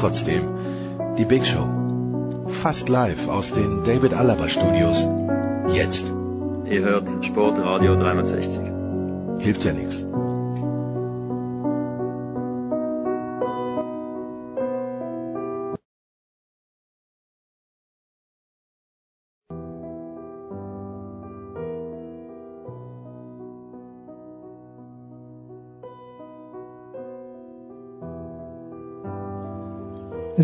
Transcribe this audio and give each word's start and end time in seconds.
Trotzdem, 0.00 0.44
die 1.18 1.24
Big 1.24 1.44
Show. 1.44 1.66
Fast 2.62 2.88
live 2.88 3.26
aus 3.26 3.50
den 3.52 3.82
David 3.82 4.14
Alaba 4.14 4.48
Studios. 4.48 5.04
Jetzt. 5.74 6.04
Ihr 6.66 6.82
hört 6.82 7.08
Sportradio 7.24 7.96
360. 7.96 8.60
Hilft 9.40 9.64
ja 9.64 9.72
nichts. 9.72 10.06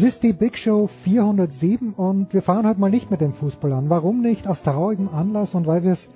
Ist 0.04 0.22
die 0.22 0.34
Big 0.34 0.58
Show 0.58 0.90
407 1.04 1.94
und 1.94 2.34
wir 2.34 2.42
fahren 2.42 2.68
heute 2.68 2.78
mal 2.78 2.90
nicht 2.90 3.10
mit 3.10 3.22
dem 3.22 3.32
Fußball 3.32 3.72
an. 3.72 3.88
Warum 3.88 4.20
nicht? 4.20 4.46
Aus 4.46 4.62
traurigem 4.62 5.08
Anlass 5.08 5.54
und 5.54 5.66
weil 5.66 5.82
wir 5.82 5.92
es 5.92 6.08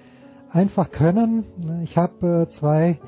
einfach 0.50 0.90
können. 0.90 1.46
Ich 1.84 1.96
habe 1.96 2.48
äh, 2.48 2.54
zwei 2.54 2.98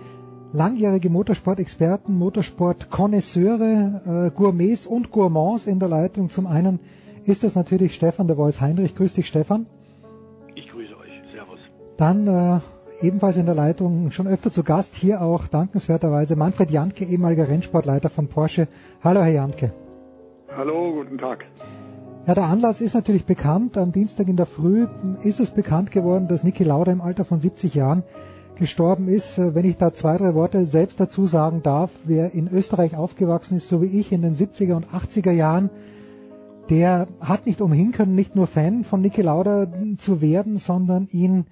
langjährige 0.53 1.11
Motorsport-Experten, 1.11 2.17
Motorsport-Konnoisseure, 2.17 4.29
äh, 4.29 4.31
Gourmets 4.35 4.87
und 4.87 5.11
Gourmands 5.11 5.67
in 5.67 5.81
der 5.81 5.91
Leitung. 5.91 6.31
Zum 6.31 6.47
einen 6.47 6.81
ist 7.25 7.45
das 7.45 7.55
natürlich 7.55 7.95
Stefan 7.95 8.27
der 8.27 8.37
Voice 8.37 8.59
Heinrich. 8.59 8.95
Grüß 8.95 9.13
dich, 9.13 9.27
Stefan. 9.27 9.67
Ich 10.55 10.67
grüße 10.67 10.97
euch. 10.97 11.11
Servus. 11.35 11.59
Dann 11.99 12.27
äh, 12.27 12.61
ebenfalls 13.03 13.37
in 13.37 13.45
der 13.45 13.55
Leitung 13.55 14.13
schon 14.13 14.27
öfter 14.27 14.51
zu 14.51 14.65
Gast, 14.65 14.95
hier 14.95 15.21
auch 15.21 15.47
dankenswerterweise 15.47 16.37
Manfred 16.37 16.71
Janke, 16.71 17.05
ehemaliger 17.05 17.49
Rennsportleiter 17.49 18.09
von 18.09 18.29
Porsche. 18.29 18.67
Hallo, 19.05 19.21
Herr 19.21 19.33
Janke. 19.33 19.75
Hallo, 20.57 20.93
guten 20.93 21.17
Tag. 21.17 21.45
Ja, 22.27 22.35
der 22.35 22.45
Anlass 22.45 22.81
ist 22.81 22.95
natürlich 22.95 23.25
bekannt. 23.25 23.79
Am 23.79 23.93
Dienstag 23.93 24.27
in 24.27 24.37
der 24.37 24.47
Früh 24.47 24.89
ist 25.23 25.39
es 25.39 25.51
bekannt 25.53 25.93
geworden, 25.93 26.27
dass 26.27 26.43
Niki 26.43 26.65
Lauda 26.65 26.91
im 26.91 27.01
Alter 27.01 27.25
von 27.25 27.41
70 27.41 27.73
Jahren 27.75 28.03
gestorben 28.57 29.09
ist. 29.09 29.39
Wenn 29.39 29.65
ich 29.65 29.77
da 29.77 29.93
zwei, 29.95 30.17
drei 30.17 30.35
Worte 30.35 30.67
selbst 30.67 30.99
dazu 30.99 31.27
sagen 31.27 31.63
darf, 31.63 31.91
wer 32.05 32.35
in 32.35 32.49
Österreich 32.49 32.97
aufgewachsen 32.97 33.57
ist, 33.57 33.69
so 33.69 33.81
wie 33.81 34.01
ich 34.01 34.11
in 34.11 34.23
den 34.23 34.35
70er 34.35 34.75
und 34.75 34.89
80er 34.89 35.31
Jahren, 35.31 35.71
der 36.69 37.07
hat 37.21 37.47
nicht 37.47 37.61
umhin 37.61 37.93
können, 37.93 38.17
nicht 38.17 38.35
nur 38.35 38.49
Fan 38.49 38.83
von 38.83 39.01
Niki 39.03 39.23
Lauda 39.23 39.69
zu 39.99 40.21
werden, 40.21 40.59
sondern 40.59 41.09
ihn, 41.13 41.47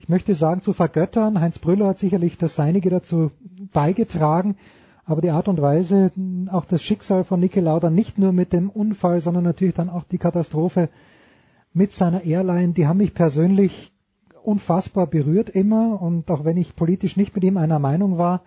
ich 0.00 0.08
möchte 0.08 0.34
sagen, 0.34 0.60
zu 0.62 0.72
vergöttern. 0.72 1.40
Heinz 1.40 1.60
Brüller 1.60 1.86
hat 1.86 2.00
sicherlich 2.00 2.36
das 2.36 2.56
Seinige 2.56 2.90
dazu 2.90 3.30
beigetragen. 3.72 4.56
Aber 5.04 5.20
die 5.20 5.30
Art 5.30 5.48
und 5.48 5.60
Weise, 5.60 6.12
auch 6.50 6.64
das 6.64 6.82
Schicksal 6.82 7.24
von 7.24 7.40
Niki 7.40 7.60
Lauda, 7.60 7.90
nicht 7.90 8.18
nur 8.18 8.32
mit 8.32 8.52
dem 8.52 8.70
Unfall, 8.70 9.20
sondern 9.20 9.44
natürlich 9.44 9.74
dann 9.74 9.90
auch 9.90 10.04
die 10.04 10.18
Katastrophe 10.18 10.88
mit 11.72 11.92
seiner 11.92 12.24
Airline, 12.24 12.72
die 12.72 12.86
haben 12.86 12.98
mich 12.98 13.14
persönlich 13.14 13.92
unfassbar 14.42 15.06
berührt 15.06 15.50
immer. 15.50 16.00
Und 16.00 16.30
auch 16.30 16.44
wenn 16.44 16.56
ich 16.56 16.76
politisch 16.76 17.16
nicht 17.16 17.34
mit 17.34 17.44
ihm 17.44 17.56
einer 17.56 17.78
Meinung 17.78 18.18
war, 18.18 18.42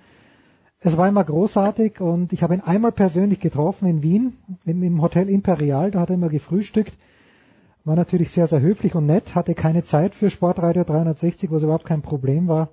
es 0.86 0.98
war 0.98 1.08
immer 1.08 1.24
großartig 1.24 2.02
und 2.02 2.34
ich 2.34 2.44
habe 2.44 2.56
ihn 2.56 2.60
einmal 2.60 2.92
persönlich 2.92 3.40
getroffen 3.40 3.88
in 3.88 4.04
Wien, 4.04 4.34
im, 4.66 5.02
Hotel 5.02 5.30
Imperial, 5.30 5.92
da 5.92 6.02
hat 6.02 6.10
er 6.10 6.16
immer 6.16 6.28
gefrühstückt. 6.28 6.94
War 7.86 7.96
natürlich 7.96 8.32
sehr, 8.32 8.48
sehr 8.48 8.60
höflich 8.60 8.94
und 8.94 9.06
nett, 9.06 9.34
hatte 9.34 9.56
keine 9.56 9.86
Zeit 9.86 10.14
für 10.16 10.30
Sportradio 10.30 10.84
360, 10.84 11.52
was 11.52 11.64
überhaupt 11.64 11.86
kein 11.86 12.02
Problem 12.02 12.50
war. 12.50 12.70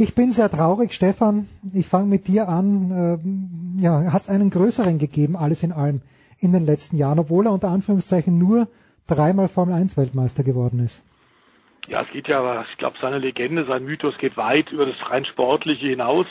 Ich 0.00 0.14
bin 0.14 0.32
sehr 0.32 0.48
traurig, 0.48 0.92
Stefan. 0.92 1.48
Ich 1.74 1.88
fange 1.88 2.06
mit 2.06 2.28
dir 2.28 2.48
an. 2.48 2.92
Ähm, 2.92 3.82
ja, 3.82 4.12
hat 4.12 4.22
es 4.22 4.28
einen 4.28 4.48
größeren 4.48 4.96
gegeben, 4.96 5.36
alles 5.36 5.64
in 5.64 5.72
allem, 5.72 6.02
in 6.38 6.52
den 6.52 6.64
letzten 6.64 6.96
Jahren, 6.96 7.18
obwohl 7.18 7.46
er 7.46 7.52
unter 7.52 7.68
Anführungszeichen 7.70 8.38
nur 8.38 8.68
dreimal 9.08 9.48
Formel 9.48 9.74
1 9.74 9.96
Weltmeister 9.96 10.44
geworden 10.44 10.84
ist. 10.84 11.02
Ja, 11.88 12.02
es 12.02 12.10
geht 12.12 12.28
ja, 12.28 12.64
ich 12.70 12.78
glaube, 12.78 12.96
seine 13.00 13.18
Legende, 13.18 13.64
sein 13.64 13.84
Mythos 13.84 14.16
geht 14.18 14.36
weit 14.36 14.70
über 14.70 14.86
das 14.86 14.94
rein 15.10 15.24
Sportliche 15.24 15.88
hinaus. 15.88 16.26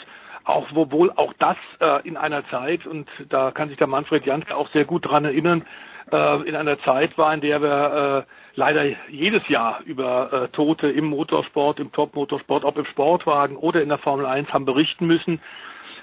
Auch, 0.45 0.67
obwohl 0.73 1.11
auch 1.11 1.33
das 1.37 1.57
äh, 1.81 2.07
in 2.07 2.15
einer 2.15 2.47
Zeit, 2.47 2.87
und 2.87 3.09
da 3.27 3.51
kann 3.51 3.67
sich 3.67 3.77
der 3.77 3.87
Manfred 3.87 4.25
Janke 4.25 4.55
auch 4.55 4.69
sehr 4.69 4.85
gut 4.85 5.05
dran 5.05 5.25
erinnern, 5.25 5.65
in 6.11 6.55
einer 6.55 6.79
Zeit 6.79 7.17
war, 7.17 7.33
in 7.33 7.41
der 7.41 7.61
wir 7.61 8.25
äh, 8.25 8.31
leider 8.55 8.85
jedes 9.09 9.47
Jahr 9.49 9.81
über 9.85 10.31
äh, 10.31 10.47
Tote 10.49 10.89
im 10.89 11.05
Motorsport, 11.05 11.79
im 11.79 11.91
Top-Motorsport, 11.91 12.63
ob 12.63 12.77
im 12.77 12.85
Sportwagen 12.85 13.55
oder 13.57 13.81
in 13.81 13.89
der 13.89 13.97
Formel 13.97 14.25
1 14.25 14.51
haben 14.53 14.65
berichten 14.65 15.05
müssen. 15.05 15.41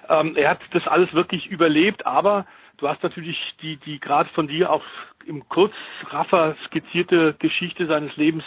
Ähm, 0.09 0.37
er 0.37 0.51
hat 0.51 0.61
das 0.73 0.87
alles 0.87 1.13
wirklich 1.15 1.47
überlebt, 1.47 2.07
aber 2.07 2.47
du 2.77 2.89
hast 2.89 3.03
natürlich 3.03 3.39
die, 3.63 3.77
die 3.77 3.99
gerade 3.99 4.29
von 4.31 4.47
dir 4.47 4.71
auch 4.71 4.85
im 5.27 5.49
Kurzraffer 5.49 6.57
skizzierte 6.67 7.35
Geschichte 7.39 7.87
seines 7.87 8.15
Lebens 8.17 8.45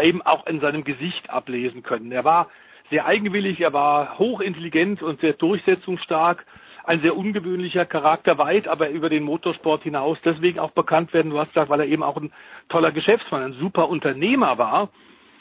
eben 0.00 0.22
auch 0.22 0.46
in 0.46 0.60
seinem 0.60 0.84
Gesicht 0.84 1.28
ablesen 1.28 1.82
können. 1.82 2.12
Er 2.12 2.24
war 2.24 2.48
sehr 2.90 3.06
eigenwillig, 3.06 3.60
er 3.60 3.72
war 3.72 4.18
hochintelligent 4.18 5.02
und 5.02 5.20
sehr 5.20 5.34
durchsetzungsstark 5.34 6.44
ein 6.84 7.00
sehr 7.00 7.16
ungewöhnlicher 7.16 7.86
Charakter, 7.86 8.38
weit 8.38 8.66
aber 8.68 8.90
über 8.90 9.08
den 9.08 9.22
Motorsport 9.22 9.84
hinaus 9.84 10.18
deswegen 10.24 10.58
auch 10.58 10.72
bekannt 10.72 11.12
werden. 11.12 11.30
Du 11.30 11.38
hast 11.38 11.48
gesagt, 11.48 11.70
weil 11.70 11.80
er 11.80 11.86
eben 11.86 12.02
auch 12.02 12.16
ein 12.16 12.32
toller 12.68 12.92
Geschäftsmann, 12.92 13.42
ein 13.42 13.52
super 13.54 13.88
Unternehmer 13.88 14.58
war. 14.58 14.90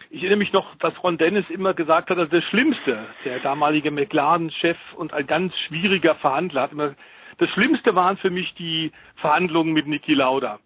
Ich 0.09 0.21
erinnere 0.21 0.39
mich 0.39 0.53
noch, 0.53 0.75
dass 0.75 1.01
Ron 1.03 1.17
Dennis 1.17 1.49
immer 1.49 1.73
gesagt 1.73 2.09
hat, 2.09 2.17
dass 2.17 2.29
das 2.29 2.43
Schlimmste, 2.43 2.99
der 3.23 3.39
damalige 3.39 3.91
McLaren-Chef 3.91 4.77
und 4.97 5.13
ein 5.13 5.25
ganz 5.25 5.53
schwieriger 5.67 6.15
Verhandler, 6.15 6.63
hat 6.63 6.73
immer, 6.73 6.95
das 7.37 7.49
Schlimmste 7.51 7.95
waren 7.95 8.17
für 8.17 8.29
mich 8.29 8.53
die 8.55 8.91
Verhandlungen 9.15 9.73
mit 9.73 9.87
Niki 9.87 10.13
Lauda, 10.13 10.59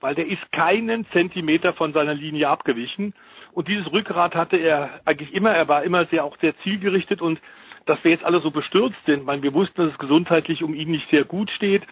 weil 0.00 0.14
der 0.14 0.28
ist 0.28 0.52
keinen 0.52 1.04
Zentimeter 1.10 1.72
von 1.74 1.92
seiner 1.92 2.14
Linie 2.14 2.48
abgewichen. 2.48 3.12
Und 3.52 3.68
dieses 3.68 3.92
Rückgrat 3.92 4.34
hatte 4.34 4.56
er 4.56 5.00
eigentlich 5.04 5.34
immer, 5.34 5.50
er 5.50 5.68
war 5.68 5.82
immer 5.82 6.06
sehr 6.06 6.24
auch 6.24 6.38
sehr 6.38 6.56
zielgerichtet. 6.58 7.20
Und 7.20 7.40
dass 7.86 8.02
wir 8.04 8.10
jetzt 8.10 8.24
alle 8.24 8.40
so 8.40 8.50
bestürzt 8.50 8.98
sind. 9.06 9.26
weil 9.26 9.42
wir 9.42 9.54
wussten, 9.54 9.82
dass 9.82 9.92
es 9.92 9.98
gesundheitlich 9.98 10.62
um 10.62 10.74
ihn 10.74 10.90
nicht 10.90 11.08
sehr 11.10 11.24
gut 11.24 11.50
steht. 11.50 11.82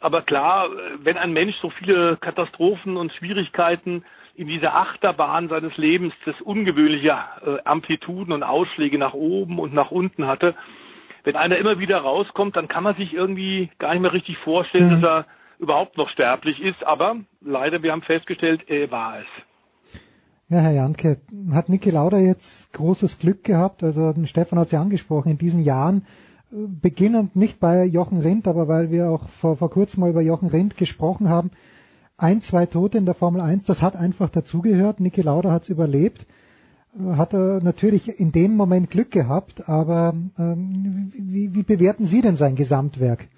Aber 0.00 0.22
klar, 0.22 0.68
wenn 1.00 1.16
ein 1.16 1.32
Mensch 1.32 1.56
so 1.60 1.70
viele 1.70 2.16
Katastrophen 2.18 2.96
und 2.96 3.12
Schwierigkeiten 3.12 4.04
in 4.34 4.46
dieser 4.46 4.76
Achterbahn 4.76 5.48
seines 5.48 5.76
Lebens, 5.76 6.14
das 6.24 6.40
ungewöhnliche 6.40 7.10
äh, 7.10 7.58
Amplituden 7.64 8.32
und 8.32 8.44
Ausschläge 8.44 8.96
nach 8.96 9.14
oben 9.14 9.58
und 9.58 9.74
nach 9.74 9.90
unten 9.90 10.28
hatte, 10.28 10.54
wenn 11.24 11.34
einer 11.34 11.58
immer 11.58 11.80
wieder 11.80 11.98
rauskommt, 11.98 12.56
dann 12.56 12.68
kann 12.68 12.84
man 12.84 12.94
sich 12.94 13.12
irgendwie 13.12 13.70
gar 13.78 13.92
nicht 13.92 14.02
mehr 14.02 14.12
richtig 14.12 14.38
vorstellen, 14.38 14.86
mhm. 14.86 15.02
dass 15.02 15.10
er 15.10 15.26
überhaupt 15.58 15.96
noch 15.96 16.08
sterblich 16.10 16.60
ist. 16.60 16.84
Aber 16.84 17.16
leider, 17.40 17.82
wir 17.82 17.92
haben 17.92 18.02
festgestellt, 18.02 18.62
er 18.68 18.90
war 18.90 19.18
es. 19.18 19.26
Ja, 20.50 20.60
Herr 20.60 20.72
Janke, 20.72 21.18
hat 21.52 21.68
Niki 21.68 21.90
Lauda 21.90 22.16
jetzt 22.16 22.72
großes 22.72 23.18
Glück 23.18 23.44
gehabt? 23.44 23.84
Also 23.84 24.14
Stefan 24.24 24.58
hat 24.58 24.68
es 24.68 24.72
ja 24.72 24.80
angesprochen, 24.80 25.30
in 25.30 25.36
diesen 25.36 25.60
Jahren, 25.60 26.06
äh, 26.50 26.56
beginnend 26.80 27.36
nicht 27.36 27.60
bei 27.60 27.84
Jochen 27.84 28.20
Rindt, 28.20 28.48
aber 28.48 28.66
weil 28.66 28.90
wir 28.90 29.10
auch 29.10 29.28
vor, 29.40 29.58
vor 29.58 29.68
kurzem 29.68 30.00
mal 30.00 30.08
über 30.08 30.22
Jochen 30.22 30.48
Rindt 30.48 30.78
gesprochen 30.78 31.28
haben, 31.28 31.50
ein, 32.16 32.40
zwei 32.40 32.64
Tote 32.64 32.96
in 32.96 33.04
der 33.04 33.14
Formel 33.14 33.42
1, 33.42 33.66
das 33.66 33.82
hat 33.82 33.94
einfach 33.94 34.30
dazugehört. 34.30 35.00
Niki 35.00 35.20
Lauda 35.20 35.52
hat 35.52 35.64
es 35.64 35.68
überlebt. 35.68 36.26
Äh, 36.98 37.16
hat 37.16 37.34
er 37.34 37.62
natürlich 37.62 38.08
in 38.18 38.32
dem 38.32 38.56
Moment 38.56 38.90
Glück 38.90 39.10
gehabt, 39.10 39.68
aber 39.68 40.14
ähm, 40.38 41.12
wie, 41.14 41.52
wie 41.52 41.62
bewerten 41.62 42.06
Sie 42.06 42.22
denn 42.22 42.36
sein 42.36 42.54
Gesamtwerk? 42.56 43.28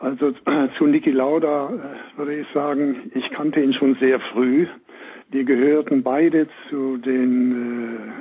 Also 0.00 0.32
zu 0.78 0.86
Niki 0.86 1.10
Lauda 1.10 1.68
äh, 1.68 2.18
würde 2.18 2.40
ich 2.40 2.46
sagen, 2.54 3.12
ich 3.14 3.30
kannte 3.32 3.60
ihn 3.60 3.74
schon 3.74 3.94
sehr 4.00 4.20
früh 4.32 4.66
Die 5.32 5.46
gehörten 5.46 6.02
beide 6.02 6.46
zu 6.68 6.98
den 6.98 8.12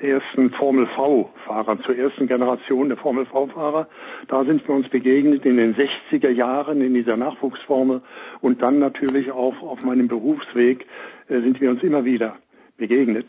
äh, 0.00 0.08
ersten 0.10 0.50
Formel 0.50 0.86
V-Fahrern, 0.96 1.80
zur 1.84 1.96
ersten 1.96 2.26
Generation 2.26 2.88
der 2.88 2.98
Formel 2.98 3.24
V-Fahrer. 3.26 3.88
Da 4.26 4.44
sind 4.44 4.66
wir 4.66 4.74
uns 4.74 4.88
begegnet 4.88 5.46
in 5.46 5.58
den 5.58 5.76
60er 5.76 6.30
Jahren 6.30 6.80
in 6.80 6.94
dieser 6.94 7.16
Nachwuchsformel 7.16 8.02
und 8.40 8.62
dann 8.62 8.80
natürlich 8.80 9.30
auch 9.30 9.62
auf 9.62 9.82
meinem 9.84 10.08
Berufsweg 10.08 10.86
äh, 11.28 11.40
sind 11.40 11.60
wir 11.60 11.70
uns 11.70 11.84
immer 11.84 12.04
wieder 12.04 12.36
begegnet. 12.76 13.28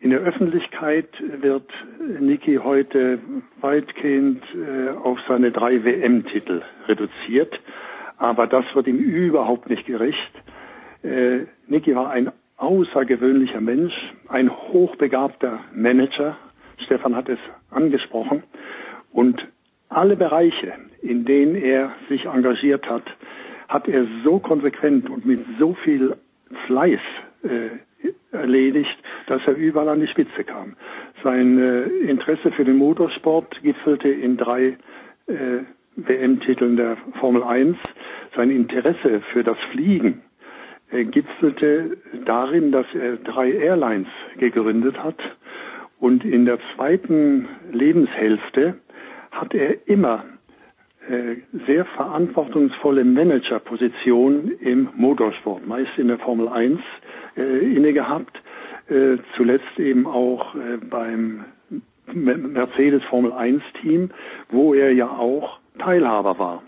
In 0.00 0.10
der 0.10 0.20
Öffentlichkeit 0.20 1.08
wird 1.40 1.70
Niki 2.20 2.56
heute 2.62 3.20
weitgehend 3.60 4.42
äh, 4.54 4.90
auf 4.90 5.18
seine 5.28 5.50
drei 5.50 5.82
WM-Titel 5.82 6.62
reduziert, 6.88 7.58
aber 8.18 8.46
das 8.46 8.64
wird 8.74 8.86
ihm 8.86 8.98
überhaupt 8.98 9.70
nicht 9.70 9.86
gerecht. 9.86 10.32
Äh, 11.02 11.46
Niki 11.66 11.94
war 11.94 12.10
ein 12.10 12.30
außergewöhnlicher 12.60 13.60
Mensch, 13.60 13.94
ein 14.28 14.50
hochbegabter 14.50 15.60
Manager. 15.74 16.36
Stefan 16.84 17.16
hat 17.16 17.28
es 17.28 17.38
angesprochen. 17.70 18.42
Und 19.12 19.44
alle 19.88 20.16
Bereiche, 20.16 20.74
in 21.02 21.24
denen 21.24 21.56
er 21.56 21.92
sich 22.08 22.26
engagiert 22.26 22.88
hat, 22.88 23.04
hat 23.68 23.88
er 23.88 24.06
so 24.24 24.38
konsequent 24.38 25.08
und 25.08 25.24
mit 25.24 25.40
so 25.58 25.74
viel 25.84 26.16
Fleiß 26.66 27.00
äh, 27.42 28.36
erledigt, 28.36 28.96
dass 29.26 29.40
er 29.46 29.54
überall 29.54 29.88
an 29.88 30.00
die 30.00 30.08
Spitze 30.08 30.44
kam. 30.44 30.76
Sein 31.22 31.58
äh, 31.58 31.82
Interesse 32.10 32.52
für 32.52 32.64
den 32.64 32.76
Motorsport 32.76 33.60
gipfelte 33.62 34.08
in 34.08 34.36
drei 34.36 34.76
äh, 35.26 35.60
WM-Titeln 35.96 36.76
der 36.76 36.96
Formel 37.18 37.42
1. 37.42 37.76
Sein 38.36 38.50
Interesse 38.50 39.22
für 39.32 39.44
das 39.44 39.58
Fliegen 39.72 40.22
gipfelte 40.92 41.96
darin, 42.24 42.72
dass 42.72 42.86
er 42.94 43.16
drei 43.16 43.52
Airlines 43.52 44.08
gegründet 44.38 45.02
hat. 45.02 45.18
Und 46.00 46.24
in 46.24 46.46
der 46.46 46.58
zweiten 46.74 47.48
Lebenshälfte 47.72 48.74
hat 49.30 49.54
er 49.54 49.86
immer 49.86 50.24
äh, 51.08 51.36
sehr 51.66 51.84
verantwortungsvolle 51.84 53.04
Managerposition 53.04 54.52
im 54.60 54.88
Motorsport, 54.96 55.66
meist 55.66 55.90
in 55.96 56.08
der 56.08 56.18
Formel 56.18 56.48
1 56.48 56.80
äh, 57.36 57.74
inne 57.74 57.92
gehabt, 57.92 58.40
äh, 58.88 59.18
zuletzt 59.36 59.78
eben 59.78 60.06
auch 60.06 60.54
äh, 60.54 60.76
beim 60.88 61.44
Mercedes 62.12 63.02
Formel 63.04 63.32
1 63.32 63.62
Team, 63.80 64.10
wo 64.50 64.74
er 64.74 64.92
ja 64.92 65.08
auch 65.08 65.58
Teilhaber 65.78 66.38
war. 66.38 66.62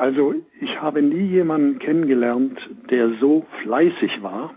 Also 0.00 0.34
ich 0.62 0.80
habe 0.80 1.02
nie 1.02 1.26
jemanden 1.26 1.78
kennengelernt, 1.78 2.58
der 2.90 3.10
so 3.20 3.44
fleißig 3.62 4.22
war. 4.22 4.54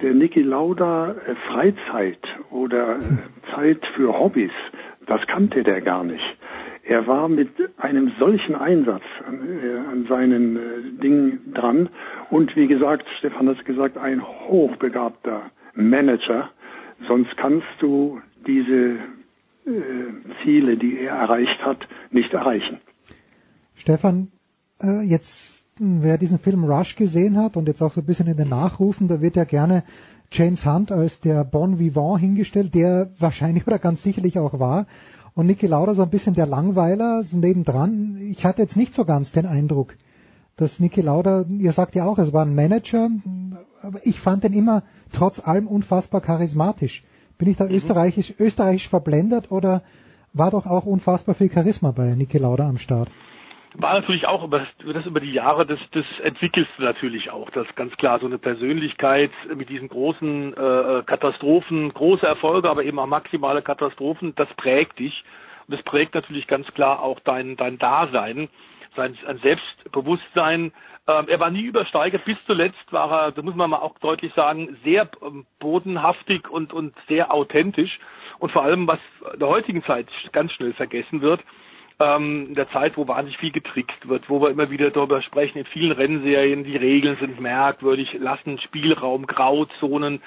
Der 0.00 0.14
Niki 0.14 0.42
Lauda 0.42 1.10
äh, 1.10 1.34
Freizeit 1.48 2.20
oder 2.52 3.00
äh, 3.00 3.00
Zeit 3.52 3.84
für 3.96 4.16
Hobbys, 4.16 4.52
das 5.06 5.26
kannte 5.26 5.64
der 5.64 5.80
gar 5.80 6.04
nicht. 6.04 6.22
Er 6.84 7.04
war 7.08 7.28
mit 7.28 7.48
einem 7.78 8.12
solchen 8.20 8.54
Einsatz 8.54 9.02
an, 9.26 10.04
äh, 10.04 10.08
seinen 10.08 11.00
Dingen 11.00 11.52
dran 11.52 11.88
und 12.30 12.54
wie 12.54 12.68
gesagt, 12.68 13.06
Stefan 13.18 13.48
hat 13.48 13.58
es 13.58 13.64
gesagt, 13.64 13.98
ein 13.98 14.22
hochbegabter 14.22 15.50
Manager. 15.74 16.50
Sonst 17.08 17.36
kannst 17.36 17.66
du 17.80 18.20
diese 18.46 18.98
Ziele, 20.44 20.76
die 20.76 21.00
er 21.00 21.16
erreicht 21.16 21.60
hat, 21.64 21.88
nicht 22.12 22.32
erreichen. 22.32 22.78
Stefan, 23.74 24.30
äh, 24.82 25.02
jetzt, 25.02 25.30
wer 25.78 26.18
diesen 26.18 26.38
Film 26.38 26.64
Rush 26.64 26.96
gesehen 26.96 27.36
hat 27.36 27.56
und 27.56 27.68
jetzt 27.68 27.82
auch 27.82 27.92
so 27.92 28.00
ein 28.00 28.06
bisschen 28.06 28.26
in 28.26 28.36
den 28.36 28.48
Nachrufen, 28.48 29.08
da 29.08 29.20
wird 29.20 29.36
ja 29.36 29.44
gerne 29.44 29.84
James 30.30 30.64
Hunt 30.64 30.90
als 30.90 31.18
der 31.20 31.44
Bon 31.44 31.78
Vivant 31.78 32.20
hingestellt, 32.20 32.74
der 32.74 33.10
wahrscheinlich 33.18 33.66
oder 33.66 33.78
ganz 33.78 34.02
sicherlich 34.02 34.38
auch 34.38 34.58
war. 34.58 34.86
Und 35.34 35.46
Niki 35.46 35.66
Lauda 35.66 35.94
so 35.94 36.02
ein 36.02 36.10
bisschen 36.10 36.34
der 36.34 36.46
Langweiler 36.46 37.22
nebendran. 37.30 38.16
Ich 38.30 38.44
hatte 38.44 38.62
jetzt 38.62 38.76
nicht 38.76 38.94
so 38.94 39.04
ganz 39.04 39.30
den 39.32 39.46
Eindruck, 39.46 39.94
dass 40.56 40.80
Niki 40.80 41.02
Lauda, 41.02 41.44
ihr 41.58 41.72
sagt 41.72 41.94
ja 41.94 42.06
auch, 42.06 42.18
es 42.18 42.32
war 42.32 42.44
ein 42.44 42.54
Manager, 42.54 43.10
aber 43.82 44.04
ich 44.06 44.18
fand 44.20 44.44
den 44.44 44.54
immer 44.54 44.82
trotz 45.12 45.38
allem 45.38 45.66
unfassbar 45.66 46.22
charismatisch. 46.22 47.04
Bin 47.38 47.48
ich 47.48 47.56
da 47.58 47.64
mhm. 47.64 47.72
österreichisch, 47.72 48.34
österreichisch 48.38 48.88
verblendet 48.88 49.52
oder 49.52 49.82
war 50.32 50.50
doch 50.50 50.66
auch 50.66 50.86
unfassbar 50.86 51.34
viel 51.34 51.50
Charisma 51.50 51.90
bei 51.90 52.14
Niki 52.14 52.38
Lauda 52.38 52.68
am 52.68 52.78
Start? 52.78 53.10
War 53.78 53.94
natürlich 53.94 54.26
auch 54.26 54.44
über 54.44 54.60
das, 54.60 54.94
das 54.94 55.06
über 55.06 55.20
die 55.20 55.32
Jahre, 55.32 55.66
das, 55.66 55.78
das 55.92 56.04
entwickelst 56.22 56.70
du 56.78 56.84
natürlich 56.84 57.30
auch. 57.30 57.50
Das 57.50 57.66
ist 57.66 57.76
ganz 57.76 57.96
klar 57.96 58.18
so 58.18 58.26
eine 58.26 58.38
Persönlichkeit 58.38 59.30
mit 59.54 59.68
diesen 59.68 59.88
großen 59.88 60.54
äh, 60.54 61.02
Katastrophen, 61.04 61.92
große 61.92 62.26
Erfolge, 62.26 62.70
aber 62.70 62.84
eben 62.84 62.98
auch 62.98 63.06
maximale 63.06 63.62
Katastrophen, 63.62 64.34
das 64.36 64.48
prägt 64.56 64.98
dich. 64.98 65.24
Und 65.66 65.76
das 65.76 65.84
prägt 65.84 66.14
natürlich 66.14 66.46
ganz 66.46 66.66
klar 66.74 67.02
auch 67.02 67.20
dein, 67.20 67.56
dein 67.56 67.78
Dasein, 67.78 68.48
sein, 68.94 69.16
sein 69.24 69.38
Selbstbewusstsein. 69.38 70.72
Ähm, 71.08 71.28
er 71.28 71.40
war 71.40 71.50
nie 71.50 71.62
übersteigert, 71.62 72.24
bis 72.24 72.38
zuletzt 72.46 72.92
war 72.92 73.10
er, 73.10 73.32
da 73.32 73.42
muss 73.42 73.54
man 73.54 73.70
mal 73.70 73.78
auch 73.78 73.98
deutlich 73.98 74.32
sagen, 74.34 74.76
sehr 74.84 75.08
ähm, 75.22 75.44
bodenhaftig 75.58 76.48
und, 76.48 76.72
und 76.72 76.94
sehr 77.08 77.32
authentisch. 77.32 77.98
Und 78.38 78.52
vor 78.52 78.62
allem, 78.62 78.86
was 78.86 78.98
in 79.32 79.38
der 79.38 79.48
heutigen 79.48 79.84
Zeit 79.84 80.08
ganz 80.32 80.52
schnell 80.52 80.72
vergessen 80.72 81.20
wird, 81.20 81.42
ähm, 81.98 82.48
in 82.48 82.54
der 82.54 82.70
Zeit, 82.70 82.96
wo 82.96 83.08
wahnsinnig 83.08 83.38
viel 83.38 83.52
getrickst 83.52 84.08
wird, 84.08 84.28
wo 84.28 84.40
wir 84.40 84.50
immer 84.50 84.70
wieder 84.70 84.90
darüber 84.90 85.22
sprechen, 85.22 85.58
in 85.58 85.66
vielen 85.66 85.92
Rennserien, 85.92 86.64
die 86.64 86.76
Regeln 86.76 87.16
sind 87.18 87.40
merkwürdig, 87.40 88.14
lassen 88.18 88.58
Spielraum, 88.58 89.26
Grauzonen, 89.26 90.20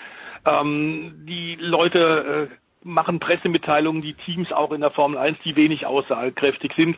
ähm, 0.45 1.25
die 1.27 1.56
Leute 1.60 2.50
äh, 2.51 2.56
machen 2.83 3.19
Pressemitteilungen, 3.19 4.01
die 4.01 4.13
Teams 4.13 4.51
auch 4.51 4.71
in 4.71 4.81
der 4.81 4.92
Formel 4.92 5.18
1, 5.18 5.38
die 5.44 5.56
wenig 5.56 5.86
aussagekräftig 5.86 6.74
sind. 6.75 6.98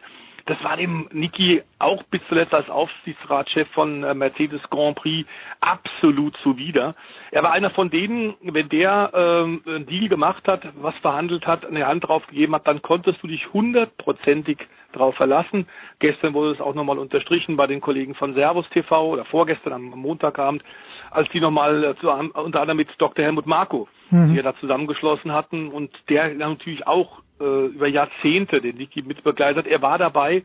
Das 0.51 0.61
war 0.65 0.75
dem 0.75 1.07
Niki 1.13 1.63
auch 1.79 2.03
bis 2.11 2.19
zuletzt 2.27 2.53
als 2.53 2.69
Aufsichtsratschef 2.69 3.69
von 3.69 4.03
äh, 4.03 4.13
Mercedes 4.13 4.59
Grand 4.69 4.97
Prix 4.97 5.25
absolut 5.61 6.35
zuwider. 6.43 6.93
Er 7.31 7.41
war 7.41 7.53
einer 7.53 7.69
von 7.69 7.89
denen, 7.89 8.33
wenn 8.41 8.67
der 8.67 9.11
ähm, 9.13 9.61
einen 9.65 9.85
Deal 9.85 10.09
gemacht 10.09 10.45
hat, 10.49 10.67
was 10.81 10.93
verhandelt 10.95 11.47
hat, 11.47 11.65
eine 11.65 11.87
Hand 11.87 12.05
drauf 12.05 12.27
gegeben 12.27 12.53
hat, 12.53 12.67
dann 12.67 12.81
konntest 12.81 13.23
du 13.23 13.27
dich 13.27 13.53
hundertprozentig 13.53 14.57
drauf 14.91 15.15
verlassen. 15.15 15.67
Gestern 15.99 16.33
wurde 16.33 16.51
es 16.51 16.59
auch 16.59 16.75
nochmal 16.75 16.99
unterstrichen 16.99 17.55
bei 17.55 17.67
den 17.67 17.79
Kollegen 17.79 18.13
von 18.13 18.33
Servus 18.33 18.67
TV 18.71 19.07
oder 19.07 19.23
vorgestern 19.23 19.71
am 19.71 19.83
Montagabend, 19.83 20.65
als 21.11 21.29
die 21.29 21.39
nochmal 21.39 21.85
äh, 21.85 22.05
unter 22.05 22.59
anderem 22.59 22.75
mit 22.75 22.89
Dr. 22.97 23.23
Helmut 23.23 23.45
Marko, 23.45 23.87
mhm. 24.09 24.27
die 24.27 24.35
wir 24.35 24.43
da 24.43 24.53
zusammengeschlossen 24.57 25.31
hatten 25.31 25.69
und 25.69 25.91
der 26.09 26.33
natürlich 26.33 26.85
auch 26.87 27.21
äh, 27.41 27.65
über 27.67 27.87
Jahrzehnte 27.87 28.61
den 28.61 28.77
Niki 28.77 29.01
mitbegleitet. 29.01 29.67
Er 29.67 29.81
war 29.81 29.97
dabei, 29.97 30.43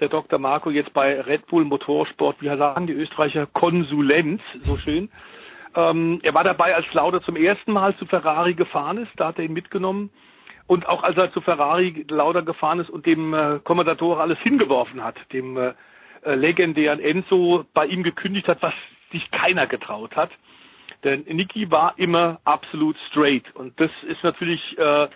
der 0.00 0.08
Dr. 0.08 0.38
Marco 0.38 0.70
jetzt 0.70 0.92
bei 0.92 1.20
Red 1.20 1.46
Bull 1.46 1.64
Motorsport, 1.64 2.36
wie 2.40 2.48
sagen 2.48 2.86
die 2.86 2.92
Österreicher, 2.92 3.46
Konsulent, 3.46 4.42
so 4.62 4.76
schön. 4.76 5.10
Ähm, 5.74 6.20
er 6.22 6.34
war 6.34 6.44
dabei, 6.44 6.74
als 6.74 6.92
Lauda 6.92 7.22
zum 7.22 7.36
ersten 7.36 7.72
Mal 7.72 7.96
zu 7.96 8.06
Ferrari 8.06 8.54
gefahren 8.54 8.98
ist, 8.98 9.12
da 9.16 9.28
hat 9.28 9.38
er 9.38 9.44
ihn 9.44 9.52
mitgenommen. 9.52 10.10
Und 10.66 10.88
auch 10.88 11.02
als 11.02 11.16
er 11.16 11.32
zu 11.32 11.40
Ferrari 11.40 12.04
Lauda 12.08 12.40
gefahren 12.40 12.80
ist 12.80 12.90
und 12.90 13.06
dem 13.06 13.34
äh, 13.34 13.60
Kommentator 13.64 14.20
alles 14.20 14.38
hingeworfen 14.40 15.02
hat, 15.02 15.16
dem 15.32 15.56
äh, 15.56 15.72
äh, 16.22 16.34
legendären 16.34 17.00
Enzo 17.00 17.64
bei 17.74 17.86
ihm 17.86 18.02
gekündigt 18.02 18.48
hat, 18.48 18.62
was 18.62 18.74
sich 19.10 19.30
keiner 19.30 19.66
getraut 19.66 20.14
hat. 20.16 20.30
Denn 21.04 21.24
Niki 21.24 21.70
war 21.70 21.94
immer 21.96 22.40
absolut 22.44 22.96
straight. 23.10 23.44
Und 23.54 23.78
das 23.80 23.90
ist 24.06 24.22
natürlich 24.22 24.78
äh, 24.78 25.08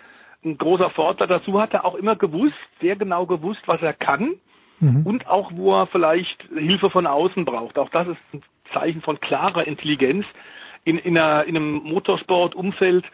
ein 0.43 0.57
großer 0.57 0.89
Vorteil. 0.91 1.27
Dazu 1.27 1.59
hat 1.59 1.73
er 1.73 1.85
auch 1.85 1.95
immer 1.95 2.15
gewusst, 2.15 2.55
sehr 2.81 2.95
genau 2.95 3.25
gewusst, 3.25 3.61
was 3.65 3.81
er 3.81 3.93
kann 3.93 4.35
mhm. 4.79 5.05
und 5.05 5.27
auch, 5.27 5.51
wo 5.53 5.75
er 5.75 5.87
vielleicht 5.87 6.43
Hilfe 6.55 6.89
von 6.89 7.07
außen 7.07 7.45
braucht. 7.45 7.77
Auch 7.77 7.89
das 7.89 8.07
ist 8.07 8.17
ein 8.33 8.41
Zeichen 8.73 9.01
von 9.01 9.19
klarer 9.19 9.65
Intelligenz 9.67 10.25
in, 10.83 10.97
in, 10.97 11.17
einer, 11.17 11.45
in 11.45 11.55
einem 11.55 11.83
Motorsportumfeld, 11.83 13.05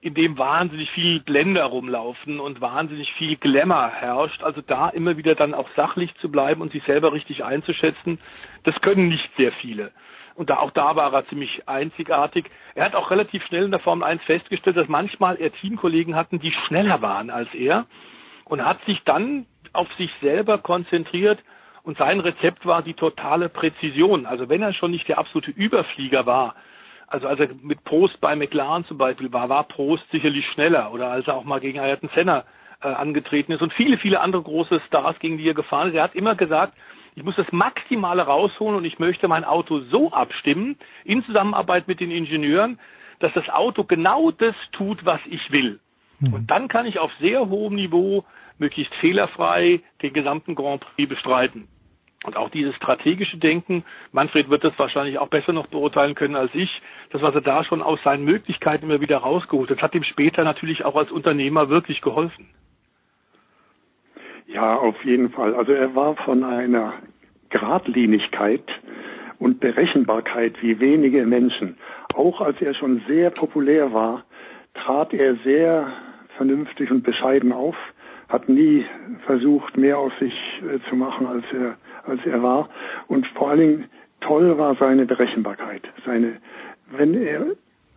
in 0.00 0.14
dem 0.14 0.36
wahnsinnig 0.36 0.90
viel 0.90 1.20
Blender 1.20 1.64
rumlaufen 1.64 2.40
und 2.40 2.60
wahnsinnig 2.60 3.12
viel 3.12 3.36
Glamour 3.36 3.90
herrscht. 3.90 4.42
Also 4.42 4.60
da 4.60 4.88
immer 4.88 5.16
wieder 5.16 5.36
dann 5.36 5.54
auch 5.54 5.68
sachlich 5.76 6.12
zu 6.16 6.28
bleiben 6.30 6.60
und 6.60 6.72
sich 6.72 6.82
selber 6.84 7.12
richtig 7.12 7.44
einzuschätzen, 7.44 8.18
das 8.64 8.80
können 8.80 9.08
nicht 9.08 9.30
sehr 9.36 9.52
viele. 9.52 9.92
Und 10.34 10.50
da, 10.50 10.58
auch 10.58 10.70
da 10.70 10.96
war 10.96 11.12
er 11.12 11.26
ziemlich 11.28 11.68
einzigartig. 11.68 12.50
Er 12.74 12.84
hat 12.84 12.94
auch 12.94 13.10
relativ 13.10 13.44
schnell 13.46 13.64
in 13.64 13.70
der 13.70 13.80
Formel 13.80 14.04
1 14.04 14.22
festgestellt, 14.22 14.76
dass 14.76 14.88
manchmal 14.88 15.36
er 15.36 15.52
Teamkollegen 15.52 16.14
hatten, 16.14 16.38
die 16.38 16.52
schneller 16.66 17.02
waren 17.02 17.30
als 17.30 17.52
er. 17.54 17.86
Und 18.44 18.64
hat 18.64 18.84
sich 18.86 19.02
dann 19.04 19.46
auf 19.72 19.88
sich 19.94 20.10
selber 20.20 20.58
konzentriert. 20.58 21.38
Und 21.82 21.98
sein 21.98 22.20
Rezept 22.20 22.64
war 22.66 22.82
die 22.82 22.94
totale 22.94 23.48
Präzision. 23.48 24.26
Also 24.26 24.48
wenn 24.48 24.62
er 24.62 24.72
schon 24.72 24.90
nicht 24.90 25.08
der 25.08 25.18
absolute 25.18 25.50
Überflieger 25.50 26.26
war, 26.26 26.54
also 27.08 27.26
als 27.26 27.40
er 27.40 27.48
mit 27.60 27.84
Prost 27.84 28.20
bei 28.20 28.34
McLaren 28.36 28.86
zum 28.86 28.96
Beispiel 28.96 29.32
war, 29.32 29.48
war 29.48 29.64
Prost 29.64 30.04
sicherlich 30.10 30.46
schneller. 30.46 30.92
Oder 30.92 31.10
als 31.10 31.26
er 31.26 31.34
auch 31.34 31.44
mal 31.44 31.60
gegen 31.60 31.78
Ayrton 31.78 32.08
Senna 32.14 32.44
äh, 32.82 32.88
angetreten 32.88 33.52
ist 33.52 33.62
und 33.62 33.72
viele, 33.72 33.98
viele 33.98 34.20
andere 34.20 34.42
große 34.42 34.80
Stars, 34.86 35.18
gegen 35.18 35.38
die 35.38 35.48
er 35.48 35.54
gefahren 35.54 35.88
ist. 35.88 35.94
Er 35.94 36.04
hat 36.04 36.14
immer 36.14 36.34
gesagt, 36.34 36.74
ich 37.14 37.22
muss 37.22 37.36
das 37.36 37.50
Maximale 37.52 38.22
rausholen 38.22 38.76
und 38.76 38.84
ich 38.84 38.98
möchte 38.98 39.28
mein 39.28 39.44
Auto 39.44 39.80
so 39.90 40.12
abstimmen, 40.12 40.76
in 41.04 41.24
Zusammenarbeit 41.24 41.88
mit 41.88 42.00
den 42.00 42.10
Ingenieuren, 42.10 42.78
dass 43.18 43.32
das 43.34 43.48
Auto 43.48 43.84
genau 43.84 44.30
das 44.30 44.54
tut, 44.72 45.04
was 45.04 45.20
ich 45.26 45.52
will. 45.52 45.78
Mhm. 46.20 46.34
Und 46.34 46.50
dann 46.50 46.68
kann 46.68 46.86
ich 46.86 46.98
auf 46.98 47.12
sehr 47.20 47.48
hohem 47.48 47.74
Niveau 47.74 48.24
möglichst 48.58 48.94
fehlerfrei 48.96 49.80
den 50.02 50.12
gesamten 50.12 50.54
Grand 50.54 50.80
Prix 50.80 51.08
bestreiten. 51.08 51.68
Und 52.24 52.36
auch 52.36 52.50
dieses 52.50 52.74
strategische 52.76 53.36
Denken, 53.36 53.84
Manfred 54.12 54.48
wird 54.48 54.62
das 54.62 54.78
wahrscheinlich 54.78 55.18
auch 55.18 55.28
besser 55.28 55.52
noch 55.52 55.66
beurteilen 55.66 56.14
können 56.14 56.36
als 56.36 56.54
ich, 56.54 56.70
das, 57.10 57.20
was 57.20 57.34
er 57.34 57.40
da 57.40 57.64
schon 57.64 57.82
aus 57.82 57.98
seinen 58.04 58.24
Möglichkeiten 58.24 58.84
immer 58.84 59.00
wieder 59.00 59.18
rausgeholt 59.18 59.70
hat, 59.70 59.82
hat 59.82 59.94
ihm 59.94 60.04
später 60.04 60.44
natürlich 60.44 60.84
auch 60.84 60.94
als 60.94 61.10
Unternehmer 61.10 61.68
wirklich 61.68 62.00
geholfen. 62.00 62.48
Ja, 64.52 64.76
auf 64.76 65.02
jeden 65.04 65.30
Fall. 65.30 65.54
Also 65.54 65.72
er 65.72 65.94
war 65.94 66.14
von 66.16 66.44
einer 66.44 66.94
Gradlinigkeit 67.50 68.64
und 69.38 69.60
Berechenbarkeit 69.60 70.54
wie 70.62 70.78
wenige 70.78 71.24
Menschen. 71.24 71.78
Auch 72.14 72.40
als 72.40 72.60
er 72.60 72.74
schon 72.74 73.02
sehr 73.08 73.30
populär 73.30 73.92
war, 73.92 74.24
trat 74.74 75.14
er 75.14 75.36
sehr 75.36 75.92
vernünftig 76.36 76.90
und 76.90 77.02
bescheiden 77.02 77.52
auf, 77.52 77.76
hat 78.28 78.48
nie 78.48 78.84
versucht, 79.26 79.76
mehr 79.76 79.98
aus 79.98 80.12
sich 80.18 80.34
äh, 80.62 80.78
zu 80.88 80.96
machen, 80.96 81.26
als 81.26 81.44
er, 81.52 81.76
als 82.04 82.20
er 82.26 82.42
war. 82.42 82.68
Und 83.08 83.26
vor 83.28 83.50
allen 83.50 83.60
Dingen 83.60 83.84
toll 84.20 84.56
war 84.58 84.74
seine 84.76 85.06
Berechenbarkeit. 85.06 85.82
Seine, 86.04 86.38
wenn 86.90 87.14
er 87.14 87.46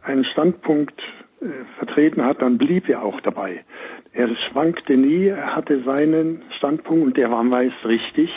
einen 0.04 0.26
Standpunkt 0.26 1.02
vertreten 1.78 2.24
hat, 2.24 2.42
dann 2.42 2.58
blieb 2.58 2.90
er 2.90 3.04
auch 3.04 3.20
dabei. 3.22 3.64
Er 4.14 4.30
schwankte 4.36 4.96
nie, 4.96 5.28
er 5.28 5.56
hatte 5.56 5.84
seinen 5.84 6.42
Standpunkt 6.58 7.06
und 7.06 7.18
der 7.18 7.30
war 7.30 7.44
meist 7.44 7.86
richtig. 7.86 8.30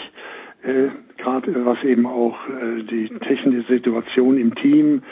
Äh, 0.63 0.89
Gerade 1.17 1.65
was 1.65 1.83
eben 1.85 2.07
auch 2.07 2.37
äh, 2.49 2.83
die 2.83 3.09
technische 3.21 3.73
Situation 3.73 4.39
im 4.39 4.55
Team 4.57 5.03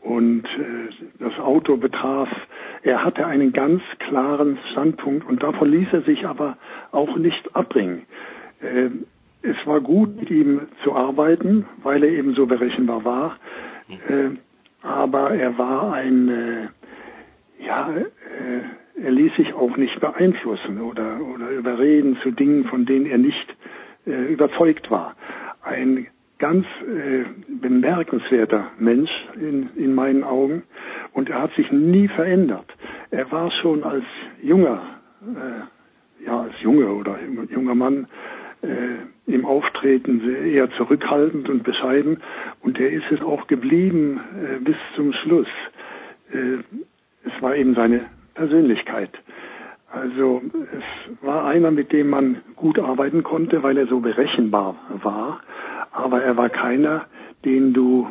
und 0.00 0.44
äh, 0.44 1.08
das 1.18 1.38
Auto 1.38 1.76
betraf. 1.76 2.28
Er 2.82 3.04
hatte 3.04 3.26
einen 3.26 3.52
ganz 3.52 3.82
klaren 3.98 4.58
Standpunkt 4.72 5.26
und 5.28 5.42
davon 5.42 5.70
ließ 5.70 5.88
er 5.92 6.02
sich 6.02 6.26
aber 6.26 6.56
auch 6.90 7.16
nicht 7.16 7.54
abbringen. 7.54 8.02
Äh, 8.60 8.90
es 9.42 9.56
war 9.66 9.80
gut, 9.80 10.16
mit 10.16 10.30
ihm 10.30 10.62
zu 10.84 10.94
arbeiten, 10.94 11.66
weil 11.82 12.04
er 12.04 12.10
eben 12.10 12.34
so 12.34 12.46
berechenbar 12.46 13.04
war. 13.04 13.36
Äh, 14.08 14.36
aber 14.82 15.30
er 15.32 15.58
war 15.58 15.92
ein, 15.92 16.28
äh, 16.28 16.68
ja, 17.64 17.90
äh, 17.94 19.02
er 19.02 19.10
ließ 19.10 19.34
sich 19.36 19.54
auch 19.54 19.76
nicht 19.76 19.98
beeinflussen 20.00 20.80
oder, 20.80 21.20
oder 21.20 21.50
überreden 21.50 22.16
zu 22.22 22.30
Dingen, 22.30 22.64
von 22.66 22.84
denen 22.86 23.06
er 23.06 23.18
nicht 23.18 23.56
äh, 24.06 24.32
überzeugt 24.32 24.90
war. 24.90 25.14
Ein 25.62 26.06
ganz 26.38 26.66
äh, 26.66 27.24
bemerkenswerter 27.48 28.70
Mensch 28.78 29.10
in, 29.36 29.70
in 29.76 29.94
meinen 29.94 30.24
Augen 30.24 30.64
und 31.12 31.30
er 31.30 31.42
hat 31.42 31.54
sich 31.54 31.70
nie 31.70 32.08
verändert. 32.08 32.66
Er 33.10 33.30
war 33.30 33.50
schon 33.50 33.84
als 33.84 34.04
junger, 34.42 34.82
äh, 35.22 36.26
ja 36.26 36.42
als 36.42 36.54
junger 36.60 36.94
oder 36.94 37.16
junger 37.48 37.74
Mann 37.74 38.08
äh, 38.62 39.32
im 39.32 39.44
Auftreten 39.44 40.20
eher 40.44 40.70
zurückhaltend 40.72 41.48
und 41.48 41.62
bescheiden 41.62 42.20
und 42.60 42.78
er 42.80 42.90
ist 42.90 43.10
es 43.10 43.22
auch 43.22 43.46
geblieben 43.46 44.20
äh, 44.34 44.58
bis 44.58 44.76
zum 44.96 45.12
Schluss. 45.12 45.48
Äh, 46.32 46.58
es 47.24 47.42
war 47.42 47.56
eben 47.56 47.74
seine 47.74 48.06
Persönlichkeit. 48.34 49.10
Also 49.90 50.42
es 50.72 51.24
war 51.24 51.44
einer, 51.44 51.70
mit 51.70 51.92
dem 51.92 52.08
man 52.08 52.38
gut 52.56 52.78
arbeiten 52.78 53.22
konnte, 53.22 53.62
weil 53.62 53.76
er 53.76 53.86
so 53.86 54.00
berechenbar 54.00 54.76
war 55.02 55.40
aber 55.92 56.22
er 56.22 56.36
war 56.36 56.48
keiner, 56.48 57.06
den 57.44 57.72
du 57.72 58.08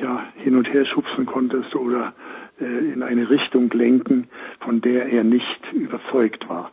ja 0.00 0.24
hin 0.36 0.56
und 0.56 0.72
her 0.72 0.86
schubsen 0.86 1.26
konntest 1.26 1.74
oder 1.74 2.14
äh, 2.60 2.64
in 2.64 3.02
eine 3.02 3.28
Richtung 3.28 3.70
lenken, 3.72 4.28
von 4.60 4.80
der 4.80 5.06
er 5.06 5.24
nicht 5.24 5.72
überzeugt 5.72 6.48
war. 6.48 6.70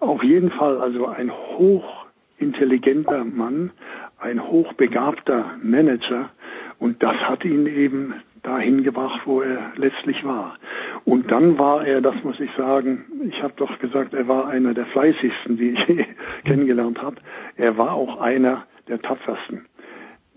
Auf 0.00 0.22
jeden 0.22 0.50
Fall 0.50 0.80
also 0.80 1.06
ein 1.06 1.30
hochintelligenter 1.30 3.24
Mann, 3.24 3.70
ein 4.18 4.42
hochbegabter 4.42 5.52
Manager 5.62 6.30
und 6.78 7.02
das 7.02 7.16
hat 7.16 7.44
ihn 7.44 7.66
eben 7.66 8.14
dahin 8.46 8.82
gebracht, 8.82 9.22
wo 9.24 9.42
er 9.42 9.72
letztlich 9.76 10.24
war. 10.24 10.56
Und 11.04 11.30
dann 11.30 11.58
war 11.58 11.86
er, 11.86 12.00
das 12.00 12.14
muss 12.22 12.38
ich 12.40 12.50
sagen, 12.56 13.04
ich 13.28 13.42
habe 13.42 13.54
doch 13.56 13.78
gesagt, 13.78 14.14
er 14.14 14.28
war 14.28 14.48
einer 14.48 14.74
der 14.74 14.86
fleißigsten, 14.86 15.56
die 15.56 15.70
ich 15.70 16.06
kennengelernt 16.44 17.02
habe. 17.02 17.16
Er 17.56 17.76
war 17.76 17.92
auch 17.92 18.20
einer 18.20 18.64
der 18.88 19.00
tapfersten 19.02 19.66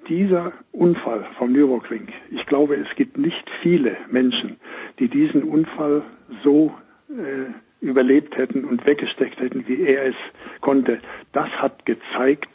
dieser 0.09 0.51
Unfall 0.71 1.25
vom 1.37 1.53
Nürburgring, 1.53 2.07
ich 2.31 2.45
glaube, 2.47 2.75
es 2.75 2.87
gibt 2.95 3.17
nicht 3.17 3.49
viele 3.61 3.95
Menschen, 4.09 4.57
die 4.97 5.07
diesen 5.07 5.43
Unfall 5.43 6.01
so 6.43 6.73
äh, 7.09 7.85
überlebt 7.85 8.35
hätten 8.35 8.65
und 8.65 8.85
weggesteckt 8.85 9.39
hätten, 9.39 9.67
wie 9.67 9.83
er 9.83 10.07
es 10.07 10.15
konnte. 10.61 10.99
Das 11.31 11.49
hat 11.49 11.85
gezeigt, 11.85 12.49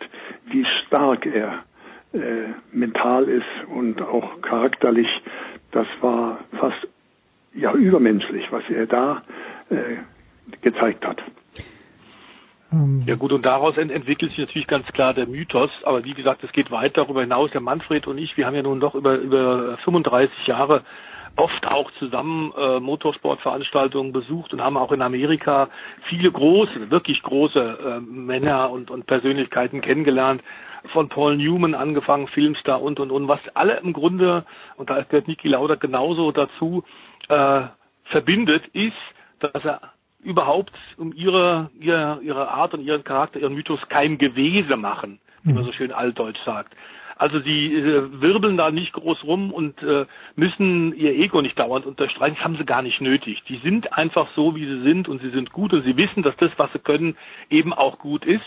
wie 0.46 0.64
stark 0.86 1.26
er 1.26 1.64
äh, 2.14 2.52
mental 2.72 3.24
ist 3.24 3.68
und 3.68 4.00
auch 4.00 4.40
charakterlich. 4.40 5.08
Das 5.72 5.86
war 6.00 6.38
fast 6.58 6.88
ja 7.54 7.72
übermenschlich, 7.72 8.50
was 8.50 8.62
er 8.70 8.86
da 8.86 9.22
äh, 9.70 9.96
gezeigt 10.60 11.06
hat. 11.06 11.22
Ähm, 12.72 13.02
ja 13.06 13.14
gut, 13.14 13.32
und 13.32 13.44
daraus 13.44 13.76
ent 13.76 13.92
entwickelt 13.92 14.30
sich 14.30 14.38
natürlich 14.38 14.66
ganz 14.66 14.86
klar 14.88 15.14
der 15.14 15.26
Mythos, 15.26 15.70
aber 15.84 16.04
wie 16.04 16.14
gesagt, 16.14 16.42
es 16.44 16.52
geht 16.52 16.70
weit 16.70 16.96
darüber 16.96 17.20
hinaus. 17.20 17.50
Der 17.50 17.60
Manfred 17.60 18.06
und 18.06 18.18
ich, 18.18 18.36
wir 18.36 18.46
haben 18.46 18.54
ja 18.54 18.62
nun 18.62 18.80
doch 18.80 18.94
über, 18.94 19.16
über 19.16 19.76
35 19.84 20.46
Jahre 20.46 20.82
oft 21.36 21.66
auch 21.66 21.90
zusammen 21.98 22.52
äh, 22.56 22.80
Motorsportveranstaltungen 22.80 24.12
besucht 24.12 24.52
und 24.52 24.62
haben 24.62 24.76
auch 24.76 24.92
in 24.92 25.02
Amerika 25.02 25.68
viele 26.08 26.30
große, 26.30 26.90
wirklich 26.90 27.22
große 27.22 27.60
äh, 27.60 28.00
Männer 28.00 28.70
und, 28.70 28.90
und 28.90 29.06
Persönlichkeiten 29.06 29.80
kennengelernt. 29.80 30.42
Von 30.92 31.08
Paul 31.08 31.36
Newman 31.36 31.74
angefangen, 31.74 32.28
Filmstar 32.28 32.82
und 32.82 33.00
und 33.00 33.10
und, 33.10 33.26
was 33.26 33.40
alle 33.54 33.78
im 33.78 33.92
Grunde, 33.92 34.44
und 34.76 34.90
da 34.90 35.02
gehört 35.02 35.28
Niki 35.28 35.48
Lauder 35.48 35.76
genauso 35.76 36.30
dazu, 36.30 36.84
äh, 37.28 37.62
verbindet, 38.04 38.66
ist, 38.72 38.92
dass 39.40 39.64
er 39.64 39.80
überhaupt 40.22 40.72
um 40.96 41.12
ihre, 41.12 41.70
ihre, 41.78 42.20
ihre 42.22 42.48
Art 42.48 42.74
und 42.74 42.80
ihren 42.82 43.04
Charakter, 43.04 43.40
ihren 43.40 43.54
Mythos 43.54 43.80
kein 43.88 44.18
Gewese 44.18 44.76
machen, 44.76 45.20
wie 45.42 45.52
man 45.52 45.62
mhm. 45.62 45.66
so 45.66 45.72
schön 45.72 45.92
altdeutsch 45.92 46.42
sagt. 46.44 46.74
Also 47.16 47.38
sie 47.40 47.72
äh, 47.72 48.20
wirbeln 48.20 48.56
da 48.56 48.70
nicht 48.70 48.92
groß 48.92 49.22
rum 49.24 49.52
und 49.52 49.80
äh, 49.82 50.06
müssen 50.34 50.94
ihr 50.96 51.12
Ego 51.12 51.42
nicht 51.42 51.58
dauernd 51.58 51.86
unterstreichen. 51.86 52.36
Das 52.36 52.44
haben 52.44 52.56
sie 52.56 52.64
gar 52.64 52.82
nicht 52.82 53.00
nötig. 53.00 53.42
Die 53.48 53.58
sind 53.58 53.92
einfach 53.92 54.28
so, 54.34 54.56
wie 54.56 54.66
sie 54.66 54.82
sind 54.82 55.08
und 55.08 55.22
sie 55.22 55.30
sind 55.30 55.52
gut 55.52 55.72
und 55.72 55.84
sie 55.84 55.96
wissen, 55.96 56.22
dass 56.22 56.36
das, 56.38 56.50
was 56.56 56.72
sie 56.72 56.80
können, 56.80 57.16
eben 57.50 57.72
auch 57.72 57.98
gut 57.98 58.24
ist. 58.24 58.44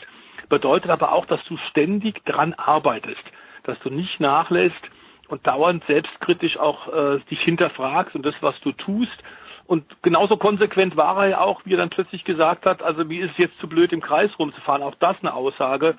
Bedeutet 0.50 0.89
aber 0.92 1.12
auch, 1.12 1.25
dass 1.25 1.44
du 1.46 1.58
ständig 1.70 2.24
dran 2.25 2.54
arbeitest, 2.54 3.24
dass 3.63 3.80
du 3.80 3.89
nicht 3.89 4.20
nachlässt 4.20 4.82
und 5.27 5.46
dauernd 5.46 5.84
selbstkritisch 5.86 6.58
auch 6.58 6.88
äh, 6.88 7.20
dich 7.30 7.42
hinterfragst 7.42 8.16
und 8.16 8.25
das, 8.25 8.36
was 8.42 8.60
du 8.62 8.72
tust 8.72 9.24
und 9.68 9.84
genauso 10.01 10.38
konsequent 10.38 10.96
war 10.96 11.18
er 11.18 11.30
ja 11.30 11.42
auch, 11.42 11.62
wie 11.66 11.74
er 11.74 11.77
dann 11.77 11.89
plötzlich 11.89 12.24
gesagt 12.24 12.66
hat, 12.66 12.82
also 12.82 13.10
wie 13.10 13.20
ist 13.20 13.32
es 13.32 13.38
jetzt 13.38 13.60
zu 13.60 13.68
blöd, 13.68 13.92
im 13.92 14.01
Kreis 14.01 14.32
rumzufahren? 14.39 14.82
Auch 14.82 14.96
das 14.96 15.18
eine 15.22 15.34
Aussage. 15.34 15.96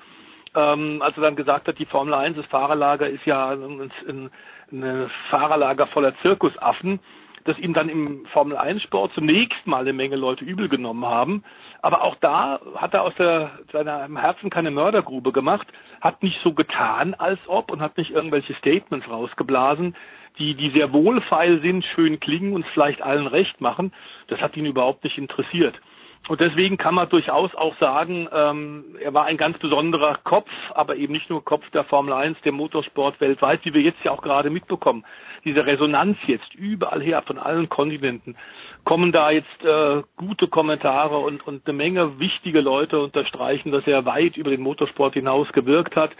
Ähm, 0.55 1.03
als 1.03 1.15
er 1.15 1.21
dann 1.21 1.35
gesagt 1.35 1.67
hat, 1.67 1.77
die 1.77 1.85
Formel 1.85 2.15
1, 2.15 2.35
das 2.35 2.47
Fahrerlager 2.47 3.07
ist 3.07 3.23
ja 3.25 3.49
ein, 3.49 3.91
ein, 4.07 4.31
ein 4.71 5.11
Fahrerlager 5.29 5.85
voller 5.87 6.15
Zirkusaffen, 6.23 6.99
das 7.45 7.57
ihm 7.57 7.73
dann 7.73 7.89
im 7.89 8.25
Formel 8.27 8.57
1 8.57 8.81
Sport 8.83 9.13
zunächst 9.13 9.65
mal 9.65 9.81
eine 9.81 9.93
Menge 9.93 10.15
Leute 10.15 10.45
übel 10.45 10.69
genommen 10.69 11.05
haben. 11.05 11.43
Aber 11.81 12.03
auch 12.03 12.15
da 12.15 12.59
hat 12.75 12.93
er 12.93 13.03
aus 13.03 13.15
der, 13.15 13.51
seinem 13.71 14.17
Herzen 14.17 14.49
keine 14.49 14.71
Mördergrube 14.71 15.31
gemacht, 15.31 15.67
hat 16.01 16.21
nicht 16.23 16.39
so 16.43 16.53
getan, 16.53 17.13
als 17.13 17.39
ob 17.47 17.71
und 17.71 17.81
hat 17.81 17.97
nicht 17.97 18.11
irgendwelche 18.11 18.53
Statements 18.55 19.09
rausgeblasen, 19.09 19.95
die, 20.37 20.55
die 20.55 20.71
sehr 20.71 20.93
wohlfeil 20.93 21.61
sind, 21.61 21.85
schön 21.95 22.19
klingen 22.19 22.53
und 22.53 22.65
vielleicht 22.67 23.01
allen 23.01 23.27
recht 23.27 23.61
machen, 23.61 23.93
das 24.27 24.39
hat 24.39 24.55
ihn 24.57 24.65
überhaupt 24.65 25.03
nicht 25.03 25.17
interessiert. 25.17 25.79
Und 26.27 26.41
deswegen 26.41 26.77
kann 26.77 26.93
man 26.93 27.09
durchaus 27.09 27.55
auch 27.55 27.75
sagen, 27.79 28.27
ähm, 28.31 28.97
er 29.01 29.13
war 29.13 29.25
ein 29.25 29.37
ganz 29.37 29.57
besonderer 29.57 30.15
Kopf, 30.23 30.49
aber 30.75 30.95
eben 30.95 31.13
nicht 31.13 31.29
nur 31.29 31.43
Kopf 31.43 31.67
der 31.71 31.85
Formel 31.85 32.13
1, 32.13 32.39
der 32.41 32.51
Motorsport 32.51 33.19
weltweit, 33.19 33.61
wie 33.63 33.73
wir 33.73 33.81
jetzt 33.81 34.03
ja 34.03 34.11
auch 34.11 34.21
gerade 34.21 34.49
mitbekommen. 34.49 35.05
Diese 35.45 35.65
Resonanz 35.65 36.17
jetzt 36.27 36.53
überall 36.55 37.01
her, 37.01 37.21
von 37.21 37.37
allen 37.37 37.69
Kontinenten, 37.69 38.35
kommen 38.83 39.11
da 39.11 39.31
jetzt 39.31 39.63
äh, 39.63 40.03
gute 40.17 40.47
Kommentare 40.47 41.17
und, 41.17 41.45
und 41.45 41.67
eine 41.67 41.77
Menge 41.77 42.19
wichtige 42.19 42.61
Leute 42.61 42.99
unterstreichen, 42.99 43.71
dass 43.71 43.85
er 43.87 44.05
weit 44.05 44.37
über 44.37 44.49
den 44.49 44.61
Motorsport 44.61 45.13
hinaus 45.13 45.51
gewirkt 45.51 45.95
hat. 45.95 46.11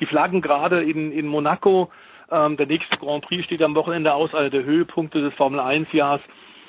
Die 0.00 0.06
Flaggen 0.06 0.40
gerade 0.42 0.82
in, 0.82 1.12
in 1.12 1.26
Monaco 1.26 1.90
ähm, 2.30 2.56
der 2.56 2.66
nächste 2.66 2.96
Grand 2.98 3.24
Prix 3.24 3.44
steht 3.44 3.62
am 3.62 3.74
Wochenende 3.74 4.12
aus, 4.12 4.34
also 4.34 4.50
der 4.50 4.64
Höhepunkte 4.64 5.20
des 5.20 5.34
Formel 5.34 5.60
1 5.60 5.92
Jahres. 5.92 6.20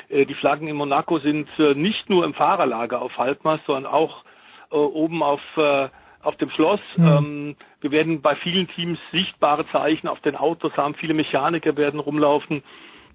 Äh, 0.09 0.25
die 0.25 0.35
Flaggen 0.35 0.67
in 0.67 0.75
Monaco 0.75 1.19
sind 1.19 1.49
äh, 1.59 1.73
nicht 1.73 2.09
nur 2.09 2.25
im 2.25 2.33
Fahrerlager 2.33 3.01
auf 3.01 3.17
Halbmast, 3.17 3.65
sondern 3.65 3.91
auch 3.91 4.23
äh, 4.71 4.75
oben 4.75 5.21
auf 5.23 5.41
äh, 5.57 5.89
auf 6.21 6.35
dem 6.38 6.49
Schloss. 6.49 6.81
Mhm. 6.97 7.07
Ähm, 7.07 7.55
wir 7.81 7.91
werden 7.91 8.21
bei 8.21 8.35
vielen 8.35 8.67
Teams 8.69 8.99
sichtbare 9.11 9.67
Zeichen 9.69 10.07
auf 10.07 10.19
den 10.21 10.35
Autos 10.35 10.75
haben. 10.77 10.95
Viele 10.95 11.13
Mechaniker 11.13 11.77
werden 11.77 11.99
rumlaufen. 11.99 12.63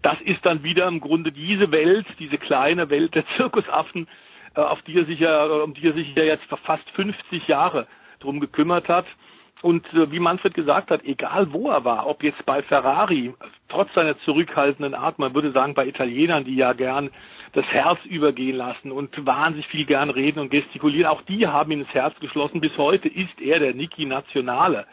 das 0.03 0.21
ist 0.21 0.45
dann 0.45 0.63
wieder 0.63 0.87
im 0.87 1.01
Grunde 1.01 1.33
diese 1.33 1.73
Welt, 1.73 2.07
diese 2.19 2.37
kleine 2.39 2.91
Welt 2.91 3.15
der 3.15 3.25
Zirkusaffen, 3.37 4.07
äh, 4.55 4.61
auf 4.61 4.83
die 4.83 4.99
er 4.99 5.07
sich 5.07 5.21
ja, 5.21 5.45
um 5.45 5.75
die 5.75 5.87
er 5.87 5.95
sich 5.95 6.15
ja 6.17 6.25
jetzt 6.25 6.45
fast 6.65 6.89
50 6.91 7.49
Jahre 7.49 7.87
drum 8.21 8.41
gekümmert 8.41 8.89
hat. 8.89 9.07
Und 9.63 9.87
äh, 9.95 10.11
wie 10.11 10.21
Manfred 10.21 10.53
gesagt 10.53 10.91
hat, 10.91 11.05
egal 11.05 11.53
wo 11.53 11.71
er 11.71 11.85
war, 11.85 12.07
ob 12.07 12.23
jetzt 12.23 12.45
bei 12.45 12.63
Ferrari, 12.63 13.33
trotz 13.69 13.93
seiner 13.95 14.19
zurückhaltenden 14.21 14.95
Art, 14.95 15.19
man 15.19 15.35
würde 15.35 15.53
sagen 15.53 15.73
bei 15.73 15.87
Italienern, 15.87 16.45
die 16.45 16.57
ja 16.57 16.75
gern 16.75 17.09
das 17.55 17.65
Herz 17.67 17.99
übergehen 18.05 18.57
lassen 18.57 18.91
und 18.91 19.11
wahnsinnig 19.25 19.67
viel 19.69 19.87
gern 19.87 20.11
reden 20.11 20.41
und 20.41 20.51
gestikulieren, 20.51 21.07
auch 21.07 21.23
die 21.23 21.47
haben 21.47 21.71
ihn 21.71 21.81
ins 21.81 21.95
Herz 21.95 22.19
geschlossen. 22.21 22.61
Bis 22.61 22.77
heute 22.77 23.09
ist 23.09 23.41
er 23.41 23.61
der 23.61 23.75
Niki 23.75 24.05
Nationale. 24.05 24.87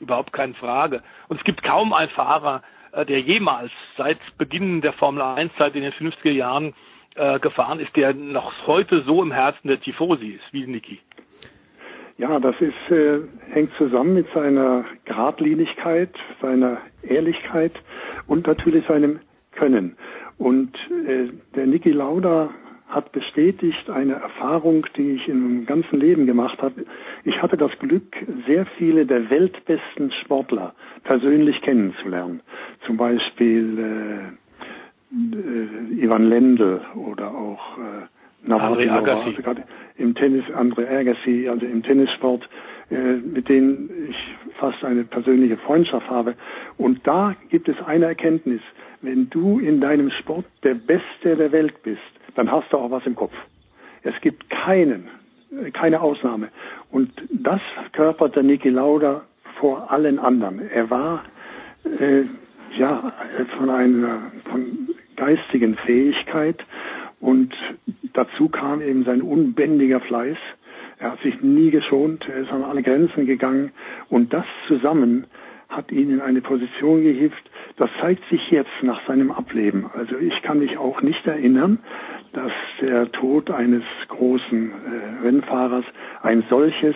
Überhaupt 0.00 0.32
keine 0.32 0.54
Frage. 0.54 1.02
Und 1.28 1.38
es 1.38 1.44
gibt 1.44 1.62
kaum 1.62 1.92
einen 1.92 2.10
Fahrer, 2.10 2.62
äh, 2.92 3.06
der 3.06 3.20
jemals 3.20 3.70
seit 3.96 4.18
Beginn 4.36 4.80
der 4.80 4.92
Formel 4.92 5.22
1, 5.22 5.52
seit 5.58 5.74
in 5.76 5.82
den 5.82 5.92
50er 5.92 6.30
Jahren 6.30 6.74
äh, 7.14 7.38
gefahren 7.38 7.80
ist, 7.80 7.94
der 7.96 8.14
noch 8.14 8.52
heute 8.66 9.02
so 9.02 9.22
im 9.22 9.32
Herzen 9.32 9.68
der 9.68 9.80
Tifosi 9.80 10.30
ist 10.30 10.52
wie 10.52 10.66
Niki. 10.66 11.00
Ja, 12.16 12.40
das 12.40 12.56
ist, 12.60 12.90
äh, 12.90 13.20
hängt 13.52 13.72
zusammen 13.78 14.14
mit 14.14 14.26
seiner 14.34 14.84
Gradlinigkeit, 15.04 16.10
seiner 16.42 16.78
Ehrlichkeit 17.02 17.72
und 18.26 18.46
natürlich 18.48 18.84
seinem 18.86 19.20
Können. 19.52 19.96
Und 20.38 20.74
äh, 21.06 21.28
der 21.54 21.66
Niki 21.66 21.90
Lauda 21.90 22.50
hat 22.88 23.12
bestätigt 23.12 23.90
eine 23.90 24.14
Erfahrung, 24.14 24.86
die 24.96 25.12
ich 25.12 25.28
in 25.28 25.40
meinem 25.42 25.66
ganzen 25.66 26.00
Leben 26.00 26.26
gemacht 26.26 26.62
habe. 26.62 26.86
Ich 27.24 27.42
hatte 27.42 27.56
das 27.56 27.70
Glück, 27.80 28.16
sehr 28.46 28.64
viele 28.78 29.04
der 29.04 29.28
weltbesten 29.28 30.10
Sportler 30.22 30.74
persönlich 31.04 31.60
kennenzulernen. 31.60 32.40
Zum 32.86 32.96
Beispiel 32.96 33.78
äh, 33.78 34.48
äh, 35.12 36.02
Ivan 36.02 36.24
Lendl 36.24 36.80
oder 36.94 37.34
auch 37.34 37.78
äh, 37.78 38.06
also 39.26 39.42
gerade 39.42 39.64
im 39.96 40.14
Tennis, 40.14 40.44
Andre 40.54 40.88
Agassi, 40.88 41.48
also 41.48 41.66
im 41.66 41.82
Tennissport, 41.82 42.48
äh, 42.90 43.14
mit 43.16 43.48
denen 43.48 43.90
ich 44.10 44.16
fast 44.58 44.82
eine 44.84 45.04
persönliche 45.04 45.56
Freundschaft 45.58 46.08
habe. 46.08 46.34
Und 46.76 47.06
da 47.06 47.34
gibt 47.50 47.68
es 47.68 47.76
eine 47.84 48.06
Erkenntnis. 48.06 48.60
Wenn 49.00 49.30
du 49.30 49.58
in 49.60 49.80
deinem 49.80 50.10
Sport 50.10 50.46
der 50.64 50.74
Beste 50.74 51.36
der 51.36 51.52
Welt 51.52 51.82
bist, 51.82 52.00
dann 52.34 52.50
hast 52.50 52.72
du 52.72 52.78
auch 52.78 52.90
was 52.90 53.06
im 53.06 53.14
Kopf. 53.14 53.34
Es 54.02 54.14
gibt 54.20 54.48
keinen, 54.50 55.08
keine 55.72 56.00
Ausnahme. 56.00 56.48
Und 56.90 57.10
das 57.30 57.60
körpert 57.92 58.36
der 58.36 58.42
Niki 58.42 58.70
Lauda 58.70 59.22
vor 59.60 59.90
allen 59.90 60.18
anderen. 60.18 60.68
Er 60.70 60.90
war 60.90 61.24
äh, 61.84 62.24
ja 62.76 63.12
von 63.56 63.70
einer 63.70 64.32
von 64.50 64.88
geistigen 65.16 65.74
Fähigkeit 65.76 66.64
und 67.20 67.52
dazu 68.12 68.48
kam 68.48 68.80
eben 68.80 69.04
sein 69.04 69.22
unbändiger 69.22 70.00
Fleiß. 70.00 70.36
Er 71.00 71.12
hat 71.12 71.20
sich 71.22 71.40
nie 71.40 71.70
geschont, 71.70 72.28
er 72.28 72.38
ist 72.42 72.52
an 72.52 72.64
alle 72.64 72.82
Grenzen 72.82 73.26
gegangen 73.26 73.72
und 74.08 74.32
das 74.32 74.44
zusammen 74.66 75.26
hat 75.68 75.92
ihn 75.92 76.10
in 76.10 76.20
eine 76.20 76.40
Position 76.40 77.02
gehievt. 77.02 77.50
Das 77.76 77.90
zeigt 78.00 78.24
sich 78.30 78.50
jetzt 78.50 78.70
nach 78.82 79.06
seinem 79.06 79.30
Ableben. 79.30 79.86
Also 79.94 80.16
ich 80.16 80.42
kann 80.42 80.58
mich 80.58 80.78
auch 80.78 81.02
nicht 81.02 81.26
erinnern, 81.26 81.78
dass 82.32 82.52
der 82.80 83.10
Tod 83.12 83.50
eines 83.50 83.82
großen 84.08 84.70
äh, 84.70 85.24
Rennfahrers 85.24 85.84
ein 86.22 86.44
solches 86.48 86.94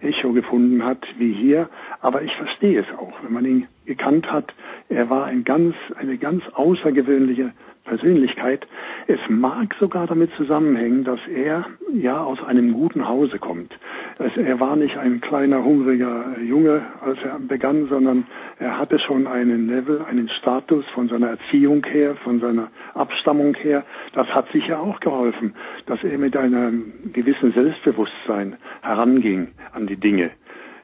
Echo 0.00 0.32
gefunden 0.32 0.84
hat 0.84 1.04
wie 1.18 1.32
hier. 1.32 1.68
Aber 2.00 2.22
ich 2.22 2.34
verstehe 2.36 2.80
es 2.80 2.98
auch, 2.98 3.22
wenn 3.22 3.32
man 3.32 3.44
ihn 3.44 3.68
gekannt 3.86 4.30
hat. 4.30 4.52
Er 4.88 5.08
war 5.10 5.26
ein 5.26 5.44
ganz, 5.44 5.74
eine 5.96 6.18
ganz 6.18 6.42
außergewöhnliche 6.54 7.52
Persönlichkeit. 7.84 8.66
Es 9.06 9.20
mag 9.28 9.74
sogar 9.78 10.06
damit 10.06 10.30
zusammenhängen, 10.36 11.04
dass 11.04 11.20
er 11.28 11.66
ja 11.92 12.22
aus 12.22 12.42
einem 12.42 12.72
guten 12.72 13.06
Hause 13.06 13.38
kommt. 13.38 13.78
Also 14.18 14.40
er 14.40 14.58
war 14.58 14.76
nicht 14.76 14.96
ein 14.96 15.20
kleiner, 15.20 15.62
hungriger 15.62 16.38
Junge, 16.40 16.82
als 17.00 17.18
er 17.22 17.38
begann, 17.38 17.86
sondern 17.88 18.26
er 18.58 18.78
hatte 18.78 18.98
schon 18.98 19.26
einen 19.26 19.68
Level, 19.68 20.02
einen 20.04 20.28
Status 20.28 20.84
von 20.94 21.08
seiner 21.08 21.28
Erziehung 21.28 21.84
her, 21.84 22.16
von 22.16 22.40
seiner 22.40 22.70
Abstammung 22.94 23.54
her. 23.54 23.84
Das 24.14 24.26
hat 24.28 24.50
sicher 24.52 24.80
auch 24.80 25.00
geholfen, 25.00 25.54
dass 25.86 26.02
er 26.02 26.16
mit 26.18 26.36
einem 26.36 27.12
gewissen 27.12 27.52
Selbstbewusstsein 27.52 28.56
heranging 28.82 29.48
an 29.72 29.86
die 29.86 29.96
Dinge. 29.96 30.30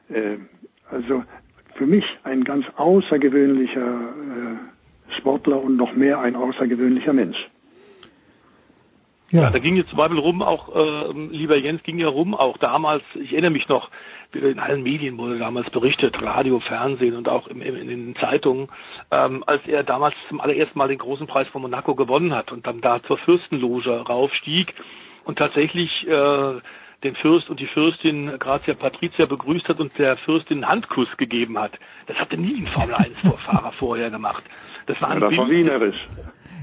Äh, 0.09 0.37
also 0.89 1.23
für 1.75 1.87
mich 1.87 2.05
ein 2.23 2.43
ganz 2.43 2.65
außergewöhnlicher 2.75 3.81
äh, 3.81 4.80
Sportler 5.13 5.61
und 5.61 5.77
noch 5.77 5.93
mehr 5.93 6.19
ein 6.19 6.35
außergewöhnlicher 6.35 7.13
Mensch. 7.13 7.37
Ja, 9.31 9.43
ja 9.43 9.49
da 9.49 9.59
ging 9.59 9.75
jetzt 9.75 9.89
zum 9.89 9.97
Beispiel 9.97 10.19
rum, 10.19 10.41
auch, 10.41 10.75
äh, 10.75 11.11
lieber 11.31 11.57
Jens, 11.57 11.83
ging 11.83 11.99
ja 11.99 12.07
rum, 12.07 12.33
auch 12.35 12.57
damals, 12.57 13.03
ich 13.15 13.31
erinnere 13.31 13.51
mich 13.51 13.67
noch, 13.69 13.89
in 14.33 14.59
allen 14.59 14.83
Medien 14.83 15.17
wurde 15.17 15.37
damals 15.37 15.69
berichtet, 15.71 16.21
Radio, 16.21 16.59
Fernsehen 16.59 17.15
und 17.15 17.27
auch 17.27 17.47
im, 17.47 17.61
im, 17.61 17.75
in 17.75 17.87
den 17.87 18.15
Zeitungen, 18.15 18.69
ähm, 19.11 19.43
als 19.45 19.61
er 19.67 19.83
damals 19.83 20.15
zum 20.29 20.39
allerersten 20.39 20.77
Mal 20.77 20.87
den 20.87 20.99
großen 20.99 21.27
Preis 21.27 21.47
von 21.49 21.61
Monaco 21.61 21.95
gewonnen 21.95 22.33
hat 22.33 22.51
und 22.51 22.65
dann 22.65 22.81
da 22.81 23.01
zur 23.03 23.17
Fürstenloge 23.17 23.91
raufstieg 24.01 24.73
und 25.25 25.37
tatsächlich 25.37 26.07
äh, 26.07 26.53
den 27.03 27.15
Fürst 27.15 27.49
und 27.49 27.59
die 27.59 27.67
Fürstin 27.67 28.37
Grazia 28.39 28.73
Patrizia 28.73 29.25
begrüßt 29.25 29.67
hat 29.67 29.79
und 29.79 29.97
der 29.97 30.17
Fürstin 30.17 30.63
einen 30.63 30.71
Handkuss 30.71 31.09
gegeben 31.17 31.57
hat. 31.57 31.73
Das 32.07 32.17
hatte 32.17 32.37
nie 32.37 32.61
ein 32.61 32.67
Formel 32.67 32.95
1 32.95 33.17
Vorfahrer 33.21 33.71
vorher 33.73 34.11
gemacht. 34.11 34.43
Das 34.91 35.01
war, 35.01 35.09
ein 35.09 35.21
ja, 35.21 35.29
das 35.29 35.37
war 35.37 35.49
wienerisch. 35.49 35.95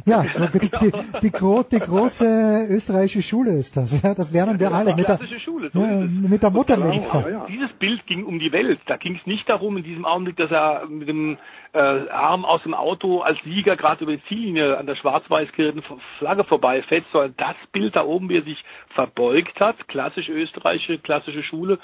Ja, 0.04 0.22
die, 0.22 0.58
die, 0.58 0.70
die, 0.70 0.92
die, 1.22 1.80
große 1.80 2.66
österreichische 2.70 3.22
Schule 3.22 3.52
ist 3.52 3.76
das. 3.76 3.90
Ja, 4.02 4.14
das 4.14 4.30
lernen 4.30 4.58
wir 4.58 4.72
alle. 4.72 4.94
Mit 4.94 5.08
der, 5.08 5.18
Schule, 5.38 5.70
so 5.72 5.80
ja, 5.80 6.00
mit 6.00 6.42
der 6.42 6.50
Muttermilch. 6.50 7.10
Genau, 7.10 7.46
Dieses 7.46 7.70
Bild 7.74 8.06
ging 8.06 8.24
um 8.24 8.38
die 8.38 8.52
Welt. 8.52 8.80
Da 8.86 8.96
ging 8.96 9.16
es 9.16 9.26
nicht 9.26 9.48
darum 9.48 9.76
in 9.76 9.84
diesem 9.84 10.04
Augenblick, 10.04 10.36
dass 10.36 10.50
er 10.50 10.86
mit 10.88 11.08
dem 11.08 11.36
äh, 11.72 11.78
Arm 11.78 12.44
aus 12.44 12.62
dem 12.62 12.74
Auto 12.74 13.20
als 13.20 13.38
Sieger 13.44 13.76
gerade 13.76 14.04
über 14.04 14.12
die 14.12 14.24
Ziellinie 14.24 14.78
an 14.78 14.86
der 14.86 14.96
schwarz-weiß 14.96 15.52
geritten 15.52 15.82
Flagge 16.18 16.44
vorbeifährt, 16.44 17.04
sondern 17.12 17.34
das 17.36 17.56
Bild 17.72 17.96
da 17.96 18.04
oben, 18.04 18.28
wie 18.28 18.38
er 18.38 18.44
sich 18.44 18.62
verbeugt 18.94 19.60
hat, 19.60 19.88
klassisch 19.88 20.28
österreichische, 20.28 20.98
klassische 20.98 21.42
Schule, 21.42 21.78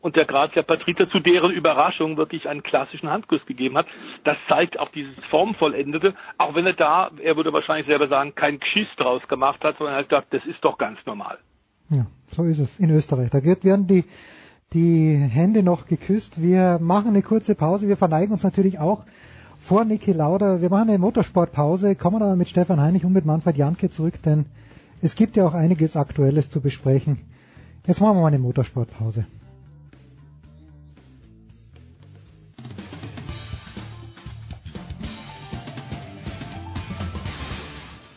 und 0.00 0.16
der 0.16 0.24
Grazia 0.24 0.62
Patrizia 0.62 1.08
zu 1.08 1.20
deren 1.20 1.50
Überraschung 1.50 2.16
wirklich 2.16 2.48
einen 2.48 2.62
klassischen 2.62 3.10
Handkuss 3.10 3.44
gegeben 3.46 3.76
hat. 3.76 3.86
Das 4.24 4.36
zeigt 4.48 4.78
auch 4.78 4.90
dieses 4.90 5.14
Formvollendete, 5.30 6.14
auch 6.38 6.54
wenn 6.54 6.66
er 6.66 6.74
da, 6.74 7.10
er 7.22 7.36
würde 7.36 7.52
wahrscheinlich 7.52 7.86
selber 7.86 8.08
sagen, 8.08 8.34
kein 8.34 8.58
Geschiss 8.60 8.88
draus 8.96 9.26
gemacht 9.28 9.62
hat, 9.64 9.78
sondern 9.78 9.94
er 9.94 9.98
hat 10.00 10.08
gedacht, 10.08 10.26
das 10.30 10.44
ist 10.46 10.64
doch 10.64 10.78
ganz 10.78 10.98
normal. 11.06 11.38
Ja, 11.90 12.06
so 12.32 12.44
ist 12.44 12.58
es 12.58 12.78
in 12.78 12.90
Österreich. 12.90 13.30
Da 13.30 13.42
werden 13.44 13.86
die, 13.86 14.04
die 14.72 15.16
Hände 15.16 15.62
noch 15.62 15.86
geküsst. 15.86 16.40
Wir 16.40 16.78
machen 16.80 17.08
eine 17.08 17.22
kurze 17.22 17.54
Pause. 17.54 17.88
Wir 17.88 17.96
verneigen 17.96 18.32
uns 18.32 18.42
natürlich 18.42 18.78
auch 18.78 19.04
vor 19.66 19.84
Niki 19.84 20.12
Lauda. 20.12 20.60
Wir 20.60 20.70
machen 20.70 20.88
eine 20.88 20.98
Motorsportpause, 20.98 21.96
kommen 21.96 22.22
aber 22.22 22.36
mit 22.36 22.48
Stefan 22.48 22.80
Heinig 22.80 23.04
und 23.04 23.12
mit 23.12 23.24
Manfred 23.24 23.56
Janke 23.56 23.90
zurück, 23.90 24.14
denn 24.24 24.46
es 25.02 25.14
gibt 25.14 25.36
ja 25.36 25.46
auch 25.46 25.54
einiges 25.54 25.96
Aktuelles 25.96 26.48
zu 26.50 26.60
besprechen. 26.60 27.18
Jetzt 27.86 28.00
machen 28.00 28.16
wir 28.16 28.22
mal 28.22 28.28
eine 28.28 28.38
Motorsportpause. 28.38 29.26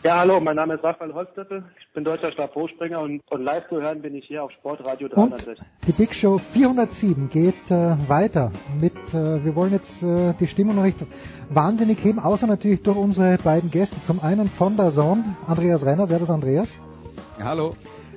Ja, 0.02 0.16
hallo, 0.20 0.40
mein 0.40 0.56
Name 0.56 0.76
ist 0.76 0.82
Raphael 0.82 1.12
Holztöppel. 1.12 1.62
Ich 1.78 1.92
bin 1.92 2.04
deutscher 2.04 2.32
Stabhochspringer 2.32 3.00
und, 3.00 3.20
und 3.30 3.42
live 3.42 3.68
zu 3.68 3.82
hören 3.82 4.00
bin 4.00 4.14
ich 4.14 4.24
hier 4.24 4.42
auf 4.42 4.50
Sportradio 4.52 5.08
360. 5.08 5.58
Und 5.58 5.66
die 5.86 5.92
Big 5.92 6.14
Show 6.14 6.40
407 6.54 7.28
geht 7.28 7.70
äh, 7.70 8.08
weiter 8.08 8.50
mit, 8.80 8.94
äh, 9.12 9.44
wir 9.44 9.54
wollen 9.54 9.72
jetzt 9.72 10.02
äh, 10.02 10.32
die 10.40 10.46
Stimmung 10.46 10.76
noch 10.76 10.84
nicht 10.84 10.96
wahnsinnig 11.50 12.02
heben, 12.02 12.18
außer 12.18 12.46
natürlich 12.46 12.82
durch 12.82 12.96
unsere 12.96 13.36
beiden 13.44 13.70
Gäste. 13.70 13.96
Zum 14.06 14.20
einen 14.20 14.48
von 14.48 14.78
der 14.78 14.90
Zone, 14.92 15.36
Andreas 15.46 15.84
Renner. 15.84 16.06
Servus, 16.06 16.30
Andreas. 16.30 16.74
Ja, 17.38 17.44
hallo. 17.44 17.74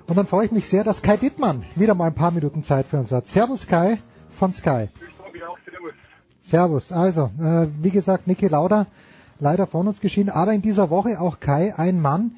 Und 0.07 0.17
dann 0.17 0.27
freue 0.27 0.45
ich 0.45 0.53
mich 0.53 0.69
sehr, 0.69 0.85
dass 0.85 1.01
Kai 1.01 1.17
Dittmann 1.17 1.65
wieder 1.75 1.95
mal 1.95 2.07
ein 2.07 2.15
paar 2.15 2.31
Minuten 2.31 2.63
Zeit 2.63 2.85
für 2.85 2.97
uns 2.97 3.11
hat. 3.11 3.25
Servus, 3.27 3.67
Kai 3.67 3.99
von 4.39 4.53
Sky. 4.53 4.87
Servus. 6.49 6.89
Also, 6.93 7.29
äh, 7.41 7.67
wie 7.81 7.91
gesagt, 7.91 8.25
Niki 8.25 8.47
Lauda 8.47 8.87
leider 9.39 9.67
von 9.67 9.87
uns 9.87 9.99
geschieden, 10.01 10.29
aber 10.29 10.53
in 10.53 10.61
dieser 10.61 10.89
Woche 10.89 11.19
auch 11.19 11.39
Kai, 11.39 11.73
ein 11.77 11.99
Mann. 11.99 12.31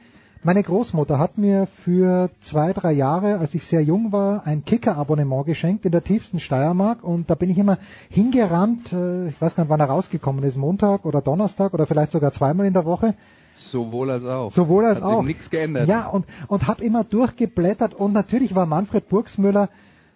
Meine 0.43 0.61
Großmutter 0.61 1.17
hat 1.17 1.39
mir 1.39 1.67
für 1.83 2.29
zwei, 2.43 2.71
drei 2.71 2.91
Jahre, 2.91 3.39
als 3.39 3.55
ich 3.55 3.65
sehr 3.65 3.81
jung 3.81 4.11
war, 4.11 4.45
ein 4.45 4.63
Kicker-Abonnement 4.63 5.45
geschenkt 5.47 5.85
in 5.85 5.91
der 5.91 6.03
tiefsten 6.03 6.39
Steiermark 6.39 7.03
und 7.03 7.31
da 7.31 7.35
bin 7.35 7.49
ich 7.49 7.57
immer 7.57 7.79
hingerannt, 8.09 8.93
äh, 8.93 9.29
ich 9.29 9.41
weiß 9.41 9.55
gar 9.55 9.63
nicht, 9.63 9.71
wann 9.71 9.79
er 9.79 9.87
rausgekommen 9.87 10.43
ist, 10.43 10.55
Montag 10.55 11.03
oder 11.03 11.21
Donnerstag 11.21 11.73
oder 11.73 11.87
vielleicht 11.87 12.11
sogar 12.11 12.31
zweimal 12.31 12.67
in 12.67 12.73
der 12.73 12.85
Woche. 12.85 13.15
Sowohl 13.55 14.11
als 14.11 14.25
auch. 14.25 14.51
Sowohl 14.51 14.85
als 14.85 14.97
Hat 14.97 15.03
auch. 15.03 15.23
nichts 15.23 15.49
geändert. 15.49 15.87
Ja, 15.87 16.07
und, 16.07 16.25
und 16.47 16.67
habe 16.67 16.83
immer 16.83 17.03
durchgeblättert 17.03 17.95
und 17.95 18.13
natürlich 18.13 18.53
war 18.53 18.67
Manfred 18.67 19.09
Burgsmüller 19.09 19.69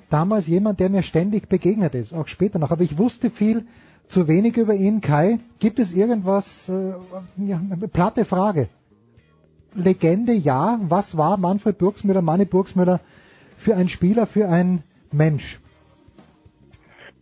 damals 0.09 0.45
jemand, 0.47 0.79
der 0.79 0.89
mir 0.89 1.03
ständig 1.03 1.49
begegnet 1.49 1.95
ist, 1.95 2.13
auch 2.13 2.27
später 2.27 2.59
noch. 2.59 2.71
Aber 2.71 2.83
ich 2.83 2.97
wusste 2.97 3.29
viel 3.29 3.65
zu 4.09 4.27
wenig 4.27 4.57
über 4.57 4.75
ihn. 4.75 5.01
Kai, 5.01 5.39
gibt 5.59 5.79
es 5.79 5.93
irgendwas, 5.93 6.45
äh, 6.67 6.93
ja, 7.37 7.61
platte 7.91 8.25
Frage. 8.25 8.67
Legende, 9.73 10.33
ja. 10.33 10.79
Was 10.83 11.15
war 11.15 11.37
Manfred 11.37 11.77
Burgsmüller, 11.77 12.21
Manni 12.21 12.45
Burgsmüller 12.45 12.99
für 13.57 13.75
ein 13.75 13.87
Spieler, 13.87 14.25
für 14.25 14.49
ein 14.49 14.83
Mensch? 15.11 15.59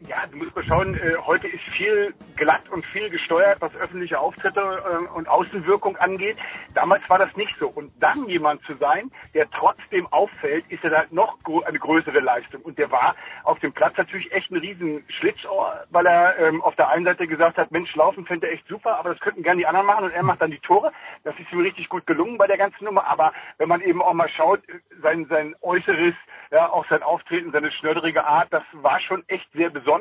Ja, 0.08 0.26
du 0.32 0.38
musst 0.38 0.56
mal 0.56 0.63
schauen, 0.63 0.96
äh, 0.96 1.17
heute 1.26 1.48
ist 1.50 1.63
viel 1.76 2.13
glatt 2.38 2.62
und 2.72 2.86
viel 2.86 3.10
gesteuert, 3.10 3.60
was 3.60 3.76
öffentliche 3.76 4.17
Auftritte 4.17 4.62
äh, 4.62 5.17
und 5.17 5.28
Außenwirkung 5.28 5.98
angeht. 5.98 6.38
Damals 6.74 7.02
war 7.10 7.20
das 7.20 7.36
nicht 7.36 7.54
so. 7.60 7.67
Und 7.67 7.91
dann 8.00 8.26
jemand 8.30 8.63
zu 8.63 8.76
sein, 8.76 9.12
der 9.34 9.50
trotzdem 9.52 10.08
auffällt, 10.08 10.63
ist 10.70 10.82
ja 10.84 10.91
dann 10.91 11.08
noch 11.12 11.38
eine 11.65 11.78
größere 11.78 12.22
Leistung. 12.22 12.62
Und 12.62 12.78
der 12.78 12.89
war 12.89 13.15
auf 13.43 13.60
dem 13.60 13.74
Platz 13.74 13.98
natürlich 13.98 14.32
echt 14.32 14.50
ein 14.50 14.58
riesen 14.58 15.04
Schlitzohr, 15.10 15.84
weil 15.89 16.06
er 16.06 16.39
ähm, 16.39 16.62
auf 16.62 16.76
der 16.78 16.88
einen 16.88 17.04
Seite 17.04 17.28
gesagt 17.28 17.58
hat, 17.58 17.72
Mensch, 17.72 17.93
laufen 17.93 18.26
fände 18.26 18.48
er 18.48 18.54
echt 18.54 18.67
super, 18.67 18.98
aber 19.00 19.10
das 19.10 19.20
könnten 19.20 19.43
gerne 19.43 19.60
die 19.60 19.67
anderen 19.67 19.88
machen 19.88 20.06
und 20.06 20.12
er 20.12 20.24
macht 20.24 20.41
dann 20.41 20.52
die 20.52 20.60
Tore. 20.60 20.93
Das 21.26 21.38
ist 21.38 21.52
ihm 21.52 21.60
richtig 21.60 21.89
gut 21.89 22.08
gelungen 22.08 22.38
bei 22.38 22.48
der 22.48 22.58
ganzen 22.58 22.86
Nummer. 22.86 23.08
Aber 23.08 23.34
wenn 23.58 23.67
man 23.67 23.82
eben 23.82 24.02
auch 24.02 24.13
mal 24.13 24.30
schaut, 24.30 24.62
sein, 25.02 25.26
sein 25.26 25.54
Äußeres, 25.62 26.13
ja, 26.52 26.70
auch 26.70 26.88
sein 26.88 27.04
Auftreten, 27.04 27.52
seine 27.52 27.72
schnördrige 27.72 28.26
Art, 28.26 28.48
das 28.52 28.63
war 28.72 29.02
schon 29.02 29.28
echt 29.28 29.52
sehr 29.52 29.70
besonders. 29.70 29.96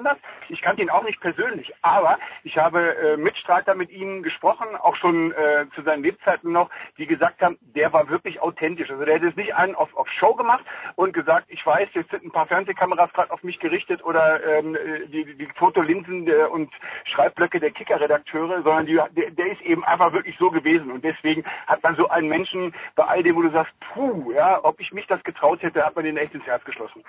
Ich 0.49 0.61
kannte 0.63 0.83
ihn 0.83 0.91
auch 0.91 1.03
nicht 1.03 1.21
persönlich, 1.21 1.73
aber 1.83 2.19
ich 2.45 2.57
habe 2.57 2.97
äh, 2.97 3.17
Mitstreiter 3.17 3.75
mit 3.75 3.91
ihm 3.91 4.23
gesprochen, 4.23 4.67
auch 4.77 4.97
schon 4.97 5.33
äh, 5.33 5.67
zu 5.75 5.83
seinen 5.83 6.03
Lebzeiten 6.03 6.53
noch, 6.53 6.71
die 6.99 7.07
gesagt 7.07 7.41
haben, 7.43 7.59
der 7.61 7.93
war 7.93 8.09
wirklich 8.09 8.41
authentisch. 8.41 8.91
Also 8.91 9.05
der 9.05 9.15
hätte 9.15 9.29
es 9.29 9.37
nicht 9.37 9.55
einen 9.55 9.75
auf, 9.75 9.95
auf 9.97 10.09
Show 10.11 10.35
gemacht 10.35 10.65
und 10.95 11.13
gesagt, 11.13 11.47
ich 11.49 11.65
weiß, 11.65 11.89
jetzt 11.95 12.11
sind 12.11 12.25
ein 12.25 12.31
paar 12.31 12.47
Fernsehkameras 12.47 13.13
gerade 13.13 13.33
auf 13.33 13.43
mich 13.43 13.59
gerichtet 13.59 14.05
oder 14.05 14.43
ähm, 14.45 14.77
die, 15.09 15.37
die 15.37 15.49
Fotolinsen 15.57 16.27
der, 16.27 16.51
und 16.51 16.73
Schreibblöcke 17.05 17.61
der 17.61 17.71
Kicker-Redakteure, 17.71 18.63
sondern 18.63 18.87
die, 18.87 18.95
der, 18.95 19.31
der 19.31 19.53
ist 19.53 19.61
eben 19.63 19.85
einfach 19.85 20.13
wirklich 20.13 20.37
so 20.39 20.51
gewesen. 20.51 20.91
Und 20.91 21.05
deswegen 21.05 21.45
hat 21.67 21.83
man 21.83 21.97
so 21.97 22.09
einen 22.09 22.29
Menschen 22.29 22.75
bei 22.95 23.05
all 23.05 23.23
dem, 23.23 23.37
wo 23.37 23.43
du 23.43 23.51
sagst, 23.51 23.73
puh, 23.93 24.33
ja, 24.33 24.63
ob 24.65 24.81
ich 24.81 24.93
mich 24.93 25.07
das 25.07 25.23
getraut 25.25 25.63
hätte, 25.63 25.85
hat 25.85 25.97
man 25.97 26.05
den 26.05 26.17
echt 26.17 26.35
ins 26.35 26.47
Herz 26.47 26.65
geschlossen. 26.65 27.05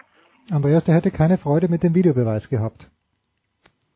Andreas, 0.49 0.83
der 0.85 0.95
hätte 0.95 1.11
keine 1.11 1.37
Freude 1.37 1.67
mit 1.67 1.83
dem 1.83 1.93
Videobeweis 1.93 2.49
gehabt. 2.49 2.89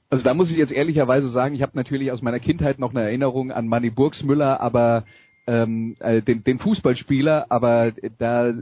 Also 0.10 0.24
da 0.24 0.34
muss 0.34 0.52
ich 0.52 0.58
jetzt 0.58 0.74
ehrlicherweise 0.74 1.30
sagen, 1.30 1.56
ich 1.56 1.62
habe 1.62 1.72
natürlich 1.76 2.12
aus 2.12 2.22
meiner 2.22 2.40
Kindheit 2.40 2.80
noch 2.80 2.92
eine 2.92 3.04
Erinnerung 3.04 3.52
an 3.52 3.68
Manny 3.68 3.90
Burgsmüller, 3.90 4.60
aber 4.60 5.06
ähm, 5.48 5.96
äh, 6.00 6.22
den, 6.22 6.44
den 6.44 6.60
Fußballspieler, 6.60 7.46
aber 7.50 7.94
da 8.20 8.54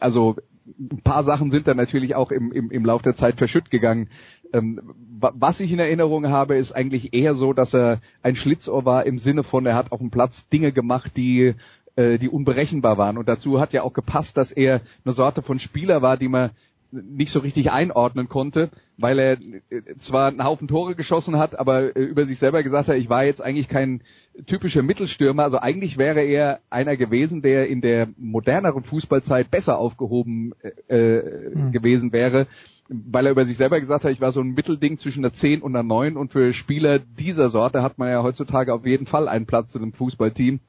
also 0.00 0.36
ein 0.66 1.02
paar 1.02 1.24
Sachen 1.24 1.50
sind 1.50 1.66
da 1.66 1.74
natürlich 1.74 2.14
auch 2.14 2.30
im, 2.30 2.52
im, 2.52 2.70
im 2.70 2.84
Lauf 2.84 3.02
der 3.02 3.14
Zeit 3.14 3.36
verschütt 3.36 3.70
gegangen. 3.70 4.08
Ähm, 4.52 4.80
was 5.18 5.60
ich 5.60 5.72
in 5.72 5.78
Erinnerung 5.78 6.28
habe, 6.28 6.56
ist 6.56 6.72
eigentlich 6.72 7.12
eher 7.14 7.34
so, 7.34 7.52
dass 7.52 7.74
er 7.74 8.00
ein 8.22 8.36
Schlitzohr 8.36 8.84
war 8.84 9.04
im 9.04 9.18
Sinne 9.18 9.42
von, 9.42 9.66
er 9.66 9.74
hat 9.74 9.92
auf 9.92 9.98
dem 9.98 10.10
Platz 10.10 10.34
Dinge 10.52 10.72
gemacht, 10.72 11.12
die 11.16 11.54
äh, 11.96 12.18
die 12.18 12.28
unberechenbar 12.28 12.96
waren. 12.96 13.18
Und 13.18 13.28
dazu 13.28 13.60
hat 13.60 13.72
ja 13.72 13.82
auch 13.82 13.92
gepasst, 13.92 14.36
dass 14.36 14.50
er 14.50 14.80
eine 15.04 15.14
Sorte 15.14 15.42
von 15.42 15.58
Spieler 15.58 16.00
war, 16.00 16.16
die 16.16 16.28
man 16.28 16.50
nicht 16.92 17.32
so 17.32 17.40
richtig 17.40 17.72
einordnen 17.72 18.28
konnte, 18.28 18.70
weil 18.98 19.18
er 19.18 19.32
äh, 19.32 19.96
zwar 20.00 20.28
einen 20.28 20.44
Haufen 20.44 20.68
Tore 20.68 20.94
geschossen 20.94 21.38
hat, 21.38 21.58
aber 21.58 21.96
äh, 21.96 22.02
über 22.02 22.26
sich 22.26 22.38
selber 22.38 22.62
gesagt 22.62 22.88
hat, 22.88 22.96
ich 22.96 23.08
war 23.08 23.24
jetzt 23.24 23.40
eigentlich 23.40 23.68
kein 23.68 24.02
typischer 24.46 24.82
Mittelstürmer. 24.82 25.44
Also 25.44 25.58
eigentlich 25.58 25.98
wäre 25.98 26.22
er 26.22 26.60
einer 26.70 26.96
gewesen, 26.96 27.42
der 27.42 27.68
in 27.68 27.80
der 27.80 28.08
moderneren 28.18 28.84
Fußballzeit 28.84 29.50
besser 29.50 29.78
aufgehoben 29.78 30.52
äh, 30.88 31.50
mhm. 31.54 31.72
gewesen 31.72 32.12
wäre, 32.12 32.46
weil 32.88 33.26
er 33.26 33.32
über 33.32 33.46
sich 33.46 33.56
selber 33.56 33.80
gesagt 33.80 34.04
hat, 34.04 34.12
ich 34.12 34.20
war 34.20 34.32
so 34.32 34.40
ein 34.40 34.54
Mittelding 34.54 34.98
zwischen 34.98 35.22
der 35.22 35.32
10 35.32 35.62
und 35.62 35.72
der 35.72 35.82
9 35.82 36.16
und 36.16 36.32
für 36.32 36.52
Spieler 36.52 36.98
dieser 36.98 37.50
Sorte 37.50 37.82
hat 37.82 37.98
man 37.98 38.10
ja 38.10 38.22
heutzutage 38.22 38.72
auf 38.74 38.86
jeden 38.86 39.06
Fall 39.06 39.28
einen 39.28 39.46
Platz 39.46 39.74
in 39.74 39.82
einem 39.82 39.92
Fußballteam. 39.92 40.60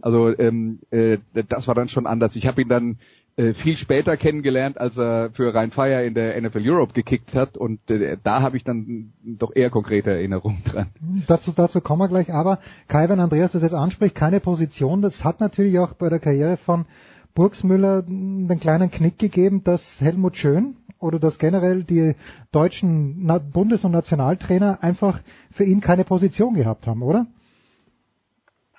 Also 0.00 0.36
ähm, 0.38 0.80
äh, 0.90 1.18
das 1.48 1.66
war 1.66 1.74
dann 1.74 1.88
schon 1.88 2.06
anders. 2.06 2.34
Ich 2.36 2.46
habe 2.46 2.62
ihn 2.62 2.68
dann 2.68 2.98
viel 3.54 3.76
später 3.76 4.16
kennengelernt, 4.16 4.78
als 4.78 4.96
er 4.98 5.30
für 5.30 5.54
Rhein 5.54 5.70
Fire 5.70 6.04
in 6.04 6.14
der 6.14 6.40
NFL 6.40 6.68
Europe 6.68 6.92
gekickt 6.92 7.34
hat 7.34 7.56
und 7.56 7.88
äh, 7.88 8.16
da 8.24 8.42
habe 8.42 8.56
ich 8.56 8.64
dann 8.64 9.12
doch 9.22 9.54
eher 9.54 9.70
konkrete 9.70 10.10
Erinnerungen 10.10 10.64
dran. 10.64 10.88
Dazu, 11.28 11.52
dazu 11.52 11.80
kommen 11.80 12.02
wir 12.02 12.08
gleich, 12.08 12.32
aber 12.32 12.58
Kai, 12.88 13.08
wenn 13.08 13.20
Andreas 13.20 13.52
das 13.52 13.62
jetzt 13.62 13.74
anspricht, 13.74 14.16
keine 14.16 14.40
Position, 14.40 15.02
das 15.02 15.24
hat 15.24 15.40
natürlich 15.40 15.78
auch 15.78 15.94
bei 15.94 16.08
der 16.08 16.18
Karriere 16.18 16.56
von 16.56 16.86
Burgsmüller 17.34 18.02
den 18.02 18.58
kleinen 18.60 18.90
Knick 18.90 19.18
gegeben, 19.18 19.62
dass 19.62 20.00
Helmut 20.00 20.36
Schön 20.36 20.76
oder 20.98 21.20
dass 21.20 21.38
generell 21.38 21.84
die 21.84 22.16
deutschen 22.50 23.24
Bundes- 23.52 23.84
und 23.84 23.92
Nationaltrainer 23.92 24.82
einfach 24.82 25.20
für 25.52 25.62
ihn 25.62 25.80
keine 25.80 26.04
Position 26.04 26.54
gehabt 26.54 26.88
haben, 26.88 27.02
oder? 27.02 27.26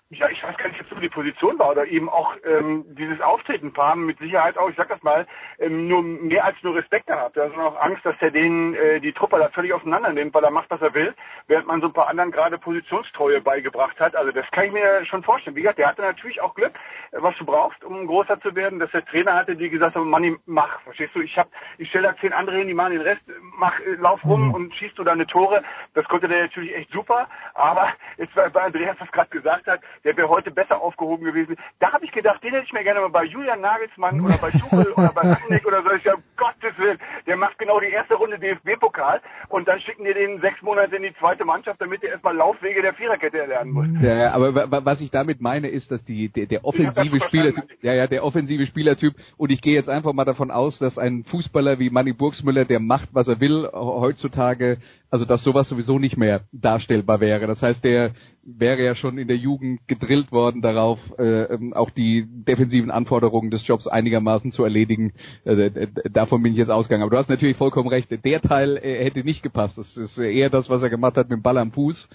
ja, 0.10 0.28
ich 0.30 0.42
weiß 0.42 0.58
gar 0.58 0.70
nicht, 0.70 0.82
ob 0.82 0.89
so 1.00 1.02
die 1.02 1.10
Position 1.10 1.58
war 1.60 1.72
oder 1.72 1.88
eben 1.88 2.10
auch 2.10 2.36
ähm, 2.46 2.86
dieses 2.90 3.20
Auftreten 3.22 3.74
haben 3.78 4.06
mit 4.06 4.20
Sicherheit 4.20 4.58
auch, 4.58 4.70
ich 4.70 4.76
sag 4.76 4.90
das 4.90 5.02
mal, 5.02 5.26
ähm, 5.60 5.88
nur 5.88 6.02
mehr 6.04 6.46
als 6.46 6.58
nur 6.62 6.76
Respekt 6.76 7.08
gehabt. 7.08 7.38
Da 7.38 7.46
ist 7.46 7.58
auch 7.58 7.80
Angst, 7.82 8.06
dass 8.06 8.16
er 8.20 8.32
den 8.32 8.76
äh, 8.76 9.00
die 9.00 9.14
Truppe 9.14 9.38
da 9.40 9.50
völlig 9.50 9.74
auseinander 9.74 10.12
nimmt, 10.12 10.34
weil 10.34 10.44
er 10.44 10.52
macht, 10.52 10.70
was 10.70 10.82
er 10.82 10.94
will, 10.94 11.14
während 11.48 11.68
man 11.68 11.82
so 11.82 11.88
ein 11.88 11.94
paar 11.94 12.10
anderen 12.10 12.32
gerade 12.32 12.58
Positionstreue 12.58 13.42
beigebracht 13.42 14.00
hat. 14.00 14.16
Also 14.16 14.32
das 14.32 14.46
kann 14.52 14.66
ich 14.66 14.72
mir 14.72 15.06
schon 15.06 15.24
vorstellen. 15.24 15.56
Wie 15.56 15.62
gesagt, 15.62 15.80
der 15.80 15.88
hatte 15.88 16.02
natürlich 16.02 16.42
auch 16.42 16.54
Glück, 16.56 16.74
was 17.12 17.36
du 17.38 17.46
brauchst, 17.46 17.84
um 17.84 18.06
großer 18.08 18.40
zu 18.42 18.56
werden, 18.56 18.80
dass 18.80 18.92
der 18.92 19.06
Trainer 19.06 19.36
hatte, 19.36 19.56
die 19.56 19.70
gesagt 19.70 19.96
haben, 19.96 20.10
Manni, 20.10 20.36
mach, 20.46 20.82
verstehst 20.82 21.16
du? 21.16 21.22
Ich 21.22 21.38
hab, 21.38 21.48
ich 21.78 21.90
stelle 21.90 22.10
da 22.10 22.18
zehn 22.18 22.34
andere 22.34 22.58
hin, 22.58 22.68
die 22.68 22.74
machen 22.74 22.94
den 22.94 23.02
Rest, 23.02 23.22
mach, 23.58 23.80
äh, 23.80 23.96
lauf 23.96 24.24
rum 24.26 24.48
mhm. 24.48 24.54
und 24.54 24.76
schießt 24.76 24.98
du 24.98 25.04
deine 25.04 25.26
Tore. 25.28 25.64
Das 25.94 26.06
konnte 26.06 26.28
der 26.28 26.44
natürlich 26.44 26.76
echt 26.76 26.92
super. 26.92 27.28
Aber 27.54 27.90
jetzt 28.18 28.36
bei 28.36 28.62
Andreas 28.62 28.98
das 29.00 29.12
gerade 29.12 29.30
gesagt 29.30 29.68
hat, 29.68 29.82
der 30.04 30.18
wäre 30.18 30.30
heute 30.30 30.52
besser 30.52 30.82
aufgehoben 30.90 31.26
gewesen. 31.26 31.56
Da 31.80 31.94
habe 31.94 32.06
ich 32.06 32.12
gedacht, 32.12 32.44
den 32.44 32.52
hätte 32.52 32.66
ich 32.66 32.74
mir 32.74 32.84
gerne 32.84 33.02
mal 33.02 33.10
bei 33.10 33.26
Julian 33.26 33.62
Nagelsmann 33.62 34.20
oder 34.22 34.38
bei 34.38 34.50
Tuchel 34.52 34.92
oder 34.96 35.12
bei 35.14 35.22
Rangnick 35.22 35.66
oder 35.66 35.84
so. 35.84 35.92
Ich 35.92 36.04
sage, 36.04 36.22
Gottes 36.36 36.78
Willen, 36.78 36.98
der 37.28 37.38
macht 37.38 37.58
genau 37.60 37.80
die 37.80 37.92
erste 37.92 38.16
Runde 38.16 38.40
DFB-Pokal 38.40 39.22
und 39.50 39.68
dann 39.68 39.80
schicken 39.82 40.06
die 40.06 40.14
den 40.14 40.42
sechs 40.42 40.62
Monate 40.62 40.96
in 40.96 41.04
die 41.04 41.14
zweite 41.20 41.46
Mannschaft, 41.46 41.80
damit 41.80 42.04
er 42.04 42.12
erstmal 42.12 42.36
Laufwege 42.36 42.82
der 42.82 42.94
Viererkette 42.94 43.38
erlernen 43.38 43.72
muss. 43.72 43.88
Ja, 44.02 44.32
aber 44.32 44.86
was 44.86 45.02
ich 45.02 45.12
damit 45.12 45.42
meine, 45.42 45.68
ist, 45.68 45.92
dass 45.92 46.04
die 46.06 46.30
der, 46.30 46.48
der 46.48 46.66
offensive 46.66 47.20
Spielertyp, 47.22 47.66
ja, 47.82 47.94
ja, 47.94 48.08
der 48.08 48.24
offensive 48.24 48.66
Spielertyp 48.66 49.14
und 49.38 49.52
ich 49.52 49.62
gehe 49.62 49.74
jetzt 49.74 49.90
einfach 49.90 50.14
mal 50.14 50.26
davon 50.26 50.52
aus, 50.52 50.80
dass 50.80 50.98
ein 50.98 51.24
Fußballer 51.26 51.80
wie 51.80 51.90
Manny 51.90 52.14
Burgsmüller, 52.14 52.66
der 52.66 52.80
macht, 52.80 53.10
was 53.14 53.28
er 53.28 53.40
will, 53.40 53.70
heutzutage 53.74 54.78
also 55.10 55.26
dass 55.26 55.44
sowas 55.44 55.68
sowieso 55.70 56.00
nicht 56.00 56.18
mehr 56.18 56.42
darstellbar 56.52 57.20
wäre. 57.20 57.48
Das 57.48 57.62
heißt, 57.62 57.84
der 57.84 58.12
wäre 58.44 58.84
ja 58.84 58.96
schon 58.96 59.18
in 59.18 59.28
der 59.28 59.38
Jugend 59.38 59.88
gedrillt 59.88 60.32
worden 60.32 60.62
darauf, 60.62 61.00
äh, 61.18 61.44
ähm, 61.44 61.74
auch 61.74 61.90
die 61.90 62.26
defensiven 62.28 62.92
Anforderungen 62.92 63.52
des 63.52 63.66
Jobs 63.68 63.88
einigermaßen 63.88 64.52
zu 64.52 64.64
erledigen. 64.64 65.14
Äh, 65.44 65.88
davon 66.12 66.42
bin 66.42 66.54
ich 66.54 66.58
jetzt 66.58 66.72
ausgegangen. 66.72 67.04
Aber 67.04 67.12
du 67.12 67.18
hast 67.18 67.30
natürlich 67.30 67.58
vollkommen 67.58 67.90
recht. 67.90 68.10
Der 68.24 68.42
Teil 68.42 68.78
äh, 68.78 69.04
hätte 69.04 69.24
nicht 69.24 69.44
gepasst. 69.44 69.78
Das 69.78 69.96
ist 69.98 70.18
eher 70.18 70.50
das, 70.50 70.70
was 70.70 70.82
er 70.82 70.90
gemacht 70.90 71.18
hat 71.18 71.30
mit 71.30 71.38
dem 71.38 71.44
Ball 71.44 71.58
am 71.58 71.72
Fuß 71.72 72.10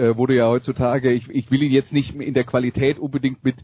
äh, 0.00 0.16
wurde 0.16 0.34
ja 0.34 0.48
heutzutage, 0.48 1.12
ich, 1.12 1.28
ich 1.28 1.50
will 1.50 1.62
ihn 1.62 1.72
jetzt 1.72 1.92
nicht 1.92 2.14
in 2.14 2.34
der 2.34 2.44
Qualität 2.44 2.98
unbedingt 2.98 3.44
mit 3.44 3.56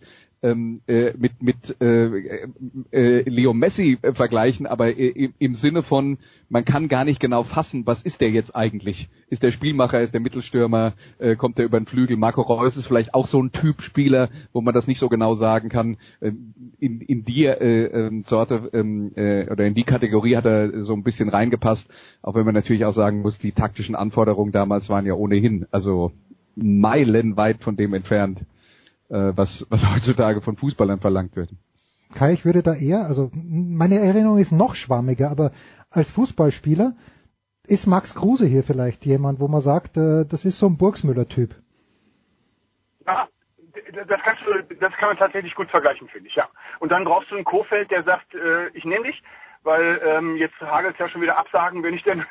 ähm, 0.43 0.83
äh, 0.87 1.13
mit 1.17 1.43
mit 1.43 1.81
äh, 1.81 2.47
äh, 2.91 3.29
Leo 3.29 3.55
Messi 3.55 3.99
äh, 4.03 4.13
vergleichen, 4.13 4.67
aber 4.67 4.97
äh, 4.97 5.31
im 5.39 5.55
Sinne 5.55 5.83
von 5.83 6.19
man 6.49 6.65
kann 6.65 6.89
gar 6.89 7.05
nicht 7.05 7.19
genau 7.19 7.43
fassen, 7.43 7.87
was 7.87 8.01
ist 8.03 8.21
der 8.21 8.31
jetzt 8.31 8.55
eigentlich? 8.55 9.09
Ist 9.29 9.43
der 9.43 9.51
Spielmacher, 9.51 10.01
ist 10.03 10.15
der 10.15 10.21
Mittelstürmer, 10.21 10.93
äh, 11.19 11.35
kommt 11.35 11.59
der 11.59 11.65
über 11.65 11.81
den 11.81 11.87
Flügel? 11.87 12.17
Marco 12.17 12.43
Reus 12.43 12.77
ist 12.77 12.87
vielleicht 12.87 13.15
auch 13.15 13.27
so 13.27 13.43
ein 13.43 13.51
Typ 13.51 13.83
Spieler, 13.83 14.29
wo 14.53 14.61
man 14.61 14.75
das 14.75 14.87
nicht 14.87 15.01
so 15.01 15.09
genau 15.09 15.35
sagen 15.35 15.69
kann. 15.69 15.97
Äh, 16.21 16.33
in 16.79 17.01
in 17.01 17.25
die 17.25 17.47
äh, 17.47 17.85
äh, 17.87 18.23
Sorte 18.27 18.71
ähm, 18.75 19.13
äh, 19.17 19.51
oder 19.51 19.65
in 19.65 19.75
die 19.75 19.85
Kategorie 19.85 20.37
hat 20.37 20.45
er 20.45 20.85
so 20.85 20.93
ein 20.93 21.03
bisschen 21.03 21.31
reingepasst, 21.31 21.89
auch 22.23 22.35
wenn 22.35 22.45
man 22.45 22.55
natürlich 22.55 22.85
auch 22.85 22.95
sagen 22.95 23.23
muss, 23.23 23.39
die 23.39 23.53
taktischen 23.53 23.97
Anforderungen 23.97 24.53
damals 24.53 24.89
waren 24.89 25.07
ja 25.07 25.15
ohnehin 25.15 25.67
also 25.71 26.13
meilenweit 26.57 27.63
von 27.63 27.77
dem 27.77 27.95
entfernt 27.95 28.41
äh, 29.09 29.33
was, 29.37 29.67
was 29.71 29.89
heutzutage 29.91 30.41
von 30.41 30.57
Fußballern 30.57 31.01
verlangt 31.01 31.37
wird. 31.37 31.51
Kai, 32.15 32.33
ich 32.33 32.45
würde 32.45 32.63
da 32.63 32.75
eher, 32.75 33.07
also 33.07 33.31
meine 33.35 33.99
Erinnerung 33.99 34.39
ist 34.39 34.53
noch 34.53 34.75
schwammiger, 34.75 35.31
aber 35.31 35.53
als 35.91 36.11
Fußballspieler 36.11 36.95
ist 37.67 37.87
Max 37.87 38.15
Kruse 38.15 38.47
hier 38.47 38.63
vielleicht 38.63 39.05
jemand, 39.05 39.41
wo 39.41 39.49
man 39.49 39.61
sagt, 39.61 39.97
äh, 39.97 40.25
das 40.25 40.45
ist 40.45 40.59
so 40.59 40.67
ein 40.67 40.77
Burgsmüller-Typ. 40.77 41.55
Ja, 43.07 43.29
das, 43.93 44.21
kannst 44.23 44.43
du, 44.47 44.75
das 44.77 44.93
kann 44.95 45.09
man 45.09 45.17
tatsächlich 45.17 45.55
gut 45.55 45.69
vergleichen, 45.71 46.09
finde 46.09 46.29
ich, 46.29 46.35
ja. 46.35 46.49
Und 46.81 46.91
dann 46.93 47.05
brauchst 47.05 47.31
du 47.31 47.35
einen 47.35 47.45
Kofeld, 47.45 47.91
der 47.91 48.05
sagt, 48.05 48.35
äh, 48.35 48.69
ich 48.69 48.85
nehme 48.85 49.07
dich, 49.07 49.23
weil 49.67 50.01
ähm, 50.07 50.37
jetzt 50.37 50.59
hagelt 50.61 50.97
ja 50.99 51.09
schon 51.09 51.21
wieder 51.21 51.37
Absagen, 51.37 51.83
wenn 51.83 51.93
ich 51.93 52.05
denn 52.05 52.25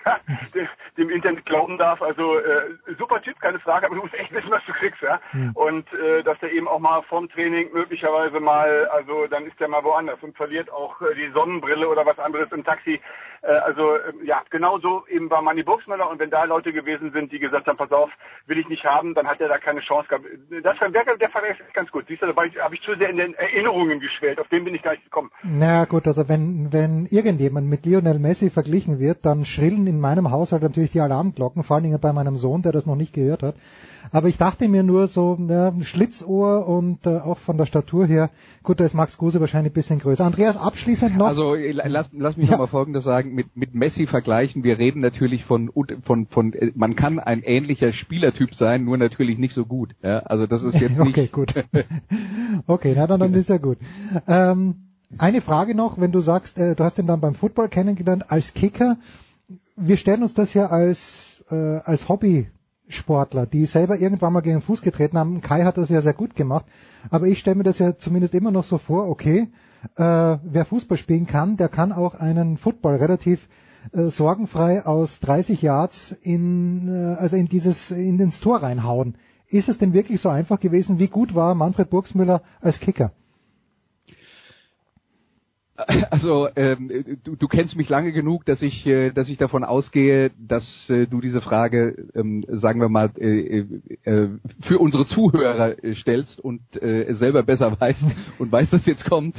dem 0.98 1.10
Internet 1.10 1.46
glauben 1.46 1.78
darf. 1.78 2.02
Also 2.02 2.40
äh, 2.40 2.62
super 2.98 3.22
Typ, 3.22 3.40
keine 3.42 3.60
Frage, 3.60 3.86
aber 3.86 3.96
du 3.96 4.02
musst 4.02 4.14
echt 4.14 4.34
wissen, 4.34 4.50
was 4.50 4.64
du 4.66 4.72
kriegst, 4.72 5.02
ja. 5.02 5.20
Mhm. 5.34 5.52
Und 5.54 5.94
äh, 5.94 6.24
dass 6.24 6.38
er 6.42 6.52
eben 6.52 6.68
auch 6.68 6.80
mal 6.80 7.02
vorm 7.04 7.30
Training 7.30 7.72
möglicherweise 7.74 8.40
mal, 8.40 8.86
also 8.88 9.28
dann 9.28 9.46
ist 9.46 9.60
er 9.60 9.68
mal 9.68 9.84
woanders 9.84 10.24
und 10.24 10.36
verliert 10.38 10.72
auch 10.72 11.02
äh, 11.02 11.14
die 11.16 11.30
Sonnenbrille 11.34 11.88
oder 11.90 12.06
was 12.06 12.18
anderes 12.20 12.52
im 12.54 12.64
Taxi. 12.64 13.02
Äh, 13.42 13.52
also 13.52 13.96
äh, 13.96 14.14
ja, 14.24 14.42
genauso 14.50 15.06
eben 15.08 15.30
war 15.30 15.42
Manny 15.42 15.64
Burgsmüller 15.64 16.10
und 16.10 16.20
wenn 16.20 16.30
da 16.30 16.46
Leute 16.46 16.72
gewesen 16.72 17.12
sind, 17.12 17.32
die 17.32 17.40
gesagt 17.40 17.68
haben, 17.68 17.78
pass 17.78 17.92
auf, 17.92 18.10
will 18.48 18.58
ich 18.58 18.70
nicht 18.70 18.86
haben, 18.86 19.14
dann 19.14 19.28
hat 19.28 19.42
er 19.42 19.50
da 19.50 19.58
keine 19.58 19.82
Chance 19.82 20.08
gehabt. 20.08 20.26
Das, 20.64 20.78
der, 20.80 21.18
der 21.18 21.30
Fall 21.30 21.44
ist 21.46 21.74
ganz 21.74 21.92
gut. 21.92 22.06
Siehst 22.08 22.22
du, 22.22 22.28
da 22.28 22.36
habe 22.36 22.76
ich 22.76 22.82
zu 22.82 22.96
sehr 22.96 23.10
in 23.10 23.18
den 23.18 23.34
Erinnerungen 23.36 24.00
geschwellt, 24.00 24.40
auf 24.40 24.48
den 24.48 24.64
bin 24.64 24.74
ich 24.74 24.82
gar 24.82 24.92
nicht 24.92 25.04
gekommen. 25.04 25.32
Na 25.44 25.86
gut, 25.86 26.08
also 26.08 26.28
wenn, 26.30 26.72
wenn 26.72 27.08
irgendjemand 27.26 27.68
mit 27.68 27.86
Lionel 27.86 28.20
Messi 28.20 28.50
verglichen 28.50 29.00
wird, 29.00 29.26
dann 29.26 29.46
schrillen 29.46 29.88
in 29.88 30.00
meinem 30.00 30.32
Haushalt 30.32 30.64
natürlich 30.64 30.92
die 30.92 31.02
Alarmglocken, 31.02 31.64
vor 31.64 31.76
allen 31.76 31.84
Dingen 31.84 32.00
bei 32.00 32.14
meinem 32.14 32.38
Sohn, 32.38 32.62
der 32.62 32.72
das 32.72 32.86
noch 32.86 32.96
nicht 32.96 33.14
gehört 33.14 33.44
hat. 33.44 33.56
Aber 34.12 34.28
ich 34.28 34.38
dachte 34.38 34.68
mir 34.68 34.84
nur 34.84 35.08
so, 35.08 35.38
ja, 35.50 35.74
Schlitzohr 35.82 36.68
und 36.68 37.06
äh, 37.06 37.18
auch 37.18 37.40
von 37.40 37.58
der 37.58 37.66
Statur 37.66 38.06
her, 38.06 38.30
gut, 38.64 38.80
da 38.80 38.86
ist 38.86 38.94
Max 38.94 39.18
Guse 39.18 39.40
wahrscheinlich 39.40 39.72
ein 39.72 39.74
bisschen 39.74 40.00
größer. 40.00 40.24
Andreas, 40.24 40.58
abschließend 40.58 41.18
noch. 41.18 41.28
Also 41.28 41.56
lass, 41.56 42.08
lass 42.12 42.38
mich 42.38 42.48
ja. 42.48 42.52
nochmal 42.52 42.68
Folgendes 42.68 43.04
sagen, 43.04 43.34
mit, 43.34 43.56
mit 43.56 43.74
Messi 43.74 44.08
vergleichen, 44.08 44.64
wir 44.64 44.78
reden 44.78 45.02
natürlich 45.02 45.46
von, 45.46 45.72
von, 46.04 46.28
von, 46.28 46.54
äh, 46.54 46.72
man 46.76 46.96
kann 46.96 47.20
ein 47.20 47.42
ähnlicher 47.44 47.94
Spielertyp 47.94 48.54
sein, 48.56 48.86
nur 48.86 48.98
natürlich 48.98 49.38
nicht 49.38 49.54
so 49.54 49.66
gut. 49.66 49.96
Ja? 50.04 50.20
Also 50.20 50.48
das 50.48 50.64
ist 50.64 50.80
jetzt 50.80 50.98
nicht... 51.00 51.18
okay, 51.18 51.30
gut. 51.32 51.54
okay, 52.68 52.94
na 52.96 53.08
dann, 53.08 53.20
dann 53.20 53.34
ist 53.36 53.50
ja 53.50 53.58
gut. 53.58 53.78
Ähm, 54.28 54.76
eine 55.18 55.42
Frage 55.42 55.76
noch, 55.76 56.00
wenn 56.00 56.12
du 56.12 56.20
sagst, 56.20 56.58
äh, 56.58 56.76
du 56.76 56.84
hast 56.84 56.98
ihn 56.98 57.08
dann 57.08 57.22
beim 57.22 57.36
Football 57.36 57.70
kennengelernt 57.70 58.30
als 58.30 58.54
Kicker. 58.54 58.98
Wir 59.76 59.98
stellen 59.98 60.24
uns 60.24 60.34
das 60.34 60.54
ja 60.54 60.68
als, 60.68 61.00
äh, 61.50 61.56
als 61.56 62.08
Hobbysportler, 62.10 63.46
die 63.46 63.66
selber 63.66 64.00
irgendwann 64.00 64.34
mal 64.34 64.42
gegen 64.42 64.58
den 64.58 64.64
Fuß 64.64 64.82
getreten 64.82 65.18
haben. 65.18 65.42
Kai 65.42 65.64
hat 65.64 65.78
das 65.78 65.90
ja 65.90 66.02
sehr 66.02 66.14
gut 66.14 66.36
gemacht, 66.36 66.66
aber 67.10 67.28
ich 67.28 67.40
stelle 67.40 67.56
mir 67.56 67.64
das 67.64 67.80
ja 67.80 67.98
zumindest 67.98 68.34
immer 68.34 68.52
noch 68.52 68.64
so 68.64 68.78
vor, 68.78 69.08
okay, 69.08 69.48
äh, 69.96 70.02
wer 70.44 70.66
Fußball 70.66 70.98
spielen 70.98 71.28
kann, 71.28 71.58
der 71.58 71.70
kann 71.70 71.92
auch 71.92 72.16
einen 72.16 72.58
Football 72.58 72.96
relativ 72.96 73.48
äh, 73.92 74.08
sorgenfrei 74.08 74.86
aus 74.86 75.20
30 75.22 75.62
Yards 75.62 76.16
in, 76.22 76.88
äh, 76.88 77.16
also 77.16 77.36
in 77.36 77.48
dieses, 77.48 77.92
in 77.92 78.20
ins 78.20 78.40
Tor 78.40 78.64
reinhauen. 78.64 79.16
Ist 79.48 79.70
es 79.70 79.78
denn 79.78 79.94
wirklich 79.94 80.22
so 80.22 80.30
einfach 80.30 80.60
gewesen? 80.60 80.98
Wie 81.00 81.08
gut 81.08 81.36
war 81.36 81.54
Manfred 81.54 81.90
Burgsmüller 81.90 82.42
als 82.62 82.80
Kicker? 82.80 83.12
Also 86.10 86.48
ähm, 86.56 87.18
du, 87.24 87.36
du 87.36 87.48
kennst 87.48 87.76
mich 87.76 87.90
lange 87.90 88.12
genug, 88.12 88.46
dass 88.46 88.62
ich, 88.62 88.86
äh, 88.86 89.12
dass 89.12 89.30
ich 89.30 89.38
davon 89.38 89.64
ausgehe, 89.64 90.32
dass 90.40 90.90
äh, 90.90 91.06
du 91.08 91.22
diese 91.22 91.42
Frage, 91.42 92.08
ähm, 92.16 92.46
sagen 92.48 92.80
wir 92.80 92.90
mal, 92.90 93.12
äh, 93.18 93.60
äh, 93.60 93.66
äh 94.04 94.30
für 94.62 94.80
unsere 94.80 95.06
Zuhörer 95.06 95.84
äh, 95.84 95.96
stellst 95.96 96.40
und 96.40 96.62
äh, 96.82 97.14
selber 97.16 97.44
besser 97.44 97.76
weißt 97.80 98.04
und 98.40 98.52
weißt, 98.52 98.72
dass 98.72 98.86
jetzt 98.86 99.06
kommt. 99.06 99.36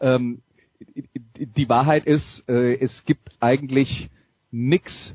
Ähm, 0.00 0.42
die 1.36 1.68
Wahrheit 1.68 2.06
ist, 2.06 2.48
äh, 2.48 2.78
es 2.78 3.04
gibt 3.04 3.28
eigentlich 3.40 4.10
nix 4.50 5.14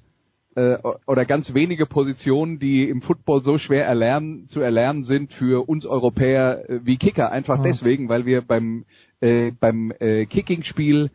äh, 0.55 0.77
oder 1.05 1.25
ganz 1.25 1.53
wenige 1.53 1.85
Positionen, 1.85 2.59
die 2.59 2.87
im 2.87 3.01
Football 3.01 3.41
so 3.41 3.57
schwer 3.57 3.85
erlernen, 3.85 4.47
zu 4.49 4.61
erlernen 4.61 5.03
sind 5.03 5.33
für 5.33 5.67
uns 5.67 5.85
Europäer 5.85 6.69
äh, 6.69 6.79
wie 6.83 6.97
Kicker. 6.97 7.31
Einfach 7.31 7.57
ja. 7.57 7.63
deswegen, 7.63 8.09
weil 8.09 8.25
wir 8.25 8.41
beim 8.41 8.85
äh, 9.25 9.51
beim 9.59 9.91
äh, 9.99 10.25
Kicking-Spiel 10.25 11.09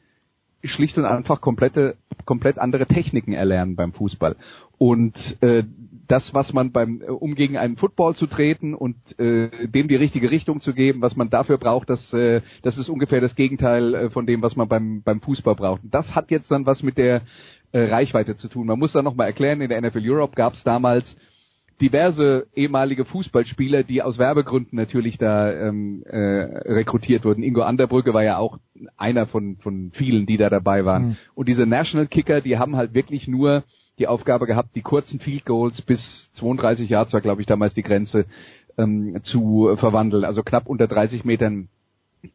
schlicht 0.65 0.99
und 0.99 1.05
einfach 1.05 1.41
komplette, 1.41 1.97
komplett 2.27 2.59
andere 2.59 2.87
Techniken 2.87 3.33
erlernen 3.33 3.77
beim 3.77 3.93
Fußball. 3.93 4.37
Und 4.79 5.15
äh, 5.43 5.65
das, 6.09 6.35
was 6.35 6.53
man 6.53 6.73
beim, 6.73 7.03
äh, 7.03 7.07
um 7.07 7.35
gegen 7.35 7.57
einen 7.57 7.77
Football 7.77 8.17
zu 8.17 8.27
treten 8.27 8.75
und 8.75 8.97
äh, 9.19 9.69
dem 9.69 9.89
die 9.89 9.97
richtige 9.97 10.31
Richtung 10.31 10.61
zu 10.61 10.75
geben, 10.75 11.03
was 11.03 11.17
man 11.17 11.31
dafür 11.31 11.59
braucht, 11.59 11.89
das, 11.89 12.13
äh, 12.13 12.43
das 12.63 12.79
ist 12.79 12.89
ungefähr 12.89 13.21
das 13.21 13.37
Gegenteil 13.37 13.95
äh, 13.95 14.11
von 14.11 14.27
dem, 14.27 14.43
was 14.43 14.57
man 14.57 14.69
beim, 14.69 15.03
beim 15.03 15.21
Fußball 15.21 15.55
braucht. 15.55 15.85
Und 15.85 15.95
das 15.95 16.15
hat 16.15 16.31
jetzt 16.31 16.51
dann 16.51 16.67
was 16.67 16.83
mit 16.83 16.99
der 16.99 17.23
äh, 17.73 17.85
Reichweite 17.85 18.37
zu 18.37 18.49
tun. 18.49 18.67
Man 18.67 18.79
muss 18.79 18.93
da 18.93 19.03
nochmal 19.03 19.29
erklären, 19.29 19.61
in 19.61 19.69
der 19.69 19.81
NFL 19.81 20.03
Europe 20.03 20.35
gab 20.35 20.55
es 20.55 20.63
damals 20.65 21.17
diverse 21.81 22.47
ehemalige 22.55 23.05
Fußballspieler, 23.05 23.83
die 23.83 24.03
aus 24.03 24.19
Werbegründen 24.19 24.77
natürlich 24.77 25.19
da 25.19 25.51
ähm, 25.53 26.03
äh, 26.05 26.19
rekrutiert 26.19 27.25
wurden. 27.25 27.43
Ingo 27.43 27.63
Anderbrücke 27.63 28.13
war 28.13 28.23
ja 28.23 28.39
auch 28.39 28.59
einer 28.97 29.27
von, 29.27 29.57
von 29.57 29.91
vielen, 29.95 30.27
die 30.27 30.37
da 30.37 30.51
dabei 30.51 30.85
waren. 30.85 31.09
Mhm. 31.09 31.17
Und 31.35 31.49
diese 31.49 31.67
National 31.67 32.07
Kicker, 32.07 32.41
die 32.41 32.59
haben 32.59 32.77
halt 32.77 32.95
wirklich 32.95 33.27
nur 33.29 33.65
die 33.99 34.07
Aufgabe 34.07 34.47
gehabt, 34.47 34.75
die 34.77 34.83
kurzen 34.83 35.21
Field 35.21 35.45
Goals 35.45 35.83
bis 35.83 36.31
32 36.35 36.89
Yards 36.89 37.13
war, 37.13 37.21
glaube 37.21 37.41
ich, 37.41 37.47
damals 37.47 37.75
die 37.75 37.83
Grenze 37.83 38.27
ähm, 38.79 39.19
zu 39.23 39.77
verwandeln. 39.77 40.25
Also 40.25 40.43
knapp 40.43 40.67
unter 40.67 40.87
30 40.87 41.25
Metern 41.25 41.69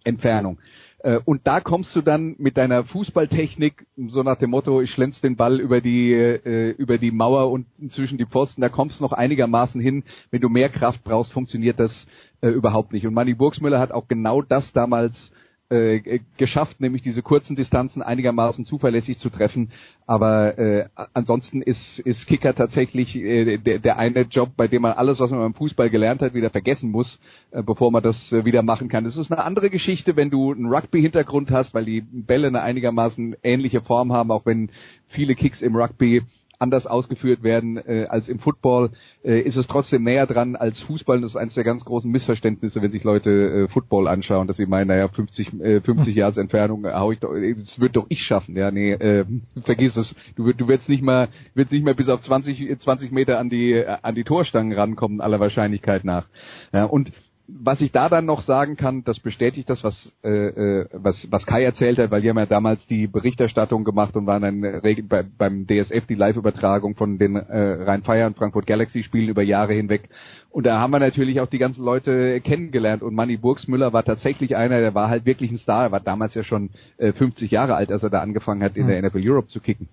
Entfernung. 0.03 0.57
Äh, 0.57 0.84
und 1.25 1.45
da 1.45 1.59
kommst 1.59 1.95
du 1.95 2.01
dann 2.01 2.35
mit 2.39 2.57
deiner 2.57 2.83
Fußballtechnik, 2.83 3.85
so 4.07 4.23
nach 4.23 4.39
dem 4.39 4.49
Motto, 4.49 4.81
ich 4.81 4.91
schlänz 4.91 5.21
den 5.21 5.35
Ball 5.35 5.59
über 5.59 5.79
die, 5.79 6.11
äh, 6.11 6.71
über 6.71 6.97
die 6.97 7.11
Mauer 7.11 7.51
und 7.51 7.67
zwischen 7.89 8.17
die 8.17 8.25
Pfosten, 8.25 8.61
da 8.61 8.69
kommst 8.69 8.99
du 8.99 9.03
noch 9.03 9.11
einigermaßen 9.11 9.79
hin. 9.79 10.03
Wenn 10.31 10.41
du 10.41 10.49
mehr 10.49 10.69
Kraft 10.69 11.03
brauchst, 11.03 11.31
funktioniert 11.31 11.79
das 11.79 12.07
äh, 12.41 12.49
überhaupt 12.49 12.91
nicht. 12.91 13.05
Und 13.05 13.13
Manny 13.13 13.35
Burgsmüller 13.35 13.79
hat 13.79 13.91
auch 13.91 14.07
genau 14.07 14.41
das 14.41 14.71
damals 14.73 15.31
äh, 15.69 16.19
geschafft, 16.37 16.79
nämlich 16.79 17.01
diese 17.01 17.23
kurzen 17.23 17.55
Distanzen 17.55 18.03
einigermaßen 18.03 18.65
zuverlässig 18.65 19.17
zu 19.17 19.29
treffen. 19.29 19.71
Aber 20.05 20.57
äh, 20.59 20.85
ansonsten 21.13 21.63
ist, 21.63 21.97
ist 21.99 22.27
Kicker 22.27 22.53
tatsächlich 22.53 23.15
äh, 23.15 23.57
der, 23.57 23.79
der 23.79 23.97
eine 23.97 24.21
Job, 24.21 24.51
bei 24.55 24.67
dem 24.67 24.83
man 24.83 24.93
alles, 24.93 25.19
was 25.19 25.31
man 25.31 25.39
beim 25.39 25.53
Fußball 25.55 25.89
gelernt 25.89 26.21
hat, 26.21 26.35
wieder 26.35 26.51
vergessen 26.51 26.91
muss, 26.91 27.19
äh, 27.49 27.63
bevor 27.63 27.91
man 27.91 28.03
das 28.03 28.31
äh, 28.31 28.45
wieder 28.45 28.61
machen 28.61 28.89
kann. 28.89 29.05
Es 29.07 29.17
ist 29.17 29.31
eine 29.31 29.43
andere 29.43 29.71
Geschichte, 29.71 30.15
wenn 30.15 30.29
du 30.29 30.51
einen 30.51 30.67
Rugby-Hintergrund 30.67 31.49
hast, 31.49 31.73
weil 31.73 31.85
die 31.85 32.01
Bälle 32.01 32.47
eine 32.47 32.61
einigermaßen 32.61 33.35
ähnliche 33.41 33.81
Form 33.81 34.13
haben, 34.13 34.29
auch 34.29 34.45
wenn 34.45 34.69
viele 35.07 35.33
Kicks 35.33 35.61
im 35.61 35.75
Rugby 35.75 36.21
anders 36.59 36.87
ausgeführt 36.87 37.43
werden 37.43 37.77
äh, 37.77 38.05
als 38.09 38.27
im 38.27 38.39
Football, 38.39 38.91
äh, 39.23 39.39
ist 39.41 39.57
es 39.57 39.67
trotzdem 39.67 40.03
näher 40.03 40.27
dran 40.27 40.55
als 40.55 40.81
Fußball. 40.83 41.21
Das 41.21 41.31
ist 41.31 41.37
eines 41.37 41.55
der 41.55 41.63
ganz 41.63 41.83
großen 41.85 42.09
Missverständnisse, 42.09 42.81
wenn 42.81 42.91
sich 42.91 43.03
Leute 43.03 43.29
äh, 43.29 43.67
Football 43.69 44.07
anschauen, 44.07 44.47
dass 44.47 44.57
sie 44.57 44.65
meinen, 44.65 44.87
naja, 44.87 45.07
50, 45.07 45.53
äh, 45.61 45.81
50 45.81 46.15
Jahre 46.15 46.39
Entfernung 46.39 46.85
äh, 46.85 46.93
hau 46.93 47.11
ich 47.11 47.19
doch, 47.19 47.33
äh, 47.33 47.55
das 47.55 47.79
wird 47.79 47.95
doch 47.95 48.05
ich 48.09 48.23
schaffen. 48.23 48.55
Ja, 48.55 48.71
nee, 48.71 48.91
äh, 48.91 49.25
vergiss 49.63 49.97
es. 49.97 50.15
Du, 50.35 50.51
du 50.53 50.67
wirst 50.67 50.89
nicht 50.89 51.03
mal, 51.03 51.29
wirst 51.53 51.71
nicht 51.71 51.85
mehr 51.85 51.93
bis 51.93 52.09
auf 52.09 52.21
20, 52.21 52.79
20 52.79 53.11
Meter 53.11 53.39
an 53.39 53.49
die, 53.49 53.73
äh, 53.73 53.97
an 54.01 54.15
die 54.15 54.23
Torstangen 54.23 54.73
rankommen, 54.73 55.21
aller 55.21 55.39
Wahrscheinlichkeit 55.39 56.03
nach. 56.03 56.27
Ja, 56.73 56.85
und 56.85 57.11
was 57.47 57.79
ich 57.81 57.91
da 57.91 58.09
dann 58.09 58.25
noch 58.25 58.41
sagen 58.41 58.75
kann, 58.75 59.03
das 59.03 59.19
bestätigt 59.19 59.69
das, 59.69 59.83
was, 59.83 60.13
äh, 60.23 60.29
äh 60.29 60.87
was, 60.93 61.27
was 61.31 61.45
Kai 61.45 61.63
erzählt 61.63 61.99
hat, 61.99 62.09
weil 62.09 62.21
die 62.21 62.29
haben 62.29 62.37
ja 62.37 62.45
damals 62.45 62.85
die 62.87 63.07
Berichterstattung 63.07 63.83
gemacht 63.83 64.15
und 64.15 64.25
waren 64.25 64.41
dann 64.41 64.81
bei, 65.07 65.23
beim 65.37 65.67
DSF 65.67 66.07
die 66.07 66.15
Live-Übertragung 66.15 66.95
von 66.95 67.19
den 67.19 67.35
äh, 67.35 67.83
Rhein-Fire 67.83 68.25
und 68.25 68.37
Frankfurt 68.37 68.65
Galaxy-Spielen 68.65 69.29
über 69.29 69.43
Jahre 69.43 69.73
hinweg. 69.73 70.09
Und 70.49 70.65
da 70.65 70.79
haben 70.79 70.91
wir 70.91 70.99
natürlich 70.99 71.39
auch 71.39 71.49
die 71.49 71.57
ganzen 71.57 71.83
Leute 71.83 72.41
kennengelernt. 72.41 73.03
Und 73.03 73.13
Manny 73.13 73.37
Burgsmüller 73.37 73.93
war 73.93 74.03
tatsächlich 74.03 74.55
einer, 74.55 74.79
der 74.79 74.95
war 74.95 75.09
halt 75.09 75.25
wirklich 75.25 75.51
ein 75.51 75.57
Star. 75.57 75.83
Er 75.83 75.91
war 75.91 75.99
damals 75.99 76.33
ja 76.33 76.43
schon 76.43 76.71
äh, 76.97 77.13
50 77.13 77.51
Jahre 77.51 77.75
alt, 77.75 77.91
als 77.91 78.01
er 78.01 78.09
da 78.09 78.21
angefangen 78.21 78.63
hat, 78.63 78.75
in 78.75 78.87
der 78.87 79.01
NFL 79.01 79.21
Europe 79.21 79.49
zu 79.49 79.59
kicken. 79.59 79.87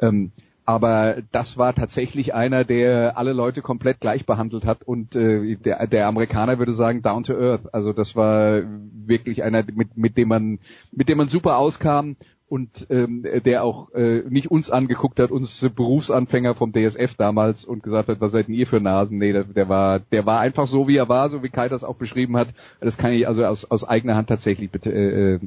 Ähm, 0.00 0.32
aber 0.66 1.18
das 1.30 1.56
war 1.56 1.74
tatsächlich 1.74 2.34
einer, 2.34 2.64
der 2.64 3.16
alle 3.16 3.32
Leute 3.32 3.62
komplett 3.62 4.00
gleich 4.00 4.26
behandelt 4.26 4.64
hat 4.64 4.82
und 4.82 5.14
äh, 5.14 5.54
der, 5.56 5.86
der 5.86 6.08
Amerikaner 6.08 6.58
würde 6.58 6.74
sagen 6.74 7.02
down 7.02 7.22
to 7.22 7.34
earth. 7.34 7.72
Also 7.72 7.92
das 7.92 8.16
war 8.16 8.62
wirklich 9.06 9.44
einer, 9.44 9.64
mit, 9.72 9.96
mit 9.96 10.16
dem 10.16 10.28
man 10.28 10.58
mit 10.90 11.08
dem 11.08 11.18
man 11.18 11.28
super 11.28 11.56
auskam 11.58 12.16
und 12.48 12.86
ähm, 12.90 13.24
der 13.44 13.62
auch 13.62 13.92
äh, 13.92 14.24
nicht 14.28 14.50
uns 14.50 14.68
angeguckt 14.68 15.20
hat, 15.20 15.30
uns 15.30 15.60
Berufsanfänger 15.74 16.56
vom 16.56 16.72
DSF 16.72 17.14
damals 17.16 17.64
und 17.64 17.84
gesagt 17.84 18.08
hat, 18.08 18.20
was 18.20 18.32
seid 18.32 18.48
denn 18.48 18.54
ihr 18.54 18.66
für 18.66 18.80
Nasen? 18.80 19.18
Nee, 19.18 19.32
der, 19.32 19.44
der 19.44 19.68
war 19.68 20.00
der 20.00 20.26
war 20.26 20.40
einfach 20.40 20.66
so 20.66 20.88
wie 20.88 20.96
er 20.96 21.08
war, 21.08 21.30
so 21.30 21.44
wie 21.44 21.48
Kai 21.48 21.68
das 21.68 21.84
auch 21.84 21.96
beschrieben 21.96 22.36
hat. 22.36 22.48
Das 22.80 22.96
kann 22.96 23.12
ich 23.12 23.28
also 23.28 23.44
aus, 23.44 23.64
aus 23.70 23.84
eigener 23.84 24.16
Hand 24.16 24.28
tatsächlich 24.28 24.70
äh, 24.84 25.34
äh 25.34 25.40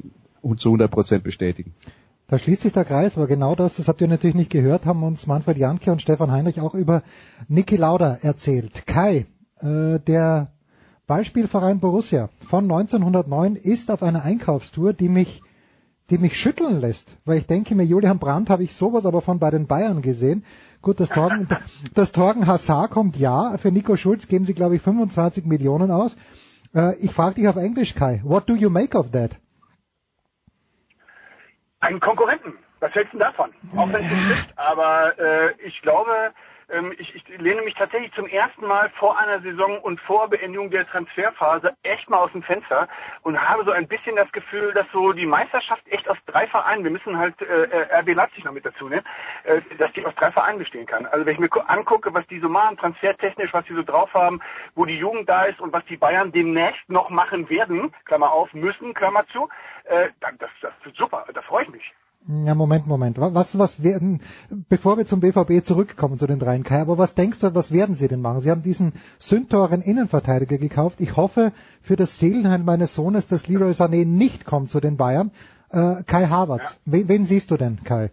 zu 0.56 0.70
100 0.70 0.90
Prozent 0.90 1.24
bestätigen. 1.24 1.74
Da 2.30 2.38
schließt 2.38 2.62
sich 2.62 2.72
der 2.72 2.84
Kreis, 2.84 3.16
aber 3.16 3.26
genau 3.26 3.56
das, 3.56 3.74
das 3.74 3.88
habt 3.88 4.00
ihr 4.00 4.06
natürlich 4.06 4.36
nicht 4.36 4.52
gehört, 4.52 4.86
haben 4.86 5.02
uns 5.02 5.26
Manfred 5.26 5.58
Janke 5.58 5.90
und 5.90 6.00
Stefan 6.00 6.30
Heinrich 6.30 6.60
auch 6.60 6.74
über 6.74 7.02
Niki 7.48 7.74
Lauda 7.74 8.18
erzählt. 8.22 8.86
Kai, 8.86 9.26
äh, 9.58 9.98
der 9.98 10.52
Ballspielverein 11.08 11.80
Borussia 11.80 12.30
von 12.48 12.70
1909 12.70 13.56
ist 13.56 13.90
auf 13.90 14.04
einer 14.04 14.22
Einkaufstour, 14.22 14.92
die 14.92 15.08
mich 15.08 15.42
die 16.10 16.18
mich 16.18 16.36
schütteln 16.36 16.80
lässt, 16.80 17.06
weil 17.24 17.38
ich 17.38 17.46
denke 17.46 17.74
mir, 17.74 17.84
Julian 17.84 18.20
Brandt 18.20 18.48
habe 18.48 18.62
ich 18.62 18.74
sowas 18.74 19.06
aber 19.06 19.22
von 19.22 19.40
bei 19.40 19.50
den 19.50 19.66
Bayern 19.66 20.00
gesehen. 20.00 20.44
Gut, 20.82 21.00
das 21.00 21.08
Torgen, 21.08 21.48
das 21.94 22.12
Torgen 22.12 22.46
Hazard 22.46 22.92
kommt 22.92 23.16
ja, 23.16 23.58
für 23.58 23.72
Nico 23.72 23.96
Schulz 23.96 24.28
geben 24.28 24.44
sie 24.44 24.54
glaube 24.54 24.76
ich 24.76 24.82
25 24.82 25.46
Millionen 25.46 25.90
aus. 25.90 26.16
Äh, 26.76 26.94
ich 26.98 27.12
frage 27.12 27.36
dich 27.36 27.48
auf 27.48 27.56
Englisch, 27.56 27.96
Kai, 27.96 28.20
what 28.22 28.48
do 28.48 28.54
you 28.54 28.70
make 28.70 28.96
of 28.96 29.10
that? 29.10 29.36
Einen 31.80 32.00
Konkurrenten. 32.00 32.58
Was 32.80 32.94
hältst 32.94 33.12
du 33.12 33.18
davon? 33.18 33.52
Auch 33.76 33.92
wenn 33.92 34.04
es 34.04 34.10
nicht 34.10 34.30
ist, 34.30 34.58
aber 34.58 35.18
äh, 35.18 35.52
ich 35.62 35.82
glaube, 35.82 36.32
ähm, 36.70 36.92
ich, 36.98 37.14
ich 37.14 37.38
lehne 37.38 37.62
mich 37.62 37.74
tatsächlich 37.74 38.12
zum 38.14 38.26
ersten 38.26 38.66
Mal 38.66 38.90
vor 38.90 39.18
einer 39.18 39.40
Saison 39.40 39.78
und 39.80 40.00
vor 40.00 40.28
Beendigung 40.28 40.70
der 40.70 40.86
Transferphase 40.86 41.72
echt 41.82 42.08
mal 42.08 42.18
aus 42.18 42.32
dem 42.32 42.42
Fenster 42.42 42.88
und 43.22 43.40
habe 43.40 43.64
so 43.64 43.70
ein 43.70 43.88
bisschen 43.88 44.16
das 44.16 44.30
Gefühl, 44.32 44.72
dass 44.72 44.86
so 44.92 45.12
die 45.12 45.26
Meisterschaft 45.26 45.82
echt 45.90 46.08
aus 46.08 46.16
drei 46.26 46.46
Vereinen, 46.46 46.84
wir 46.84 46.90
müssen 46.90 47.18
halt 47.18 47.34
äh, 47.42 47.98
RB 47.98 48.14
Leipzig 48.14 48.44
noch 48.44 48.52
mit 48.52 48.64
dazu 48.64 48.88
nehmen, 48.88 49.04
äh, 49.44 49.60
dass 49.78 49.92
die 49.92 50.04
aus 50.04 50.14
drei 50.14 50.30
Vereinen 50.30 50.58
bestehen 50.58 50.86
kann. 50.86 51.06
Also 51.06 51.26
wenn 51.26 51.34
ich 51.34 51.40
mir 51.40 51.50
angucke, 51.68 52.14
was 52.14 52.26
die 52.28 52.40
so 52.40 52.48
machen, 52.48 52.76
transfertechnisch, 52.76 53.52
was 53.52 53.64
die 53.66 53.74
so 53.74 53.82
drauf 53.82 54.12
haben, 54.14 54.40
wo 54.74 54.84
die 54.84 54.98
Jugend 54.98 55.28
da 55.28 55.44
ist 55.44 55.60
und 55.60 55.72
was 55.72 55.84
die 55.86 55.96
Bayern 55.96 56.32
demnächst 56.32 56.88
noch 56.88 57.10
machen 57.10 57.48
werden, 57.50 57.92
Klammer 58.04 58.32
auf, 58.32 58.52
müssen, 58.54 58.94
Klammer 58.94 59.26
zu, 59.28 59.48
äh, 59.90 60.10
dann, 60.20 60.38
das, 60.38 60.50
das 60.62 60.72
wird 60.84 60.96
super, 60.96 61.24
da 61.32 61.42
freue 61.42 61.64
ich 61.64 61.70
mich. 61.70 61.82
Ja, 62.28 62.54
Moment, 62.54 62.86
Moment. 62.86 63.18
Was, 63.18 63.58
was 63.58 63.82
werden, 63.82 64.20
bevor 64.68 64.98
wir 64.98 65.06
zum 65.06 65.20
BVB 65.20 65.64
zurückkommen, 65.64 66.18
zu 66.18 66.26
den 66.26 66.38
dreien 66.38 66.64
Kai, 66.64 66.80
aber 66.82 66.98
was 66.98 67.14
denkst 67.14 67.40
du, 67.40 67.54
was 67.54 67.72
werden 67.72 67.96
sie 67.96 68.08
denn 68.08 68.20
machen? 68.20 68.40
Sie 68.40 68.50
haben 68.50 68.62
diesen 68.62 68.92
sündteuren 69.18 69.80
Innenverteidiger 69.80 70.58
gekauft. 70.58 71.00
Ich 71.00 71.16
hoffe 71.16 71.52
für 71.82 71.96
das 71.96 72.18
Seelenheim 72.18 72.64
meines 72.64 72.94
Sohnes, 72.94 73.26
dass 73.26 73.48
Leroy 73.48 73.70
Sané 73.70 74.06
nicht 74.06 74.44
kommt 74.44 74.70
zu 74.70 74.80
den 74.80 74.98
Bayern. 74.98 75.30
Äh, 75.70 76.02
Kai 76.04 76.26
Havertz. 76.26 76.62
Ja. 76.62 76.70
Wen, 76.84 77.08
wen 77.08 77.26
siehst 77.26 77.50
du 77.50 77.56
denn, 77.56 77.82
Kai? 77.84 78.10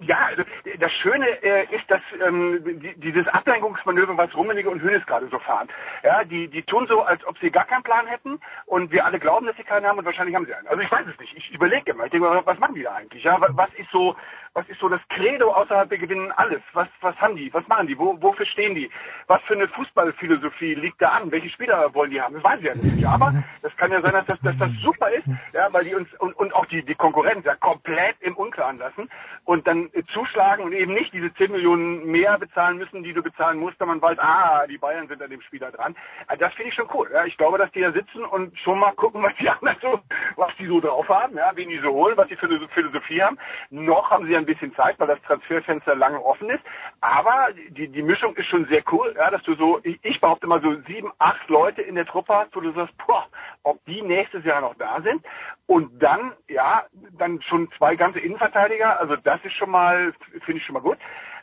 Ja, 0.00 0.26
also 0.26 0.44
das 0.78 0.92
Schöne 0.92 1.26
äh, 1.42 1.64
ist, 1.74 1.90
dass 1.90 2.00
ähm, 2.24 2.62
die, 2.80 2.94
dieses 3.00 3.26
Ablenkungsmanöver, 3.28 4.16
was 4.16 4.34
Rummenigge 4.36 4.70
und 4.70 4.80
Hönes 4.80 5.04
gerade 5.06 5.26
so 5.28 5.40
fahren, 5.40 5.68
ja, 6.04 6.22
die, 6.22 6.46
die 6.46 6.62
tun 6.62 6.86
so, 6.88 7.02
als 7.02 7.26
ob 7.26 7.36
sie 7.38 7.50
gar 7.50 7.64
keinen 7.64 7.82
Plan 7.82 8.06
hätten 8.06 8.38
und 8.66 8.92
wir 8.92 9.04
alle 9.04 9.18
glauben, 9.18 9.46
dass 9.46 9.56
sie 9.56 9.64
keinen 9.64 9.86
haben 9.86 9.98
und 9.98 10.04
wahrscheinlich 10.04 10.36
haben 10.36 10.46
sie 10.46 10.54
einen. 10.54 10.68
Also 10.68 10.82
ich 10.82 10.90
weiß 10.90 11.04
es 11.08 11.18
nicht. 11.18 11.36
Ich 11.36 11.50
überlege 11.50 11.90
immer. 11.90 12.04
Ich 12.04 12.12
denke, 12.12 12.42
was 12.44 12.58
machen 12.60 12.76
die 12.76 12.84
da 12.84 12.94
eigentlich? 12.94 13.24
Ja, 13.24 13.38
was 13.40 13.74
ist 13.74 13.90
so 13.90 14.14
was 14.54 14.68
ist 14.68 14.80
so 14.80 14.88
das 14.88 15.00
Credo 15.08 15.52
außerhalb, 15.52 15.90
wir 15.90 15.98
gewinnen 15.98 16.32
alles? 16.32 16.60
Was, 16.72 16.88
was 17.00 17.16
haben 17.20 17.36
die? 17.36 17.52
Was 17.52 17.66
machen 17.68 17.86
die? 17.86 17.98
Wo, 17.98 18.20
wofür 18.20 18.46
stehen 18.46 18.74
die? 18.74 18.90
Was 19.26 19.40
für 19.42 19.54
eine 19.54 19.68
Fußballphilosophie 19.68 20.74
liegt 20.74 21.00
da 21.00 21.10
an? 21.10 21.30
Welche 21.30 21.50
Spieler 21.50 21.92
wollen 21.94 22.10
die 22.10 22.20
haben? 22.20 22.34
Das 22.34 22.44
weiß 22.44 22.60
ich 22.60 22.66
ja 22.66 22.74
nicht. 22.74 23.06
Aber 23.06 23.32
das 23.62 23.76
kann 23.76 23.92
ja 23.92 24.00
sein, 24.00 24.12
dass 24.12 24.26
das, 24.26 24.40
dass 24.40 24.58
das 24.58 24.70
super 24.82 25.10
ist, 25.10 25.26
ja, 25.52 25.72
weil 25.72 25.84
die 25.84 25.94
uns 25.94 26.08
und, 26.18 26.34
und 26.34 26.54
auch 26.54 26.66
die, 26.66 26.82
die 26.82 26.94
Konkurrenz 26.94 27.44
ja 27.44 27.54
komplett 27.56 28.16
im 28.20 28.36
Unklaren 28.36 28.78
lassen 28.78 29.08
und 29.44 29.66
dann 29.66 29.90
zuschlagen 30.12 30.64
und 30.64 30.72
eben 30.72 30.92
nicht 30.94 31.12
diese 31.12 31.32
10 31.34 31.52
Millionen 31.52 32.06
mehr 32.06 32.38
bezahlen 32.38 32.78
müssen, 32.78 33.02
die 33.02 33.12
du 33.12 33.22
bezahlen 33.22 33.58
musst, 33.58 33.78
wenn 33.80 33.88
man 33.88 34.02
weiß, 34.02 34.18
ah, 34.18 34.66
die 34.66 34.78
Bayern 34.78 35.08
sind 35.08 35.22
an 35.22 35.30
dem 35.30 35.40
Spieler 35.42 35.70
dran. 35.70 35.94
Also 36.26 36.40
das 36.40 36.54
finde 36.54 36.70
ich 36.70 36.74
schon 36.74 36.88
cool. 36.94 37.08
Ja. 37.12 37.24
Ich 37.24 37.36
glaube, 37.36 37.58
dass 37.58 37.70
die 37.72 37.80
da 37.80 37.92
sitzen 37.92 38.24
und 38.24 38.58
schon 38.58 38.78
mal 38.78 38.92
gucken, 38.92 39.22
was 39.22 39.34
die 39.36 39.48
anderen 39.48 39.76
so, 39.80 40.00
was 40.36 40.54
die 40.58 40.66
so 40.66 40.80
drauf 40.80 41.08
haben, 41.08 41.36
ja, 41.36 41.52
wen 41.54 41.68
die 41.68 41.78
so 41.78 41.90
holen, 41.90 42.16
was 42.16 42.28
die 42.28 42.36
für 42.36 42.46
eine 42.46 42.66
Philosophie 42.68 43.22
haben. 43.22 43.38
Noch 43.70 44.10
haben 44.10 44.26
sie 44.26 44.32
ein 44.38 44.46
bisschen 44.46 44.74
Zeit, 44.74 44.98
weil 44.98 45.08
das 45.08 45.22
Transferfenster 45.22 45.94
lange 45.94 46.22
offen 46.24 46.50
ist. 46.50 46.62
Aber 47.00 47.48
die, 47.70 47.88
die 47.88 48.02
Mischung 48.02 48.34
ist 48.36 48.46
schon 48.46 48.66
sehr 48.66 48.82
cool, 48.92 49.14
ja, 49.16 49.30
dass 49.30 49.42
du 49.42 49.54
so, 49.54 49.80
ich, 49.82 49.98
ich 50.02 50.20
behaupte 50.20 50.46
mal 50.46 50.60
so 50.60 50.74
sieben, 50.86 51.10
acht 51.18 51.48
Leute 51.48 51.82
in 51.82 51.94
der 51.94 52.06
Truppe 52.06 52.34
hast, 52.34 52.54
wo 52.54 52.60
du 52.60 52.72
sagst, 52.72 52.94
boah, 53.06 53.26
ob 53.62 53.84
die 53.86 54.02
nächstes 54.02 54.44
Jahr 54.44 54.60
noch 54.60 54.74
da 54.76 55.00
sind. 55.02 55.24
Und 55.66 56.02
dann, 56.02 56.32
ja, 56.48 56.84
dann 57.18 57.42
schon 57.42 57.70
zwei 57.76 57.96
ganze 57.96 58.20
Innenverteidiger. 58.20 58.98
Also 58.98 59.16
das 59.16 59.44
ist 59.44 59.54
schon 59.54 59.70
mal, 59.70 60.12
finde 60.44 60.60
ich 60.60 60.64
schon 60.64 60.74
mal 60.74 60.80
gut. 60.80 60.98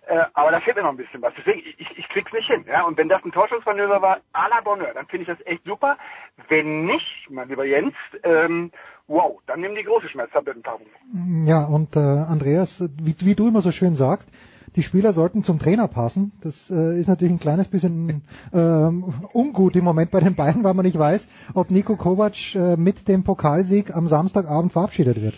Äh, 0.07 0.25
aber 0.33 0.51
da 0.51 0.59
fehlt 0.59 0.75
mir 0.75 0.83
noch 0.83 0.91
ein 0.91 0.97
bisschen 0.97 1.21
was. 1.21 1.33
Deswegen, 1.37 1.61
ich, 1.77 1.97
ich 1.97 2.09
krieg's 2.09 2.31
nicht 2.31 2.47
hin. 2.47 2.65
Ja? 2.67 2.83
Und 2.83 2.97
wenn 2.97 3.09
das 3.09 3.23
ein 3.23 3.31
Torschussmanöver 3.31 4.01
war, 4.01 4.17
à 4.33 4.49
la 4.49 4.61
Bonheur, 4.61 4.93
dann 4.93 5.07
finde 5.07 5.23
ich 5.23 5.37
das 5.37 5.45
echt 5.47 5.63
super. 5.65 5.97
Wenn 6.49 6.85
nicht, 6.85 7.27
mein 7.29 7.47
lieber 7.49 7.65
Jens, 7.65 7.93
ähm, 8.23 8.71
wow, 9.07 9.39
dann 9.47 9.61
nimm 9.61 9.75
die 9.75 9.83
große 9.83 10.09
Schmerztablettenpackung. 10.09 10.87
Ja, 11.45 11.65
und 11.65 11.95
äh, 11.95 11.99
Andreas, 11.99 12.83
wie, 13.01 13.15
wie 13.19 13.35
du 13.35 13.47
immer 13.47 13.61
so 13.61 13.71
schön 13.71 13.95
sagst, 13.95 14.27
die 14.75 14.83
Spieler 14.83 15.13
sollten 15.13 15.43
zum 15.43 15.57
Trainer 15.57 15.87
passen. 15.87 16.33
Das 16.41 16.53
äh, 16.69 16.99
ist 16.99 17.07
natürlich 17.07 17.33
ein 17.33 17.39
kleines 17.39 17.67
bisschen 17.69 18.23
äh, 18.51 18.57
ungut 18.57 19.75
im 19.75 19.85
Moment 19.85 20.11
bei 20.11 20.19
den 20.19 20.35
Bayern, 20.35 20.63
weil 20.63 20.73
man 20.73 20.85
nicht 20.85 20.99
weiß, 20.99 21.27
ob 21.53 21.71
Nico 21.71 21.95
Kovac 21.95 22.55
äh, 22.55 22.75
mit 22.75 23.07
dem 23.07 23.23
Pokalsieg 23.23 23.95
am 23.95 24.07
Samstagabend 24.07 24.73
verabschiedet 24.73 25.21
wird. 25.21 25.35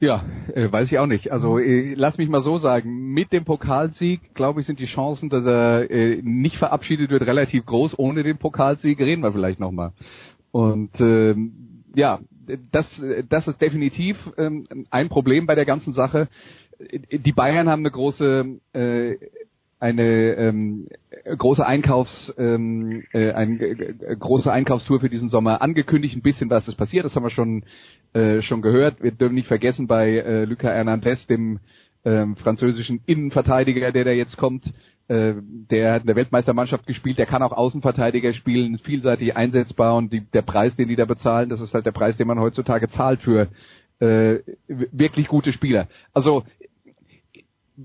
Ja, 0.00 0.24
äh, 0.54 0.72
weiß 0.72 0.90
ich 0.90 0.98
auch 0.98 1.06
nicht. 1.06 1.30
Also 1.30 1.58
äh, 1.58 1.92
lass 1.94 2.16
mich 2.16 2.30
mal 2.30 2.42
so 2.42 2.56
sagen, 2.56 3.12
mit 3.12 3.32
dem 3.32 3.44
Pokalsieg, 3.44 4.34
glaube 4.34 4.60
ich, 4.60 4.66
sind 4.66 4.80
die 4.80 4.86
Chancen, 4.86 5.28
dass 5.28 5.44
er 5.44 5.90
äh, 5.90 6.22
nicht 6.22 6.56
verabschiedet 6.56 7.10
wird, 7.10 7.26
relativ 7.26 7.66
groß. 7.66 7.98
Ohne 7.98 8.22
den 8.22 8.38
Pokalsieg 8.38 8.98
reden 8.98 9.22
wir 9.22 9.32
vielleicht 9.32 9.60
nochmal. 9.60 9.92
Und 10.52 10.98
ähm, 11.00 11.52
ja, 11.94 12.18
das, 12.72 12.86
das 13.28 13.46
ist 13.46 13.60
definitiv 13.60 14.16
ähm, 14.38 14.66
ein 14.90 15.10
Problem 15.10 15.46
bei 15.46 15.54
der 15.54 15.66
ganzen 15.66 15.92
Sache. 15.92 16.28
Die 17.12 17.32
Bayern 17.32 17.68
haben 17.68 17.80
eine 17.80 17.90
große 17.90 18.58
äh, 18.72 19.16
eine 19.80 20.34
ähm, 20.34 20.86
große 21.24 21.66
Einkaufs 21.66 22.32
ähm, 22.38 23.02
äh, 23.12 23.32
eine 23.32 23.58
äh, 23.60 24.16
große 24.16 24.52
Einkaufstour 24.52 25.00
für 25.00 25.08
diesen 25.08 25.30
Sommer 25.30 25.62
angekündigt. 25.62 26.16
Ein 26.16 26.22
bisschen 26.22 26.50
was 26.50 26.68
ist 26.68 26.76
passiert, 26.76 27.06
das 27.06 27.16
haben 27.16 27.24
wir 27.24 27.30
schon 27.30 27.64
äh, 28.12 28.42
schon 28.42 28.60
gehört. 28.60 29.02
Wir 29.02 29.12
dürfen 29.12 29.34
nicht 29.34 29.48
vergessen 29.48 29.86
bei 29.86 30.18
äh, 30.18 30.44
Luca 30.44 30.68
Hernandez, 30.68 31.26
dem 31.26 31.60
ähm, 32.04 32.36
französischen 32.36 33.00
Innenverteidiger, 33.06 33.90
der 33.90 34.04
da 34.04 34.10
jetzt 34.10 34.36
kommt. 34.36 34.66
Äh, 35.08 35.34
der 35.42 35.94
hat 35.94 36.02
in 36.02 36.06
der 36.06 36.16
Weltmeistermannschaft 36.16 36.86
gespielt, 36.86 37.18
der 37.18 37.26
kann 37.26 37.42
auch 37.42 37.52
Außenverteidiger 37.52 38.32
spielen, 38.34 38.78
vielseitig 38.78 39.34
einsetzbar 39.34 39.96
und 39.96 40.12
die, 40.12 40.20
der 40.20 40.42
Preis, 40.42 40.76
den 40.76 40.88
die 40.88 40.96
da 40.96 41.06
bezahlen, 41.06 41.48
das 41.48 41.60
ist 41.60 41.74
halt 41.74 41.86
der 41.86 41.92
Preis, 41.92 42.16
den 42.16 42.28
man 42.28 42.38
heutzutage 42.38 42.88
zahlt 42.90 43.20
für 43.22 43.48
äh, 43.98 44.38
wirklich 44.68 45.26
gute 45.26 45.52
Spieler. 45.52 45.88
Also 46.12 46.44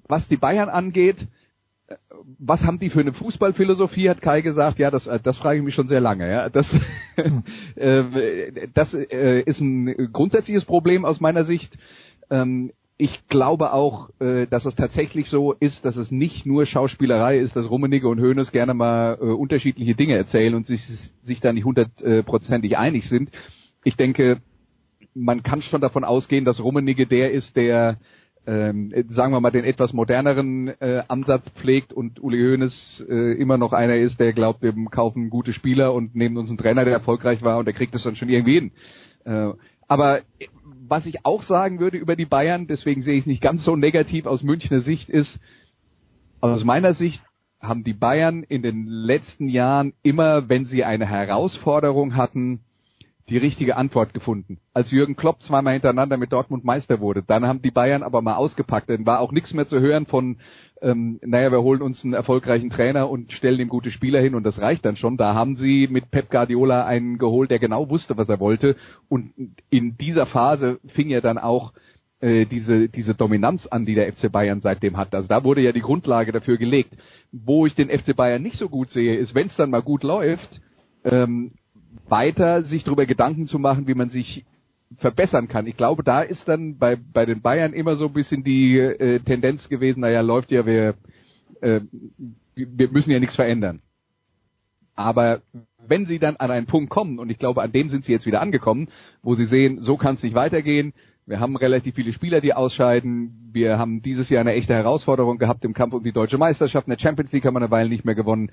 was 0.08 0.28
die 0.28 0.38
Bayern 0.38 0.70
angeht, 0.70 1.18
was 2.40 2.62
haben 2.62 2.80
die 2.80 2.90
für 2.90 3.02
eine 3.02 3.14
Fußballphilosophie, 3.14 4.10
hat 4.10 4.22
Kai 4.22 4.42
gesagt. 4.42 4.80
Ja, 4.80 4.90
das, 4.90 5.10
das 5.24 5.38
frage 5.38 5.60
ich 5.60 5.66
mich 5.66 5.76
schon 5.76 5.88
sehr 5.88 6.02
lange. 6.02 6.30
Ja. 6.30 6.50
Das, 6.50 6.68
äh, 7.76 8.68
das 8.74 8.94
äh, 8.94 9.42
ist 9.42 9.60
ein 9.62 10.12
grundsätzliches 10.12 10.66
Problem 10.66 11.06
aus 11.06 11.20
meiner 11.20 11.46
Sicht. 11.46 11.78
Ähm, 12.30 12.72
ich 12.98 13.28
glaube 13.28 13.74
auch, 13.74 14.10
äh, 14.20 14.48
dass 14.48 14.66
es 14.66 14.76
tatsächlich 14.76 15.30
so 15.30 15.52
ist, 15.52 15.84
dass 15.84 15.98
es 15.98 16.12
nicht 16.12 16.46
nur 16.46 16.66
Schauspielerei 16.66 17.38
ist, 17.40 17.56
dass 17.56 17.70
Rummenigge 17.70 18.08
und 18.08 18.22
Hoeneß 18.22 18.52
gerne 18.52 18.74
mal 18.74 19.18
äh, 19.20 19.26
unterschiedliche 19.26 19.96
Dinge 19.96 20.16
erzählen 20.16 20.56
und 20.56 20.66
sich, 20.66 20.82
sich 21.24 21.42
da 21.42 21.52
nicht 21.52 21.66
hundertprozentig 21.66 22.78
einig 22.78 23.10
sind. 23.10 23.32
Ich 23.84 23.98
denke, 23.98 24.42
man 25.14 25.44
kann 25.44 25.62
schon 25.62 25.82
davon 25.82 26.04
ausgehen, 26.04 26.46
dass 26.46 26.64
Rummenigge 26.64 27.06
der 27.06 27.32
ist, 27.32 27.56
der 27.56 27.98
ähm, 28.48 28.94
sagen 29.10 29.34
wir 29.34 29.40
mal, 29.40 29.52
den 29.52 29.66
etwas 29.66 29.94
moderneren 29.94 30.68
äh, 30.80 31.04
Ansatz 31.08 31.50
pflegt 31.56 31.94
und 31.94 32.22
Uli 32.22 32.38
Hoeneß 32.38 33.06
äh, 33.10 33.34
immer 33.40 33.58
noch 33.58 33.74
einer 33.74 33.96
ist, 33.96 34.20
der 34.20 34.34
glaubt, 34.34 34.62
wir 34.62 34.74
kaufen 34.92 35.30
gute 35.30 35.54
Spieler 35.54 35.94
und 35.94 36.16
nehmen 36.16 36.38
uns 36.38 36.50
einen 36.50 36.58
Trainer, 36.58 36.86
der 36.86 36.94
erfolgreich 36.94 37.42
war 37.42 37.58
und 37.58 37.66
der 37.66 37.74
kriegt 37.74 37.96
es 37.96 38.04
dann 38.04 38.16
schon 38.16 38.30
irgendwie 38.30 38.56
hin. 38.56 38.72
Äh, 39.26 39.54
aber 39.88 40.22
was 40.88 41.06
ich 41.06 41.26
auch 41.26 41.44
sagen 41.44 41.80
würde 41.80 41.98
über 41.98 42.16
die 42.16 42.26
Bayern, 42.26 42.68
deswegen 42.68 43.02
sehe 43.02 43.16
ich 43.16 43.22
es 43.22 43.28
nicht 43.28 43.42
ganz 43.42 43.64
so 43.64 43.76
negativ 43.76 44.26
aus 44.26 44.44
Münchner 44.44 44.82
Sicht, 44.82 45.10
ist, 45.10 45.40
aus 46.42 46.64
meiner 46.64 46.94
Sicht 46.94 47.24
haben 47.60 47.84
die 47.84 47.94
Bayern 47.94 48.44
in 48.44 48.62
den 48.62 48.86
letzten 48.86 49.48
Jahren 49.48 49.94
immer, 50.04 50.50
wenn 50.50 50.66
sie 50.66 50.84
eine 50.84 51.08
Herausforderung 51.08 52.16
hatten, 52.16 52.65
die 53.30 53.38
richtige 53.38 53.76
Antwort 53.76 54.14
gefunden. 54.14 54.60
Als 54.74 54.92
Jürgen 54.92 55.16
Klopp 55.16 55.42
zweimal 55.42 55.74
hintereinander 55.74 56.18
mit 56.18 56.32
Dortmund 56.32 56.64
Meister 56.64 57.00
wurde, 57.00 57.24
dann 57.26 57.48
haben 57.48 57.62
die 57.62 57.72
Bayern 57.72 58.04
aber 58.04 58.22
mal 58.22 58.36
ausgepackt. 58.36 58.90
Dann 58.90 59.06
war 59.06 59.20
auch 59.20 59.32
nichts 59.32 59.54
mehr 59.54 59.68
zu 59.68 59.80
hören 59.80 60.06
von, 60.06 60.38
ähm, 60.82 61.20
naja, 61.24 61.52
wir 61.52 61.64
holen 61.64 61.82
uns 61.82 62.04
einen 62.04 62.14
erfolgreichen 62.14 62.70
Trainer 62.70 63.10
und 63.10 63.32
stellen 63.32 63.60
ihm 63.60 63.70
gute 63.70 63.90
Spieler 63.90 64.20
hin 64.22 64.36
und 64.36 64.44
das 64.44 64.62
reicht 64.62 64.86
dann 64.86 64.96
schon. 64.96 65.18
Da 65.18 65.34
haben 65.34 65.56
sie 65.56 65.88
mit 65.90 66.12
Pep 66.12 66.30
Guardiola 66.30 66.86
einen 66.86 67.18
geholt, 67.18 67.50
der 67.50 67.60
genau 67.60 67.90
wusste, 67.90 68.16
was 68.16 68.30
er 68.30 68.40
wollte. 68.40 68.76
Und 69.10 69.34
in 69.72 69.98
dieser 69.98 70.28
Phase 70.28 70.80
fing 70.94 71.10
ja 71.10 71.22
dann 71.22 71.40
auch 71.40 71.74
äh, 72.20 72.46
diese, 72.46 72.90
diese 72.90 73.16
Dominanz 73.16 73.66
an, 73.66 73.86
die 73.86 73.96
der 73.96 74.14
FC 74.14 74.32
Bayern 74.32 74.62
seitdem 74.62 74.98
hat. 74.98 75.16
Also 75.16 75.28
da 75.28 75.44
wurde 75.44 75.62
ja 75.62 75.72
die 75.72 75.82
Grundlage 75.82 76.32
dafür 76.32 76.58
gelegt. 76.58 76.94
Wo 77.32 77.66
ich 77.66 77.74
den 77.74 77.90
FC 77.90 78.16
Bayern 78.16 78.44
nicht 78.44 78.58
so 78.58 78.70
gut 78.70 78.92
sehe, 78.92 79.16
ist, 79.16 79.34
wenn 79.34 79.48
es 79.48 79.56
dann 79.56 79.72
mal 79.72 79.82
gut 79.82 80.04
läuft, 80.04 80.62
ähm, 81.04 81.54
weiter 82.08 82.64
sich 82.64 82.84
darüber 82.84 83.06
Gedanken 83.06 83.48
zu 83.48 83.60
machen, 83.60 83.88
wie 83.88 83.94
man 83.94 84.10
sich 84.10 84.46
verbessern 84.98 85.48
kann. 85.48 85.68
Ich 85.68 85.78
glaube, 85.78 86.04
da 86.04 86.22
ist 86.22 86.48
dann 86.48 86.78
bei, 86.78 86.96
bei 86.96 87.26
den 87.26 87.42
Bayern 87.42 87.74
immer 87.74 87.96
so 87.96 88.08
ein 88.08 88.14
bisschen 88.14 88.44
die 88.44 88.78
äh, 88.78 89.20
Tendenz 89.20 89.68
gewesen, 89.68 90.02
naja, 90.02 90.22
läuft 90.22 90.52
ja, 90.52 90.66
wir, 90.66 90.96
äh, 91.62 91.82
wir 92.56 92.90
müssen 92.90 93.12
ja 93.12 93.20
nichts 93.20 93.36
verändern. 93.36 93.82
Aber 94.96 95.42
wenn 95.86 96.06
sie 96.06 96.20
dann 96.20 96.38
an 96.38 96.52
einen 96.52 96.68
Punkt 96.68 96.90
kommen, 96.90 97.20
und 97.20 97.30
ich 97.30 97.38
glaube, 97.38 97.62
an 97.62 97.72
dem 97.72 97.90
sind 97.90 98.06
sie 98.06 98.12
jetzt 98.12 98.26
wieder 98.26 98.42
angekommen, 98.42 98.88
wo 99.22 99.36
sie 99.36 99.46
sehen, 99.46 99.80
so 99.80 99.98
kann 99.98 100.16
es 100.16 100.24
nicht 100.24 100.36
weitergehen, 100.36 100.94
wir 101.28 101.40
haben 101.40 101.56
relativ 101.56 101.96
viele 101.96 102.14
Spieler, 102.14 102.40
die 102.40 102.54
ausscheiden. 102.54 103.50
Wir 103.52 103.80
haben 103.80 104.04
dieses 104.04 104.30
Jahr 104.30 104.42
eine 104.42 104.54
echte 104.54 104.76
Herausforderung 104.76 105.40
gehabt 105.40 105.66
im 105.66 105.74
Kampf 105.74 105.96
um 105.96 106.04
die 106.04 106.12
deutsche 106.12 106.38
Meisterschaft. 106.38 106.88
Eine 106.88 107.00
Champions 107.00 107.32
League 107.32 107.46
haben 107.46 107.56
wir 107.56 107.62
eine 107.62 107.72
Weile 107.72 107.90
nicht 107.90 108.06
mehr 108.06 108.14
gewonnen 108.14 108.52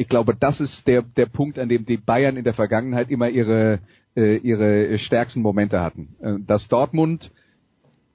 ich 0.00 0.08
glaube, 0.08 0.34
das 0.34 0.60
ist 0.60 0.86
der, 0.86 1.02
der 1.02 1.26
Punkt, 1.26 1.58
an 1.58 1.68
dem 1.68 1.84
die 1.84 1.98
Bayern 1.98 2.38
in 2.38 2.44
der 2.44 2.54
Vergangenheit 2.54 3.10
immer 3.10 3.28
ihre, 3.28 3.80
äh, 4.16 4.36
ihre 4.38 4.98
stärksten 4.98 5.42
Momente 5.42 5.78
hatten. 5.82 6.16
Äh, 6.22 6.36
dass 6.46 6.68
Dortmund 6.68 7.30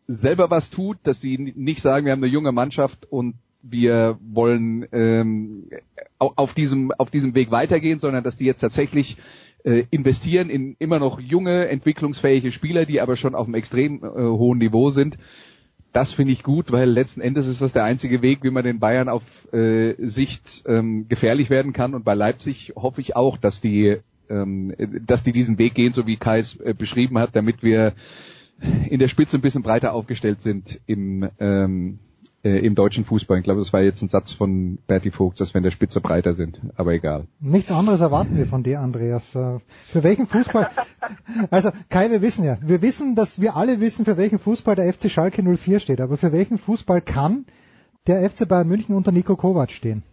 selber 0.08 0.50
was 0.50 0.68
tut, 0.72 0.98
dass 1.04 1.20
die 1.20 1.38
nicht 1.38 1.84
sagen, 1.84 2.08
wir 2.08 2.14
haben 2.14 2.24
eine 2.24 2.34
junge 2.34 2.52
Mannschaft 2.52 3.06
und 3.12 3.36
wir 3.62 4.18
wollen 4.20 4.88
ähm, 4.94 5.70
auf 6.18 6.56
diesem 6.56 6.92
auf 6.92 7.12
diesem 7.12 7.36
Weg 7.36 7.52
weitergehen, 7.52 8.00
sondern 8.00 8.24
dass 8.24 8.36
die 8.36 8.46
jetzt 8.46 8.62
tatsächlich 8.62 9.18
äh, 9.64 9.84
investieren 9.92 10.50
in 10.50 10.76
immer 10.80 10.98
noch 10.98 11.20
junge, 11.20 11.68
entwicklungsfähige 11.68 12.52
Spieler, 12.52 12.88
die 12.88 13.00
aber 13.00 13.16
schon 13.16 13.36
auf 13.36 13.46
einem 13.46 13.56
extrem 13.56 14.04
äh, 14.04 14.08
hohen 14.08 14.58
Niveau 14.58 14.90
sind. 14.90 15.18
Das 15.96 16.12
finde 16.12 16.34
ich 16.34 16.44
gut, 16.44 16.74
weil 16.74 16.90
letzten 16.90 17.22
Endes 17.22 17.48
ist 17.48 17.62
das 17.62 17.72
der 17.72 17.86
einzige 17.86 18.22
Weg, 18.22 18.44
wie 18.44 18.50
man 18.50 18.66
den 18.66 18.82
Bayern 18.82 19.08
auf 19.08 19.24
äh, 19.54 19.94
Sicht 20.10 20.62
ähm, 20.66 21.08
gefährlich 21.08 21.50
werden 21.50 21.72
kann. 21.72 21.94
Und 21.94 22.04
bei 22.04 22.16
Leipzig 22.16 22.74
hoffe 22.76 23.00
ich 23.00 23.16
auch, 23.16 23.38
dass 23.38 23.62
die, 23.62 24.00
ähm, 24.30 24.76
dass 25.08 25.24
die 25.24 25.32
diesen 25.32 25.58
Weg 25.58 25.74
gehen, 25.74 25.94
so 25.94 26.06
wie 26.06 26.18
Kai 26.18 26.40
es 26.40 26.60
äh, 26.60 26.74
beschrieben 26.78 27.18
hat, 27.18 27.34
damit 27.34 27.64
wir 27.64 27.94
in 28.90 29.00
der 29.00 29.08
Spitze 29.08 29.38
ein 29.38 29.42
bisschen 29.42 29.64
breiter 29.64 29.94
aufgestellt 29.94 30.42
sind 30.42 30.82
im 30.86 31.30
ähm, 31.40 32.00
äh, 32.46 32.60
im 32.60 32.76
deutschen 32.76 33.04
Fußball. 33.06 33.40
Ich 33.40 33.44
glaube, 33.44 33.60
das 33.60 33.74
war 33.74 33.82
jetzt 33.82 34.02
ein 34.04 34.10
Satz 34.10 34.32
von 34.32 34.78
Berti 34.88 35.10
Vogt, 35.10 35.42
dass 35.42 35.54
wir 35.54 35.58
in 35.58 35.64
der 35.64 35.72
Spitze 35.72 36.00
breiter 36.00 36.36
sind. 36.36 36.62
Aber 36.76 36.94
egal. 36.94 37.26
Nichts 37.40 37.72
anderes 37.72 38.00
erwarten 38.00 38.38
wir 38.38 38.46
von 38.46 38.62
dir, 38.62 38.80
Andreas. 38.80 39.36
Äh, 39.36 39.60
für 39.92 40.04
welchen 40.04 40.28
Fußball? 40.28 40.70
Also 41.52 41.72
Kai, 41.90 42.10
wir 42.10 42.22
wissen 42.22 42.44
ja, 42.44 42.58
wir 42.62 42.82
wissen, 42.82 43.16
dass 43.16 43.40
wir 43.40 43.56
alle 43.56 43.80
wissen, 43.80 44.06
für 44.06 44.18
welchen 44.18 44.40
Fußball 44.40 44.76
der 44.76 44.92
FC 44.92 45.10
Schalke 45.10 45.44
04 45.44 45.80
steht. 45.80 46.02
Aber 46.02 46.18
für 46.18 46.32
welchen 46.32 46.58
Fußball 46.58 47.02
kann 47.02 47.46
der 48.08 48.28
FC 48.30 48.48
Bayern 48.48 48.68
München 48.68 48.96
unter 48.96 49.12
Nico 49.12 49.36
Kovac 49.36 49.72
stehen? 49.72 50.04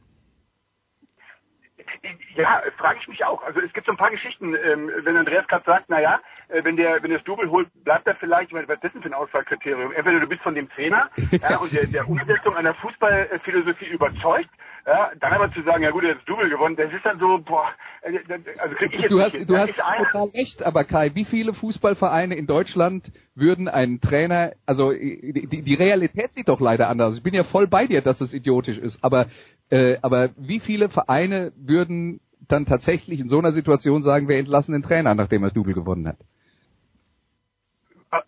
Ja, 2.36 2.62
frage 2.78 2.98
ich 3.00 3.08
mich 3.08 3.24
auch. 3.24 3.42
Also 3.44 3.60
es 3.60 3.72
gibt 3.72 3.86
so 3.86 3.92
ein 3.92 3.98
paar 3.98 4.10
Geschichten, 4.10 4.54
ähm, 4.54 4.90
wenn 5.04 5.16
Andreas 5.16 5.46
gerade 5.46 5.64
sagt, 5.64 5.88
naja, 5.88 6.20
äh, 6.48 6.64
wenn 6.64 6.76
der 6.76 7.02
wenn 7.02 7.10
der 7.10 7.18
das 7.18 7.24
Double 7.24 7.48
holt, 7.50 7.68
bleibt 7.84 8.06
er 8.06 8.16
vielleicht, 8.16 8.48
ich 8.48 8.54
meine, 8.54 8.66
was 8.66 8.76
ist 8.76 8.84
das 8.84 8.92
denn 8.92 9.02
für 9.02 9.08
ein 9.08 9.14
Auswahlkriterium? 9.14 9.92
Entweder 9.92 10.20
du 10.20 10.26
bist 10.26 10.42
von 10.42 10.54
dem 10.54 10.68
Trainer 10.70 11.10
ja, 11.30 11.58
und 11.58 11.72
der, 11.72 11.86
der 11.86 12.08
Umsetzung 12.08 12.56
einer 12.56 12.74
Fußballphilosophie 12.74 13.86
überzeugt, 13.86 14.50
ja, 14.84 15.12
dann 15.20 15.32
aber 15.32 15.52
zu 15.52 15.62
sagen, 15.62 15.84
ja 15.84 15.90
gut, 15.90 16.02
er 16.02 16.10
hat 16.10 16.18
das 16.18 16.24
Double 16.24 16.48
gewonnen, 16.48 16.74
das 16.74 16.92
ist 16.92 17.04
dann 17.04 17.20
so, 17.20 17.38
boah, 17.38 17.68
äh, 18.00 18.18
also 18.58 18.74
krieg 18.74 18.94
ich 18.94 19.00
jetzt 19.00 19.10
Du 19.10 19.16
nicht 19.16 19.26
hast, 19.26 19.32
hin. 19.36 19.46
du 19.46 19.56
hast 19.56 19.76
total 19.76 20.28
recht, 20.34 20.62
aber 20.64 20.84
Kai, 20.84 21.10
wie 21.14 21.24
viele 21.24 21.54
Fußballvereine 21.54 22.34
in 22.34 22.46
Deutschland 22.46 23.04
würden 23.34 23.68
einen 23.68 24.00
Trainer, 24.00 24.52
also 24.66 24.92
die, 24.92 25.46
die 25.48 25.62
die 25.62 25.74
Realität 25.74 26.32
sieht 26.34 26.48
doch 26.48 26.60
leider 26.60 26.88
anders. 26.88 27.16
Ich 27.16 27.22
bin 27.22 27.32
ja 27.32 27.44
voll 27.44 27.68
bei 27.68 27.86
dir, 27.86 28.02
dass 28.02 28.18
das 28.18 28.32
idiotisch 28.32 28.78
ist, 28.78 29.02
aber 29.04 29.26
äh, 29.72 29.98
aber 30.02 30.30
wie 30.36 30.60
viele 30.60 30.90
Vereine 30.90 31.52
würden 31.56 32.20
dann 32.48 32.66
tatsächlich 32.66 33.20
in 33.20 33.30
so 33.30 33.38
einer 33.38 33.52
Situation 33.52 34.02
sagen, 34.02 34.28
wir 34.28 34.36
entlassen 34.36 34.72
den 34.72 34.82
Trainer, 34.82 35.14
nachdem 35.14 35.42
er 35.42 35.46
das 35.46 35.54
Double 35.54 35.72
gewonnen 35.72 36.06
hat? 36.06 36.18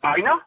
Einer? 0.00 0.40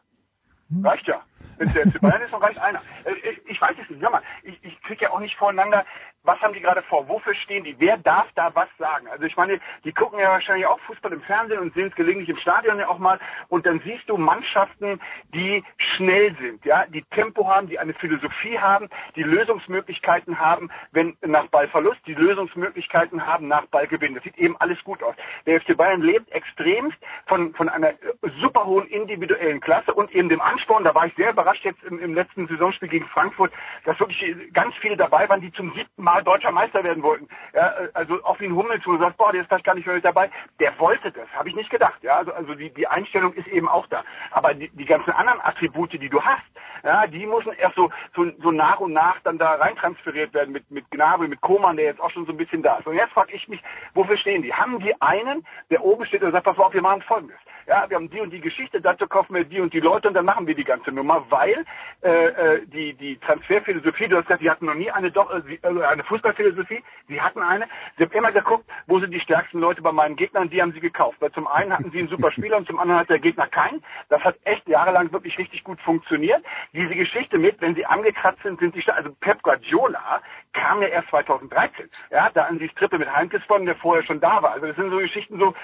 Reicht 0.82 1.06
ja. 1.06 1.22
Wenn 1.58 1.72
der 1.72 1.86
FC 1.86 2.00
Bayern 2.00 2.22
ist, 2.22 2.32
dann 2.32 2.42
reicht 2.42 2.58
einer. 2.58 2.80
Äh, 3.04 3.12
Ich, 3.30 3.50
ich 3.52 3.60
weiß 3.60 3.76
es 3.80 3.88
nicht. 3.88 4.02
Sag 4.02 4.10
mal, 4.10 4.22
ich, 4.42 4.58
ich 4.64 4.82
kriege 4.82 5.04
ja 5.04 5.10
auch 5.12 5.20
nicht 5.20 5.36
voreinander, 5.36 5.84
was 6.24 6.40
haben 6.40 6.52
die 6.52 6.60
gerade 6.60 6.82
vor? 6.82 7.08
Wofür 7.08 7.34
stehen 7.34 7.64
die? 7.64 7.76
Wer 7.78 7.96
darf 7.96 8.26
da 8.34 8.54
was 8.54 8.68
sagen? 8.78 9.08
Also 9.08 9.24
ich 9.24 9.36
meine, 9.36 9.60
die 9.84 9.92
gucken 9.92 10.18
ja 10.18 10.30
wahrscheinlich 10.30 10.66
auch 10.66 10.78
Fußball 10.80 11.12
im 11.12 11.22
Fernsehen 11.22 11.60
und 11.60 11.74
sehen 11.74 11.88
es 11.88 11.94
gelegentlich 11.94 12.28
im 12.28 12.38
Stadion 12.38 12.78
ja 12.78 12.88
auch 12.88 12.98
mal. 12.98 13.18
Und 13.48 13.66
dann 13.66 13.80
siehst 13.80 14.08
du 14.08 14.16
Mannschaften, 14.16 15.00
die 15.34 15.64
schnell 15.96 16.36
sind, 16.36 16.64
ja, 16.64 16.84
die 16.86 17.02
Tempo 17.14 17.46
haben, 17.46 17.68
die 17.68 17.78
eine 17.78 17.94
Philosophie 17.94 18.58
haben, 18.58 18.88
die 19.16 19.22
Lösungsmöglichkeiten 19.22 20.38
haben, 20.38 20.70
wenn 20.92 21.16
nach 21.22 21.46
Ballverlust, 21.48 22.00
die 22.06 22.14
Lösungsmöglichkeiten 22.14 23.26
haben 23.26 23.48
nach 23.48 23.66
Ballgewinn. 23.66 24.14
Das 24.14 24.24
sieht 24.24 24.38
eben 24.38 24.56
alles 24.58 24.82
gut 24.84 25.02
aus. 25.02 25.14
Der 25.46 25.60
FC 25.60 25.76
Bayern 25.76 26.02
lebt 26.02 26.30
extremst 26.32 26.98
von, 27.26 27.54
von 27.54 27.68
einer 27.68 27.94
super 28.40 28.66
hohen 28.66 28.86
individuellen 28.88 29.60
Klasse 29.60 29.94
und 29.94 30.10
eben 30.12 30.28
dem 30.28 30.40
Ansporn. 30.40 30.84
Da 30.84 30.94
war 30.94 31.06
ich 31.06 31.14
sehr 31.14 31.30
überrascht 31.30 31.64
jetzt 31.64 31.82
im, 31.84 31.98
im 32.00 32.14
letzten 32.14 32.46
Saisonspiel 32.48 32.88
gegen 32.88 33.06
Frankfurt, 33.06 33.52
dass 33.84 33.98
wirklich 33.98 34.52
ganz 34.52 34.74
viele 34.76 34.96
dabei 34.96 35.28
waren, 35.28 35.40
die 35.40 35.52
zum 35.52 35.72
siebten 35.74 36.07
Mal 36.08 36.24
deutscher 36.24 36.52
Meister 36.52 36.82
werden 36.82 37.02
wollten. 37.02 37.28
Ja, 37.52 37.74
also 37.92 38.24
auch 38.24 38.40
wie 38.40 38.46
ein 38.46 38.56
Hummels, 38.56 38.86
wo 38.86 38.92
du 38.92 38.98
sagst, 38.98 39.18
boah, 39.18 39.30
der 39.30 39.42
ist 39.42 39.48
vielleicht 39.48 39.66
gar 39.66 39.74
nicht 39.74 39.86
mehr 39.86 39.96
mit 39.96 40.04
dabei. 40.06 40.30
Der 40.58 40.72
wollte 40.78 41.12
das, 41.12 41.28
habe 41.34 41.50
ich 41.50 41.54
nicht 41.54 41.68
gedacht. 41.68 42.02
Ja, 42.02 42.16
also, 42.16 42.32
also 42.32 42.54
die, 42.54 42.70
die 42.70 42.86
Einstellung 42.86 43.34
ist 43.34 43.46
eben 43.48 43.68
auch 43.68 43.86
da. 43.88 44.02
Aber 44.30 44.54
die, 44.54 44.70
die 44.70 44.86
ganzen 44.86 45.10
anderen 45.10 45.38
Attribute, 45.42 45.92
die 45.92 46.08
du 46.08 46.22
hast, 46.22 46.46
ja, 46.82 47.06
die 47.06 47.26
müssen 47.26 47.52
erst 47.52 47.76
so, 47.76 47.90
so, 48.16 48.24
so 48.42 48.50
nach 48.50 48.80
und 48.80 48.94
nach 48.94 49.20
dann 49.20 49.36
da 49.36 49.56
reintransferiert 49.56 50.32
werden 50.32 50.52
mit, 50.52 50.70
mit 50.70 50.90
Gnabry, 50.90 51.28
mit 51.28 51.42
Koman, 51.42 51.76
der 51.76 51.86
jetzt 51.86 52.00
auch 52.00 52.10
schon 52.10 52.24
so 52.24 52.32
ein 52.32 52.38
bisschen 52.38 52.62
da 52.62 52.76
ist. 52.76 52.86
Und 52.86 52.96
jetzt 52.96 53.12
frage 53.12 53.34
ich 53.34 53.46
mich, 53.48 53.62
wofür 53.92 54.16
stehen 54.16 54.40
die? 54.40 54.54
Haben 54.54 54.78
die 54.80 54.98
einen, 55.02 55.44
der 55.70 55.84
oben 55.84 56.06
steht 56.06 56.22
und 56.22 56.32
sagt, 56.32 56.44
pass 56.44 56.58
auf, 56.58 56.72
wir 56.72 56.80
machen 56.80 57.02
Folgendes. 57.02 57.38
Ja, 57.66 57.84
wir 57.86 57.96
haben 57.96 58.08
die 58.08 58.20
und 58.20 58.30
die 58.30 58.40
Geschichte, 58.40 58.80
dazu 58.80 59.06
kaufen 59.06 59.34
wir 59.34 59.44
die 59.44 59.60
und 59.60 59.74
die 59.74 59.80
Leute 59.80 60.08
und 60.08 60.14
dann 60.14 60.24
machen 60.24 60.46
wir 60.46 60.54
die 60.54 60.64
ganze 60.64 60.90
Nummer, 60.90 61.26
weil 61.28 61.66
äh, 62.02 62.28
äh, 62.28 62.66
die, 62.66 62.94
die 62.94 63.18
Transferphilosophie, 63.18 64.08
du 64.08 64.16
hast 64.16 64.24
gesagt, 64.24 64.42
die 64.42 64.50
hatten 64.50 64.64
noch 64.64 64.74
nie 64.74 64.90
eine, 64.90 65.10
doch, 65.10 65.30
äh, 65.30 65.58
sie- 65.98 66.02
also 66.02 66.02
eine 66.02 66.04
Fußballphilosophie, 66.04 66.82
sie 67.08 67.20
hatten 67.20 67.42
eine. 67.42 67.66
Sie 67.96 68.04
haben 68.04 68.12
immer 68.12 68.32
geguckt, 68.32 68.64
wo 68.86 69.00
sind 69.00 69.10
die 69.12 69.20
stärksten 69.20 69.60
Leute 69.60 69.82
bei 69.82 69.92
meinen 69.92 70.16
Gegnern, 70.16 70.50
die 70.50 70.60
haben 70.62 70.72
sie 70.72 70.80
gekauft. 70.80 71.20
Weil 71.20 71.32
zum 71.32 71.46
einen 71.46 71.72
hatten 71.72 71.90
sie 71.90 71.98
einen 71.98 72.08
super 72.08 72.30
Spieler 72.30 72.56
und 72.56 72.66
zum 72.66 72.78
anderen 72.78 73.00
hat 73.00 73.10
der 73.10 73.18
Gegner 73.18 73.46
keinen. 73.46 73.82
Das 74.08 74.22
hat 74.24 74.36
echt 74.44 74.68
jahrelang 74.68 75.12
wirklich 75.12 75.38
richtig 75.38 75.64
gut 75.64 75.80
funktioniert. 75.80 76.44
Diese 76.72 76.94
Geschichte 76.94 77.38
mit, 77.38 77.60
wenn 77.60 77.74
sie 77.74 77.86
angekratzt 77.86 78.42
sind, 78.42 78.60
sind 78.60 78.74
sie 78.74 78.82
stark. 78.82 78.98
Also 78.98 79.10
Pep 79.20 79.42
Guardiola 79.42 80.20
kam 80.52 80.82
ja 80.82 80.88
erst 80.88 81.08
2013. 81.10 81.88
Ja, 82.10 82.30
da 82.32 82.44
an 82.44 82.58
die 82.58 82.68
Strippe 82.68 82.98
mit 82.98 83.12
Heinkes 83.14 83.42
von, 83.44 83.64
der 83.66 83.76
vorher 83.76 84.04
schon 84.04 84.20
da 84.20 84.42
war. 84.42 84.52
Also 84.52 84.66
das 84.66 84.76
sind 84.76 84.90
so 84.90 84.98
Geschichten 84.98 85.38
so, 85.38 85.54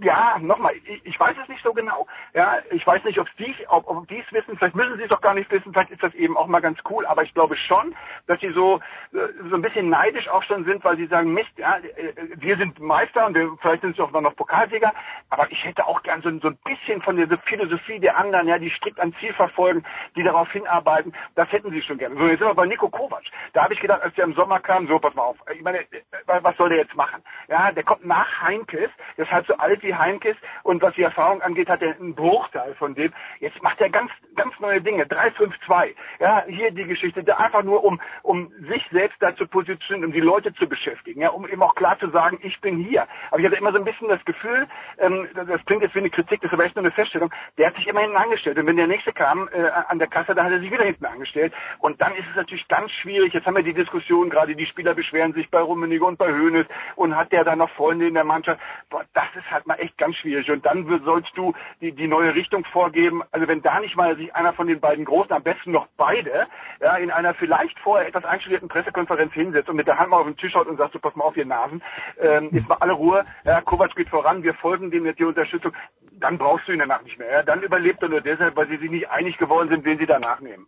ja, 0.00 0.38
nochmal, 0.40 0.74
ich, 0.84 1.04
ich 1.04 1.20
weiß 1.20 1.36
es 1.42 1.48
nicht 1.48 1.62
so 1.62 1.72
genau. 1.72 2.06
Ja, 2.34 2.58
ich 2.70 2.86
weiß 2.86 3.04
nicht, 3.04 3.18
ob 3.18 3.28
die, 3.38 3.54
ob, 3.68 3.88
ob 3.88 4.10
es 4.10 4.32
wissen, 4.32 4.56
vielleicht 4.56 4.74
müssen 4.74 4.96
sie 4.96 5.04
es 5.04 5.08
doch 5.08 5.20
gar 5.20 5.34
nicht 5.34 5.50
wissen, 5.50 5.72
vielleicht 5.72 5.90
ist 5.90 6.02
das 6.02 6.14
eben 6.14 6.36
auch 6.36 6.46
mal 6.46 6.60
ganz 6.60 6.78
cool, 6.88 7.04
aber 7.06 7.22
ich 7.22 7.34
glaube 7.34 7.56
schon, 7.56 7.94
dass 8.26 8.40
sie 8.40 8.50
so, 8.52 8.80
äh, 9.12 9.18
so 9.50 9.56
ein 9.62 9.68
bisschen 9.68 9.90
neidisch 9.90 10.28
auch 10.28 10.42
schon 10.42 10.64
sind, 10.64 10.82
weil 10.84 10.96
sie 10.96 11.06
sagen, 11.06 11.32
Mist, 11.32 11.50
ja, 11.56 11.76
äh, 11.78 12.12
wir 12.36 12.56
sind 12.56 12.80
Meister 12.80 13.26
und 13.26 13.34
wir, 13.34 13.56
vielleicht 13.60 13.82
sind 13.82 13.94
sie 13.94 14.02
auch 14.02 14.10
noch 14.10 14.34
Pokalsieger, 14.34 14.92
aber 15.30 15.50
ich 15.50 15.64
hätte 15.64 15.86
auch 15.86 16.02
gern 16.02 16.20
so, 16.20 16.30
so 16.40 16.48
ein 16.48 16.58
bisschen 16.64 17.00
von 17.02 17.16
dieser 17.16 17.38
Philosophie 17.38 18.00
der 18.00 18.16
anderen, 18.16 18.48
ja, 18.48 18.58
die 18.58 18.70
strikt 18.70 18.98
ein 18.98 19.14
Ziel 19.20 19.32
verfolgen, 19.34 19.84
die 20.16 20.24
darauf 20.24 20.50
hinarbeiten, 20.50 21.14
das 21.36 21.50
hätten 21.52 21.70
sie 21.70 21.82
schon 21.82 21.98
gerne. 21.98 22.16
So, 22.16 22.26
jetzt 22.26 22.40
sind 22.40 22.48
wir 22.48 22.54
bei 22.54 22.66
Nico 22.66 22.88
Kovac. 22.88 23.22
Da 23.52 23.62
habe 23.62 23.74
ich 23.74 23.80
gedacht, 23.80 24.02
als 24.02 24.14
der 24.14 24.24
im 24.24 24.34
Sommer 24.34 24.58
kam, 24.58 24.88
so, 24.88 24.98
pass 24.98 25.14
mal 25.14 25.22
auf, 25.22 25.36
ich 25.54 25.62
meine, 25.62 25.78
äh, 25.78 25.86
was 26.26 26.56
soll 26.56 26.70
der 26.70 26.78
jetzt 26.78 26.96
machen? 26.96 27.22
Ja, 27.48 27.70
der 27.70 27.84
kommt 27.84 28.04
nach 28.04 28.42
Heinkes, 28.42 28.90
der 29.16 29.24
ist 29.26 29.32
halt 29.32 29.46
so 29.46 29.54
alt 29.54 29.82
wie 29.84 29.94
Heinkes 29.94 30.36
und 30.64 30.82
was 30.82 30.94
die 30.94 31.02
Erfahrung 31.02 31.40
angeht, 31.42 31.68
hat 31.68 31.82
er 31.82 31.94
einen 31.94 32.14
Bruchteil 32.14 32.74
von 32.74 32.94
dem. 32.94 33.12
Jetzt 33.38 33.62
macht 33.62 33.80
er 33.80 33.90
ganz, 33.90 34.10
ganz 34.34 34.58
neue 34.58 34.80
Dinge, 34.80 35.04
3-5-2. 35.04 35.94
Ja, 36.18 36.44
hier 36.48 36.72
die 36.72 36.84
Geschichte, 36.84 37.22
da 37.22 37.36
einfach 37.36 37.62
nur 37.62 37.84
um, 37.84 38.00
um 38.22 38.50
sich 38.68 38.84
selbst 38.90 39.16
da 39.20 39.34
zu 39.52 39.58
positionieren, 39.62 40.06
um 40.06 40.12
die 40.12 40.20
Leute 40.20 40.52
zu 40.54 40.66
beschäftigen, 40.66 41.20
ja, 41.20 41.30
um 41.30 41.46
eben 41.46 41.62
auch 41.62 41.74
klar 41.74 41.98
zu 41.98 42.08
sagen, 42.10 42.38
ich 42.42 42.60
bin 42.60 42.78
hier. 42.78 43.06
Aber 43.30 43.40
ich 43.40 43.46
hatte 43.46 43.56
immer 43.56 43.72
so 43.72 43.78
ein 43.78 43.84
bisschen 43.84 44.08
das 44.08 44.24
Gefühl, 44.24 44.66
ähm, 44.98 45.28
das 45.34 45.64
klingt 45.66 45.82
jetzt 45.82 45.94
wie 45.94 46.00
eine 46.00 46.10
Kritik, 46.10 46.40
das 46.40 46.50
ist 46.50 46.54
aber 46.54 46.64
echt 46.64 46.76
nur 46.76 46.84
eine 46.84 46.92
Feststellung, 46.92 47.32
der 47.58 47.68
hat 47.68 47.76
sich 47.76 47.86
immer 47.86 48.00
hinten 48.00 48.16
angestellt. 48.16 48.58
Und 48.58 48.66
wenn 48.66 48.76
der 48.76 48.86
nächste 48.86 49.12
kam 49.12 49.48
äh, 49.52 49.68
an 49.88 49.98
der 49.98 50.08
Kasse, 50.08 50.34
dann 50.34 50.46
hat 50.46 50.52
er 50.52 50.60
sich 50.60 50.70
wieder 50.70 50.84
hinten 50.84 51.04
angestellt. 51.04 51.52
Und 51.78 52.00
dann 52.00 52.14
ist 52.14 52.26
es 52.30 52.36
natürlich 52.36 52.66
ganz 52.68 52.90
schwierig. 52.92 53.32
Jetzt 53.32 53.46
haben 53.46 53.56
wir 53.56 53.62
die 53.62 53.74
Diskussion, 53.74 54.30
gerade 54.30 54.56
die 54.56 54.66
Spieler 54.66 54.94
beschweren 54.94 55.32
sich 55.34 55.50
bei 55.50 55.60
Rummenigge 55.60 56.04
und 56.04 56.18
bei 56.18 56.32
Hoeneß 56.32 56.66
und 56.96 57.16
hat 57.16 57.32
der 57.32 57.44
dann 57.44 57.58
noch 57.58 57.70
Freunde 57.70 58.08
in 58.08 58.14
der 58.14 58.24
Mannschaft. 58.24 58.60
Boah, 58.90 59.04
das 59.14 59.26
ist 59.36 59.50
halt 59.50 59.66
mal 59.66 59.76
echt 59.76 59.96
ganz 59.98 60.16
schwierig. 60.16 60.50
Und 60.50 60.64
dann 60.64 60.86
sollst 61.04 61.36
du 61.36 61.52
die, 61.80 61.92
die 61.92 62.08
neue 62.08 62.34
Richtung 62.34 62.64
vorgeben. 62.66 63.22
Also 63.30 63.48
wenn 63.48 63.62
da 63.62 63.80
nicht 63.80 63.96
mal 63.96 64.16
sich 64.16 64.34
einer 64.34 64.52
von 64.52 64.66
den 64.66 64.80
beiden 64.80 65.04
Großen, 65.04 65.32
am 65.32 65.42
besten 65.42 65.72
noch 65.72 65.86
beide, 65.96 66.46
ja, 66.80 66.96
in 66.96 67.10
einer 67.10 67.34
vielleicht 67.34 67.78
vorher 67.80 68.08
etwas 68.08 68.24
einstudierten 68.24 68.68
Pressekonferenz 68.68 69.32
hinsetzt 69.42 69.68
und 69.68 69.76
mit 69.76 69.86
der 69.86 69.98
Hand 69.98 70.10
mal 70.10 70.18
auf 70.18 70.26
den 70.26 70.36
Tisch 70.36 70.54
haut 70.54 70.66
und 70.66 70.76
sagt, 70.76 70.92
so 70.92 70.98
pass 70.98 71.14
mal 71.16 71.24
auf, 71.24 71.36
ihr 71.36 71.46
Nasen, 71.46 71.82
ähm, 72.20 72.48
jetzt 72.52 72.68
mal 72.68 72.78
alle 72.80 72.92
Ruhe, 72.92 73.24
ja, 73.44 73.60
Kovac 73.60 73.94
geht 73.96 74.08
voran, 74.08 74.42
wir 74.42 74.54
folgen 74.54 74.90
dem 74.90 75.04
jetzt 75.04 75.18
die 75.18 75.24
Unterstützung, 75.24 75.72
dann 76.12 76.38
brauchst 76.38 76.68
du 76.68 76.72
ihn 76.72 76.78
danach 76.78 77.02
nicht 77.02 77.18
mehr. 77.18 77.30
Ja. 77.30 77.42
Dann 77.42 77.62
überlebt 77.62 78.02
er 78.02 78.08
nur 78.08 78.20
deshalb, 78.20 78.56
weil 78.56 78.68
sie 78.68 78.76
sich 78.76 78.90
nicht 78.90 79.10
einig 79.10 79.38
geworden 79.38 79.68
sind, 79.68 79.84
wen 79.84 79.98
sie 79.98 80.06
danach 80.06 80.40
nehmen. 80.40 80.66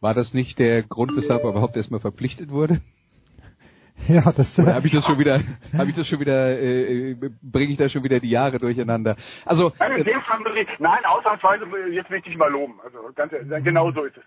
War 0.00 0.14
das 0.14 0.34
nicht 0.34 0.58
der 0.58 0.82
Grund, 0.82 1.16
weshalb 1.16 1.44
er 1.44 1.50
überhaupt 1.50 1.76
erstmal 1.76 2.00
verpflichtet 2.00 2.50
wurde? 2.50 2.80
Ja, 4.08 4.32
das 4.32 4.58
Oder 4.58 4.74
habe 4.74 4.86
ich 4.88 4.92
das 4.92 5.06
schon 5.06 5.18
wieder, 5.18 5.40
habe 5.72 5.90
ich 5.90 5.96
das 5.96 6.06
schon 6.08 6.20
wieder, 6.20 6.60
äh, 6.60 7.14
bringe 7.40 7.72
ich 7.72 7.78
da 7.78 7.88
schon 7.88 8.02
wieder 8.02 8.18
die 8.20 8.28
Jahre 8.28 8.58
durcheinander? 8.58 9.16
Also 9.46 9.72
Nein, 9.78 9.92
in 9.92 10.00
äh, 10.00 10.04
dem 10.04 10.20
Fall, 10.22 10.40
nein, 10.78 11.04
ausnahmsweise, 11.04 11.64
jetzt 11.90 12.10
will 12.10 12.18
ich 12.18 12.24
dich 12.24 12.36
mal 12.36 12.50
loben. 12.50 12.80
Also 12.84 12.98
ganz, 13.14 13.32
genau 13.64 13.92
so 13.92 14.04
ist 14.04 14.16
es. 14.16 14.24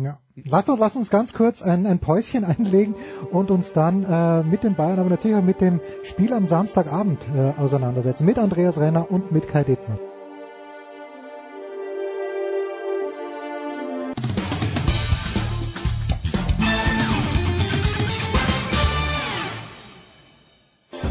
Ja. 0.00 0.18
Lass, 0.44 0.68
uns, 0.68 0.78
lass 0.78 0.96
uns 0.96 1.10
ganz 1.10 1.32
kurz 1.32 1.60
ein, 1.60 1.86
ein 1.86 1.98
Päuschen 1.98 2.44
einlegen 2.44 2.94
und 3.32 3.50
uns 3.50 3.72
dann 3.72 4.04
äh, 4.04 4.42
mit 4.42 4.62
den 4.62 4.74
Bayern, 4.74 4.98
aber 4.98 5.10
natürlich 5.10 5.36
auch 5.36 5.42
mit 5.42 5.60
dem 5.60 5.80
Spiel 6.04 6.32
am 6.32 6.46
Samstagabend 6.46 7.20
äh, 7.34 7.60
auseinandersetzen. 7.60 8.24
Mit 8.24 8.38
Andreas 8.38 8.78
Renner 8.78 9.10
und 9.10 9.32
mit 9.32 9.48
Kai 9.48 9.64
Dittmer. 9.64 9.98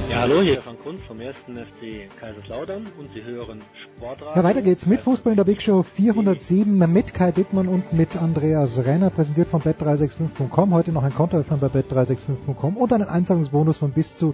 Ja, 0.09 0.21
hallo, 0.21 0.41
hier 0.41 0.59
ist 0.59 0.76
Kunz 0.97 1.05
vom 1.07 1.19
1. 1.19 1.35
FC 1.35 2.19
Kaiserslautern 2.19 2.87
und 2.97 3.09
Sie 3.13 3.23
hören 3.23 3.61
Sportradio. 3.83 4.35
Ja, 4.35 4.43
weiter 4.43 4.61
geht's 4.61 4.85
mit 4.85 5.01
Fußball 5.01 5.33
in 5.33 5.37
der 5.37 5.43
Big 5.43 5.61
Show 5.61 5.83
407 5.83 6.91
mit 6.91 7.13
Kai 7.13 7.31
Dittmann 7.31 7.67
und 7.67 7.93
mit 7.93 8.15
Andreas 8.15 8.77
Renner, 8.77 9.09
präsentiert 9.09 9.49
von 9.49 9.61
bet365.com. 9.61 10.73
Heute 10.73 10.91
noch 10.91 11.03
ein 11.03 11.13
Kontoöffner 11.13 11.57
bei 11.57 11.67
bet365.com 11.67 12.77
und 12.77 12.93
einen 12.93 13.09
Einzahlungsbonus 13.09 13.77
von 13.77 13.91
bis 13.91 14.13
zu 14.15 14.33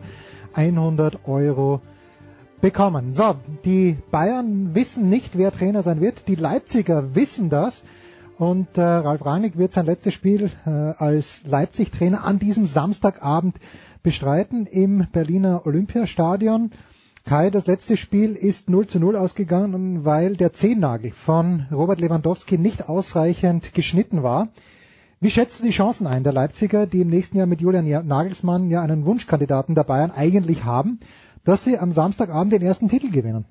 100 0.54 1.28
Euro 1.28 1.82
bekommen. 2.62 3.14
So, 3.14 3.36
die 3.66 3.98
Bayern 4.12 4.74
wissen 4.74 5.10
nicht, 5.10 5.38
wer 5.38 5.52
Trainer 5.52 5.84
sein 5.84 6.00
wird. 6.02 6.28
Die 6.28 6.36
Leipziger 6.36 7.16
wissen 7.16 7.50
das. 7.50 7.84
Und 8.38 8.78
äh, 8.78 8.82
Ralf 8.82 9.26
Rangnick 9.26 9.58
wird 9.58 9.74
sein 9.74 9.86
letztes 9.86 10.14
Spiel 10.14 10.50
äh, 10.66 10.70
als 10.70 11.26
Leipzig-Trainer 11.46 12.24
an 12.24 12.40
diesem 12.40 12.66
Samstagabend 12.68 13.58
bestreiten 14.04 14.66
im 14.66 15.08
Berliner 15.12 15.66
Olympiastadion. 15.66 16.72
Kai, 17.26 17.50
das 17.50 17.66
letzte 17.68 17.96
Spiel 17.96 18.36
ist 18.36 18.70
0 18.70 18.88
zu 18.88 19.00
0 19.00 19.16
ausgegangen, 19.16 20.04
weil 20.04 20.36
der 20.36 20.52
Zehennagel 20.52 21.12
von 21.12 21.68
Robert 21.72 22.02
Lewandowski 22.02 22.58
nicht 22.58 22.90
ausreichend 22.90 23.74
geschnitten 23.74 24.24
war. 24.24 24.50
Wie 25.22 25.32
schätzt 25.32 25.60
du 25.60 25.64
die 25.64 25.72
Chancen 25.72 26.06
ein 26.06 26.26
der 26.26 26.34
Leipziger, 26.34 26.86
die 26.86 27.00
im 27.00 27.08
nächsten 27.08 27.38
Jahr 27.38 27.48
mit 27.48 27.62
Julian 27.62 28.06
Nagelsmann 28.06 28.70
ja 28.70 28.82
einen 28.82 29.06
Wunschkandidaten 29.06 29.74
der 29.74 29.86
Bayern 29.86 30.12
eigentlich 30.12 30.66
haben, 30.66 31.00
dass 31.46 31.64
sie 31.64 31.80
am 31.80 31.94
Samstagabend 31.94 32.52
den 32.52 32.62
ersten 32.62 32.90
Titel 32.90 33.10
gewinnen? 33.10 33.46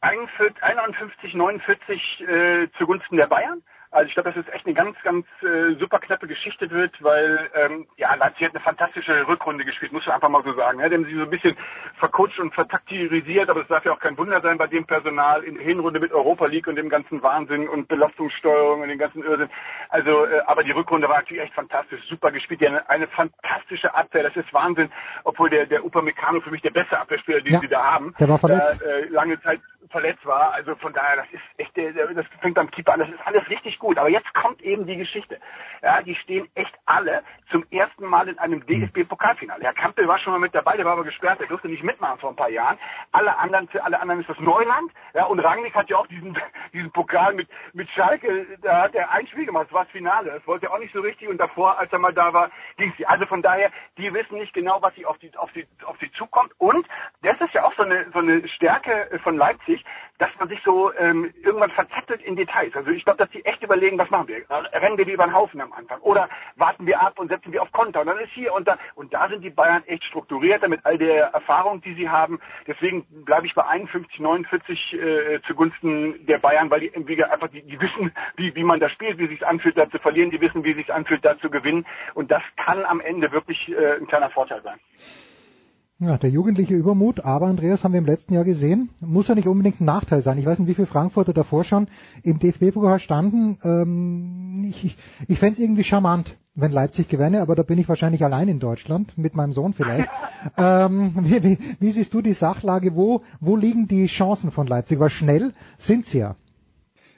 51, 0.00 1.34
49 1.34 2.24
äh, 2.26 2.68
zugunsten 2.78 3.16
der 3.18 3.28
Bayern. 3.28 3.62
Also 3.92 4.06
ich 4.06 4.14
glaube, 4.14 4.32
dass 4.32 4.46
es 4.46 4.52
echt 4.52 4.66
eine 4.66 4.74
ganz, 4.74 4.96
ganz 5.02 5.26
äh, 5.42 5.74
super 5.74 5.98
knappe 5.98 6.28
Geschichte 6.28 6.70
wird, 6.70 7.02
weil 7.02 7.50
ähm, 7.54 7.88
ja, 7.96 8.14
Leipzig 8.14 8.46
hat 8.46 8.54
eine 8.54 8.62
fantastische 8.62 9.26
Rückrunde 9.26 9.64
gespielt, 9.64 9.92
muss 9.92 10.06
man 10.06 10.14
einfach 10.14 10.28
mal 10.28 10.44
so 10.44 10.52
sagen. 10.54 10.78
Ja, 10.78 10.88
die 10.88 10.94
haben 10.94 11.06
sie 11.06 11.16
so 11.16 11.22
ein 11.22 11.30
bisschen 11.30 11.56
vercoacht 11.98 12.38
und 12.38 12.54
vertaktirisiert, 12.54 13.50
aber 13.50 13.62
es 13.62 13.68
darf 13.68 13.84
ja 13.84 13.92
auch 13.92 13.98
kein 13.98 14.16
Wunder 14.16 14.40
sein 14.42 14.58
bei 14.58 14.68
dem 14.68 14.86
Personal 14.86 15.42
in 15.42 15.56
der 15.56 15.64
Hinrunde 15.64 15.98
mit 15.98 16.12
Europa 16.12 16.46
League 16.46 16.68
und 16.68 16.76
dem 16.76 16.88
ganzen 16.88 17.20
Wahnsinn 17.20 17.68
und 17.68 17.88
Belastungssteuerung 17.88 18.82
und 18.82 18.88
den 18.88 18.98
ganzen 18.98 19.24
Irrsinn. 19.24 19.50
Also, 19.88 20.24
äh, 20.24 20.40
aber 20.46 20.62
die 20.62 20.70
Rückrunde 20.70 21.08
war 21.08 21.16
natürlich 21.16 21.42
echt 21.42 21.54
fantastisch, 21.54 22.00
super 22.08 22.30
gespielt. 22.30 22.60
Die 22.60 22.68
eine, 22.68 22.88
eine 22.88 23.08
fantastische 23.08 23.92
Abwehr, 23.92 24.22
das 24.22 24.36
ist 24.36 24.52
Wahnsinn, 24.52 24.92
obwohl 25.24 25.50
der, 25.50 25.66
der 25.66 25.84
Upamecano 25.84 26.40
für 26.40 26.52
mich 26.52 26.62
der 26.62 26.70
beste 26.70 26.96
Abwehrspieler, 26.96 27.40
den 27.40 27.54
ja, 27.54 27.60
sie 27.60 27.68
da 27.68 27.82
haben, 27.82 28.14
der 28.20 28.28
war 28.28 28.38
verletzt. 28.38 28.80
Da, 28.80 28.86
äh, 28.86 29.08
lange 29.08 29.40
Zeit 29.42 29.60
verletzt 29.90 30.24
war. 30.24 30.52
Also 30.52 30.76
von 30.76 30.92
daher, 30.92 31.16
das 31.16 31.26
ist 31.32 31.42
echt, 31.56 31.76
der, 31.76 31.92
der, 31.92 32.06
das 32.14 32.26
fängt 32.40 32.54
beim 32.54 32.70
Keeper 32.70 32.94
an, 32.94 33.00
das 33.00 33.08
ist 33.08 33.26
alles 33.26 33.48
richtig 33.50 33.79
gut. 33.80 33.98
Aber 33.98 34.08
jetzt 34.08 34.32
kommt 34.34 34.62
eben 34.62 34.86
die 34.86 34.96
Geschichte. 34.96 35.38
Ja, 35.82 36.02
die 36.02 36.14
stehen 36.14 36.48
echt 36.54 36.74
alle 36.86 37.22
zum 37.50 37.64
ersten 37.70 38.04
Mal 38.04 38.28
in 38.28 38.38
einem 38.38 38.64
DFB-Pokalfinale. 38.66 39.64
Herr 39.64 39.72
Kampel 39.72 40.06
war 40.06 40.18
schon 40.18 40.32
mal 40.32 40.38
mit 40.38 40.54
dabei, 40.54 40.76
der 40.76 40.84
war 40.84 40.92
aber 40.92 41.04
gesperrt, 41.04 41.40
der 41.40 41.48
durfte 41.48 41.68
nicht 41.68 41.82
mitmachen 41.82 42.18
vor 42.18 42.30
ein 42.30 42.36
paar 42.36 42.50
Jahren. 42.50 42.78
Alle 43.12 43.36
anderen, 43.38 43.68
für 43.68 43.82
alle 43.82 44.00
anderen 44.00 44.20
ist 44.20 44.30
das 44.30 44.38
Neuland. 44.38 44.92
Ja, 45.14 45.24
und 45.24 45.40
Rangnick 45.40 45.74
hat 45.74 45.88
ja 45.88 45.96
auch 45.96 46.06
diesen, 46.06 46.38
diesen 46.72 46.92
Pokal 46.92 47.34
mit, 47.34 47.48
mit 47.72 47.88
Schalke, 47.90 48.46
da 48.62 48.82
hat 48.82 48.94
er 48.94 49.10
ein 49.10 49.26
Spiel 49.26 49.46
gemacht, 49.46 49.66
das 49.66 49.72
war 49.72 49.84
das 49.84 49.92
Finale. 49.92 50.30
Das 50.30 50.46
wollte 50.46 50.66
er 50.66 50.72
auch 50.72 50.78
nicht 50.78 50.92
so 50.92 51.00
richtig 51.00 51.28
und 51.28 51.38
davor, 51.38 51.78
als 51.78 51.92
er 51.92 51.98
mal 51.98 52.12
da 52.12 52.32
war, 52.32 52.50
ging 52.76 52.92
sie. 52.96 53.06
Also 53.06 53.26
von 53.26 53.42
daher, 53.42 53.70
die 53.96 54.12
wissen 54.12 54.38
nicht 54.38 54.52
genau, 54.52 54.80
was 54.82 54.94
sie 54.94 55.06
auf 55.06 55.18
die, 55.18 55.34
auf 55.36 55.50
die, 55.52 55.66
auf 55.84 55.96
sie 55.98 56.12
zukommt. 56.12 56.52
Und 56.58 56.86
das 57.22 57.40
ist 57.40 57.54
ja 57.54 57.64
auch 57.64 57.74
so 57.74 57.82
eine, 57.82 58.06
so 58.12 58.18
eine 58.18 58.46
Stärke 58.48 59.18
von 59.22 59.36
Leipzig, 59.36 59.84
dass 60.18 60.30
man 60.38 60.48
sich 60.48 60.60
so 60.64 60.92
ähm, 60.94 61.32
irgendwann 61.42 61.70
verzettelt 61.70 62.20
in 62.22 62.36
Details. 62.36 62.74
Also 62.76 62.90
ich 62.90 63.04
glaube, 63.04 63.18
dass 63.18 63.30
die 63.30 63.44
echt 63.44 63.62
überlegen, 63.70 63.98
was 63.98 64.10
machen 64.10 64.26
wir? 64.28 64.42
Rennen 64.72 64.98
wir 64.98 65.06
über 65.06 65.24
den 65.24 65.34
Haufen 65.34 65.60
am 65.60 65.72
Anfang? 65.72 66.00
Oder 66.00 66.28
warten 66.56 66.86
wir 66.86 67.00
ab 67.00 67.18
und 67.18 67.28
setzen 67.28 67.52
wir 67.52 67.62
auf 67.62 67.70
Konter? 67.70 68.00
Und 68.00 68.08
dann 68.08 68.18
ist 68.18 68.32
hier 68.32 68.52
und 68.52 68.66
da. 68.66 68.76
Und 68.96 69.14
da 69.14 69.28
sind 69.28 69.42
die 69.42 69.50
Bayern 69.50 69.84
echt 69.86 70.04
strukturierter 70.04 70.68
mit 70.68 70.80
all 70.84 70.98
der 70.98 71.26
Erfahrung, 71.26 71.80
die 71.80 71.94
sie 71.94 72.08
haben. 72.08 72.40
Deswegen 72.66 73.04
bleibe 73.24 73.46
ich 73.46 73.54
bei 73.54 73.64
51, 73.64 74.18
49 74.18 74.92
äh, 74.92 75.40
zugunsten 75.46 76.26
der 76.26 76.38
Bayern, 76.38 76.70
weil 76.70 76.80
die, 76.80 76.92
wie 77.06 77.22
einfach 77.22 77.48
die, 77.48 77.62
die 77.62 77.80
wissen, 77.80 78.12
wie, 78.36 78.54
wie 78.54 78.64
man 78.64 78.80
da 78.80 78.88
spielt, 78.88 79.18
wie 79.18 79.28
sich 79.28 79.46
anfühlt, 79.46 79.78
da 79.78 79.88
zu 79.88 79.98
verlieren. 79.98 80.30
Die 80.30 80.40
wissen, 80.40 80.64
wie 80.64 80.74
sich 80.74 80.92
anfühlt, 80.92 81.24
da 81.24 81.38
zu 81.38 81.48
gewinnen. 81.48 81.86
Und 82.14 82.30
das 82.30 82.42
kann 82.56 82.84
am 82.84 83.00
Ende 83.00 83.30
wirklich 83.30 83.68
äh, 83.70 83.96
ein 83.96 84.08
kleiner 84.08 84.30
Vorteil 84.30 84.62
sein. 84.62 84.80
Ja, 86.02 86.16
der 86.16 86.30
jugendliche 86.30 86.74
Übermut, 86.74 87.20
aber 87.20 87.46
Andreas 87.46 87.84
haben 87.84 87.92
wir 87.92 87.98
im 87.98 88.06
letzten 88.06 88.32
Jahr 88.32 88.44
gesehen, 88.44 88.88
muss 89.02 89.28
ja 89.28 89.34
nicht 89.34 89.46
unbedingt 89.46 89.82
ein 89.82 89.84
Nachteil 89.84 90.22
sein. 90.22 90.38
Ich 90.38 90.46
weiß 90.46 90.58
nicht, 90.58 90.68
wie 90.68 90.74
viele 90.74 90.86
Frankfurter 90.86 91.34
davor 91.34 91.62
schon 91.62 91.88
im 92.22 92.38
DFB-Pokal 92.38 93.00
standen. 93.00 93.58
Ähm, 93.62 94.64
ich 94.70 94.82
ich, 94.82 94.96
ich 95.28 95.38
fände 95.38 95.56
es 95.56 95.58
irgendwie 95.58 95.84
charmant, 95.84 96.38
wenn 96.54 96.72
Leipzig 96.72 97.08
gewinne, 97.08 97.42
aber 97.42 97.54
da 97.54 97.62
bin 97.64 97.78
ich 97.78 97.86
wahrscheinlich 97.86 98.24
allein 98.24 98.48
in 98.48 98.60
Deutschland, 98.60 99.18
mit 99.18 99.34
meinem 99.34 99.52
Sohn 99.52 99.74
vielleicht. 99.74 100.08
ähm, 100.56 101.12
wie, 101.20 101.42
wie, 101.42 101.58
wie 101.78 101.92
siehst 101.92 102.14
du 102.14 102.22
die 102.22 102.32
Sachlage? 102.32 102.96
Wo, 102.96 103.20
wo 103.38 103.54
liegen 103.56 103.86
die 103.86 104.06
Chancen 104.06 104.52
von 104.52 104.66
Leipzig? 104.66 104.98
Weil 104.98 105.10
schnell 105.10 105.52
sind 105.80 106.06
sie 106.06 106.20
ja. 106.20 106.36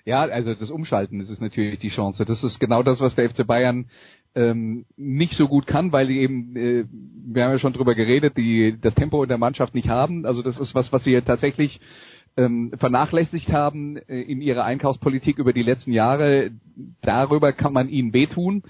Ja, 0.04 0.22
also 0.22 0.54
das 0.54 0.70
Umschalten 0.70 1.20
das 1.20 1.30
ist 1.30 1.40
natürlich 1.40 1.78
die 1.78 1.90
Chance. 1.90 2.24
Das 2.24 2.42
ist 2.42 2.58
genau 2.58 2.82
das, 2.82 2.98
was 2.98 3.14
der 3.14 3.30
FC 3.30 3.46
Bayern 3.46 3.86
ähm, 4.34 4.86
nicht 4.96 5.34
so 5.34 5.48
gut 5.48 5.66
kann, 5.66 5.92
weil 5.92 6.06
die 6.06 6.20
eben, 6.20 6.56
äh, 6.56 6.84
wir 6.90 7.44
haben 7.44 7.52
ja 7.52 7.58
schon 7.58 7.72
drüber 7.72 7.94
geredet, 7.94 8.36
die 8.36 8.78
das 8.80 8.94
Tempo 8.94 9.22
in 9.22 9.28
der 9.28 9.38
Mannschaft 9.38 9.74
nicht 9.74 9.88
haben. 9.88 10.24
Also 10.26 10.42
das 10.42 10.58
ist 10.58 10.74
was, 10.74 10.92
was 10.92 11.04
sie 11.04 11.20
tatsächlich 11.20 11.80
ähm, 12.36 12.72
vernachlässigt 12.78 13.52
haben 13.52 13.96
äh, 13.96 14.20
in 14.20 14.40
ihrer 14.40 14.64
Einkaufspolitik 14.64 15.38
über 15.38 15.52
die 15.52 15.62
letzten 15.62 15.92
Jahre. 15.92 16.50
Darüber 17.02 17.52
kann 17.52 17.72
man 17.72 17.88
ihnen 17.88 18.12
wehtun. 18.12 18.62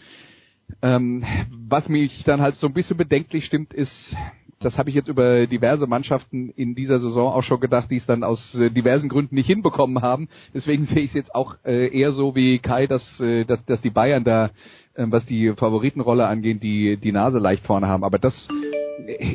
Ähm, 0.80 1.24
was 1.50 1.88
mich 1.88 2.24
dann 2.24 2.40
halt 2.40 2.56
so 2.56 2.66
ein 2.66 2.72
bisschen 2.72 2.96
bedenklich 2.96 3.44
stimmt, 3.44 3.74
ist, 3.74 4.16
das 4.60 4.78
habe 4.78 4.88
ich 4.88 4.96
jetzt 4.96 5.08
über 5.08 5.46
diverse 5.46 5.86
Mannschaften 5.86 6.50
in 6.50 6.74
dieser 6.74 7.00
Saison 7.00 7.32
auch 7.32 7.42
schon 7.42 7.60
gedacht, 7.60 7.90
die 7.90 7.96
es 7.96 8.06
dann 8.06 8.24
aus 8.24 8.54
äh, 8.54 8.70
diversen 8.70 9.08
Gründen 9.08 9.34
nicht 9.34 9.46
hinbekommen 9.46 10.02
haben. 10.02 10.28
Deswegen 10.54 10.86
sehe 10.86 11.02
ich 11.02 11.10
es 11.10 11.14
jetzt 11.14 11.34
auch 11.34 11.56
äh, 11.64 11.88
eher 11.88 12.12
so 12.12 12.34
wie 12.34 12.58
Kai, 12.58 12.86
dass, 12.86 13.20
äh, 13.20 13.44
dass, 13.44 13.64
dass 13.64 13.80
die 13.80 13.90
Bayern 13.90 14.24
da 14.24 14.50
was 14.96 15.24
die 15.26 15.52
Favoritenrolle 15.56 16.26
angeht, 16.26 16.62
die 16.62 16.96
die 16.96 17.12
Nase 17.12 17.38
leicht 17.38 17.64
vorne 17.64 17.88
haben. 17.88 18.04
Aber 18.04 18.18
das 18.18 18.48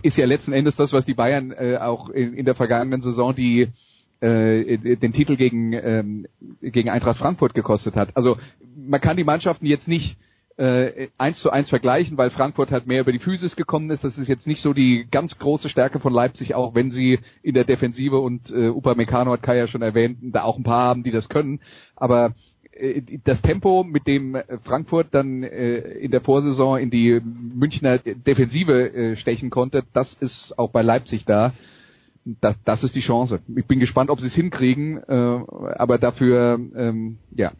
ist 0.03 0.17
ja 0.17 0.25
letzten 0.25 0.53
Endes 0.53 0.75
das, 0.75 0.93
was 0.93 1.05
die 1.05 1.13
Bayern 1.13 1.51
äh, 1.51 1.77
auch 1.77 2.09
in, 2.09 2.33
in 2.33 2.45
der 2.45 2.55
vergangenen 2.55 3.01
Saison 3.01 3.35
die 3.35 3.69
äh, 4.19 4.77
den 4.77 5.13
Titel 5.13 5.35
gegen 5.35 5.73
ähm, 5.73 6.27
gegen 6.61 6.89
Eintracht 6.89 7.17
Frankfurt 7.17 7.53
gekostet 7.53 7.95
hat. 7.95 8.15
Also 8.15 8.37
man 8.75 9.01
kann 9.01 9.17
die 9.17 9.23
Mannschaften 9.23 9.65
jetzt 9.65 9.87
nicht 9.87 10.17
äh, 10.57 11.09
eins 11.17 11.39
zu 11.39 11.51
eins 11.51 11.69
vergleichen, 11.69 12.17
weil 12.17 12.31
Frankfurt 12.31 12.71
halt 12.71 12.87
mehr 12.87 13.01
über 13.01 13.11
die 13.11 13.19
Physis 13.19 13.55
gekommen 13.55 13.91
ist. 13.91 14.03
Das 14.03 14.17
ist 14.17 14.27
jetzt 14.27 14.47
nicht 14.47 14.61
so 14.61 14.73
die 14.73 15.07
ganz 15.09 15.37
große 15.37 15.69
Stärke 15.69 15.99
von 15.99 16.11
Leipzig, 16.11 16.55
auch 16.55 16.73
wenn 16.73 16.89
sie 16.89 17.19
in 17.43 17.53
der 17.53 17.63
Defensive 17.63 18.17
und 18.17 18.49
äh, 18.49 18.69
Upamecano 18.69 19.31
hat 19.31 19.43
Kai 19.43 19.57
ja 19.57 19.67
schon 19.67 19.83
erwähnt, 19.83 20.17
da 20.21 20.43
auch 20.43 20.57
ein 20.57 20.63
paar 20.63 20.85
haben, 20.85 21.03
die 21.03 21.11
das 21.11 21.29
können. 21.29 21.59
Aber 21.95 22.33
das 23.23 23.41
Tempo, 23.41 23.83
mit 23.83 24.07
dem 24.07 24.37
Frankfurt 24.63 25.07
dann 25.11 25.43
äh, 25.43 25.77
in 25.77 26.11
der 26.11 26.21
Vorsaison 26.21 26.77
in 26.77 26.89
die 26.89 27.19
Münchner 27.21 27.99
Defensive 27.99 28.93
äh, 28.93 29.15
stechen 29.17 29.49
konnte, 29.49 29.83
das 29.93 30.13
ist 30.19 30.57
auch 30.57 30.71
bei 30.71 30.81
Leipzig 30.81 31.25
da. 31.25 31.53
Das, 32.41 32.55
das 32.65 32.83
ist 32.83 32.93
die 32.93 33.01
Chance. 33.01 33.39
Ich 33.55 33.65
bin 33.67 33.79
gespannt, 33.79 34.09
ob 34.09 34.19
sie 34.19 34.27
es 34.27 34.35
hinkriegen, 34.35 35.01
aber 35.01 35.97
dafür, 35.97 36.59
ähm, 36.75 37.19
ja, 37.33 37.53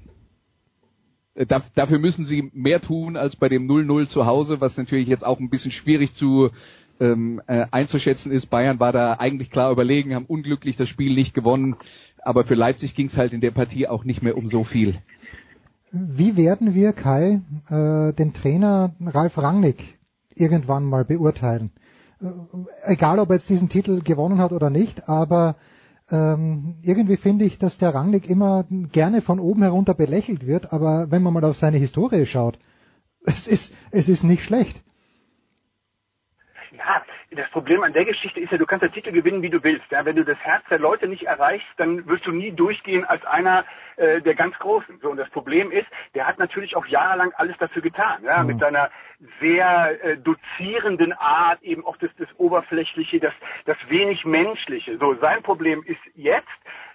da, 1.46 1.64
dafür 1.76 2.00
müssen 2.00 2.26
sie 2.26 2.50
mehr 2.54 2.82
tun 2.82 3.16
als 3.16 3.36
bei 3.36 3.48
dem 3.48 3.68
0-0 3.68 4.08
zu 4.08 4.26
Hause, 4.26 4.60
was 4.60 4.76
natürlich 4.78 5.08
jetzt 5.08 5.26
auch 5.26 5.40
ein 5.40 5.50
bisschen 5.50 5.72
schwierig 5.72 6.14
zu 6.14 6.50
ähm, 7.00 7.42
äh, 7.48 7.66
einzuschätzen 7.72 8.32
ist. 8.32 8.48
Bayern 8.48 8.80
war 8.80 8.92
da 8.92 9.14
eigentlich 9.14 9.52
klar 9.52 9.72
überlegen, 9.72 10.16
haben 10.16 10.26
unglücklich 10.26 10.78
das 10.78 10.90
Spiel 10.90 11.14
nicht 11.14 11.34
gewonnen 11.34 11.76
aber 12.24 12.44
für 12.44 12.56
Leipzig 12.56 12.96
ging 12.96 13.08
es 13.08 13.18
halt 13.18 13.34
in 13.34 13.42
der 13.42 13.52
Partie 13.52 13.88
auch 13.88 14.04
nicht 14.04 14.22
mehr 14.22 14.38
um 14.38 14.48
so 14.48 14.64
viel. 14.64 15.00
Wie 15.92 16.36
werden 16.36 16.74
wir, 16.74 16.94
Kai, 16.94 17.42
äh, 17.70 18.14
den 18.14 18.34
Trainer 18.34 18.94
Ralf 19.00 19.38
Rangnick 19.38 19.98
irgendwann 20.36 20.84
mal 20.84 21.06
beurteilen? 21.06 21.72
Äh, 22.22 22.28
egal, 22.84 23.20
ob 23.20 23.30
er 23.30 23.38
jetzt 23.38 23.50
diesen 23.50 23.70
Titel 23.70 24.02
gewonnen 24.02 24.40
hat 24.40 24.52
oder 24.52 24.70
nicht, 24.70 25.08
aber 25.08 25.56
ähm, 26.10 26.76
irgendwie 26.84 27.18
finde 27.18 27.46
ich, 27.46 27.58
dass 27.58 27.78
der 27.78 27.94
Rangnick 27.94 28.30
immer 28.30 28.66
gerne 28.92 29.22
von 29.22 29.40
oben 29.40 29.62
herunter 29.62 29.94
belächelt 29.94 30.46
wird, 30.46 30.72
aber 30.72 31.12
wenn 31.12 31.24
man 31.24 31.34
mal 31.34 31.44
auf 31.44 31.58
seine 31.58 31.78
Historie 31.78 32.26
schaut, 32.26 32.60
es 33.26 33.48
ist, 33.48 33.74
es 33.92 34.10
ist 34.10 34.24
nicht 34.24 34.44
schlecht. 34.44 34.82
Ja, 36.78 37.02
das 37.32 37.50
Problem 37.52 37.84
an 37.84 37.94
der 37.94 38.06
Geschichte 38.06 38.40
ist 38.40 38.52
ja, 38.52 38.58
du 38.58 38.66
kannst 38.66 38.84
den 38.84 38.92
Titel 38.92 39.12
gewinnen, 39.12 39.42
wie 39.42 39.50
du 39.50 39.64
willst. 39.64 39.90
Ja? 39.92 40.06
Wenn 40.06 40.16
du 40.16 40.24
das 40.24 40.38
Herz 40.40 40.64
der 40.70 40.80
Leute 40.80 41.08
nicht 41.08 41.24
erreichst, 41.24 41.68
dann 41.78 42.08
wirst 42.08 42.26
du 42.26 42.32
nie 42.32 42.52
durchgehen 42.52 43.04
als 43.04 43.24
einer 43.26 43.66
äh, 43.98 44.22
der 44.22 44.36
ganz 44.36 44.58
Großen. 44.60 45.00
So, 45.02 45.10
und 45.10 45.18
das 45.18 45.30
Problem 45.30 45.72
ist, 45.72 45.88
der 46.16 46.26
hat 46.26 46.40
natürlich 46.40 46.76
auch 46.76 46.86
jahrelang 46.86 47.34
alles 47.36 47.58
dafür 47.58 47.82
getan. 47.82 48.24
Ja? 48.24 48.42
Mhm. 48.42 48.48
Mit 48.48 48.60
seiner 48.60 48.90
sehr 49.42 50.04
äh, 50.04 50.18
dozierenden 50.18 51.14
Art, 51.14 51.62
eben 51.64 51.86
auch 51.86 51.98
das, 51.98 52.12
das 52.18 52.30
Oberflächliche, 52.38 53.20
das, 53.20 53.34
das 53.66 53.78
wenig 53.90 54.24
Menschliche. 54.26 54.98
So, 54.98 55.16
sein 55.16 55.44
Problem 55.44 55.84
ist 55.86 56.00
jetzt, 56.16 56.48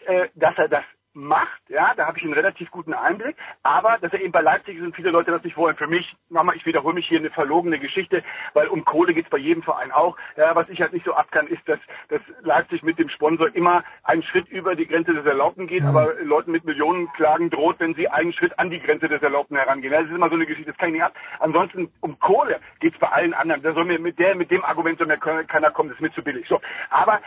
äh, 0.07 0.29
dass 0.35 0.57
er 0.57 0.69
das 0.69 0.85
macht, 1.15 1.61
ja, 1.69 1.93
da 1.95 2.07
habe 2.07 2.19
ich 2.19 2.25
einen 2.25 2.33
relativ 2.33 2.71
guten 2.71 2.95
Einblick, 2.95 3.37
aber 3.63 3.99
dass 4.01 4.13
er 4.13 4.21
eben 4.21 4.33
bei 4.33 4.41
Leipzig 4.41 4.79
sind 4.79 4.97
viele 4.97 5.11
Leute 5.11 5.31
das 5.31 5.45
nicht 5.45 5.57
wollen. 5.57 5.77
Für 5.77 5.87
mich, 5.87 6.15
nochmal, 6.31 6.57
ich 6.57 6.65
wiederhole 6.65 6.95
mich 6.95 7.07
hier 7.07 7.19
eine 7.19 7.31
verlogene 7.31 7.79
Geschichte, 7.79 8.23
weil 8.55 8.69
um 8.69 8.85
Kohle 8.85 9.13
geht's 9.13 9.31
bei 9.31 9.39
jedem 9.39 9.63
Verein 9.63 9.93
auch. 9.93 10.17
Ja, 10.37 10.55
was 10.55 10.69
ich 10.69 10.81
halt 10.81 10.93
nicht 10.93 11.05
so 11.05 11.15
abkann, 11.15 11.47
ist, 11.49 11.67
dass, 11.69 11.79
dass 12.09 12.21
Leipzig 12.43 12.83
mit 12.83 12.99
dem 12.99 13.09
Sponsor 13.09 13.55
immer 13.55 13.85
einen 14.05 14.23
Schritt 14.23 14.49
über 14.49 14.75
die 14.75 14.87
Grenze 14.87 15.13
des 15.13 15.27
Erlaubten 15.27 15.67
geht, 15.67 15.83
mhm. 15.83 15.89
aber 15.89 16.15
Leuten 16.23 16.53
mit 16.53 16.65
Millionenklagen 16.65 17.51
droht, 17.51 17.79
wenn 17.79 17.95
sie 17.95 18.09
einen 18.09 18.33
Schritt 18.33 18.59
an 18.59 18.71
die 18.71 18.81
Grenze 18.81 19.09
des 19.09 19.23
Erlaubten 19.23 19.57
herangehen. 19.57 19.93
Das 19.93 20.05
ist 20.05 20.15
immer 20.15 20.29
so 20.29 20.35
eine 20.35 20.47
Geschichte, 20.47 20.71
das 20.71 20.79
kann 20.79 20.89
ich 20.89 20.95
nicht 20.95 21.05
ab. 21.05 21.15
Ansonsten 21.41 21.93
um 22.01 22.19
Kohle 22.19 22.61
geht's 22.81 22.99
bei 22.99 23.09
allen 23.09 23.35
anderen. 23.35 23.63
Da 23.63 23.75
soll 23.75 23.85
mir 23.85 23.99
mit 23.99 24.19
der, 24.19 24.35
mit 24.35 24.51
dem 24.51 24.65
Argument 24.65 24.99
soll 24.99 25.07
mir 25.07 25.19
keiner 25.19 25.71
kommen, 25.71 25.91
das 25.91 25.99
ist 25.99 26.03
mir 26.03 26.13
zu 26.13 26.23
billig. 26.23 26.47
So, 26.49 26.61
aber 26.91 27.21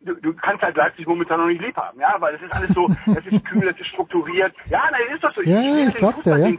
du, 0.00 0.14
du 0.14 0.34
kannst 0.34 0.62
halt 0.62 0.76
Leipzig 0.76 1.06
momentan 1.06 1.40
noch 1.40 1.46
nicht 1.46 1.62
lieb 1.62 1.76
haben, 1.76 1.98
ja, 2.00 2.16
weil 2.20 2.34
es 2.34 2.42
ist 2.42 2.52
alles 2.52 2.70
so, 2.70 2.88
es 3.06 3.31
ist 3.32 3.44
kühl, 3.44 3.68
es 3.68 3.78
ist 3.78 3.86
strukturiert. 3.88 4.54
Ja, 4.70 4.82
nein, 4.90 5.14
ist 5.14 5.24
doch 5.24 5.34
so. 5.34 5.42
Ja, 5.42 5.60
ich, 5.60 5.88
ich 5.88 5.94
glaub's 5.94 6.24
ja, 6.24 6.36
ja. 6.36 6.52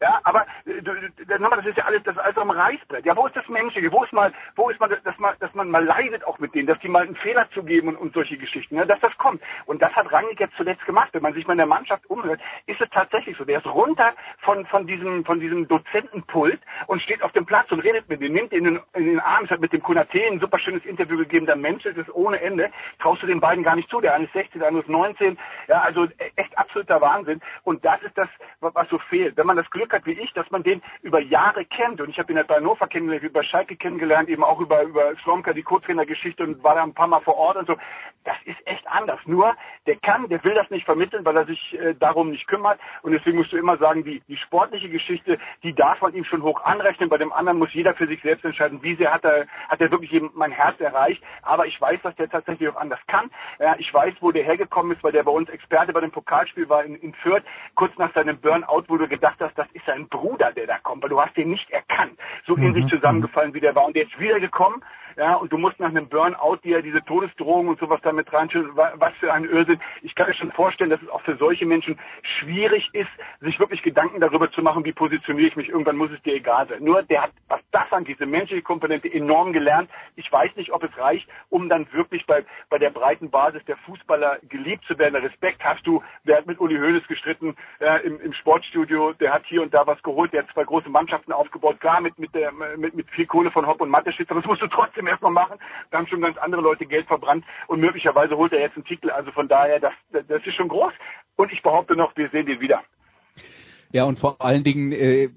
Ja, 0.00 0.20
aber 0.22 0.46
äh, 0.64 0.80
das 0.80 1.66
ist 1.66 1.76
ja 1.76 1.84
alles, 1.84 2.02
das 2.04 2.14
ist 2.14 2.22
alles 2.22 2.36
am 2.36 2.50
Reißbrett. 2.50 3.04
Ja, 3.04 3.16
wo 3.16 3.26
ist 3.26 3.34
das 3.34 3.48
Menschliche? 3.48 3.90
Wo 3.90 4.04
ist 4.04 4.12
mal, 4.12 4.32
wo 4.54 4.70
ist 4.70 4.78
mal, 4.78 4.88
dass 4.88 5.18
man, 5.18 5.34
dass 5.40 5.52
man 5.54 5.70
mal 5.70 5.84
leidet 5.84 6.24
auch 6.24 6.38
mit 6.38 6.54
denen, 6.54 6.68
dass 6.68 6.78
die 6.78 6.88
mal 6.88 7.02
einen 7.02 7.16
Fehler 7.16 7.48
zugeben 7.52 7.88
und, 7.88 7.96
und 7.96 8.14
solche 8.14 8.36
Geschichten, 8.36 8.76
ja, 8.76 8.84
dass 8.84 9.00
das 9.00 9.16
kommt. 9.18 9.42
Und 9.66 9.82
das 9.82 9.92
hat 9.94 10.10
Rangnick 10.12 10.38
jetzt 10.38 10.56
zuletzt 10.56 10.84
gemacht. 10.86 11.08
Wenn 11.12 11.22
man 11.22 11.34
sich 11.34 11.46
mal 11.46 11.54
in 11.54 11.58
der 11.58 11.66
Mannschaft 11.66 12.08
umhört, 12.08 12.40
ist 12.66 12.80
es 12.80 12.88
tatsächlich 12.90 13.36
so. 13.36 13.44
Der 13.44 13.58
ist 13.58 13.66
runter 13.66 14.12
von, 14.42 14.66
von 14.66 14.86
diesem, 14.86 15.24
von 15.24 15.40
diesem 15.40 15.66
Dozentenpult 15.66 16.60
und 16.86 17.02
steht 17.02 17.22
auf 17.22 17.32
dem 17.32 17.44
Platz 17.44 17.70
und 17.72 17.80
redet 17.80 18.08
mit 18.08 18.20
dem, 18.20 18.32
nimmt 18.32 18.52
ihn 18.52 18.66
in 18.66 18.74
den, 18.74 18.80
in 18.94 19.06
den 19.06 19.20
Arm. 19.20 19.46
Es 19.46 19.50
hat 19.50 19.60
mit 19.60 19.72
dem 19.72 19.82
Kunate 19.82 20.22
ein 20.30 20.38
super 20.38 20.60
schönes 20.60 20.84
Interview 20.84 21.18
gegeben. 21.18 21.46
Der 21.46 21.56
Mensch 21.56 21.84
ist 21.86 21.98
es 21.98 22.14
ohne 22.14 22.40
Ende. 22.40 22.70
Traust 23.00 23.22
du 23.22 23.26
den 23.26 23.40
beiden 23.40 23.64
gar 23.64 23.74
nicht 23.74 23.90
zu. 23.90 24.00
Der 24.00 24.14
eine 24.14 24.26
ist 24.26 24.32
16, 24.32 24.60
der 24.60 24.68
andere 24.68 24.84
ist 24.84 24.88
19. 24.88 25.36
Ja, 25.66 25.80
also 25.80 26.06
echt 26.36 26.56
absoluter 26.56 27.00
Wahnsinn. 27.00 27.40
Und 27.64 27.84
das 27.84 28.00
ist 28.02 28.16
das, 28.16 28.28
was 28.60 28.88
so 28.90 28.98
fehlt. 29.10 29.36
Wenn 29.36 29.46
man 29.46 29.56
das 29.56 29.68
Glück 29.70 29.87
hat, 29.92 30.06
wie 30.06 30.12
ich, 30.12 30.32
dass 30.32 30.50
man 30.50 30.62
den 30.62 30.82
über 31.02 31.20
Jahre 31.20 31.64
kennt. 31.64 32.00
Und 32.00 32.10
ich 32.10 32.18
habe 32.18 32.32
ihn 32.32 32.38
halt 32.38 32.48
bei 32.48 32.56
Hannover 32.56 32.86
kennengelernt, 32.86 33.24
über 33.24 33.42
Schalke 33.42 33.76
kennengelernt, 33.76 34.28
eben 34.28 34.44
auch 34.44 34.60
über, 34.60 34.82
über 34.82 35.14
Slomka, 35.22 35.52
die 35.52 35.62
Co-Trainer-Geschichte 35.62 36.42
und 36.44 36.62
war 36.62 36.74
da 36.74 36.82
ein 36.82 36.94
paar 36.94 37.06
Mal 37.06 37.20
vor 37.20 37.36
Ort 37.36 37.56
und 37.56 37.66
so. 37.66 37.76
Das 38.24 38.36
ist 38.44 38.58
echt 38.66 38.86
anders. 38.88 39.20
Nur, 39.24 39.54
der 39.86 39.96
kann, 39.96 40.28
der 40.28 40.42
will 40.44 40.54
das 40.54 40.68
nicht 40.70 40.84
vermitteln, 40.84 41.24
weil 41.24 41.36
er 41.36 41.46
sich 41.46 41.78
äh, 41.78 41.94
darum 41.94 42.30
nicht 42.30 42.46
kümmert. 42.46 42.78
Und 43.02 43.12
deswegen 43.12 43.38
musst 43.38 43.52
du 43.52 43.56
immer 43.56 43.78
sagen, 43.78 44.04
die, 44.04 44.20
die 44.28 44.36
sportliche 44.36 44.88
Geschichte, 44.88 45.38
die 45.62 45.74
darf 45.74 46.00
man 46.02 46.14
ihm 46.14 46.24
schon 46.24 46.42
hoch 46.42 46.62
anrechnen. 46.64 47.08
Bei 47.08 47.18
dem 47.18 47.32
anderen 47.32 47.58
muss 47.58 47.72
jeder 47.72 47.94
für 47.94 48.06
sich 48.06 48.20
selbst 48.22 48.44
entscheiden, 48.44 48.82
wie 48.82 48.96
sehr 48.96 49.12
hat 49.12 49.24
er, 49.24 49.46
hat 49.68 49.80
er 49.80 49.90
wirklich 49.90 50.12
eben 50.12 50.30
mein 50.34 50.52
Herz 50.52 50.78
erreicht. 50.80 51.22
Aber 51.42 51.66
ich 51.66 51.80
weiß, 51.80 52.00
dass 52.02 52.14
der 52.16 52.28
tatsächlich 52.28 52.68
auch 52.68 52.76
anders 52.76 53.00
kann. 53.06 53.30
Ja, 53.58 53.76
ich 53.78 53.92
weiß, 53.92 54.14
wo 54.20 54.30
der 54.30 54.44
hergekommen 54.44 54.92
ist, 54.92 55.02
weil 55.02 55.12
der 55.12 55.22
bei 55.22 55.32
uns 55.32 55.48
Experte 55.48 55.92
bei 55.92 56.00
dem 56.00 56.10
Pokalspiel 56.10 56.68
war 56.68 56.84
in, 56.84 56.96
in 56.96 57.14
Fürth, 57.14 57.44
kurz 57.74 57.96
nach 57.98 58.12
seinem 58.14 58.38
Burnout, 58.40 58.84
wo 58.88 58.96
du 58.96 59.08
gedacht 59.08 59.36
hast, 59.40 59.56
das 59.56 59.68
ist 59.78 59.86
sein 59.86 60.08
Bruder, 60.08 60.52
der 60.52 60.66
da 60.66 60.78
kommt, 60.78 61.02
weil 61.02 61.10
du 61.10 61.20
hast 61.20 61.36
den 61.36 61.50
nicht 61.50 61.70
erkannt. 61.70 62.18
So 62.46 62.56
in 62.56 62.74
sich 62.74 62.84
mhm. 62.84 62.88
zusammengefallen, 62.88 63.54
wie 63.54 63.60
der 63.60 63.74
war. 63.74 63.86
Und 63.86 63.96
der 63.96 64.04
ist 64.04 64.18
wiedergekommen 64.18 64.82
ja, 65.18 65.34
und 65.34 65.52
du 65.52 65.58
musst 65.58 65.80
nach 65.80 65.88
einem 65.88 66.08
Burnout 66.08 66.58
dir 66.62 66.80
diese 66.80 67.04
Todesdrohung 67.04 67.66
und 67.66 67.80
sowas 67.80 68.00
damit 68.04 68.32
reinschütten, 68.32 68.76
was 68.76 69.12
für 69.18 69.32
ein 69.32 69.44
Irrsinn. 69.44 69.80
Ich 70.02 70.14
kann 70.14 70.28
mir 70.28 70.34
schon 70.34 70.52
vorstellen, 70.52 70.90
dass 70.90 71.02
es 71.02 71.08
auch 71.08 71.22
für 71.22 71.36
solche 71.36 71.66
Menschen 71.66 71.98
schwierig 72.38 72.88
ist, 72.92 73.10
sich 73.40 73.58
wirklich 73.58 73.82
Gedanken 73.82 74.20
darüber 74.20 74.48
zu 74.52 74.62
machen, 74.62 74.84
wie 74.84 74.92
positioniere 74.92 75.48
ich 75.48 75.56
mich. 75.56 75.68
Irgendwann 75.70 75.96
muss 75.96 76.12
es 76.12 76.22
dir 76.22 76.34
egal 76.34 76.68
sein. 76.68 76.84
Nur 76.84 77.02
der 77.02 77.24
hat, 77.24 77.32
was 77.48 77.60
das 77.72 77.90
an 77.90 78.04
diese 78.04 78.26
menschliche 78.26 78.62
Komponente 78.62 79.12
enorm 79.12 79.52
gelernt. 79.52 79.90
Ich 80.14 80.30
weiß 80.30 80.54
nicht, 80.54 80.70
ob 80.70 80.84
es 80.84 80.96
reicht, 80.96 81.28
um 81.48 81.68
dann 81.68 81.92
wirklich 81.92 82.24
bei, 82.26 82.44
bei 82.70 82.78
der 82.78 82.90
breiten 82.90 83.28
Basis 83.28 83.64
der 83.64 83.76
Fußballer 83.78 84.38
geliebt 84.48 84.84
zu 84.84 84.96
werden. 84.98 85.16
Respekt 85.16 85.64
hast 85.64 85.84
du, 85.84 86.00
wer 86.22 86.36
hat 86.36 86.46
mit 86.46 86.60
Uli 86.60 86.76
Hoeneß 86.76 87.08
gestritten 87.08 87.56
äh, 87.80 88.06
im, 88.06 88.20
im 88.20 88.32
Sportstudio, 88.34 89.14
der 89.14 89.32
hat 89.32 89.44
hier 89.46 89.62
und 89.62 89.74
da 89.74 89.84
was 89.84 90.00
geholt, 90.04 90.32
der 90.32 90.44
hat 90.44 90.52
zwei 90.52 90.62
große 90.62 90.88
Mannschaften 90.88 91.32
aufgebaut, 91.32 91.80
klar 91.80 92.00
mit, 92.00 92.16
mit, 92.20 92.32
der, 92.36 92.52
mit, 92.52 92.94
mit 92.94 93.10
viel 93.10 93.26
Kohle 93.26 93.50
von 93.50 93.66
Hopp 93.66 93.80
und 93.80 93.90
Matteschitz, 93.90 94.30
aber 94.30 94.40
das 94.40 94.48
musst 94.48 94.62
du 94.62 94.68
trotzdem 94.68 95.07
erstmal 95.08 95.32
machen. 95.32 95.58
Da 95.90 95.98
haben 95.98 96.06
schon 96.06 96.20
ganz 96.20 96.36
andere 96.38 96.60
Leute 96.60 96.86
Geld 96.86 97.06
verbrannt 97.06 97.44
und 97.66 97.80
möglicherweise 97.80 98.36
holt 98.36 98.52
er 98.52 98.60
jetzt 98.60 98.76
einen 98.76 98.84
Titel. 98.84 99.10
Also 99.10 99.32
von 99.32 99.48
daher, 99.48 99.80
das, 99.80 99.92
das 100.10 100.46
ist 100.46 100.54
schon 100.54 100.68
groß. 100.68 100.92
Und 101.36 101.52
ich 101.52 101.62
behaupte 101.62 101.96
noch, 101.96 102.16
wir 102.16 102.28
sehen 102.30 102.46
den 102.46 102.60
wieder. 102.60 102.82
Ja, 103.90 104.04
und 104.04 104.18
vor 104.18 104.42
allen 104.42 104.64
Dingen 104.64 104.92
äh, 104.92 105.30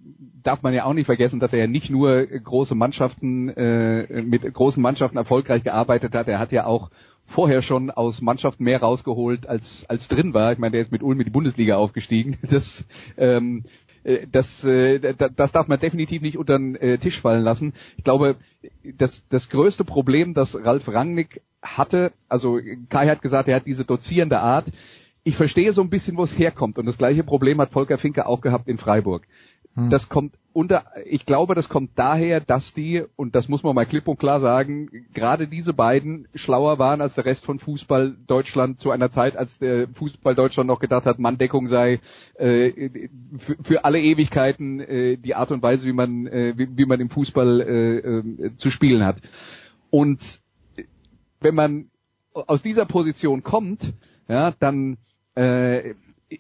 darf 0.43 0.61
man 0.61 0.74
ja 0.74 0.84
auch 0.84 0.93
nicht 0.93 1.05
vergessen, 1.05 1.39
dass 1.39 1.53
er 1.53 1.59
ja 1.59 1.67
nicht 1.67 1.89
nur 1.89 2.26
große 2.26 2.76
Mannschaften 2.76 3.49
äh, 3.49 4.22
mit 4.24 4.41
großen 4.53 4.82
Mannschaften 4.82 5.17
erfolgreich 5.17 5.63
gearbeitet 5.63 6.13
hat, 6.13 6.28
er 6.28 6.39
hat 6.39 6.51
ja 6.51 6.65
auch 6.65 6.89
vorher 7.28 7.61
schon 7.61 7.91
aus 7.91 8.22
Mannschaften 8.22 8.63
mehr 8.63 8.82
rausgeholt 8.82 9.47
als 9.47 9.86
als 9.88 10.07
drin 10.07 10.34
war. 10.34 10.51
Ich 10.51 10.59
meine, 10.59 10.74
der 10.74 10.82
ist 10.82 10.91
mit 10.91 11.01
Ulm 11.01 11.19
in 11.19 11.26
die 11.26 11.32
Bundesliga 11.32 11.78
aufgestiegen. 11.78 12.38
Das 12.51 12.86
ähm, 13.17 13.63
äh, 13.63 13.69
das, 14.32 14.64
äh, 14.64 15.14
das 15.16 15.52
darf 15.52 15.68
man 15.68 15.80
definitiv 15.80 16.22
nicht 16.22 16.38
unter 16.38 16.58
den 16.58 16.76
äh, 16.76 16.97
Tisch 16.97 17.22
fallen 17.22 17.43
lassen. 17.43 17.74
Ich 17.97 18.04
glaube, 18.04 18.38
das, 18.97 19.12
das 19.30 19.49
größte 19.49 19.84
Problem, 19.84 20.34
das 20.34 20.56
Ralf 20.56 20.88
Rangnick 20.88 21.41
hatte, 21.62 22.12
also 22.28 22.60
Kai 22.89 23.08
hat 23.08 23.22
gesagt, 23.22 23.47
er 23.47 23.58
hat 23.58 23.68
diese 23.68 23.86
dozierende 23.86 24.39
Art. 24.39 24.66
Ich 25.24 25.38
verstehe 25.38 25.74
so 25.74 25.82
ein 25.82 25.91
bisschen, 25.91 26.18
wo 26.18 26.24
es 26.24 26.38
herkommt. 26.38 26.80
Und 26.80 26.88
das 26.88 26.97
gleiche 26.97 27.24
Problem 27.24 27.62
hat 27.62 27.72
Volker 27.72 27.99
Finke 27.99 28.26
auch 28.26 28.41
gehabt 28.41 28.68
in 28.68 28.80
Freiburg. 28.80 29.28
Hm. 29.76 29.89
Das 29.89 30.09
kommt 30.09 30.36
unter, 30.53 30.84
ich 31.05 31.26
glaube, 31.26 31.55
das 31.55 31.69
kommt 31.69 31.91
daher, 31.95 32.41
dass 32.41 32.74
die, 32.74 33.03
und 33.15 33.36
das 33.36 33.47
muss 33.47 33.63
man 33.63 33.74
mal 33.74 33.86
klipp 33.86 34.07
und 34.07 34.19
klar 34.19 34.41
sagen, 34.41 34.89
gerade 35.13 35.47
diese 35.47 35.74
beiden 35.74 36.28
schlauer 36.36 36.78
waren 36.78 36.99
als 36.99 37.13
der 37.15 37.26
Rest 37.26 37.45
von 37.45 37.59
Fußball 37.59 38.17
Deutschland 38.28 38.82
zu 38.82 38.91
einer 38.91 39.11
Zeit, 39.11 39.38
als 39.38 39.57
der 39.59 39.88
Fußball 39.89 40.36
Deutschland 40.36 40.67
noch 40.67 40.80
gedacht 40.80 41.05
hat, 41.05 41.19
Manndeckung 41.19 41.67
sei 41.67 42.01
äh, 42.36 42.89
für, 43.39 43.63
für 43.63 43.86
alle 43.86 44.01
Ewigkeiten 44.01 44.82
äh, 44.82 45.17
die 45.17 45.36
Art 45.36 45.51
und 45.51 45.63
Weise, 45.63 45.86
wie 45.86 45.93
man, 45.93 46.28
äh, 46.28 46.53
wie, 46.57 46.67
wie 46.76 46.86
man 46.86 46.99
im 46.99 47.09
Fußball 47.09 47.61
äh, 47.61 47.97
äh, 47.97 48.55
zu 48.57 48.72
spielen 48.72 49.05
hat. 49.05 49.17
Und 49.89 50.19
wenn 51.39 51.55
man 51.55 51.89
aus 52.34 52.61
dieser 52.61 52.86
Position 52.86 53.43
kommt, 53.43 53.93
ja, 54.28 54.51
dann 54.59 54.97
äh, 55.36 55.93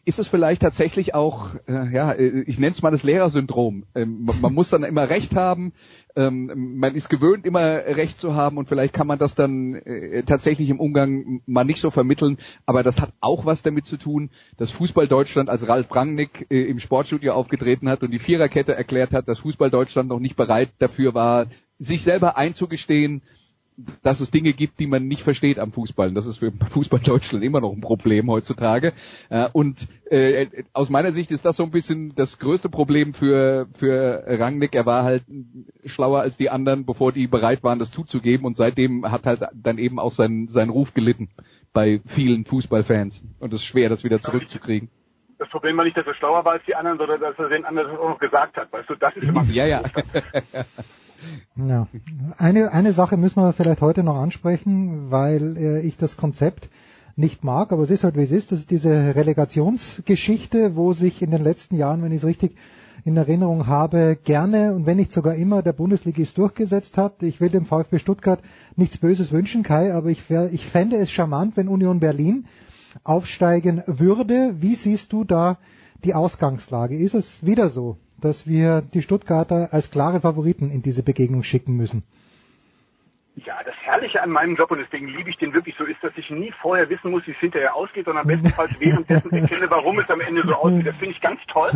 ist 0.05 0.19
es 0.19 0.27
vielleicht 0.27 0.61
tatsächlich 0.61 1.13
auch, 1.13 1.55
äh, 1.67 1.93
ja, 1.93 2.15
ich 2.17 2.57
nenne 2.59 2.73
es 2.73 2.81
mal 2.81 2.91
das 2.91 3.03
Lehrersyndrom. 3.03 3.85
Ähm, 3.93 4.29
man 4.41 4.53
muss 4.53 4.69
dann 4.69 4.83
immer 4.83 5.09
Recht 5.09 5.35
haben, 5.35 5.73
ähm, 6.15 6.77
man 6.77 6.95
ist 6.95 7.09
gewöhnt, 7.09 7.45
immer 7.45 7.61
Recht 7.61 8.17
zu 8.19 8.33
haben 8.33 8.57
und 8.57 8.69
vielleicht 8.69 8.93
kann 8.93 9.07
man 9.07 9.19
das 9.19 9.35
dann 9.35 9.75
äh, 9.75 10.23
tatsächlich 10.23 10.69
im 10.69 10.79
Umgang 10.79 11.41
mal 11.45 11.65
nicht 11.65 11.81
so 11.81 11.91
vermitteln, 11.91 12.37
aber 12.65 12.83
das 12.83 12.99
hat 13.01 13.13
auch 13.19 13.45
was 13.45 13.61
damit 13.63 13.85
zu 13.85 13.97
tun, 13.97 14.29
dass 14.57 14.71
Fußball 14.71 15.07
Deutschland, 15.07 15.49
als 15.49 15.67
Ralf 15.67 15.93
Rangnick 15.93 16.47
äh, 16.49 16.63
im 16.63 16.79
Sportstudio 16.79 17.33
aufgetreten 17.33 17.89
hat 17.89 18.01
und 18.01 18.11
die 18.11 18.19
Viererkette 18.19 18.73
erklärt 18.73 19.11
hat, 19.11 19.27
dass 19.27 19.39
Fußball 19.39 19.71
Deutschland 19.71 20.09
noch 20.09 20.19
nicht 20.19 20.37
bereit 20.37 20.69
dafür 20.79 21.13
war, 21.13 21.47
sich 21.79 22.03
selber 22.03 22.37
einzugestehen, 22.37 23.23
dass 24.03 24.19
es 24.19 24.31
Dinge 24.31 24.53
gibt, 24.53 24.79
die 24.79 24.87
man 24.87 25.07
nicht 25.07 25.23
versteht 25.23 25.59
am 25.59 25.71
Fußball. 25.71 26.09
Und 26.09 26.15
das 26.15 26.25
ist 26.25 26.37
für 26.37 26.51
Fußball 26.71 26.99
Deutschland 26.99 27.43
immer 27.43 27.61
noch 27.61 27.71
ein 27.71 27.81
Problem 27.81 28.29
heutzutage. 28.29 28.93
Äh, 29.29 29.49
und 29.53 29.87
äh, 30.09 30.47
aus 30.73 30.89
meiner 30.89 31.11
Sicht 31.11 31.31
ist 31.31 31.45
das 31.45 31.57
so 31.57 31.63
ein 31.63 31.71
bisschen 31.71 32.13
das 32.15 32.39
größte 32.39 32.69
Problem 32.69 33.13
für, 33.13 33.67
für 33.77 34.23
Rangnick. 34.27 34.75
Er 34.75 34.85
war 34.85 35.03
halt 35.03 35.23
schlauer 35.85 36.21
als 36.21 36.37
die 36.37 36.49
anderen, 36.49 36.85
bevor 36.85 37.11
die 37.11 37.27
bereit 37.27 37.63
waren, 37.63 37.79
das 37.79 37.91
zuzugeben. 37.91 38.45
Und 38.45 38.57
seitdem 38.57 39.09
hat 39.09 39.25
halt 39.25 39.41
dann 39.53 39.77
eben 39.77 39.99
auch 39.99 40.11
sein, 40.11 40.47
sein 40.49 40.69
Ruf 40.69 40.93
gelitten 40.93 41.29
bei 41.73 42.01
vielen 42.07 42.45
Fußballfans. 42.45 43.21
Und 43.39 43.53
es 43.53 43.61
ist 43.61 43.65
schwer, 43.65 43.89
das 43.89 44.03
wieder 44.03 44.19
zurückzukriegen 44.19 44.89
das 45.41 45.49
Problem 45.49 45.75
war 45.75 45.85
nicht, 45.85 45.97
dass 45.97 46.05
er 46.05 46.13
schlauer 46.13 46.45
war 46.45 46.53
als 46.53 46.63
die 46.65 46.75
anderen, 46.75 46.99
sondern 46.99 47.19
dass 47.19 47.37
er 47.39 47.49
den 47.49 47.65
anderen 47.65 47.97
auch 47.97 48.09
noch 48.09 48.19
gesagt 48.19 48.57
hat. 48.57 48.71
Weißt 48.71 48.87
du, 48.87 48.95
das 48.95 49.15
ist 49.15 49.23
immer 49.23 49.43
ja, 49.49 49.65
ja. 49.65 49.81
Ja. 51.55 51.87
Eine, 52.37 52.71
eine 52.71 52.93
Sache 52.93 53.17
müssen 53.17 53.41
wir 53.41 53.53
vielleicht 53.53 53.81
heute 53.81 54.03
noch 54.03 54.15
ansprechen, 54.15 55.11
weil 55.11 55.57
äh, 55.57 55.81
ich 55.81 55.97
das 55.97 56.17
Konzept 56.17 56.69
nicht 57.15 57.43
mag, 57.43 57.71
aber 57.71 57.83
es 57.83 57.91
ist 57.91 58.03
halt 58.03 58.15
wie 58.15 58.23
es 58.23 58.31
ist. 58.31 58.51
Das 58.51 58.59
ist 58.59 58.71
diese 58.71 59.15
Relegationsgeschichte, 59.15 60.75
wo 60.75 60.93
sich 60.93 61.21
in 61.21 61.31
den 61.31 61.43
letzten 61.43 61.75
Jahren, 61.75 62.01
wenn 62.03 62.11
ich 62.11 62.19
es 62.19 62.25
richtig 62.25 62.55
in 63.03 63.17
Erinnerung 63.17 63.67
habe, 63.67 64.17
gerne 64.23 64.75
und 64.75 64.85
wenn 64.85 64.97
nicht 64.97 65.11
sogar 65.11 65.35
immer 65.35 65.63
der 65.63 65.73
Bundesligist 65.73 66.37
durchgesetzt 66.37 66.97
hat. 66.97 67.23
Ich 67.23 67.41
will 67.41 67.49
dem 67.49 67.65
VfB 67.65 67.99
Stuttgart 67.99 68.39
nichts 68.75 68.97
Böses 68.97 69.31
wünschen, 69.31 69.63
Kai, 69.63 69.93
aber 69.93 70.09
ich, 70.09 70.29
wär, 70.29 70.51
ich 70.53 70.65
fände 70.67 70.97
es 70.97 71.09
charmant, 71.09 71.57
wenn 71.57 71.67
Union 71.67 71.99
Berlin 71.99 72.45
aufsteigen 73.03 73.83
würde. 73.87 74.55
Wie 74.59 74.75
siehst 74.75 75.11
du 75.13 75.23
da 75.23 75.57
die 76.03 76.13
Ausgangslage? 76.13 76.97
Ist 76.97 77.15
es 77.15 77.45
wieder 77.45 77.69
so, 77.69 77.97
dass 78.21 78.47
wir 78.47 78.81
die 78.81 79.01
Stuttgarter 79.01 79.73
als 79.73 79.89
klare 79.91 80.21
Favoriten 80.21 80.71
in 80.71 80.81
diese 80.81 81.03
Begegnung 81.03 81.43
schicken 81.43 81.75
müssen? 81.75 82.03
Ja, 83.35 83.63
das 83.63 83.75
Herrliche 83.83 84.21
an 84.21 84.29
meinem 84.29 84.55
Job 84.55 84.71
und 84.71 84.79
deswegen 84.79 85.07
liebe 85.07 85.29
ich 85.29 85.37
den 85.37 85.53
wirklich 85.53 85.75
so 85.77 85.85
ist, 85.85 86.03
dass 86.03 86.11
ich 86.17 86.29
nie 86.29 86.51
vorher 86.61 86.89
wissen 86.89 87.11
muss, 87.11 87.25
wie 87.27 87.31
es 87.31 87.37
hinterher 87.37 87.75
ausgeht, 87.75 88.05
sondern 88.05 88.27
bestenfalls 88.27 88.71
währenddessen 88.79 89.31
erkenne, 89.31 89.69
warum 89.69 89.99
es 89.99 90.09
am 90.09 90.19
Ende 90.21 90.43
so 90.45 90.53
aussieht. 90.53 90.85
Das 90.85 90.95
finde 90.97 91.15
ich 91.15 91.21
ganz 91.21 91.39
toll 91.47 91.71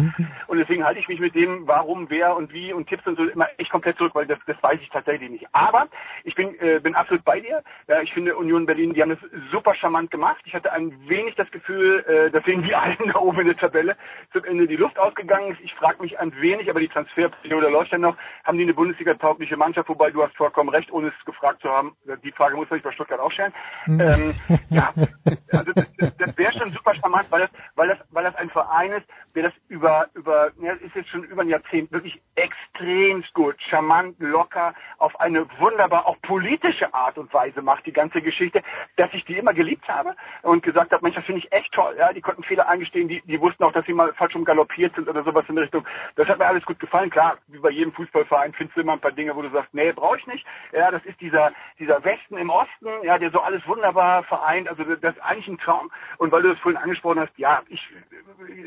und 0.48 0.58
deswegen 0.58 0.84
halte 0.84 1.00
ich 1.00 1.08
mich 1.08 1.20
mit 1.20 1.34
dem 1.34 1.66
Warum, 1.68 2.10
wer 2.10 2.36
und 2.36 2.52
wie 2.52 2.74
und 2.74 2.88
Tipps 2.88 3.08
und 3.08 3.18
so 3.18 3.24
immer 3.24 3.48
echt 3.58 3.72
komplett 3.72 3.98
zurück, 3.98 4.14
weil 4.16 4.26
das, 4.26 4.38
das 4.48 4.62
weiß 4.62 4.80
ich 4.82 4.90
tatsächlich 4.90 5.30
nicht. 5.30 5.48
Aber 5.54 5.88
ich 6.24 6.36
bin, 6.36 6.60
äh, 6.60 6.80
bin 6.80 6.94
absolut 6.94 7.24
bei 7.24 7.40
dir. 7.40 7.64
Ja, 7.88 8.02
ich 8.02 8.14
finde 8.14 8.36
Union 8.36 8.66
Berlin, 8.66 8.94
die 8.94 9.02
haben 9.02 9.10
das 9.10 9.32
super 9.52 9.74
charmant 9.76 10.12
gemacht. 10.12 10.42
Ich 10.46 10.54
hatte 10.54 10.72
ein 10.74 10.94
wenig 11.08 11.36
das 11.36 11.50
Gefühl, 11.52 12.04
äh, 12.08 12.32
dass 12.32 12.46
sehen 12.46 12.64
wie 12.64 12.76
allen 12.76 12.98
da 13.14 13.20
oben 13.20 13.42
in 13.42 13.48
der 13.48 13.58
Tabelle 13.58 13.96
zum 14.32 14.44
Ende 14.46 14.68
die 14.68 14.76
Luft 14.76 14.98
ausgegangen 14.98 15.52
ist. 15.52 15.62
Ich 15.62 15.74
frage 15.74 16.02
mich 16.02 16.18
ein 16.20 16.34
wenig, 16.40 16.70
aber 16.70 16.80
die 16.80 16.88
Transferperiode 16.88 17.70
läuft 17.70 17.92
ja 17.92 17.98
noch. 17.98 18.18
Haben 18.44 18.58
die 18.58 18.64
eine 18.64 18.74
Bundesliga-taugliche 18.74 19.58
Mannschaft? 19.58 19.90
Wobei 19.90 20.12
du 20.12 20.24
hast 20.24 20.36
vollkommen 20.36 20.70
recht, 20.70 20.92
ohne 20.92 21.08
es 21.08 21.26
gefragt 21.26 21.45
gefragt 21.46 21.62
zu 21.62 21.70
haben. 21.70 21.96
Die 22.24 22.32
Frage 22.32 22.56
muss 22.56 22.70
man 22.70 22.78
sich 22.78 22.84
bei 22.84 22.92
Stuttgart 22.92 23.20
auch 23.20 23.32
stellen. 23.32 23.54
Mhm. 23.86 24.02
Ähm, 24.02 24.36
ja, 24.70 24.94
also 25.52 25.72
das, 25.74 25.86
das, 25.98 26.18
das 26.18 26.38
wäre 26.38 26.54
schon 26.54 26.72
super 26.72 26.96
charmant, 26.96 27.28
weil 27.30 27.42
das, 27.42 27.50
weil 27.76 27.88
das, 27.88 27.98
weil 28.12 28.24
das 28.24 28.36
ein 28.36 28.50
Verein 28.50 28.92
ist, 28.94 29.06
der 29.36 29.44
das 29.44 29.54
über, 29.68 30.08
über, 30.14 30.52
ja, 30.62 30.74
ist 30.74 30.96
jetzt 30.96 31.10
schon 31.10 31.24
über 31.24 31.42
ein 31.42 31.50
Jahrzehnt 31.50 31.92
wirklich 31.92 32.20
extremst 32.36 33.34
gut, 33.34 33.56
charmant, 33.70 34.16
locker, 34.20 34.74
auf 34.98 35.20
eine 35.20 35.46
wunderbar 35.60 36.06
auch 36.08 36.20
politische 36.22 36.94
Art 36.94 37.18
und 37.18 37.34
Weise 37.34 37.62
macht 37.62 37.86
die 37.86 37.94
ganze 37.94 38.22
Geschichte, 38.22 38.62
dass 38.96 39.14
ich 39.14 39.26
die 39.26 39.38
immer 39.38 39.54
geliebt 39.54 39.88
habe 39.88 40.16
und 40.42 40.64
gesagt 40.64 40.92
habe, 40.92 41.04
Mensch, 41.04 41.16
das 41.16 41.26
finde 41.26 41.40
ich 41.40 41.52
echt 41.52 41.72
toll. 41.74 41.96
Ja, 41.98 42.14
die 42.14 42.22
konnten 42.22 42.44
Fehler 42.44 42.68
eingestehen, 42.68 43.08
die, 43.08 43.22
die 43.22 43.40
wussten 43.40 43.64
auch, 43.64 43.72
dass 43.72 43.86
sie 43.86 43.94
mal 43.94 44.14
falsch 44.14 44.36
umgaloppiert 44.36 44.96
sind 44.96 45.08
oder 45.08 45.24
sowas 45.24 45.46
in 45.48 45.56
der 45.56 45.66
Richtung. 45.66 45.86
Das 46.16 46.28
hat 46.28 46.40
mir 46.40 46.48
alles 46.48 46.66
gut 46.66 46.80
gefallen. 46.80 47.10
Klar, 47.10 47.38
wie 47.48 47.60
bei 47.60 47.70
jedem 47.70 47.94
Fußballverein 47.94 48.54
findest 48.54 48.78
du 48.78 48.82
immer 48.82 48.94
ein 48.94 49.00
paar 49.00 49.12
Dinge, 49.12 49.36
wo 49.36 49.42
du 49.42 49.50
sagst, 49.50 49.74
nee, 49.74 49.92
brauche 49.92 50.18
ich 50.18 50.28
nicht. 50.28 50.46
Ja, 50.72 50.92
das 50.92 51.04
ist 51.06 51.20
dieser, 51.36 51.52
dieser 51.80 52.04
Westen 52.04 52.38
im 52.38 52.50
Osten, 52.50 52.88
ja, 53.04 53.18
der 53.18 53.32
so 53.32 53.40
alles 53.40 53.66
wunderbar 53.68 54.24
vereint. 54.24 54.70
Also 54.70 54.84
das 54.84 55.16
ist 55.16 55.22
eigentlich 55.22 55.48
ein 55.48 55.58
Traum. 55.58 55.92
Und 56.18 56.32
weil 56.32 56.42
du 56.42 56.50
das 56.50 56.60
vorhin 56.60 56.82
angesprochen 56.82 57.20
hast, 57.20 57.38
ja, 57.38 57.62
ich 57.68 57.82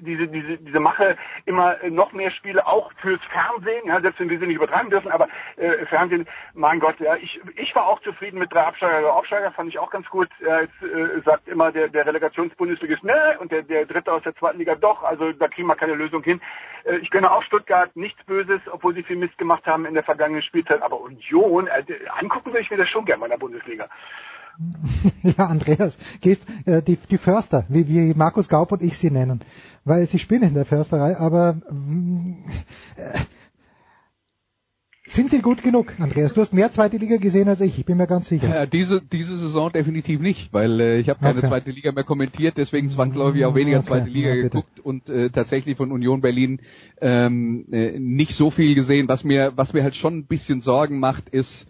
diese 0.01 0.29
diese 0.29 0.59
diese 0.59 0.81
Mache 0.81 1.17
immer 1.47 1.77
noch 1.89 2.13
mehr 2.13 2.31
Spiele 2.31 2.67
auch 2.67 2.93
fürs 3.01 3.21
Fernsehen, 3.33 3.87
ja, 3.87 4.01
selbst 4.01 4.21
wenn 4.21 4.31
wir 4.31 4.39
sie 4.39 4.47
nicht 4.47 4.57
übertragen 4.57 4.91
dürfen, 4.91 5.11
aber 5.11 5.29
äh, 5.57 5.87
Fernsehen, 5.87 6.27
mein 6.55 6.81
Gott, 6.81 6.99
ja, 7.01 7.17
ich 7.17 7.41
ich 7.57 7.75
war 7.75 7.87
auch 7.87 8.01
zufrieden 8.03 8.39
mit 8.39 8.53
drei 8.53 8.65
Absteiger 8.65 9.01
oder 9.01 9.15
Aufsteiger, 9.15 9.51
fand 9.53 9.69
ich 9.69 9.79
auch 9.79 9.91
ganz 9.91 10.09
gut. 10.09 10.29
Ja, 10.41 10.61
jetzt 10.61 10.83
äh, 10.83 11.21
sagt 11.25 11.49
immer 11.49 11.73
der 11.73 11.89
der 11.89 12.07
Relegationsbundesligist 12.07 13.05
ne 13.05 13.37
und 13.41 13.51
der 13.53 13.63
der 13.63 13.87
dritte 13.87 14.13
aus 14.13 14.23
der 14.23 14.35
zweiten 14.37 14.59
Liga 14.59 14.75
doch, 14.75 15.03
also 15.03 15.33
da 15.33 15.49
kriegen 15.49 15.69
wir 15.69 15.77
keine 15.77 15.95
Lösung 15.95 16.23
hin. 16.23 16.41
Äh, 16.85 16.99
ich 16.99 17.11
gönne 17.11 17.31
auch 17.31 17.43
Stuttgart 17.43 17.95
nichts 17.97 18.23
Böses, 18.25 18.61
obwohl 18.71 18.95
sie 18.95 19.03
viel 19.03 19.17
Mist 19.17 19.37
gemacht 19.39 19.67
haben 19.67 19.87
in 19.87 19.95
der 19.95 20.03
vergangenen 20.05 20.43
Spielzeit, 20.43 20.83
aber 20.83 21.01
Union, 21.01 21.67
äh, 21.67 21.83
angucken 22.19 22.53
will 22.59 22.65
ich 22.65 22.71
mir 22.71 22.77
das 22.79 22.89
schon 22.89 23.05
gerne 23.05 23.25
in 23.25 23.31
der 23.31 23.39
Bundesliga. 23.39 23.89
ja, 25.23 25.47
Andreas, 25.47 25.97
gehst, 26.21 26.45
äh, 26.67 26.83
die, 26.83 26.97
die 26.97 27.19
Förster, 27.19 27.65
wie, 27.69 27.87
wie 27.87 28.13
Markus 28.15 28.49
Gaub 28.49 28.73
und 28.73 28.83
ich 28.83 28.99
sie 28.99 29.11
nennen, 29.11 29.41
weil 29.85 30.09
sie 30.09 30.19
spielen 30.19 30.43
in 30.43 30.55
der 30.55 30.65
Försterei, 30.65 31.17
aber 31.17 31.59
äh, 32.97 33.21
sind 35.11 35.31
sie 35.31 35.39
gut 35.39 35.63
genug, 35.63 35.95
Andreas? 36.01 36.35
Du 36.35 36.41
hast 36.41 36.53
mehr 36.53 36.73
zweite 36.73 36.97
Liga 36.97 37.19
gesehen 37.19 37.49
als 37.49 37.61
ich, 37.61 37.79
ich 37.79 37.87
bin 37.87 37.99
mir 37.99 38.09
ganz 38.09 38.29
sicher. 38.29 38.49
Ja, 38.49 38.67
diese, 38.67 39.01
diese 39.01 39.39
Saison 39.39 39.71
definitiv 39.71 40.21
nicht, 40.21 40.53
weil 40.53 40.81
äh, 40.81 40.99
ich 40.99 41.09
habe 41.09 41.21
keine 41.21 41.39
okay. 41.39 41.47
zweite 41.47 41.71
Liga 41.71 41.93
mehr 41.93 42.03
kommentiert, 42.03 42.57
deswegen 42.57 42.91
zwangsläufig 42.91 43.45
auch 43.45 43.55
weniger 43.55 43.79
okay. 43.79 43.87
zweite 43.87 44.11
Liga 44.11 44.31
ja, 44.31 44.43
geguckt 44.43 44.81
und 44.81 45.09
äh, 45.09 45.31
tatsächlich 45.31 45.77
von 45.77 45.93
Union 45.93 46.21
Berlin 46.21 46.61
ähm, 47.01 47.65
äh, 47.71 47.97
nicht 48.01 48.35
so 48.35 48.51
viel 48.51 48.75
gesehen. 48.75 49.07
Was 49.07 49.23
mir, 49.23 49.53
was 49.55 49.73
mir 49.73 49.85
halt 49.85 49.95
schon 49.95 50.19
ein 50.19 50.27
bisschen 50.27 50.63
Sorgen 50.63 50.99
macht, 50.99 51.29
ist, 51.29 51.65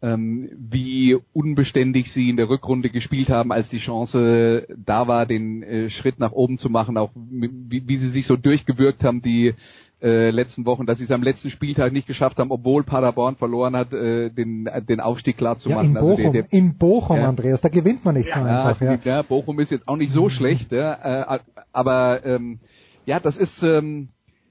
ähm, 0.00 0.48
wie 0.56 1.16
unbeständig 1.32 2.12
sie 2.12 2.30
in 2.30 2.36
der 2.36 2.48
Rückrunde 2.48 2.90
gespielt 2.90 3.30
haben, 3.30 3.50
als 3.50 3.68
die 3.68 3.78
Chance 3.78 4.66
da 4.84 5.08
war, 5.08 5.26
den 5.26 5.62
äh, 5.62 5.90
Schritt 5.90 6.20
nach 6.20 6.32
oben 6.32 6.58
zu 6.58 6.70
machen, 6.70 6.96
auch 6.96 7.10
wie, 7.14 7.82
wie 7.86 7.96
sie 7.96 8.10
sich 8.10 8.26
so 8.26 8.36
durchgewirkt 8.36 9.02
haben, 9.02 9.22
die 9.22 9.54
äh, 10.00 10.30
letzten 10.30 10.64
Wochen, 10.64 10.86
dass 10.86 10.98
sie 10.98 11.04
es 11.04 11.10
am 11.10 11.24
letzten 11.24 11.50
Spieltag 11.50 11.92
nicht 11.92 12.06
geschafft 12.06 12.38
haben, 12.38 12.52
obwohl 12.52 12.84
Paderborn 12.84 13.34
verloren 13.34 13.74
hat, 13.74 13.92
äh, 13.92 14.30
den, 14.30 14.68
den 14.88 15.00
Aufstieg 15.00 15.36
klar 15.36 15.58
zu 15.58 15.70
ja, 15.70 15.76
machen. 15.76 15.88
In 15.88 15.94
Bochum, 15.94 16.10
also 16.10 16.32
der, 16.32 16.42
der, 16.42 16.52
in 16.52 16.74
Bochum 16.78 17.16
ja. 17.16 17.28
Andreas, 17.28 17.60
da 17.60 17.68
gewinnt 17.68 18.04
man 18.04 18.14
nicht 18.14 18.32
so 18.32 18.38
ja, 18.38 18.66
einfach. 18.66 18.80
Ja. 18.80 18.98
ja, 19.02 19.22
Bochum 19.22 19.58
ist 19.58 19.72
jetzt 19.72 19.88
auch 19.88 19.96
nicht 19.96 20.12
so 20.12 20.24
mhm. 20.24 20.30
schlecht, 20.30 20.70
ja, 20.70 21.34
äh, 21.34 21.38
aber 21.72 22.24
ähm, 22.24 22.60
ja, 23.06 23.18
das 23.18 23.36
ist 23.36 23.60
ähm, 23.64 24.10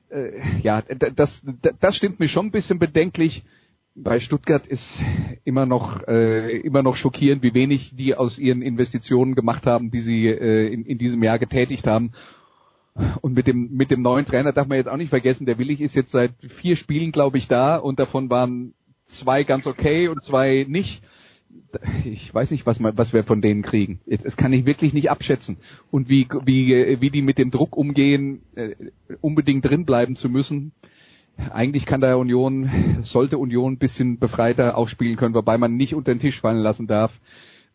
äh, 0.09 0.59
ja, 0.61 0.81
das, 1.15 1.41
das 1.79 1.95
stimmt 1.95 2.19
mir 2.19 2.27
schon 2.27 2.47
ein 2.47 2.51
bisschen 2.51 2.79
bedenklich 2.79 3.45
bei 3.97 4.19
Stuttgart 4.19 4.65
ist 4.67 4.85
immer 5.43 5.65
noch 5.65 6.07
äh, 6.07 6.57
immer 6.59 6.83
noch 6.83 6.95
schockierend, 6.95 7.41
wie 7.41 7.53
wenig 7.53 7.95
die 7.95 8.15
aus 8.15 8.37
ihren 8.37 8.61
Investitionen 8.61 9.33
gemacht 9.33 9.65
haben, 9.65 9.89
die 9.89 10.01
sie 10.01 10.27
äh, 10.27 10.71
in, 10.71 10.85
in 10.85 10.97
diesem 10.97 11.23
Jahr 11.23 11.39
getätigt 11.39 11.87
haben. 11.87 12.11
Und 13.21 13.33
mit 13.33 13.47
dem 13.47 13.71
mit 13.73 13.91
dem 13.91 14.01
neuen 14.01 14.25
Trainer 14.25 14.53
darf 14.53 14.67
man 14.67 14.77
jetzt 14.77 14.87
auch 14.87 14.97
nicht 14.97 15.09
vergessen, 15.09 15.45
der 15.45 15.57
Willig 15.57 15.81
ist 15.81 15.95
jetzt 15.95 16.11
seit 16.11 16.31
vier 16.61 16.75
Spielen, 16.75 17.11
glaube 17.11 17.37
ich, 17.37 17.47
da 17.47 17.77
und 17.77 17.99
davon 17.99 18.29
waren 18.29 18.73
zwei 19.07 19.43
ganz 19.43 19.65
okay 19.65 20.07
und 20.07 20.23
zwei 20.23 20.65
nicht. 20.67 21.01
Ich 22.05 22.33
weiß 22.33 22.51
nicht, 22.51 22.65
was, 22.65 22.79
man, 22.79 22.97
was 22.97 23.13
wir 23.13 23.23
von 23.23 23.41
denen 23.41 23.61
kriegen. 23.61 23.99
Das 24.05 24.37
kann 24.37 24.53
ich 24.53 24.65
wirklich 24.65 24.93
nicht 24.93 25.09
abschätzen. 25.09 25.57
Und 25.91 26.07
wie, 26.07 26.27
wie, 26.45 26.97
wie 27.01 27.09
die 27.09 27.21
mit 27.21 27.37
dem 27.37 27.51
Druck 27.51 27.75
umgehen, 27.75 28.41
äh, 28.55 28.75
unbedingt 29.21 29.65
drin 29.65 29.85
bleiben 29.85 30.15
zu 30.15 30.29
müssen, 30.29 30.71
eigentlich 31.51 31.85
kann 31.85 32.01
da 32.01 32.15
Union, 32.15 32.99
sollte 33.03 33.37
Union 33.37 33.73
ein 33.73 33.77
bisschen 33.77 34.19
befreiter 34.19 34.77
aufspielen 34.77 35.17
können, 35.17 35.35
wobei 35.35 35.57
man 35.57 35.75
nicht 35.75 35.95
unter 35.95 36.13
den 36.13 36.19
Tisch 36.19 36.41
fallen 36.41 36.59
lassen 36.59 36.87
darf. 36.87 37.11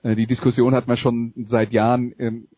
Äh, 0.03 0.17
die 0.17 0.27
Diskussion 0.27 0.75
hat 0.75 0.89
man 0.89 0.97
schon 0.97 1.33
seit 1.49 1.73
Jahren. 1.73 2.15
Ähm, 2.19 2.49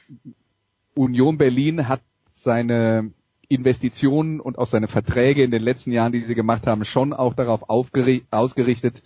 Union 0.94 1.38
Berlin 1.38 1.88
hat 1.88 2.00
seine 2.36 3.10
Investitionen 3.48 4.40
und 4.40 4.58
auch 4.58 4.68
seine 4.68 4.88
Verträge 4.88 5.42
in 5.42 5.50
den 5.50 5.62
letzten 5.62 5.92
Jahren, 5.92 6.12
die 6.12 6.20
sie 6.20 6.34
gemacht 6.34 6.66
haben, 6.66 6.84
schon 6.84 7.12
auch 7.12 7.34
darauf 7.34 7.68
ausgerichtet, 7.68 9.02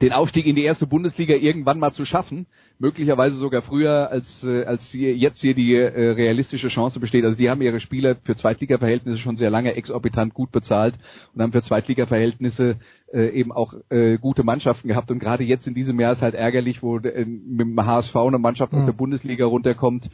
den 0.00 0.12
Aufstieg 0.12 0.46
in 0.46 0.56
die 0.56 0.62
erste 0.62 0.86
Bundesliga 0.86 1.34
irgendwann 1.34 1.78
mal 1.78 1.92
zu 1.92 2.04
schaffen, 2.04 2.46
möglicherweise 2.78 3.36
sogar 3.36 3.62
früher 3.62 4.10
als 4.10 4.42
äh, 4.44 4.64
als 4.64 4.92
jetzt 4.92 5.40
hier 5.40 5.54
die 5.54 5.74
äh, 5.74 6.10
realistische 6.10 6.68
Chance 6.68 7.00
besteht. 7.00 7.24
Also 7.24 7.36
die 7.36 7.50
haben 7.50 7.60
ihre 7.60 7.80
Spieler 7.80 8.16
für 8.24 8.36
Zweitliga-Verhältnisse 8.36 9.18
schon 9.18 9.36
sehr 9.36 9.50
lange 9.50 9.74
exorbitant 9.74 10.32
gut 10.32 10.52
bezahlt 10.52 10.94
und 11.34 11.42
haben 11.42 11.52
für 11.52 11.62
Zweitliga-Verhältnisse 11.62 12.76
äh, 13.12 13.28
eben 13.30 13.52
auch 13.52 13.74
äh, 13.90 14.18
gute 14.18 14.44
Mannschaften 14.44 14.88
gehabt 14.88 15.10
und 15.10 15.18
gerade 15.18 15.44
jetzt 15.44 15.66
in 15.66 15.74
diesem 15.74 15.98
Jahr 15.98 16.12
ist 16.12 16.22
halt 16.22 16.34
ärgerlich, 16.34 16.82
wo 16.82 16.98
äh, 16.98 17.24
mit 17.24 17.66
dem 17.66 17.84
HSV 17.84 18.14
eine 18.16 18.38
Mannschaft 18.38 18.72
aus 18.72 18.86
der 18.86 18.92
Bundesliga 18.92 19.46
runterkommt, 19.46 20.08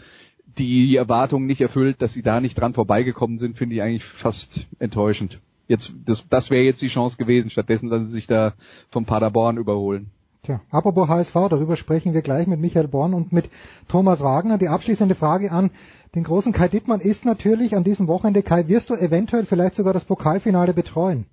die 0.58 0.86
die 0.86 0.96
Erwartungen 0.96 1.46
nicht 1.46 1.60
erfüllt, 1.60 2.00
dass 2.00 2.14
sie 2.14 2.22
da 2.22 2.40
nicht 2.40 2.58
dran 2.58 2.72
vorbeigekommen 2.72 3.38
sind, 3.38 3.58
finde 3.58 3.74
ich 3.76 3.82
eigentlich 3.82 4.04
fast 4.04 4.66
enttäuschend. 4.78 5.38
Jetzt, 5.68 5.92
das, 6.06 6.24
das 6.30 6.50
wäre 6.50 6.64
jetzt 6.64 6.82
die 6.82 6.88
Chance 6.88 7.16
gewesen, 7.16 7.50
stattdessen, 7.50 7.90
dass 7.90 8.02
sie 8.02 8.12
sich 8.12 8.26
da 8.26 8.54
vom 8.90 9.04
Paderborn 9.04 9.56
überholen. 9.56 10.10
Tja, 10.42 10.60
apropos 10.70 11.08
HSV, 11.08 11.34
darüber 11.34 11.76
sprechen 11.76 12.14
wir 12.14 12.22
gleich 12.22 12.46
mit 12.46 12.60
Michael 12.60 12.86
Born 12.86 13.14
und 13.14 13.32
mit 13.32 13.50
Thomas 13.88 14.20
Wagner. 14.20 14.58
Die 14.58 14.68
abschließende 14.68 15.16
Frage 15.16 15.50
an 15.50 15.70
den 16.14 16.22
großen 16.22 16.52
Kai 16.52 16.68
Dittmann 16.68 17.00
ist 17.00 17.24
natürlich 17.24 17.74
an 17.74 17.82
diesem 17.82 18.06
Wochenende, 18.06 18.42
Kai, 18.42 18.68
wirst 18.68 18.88
du 18.90 18.94
eventuell 18.94 19.44
vielleicht 19.44 19.74
sogar 19.74 19.92
das 19.92 20.04
Pokalfinale 20.04 20.72
betreuen? 20.72 21.26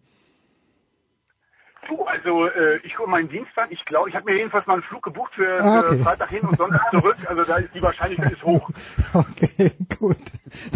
Du, 1.87 2.03
also 2.03 2.45
äh, 2.45 2.77
ich 2.83 2.95
gucke 2.95 3.09
meinen 3.09 3.29
Dienst 3.29 3.51
an. 3.57 3.67
Ich 3.71 3.83
glaube, 3.85 4.09
ich 4.09 4.15
habe 4.15 4.25
mir 4.25 4.37
jedenfalls 4.37 4.65
mal 4.67 4.75
einen 4.75 4.83
Flug 4.83 5.03
gebucht 5.03 5.33
für, 5.35 5.61
ah, 5.61 5.79
okay. 5.79 5.97
für 5.97 6.03
Freitag 6.03 6.29
hin 6.29 6.41
und 6.41 6.57
Sonntag 6.57 6.89
zurück. 6.91 7.17
Also 7.27 7.43
da 7.43 7.57
ist 7.57 7.73
die 7.73 7.81
Wahrscheinlichkeit 7.81 8.31
ist 8.31 8.43
hoch. 8.43 8.69
Okay, 9.13 9.71
gut. 9.99 10.17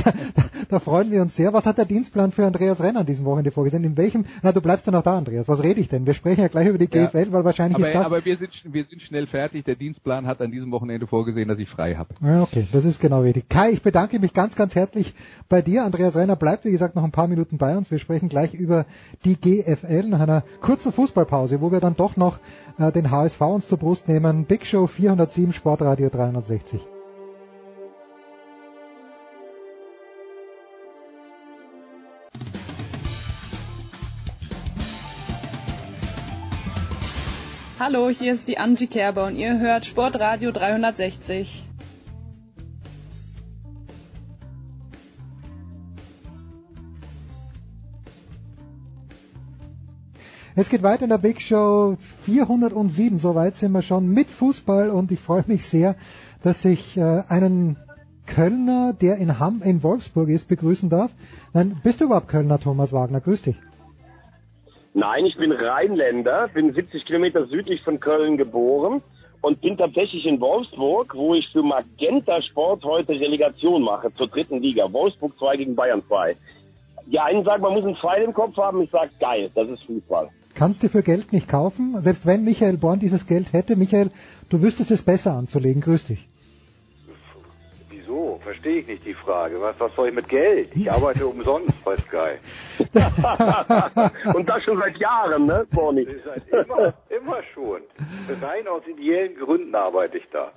Da, 0.03 0.12
da, 0.36 0.43
da, 0.70 0.80
freuen 0.80 1.12
wir 1.12 1.24
uns 1.24 1.36
sehr. 1.36 1.51
Was 1.53 1.66
hat 1.66 1.80
der 1.80 1.86
Dienstplan 1.86 2.32
für 2.32 2.45
Andreas 2.45 2.80
Renner 2.80 2.99
an 2.99 3.05
diesem 3.05 3.26
Wochenende 3.26 3.49
vorgesehen? 3.51 3.84
In 3.84 3.97
welchem? 3.97 4.26
Na, 4.43 4.51
du 4.51 4.62
bleibst 4.62 4.86
ja 4.86 4.91
noch 4.91 5.01
da, 5.01 5.18
Andreas. 5.18 5.47
Was 5.47 5.62
rede 5.64 5.80
ich 5.80 5.89
denn? 5.89 6.05
Wir 6.05 6.14
sprechen 6.14 6.41
ja 6.41 6.47
gleich 6.47 6.68
über 6.68 6.78
die 6.78 6.88
GFL, 6.88 7.18
ja. 7.18 7.32
weil 7.32 7.43
wahrscheinlich 7.43 7.78
aber, 7.78 7.88
ist 7.88 7.95
das. 7.95 8.05
Aber 8.05 8.26
wir 8.26 8.38
sind 8.38 8.51
wir 8.64 8.84
sind 8.84 9.01
schnell 9.01 9.26
fertig. 9.26 9.66
Der 9.66 9.76
Dienstplan 9.76 10.28
hat 10.28 10.39
an 10.41 10.51
diesem 10.51 10.72
Wochenende 10.72 11.08
vorgesehen, 11.08 11.47
dass 11.47 11.58
ich 11.58 11.70
frei 11.70 11.95
habe. 11.95 12.10
Ja, 12.22 12.43
okay, 12.43 12.68
das 12.72 12.86
ist 12.86 12.99
genau 12.99 13.22
richtig. 13.22 13.49
Kai, 13.49 13.72
ich 13.72 13.82
bedanke 13.82 14.20
mich 14.20 14.34
ganz, 14.34 14.55
ganz 14.55 14.76
herzlich 14.76 15.16
bei 15.49 15.62
dir. 15.62 15.84
Andreas 15.84 16.16
Renner 16.16 16.36
bleibt 16.36 16.66
wie 16.66 16.72
gesagt 16.72 16.95
noch 16.95 17.03
ein 17.03 17.12
paar 17.12 17.28
Minuten 17.28 17.58
bei 17.58 17.76
uns. 17.76 17.89
Wir 17.89 17.99
sprechen 17.99 18.30
gleich 18.30 18.53
über 18.53 18.86
die 19.26 19.36
GFL 19.36 20.10
nach 20.10 20.20
einer 20.20 20.43
kurzen 20.62 20.91
Fußballpause, 20.98 21.62
wo 21.62 21.72
wir 21.72 21.80
dann 21.80 21.95
doch 21.95 22.18
noch 22.18 22.39
äh, 22.80 22.91
den 22.91 23.12
HSV 23.12 23.39
uns 23.41 23.68
zur 23.68 23.78
Brust 23.78 24.08
nehmen. 24.08 24.45
Big 24.45 24.66
Show 24.66 24.88
407 24.88 25.54
Sportradio 25.54 26.10
360. 26.10 26.82
Hallo, 37.80 38.10
hier 38.10 38.34
ist 38.34 38.48
die 38.48 38.58
Angie 38.58 38.88
Kerber 38.88 39.26
und 39.26 39.36
ihr 39.36 39.60
hört 39.60 39.86
Sportradio 39.86 40.52
360. 40.52 41.68
Es 50.60 50.70
geht 50.70 50.82
weiter 50.82 51.03
in 51.03 51.10
der 51.10 51.20
Big 51.20 51.39
Show 51.39 51.97
407. 52.26 53.20
Soweit 53.20 53.53
sind 53.58 53.74
wir 53.74 53.84
schon 53.84 54.08
mit 54.08 54.28
Fußball 54.28 54.89
und 54.89 55.12
ich 55.12 55.20
freue 55.20 55.43
mich 55.45 55.64
sehr, 55.68 55.95
dass 56.43 56.66
ich 56.66 56.97
äh, 56.97 57.22
einen 57.30 57.78
Kölner, 58.26 58.93
der 58.99 59.18
in, 59.18 59.38
Ham 59.38 59.62
in 59.64 59.84
Wolfsburg 59.84 60.30
ist, 60.30 60.47
begrüßen 60.47 60.89
darf. 60.89 61.12
Nein, 61.53 61.80
bist 61.84 62.01
du 62.01 62.05
überhaupt 62.05 62.30
Kölner, 62.30 62.60
Thomas 62.60 62.91
Wagner? 62.91 63.22
Grüß 63.22 63.43
dich. 63.43 63.55
Nein, 64.95 65.28
ich 65.28 65.38
bin 65.38 65.51
Rheinländer, 65.51 66.47
bin 66.47 66.74
70 66.74 67.05
Kilometer 67.05 67.45
südlich 67.45 67.84
von 67.84 67.99
Köln 67.99 68.36
geboren 68.38 69.03
und 69.41 69.62
bin 69.62 69.78
tatsächlich 69.78 70.26
in 70.26 70.41
Wolfsburg, 70.41 71.14
wo 71.14 71.36
ich 71.36 71.47
für 71.49 71.62
Magenta 71.62 72.41
Sport 72.41 72.84
heute 72.84 73.12
Relegation 73.12 73.84
mache 73.84 74.12
zur 74.16 74.28
dritten 74.28 74.60
Liga. 74.64 74.91
Wolfsburg 74.91 75.38
2 75.38 75.58
gegen 75.58 75.76
Bayern 75.76 76.01
2. 76.08 76.36
Die 77.05 77.20
einen 77.20 77.43
sagen, 77.43 77.62
man 77.62 77.74
muss 77.74 77.86
einen 77.86 77.95
Pfeil 77.95 78.24
im 78.24 78.34
Kopf 78.34 78.58
haben, 78.58 78.82
ich 78.82 78.89
sage, 78.89 79.12
geil, 79.20 79.51
das 79.53 79.70
ist 79.70 79.84
Fußball. 79.84 80.30
Kannst 80.58 80.82
du 80.82 80.89
für 80.89 81.03
Geld 81.03 81.32
nicht 81.34 81.47
kaufen, 81.47 82.01
selbst 82.01 82.26
wenn 82.26 82.43
Michael 82.43 82.78
Born 82.78 82.99
dieses 82.99 83.28
Geld 83.28 83.53
hätte. 83.53 83.76
Michael, 83.76 84.10
du 84.49 84.60
wüsstest 84.60 84.89
es 84.89 85.03
besser 85.03 85.34
anzulegen. 85.34 85.84
Grüß 85.84 86.08
dich. 86.08 86.28
Wieso? 87.91 88.39
Verstehe 88.41 88.80
ich 88.80 88.88
nicht 88.88 89.05
die 89.05 89.14
Frage. 89.14 89.62
Was, 89.62 89.80
was 89.80 89.93
soll 89.95 90.10
ich 90.10 90.16
mit 90.16 90.28
Geld? 90.28 90.76
Ich 90.76 90.91
arbeite 90.91 91.28
umsonst 91.28 91.76
bei 91.84 91.95
Sky. 91.97 92.39
Und 94.34 94.49
das 94.49 94.64
schon 94.64 94.80
seit 94.80 94.97
Jahren, 94.97 95.45
ne, 95.45 95.68
Borni? 95.70 96.08
Seit 96.26 96.47
immer, 96.47 96.93
immer 97.10 97.43
schon. 97.53 97.82
Rein 98.41 98.68
aus 98.68 98.82
ideellen 98.88 99.36
Gründen 99.36 99.76
arbeite 99.76 100.18
ich 100.18 100.28
da. 100.32 100.51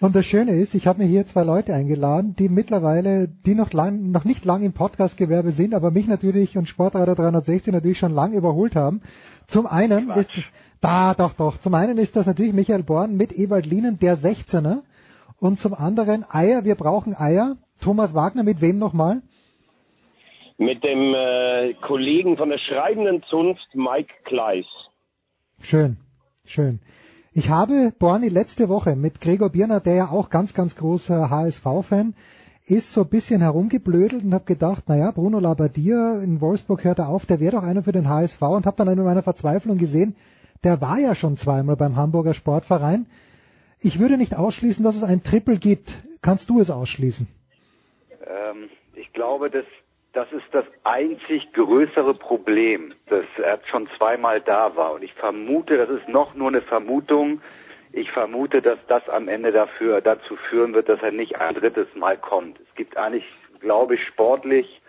Und 0.00 0.16
das 0.16 0.24
Schöne 0.24 0.52
ist, 0.52 0.74
ich 0.74 0.86
habe 0.86 1.02
mir 1.02 1.08
hier 1.08 1.26
zwei 1.26 1.44
Leute 1.44 1.74
eingeladen, 1.74 2.34
die 2.34 2.48
mittlerweile, 2.48 3.28
die 3.28 3.54
noch 3.54 3.70
lang, 3.74 4.10
noch 4.10 4.24
nicht 4.24 4.46
lang 4.46 4.62
im 4.62 4.72
Podcastgewerbe 4.72 5.52
sind, 5.52 5.74
aber 5.74 5.90
mich 5.90 6.06
natürlich 6.06 6.56
und 6.56 6.68
Sportradar 6.68 7.14
360 7.14 7.74
natürlich 7.74 7.98
schon 7.98 8.12
lang 8.12 8.32
überholt 8.32 8.76
haben. 8.76 9.02
Zum 9.46 9.66
einen 9.66 10.08
ist, 10.10 10.30
da, 10.80 11.12
doch, 11.12 11.34
doch, 11.34 11.58
zum 11.58 11.74
einen 11.74 11.98
ist 11.98 12.16
das 12.16 12.24
natürlich 12.24 12.54
Michael 12.54 12.82
Born 12.82 13.14
mit 13.14 13.32
Ewald 13.32 13.66
Lienen, 13.66 13.98
der 13.98 14.16
16er. 14.16 14.78
Und 15.38 15.60
zum 15.60 15.74
anderen 15.74 16.24
Eier, 16.30 16.64
wir 16.64 16.76
brauchen 16.76 17.14
Eier. 17.14 17.56
Thomas 17.82 18.14
Wagner, 18.14 18.42
mit 18.42 18.62
wem 18.62 18.78
nochmal? 18.78 19.20
Mit 20.56 20.82
dem 20.82 21.14
äh, 21.14 21.74
Kollegen 21.74 22.38
von 22.38 22.48
der 22.48 22.58
schreibenden 22.58 23.22
Zunft, 23.24 23.74
Mike 23.74 24.12
Kleiss. 24.24 24.66
Schön, 25.60 25.98
schön. 26.46 26.80
Ich 27.32 27.48
habe 27.48 27.92
Borni 27.96 28.28
letzte 28.28 28.68
Woche 28.68 28.96
mit 28.96 29.20
Gregor 29.20 29.50
Birner, 29.50 29.78
der 29.78 29.94
ja 29.94 30.08
auch 30.08 30.30
ganz, 30.30 30.52
ganz 30.52 30.74
großer 30.74 31.30
HSV-Fan 31.30 32.14
ist, 32.66 32.92
so 32.92 33.02
ein 33.02 33.08
bisschen 33.08 33.40
herumgeblödelt 33.40 34.24
und 34.24 34.34
habe 34.34 34.46
gedacht, 34.46 34.88
naja, 34.88 35.12
Bruno 35.12 35.38
Labbadia 35.38 36.20
in 36.22 36.40
Wolfsburg 36.40 36.82
hört 36.82 36.98
er 36.98 37.08
auf, 37.08 37.26
der 37.26 37.38
wäre 37.38 37.52
doch 37.52 37.62
einer 37.62 37.84
für 37.84 37.92
den 37.92 38.08
HSV 38.08 38.42
und 38.42 38.66
habe 38.66 38.76
dann 38.76 38.88
in 38.88 39.04
meiner 39.04 39.22
Verzweiflung 39.22 39.78
gesehen, 39.78 40.16
der 40.64 40.80
war 40.80 40.98
ja 40.98 41.14
schon 41.14 41.36
zweimal 41.36 41.76
beim 41.76 41.94
Hamburger 41.94 42.34
Sportverein. 42.34 43.06
Ich 43.78 44.00
würde 44.00 44.16
nicht 44.16 44.34
ausschließen, 44.34 44.82
dass 44.82 44.96
es 44.96 45.04
ein 45.04 45.22
Triple 45.22 45.58
gibt. 45.58 45.88
Kannst 46.22 46.50
du 46.50 46.58
es 46.58 46.68
ausschließen? 46.68 47.28
Ähm, 48.26 48.70
ich 48.96 49.12
glaube, 49.12 49.50
dass 49.50 49.64
das 50.12 50.30
ist 50.32 50.46
das 50.52 50.64
einzig 50.84 51.52
größere 51.52 52.14
Problem, 52.14 52.92
dass 53.06 53.24
er 53.42 53.60
schon 53.70 53.88
zweimal 53.96 54.40
da 54.40 54.74
war. 54.76 54.92
Und 54.92 55.02
ich 55.02 55.14
vermute, 55.14 55.76
das 55.76 55.88
ist 55.88 56.08
noch 56.08 56.34
nur 56.34 56.48
eine 56.48 56.62
Vermutung. 56.62 57.40
Ich 57.92 58.10
vermute, 58.10 58.60
dass 58.62 58.78
das 58.88 59.08
am 59.08 59.28
Ende 59.28 59.52
dafür, 59.52 60.00
dazu 60.00 60.36
führen 60.48 60.74
wird, 60.74 60.88
dass 60.88 61.02
er 61.02 61.12
nicht 61.12 61.36
ein 61.40 61.54
drittes 61.54 61.88
Mal 61.94 62.16
kommt. 62.16 62.58
Es 62.60 62.74
gibt 62.74 62.96
eigentlich, 62.96 63.24
glaube 63.60 63.94
ich, 63.94 64.06
sportlich 64.06 64.80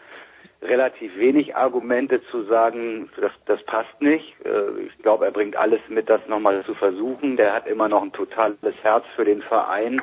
relativ 0.62 1.16
wenig 1.18 1.56
Argumente 1.56 2.22
zu 2.30 2.44
sagen, 2.44 3.10
das, 3.20 3.32
das 3.46 3.64
passt 3.64 4.00
nicht. 4.02 4.36
Äh, 4.46 4.82
ich 4.86 4.98
glaube, 5.00 5.26
er 5.26 5.32
bringt 5.32 5.56
alles 5.56 5.82
mit, 5.90 6.10
das 6.10 6.22
nochmal 6.28 6.64
zu 6.66 6.76
versuchen. 6.76 7.38
Der 7.38 7.54
hat 7.54 7.68
immer 7.68 7.88
noch 7.88 8.04
ein 8.04 8.14
totales 8.14 8.58
Herz 8.84 9.06
für 9.16 9.26
den 9.26 9.42
Verein. 9.42 10.02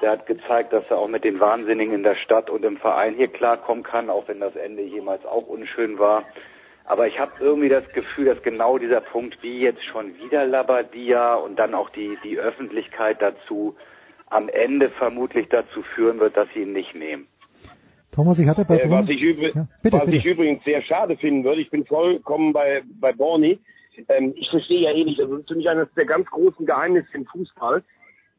Der 0.00 0.12
hat 0.12 0.26
gezeigt, 0.26 0.72
dass 0.72 0.84
er 0.90 0.98
auch 0.98 1.08
mit 1.08 1.24
den 1.24 1.40
Wahnsinnigen 1.40 1.94
in 1.94 2.02
der 2.02 2.14
Stadt 2.14 2.50
und 2.50 2.64
im 2.64 2.76
Verein 2.76 3.14
hier 3.14 3.28
klarkommen 3.28 3.82
kann, 3.82 4.10
auch 4.10 4.28
wenn 4.28 4.40
das 4.40 4.54
Ende 4.54 4.82
jemals 4.82 5.24
auch 5.26 5.46
unschön 5.46 5.98
war. 5.98 6.24
Aber 6.84 7.06
ich 7.06 7.18
habe 7.18 7.32
irgendwie 7.40 7.68
das 7.68 7.86
Gefühl, 7.92 8.26
dass 8.26 8.42
genau 8.42 8.78
dieser 8.78 9.00
Punkt, 9.00 9.42
wie 9.42 9.60
jetzt 9.60 9.84
schon 9.84 10.16
wieder 10.18 10.46
Labadia 10.46 11.34
und 11.34 11.58
dann 11.58 11.74
auch 11.74 11.90
die, 11.90 12.16
die 12.24 12.38
Öffentlichkeit 12.38 13.20
dazu, 13.20 13.76
am 14.30 14.48
Ende 14.48 14.90
vermutlich 14.90 15.48
dazu 15.48 15.82
führen 15.94 16.20
wird, 16.20 16.36
dass 16.36 16.48
sie 16.54 16.62
ihn 16.62 16.72
nicht 16.72 16.94
nehmen. 16.94 17.26
Thomas, 18.12 18.38
ich 18.38 18.48
hatte 18.48 18.64
bei 18.64 18.78
äh, 18.78 18.90
was 18.90 19.08
ich, 19.08 19.20
übr 19.20 19.54
ja, 19.54 19.68
bitte, 19.82 19.96
was 19.98 20.06
bitte. 20.06 20.16
ich 20.16 20.24
übrigens 20.24 20.64
sehr 20.64 20.82
schade 20.82 21.16
finden 21.16 21.44
würde, 21.44 21.60
ich 21.60 21.70
bin 21.70 21.84
vollkommen 21.84 22.52
bei, 22.52 22.82
bei 23.00 23.12
Borny. 23.12 23.58
Ähm, 24.08 24.32
ich 24.36 24.48
verstehe 24.50 24.80
ja 24.80 24.92
eh 24.92 25.04
nicht, 25.04 25.20
das 25.20 25.30
ist 25.30 25.48
für 25.48 25.56
mich 25.56 25.68
eines 25.68 25.92
der 25.94 26.06
ganz 26.06 26.26
großen 26.30 26.64
Geheimnisse 26.64 27.08
im 27.12 27.26
Fußball, 27.26 27.82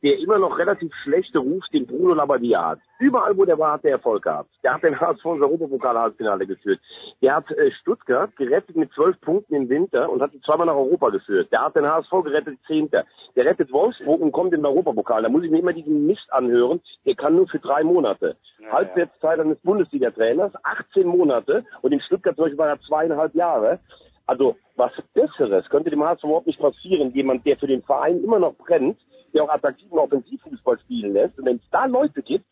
der 0.03 0.17
immer 0.19 0.37
noch 0.37 0.57
relativ 0.57 0.93
schlechte 1.03 1.39
Ruf, 1.39 1.63
den 1.73 1.85
Bruno 1.85 2.13
Labbadia 2.13 2.69
hat. 2.69 2.79
Überall, 2.99 3.37
wo 3.37 3.45
der 3.45 3.57
war, 3.57 3.73
hat 3.73 3.83
der 3.83 3.91
Erfolg 3.91 4.23
gehabt. 4.23 4.49
Der 4.63 4.73
hat 4.73 4.83
den 4.83 4.99
HSV 4.99 5.25
ins 5.25 5.41
Europapokal-Halbfinale 5.41 6.45
geführt. 6.45 6.79
Der 7.21 7.35
hat 7.35 7.49
äh, 7.51 7.71
Stuttgart 7.71 8.35
gerettet 8.35 8.75
mit 8.75 8.91
zwölf 8.93 9.19
Punkten 9.21 9.55
im 9.55 9.69
Winter 9.69 10.09
und 10.09 10.21
hat 10.21 10.31
sie 10.31 10.41
zweimal 10.41 10.67
nach 10.67 10.75
Europa 10.75 11.09
geführt. 11.09 11.51
Der 11.51 11.61
hat 11.61 11.75
den 11.75 11.85
HSV 11.85 12.11
gerettet, 12.23 12.59
Zehnter. 12.67 13.05
Der 13.35 13.45
rettet 13.45 13.71
Wolfsburg 13.71 14.21
und 14.21 14.31
kommt 14.31 14.53
in 14.53 14.61
den 14.61 14.65
Europapokal. 14.65 15.23
Da 15.23 15.29
muss 15.29 15.43
ich 15.43 15.51
mir 15.51 15.59
immer 15.59 15.73
diesen 15.73 16.05
Mist 16.05 16.31
anhören. 16.31 16.81
Der 17.05 17.15
kann 17.15 17.35
nur 17.35 17.47
für 17.47 17.59
drei 17.59 17.83
Monate. 17.83 18.35
Ja, 18.59 18.71
Halbwertszeit 18.71 19.39
eines 19.39 19.59
Bundesliga-Trainers, 19.59 20.53
18 20.63 21.07
Monate 21.07 21.63
und 21.81 21.91
in 21.91 22.01
Stuttgart 22.01 22.35
zum 22.35 22.45
Beispiel 22.45 22.57
war 22.59 22.69
er 22.69 22.81
zweieinhalb 22.81 23.33
Jahre. 23.35 23.79
Also 24.25 24.55
was 24.75 24.91
Besseres 25.13 25.67
könnte 25.69 25.89
dem 25.89 26.03
HSV 26.03 26.23
überhaupt 26.23 26.47
nicht 26.47 26.59
passieren. 26.59 27.11
Jemand, 27.13 27.45
der 27.45 27.57
für 27.57 27.67
den 27.67 27.81
Verein 27.81 28.23
immer 28.23 28.39
noch 28.39 28.53
brennt, 28.55 28.97
der 29.33 29.43
auch 29.43 29.49
attraktiven 29.49 29.97
Offensivfußball 29.97 30.79
spielen 30.79 31.13
lässt. 31.13 31.37
Und 31.37 31.45
wenn 31.45 31.57
es 31.57 31.69
da 31.71 31.85
Leute 31.85 32.21
gibt, 32.21 32.45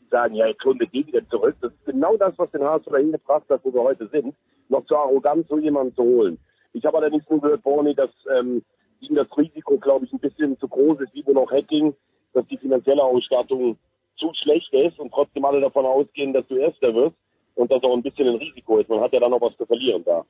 die 0.00 0.08
sagen, 0.08 0.34
ja, 0.34 0.46
jetzt 0.46 0.64
holen 0.64 0.80
wir 0.80 0.92
wieder 0.92 1.26
zurück, 1.28 1.56
das 1.60 1.72
ist 1.72 1.84
genau 1.84 2.16
das, 2.16 2.38
was 2.38 2.50
den 2.50 2.62
HSV 2.62 2.86
dahin 2.86 3.12
gebracht 3.12 3.44
hat, 3.48 3.60
wo 3.64 3.72
wir 3.72 3.82
heute 3.82 4.08
sind, 4.08 4.34
noch 4.68 4.84
zu 4.86 4.96
arrogant, 4.96 5.46
so 5.48 5.58
jemanden 5.58 5.94
zu 5.94 6.02
holen. 6.02 6.38
Ich 6.72 6.84
habe 6.84 6.98
allerdings 6.98 7.28
nur 7.28 7.40
gehört, 7.40 7.62
Borny, 7.62 7.94
dass 7.94 8.10
ähm, 8.32 8.62
ihm 9.00 9.14
das 9.14 9.26
Risiko, 9.36 9.78
glaube 9.78 10.06
ich, 10.06 10.12
ein 10.12 10.20
bisschen 10.20 10.58
zu 10.58 10.68
groß 10.68 11.00
ist, 11.00 11.14
wie 11.14 11.26
wohl 11.26 11.38
auch 11.38 11.50
Hacking, 11.50 11.94
dass 12.32 12.46
die 12.46 12.58
finanzielle 12.58 13.02
Ausstattung 13.02 13.76
zu 14.16 14.32
schlecht 14.34 14.72
ist 14.72 14.98
und 14.98 15.12
trotzdem 15.12 15.44
alle 15.44 15.60
davon 15.60 15.86
ausgehen, 15.86 16.32
dass 16.32 16.46
du 16.46 16.56
Erster 16.56 16.94
wirst 16.94 17.16
und 17.54 17.70
das 17.70 17.82
auch 17.82 17.94
ein 17.94 18.02
bisschen 18.02 18.28
ein 18.28 18.36
Risiko 18.36 18.78
ist. 18.78 18.88
Man 18.88 19.00
hat 19.00 19.12
ja 19.12 19.20
dann 19.20 19.30
noch 19.30 19.40
was 19.40 19.56
zu 19.56 19.66
verlieren 19.66 20.04
da. 20.04 20.24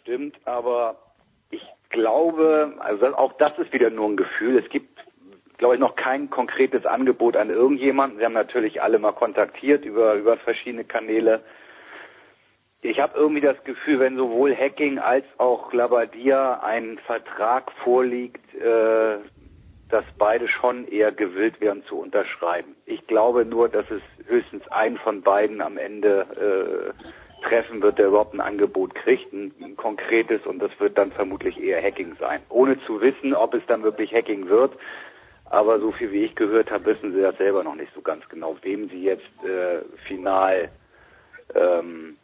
Stimmt, 0.00 0.36
aber 0.44 0.96
glaube, 1.94 2.74
also 2.80 3.06
auch 3.16 3.32
das 3.34 3.56
ist 3.58 3.72
wieder 3.72 3.88
nur 3.88 4.08
ein 4.08 4.16
Gefühl. 4.16 4.58
Es 4.58 4.68
gibt, 4.68 5.00
glaube 5.56 5.74
ich, 5.74 5.80
noch 5.80 5.94
kein 5.94 6.28
konkretes 6.28 6.84
Angebot 6.84 7.36
an 7.36 7.48
irgendjemanden. 7.48 8.18
Sie 8.18 8.24
haben 8.24 8.34
natürlich 8.34 8.82
alle 8.82 8.98
mal 8.98 9.12
kontaktiert 9.12 9.84
über, 9.84 10.14
über 10.14 10.36
verschiedene 10.36 10.84
Kanäle. 10.84 11.42
Ich 12.82 13.00
habe 13.00 13.16
irgendwie 13.16 13.40
das 13.40 13.62
Gefühl, 13.64 14.00
wenn 14.00 14.16
sowohl 14.16 14.54
Hacking 14.54 14.98
als 14.98 15.24
auch 15.38 15.72
Labadia 15.72 16.60
ein 16.62 16.98
Vertrag 17.06 17.70
vorliegt, 17.84 18.54
äh, 18.54 19.18
dass 19.88 20.04
beide 20.18 20.48
schon 20.48 20.88
eher 20.88 21.12
gewillt 21.12 21.60
wären 21.60 21.84
zu 21.84 21.96
unterschreiben. 21.96 22.74
Ich 22.84 23.06
glaube 23.06 23.44
nur, 23.44 23.68
dass 23.68 23.86
es 23.90 24.02
höchstens 24.26 24.66
einen 24.68 24.98
von 24.98 25.22
beiden 25.22 25.60
am 25.62 25.78
Ende 25.78 26.92
äh, 26.98 27.23
treffen 27.44 27.82
wird, 27.82 27.98
der 27.98 28.08
überhaupt 28.08 28.34
ein 28.34 28.40
Angebot 28.40 28.94
kriegt, 28.94 29.32
ein, 29.32 29.54
ein 29.62 29.76
konkretes, 29.76 30.44
und 30.46 30.58
das 30.60 30.70
wird 30.78 30.98
dann 30.98 31.12
vermutlich 31.12 31.62
eher 31.62 31.82
Hacking 31.82 32.16
sein. 32.18 32.40
Ohne 32.48 32.78
zu 32.86 33.00
wissen, 33.00 33.34
ob 33.34 33.54
es 33.54 33.62
dann 33.66 33.82
wirklich 33.82 34.12
Hacking 34.12 34.48
wird. 34.48 34.72
Aber 35.50 35.78
so 35.78 35.92
viel 35.92 36.10
wie 36.10 36.24
ich 36.24 36.34
gehört 36.34 36.70
habe, 36.70 36.86
wissen 36.86 37.12
sie 37.12 37.20
das 37.20 37.36
selber 37.36 37.62
noch 37.62 37.74
nicht 37.74 37.92
so 37.94 38.00
ganz 38.00 38.26
genau, 38.28 38.56
wem 38.62 38.88
sie 38.88 39.04
jetzt 39.04 39.44
äh, 39.44 39.82
final 40.06 40.70
ähm, 41.54 42.16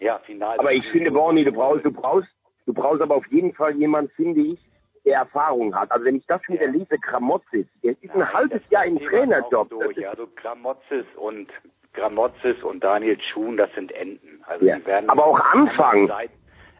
ja, 0.00 0.18
final. 0.20 0.58
Aber 0.58 0.72
ich 0.72 0.84
finde, 0.90 1.10
Borny, 1.10 1.44
du 1.44 1.52
brauchst, 1.52 1.84
du 1.84 1.92
brauchst, 1.92 2.28
du 2.66 2.72
brauchst 2.72 3.02
aber 3.02 3.16
auf 3.16 3.26
jeden 3.28 3.54
Fall 3.54 3.76
jemand, 3.76 4.10
finde 4.12 4.40
ich, 4.40 4.58
der 5.04 5.18
Erfahrung 5.18 5.74
hat. 5.74 5.90
Also 5.92 6.04
wenn 6.04 6.16
ich 6.16 6.26
das 6.26 6.40
wieder 6.48 6.66
lese, 6.66 6.98
Kramotzis, 6.98 7.66
der 7.82 7.92
ist 8.00 8.14
ein 8.14 8.32
halbes 8.32 8.62
Jahr 8.70 8.84
im 8.84 8.98
Trainerjob. 8.98 9.70
Durch. 9.70 10.08
Also 10.08 10.28
Gramozis 10.36 11.04
und 11.16 11.48
Gramozis 11.94 12.62
und 12.62 12.82
Daniel 12.82 13.18
Schuhn, 13.20 13.56
das 13.56 13.70
sind 13.74 13.92
Enten. 13.92 14.42
Also 14.46 14.64
Ja. 14.64 14.76
die 14.76 14.86
werden 14.86 15.08
Aber 15.10 15.26
auch 15.26 15.38
Anfang. 15.52 16.08
Seit- 16.08 16.30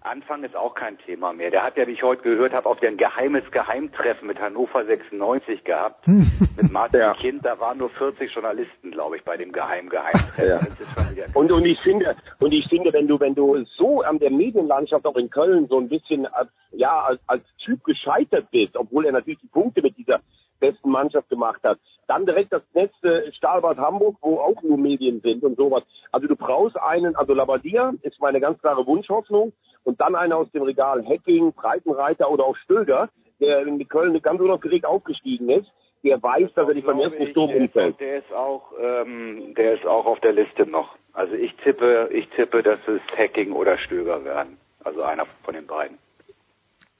Anfang 0.05 0.42
ist 0.42 0.57
auch 0.57 0.74
kein 0.74 0.98
Thema 0.98 1.32
mehr. 1.32 1.50
Der 1.50 1.62
hat 1.62 1.76
ja, 1.76 1.86
wie 1.86 1.92
ich 1.92 2.03
heute 2.03 2.22
gehört 2.22 2.53
habe, 2.53 2.68
auch 2.68 2.80
ein 2.80 2.96
geheimes 2.96 3.48
Geheimtreffen 3.50 4.26
mit 4.26 4.40
Hannover 4.40 4.84
96 4.84 5.64
gehabt. 5.64 6.07
mit 6.07 6.70
Martin 6.70 7.12
Kind, 7.20 7.44
da 7.44 7.59
waren 7.61 7.78
nur 7.78 7.90
40 7.90 8.32
Journalisten, 8.32 8.90
glaube 8.90 9.16
ich, 9.16 9.24
bei 9.24 9.36
dem 9.36 9.53
geheimen 9.53 9.88
Geheimtreffen. 9.88 10.48
Ja. 10.48 10.61
Wieder 11.11 11.26
Und, 11.34 11.53
und 11.53 11.64
ich 11.64 11.80
finde, 11.80 12.16
und 12.40 12.53
ich 12.53 12.66
finde, 12.68 12.92
wenn 12.92 13.07
du, 13.07 13.20
wenn 13.20 13.34
du 13.34 13.64
so 13.76 14.03
an 14.03 14.18
der 14.18 14.30
Medienlandschaft 14.30 15.07
auch 15.07 15.16
in 15.16 15.30
Köln 15.30 15.68
so 15.68 15.78
ein 15.78 15.88
bisschen 15.88 16.26
als, 16.26 16.50
ja, 16.72 17.00
als, 17.03 17.20
als 17.26 17.44
Typ 17.64 17.84
gescheitert 17.84 18.50
bist, 18.50 18.76
obwohl 18.76 19.07
er 19.07 19.12
natürlich 19.12 19.40
die 19.40 19.48
Punkte 19.48 19.82
mit 19.82 19.96
dieser 19.96 20.20
besten 20.59 20.90
Mannschaft 20.90 21.28
gemacht 21.28 21.61
hat, 21.64 21.78
dann 22.07 22.26
direkt 22.26 22.53
das 22.53 22.62
letzte 22.72 23.32
Stahlbad 23.32 23.78
Hamburg, 23.78 24.16
wo 24.20 24.38
auch 24.38 24.62
nur 24.62 24.78
Medien 24.78 25.20
sind 25.20 25.42
und 25.42 25.57
sowas. 25.57 25.82
Also 26.11 26.26
du 26.28 26.36
brauchst 26.36 26.76
einen, 26.78 27.16
also 27.16 27.34
Labadia 27.34 27.92
ist 28.03 28.20
meine 28.20 28.40
ganz 28.40 28.61
klare 28.61 28.86
Wunschhoffnung 28.86 29.53
und 29.85 30.01
dann 30.01 30.14
einer 30.14 30.37
aus 30.37 30.51
dem 30.53 30.62
Regal 30.62 31.05
Hacking, 31.05 31.53
Breitenreiter 31.53 32.30
oder 32.30 32.45
auch 32.45 32.57
Stöger, 32.57 33.09
der 33.41 33.66
in 33.66 33.87
Köln 33.89 34.20
ganz 34.22 34.41
unaufgeregt 34.41 34.85
aufgestiegen 34.85 35.49
ist, 35.49 35.70
der 36.05 36.22
weiß, 36.22 36.53
dass 36.55 36.68
er 36.68 36.74
nicht 36.74 36.87
beim 36.87 37.01
ersten 37.01 37.26
Sturm 37.28 37.51
der, 37.51 37.61
umfällt. 37.61 38.01
der 38.01 38.18
ist 38.18 38.33
auch, 38.33 38.72
ähm, 38.80 39.55
der 39.57 39.74
ist 39.74 39.87
auch 39.87 40.07
auf 40.07 40.20
der 40.20 40.33
Liste 40.33 40.66
noch. 40.66 40.97
Also 41.12 41.35
ich 41.35 41.55
tippe, 41.57 42.09
ich 42.12 42.28
tippe, 42.30 42.62
dass 42.62 42.80
es 42.87 43.01
Hacking 43.16 43.53
oder 43.53 43.78
Stöger 43.78 44.24
werden. 44.24 44.57
Also 44.85 45.03
einer 45.03 45.26
von 45.45 45.55
den 45.55 45.66
beiden. 45.66 45.99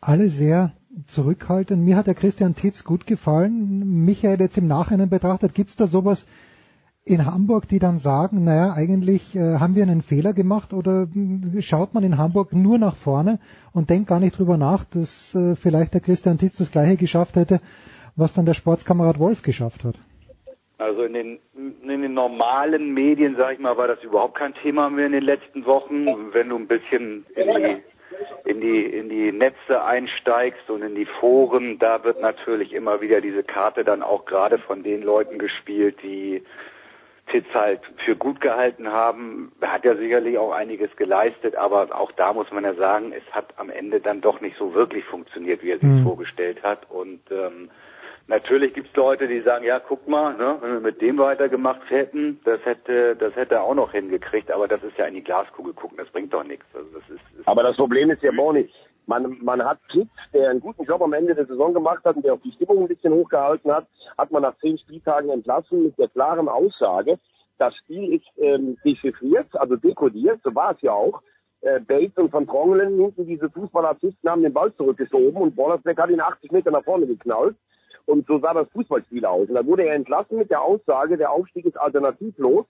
Alle 0.01 0.29
sehr 0.29 0.73
zurückhaltend. 1.07 1.85
Mir 1.85 1.97
hat 1.97 2.07
der 2.07 2.15
Christian 2.15 2.55
Titz 2.55 2.85
gut 2.85 3.07
gefallen. 3.07 4.05
Michael 4.05 4.41
jetzt 4.41 4.59
im 4.59 4.67
Nachhinein 4.67 5.09
betrachtet, 5.09 5.55
gibt's 5.55 5.77
da 5.77 5.87
sowas 5.87 6.25
in 7.05 7.27
Hamburg, 7.27 7.69
die 7.69 7.81
dann 7.81 7.99
sagen, 7.99 8.45
naja, 8.45 8.75
eigentlich 8.75 9.35
äh, 9.35 9.59
haben 9.59 9.75
wir 9.75 9.83
einen 9.83 10.03
Fehler 10.03 10.33
gemacht 10.33 10.73
oder 10.73 11.09
mh, 11.13 11.61
schaut 11.63 11.95
man 11.95 12.05
in 12.05 12.17
Hamburg 12.17 12.53
nur 12.53 12.79
nach 12.79 12.97
vorne 12.97 13.41
und 13.73 13.91
denkt 13.91 14.09
gar 14.09 14.21
nicht 14.21 14.39
drüber 14.39 14.57
nach, 14.57 14.85
dass 14.85 15.35
äh, 15.35 15.57
vielleicht 15.57 15.95
der 15.95 16.01
Christian 16.01 16.39
Titz 16.39 16.57
das 16.59 16.71
gleiche 16.71 16.97
geschafft 16.97 17.35
hätte, 17.35 17.61
was 18.15 18.33
dann 18.35 18.47
der 18.47 18.55
Sportskamerad 18.55 19.19
Wolf 19.19 19.43
geschafft 19.43 19.83
hat. 19.83 19.97
Also 20.79 21.03
in 21.03 21.13
den, 21.13 21.39
in 21.83 22.03
den 22.03 22.15
normalen 22.15 22.93
Medien, 22.95 23.37
sag 23.37 23.55
ich 23.55 23.59
mal, 23.59 23.77
war 23.77 23.89
das 23.89 24.03
überhaupt 24.03 24.37
kein 24.37 24.55
Thema 24.55 24.91
mehr 24.91 25.07
in 25.07 25.13
den 25.13 25.25
letzten 25.25 25.65
Wochen. 25.65 26.07
Wenn 26.33 26.49
du 26.49 26.57
ein 26.57 26.67
bisschen 26.67 27.25
in 27.37 27.49
die, 27.49 28.51
in 28.51 28.61
die, 28.61 28.85
in 28.87 29.09
die 29.09 29.33
Netze 29.33 29.85
einsteigst 29.85 30.69
und 30.71 30.83
in 30.83 30.95
die 30.95 31.07
Foren, 31.21 31.79
da 31.79 32.03
wird 32.03 32.21
natürlich 32.21 32.73
immer 32.73 33.01
wieder 33.01 33.21
diese 33.21 33.45
Karte 33.45 33.85
dann 33.85 34.03
auch 34.03 34.25
gerade 34.25 34.59
von 34.59 34.83
den 34.83 35.03
Leuten 35.03 35.39
gespielt, 35.39 35.97
die 36.03 36.43
Titz 37.29 37.47
halt 37.55 37.81
für 38.05 38.17
gut 38.17 38.41
gehalten 38.41 38.89
haben. 38.89 39.53
Er 39.61 39.73
hat 39.73 39.85
ja 39.85 39.95
sicherlich 39.97 40.37
auch 40.39 40.53
einiges 40.53 40.95
geleistet, 40.97 41.57
aber 41.57 41.89
auch 41.99 42.13
da 42.13 42.33
muss 42.33 42.51
man 42.51 42.65
ja 42.65 42.75
sagen, 42.75 43.13
es 43.13 43.25
hat 43.35 43.47
am 43.57 43.71
Ende 43.71 44.01
dann 44.01 44.21
doch 44.21 44.41
nicht 44.41 44.57
so 44.59 44.75
wirklich 44.75 45.05
funktioniert, 45.05 45.63
wie 45.63 45.71
er 45.71 45.79
sich 45.79 45.89
Mhm. 45.89 46.03
vorgestellt 46.03 46.63
hat. 46.63 46.91
Und 46.91 47.21
ähm, 47.31 47.71
natürlich 48.27 48.75
gibt's 48.75 48.95
Leute, 48.97 49.29
die 49.29 49.41
sagen, 49.41 49.65
ja, 49.65 49.79
guck 49.79 50.07
mal, 50.09 50.35
ne, 50.37 50.59
wenn 50.61 50.73
wir 50.75 50.81
mit 50.81 51.01
dem 51.01 51.17
weitergemacht 51.19 51.89
hätten, 51.91 52.41
das 52.45 52.63
hätte, 52.65 53.17
das 53.17 53.35
hätte 53.37 53.55
er 53.55 53.63
auch 53.63 53.75
noch 53.75 53.93
hingekriegt, 53.93 54.51
aber 54.51 54.69
das 54.69 54.83
ist 54.83 54.99
ja 54.99 55.07
in 55.07 55.15
die 55.15 55.25
Glaskugel 55.25 55.73
gucken, 55.73 55.97
das 55.99 56.09
bringt 56.11 56.35
doch 56.35 56.45
nichts. 56.45 56.67
Also 56.75 56.89
das 56.93 57.09
ist, 57.09 57.39
ist 57.39 57.49
Aber 57.49 57.63
das 57.63 57.77
Problem 57.77 58.11
ist 58.11 58.23
ja, 58.23 58.33
Boni, 58.33 58.69
man, 59.07 59.39
man 59.43 59.65
hat 59.65 59.79
Kitz, 59.89 60.11
der 60.33 60.51
einen 60.51 60.61
guten 60.61 60.85
Job 60.85 61.03
am 61.03 61.13
Ende 61.13 61.35
der 61.35 61.47
Saison 61.47 61.75
gemacht 61.75 62.05
hat 62.05 62.17
und 62.17 62.25
der 62.25 62.35
auch 62.35 62.43
die 62.43 62.53
Stimmung 62.53 62.83
ein 62.83 62.89
bisschen 62.89 63.13
hochgehalten 63.13 63.73
hat, 63.73 63.87
hat 64.17 64.31
man 64.31 64.43
nach 64.43 64.57
zehn 64.59 64.79
Spieltagen 64.79 65.31
entlassen 65.31 65.85
mit 65.85 65.99
der 65.99 66.09
klaren 66.09 66.49
Aussage, 66.49 67.19
das 67.59 67.77
Spiel 67.77 68.15
ist 68.15 68.27
ähm, 68.39 68.77
dechiffriert, 68.85 69.55
also 69.55 69.77
dekodiert, 69.77 70.41
so 70.43 70.55
war 70.55 70.75
es 70.75 70.83
ja 70.83 70.93
auch. 70.93 71.23
Äh, 71.61 71.79
Bates 71.79 72.17
und 72.17 72.33
Van 72.33 72.47
Drongelen 72.47 72.99
hinten 72.99 73.25
diese 73.25 73.49
Fußballassisten 73.51 74.29
haben 74.29 74.43
den 74.43 74.53
Ball 74.53 74.75
zurückgeschoben 74.75 75.41
und 75.41 75.55
Bollersbeck 75.55 75.97
hat 75.97 76.11
ihn 76.11 76.21
80 76.21 76.51
Meter 76.51 76.73
nach 76.73 76.83
vorne 76.83 77.07
geknallt. 77.07 77.57
Und 78.05 78.27
so 78.27 78.41
sah 78.41 78.53
das 78.53 78.69
Fußballspiel 78.71 79.25
aus. 79.25 79.49
Und 79.49 79.55
da 79.55 79.65
wurde 79.65 79.85
er 79.85 79.95
entlassen 79.95 80.39
mit 80.39 80.51
der 80.51 80.61
Aussage, 80.61 81.17
der 81.17 81.31
Aufstieg 81.31 81.65
ist 81.65 81.79
alternativlos, 81.79 82.67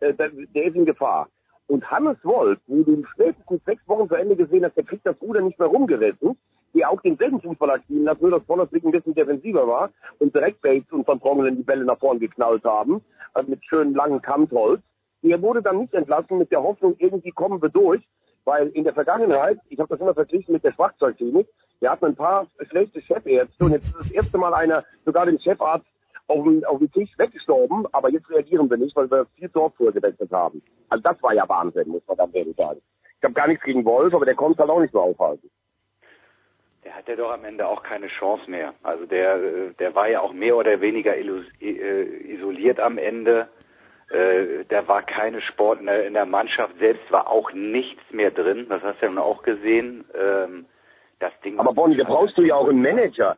äh, 0.00 0.12
der, 0.12 0.28
der 0.28 0.64
ist 0.64 0.76
in 0.76 0.84
Gefahr. 0.84 1.28
Und 1.68 1.90
Hannes 1.90 2.16
Wolf, 2.22 2.58
wo 2.66 2.82
du 2.82 2.92
in 2.94 3.06
spätestens 3.12 3.64
sechs 3.64 3.86
Wochen 3.88 4.08
zu 4.08 4.14
Ende 4.14 4.36
gesehen 4.36 4.64
hast, 4.64 4.76
der 4.76 4.84
kriegt 4.84 5.04
das 5.04 5.20
Ruder 5.20 5.40
nicht 5.40 5.58
mehr 5.58 5.68
rumgerissen, 5.68 6.36
die 6.74 6.84
auch 6.84 7.00
denselben 7.00 7.40
Fußballer 7.40 7.80
spielen 7.80 8.08
hat, 8.08 8.20
nur 8.20 8.30
dass 8.30 8.44
Bollersbeck 8.44 8.84
ein 8.84 8.92
bisschen 8.92 9.14
defensiver 9.14 9.66
war 9.66 9.90
und 10.18 10.34
direkt 10.34 10.60
Bates 10.62 10.92
und 10.92 11.06
Van 11.06 11.18
Drongelen 11.18 11.56
die 11.56 11.62
Bälle 11.62 11.84
nach 11.84 11.98
vorne 11.98 12.20
geknallt 12.20 12.64
haben, 12.64 13.02
äh, 13.34 13.42
mit 13.42 13.64
schönen 13.64 13.94
langen 13.94 14.22
Kantholz. 14.22 14.82
Der 15.22 15.40
wurde 15.42 15.62
dann 15.62 15.78
nicht 15.78 15.94
entlassen 15.94 16.38
mit 16.38 16.52
der 16.52 16.62
Hoffnung, 16.62 16.94
irgendwie 16.98 17.32
kommen 17.32 17.60
wir 17.60 17.70
durch, 17.70 18.06
weil 18.44 18.68
in 18.68 18.84
der 18.84 18.94
Vergangenheit, 18.94 19.58
ich 19.68 19.78
habe 19.80 19.88
das 19.88 20.00
immer 20.00 20.14
verglichen 20.14 20.52
mit 20.52 20.62
der 20.62 20.72
Schwachzeugklinik, 20.72 21.48
wir 21.80 21.90
hatten 21.90 22.04
ein 22.04 22.16
paar 22.16 22.46
schlechte 22.70 23.00
Chefärzte 23.02 23.64
und 23.64 23.72
jetzt 23.72 23.86
ist 23.86 23.96
das 23.98 24.10
erste 24.12 24.38
Mal 24.38 24.54
einer, 24.54 24.84
sogar 25.04 25.26
den 25.26 25.40
Chefarzt, 25.40 25.86
auf 26.28 26.44
den, 26.44 26.64
auf 26.64 26.78
den 26.78 26.90
Tisch 26.92 27.10
weggestorben, 27.18 27.86
aber 27.92 28.10
jetzt 28.10 28.28
reagieren 28.30 28.68
wir 28.68 28.76
nicht, 28.76 28.94
weil 28.96 29.10
wir 29.10 29.26
vier 29.36 29.48
Dorftour 29.48 29.92
gewechselt 29.92 30.32
haben. 30.32 30.62
Also 30.88 31.02
das 31.02 31.22
war 31.22 31.32
ja 31.34 31.48
Wahnsinn, 31.48 31.88
muss 31.88 32.02
man 32.08 32.16
ganz 32.16 32.34
ehrlich 32.34 32.56
sagen. 32.56 32.80
Ich 33.18 33.24
habe 33.24 33.34
gar 33.34 33.46
nichts 33.48 33.64
gegen 33.64 33.84
Wolf, 33.84 34.12
aber 34.14 34.24
der 34.24 34.34
konnte 34.34 34.58
halt 34.60 34.70
auch 34.70 34.80
nicht 34.80 34.92
so 34.92 35.00
aufhalten. 35.00 35.50
der 36.84 36.94
hat 36.94 37.08
ja 37.08 37.16
doch 37.16 37.32
am 37.32 37.44
Ende 37.44 37.66
auch 37.66 37.82
keine 37.82 38.08
Chance 38.08 38.48
mehr. 38.50 38.74
Also 38.82 39.06
der, 39.06 39.34
äh, 39.36 39.72
der 39.78 39.94
war 39.94 40.08
ja 40.08 40.20
auch 40.20 40.32
mehr 40.32 40.56
oder 40.56 40.80
weniger 40.80 41.16
äh, 41.16 42.32
isoliert 42.34 42.78
am 42.80 42.98
Ende. 42.98 43.48
Äh, 44.10 44.64
Da 44.68 44.86
war 44.86 45.02
keine 45.02 45.40
Sport 45.40 45.80
in 45.80 45.86
der, 45.86 46.06
in 46.06 46.14
der 46.14 46.26
Mannschaft 46.26 46.78
selbst 46.78 47.10
war 47.10 47.28
auch 47.28 47.52
nichts 47.52 48.02
mehr 48.12 48.30
drin. 48.30 48.66
Das 48.68 48.82
hast 48.82 49.00
du 49.00 49.06
ja 49.06 49.12
nun 49.12 49.18
auch 49.22 49.42
gesehen. 49.42 50.04
Ähm, 50.14 50.66
Das 51.18 51.32
Ding. 51.42 51.58
Aber 51.58 51.72
Bonnie, 51.72 51.96
da 51.96 52.04
brauchst 52.04 52.36
du 52.38 52.42
ja 52.42 52.54
auch 52.54 52.68
einen 52.68 52.82
Manager. 52.82 53.36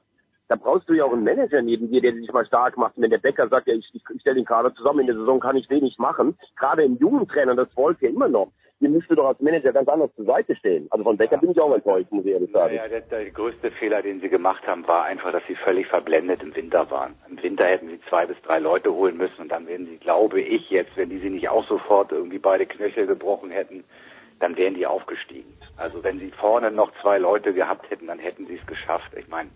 Da 0.48 0.56
brauchst 0.56 0.88
du 0.88 0.94
ja 0.94 1.04
auch 1.04 1.12
einen 1.12 1.24
Manager 1.24 1.60
neben 1.60 1.90
dir, 1.90 2.00
der 2.00 2.14
sich 2.14 2.32
mal 2.32 2.46
stark 2.46 2.76
macht. 2.78 2.96
Und 2.96 3.02
wenn 3.02 3.10
der 3.10 3.18
Bäcker 3.18 3.48
sagt, 3.48 3.68
ja, 3.68 3.74
ich, 3.74 3.88
ich, 3.92 4.02
ich 4.14 4.20
stelle 4.22 4.36
den 4.36 4.46
Kader 4.46 4.74
zusammen, 4.74 5.00
in 5.00 5.06
der 5.06 5.16
Saison 5.16 5.40
kann 5.40 5.56
ich 5.56 5.68
wenig 5.68 5.98
machen. 5.98 6.38
Gerade 6.56 6.84
im 6.84 6.96
jungen 6.96 7.28
Trainer, 7.28 7.54
das 7.54 7.74
Wolf 7.76 8.00
ja 8.00 8.08
immer 8.08 8.28
noch. 8.28 8.48
Den 8.80 8.92
müsst 8.92 9.10
doch 9.10 9.26
als 9.26 9.40
Manager 9.40 9.72
ganz 9.72 9.88
anders 9.88 10.14
zur 10.14 10.24
Seite 10.24 10.54
stehen. 10.54 10.86
Also 10.90 11.02
von 11.02 11.16
Becker 11.16 11.36
bin 11.38 11.50
ich 11.50 11.60
auch 11.60 11.74
enttäuscht, 11.74 12.12
muss 12.12 12.24
ich 12.24 12.30
ehrlich 12.30 12.52
sagen. 12.52 12.76
Ja, 12.76 12.86
der, 12.86 13.00
der 13.00 13.28
größte 13.30 13.72
Fehler, 13.72 14.02
den 14.02 14.20
sie 14.20 14.28
gemacht 14.28 14.64
haben, 14.68 14.86
war 14.86 15.04
einfach, 15.04 15.32
dass 15.32 15.42
sie 15.48 15.56
völlig 15.56 15.88
verblendet 15.88 16.42
im 16.44 16.54
Winter 16.54 16.88
waren. 16.88 17.14
Im 17.28 17.42
Winter 17.42 17.64
hätten 17.64 17.88
sie 17.88 18.00
zwei 18.08 18.24
bis 18.24 18.40
drei 18.42 18.60
Leute 18.60 18.92
holen 18.94 19.16
müssen 19.16 19.42
und 19.42 19.48
dann 19.50 19.66
wären 19.66 19.86
sie, 19.86 19.96
glaube 19.96 20.40
ich 20.40 20.70
jetzt, 20.70 20.96
wenn 20.96 21.10
die 21.10 21.18
sie 21.18 21.30
nicht 21.30 21.48
auch 21.48 21.66
sofort 21.66 22.12
irgendwie 22.12 22.38
beide 22.38 22.66
Knöchel 22.66 23.08
gebrochen 23.08 23.50
hätten, 23.50 23.82
dann 24.38 24.56
wären 24.56 24.74
die 24.74 24.86
aufgestiegen. 24.86 25.52
Also 25.76 26.04
wenn 26.04 26.20
sie 26.20 26.30
vorne 26.30 26.70
noch 26.70 26.92
zwei 27.02 27.18
Leute 27.18 27.52
gehabt 27.52 27.90
hätten, 27.90 28.06
dann 28.06 28.20
hätten 28.20 28.46
sie 28.46 28.60
es 28.60 28.66
geschafft. 28.66 29.10
Ich 29.18 29.26
meine, 29.26 29.50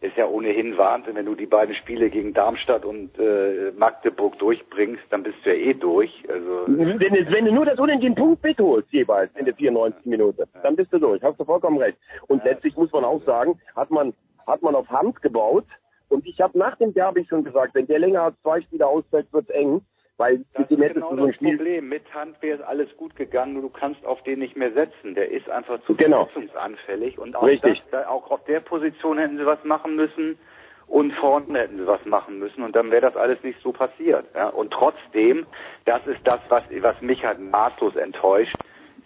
ist 0.00 0.16
ja 0.16 0.26
ohnehin 0.26 0.76
Wahnsinn, 0.76 1.14
wenn 1.14 1.24
du 1.26 1.34
die 1.34 1.46
beiden 1.46 1.74
Spiele 1.74 2.10
gegen 2.10 2.34
Darmstadt 2.34 2.84
und 2.84 3.18
äh, 3.18 3.72
Magdeburg 3.76 4.38
durchbringst, 4.38 5.02
dann 5.10 5.22
bist 5.22 5.36
du 5.44 5.50
ja 5.50 5.56
eh 5.70 5.74
durch. 5.74 6.12
Also 6.28 6.64
Wenn, 6.66 6.98
du- 7.14 7.32
wenn 7.32 7.44
du 7.46 7.52
nur 7.52 7.64
das 7.64 7.78
unentschieden 7.78 8.14
Punkt 8.14 8.42
mitholst, 8.42 8.92
jeweils 8.92 9.30
in 9.36 9.46
der 9.46 9.54
94. 9.54 10.04
Minute, 10.06 10.46
dann 10.62 10.76
bist 10.76 10.92
du 10.92 10.98
durch. 10.98 11.22
Hast 11.22 11.40
du 11.40 11.44
vollkommen 11.44 11.78
recht. 11.78 11.96
Und 12.28 12.44
letztlich 12.44 12.76
muss 12.76 12.92
man 12.92 13.04
auch 13.04 13.22
sagen, 13.24 13.58
hat 13.74 13.90
man, 13.90 14.12
hat 14.46 14.62
man 14.62 14.74
auf 14.74 14.88
Hand 14.90 15.22
gebaut. 15.22 15.64
Und 16.08 16.24
ich 16.26 16.40
habe 16.40 16.56
nach 16.58 16.76
dem 16.76 16.94
Derby 16.94 17.24
schon 17.28 17.42
gesagt, 17.42 17.74
wenn 17.74 17.86
der 17.86 17.98
länger 17.98 18.22
als 18.22 18.40
zwei 18.42 18.60
Spiele 18.60 18.86
ausfällt, 18.86 19.26
wird's 19.32 19.50
eng. 19.50 19.80
Weil 20.18 20.44
Das 20.54 20.70
ist 20.70 20.78
genau 20.94 21.14
das 21.14 21.34
Spiel. 21.34 21.56
Problem. 21.56 21.88
Mit 21.88 22.14
Hand 22.14 22.40
wäre 22.40 22.58
es 22.58 22.64
alles 22.64 22.88
gut 22.96 23.14
gegangen, 23.16 23.52
nur 23.52 23.62
du 23.62 23.68
kannst 23.68 24.04
auf 24.06 24.22
den 24.22 24.38
nicht 24.38 24.56
mehr 24.56 24.72
setzen. 24.72 25.14
Der 25.14 25.30
ist 25.30 25.48
einfach 25.50 25.80
zu 25.84 25.94
Genau. 25.94 26.24
verletzungsanfällig. 26.26 27.18
Und 27.18 27.36
auch, 27.36 27.42
Richtig. 27.42 27.82
Das, 27.90 28.04
da, 28.04 28.08
auch 28.08 28.30
auf 28.30 28.42
der 28.44 28.60
Position 28.60 29.18
hätten 29.18 29.36
sie 29.36 29.44
was 29.46 29.62
machen 29.64 29.94
müssen 29.94 30.38
und 30.86 31.12
vorne 31.14 31.58
hätten 31.58 31.78
sie 31.78 31.86
was 31.86 32.04
machen 32.06 32.38
müssen 32.38 32.62
und 32.62 32.74
dann 32.76 32.90
wäre 32.90 33.02
das 33.02 33.16
alles 33.16 33.42
nicht 33.42 33.60
so 33.60 33.72
passiert. 33.72 34.24
Ja? 34.34 34.48
Und 34.48 34.72
trotzdem, 34.72 35.44
das 35.84 36.06
ist 36.06 36.20
das, 36.24 36.40
was, 36.48 36.62
was 36.80 37.00
mich 37.02 37.24
halt 37.24 37.38
maßlos 37.38 37.96
enttäuscht. 37.96 38.56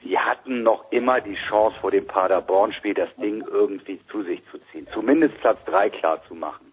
Sie 0.05 0.17
hatten 0.19 0.63
noch 0.63 0.91
immer 0.93 1.21
die 1.21 1.35
Chance 1.49 1.77
vor 1.81 1.91
dem 1.91 2.07
Paderborn-Spiel, 2.07 2.95
das 2.95 3.15
Ding 3.17 3.45
irgendwie 3.51 4.01
zu 4.11 4.23
sich 4.23 4.43
zu 4.51 4.59
ziehen. 4.71 4.87
Zumindest 4.95 5.39
Platz 5.41 5.59
drei 5.67 5.91
klar 5.91 6.23
zu 6.29 6.35
machen. 6.35 6.70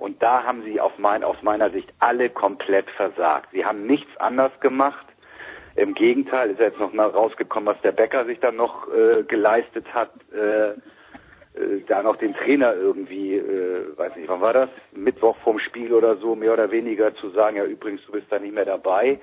Und 0.00 0.22
da 0.22 0.44
haben 0.44 0.62
sie 0.62 0.80
auf 0.80 0.98
mein, 0.98 1.22
aus 1.22 1.36
meiner 1.42 1.70
Sicht 1.70 1.92
alle 1.98 2.30
komplett 2.30 2.88
versagt. 2.90 3.50
Sie 3.52 3.66
haben 3.66 3.86
nichts 3.86 4.10
anders 4.16 4.50
gemacht. 4.60 5.06
Im 5.76 5.92
Gegenteil 5.92 6.50
ist 6.50 6.58
ja 6.58 6.66
jetzt 6.66 6.80
noch 6.80 6.94
mal 6.94 7.08
rausgekommen, 7.08 7.66
was 7.66 7.80
der 7.82 7.92
Becker 7.92 8.24
sich 8.24 8.40
dann 8.40 8.56
noch 8.56 8.88
äh, 8.88 9.22
geleistet 9.24 9.86
hat, 9.92 10.10
äh, 10.32 10.70
äh, 10.70 11.82
da 11.86 12.02
noch 12.02 12.16
den 12.16 12.32
Trainer 12.34 12.74
irgendwie, 12.74 13.36
äh, 13.36 13.96
weiß 13.96 14.16
nicht, 14.16 14.28
wann 14.28 14.40
war 14.40 14.54
das? 14.54 14.70
Mittwoch 14.92 15.36
vorm 15.44 15.58
Spiel 15.58 15.92
oder 15.92 16.16
so, 16.16 16.34
mehr 16.34 16.54
oder 16.54 16.70
weniger 16.70 17.14
zu 17.16 17.28
sagen, 17.30 17.58
ja 17.58 17.64
übrigens, 17.64 18.00
du 18.06 18.12
bist 18.12 18.26
da 18.30 18.38
nicht 18.38 18.54
mehr 18.54 18.64
dabei. 18.64 19.20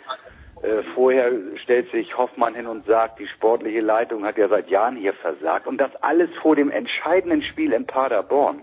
Äh, 0.61 0.83
vorher 0.93 1.31
stellt 1.63 1.91
sich 1.91 2.15
Hoffmann 2.15 2.53
hin 2.53 2.67
und 2.67 2.85
sagt, 2.85 3.19
die 3.19 3.27
sportliche 3.27 3.81
Leitung 3.81 4.23
hat 4.25 4.37
ja 4.37 4.47
seit 4.47 4.69
Jahren 4.69 4.95
hier 4.95 5.13
versagt. 5.13 5.65
Und 5.65 5.79
das 5.79 5.95
alles 6.03 6.29
vor 6.43 6.55
dem 6.55 6.69
entscheidenden 6.69 7.41
Spiel 7.41 7.73
in 7.73 7.87
Paderborn 7.87 8.61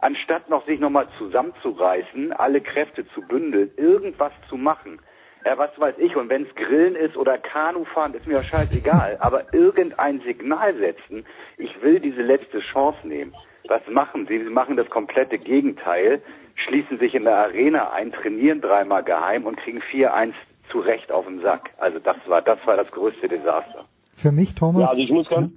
anstatt 0.00 0.48
noch 0.48 0.64
sich 0.66 0.80
nochmal 0.80 1.08
zusammenzureißen, 1.18 2.32
alle 2.32 2.60
Kräfte 2.60 3.06
zu 3.08 3.22
bündeln, 3.22 3.70
irgendwas 3.76 4.32
zu 4.48 4.56
machen. 4.56 5.00
Ja, 5.44 5.56
was 5.56 5.70
weiß 5.78 5.94
ich, 5.98 6.16
und 6.16 6.28
wenn 6.28 6.42
es 6.42 6.54
Grillen 6.54 6.94
ist 6.94 7.16
oder 7.16 7.38
Kanufahren, 7.38 8.12
ist 8.12 8.26
mir 8.26 8.34
ja 8.34 8.42
scheißegal, 8.42 9.16
aber 9.20 9.54
irgendein 9.54 10.20
Signal 10.20 10.76
setzen, 10.76 11.24
ich 11.56 11.80
will 11.82 11.98
diese 11.98 12.20
letzte 12.20 12.60
Chance 12.60 12.98
nehmen. 13.08 13.34
Was 13.68 13.80
machen 13.88 14.26
sie? 14.26 14.38
Sie 14.38 14.50
machen 14.50 14.76
das 14.76 14.90
komplette 14.90 15.38
Gegenteil, 15.38 16.20
schließen 16.56 16.98
sich 16.98 17.14
in 17.14 17.24
der 17.24 17.36
Arena 17.36 17.90
ein, 17.92 18.12
trainieren 18.12 18.60
dreimal 18.60 19.02
geheim 19.02 19.46
und 19.46 19.56
kriegen 19.56 19.80
4-1 19.80 20.32
zu 20.70 20.80
Recht 20.80 21.10
auf 21.10 21.24
den 21.24 21.40
Sack. 21.40 21.70
Also 21.78 21.98
das 21.98 22.16
war, 22.26 22.42
das 22.42 22.58
war 22.66 22.76
das 22.76 22.90
größte 22.90 23.28
Desaster. 23.28 23.86
Für 24.16 24.32
mich, 24.32 24.54
Thomas. 24.54 24.82
Ja, 24.82 24.88
also 24.88 25.00
ich 25.00 25.10
muss 25.10 25.28
ganz, 25.28 25.52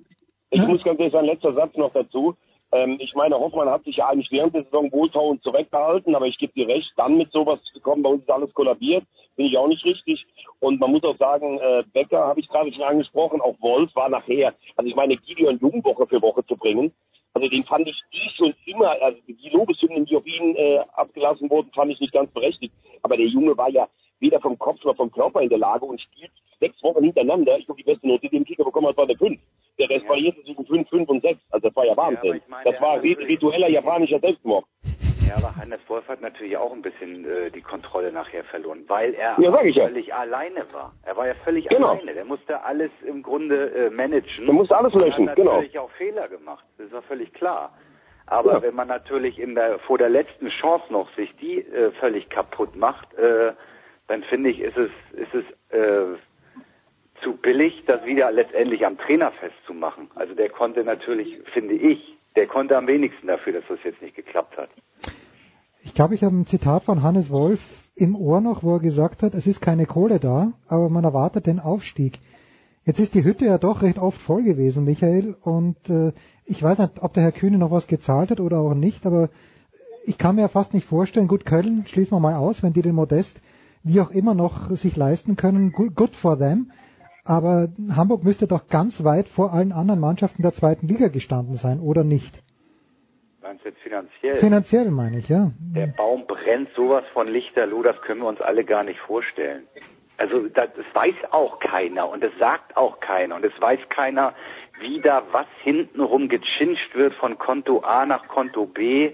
ich 0.50 0.66
muss 0.66 0.84
ganz 0.84 1.00
ehrlich 1.00 1.14
sagen, 1.14 1.28
letzter 1.28 1.54
Satz 1.54 1.76
noch 1.76 1.92
dazu. 1.92 2.36
Ähm, 2.74 2.98
ich 3.00 3.14
meine, 3.14 3.40
Hoffmann 3.40 3.70
hat 3.70 3.84
sich 3.84 3.98
ja 3.98 4.08
eigentlich 4.08 4.32
während 4.32 4.56
der 4.56 4.64
Saison 4.64 4.92
wohltuend 4.92 5.44
zurückgehalten, 5.44 6.16
aber 6.16 6.26
ich 6.26 6.40
gebe 6.40 6.54
dir 6.54 6.68
recht, 6.68 6.92
dann 6.98 7.18
mit 7.18 7.32
sowas 7.32 7.60
zu 7.72 7.80
kommen, 7.80 8.02
bei 8.02 8.10
uns 8.10 8.24
ist 8.24 8.32
alles 8.32 8.54
kollabiert, 8.54 9.04
finde 9.36 9.52
ich 9.52 9.58
auch 9.58 9.68
nicht 9.68 9.86
richtig. 9.86 10.26
Und 10.60 10.80
man 10.80 10.92
muss 10.92 11.04
auch 11.04 11.18
sagen, 11.18 11.60
äh, 11.60 11.84
Becker 11.94 12.26
habe 12.26 12.40
ich 12.40 12.50
gerade 12.50 12.74
schon 12.74 12.82
angesprochen, 12.82 13.42
auch 13.42 13.56
Wolf 13.62 13.96
war 13.96 14.10
nachher, 14.10 14.56
also 14.76 14.90
ich 14.90 14.96
meine, 14.96 15.18
Gideon 15.18 15.60
Jung 15.60 15.84
Woche 15.84 16.08
für 16.08 16.22
Woche 16.22 16.44
zu 16.46 16.58
bringen, 16.58 16.92
also 17.34 17.48
den 17.48 17.64
fand 17.64 17.88
ich 17.88 18.00
die 18.12 18.30
schon 18.36 18.54
immer, 18.66 18.92
also 19.02 19.18
die 19.28 19.50
Lobeshymnen, 19.50 20.06
die 20.06 20.16
auf 20.16 20.26
ihn 20.26 20.56
äh, 20.56 20.80
abgelassen 20.94 21.50
wurden, 21.50 21.72
fand 21.74 21.92
ich 21.92 22.00
nicht 22.00 22.14
ganz 22.14 22.32
berechtigt. 22.32 22.74
Aber 23.02 23.18
der 23.18 23.26
Junge 23.26 23.58
war 23.58 23.70
ja 23.70 23.88
weder 24.24 24.40
vom 24.42 24.58
Kopf 24.58 24.84
noch 24.84 24.96
vom 24.96 25.12
Körper 25.12 25.42
in 25.42 25.50
der 25.50 25.60
Lage 25.60 25.86
und 25.86 26.02
spielt 26.02 26.32
sechs 26.60 26.82
Wochen 26.82 27.04
hintereinander. 27.04 27.58
Ich 27.60 27.66
glaube, 27.66 27.82
die 27.84 27.92
beste 27.92 28.08
Note, 28.08 28.22
die 28.22 28.30
den 28.30 28.46
Kicker 28.46 28.64
bekommen 28.64 28.88
hat, 28.88 28.98
war 28.98 29.06
der 29.06 29.18
fünf. 29.18 29.40
Der 29.78 29.90
Rest 29.90 30.08
variierte 30.08 30.42
zwischen 30.44 30.66
fünf, 30.66 30.90
fünf 30.90 31.10
und 31.10 31.22
sechs. 31.22 31.40
Also 31.52 31.68
das 31.68 31.76
war 31.76 31.86
ja 31.86 31.96
Wahnsinn. 31.98 32.36
ich 32.38 32.48
meine, 32.48 32.72
das 32.72 32.82
war 32.82 32.96
hat 32.96 33.04
rit- 33.04 33.20
ritueller 33.20 33.68
japanischer 33.70 34.20
Selbstmord. 34.20 34.66
Ja, 35.28 35.36
aber 35.38 35.56
Hannes 35.56 35.80
Wolf 35.88 36.08
hat 36.10 36.22
natürlich 36.22 36.56
auch 36.58 36.72
ein 36.74 36.82
bisschen 36.82 37.26
äh, 37.26 37.50
die 37.50 37.62
Kontrolle 37.62 38.12
nachher 38.12 38.44
verloren, 38.44 38.84
weil 38.88 39.14
er 39.14 39.36
Ja, 39.40 39.62
ich 39.64 39.76
ja. 39.76 39.86
völlig 39.88 40.14
alleine 40.14 40.66
war. 40.74 40.94
Er 41.04 41.16
war 41.18 41.28
ja 41.28 41.34
völlig 41.46 41.68
Genau. 41.70 41.92
alleine. 41.94 42.14
Der 42.14 42.26
musste 42.26 42.62
alles 42.64 42.92
im 43.08 43.24
Grunde 43.24 43.72
äh, 43.74 43.90
managen. 43.90 44.46
Der 44.46 44.54
musste 44.54 44.78
alles 44.78 44.94
löschen, 44.94 45.30
hat 45.30 45.38
genau. 45.38 45.54
natürlich 45.54 45.80
auch 45.80 45.90
Fehler 45.92 46.28
gemacht. 46.28 46.66
Das 46.78 46.92
war 46.92 47.02
völlig 47.04 47.34
klar. 47.34 47.72
Aber 48.28 48.54
Ja. 48.54 48.62
wenn 48.62 48.76
man 48.76 48.88
natürlich 48.90 49.40
in 49.40 49.56
der, 49.56 49.80
vor 49.80 49.98
der 49.98 50.10
letzten 50.10 50.50
Chance 50.50 50.86
noch 50.92 51.10
sich 51.16 51.34
die 51.38 51.60
äh, 51.60 51.92
völlig 52.00 52.30
kaputt 52.30 52.76
macht, 52.76 53.14
äh, 53.16 53.54
dann 54.08 54.24
finde 54.24 54.50
ich, 54.50 54.60
ist 54.60 54.78
es, 54.78 54.92
ist 55.14 55.34
es 55.34 55.78
äh, 55.78 56.18
zu 57.24 57.38
billig, 57.38 57.84
das 57.88 58.06
wieder 58.06 58.32
letztendlich 58.32 58.86
am 58.86 58.98
Trainer 58.98 59.32
festzumachen. 59.32 60.10
Also 60.16 60.36
der 60.36 60.50
konnte 60.50 60.84
natürlich, 60.84 61.42
finde 61.54 61.76
ich, 61.76 62.18
der 62.36 62.48
konnte 62.48 62.78
am 62.78 62.88
wenigsten 62.88 63.28
dafür, 63.28 63.54
dass 63.54 63.64
das 63.70 63.80
jetzt 63.84 64.02
nicht 64.02 64.16
geklappt 64.16 64.58
hat. 64.58 64.70
Ich 65.82 65.94
glaube, 65.94 66.16
ich 66.16 66.24
habe 66.24 66.36
ein 66.36 66.48
Zitat 66.48 66.84
von 66.84 67.04
Hannes 67.04 67.30
Wolf 67.30 67.60
im 67.96 68.16
Ohr 68.16 68.42
noch, 68.42 68.64
wo 68.64 68.76
er 68.76 68.80
gesagt 68.80 69.22
hat, 69.22 69.34
es 69.34 69.46
ist 69.46 69.62
keine 69.62 69.86
Kohle 69.86 70.20
da, 70.20 70.54
aber 70.68 70.90
man 70.90 71.04
erwartet 71.04 71.46
den 71.46 71.60
Aufstieg. 71.60 72.20
Jetzt 72.86 73.00
ist 73.00 73.14
die 73.14 73.24
Hütte 73.24 73.46
ja 73.46 73.58
doch 73.58 73.82
recht 73.82 73.98
oft 73.98 74.20
voll 74.22 74.44
gewesen, 74.44 74.84
Michael, 74.84 75.36
und 75.42 75.78
äh, 75.90 76.12
ich 76.46 76.62
weiß 76.62 76.80
nicht, 76.80 77.02
ob 77.02 77.14
der 77.14 77.24
Herr 77.24 77.32
Kühne 77.32 77.58
noch 77.58 77.72
was 77.72 77.88
gezahlt 77.88 78.32
hat 78.32 78.40
oder 78.40 78.60
auch 78.60 78.74
nicht, 78.74 79.06
aber 79.06 79.30
ich 80.06 80.18
kann 80.18 80.36
mir 80.36 80.42
ja 80.42 80.48
fast 80.50 80.74
nicht 80.74 80.86
vorstellen, 80.88 81.28
gut, 81.28 81.46
Köln 81.46 81.86
schließen 81.88 82.12
wir 82.12 82.20
mal 82.20 82.36
aus, 82.36 82.62
wenn 82.62 82.74
die 82.74 82.82
den 82.82 82.96
Modest 82.96 83.40
wie 83.84 84.02
auch 84.02 84.12
immer 84.12 84.34
noch 84.34 84.70
sich 84.72 84.96
leisten 84.96 85.36
können, 85.36 85.72
good, 85.72 86.16
for 86.16 86.38
them. 86.38 86.72
Aber 87.26 87.70
Hamburg 87.96 88.24
müsste 88.24 88.48
doch 88.48 88.68
ganz 88.68 89.04
weit 89.04 89.28
vor 89.30 89.54
allen 89.54 89.72
anderen 89.72 90.00
Mannschaften 90.00 90.42
der 90.42 90.54
zweiten 90.54 90.88
Liga 90.88 91.08
gestanden 91.08 91.56
sein, 91.56 91.80
oder 91.80 92.04
nicht? 92.04 92.42
Meinst 93.42 93.64
du 93.64 93.70
jetzt 93.70 93.82
finanziell? 93.82 94.36
Finanziell 94.38 94.92
meine 94.92 95.20
ich, 95.20 95.30
ja. 95.30 95.52
Der 95.60 95.88
Baum 95.88 96.26
brennt 96.28 96.70
sowas 96.76 97.04
von 97.14 97.28
Lichterloh, 97.28 97.84
das 97.84 98.00
können 98.02 98.22
wir 98.22 98.28
uns 98.28 98.42
alle 98.42 98.64
gar 98.66 98.84
nicht 98.84 99.00
vorstellen. 99.00 99.64
Also 100.18 100.48
das, 100.48 100.70
das 100.76 100.86
weiß 100.94 101.16
auch 101.32 101.60
keiner 101.60 102.10
und 102.10 102.24
das 102.24 102.32
sagt 102.40 102.78
auch 102.78 103.00
keiner 103.00 103.36
und 103.36 103.46
es 103.46 103.60
weiß 103.60 103.80
keiner, 103.90 104.34
wie 104.80 105.02
da 105.02 105.24
was 105.32 105.48
hintenrum 105.64 106.30
gechinscht 106.30 106.96
wird 106.96 107.14
von 107.16 107.38
Konto 107.38 107.80
A 107.80 108.06
nach 108.06 108.28
Konto 108.28 108.66
B. 108.66 109.12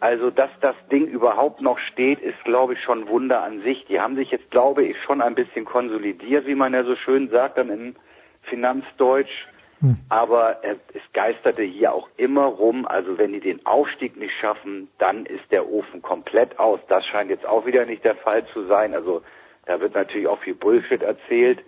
Also 0.00 0.30
dass 0.30 0.50
das 0.60 0.76
Ding 0.90 1.06
überhaupt 1.06 1.60
noch 1.60 1.78
steht, 1.78 2.20
ist 2.20 2.42
glaube 2.44 2.74
ich 2.74 2.82
schon 2.82 3.02
ein 3.02 3.08
Wunder 3.08 3.42
an 3.42 3.62
sich. 3.62 3.84
Die 3.86 4.00
haben 4.00 4.16
sich 4.16 4.30
jetzt 4.30 4.50
glaube 4.50 4.84
ich 4.84 4.96
schon 5.02 5.20
ein 5.20 5.34
bisschen 5.34 5.64
konsolidiert, 5.64 6.46
wie 6.46 6.54
man 6.54 6.72
ja 6.74 6.84
so 6.84 6.94
schön 6.96 7.28
sagt 7.30 7.58
dann 7.58 7.70
im 7.70 7.96
Finanzdeutsch. 8.42 9.46
Aber 10.08 10.64
äh, 10.64 10.76
es 10.94 11.02
geisterte 11.12 11.62
hier 11.62 11.92
auch 11.92 12.08
immer 12.16 12.46
rum, 12.46 12.86
also 12.86 13.16
wenn 13.16 13.32
die 13.32 13.40
den 13.40 13.64
Aufstieg 13.64 14.16
nicht 14.16 14.34
schaffen, 14.40 14.88
dann 14.98 15.24
ist 15.24 15.50
der 15.52 15.68
Ofen 15.68 16.02
komplett 16.02 16.58
aus. 16.58 16.80
Das 16.88 17.06
scheint 17.06 17.30
jetzt 17.30 17.46
auch 17.46 17.64
wieder 17.64 17.84
nicht 17.84 18.04
der 18.04 18.16
Fall 18.16 18.44
zu 18.46 18.66
sein. 18.66 18.92
Also 18.92 19.22
da 19.66 19.80
wird 19.80 19.94
natürlich 19.94 20.26
auch 20.26 20.40
viel 20.40 20.54
Bullshit 20.54 21.02
erzählt. 21.02 21.60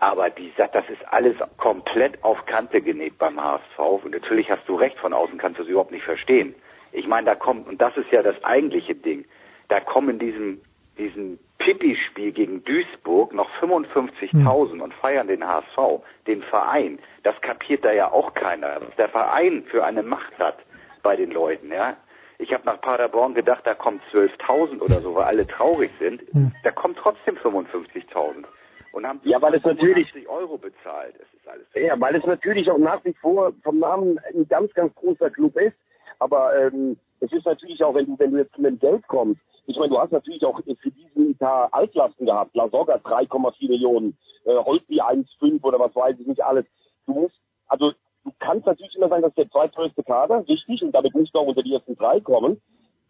Aber 0.00 0.30
die, 0.30 0.52
sagt, 0.56 0.76
das 0.76 0.88
ist 0.88 1.02
alles 1.10 1.34
komplett 1.56 2.22
auf 2.22 2.46
Kante 2.46 2.80
genäht 2.80 3.18
beim 3.18 3.42
HSV. 3.42 4.04
Und 4.04 4.12
natürlich 4.12 4.48
hast 4.48 4.68
du 4.68 4.76
recht, 4.76 4.96
von 4.98 5.12
außen 5.12 5.38
kannst 5.38 5.58
du 5.58 5.64
es 5.64 5.68
überhaupt 5.68 5.90
nicht 5.90 6.04
verstehen. 6.04 6.54
Ich 6.92 7.06
meine, 7.06 7.26
da 7.26 7.34
kommt, 7.34 7.68
und 7.68 7.80
das 7.80 7.96
ist 7.96 8.10
ja 8.10 8.22
das 8.22 8.42
eigentliche 8.44 8.94
Ding, 8.94 9.24
da 9.68 9.80
kommen 9.80 10.10
in 10.10 10.18
diesem, 10.18 10.60
diesem 10.96 11.38
Pipi-Spiel 11.58 12.32
gegen 12.32 12.64
Duisburg 12.64 13.32
noch 13.34 13.50
55.000 13.60 14.80
und 14.80 14.94
feiern 14.94 15.28
den 15.28 15.46
HSV, 15.46 16.02
den 16.26 16.42
Verein. 16.42 16.98
Das 17.22 17.38
kapiert 17.40 17.84
da 17.84 17.92
ja 17.92 18.10
auch 18.10 18.34
keiner, 18.34 18.80
was 18.80 18.94
der 18.96 19.08
Verein 19.08 19.64
für 19.64 19.84
eine 19.84 20.02
Macht 20.02 20.38
hat 20.38 20.58
bei 21.02 21.16
den 21.16 21.30
Leuten, 21.30 21.70
ja. 21.72 21.96
Ich 22.40 22.52
habe 22.54 22.64
nach 22.64 22.80
Paderborn 22.80 23.34
gedacht, 23.34 23.66
da 23.66 23.74
kommen 23.74 24.00
12.000 24.12 24.80
oder 24.80 25.00
so, 25.00 25.14
weil 25.16 25.24
alle 25.24 25.46
traurig 25.46 25.90
sind. 25.98 26.22
Da 26.62 26.70
kommen 26.70 26.94
trotzdem 26.94 27.36
55.000. 27.36 28.44
Und 28.92 29.06
haben 29.06 29.20
Ja, 29.24 29.42
weil 29.42 29.54
es 29.54 29.64
natürlich- 29.64 30.08
85 30.12 30.28
Euro 30.28 30.56
bezahlt. 30.56 31.14
Das 31.18 31.26
ist 31.34 31.48
alles 31.48 31.66
Ja, 31.74 32.00
weil 32.00 32.14
es 32.14 32.24
natürlich 32.24 32.70
auch 32.70 32.78
nach 32.78 33.04
wie 33.04 33.12
vor 33.14 33.52
vom 33.64 33.80
Namen 33.80 34.18
ein 34.32 34.46
ganz, 34.48 34.72
ganz 34.74 34.94
großer 34.94 35.30
Club 35.30 35.56
ist. 35.56 35.76
Aber 36.18 36.56
ähm, 36.56 36.96
es 37.20 37.32
ist 37.32 37.46
natürlich 37.46 37.82
auch, 37.82 37.94
wenn 37.94 38.06
du, 38.06 38.18
wenn 38.18 38.32
du 38.32 38.38
jetzt 38.38 38.56
mit 38.58 38.72
dem 38.72 38.78
Geld 38.78 39.06
kommst, 39.08 39.40
ich 39.66 39.76
meine, 39.76 39.90
du 39.90 39.98
hast 39.98 40.12
natürlich 40.12 40.44
auch 40.46 40.58
für 40.64 40.90
diesen 40.90 41.32
Etat 41.32 41.68
Altlasten 41.72 42.24
gehabt. 42.24 42.56
La 42.56 42.68
Soga 42.70 42.94
3,4 42.96 43.68
Millionen, 43.68 44.16
äh, 44.44 44.56
Holtby 44.56 45.02
1,5 45.02 45.62
oder 45.62 45.78
was 45.78 45.94
weiß 45.94 46.16
ich 46.18 46.26
nicht 46.26 46.42
alles. 46.42 46.64
Du 47.06 47.12
musst, 47.12 47.38
also 47.66 47.92
du 48.24 48.32
kannst 48.38 48.66
natürlich 48.66 48.96
immer 48.96 49.08
sagen, 49.08 49.22
das 49.22 49.32
ist 49.32 49.38
der 49.38 49.50
zweitgrößte 49.50 50.02
Kader, 50.04 50.46
richtig, 50.48 50.82
und 50.82 50.92
damit 50.92 51.14
musst 51.14 51.34
du 51.34 51.38
auch 51.38 51.46
unter 51.46 51.62
die 51.62 51.74
ersten 51.74 51.96
drei 51.96 52.18
kommen. 52.20 52.60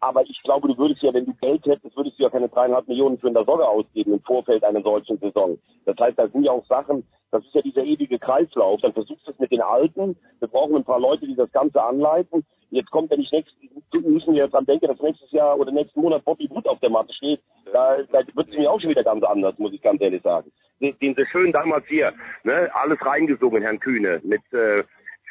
Aber 0.01 0.23
ich 0.23 0.41
glaube, 0.43 0.67
du 0.67 0.77
würdest 0.77 1.01
ja, 1.01 1.13
wenn 1.13 1.25
du 1.25 1.33
Geld 1.35 1.65
hättest, 1.65 1.95
würdest 1.95 2.17
du 2.19 2.23
ja 2.23 2.29
keine 2.29 2.49
dreieinhalb 2.49 2.87
Millionen 2.87 3.17
für 3.17 3.27
eine 3.27 3.43
Sorge 3.43 3.67
ausgeben 3.67 4.13
im 4.13 4.21
Vorfeld 4.21 4.63
einer 4.63 4.81
solchen 4.81 5.17
Saison. 5.19 5.57
Das 5.85 5.97
heißt, 5.97 6.17
da 6.17 6.27
sind 6.27 6.43
ja 6.43 6.51
auch 6.51 6.65
Sachen, 6.67 7.05
das 7.31 7.43
ist 7.45 7.53
ja 7.53 7.61
dieser 7.61 7.83
ewige 7.83 8.17
Kreislauf. 8.17 8.81
Dann 8.81 8.93
versuchst 8.93 9.27
du 9.27 9.31
es 9.31 9.39
mit 9.39 9.51
den 9.51 9.61
Alten. 9.61 10.17
Wir 10.39 10.47
brauchen 10.47 10.75
ein 10.75 10.85
paar 10.85 10.99
Leute, 10.99 11.27
die 11.27 11.35
das 11.35 11.51
Ganze 11.51 11.83
anleiten. 11.83 12.45
Jetzt 12.71 12.91
kommt, 12.91 13.09
wenn 13.11 13.21
ich 13.21 13.31
nächstes, 13.31 13.55
müssen 13.93 14.33
wir 14.33 14.43
jetzt 14.43 14.53
dran 14.53 14.65
denken, 14.65 14.87
dass 14.87 14.99
nächstes 15.01 15.31
Jahr 15.31 15.57
oder 15.57 15.71
nächsten 15.71 16.01
Monat 16.01 16.23
Bobby 16.23 16.47
Wood 16.49 16.67
auf 16.67 16.79
der 16.79 16.89
Matte 16.89 17.13
steht. 17.13 17.41
Da, 17.73 17.97
da 18.11 18.19
wird 18.33 18.49
es 18.49 18.57
mir 18.57 18.69
auch 18.69 18.79
schon 18.79 18.91
wieder 18.91 19.03
ganz 19.03 19.23
anders, 19.23 19.57
muss 19.57 19.73
ich 19.73 19.81
ganz 19.81 20.01
ehrlich 20.01 20.21
sagen. 20.21 20.51
Den, 20.79 20.97
den 20.99 21.15
sie 21.15 21.25
schön 21.25 21.51
damals 21.51 21.85
hier, 21.87 22.13
ne, 22.43 22.69
alles 22.73 23.03
reingesungen, 23.05 23.61
Herrn 23.63 23.79
Kühne, 23.79 24.21
mit, 24.23 24.41
äh, 24.53 24.83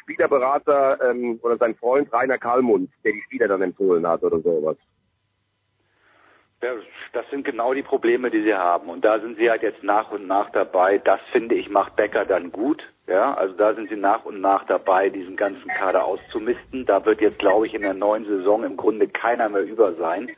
Spielerberater 0.09 1.11
ähm, 1.11 1.39
oder 1.43 1.57
sein 1.57 1.75
Freund 1.75 2.11
Rainer 2.11 2.37
Kallmund, 2.37 2.89
der 3.03 3.13
die 3.13 3.21
Spieler 3.21 3.47
dann 3.47 3.61
empfohlen 3.61 4.07
hat 4.07 4.23
oder 4.23 4.39
sowas. 4.39 4.77
Ja, 6.61 6.71
das 7.13 7.29
sind 7.29 7.45
genau 7.45 7.73
die 7.73 7.83
Probleme, 7.83 8.29
die 8.29 8.43
sie 8.43 8.53
haben. 8.53 8.89
Und 8.89 9.05
da 9.05 9.19
sind 9.19 9.37
sie 9.37 9.49
halt 9.49 9.63
jetzt 9.63 9.81
nach 9.81 10.11
und 10.11 10.27
nach 10.27 10.49
dabei. 10.49 10.97
Das 10.97 11.21
finde 11.31 11.55
ich 11.55 11.69
macht 11.69 11.95
Becker 11.95 12.25
dann 12.25 12.51
gut. 12.51 12.83
Ja, 13.07 13.33
also 13.33 13.55
da 13.55 13.73
sind 13.73 13.89
sie 13.89 13.95
nach 13.95 14.25
und 14.25 14.41
nach 14.41 14.65
dabei, 14.65 15.09
diesen 15.09 15.35
ganzen 15.37 15.67
Kader 15.69 16.03
auszumisten. 16.03 16.85
Da 16.85 17.03
wird 17.05 17.21
jetzt, 17.21 17.39
glaube 17.39 17.65
ich, 17.65 17.73
in 17.73 17.81
der 17.81 17.93
neuen 17.93 18.25
Saison 18.25 18.63
im 18.63 18.75
Grunde 18.75 19.07
keiner 19.07 19.47
mehr 19.49 19.63
über 19.63 19.93
sein. 19.93 20.29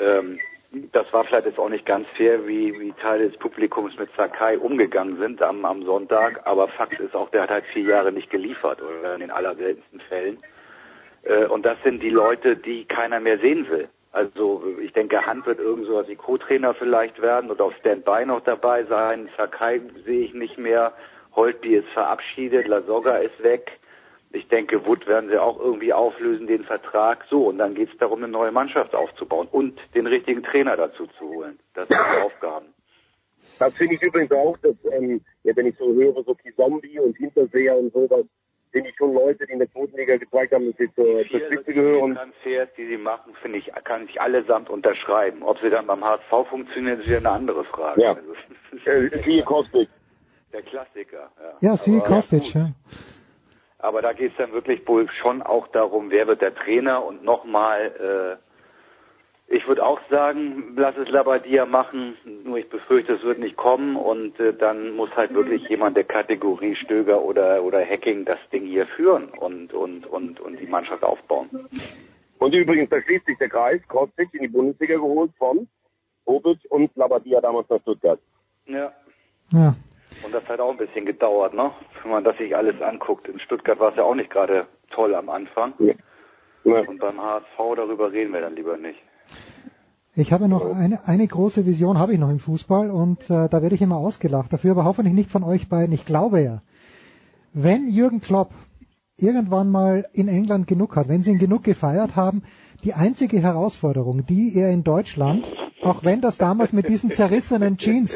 Ähm, 0.00 0.40
das 0.92 1.12
war 1.12 1.24
vielleicht 1.24 1.46
jetzt 1.46 1.58
auch 1.58 1.68
nicht 1.68 1.86
ganz 1.86 2.06
fair, 2.16 2.46
wie, 2.46 2.78
wie 2.78 2.92
Teile 2.92 3.28
des 3.28 3.38
Publikums 3.38 3.96
mit 3.98 4.10
Sakai 4.16 4.58
umgegangen 4.58 5.16
sind 5.18 5.42
am, 5.42 5.64
am 5.64 5.84
Sonntag. 5.84 6.40
Aber 6.44 6.68
Fakt 6.68 6.98
ist 6.98 7.14
auch, 7.14 7.30
der 7.30 7.42
hat 7.42 7.50
halt 7.50 7.64
vier 7.72 7.84
Jahre 7.84 8.12
nicht 8.12 8.30
geliefert 8.30 8.82
oder 8.82 9.14
in 9.14 9.20
den 9.20 9.30
allerseltensten 9.30 10.00
Fällen. 10.00 10.38
Äh, 11.22 11.46
und 11.46 11.64
das 11.64 11.78
sind 11.84 12.02
die 12.02 12.10
Leute, 12.10 12.56
die 12.56 12.84
keiner 12.84 13.20
mehr 13.20 13.38
sehen 13.38 13.68
will. 13.70 13.88
Also 14.12 14.64
ich 14.82 14.92
denke, 14.92 15.24
Hand 15.24 15.46
wird 15.46 15.60
irgend 15.60 15.86
sowas 15.86 16.08
wie 16.08 16.16
Co-Trainer 16.16 16.74
vielleicht 16.74 17.22
werden 17.22 17.50
oder 17.50 17.66
auf 17.66 17.74
Standby 17.76 18.26
noch 18.26 18.40
dabei 18.42 18.84
sein. 18.84 19.28
Sakai 19.36 19.80
sehe 20.04 20.24
ich 20.24 20.34
nicht 20.34 20.58
mehr. 20.58 20.92
Holtby 21.36 21.76
ist 21.76 21.88
verabschiedet, 21.90 22.66
Lasogga 22.66 23.18
ist 23.18 23.40
weg. 23.42 23.70
Ich 24.32 24.46
denke, 24.48 24.84
Wood 24.86 25.06
werden 25.06 25.28
sie 25.28 25.38
auch 25.38 25.58
irgendwie 25.58 25.92
auflösen, 25.92 26.46
den 26.46 26.64
Vertrag. 26.64 27.24
So, 27.28 27.48
und 27.48 27.58
dann 27.58 27.74
geht 27.74 27.92
es 27.92 27.98
darum, 27.98 28.18
eine 28.22 28.28
neue 28.28 28.52
Mannschaft 28.52 28.94
aufzubauen 28.94 29.48
und 29.50 29.78
den 29.94 30.06
richtigen 30.06 30.42
Trainer 30.42 30.76
dazu 30.76 31.06
zu 31.18 31.28
holen. 31.28 31.58
Das 31.74 31.88
sind 31.88 31.98
die 31.98 32.22
Aufgaben. 32.22 32.66
Das 33.58 33.74
finde 33.74 33.96
ich 33.96 34.02
übrigens 34.02 34.32
auch, 34.32 34.56
dass, 34.58 34.76
ähm, 34.92 35.20
ja, 35.42 35.54
wenn 35.56 35.66
ich 35.66 35.76
so 35.76 35.92
höre, 35.92 36.22
so 36.22 36.36
Zombie 36.56 36.98
und 36.98 37.16
Hinterseher 37.16 37.76
und 37.76 37.92
sowas, 37.92 38.24
finde 38.72 38.90
ich 38.90 38.96
schon 38.96 39.12
Leute, 39.14 39.46
die 39.46 39.52
in 39.52 39.58
der 39.58 39.70
zweiten 39.72 39.96
Liga 39.96 40.16
gezeigt 40.16 40.52
haben, 40.52 40.66
dass 40.68 40.76
sie 40.76 40.92
zur, 40.94 41.26
zur 41.28 41.40
Spitze 41.40 41.72
gehören. 41.74 42.14
Transfers, 42.14 42.68
die 42.76 42.86
sie 42.86 42.96
machen, 42.96 43.34
finde 43.42 43.58
ich, 43.58 43.70
kann 43.84 44.04
ich 44.08 44.20
allesamt 44.20 44.70
unterschreiben. 44.70 45.42
Ob 45.42 45.58
sie 45.60 45.70
dann 45.70 45.86
beim 45.86 46.04
HSV 46.04 46.48
funktionieren, 46.48 47.00
ist 47.00 47.06
wieder 47.08 47.18
eine 47.18 47.30
andere 47.30 47.64
Frage. 47.64 48.00
Ja. 48.02 48.14
Also, 48.14 48.32
Äh, 48.90 49.22
siehe 49.24 49.42
Kostic. 49.42 49.88
der 50.52 50.62
Klassiker. 50.62 51.30
Ja, 51.60 51.70
Ja, 51.72 51.76
Sie 51.78 51.96
Aber- 51.96 52.06
Kostic, 52.06 52.54
ja. 52.54 52.70
Aber 53.78 54.02
da 54.02 54.12
geht 54.12 54.32
es 54.32 54.36
dann 54.36 54.52
wirklich 54.52 54.86
wohl 54.86 55.08
schon 55.22 55.40
auch 55.42 55.66
darum, 55.68 56.10
wer 56.10 56.26
wird 56.26 56.42
der 56.42 56.54
Trainer 56.54 57.02
und 57.04 57.24
nochmal, 57.24 58.38
Ich 59.52 59.66
würde 59.66 59.84
auch 59.84 60.00
sagen, 60.08 60.74
lass 60.76 60.96
es 60.96 61.08
Labadia 61.08 61.66
machen, 61.66 62.16
nur 62.44 62.58
ich 62.58 62.68
befürchte, 62.68 63.14
es 63.14 63.24
wird 63.24 63.40
nicht 63.40 63.56
kommen 63.56 63.96
und 63.96 64.38
äh, 64.38 64.54
dann 64.54 64.94
muss 64.94 65.10
halt 65.16 65.34
wirklich 65.34 65.68
jemand 65.68 65.96
der 65.96 66.04
Kategorie 66.04 66.76
Stöger 66.76 67.20
oder 67.20 67.64
oder 67.64 67.84
Hacking 67.84 68.24
das 68.24 68.38
Ding 68.52 68.64
hier 68.66 68.86
führen 68.86 69.28
und 69.30 69.74
und 69.74 70.06
und 70.06 70.38
und 70.38 70.60
die 70.60 70.68
Mannschaft 70.68 71.02
aufbauen. 71.02 71.50
Und 72.38 72.54
übrigens, 72.54 72.90
da 72.90 73.02
schließt 73.02 73.26
sich 73.26 73.38
der 73.38 73.48
Kreis, 73.48 73.80
Kostic 73.88 74.32
in 74.34 74.42
die 74.42 74.48
Bundesliga 74.48 74.94
geholt 74.94 75.32
von 75.36 75.66
Bobic 76.24 76.58
und 76.68 76.94
Labadia 76.94 77.40
damals 77.40 77.68
nach 77.68 77.80
Stuttgart. 77.80 78.20
Ja. 78.66 78.92
Ja. 79.52 79.74
Und 80.24 80.32
das 80.32 80.48
hat 80.48 80.60
auch 80.60 80.70
ein 80.70 80.76
bisschen 80.76 81.06
gedauert, 81.06 81.54
ne? 81.54 81.72
Wenn 82.02 82.12
man 82.12 82.22
das 82.22 82.38
sich 82.38 82.54
alles 82.54 82.80
anguckt. 82.80 83.26
In 83.26 83.40
Stuttgart 83.40 83.80
war 83.80 83.90
es 83.90 83.96
ja 83.96 84.04
auch 84.04 84.14
nicht 84.14 84.30
gerade 84.30 84.68
toll 84.90 85.12
am 85.12 85.28
Anfang. 85.28 85.74
Ja. 85.80 85.94
Ja. 86.62 86.80
Und 86.80 87.00
beim 87.00 87.20
HSV 87.20 87.58
darüber 87.74 88.12
reden 88.12 88.32
wir 88.32 88.42
dann 88.42 88.54
lieber 88.54 88.76
nicht. 88.76 89.00
Ich 90.16 90.32
habe 90.32 90.48
noch 90.48 90.64
eine, 90.64 91.06
eine 91.06 91.26
große 91.26 91.66
Vision 91.66 91.98
habe 91.98 92.14
ich 92.14 92.18
noch 92.18 92.30
im 92.30 92.40
Fußball 92.40 92.90
und 92.90 93.22
äh, 93.30 93.48
da 93.48 93.62
werde 93.62 93.76
ich 93.76 93.82
immer 93.82 93.96
ausgelacht. 93.96 94.52
Dafür 94.52 94.72
aber 94.72 94.84
hoffentlich 94.84 95.14
nicht 95.14 95.30
von 95.30 95.44
euch 95.44 95.68
beiden. 95.68 95.94
Ich 95.94 96.04
glaube 96.04 96.42
ja, 96.42 96.62
wenn 97.52 97.88
Jürgen 97.88 98.20
Klopp 98.20 98.50
irgendwann 99.16 99.70
mal 99.70 100.06
in 100.12 100.28
England 100.28 100.66
genug 100.66 100.96
hat, 100.96 101.08
wenn 101.08 101.22
sie 101.22 101.30
ihn 101.30 101.38
genug 101.38 101.62
gefeiert 101.62 102.16
haben, 102.16 102.42
die 102.82 102.94
einzige 102.94 103.40
Herausforderung, 103.40 104.26
die 104.26 104.54
er 104.56 104.70
in 104.70 104.82
Deutschland, 104.82 105.46
auch 105.82 106.02
wenn 106.02 106.20
das 106.20 106.36
damals 106.38 106.72
mit 106.72 106.88
diesen 106.88 107.10
zerrissenen 107.10 107.76
Jeans, 107.76 108.10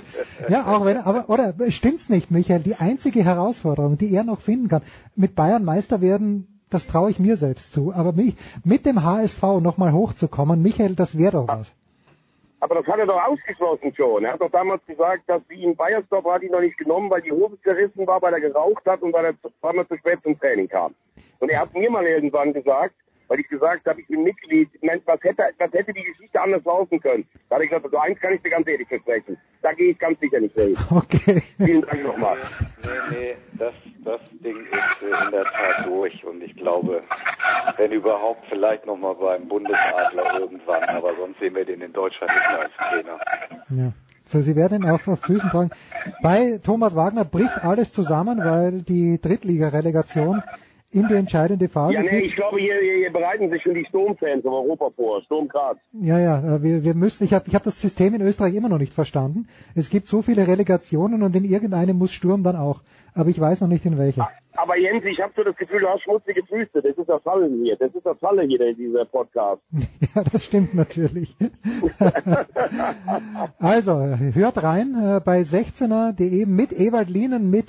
ja, 0.48 0.66
auch 0.66 0.84
wenn, 0.84 0.96
aber, 0.98 1.28
oder 1.28 1.54
stimmt's 1.70 2.08
nicht, 2.08 2.30
Michael, 2.30 2.62
die 2.62 2.74
einzige 2.74 3.22
Herausforderung, 3.22 3.98
die 3.98 4.12
er 4.12 4.24
noch 4.24 4.40
finden 4.40 4.68
kann, 4.68 4.82
mit 5.14 5.34
Bayern 5.34 5.64
Meister 5.64 6.00
werden, 6.00 6.60
das 6.70 6.86
traue 6.86 7.10
ich 7.10 7.18
mir 7.18 7.36
selbst 7.36 7.72
zu, 7.72 7.92
aber 7.92 8.12
mich, 8.12 8.34
mit 8.64 8.84
dem 8.84 9.02
HSV 9.02 9.42
nochmal 9.60 9.92
hochzukommen, 9.92 10.60
Michael, 10.60 10.96
das 10.96 11.16
wäre 11.16 11.32
doch 11.32 11.48
was. 11.48 11.72
Aber 12.64 12.76
das 12.76 12.86
hat 12.86 12.98
er 12.98 13.04
doch 13.04 13.22
ausgeschlossen 13.22 13.94
schon. 13.94 14.24
Er 14.24 14.32
hat 14.32 14.40
doch 14.40 14.50
damals 14.50 14.82
gesagt, 14.86 15.24
dass 15.26 15.42
sie 15.50 15.62
in 15.62 15.76
Bayersdorf 15.76 16.24
hat 16.24 16.42
ihn 16.42 16.50
noch 16.50 16.62
nicht 16.62 16.78
genommen, 16.78 17.10
weil 17.10 17.20
die 17.20 17.30
Hose 17.30 17.60
zerrissen 17.60 18.06
war, 18.06 18.22
weil 18.22 18.32
er 18.32 18.40
geraucht 18.40 18.86
hat 18.86 19.02
und 19.02 19.12
weil 19.12 19.26
er 19.26 19.34
zweimal 19.60 19.86
zu 19.86 19.98
spät 19.98 20.20
zum 20.22 20.40
Training 20.40 20.66
kam. 20.66 20.94
Und 21.40 21.50
er 21.50 21.60
hat 21.60 21.74
mir 21.74 21.90
mal 21.90 22.06
irgendwann 22.06 22.54
gesagt, 22.54 22.94
weil 23.28 23.40
ich 23.40 23.48
gesagt 23.48 23.86
habe, 23.86 24.00
ich 24.00 24.06
bin 24.06 24.22
Mitglied, 24.22 24.68
Mensch, 24.82 25.02
was 25.06 25.22
hätte, 25.22 25.42
was 25.58 25.72
hätte 25.72 25.92
die 25.92 26.02
Geschichte 26.02 26.40
anders 26.40 26.64
laufen 26.64 27.00
können? 27.00 27.26
Da 27.48 27.56
habe 27.56 27.64
ich 27.64 27.70
gesagt, 27.70 27.90
so 27.90 27.98
eins 27.98 28.18
kann 28.20 28.34
ich 28.34 28.42
dir 28.42 28.50
ganz 28.50 28.66
ehrlich 28.66 28.88
versprechen. 28.88 29.36
Da 29.62 29.72
gehe 29.72 29.90
ich 29.90 29.98
ganz 29.98 30.18
sicher 30.20 30.40
nicht 30.40 30.54
hin. 30.54 30.76
Okay. 30.90 31.42
Vielen 31.56 31.82
Dank 31.82 32.04
nochmal. 32.04 32.38
Nee, 32.82 33.16
nee, 33.16 33.36
das, 33.54 33.74
das 34.04 34.20
Ding 34.44 34.56
ist 34.56 35.02
äh, 35.02 35.24
in 35.24 35.30
der 35.30 35.44
Tat 35.44 35.86
durch 35.86 36.24
und 36.24 36.42
ich 36.42 36.54
glaube, 36.56 37.02
wenn 37.76 37.92
überhaupt, 37.92 38.44
vielleicht 38.48 38.86
nochmal 38.86 39.14
beim 39.14 39.48
Bundesadler 39.48 40.40
irgendwann, 40.40 40.84
aber 40.84 41.14
sonst 41.16 41.38
sehen 41.40 41.54
wir 41.54 41.64
den 41.64 41.80
in 41.80 41.92
Deutschland 41.92 42.32
nicht 42.32 42.48
mehr 42.48 42.60
als 42.60 42.72
Trainer. 42.76 43.20
Ja. 43.70 43.92
So, 44.28 44.40
Sie 44.40 44.56
werden 44.56 44.82
ihn 44.82 44.90
auch 44.90 45.06
auf 45.06 45.20
Füßen 45.20 45.50
tragen. 45.50 45.70
Bei 46.22 46.58
Thomas 46.64 46.96
Wagner 46.96 47.24
bricht 47.24 47.62
alles 47.62 47.92
zusammen, 47.92 48.38
weil 48.38 48.82
die 48.82 49.20
Drittligarelegation 49.20 50.42
in 50.94 51.06
die 51.08 51.14
entscheidende 51.14 51.68
Phase 51.68 51.94
Ja, 51.94 52.02
nee, 52.02 52.20
ich 52.20 52.36
glaube, 52.36 52.58
hier, 52.58 52.74
hier, 52.80 52.96
hier 52.96 53.12
bereiten 53.12 53.50
sich 53.50 53.62
schon 53.62 53.74
die 53.74 53.84
Sturmfans 53.86 54.44
in 54.44 54.50
Europa 54.50 54.90
vor. 54.90 55.22
Sturm 55.22 55.48
Graz. 55.48 55.78
Ja, 55.92 56.18
ja, 56.18 56.56
äh, 56.56 56.62
wir, 56.62 56.84
wir 56.84 56.94
müssen, 56.94 57.24
ich 57.24 57.32
habe 57.32 57.44
ich 57.46 57.54
hab 57.54 57.62
das 57.62 57.80
System 57.80 58.14
in 58.14 58.22
Österreich 58.22 58.54
immer 58.54 58.68
noch 58.68 58.78
nicht 58.78 58.94
verstanden. 58.94 59.48
Es 59.74 59.90
gibt 59.90 60.08
so 60.08 60.22
viele 60.22 60.46
Relegationen 60.46 61.22
und 61.22 61.34
in 61.36 61.44
irgendeinem 61.44 61.98
muss 61.98 62.12
Sturm 62.12 62.42
dann 62.42 62.56
auch. 62.56 62.80
Aber 63.14 63.30
ich 63.30 63.40
weiß 63.40 63.60
noch 63.60 63.68
nicht 63.68 63.84
in 63.84 63.96
welcher. 63.96 64.28
Aber 64.56 64.76
Jens, 64.76 65.04
ich 65.04 65.20
habe 65.20 65.32
so 65.36 65.44
das 65.44 65.56
Gefühl, 65.56 65.80
du 65.80 65.88
hast 65.88 66.02
schmutzige 66.02 66.44
Füße. 66.44 66.82
Das 66.82 66.96
ist 66.96 67.08
das 67.08 67.22
Falle 67.22 67.48
hier. 67.48 67.76
Das 67.76 67.94
ist 67.94 68.04
das 68.04 68.18
Falle 68.18 68.42
hier, 68.42 68.74
dieser 68.74 69.04
Podcast. 69.04 69.62
Ja, 70.14 70.22
das 70.22 70.44
stimmt 70.44 70.74
natürlich. 70.74 71.34
also, 73.58 74.00
hört 74.00 74.62
rein 74.62 74.94
äh, 74.94 75.20
bei 75.24 75.40
16er.de 75.40 76.46
mit 76.46 76.72
Ewald 76.72 77.08
Lienen, 77.08 77.50
mit 77.50 77.66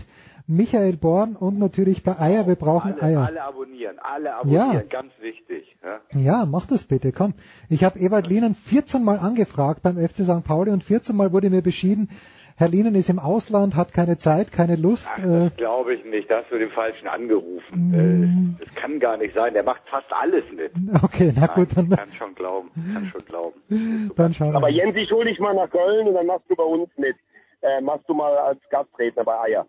Michael 0.48 0.98
Born 0.98 1.36
und 1.36 1.58
natürlich 1.58 2.04
bei 2.04 2.20
Eier. 2.20 2.48
Wir 2.48 2.56
brauchen 2.56 2.94
Alle, 2.94 3.02
Eier. 3.02 3.26
alle 3.26 3.44
abonnieren, 3.44 3.98
alle 4.00 4.36
abonnieren, 4.36 4.74
Ja. 4.74 4.82
ganz 4.84 5.12
wichtig. 5.20 5.76
Ja? 5.84 6.00
Ja, 6.20 6.46
mach 6.46 6.68
das 6.68 6.84
bitte, 6.84 7.12
komm. 7.12 7.34
Ich 7.70 7.84
habe 7.84 7.98
Ewald 8.00 8.28
Lienen 8.28 8.56
14 8.70 9.04
Mal 9.04 9.18
angefragt 9.18 9.82
beim 9.82 9.98
FC 9.98 10.24
St. 10.24 10.44
Pauli 10.46 10.72
und 10.72 10.84
14 10.84 11.16
Mal 11.16 11.32
wurde 11.34 11.50
mir 11.50 11.62
beschieden, 11.64 12.10
Herr 12.58 12.70
Lienen 12.70 12.96
ist 12.96 13.10
im 13.10 13.20
Ausland, 13.20 13.76
hat 13.76 13.92
keine 13.92 14.18
Zeit, 14.18 14.52
keine 14.54 14.78
Lust. 14.78 15.06
Äh, 15.18 15.50
Das 15.50 15.56
glaube 15.58 15.94
ich 15.96 16.06
nicht, 16.06 16.32
da 16.32 16.38
hast 16.38 16.50
du 16.52 16.58
den 16.58 16.70
Falschen 16.70 17.06
angerufen. 17.08 17.90
Mm. 17.90 18.56
Äh, 18.60 18.66
Das 18.66 18.74
kann 18.76 19.00
gar 19.02 19.18
nicht 19.18 19.34
sein, 19.36 19.54
der 19.54 19.64
macht 19.64 19.82
fast 19.90 20.08
alles 20.14 20.46
mit. 20.56 20.72
okay, 21.04 21.34
na 21.36 21.48
gut, 21.48 21.76
dann, 21.76 21.90
Kann 21.90 22.14
schon 22.14 22.34
glauben, 22.34 22.70
kann 22.94 23.08
schon 23.08 23.26
glauben. 23.26 23.60
dann 24.16 24.34
schauen 24.34 24.52
wir 24.52 24.58
Aber. 24.58 24.70
Jens, 24.70 24.96
ich 24.96 25.12
hol 25.12 25.26
dich 25.26 25.38
mal 25.40 25.54
nach 25.54 25.70
Köln 25.70 26.08
und 26.08 26.14
dann 26.14 26.28
machst 26.28 26.46
du 26.50 26.56
bei 26.56 26.64
uns 26.64 26.88
mit. 26.98 27.16
Äh, 27.62 27.82
machst 27.82 28.08
du 28.08 28.14
mal 28.14 28.38
als 28.38 28.60
Gastredner 28.70 29.26
bei 29.26 29.38
Eier. 29.42 29.66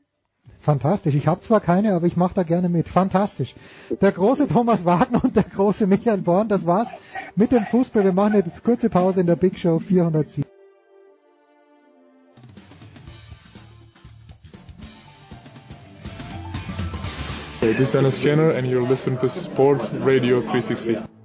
Fantastisch. 0.66 1.14
Ich 1.14 1.28
habe 1.28 1.40
zwar 1.42 1.60
keine, 1.60 1.94
aber 1.94 2.06
ich 2.06 2.16
mache 2.16 2.34
da 2.34 2.42
gerne 2.42 2.68
mit. 2.68 2.88
Fantastisch. 2.88 3.54
Der 4.00 4.10
große 4.10 4.48
Thomas 4.48 4.84
Wagner 4.84 5.22
und 5.22 5.36
der 5.36 5.44
große 5.44 5.86
Michael 5.86 6.22
Born, 6.22 6.48
das 6.48 6.66
war's 6.66 6.88
mit 7.36 7.52
dem 7.52 7.64
Fußball. 7.66 8.02
Wir 8.02 8.12
machen 8.12 8.32
eine 8.32 8.52
kurze 8.64 8.90
Pause 8.90 9.20
in 9.20 9.28
der 9.28 9.36
Big 9.36 9.56
Show 9.56 9.78
407. 9.78 10.44
Hey, 17.60 17.72
this 17.74 17.86
is 17.86 17.92
Dennis 17.92 18.18
Jenner, 18.18 18.50
and 18.50 18.66
you're 18.66 18.86
listening 18.88 19.20
to 19.20 19.28
Sport 19.28 19.80
Radio 20.00 20.40
360. 20.40 21.15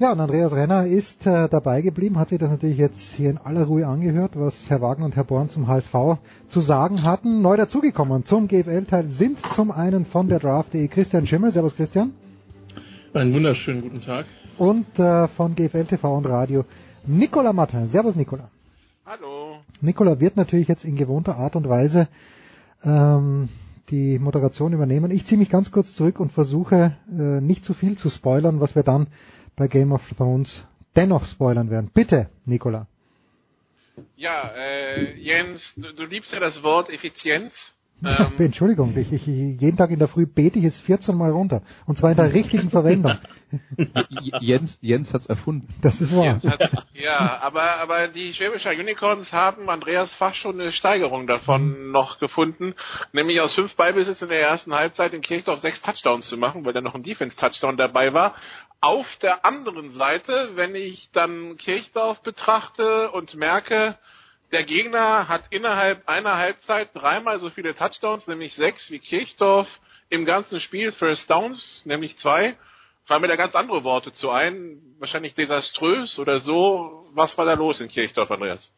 Ja, 0.00 0.12
und 0.12 0.20
Andreas 0.20 0.52
Renner 0.52 0.86
ist 0.86 1.26
äh, 1.26 1.48
dabei 1.48 1.82
geblieben, 1.82 2.20
hat 2.20 2.28
sich 2.28 2.38
das 2.38 2.50
natürlich 2.50 2.76
jetzt 2.76 3.00
hier 3.00 3.30
in 3.30 3.38
aller 3.38 3.64
Ruhe 3.64 3.84
angehört, 3.84 4.38
was 4.38 4.54
Herr 4.70 4.80
Wagner 4.80 5.06
und 5.06 5.16
Herr 5.16 5.24
Born 5.24 5.48
zum 5.48 5.66
HSV 5.66 5.92
zu 6.46 6.60
sagen 6.60 7.02
hatten. 7.02 7.42
Neu 7.42 7.56
dazugekommen 7.56 8.24
zum 8.24 8.46
GFL-Teil 8.46 9.08
sind 9.18 9.40
zum 9.56 9.72
einen 9.72 10.06
von 10.06 10.28
der 10.28 10.38
Draft.de 10.38 10.86
Christian 10.86 11.26
Schimmel. 11.26 11.50
Servus 11.50 11.74
Christian. 11.74 12.12
Einen 13.12 13.34
wunderschönen 13.34 13.82
guten 13.82 14.00
Tag. 14.00 14.26
Und 14.56 14.86
äh, 15.00 15.26
von 15.26 15.56
GFL 15.56 15.86
TV 15.86 16.16
und 16.16 16.26
Radio 16.26 16.64
Nicola 17.04 17.52
Martin. 17.52 17.88
Servus 17.88 18.14
Nicola. 18.14 18.50
Hallo. 19.04 19.56
Nicola 19.80 20.20
wird 20.20 20.36
natürlich 20.36 20.68
jetzt 20.68 20.84
in 20.84 20.94
gewohnter 20.94 21.36
Art 21.38 21.56
und 21.56 21.68
Weise 21.68 22.06
ähm, 22.84 23.48
die 23.90 24.20
Moderation 24.20 24.72
übernehmen. 24.72 25.10
Ich 25.10 25.26
ziehe 25.26 25.38
mich 25.38 25.50
ganz 25.50 25.72
kurz 25.72 25.92
zurück 25.96 26.20
und 26.20 26.30
versuche 26.30 26.96
äh, 27.10 27.40
nicht 27.40 27.64
zu 27.64 27.74
viel 27.74 27.98
zu 27.98 28.10
spoilern, 28.10 28.60
was 28.60 28.76
wir 28.76 28.84
dann 28.84 29.08
bei 29.58 29.68
Game 29.68 29.92
of 29.92 30.02
Thrones 30.16 30.64
dennoch 30.96 31.26
spoilern 31.26 31.70
werden. 31.70 31.90
Bitte, 31.92 32.30
Nicola. 32.46 32.86
Ja, 34.16 34.52
äh, 34.56 35.14
Jens, 35.18 35.74
du, 35.76 35.92
du 35.92 36.04
liebst 36.04 36.32
ja 36.32 36.40
das 36.40 36.62
Wort 36.62 36.88
Effizienz. 36.90 37.74
Ähm, 38.04 38.34
Entschuldigung, 38.38 38.96
ich, 38.96 39.12
ich, 39.12 39.26
jeden 39.26 39.76
Tag 39.76 39.90
in 39.90 39.98
der 39.98 40.06
Früh 40.06 40.24
bete 40.24 40.60
ich 40.60 40.66
es 40.66 40.78
14 40.82 41.16
Mal 41.16 41.32
runter. 41.32 41.62
Und 41.84 41.98
zwar 41.98 42.12
in 42.12 42.16
der 42.16 42.32
richtigen 42.32 42.70
Verwendung. 42.70 43.18
Jens, 44.40 44.78
Jens 44.80 45.12
hat's 45.12 45.26
erfunden. 45.26 45.74
Das 45.82 46.00
ist 46.00 46.14
wahr. 46.14 46.40
Hat, 46.42 46.86
ja, 46.94 47.40
aber, 47.42 47.80
aber 47.80 48.06
die 48.06 48.32
Schwäbischer 48.34 48.70
Unicorns 48.70 49.32
haben 49.32 49.68
Andreas 49.68 50.14
fast 50.14 50.36
schon 50.36 50.60
eine 50.60 50.70
Steigerung 50.70 51.26
davon 51.26 51.90
noch 51.90 52.20
gefunden, 52.20 52.74
nämlich 53.12 53.40
aus 53.40 53.54
fünf 53.54 53.74
Ballbesitz 53.74 54.22
in 54.22 54.28
der 54.28 54.42
ersten 54.42 54.74
Halbzeit 54.74 55.12
in 55.12 55.20
Kirchdorf 55.20 55.60
sechs 55.60 55.82
Touchdowns 55.82 56.28
zu 56.28 56.36
machen, 56.36 56.64
weil 56.64 56.74
da 56.74 56.80
noch 56.80 56.94
ein 56.94 57.02
Defense-Touchdown 57.02 57.76
dabei 57.76 58.12
war. 58.12 58.36
Auf 58.80 59.16
der 59.16 59.44
anderen 59.44 59.92
Seite, 59.92 60.50
wenn 60.54 60.76
ich 60.76 61.10
dann 61.12 61.56
Kirchdorf 61.56 62.22
betrachte 62.22 63.10
und 63.10 63.34
merke, 63.34 63.98
der 64.52 64.62
Gegner 64.62 65.28
hat 65.28 65.42
innerhalb 65.50 66.08
einer 66.08 66.36
Halbzeit 66.36 66.90
dreimal 66.94 67.40
so 67.40 67.50
viele 67.50 67.74
Touchdowns, 67.74 68.26
nämlich 68.28 68.54
sechs 68.54 68.90
wie 68.90 69.00
Kirchdorf 69.00 69.68
im 70.10 70.24
ganzen 70.24 70.60
Spiel, 70.60 70.92
First 70.92 71.28
Downs, 71.28 71.82
nämlich 71.84 72.16
zwei, 72.18 72.56
fallen 73.04 73.22
mir 73.22 73.28
da 73.28 73.36
ganz 73.36 73.54
andere 73.54 73.82
Worte 73.82 74.12
zu 74.12 74.30
ein, 74.30 74.80
wahrscheinlich 74.98 75.34
desaströs 75.34 76.18
oder 76.18 76.40
so. 76.40 77.10
Was 77.14 77.36
war 77.36 77.46
da 77.46 77.54
los 77.54 77.80
in 77.80 77.88
Kirchdorf, 77.88 78.30
Andreas? 78.30 78.72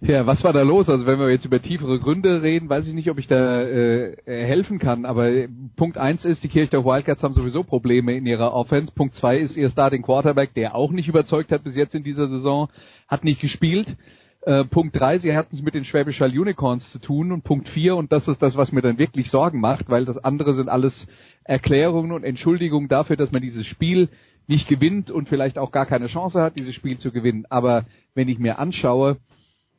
Ja, 0.00 0.24
was 0.26 0.44
war 0.44 0.52
da 0.52 0.62
los? 0.62 0.88
Also 0.88 1.06
wenn 1.06 1.18
wir 1.18 1.28
jetzt 1.28 1.44
über 1.44 1.60
tiefere 1.60 1.98
Gründe 1.98 2.40
reden, 2.40 2.68
weiß 2.68 2.86
ich 2.86 2.94
nicht, 2.94 3.10
ob 3.10 3.18
ich 3.18 3.26
da 3.26 3.62
äh, 3.62 4.16
helfen 4.26 4.78
kann. 4.78 5.04
Aber 5.04 5.28
Punkt 5.74 5.98
eins 5.98 6.24
ist, 6.24 6.44
die 6.44 6.48
Kirchdorf 6.48 6.84
Wildcats 6.84 7.22
haben 7.24 7.34
sowieso 7.34 7.64
Probleme 7.64 8.16
in 8.16 8.24
ihrer 8.24 8.54
Offense. 8.54 8.92
Punkt 8.94 9.14
zwei 9.14 9.38
ist 9.38 9.56
ihr 9.56 9.70
Starting 9.70 10.02
Quarterback, 10.02 10.54
der 10.54 10.76
auch 10.76 10.92
nicht 10.92 11.08
überzeugt 11.08 11.50
hat 11.50 11.64
bis 11.64 11.74
jetzt 11.74 11.96
in 11.96 12.04
dieser 12.04 12.28
Saison, 12.28 12.68
hat 13.08 13.24
nicht 13.24 13.40
gespielt. 13.40 13.96
Äh, 14.42 14.66
Punkt 14.66 14.94
drei, 14.94 15.18
sie 15.18 15.34
hatten 15.34 15.56
es 15.56 15.62
mit 15.62 15.74
den 15.74 15.84
Schwäbisch 15.84 16.20
Hall 16.20 16.30
Unicorns 16.30 16.88
zu 16.92 17.00
tun. 17.00 17.32
Und 17.32 17.42
Punkt 17.42 17.68
vier, 17.68 17.96
und 17.96 18.12
das 18.12 18.28
ist 18.28 18.40
das, 18.40 18.56
was 18.56 18.70
mir 18.70 18.82
dann 18.82 18.98
wirklich 18.98 19.32
Sorgen 19.32 19.58
macht, 19.58 19.90
weil 19.90 20.04
das 20.04 20.18
andere 20.18 20.54
sind 20.54 20.68
alles 20.68 21.08
Erklärungen 21.42 22.12
und 22.12 22.22
Entschuldigungen 22.22 22.88
dafür, 22.88 23.16
dass 23.16 23.32
man 23.32 23.42
dieses 23.42 23.66
Spiel 23.66 24.10
nicht 24.46 24.68
gewinnt 24.68 25.10
und 25.10 25.28
vielleicht 25.28 25.58
auch 25.58 25.72
gar 25.72 25.86
keine 25.86 26.06
Chance 26.06 26.40
hat, 26.40 26.56
dieses 26.56 26.76
Spiel 26.76 26.98
zu 26.98 27.10
gewinnen. 27.10 27.46
Aber 27.50 27.84
wenn 28.14 28.28
ich 28.28 28.38
mir 28.38 28.60
anschaue, 28.60 29.16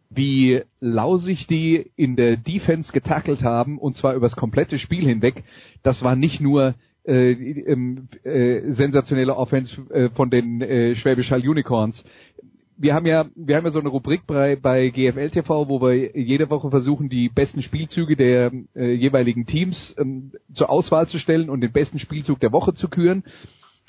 wie 0.10 0.62
lausig 0.80 1.48
die 1.48 1.92
in 1.96 2.16
der 2.16 2.38
Defense 2.38 2.92
getackelt 2.92 3.44
haben, 3.44 3.78
und 3.78 3.96
zwar 3.96 4.16
übers 4.16 4.36
komplette 4.36 4.80
Spiel 4.80 5.06
hinweg. 5.06 5.44
Das 5.84 6.02
war 6.02 6.16
nicht 6.16 6.42
nur 6.42 6.76
äh, 7.06 7.32
äh, 7.32 8.74
sensationelle 8.74 9.36
Offense 9.36 9.82
äh, 9.92 10.10
von 10.12 10.30
den 10.30 10.62
äh, 10.62 10.96
Schwäbisch 10.96 11.32
Hall 11.32 11.48
Unicorns. 11.48 12.04
Wir 12.78 12.94
haben 12.94 13.06
ja, 13.06 13.26
wir 13.36 13.58
haben 13.58 13.66
ja 13.66 13.72
so 13.72 13.80
eine 13.80 13.90
Rubrik 13.90 14.26
bei, 14.26 14.56
bei 14.56 14.90
GFL 14.90 15.32
TV, 15.32 15.68
wo 15.68 15.82
wir 15.82 16.18
jede 16.18 16.50
Woche 16.50 16.70
versuchen, 16.70 17.10
die 17.10 17.28
besten 17.30 17.62
Spielzüge 17.62 18.16
der 18.16 18.52
äh, 18.74 18.94
jeweiligen 18.94 19.46
Teams 19.46 19.96
ähm, 19.98 20.32
zur 20.54 20.70
Auswahl 20.70 21.08
zu 21.08 21.20
stellen 21.20 21.50
und 21.50 21.62
den 21.62 21.74
besten 21.74 22.00
Spielzug 22.00 22.40
der 22.40 22.54
Woche 22.54 22.74
zu 22.74 22.88
küren. 22.88 23.24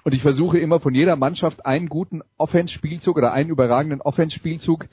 Und 0.03 0.15
ich 0.15 0.23
versuche 0.23 0.59
immer 0.59 0.81
von 0.81 0.95
jeder 0.95 1.17
Mannschaft 1.17 1.67
einen 1.67 1.89
guten 1.89 2.23
Offense-Spielzug 2.39 3.17
oder 3.17 3.33
einen 3.33 3.51
überragenden 3.51 4.01
Offense-Spielzug 4.01 4.87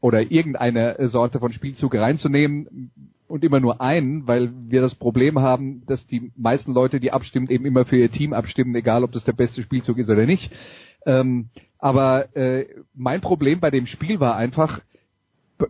oder 0.00 0.30
irgendeine 0.30 0.96
Sorte 1.08 1.38
von 1.38 1.52
Spielzug 1.52 1.94
reinzunehmen 1.94 2.90
und 3.28 3.44
immer 3.44 3.60
nur 3.60 3.80
einen, 3.80 4.26
weil 4.26 4.50
wir 4.68 4.80
das 4.80 4.94
Problem 4.94 5.38
haben, 5.38 5.82
dass 5.86 6.04
die 6.06 6.32
meisten 6.36 6.72
Leute, 6.72 7.00
die 7.00 7.12
abstimmen, 7.12 7.48
eben 7.48 7.64
immer 7.64 7.84
für 7.84 7.96
ihr 7.96 8.10
Team 8.10 8.32
abstimmen, 8.32 8.74
egal 8.74 9.04
ob 9.04 9.12
das 9.12 9.24
der 9.24 9.32
beste 9.32 9.62
Spielzug 9.62 9.98
ist 9.98 10.10
oder 10.10 10.26
nicht. 10.26 10.52
Ähm, 11.06 11.48
aber 11.78 12.34
äh, 12.36 12.66
mein 12.94 13.20
Problem 13.20 13.60
bei 13.60 13.70
dem 13.70 13.86
Spiel 13.86 14.20
war 14.20 14.36
einfach, 14.36 14.80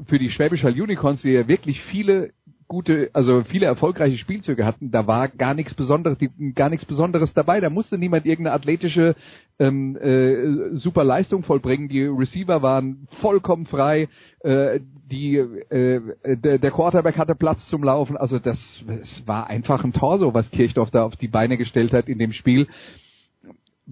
für 0.07 0.19
die 0.19 0.31
Schwäbisch 0.31 0.63
Hall 0.63 0.81
Unicorns, 0.81 1.23
die 1.23 1.31
ja 1.31 1.49
wirklich 1.49 1.83
viele 1.83 2.33
gute, 2.71 3.11
also 3.13 3.43
viele 3.43 3.67
erfolgreiche 3.67 4.17
Spielzüge 4.17 4.65
hatten, 4.65 4.93
da 4.93 5.07
war 5.09 5.29
gar 5.29 5.55
nichts 5.55 5.75
Besonderes, 5.75 6.17
die, 6.19 6.31
gar 6.55 6.71
nichts 6.71 6.87
Besonderes 6.87 7.35
dabei. 7.35 7.61
Da 7.61 7.69
musste 7.69 7.99
niemand 7.99 8.27
irgendeine 8.27 8.55
athletische 8.55 9.17
ähm, 9.59 9.97
äh, 9.97 10.77
super 10.77 11.03
Leistung 11.03 11.43
vollbringen. 11.43 11.89
Die 11.89 12.05
Receiver 12.05 12.63
waren 12.63 13.09
vollkommen 13.21 13.67
frei. 13.67 14.09
Äh, 14.45 14.81
die 15.11 15.37
äh, 15.37 16.01
der, 16.25 16.59
der 16.59 16.71
Quarterback 16.71 17.19
hatte 17.19 17.35
Platz 17.35 17.67
zum 17.69 17.83
Laufen. 17.83 18.17
Also 18.17 18.39
das, 18.39 18.59
das 18.87 19.27
war 19.27 19.49
einfach 19.49 19.83
ein 19.83 19.93
Torso, 19.93 20.33
was 20.33 20.49
Kirchdorf 20.53 20.93
da 20.93 21.03
auf 21.03 21.17
die 21.17 21.29
Beine 21.29 21.59
gestellt 21.59 21.93
hat 21.93 22.09
in 22.09 22.19
dem 22.21 22.33
Spiel 22.33 22.69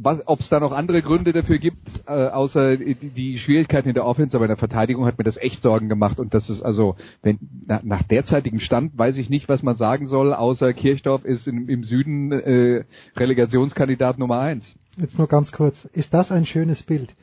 ob 0.02 0.40
es 0.40 0.48
da 0.48 0.60
noch 0.60 0.72
andere 0.72 1.02
Gründe 1.02 1.32
dafür 1.32 1.58
gibt, 1.58 1.88
äh, 2.06 2.12
außer 2.12 2.76
die, 2.76 2.94
die, 2.94 3.38
Schwierigkeiten 3.38 3.88
in 3.88 3.94
der 3.94 4.06
Offense, 4.06 4.36
aber 4.36 4.44
in 4.46 4.50
der 4.50 4.56
Verteidigung 4.56 5.06
hat 5.06 5.18
mir 5.18 5.24
das 5.24 5.36
echt 5.36 5.62
Sorgen 5.62 5.88
gemacht 5.88 6.18
und 6.18 6.34
das 6.34 6.48
ist 6.50 6.62
also, 6.62 6.96
wenn 7.22 7.38
na, 7.66 7.80
nach 7.82 8.02
derzeitigem 8.02 8.60
Stand 8.60 8.96
weiß 8.96 9.16
ich 9.16 9.30
nicht, 9.30 9.48
was 9.48 9.62
man 9.62 9.76
sagen 9.76 10.06
soll, 10.06 10.34
außer 10.34 10.72
Kirchdorf 10.72 11.24
ist 11.24 11.48
im, 11.48 11.68
im 11.68 11.84
Süden 11.84 12.32
äh, 12.32 12.84
Relegationskandidat 13.16 14.18
Nummer 14.18 14.40
eins. 14.40 14.76
Jetzt 14.96 15.18
nur 15.18 15.28
ganz 15.28 15.52
kurz, 15.52 15.84
ist 15.92 16.12
das 16.14 16.32
ein 16.32 16.46
schönes 16.46 16.82
Bild? 16.82 17.14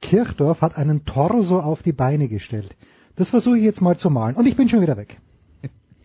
Kirchdorf 0.00 0.60
hat 0.60 0.76
einen 0.76 1.04
Torso 1.04 1.60
auf 1.60 1.82
die 1.82 1.92
Beine 1.92 2.28
gestellt. 2.28 2.76
Das 3.16 3.30
versuche 3.30 3.58
ich 3.58 3.64
jetzt 3.64 3.80
mal 3.80 3.96
zu 3.96 4.10
malen 4.10 4.36
und 4.36 4.46
ich 4.46 4.56
bin 4.56 4.68
schon 4.68 4.80
wieder 4.80 4.96
weg. 4.96 5.18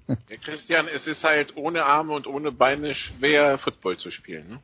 Christian, 0.43 0.87
es 0.93 1.05
ist 1.07 1.23
halt 1.23 1.55
ohne 1.55 1.85
Arme 1.85 2.13
und 2.13 2.27
ohne 2.27 2.51
Beine 2.51 2.95
schwer, 2.95 3.57
Football 3.59 3.97
zu 3.97 4.09
spielen. 4.09 4.47
Ne? 4.49 4.59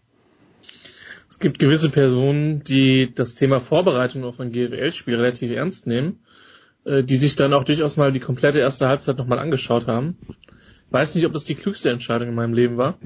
Es 1.36 1.40
gibt 1.40 1.60
gewisse 1.60 1.90
Personen, 1.90 2.64
die 2.64 3.14
das 3.14 3.36
Thema 3.36 3.60
Vorbereitung 3.60 4.24
auf 4.24 4.40
ein 4.40 4.54
GFL-Spiel 4.54 5.16
relativ 5.16 5.52
ernst 5.52 5.86
nehmen, 5.86 6.20
äh, 6.86 7.04
die 7.04 7.18
sich 7.18 7.36
dann 7.36 7.54
auch 7.54 7.66
durchaus 7.66 7.98
mal 7.98 8.14
die 8.14 8.22
komplette 8.22 8.60
erste 8.60 8.88
Halbzeit 8.88 9.18
nochmal 9.18 9.40
angeschaut 9.40 9.86
haben. 9.86 10.18
Weiß 10.92 11.14
nicht, 11.14 11.26
ob 11.26 11.34
das 11.34 11.44
die 11.44 11.56
klügste 11.56 11.90
Entscheidung 11.90 12.30
in 12.30 12.36
meinem 12.36 12.54
Leben 12.54 12.78
war. 12.78 12.98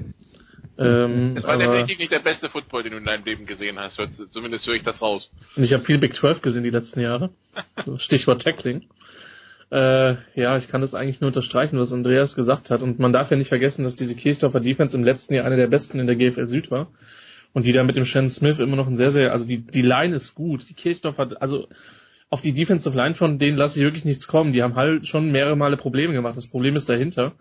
Ähm, 0.78 1.34
es 1.36 1.42
war 1.42 1.58
definitiv 1.58 1.98
nicht 1.98 2.12
der 2.12 2.20
beste 2.20 2.48
Football, 2.48 2.84
den 2.84 2.92
du 2.92 2.98
in 2.98 3.04
deinem 3.04 3.24
Leben 3.24 3.46
gesehen 3.46 3.80
hast. 3.80 4.00
Zumindest 4.30 4.64
höre 4.64 4.76
ich 4.76 4.84
das 4.84 5.02
raus. 5.02 5.28
Und 5.56 5.64
ich 5.64 5.72
habe 5.72 5.84
viel 5.84 5.98
Big 5.98 6.14
12 6.14 6.40
gesehen 6.40 6.62
die 6.62 6.70
letzten 6.70 7.00
Jahre. 7.00 7.30
Stichwort 7.96 8.42
Tackling. 8.42 8.86
Äh, 9.72 10.14
ja, 10.36 10.56
ich 10.56 10.68
kann 10.68 10.82
das 10.82 10.94
eigentlich 10.94 11.20
nur 11.20 11.28
unterstreichen, 11.28 11.80
was 11.80 11.92
Andreas 11.92 12.36
gesagt 12.36 12.70
hat. 12.70 12.80
Und 12.80 13.00
man 13.00 13.12
darf 13.12 13.28
ja 13.28 13.36
nicht 13.36 13.48
vergessen, 13.48 13.82
dass 13.82 13.96
diese 13.96 14.14
Kirchdorfer 14.14 14.60
Defense 14.60 14.96
im 14.96 15.02
letzten 15.02 15.34
Jahr 15.34 15.46
eine 15.46 15.56
der 15.56 15.66
besten 15.66 15.98
in 15.98 16.06
der 16.06 16.14
GFL 16.14 16.46
Süd 16.46 16.70
war. 16.70 16.92
Und 17.52 17.66
die 17.66 17.72
da 17.72 17.82
mit 17.82 17.96
dem 17.96 18.04
Shannon 18.04 18.30
Smith 18.30 18.58
immer 18.58 18.76
noch 18.76 18.86
ein 18.86 18.96
sehr, 18.96 19.10
sehr, 19.10 19.32
also 19.32 19.46
die, 19.46 19.58
die 19.58 19.82
Line 19.82 20.14
ist 20.14 20.34
gut. 20.34 20.68
Die 20.68 20.74
Kirchdorf 20.74 21.18
hat, 21.18 21.42
also 21.42 21.68
auf 22.28 22.40
die 22.42 22.52
Defensive 22.52 22.96
Line 22.96 23.16
von 23.16 23.38
denen 23.38 23.56
lasse 23.56 23.78
ich 23.78 23.84
wirklich 23.84 24.04
nichts 24.04 24.28
kommen. 24.28 24.52
Die 24.52 24.62
haben 24.62 24.76
halt 24.76 25.06
schon 25.08 25.32
mehrere 25.32 25.56
Male 25.56 25.76
Probleme 25.76 26.12
gemacht. 26.12 26.36
Das 26.36 26.46
Problem 26.46 26.76
ist 26.76 26.88
dahinter. 26.88 27.32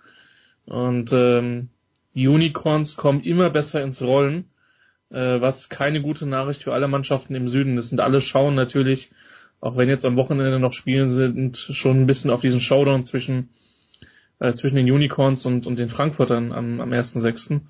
Und 0.66 1.12
ähm, 1.14 1.70
Unicorns 2.16 2.96
kommen 2.96 3.22
immer 3.22 3.52
besser 3.52 3.84
ins 3.84 4.02
Rollen, 4.02 4.46
äh, 5.12 5.40
was 5.42 5.70
keine 5.70 6.02
gute 6.02 6.26
Nachricht 6.26 6.64
für 6.64 6.74
alle 6.74 6.88
Mannschaften 6.88 7.36
im 7.36 7.48
Süden 7.48 7.78
ist. 7.78 7.92
Und 7.92 8.02
alle 8.02 8.22
schauen 8.22 8.56
natürlich, 8.56 9.12
auch 9.62 9.78
wenn 9.78 9.90
jetzt 9.90 10.06
am 10.06 10.16
Wochenende 10.16 10.60
noch 10.60 10.74
Spielen 10.74 11.12
sind, 11.12 11.58
schon 11.58 12.02
ein 12.02 12.08
bisschen 12.08 12.32
auf 12.32 12.42
diesen 12.42 12.62
Showdown 12.62 13.06
zwischen, 13.06 13.50
äh, 14.40 14.54
zwischen 14.54 14.76
den 14.76 14.90
Unicorns 14.90 15.46
und, 15.46 15.68
und 15.68 15.78
den 15.78 15.90
Frankfurtern 15.90 16.52
am, 16.52 16.82
am 16.82 16.92
1.6. 16.92 17.62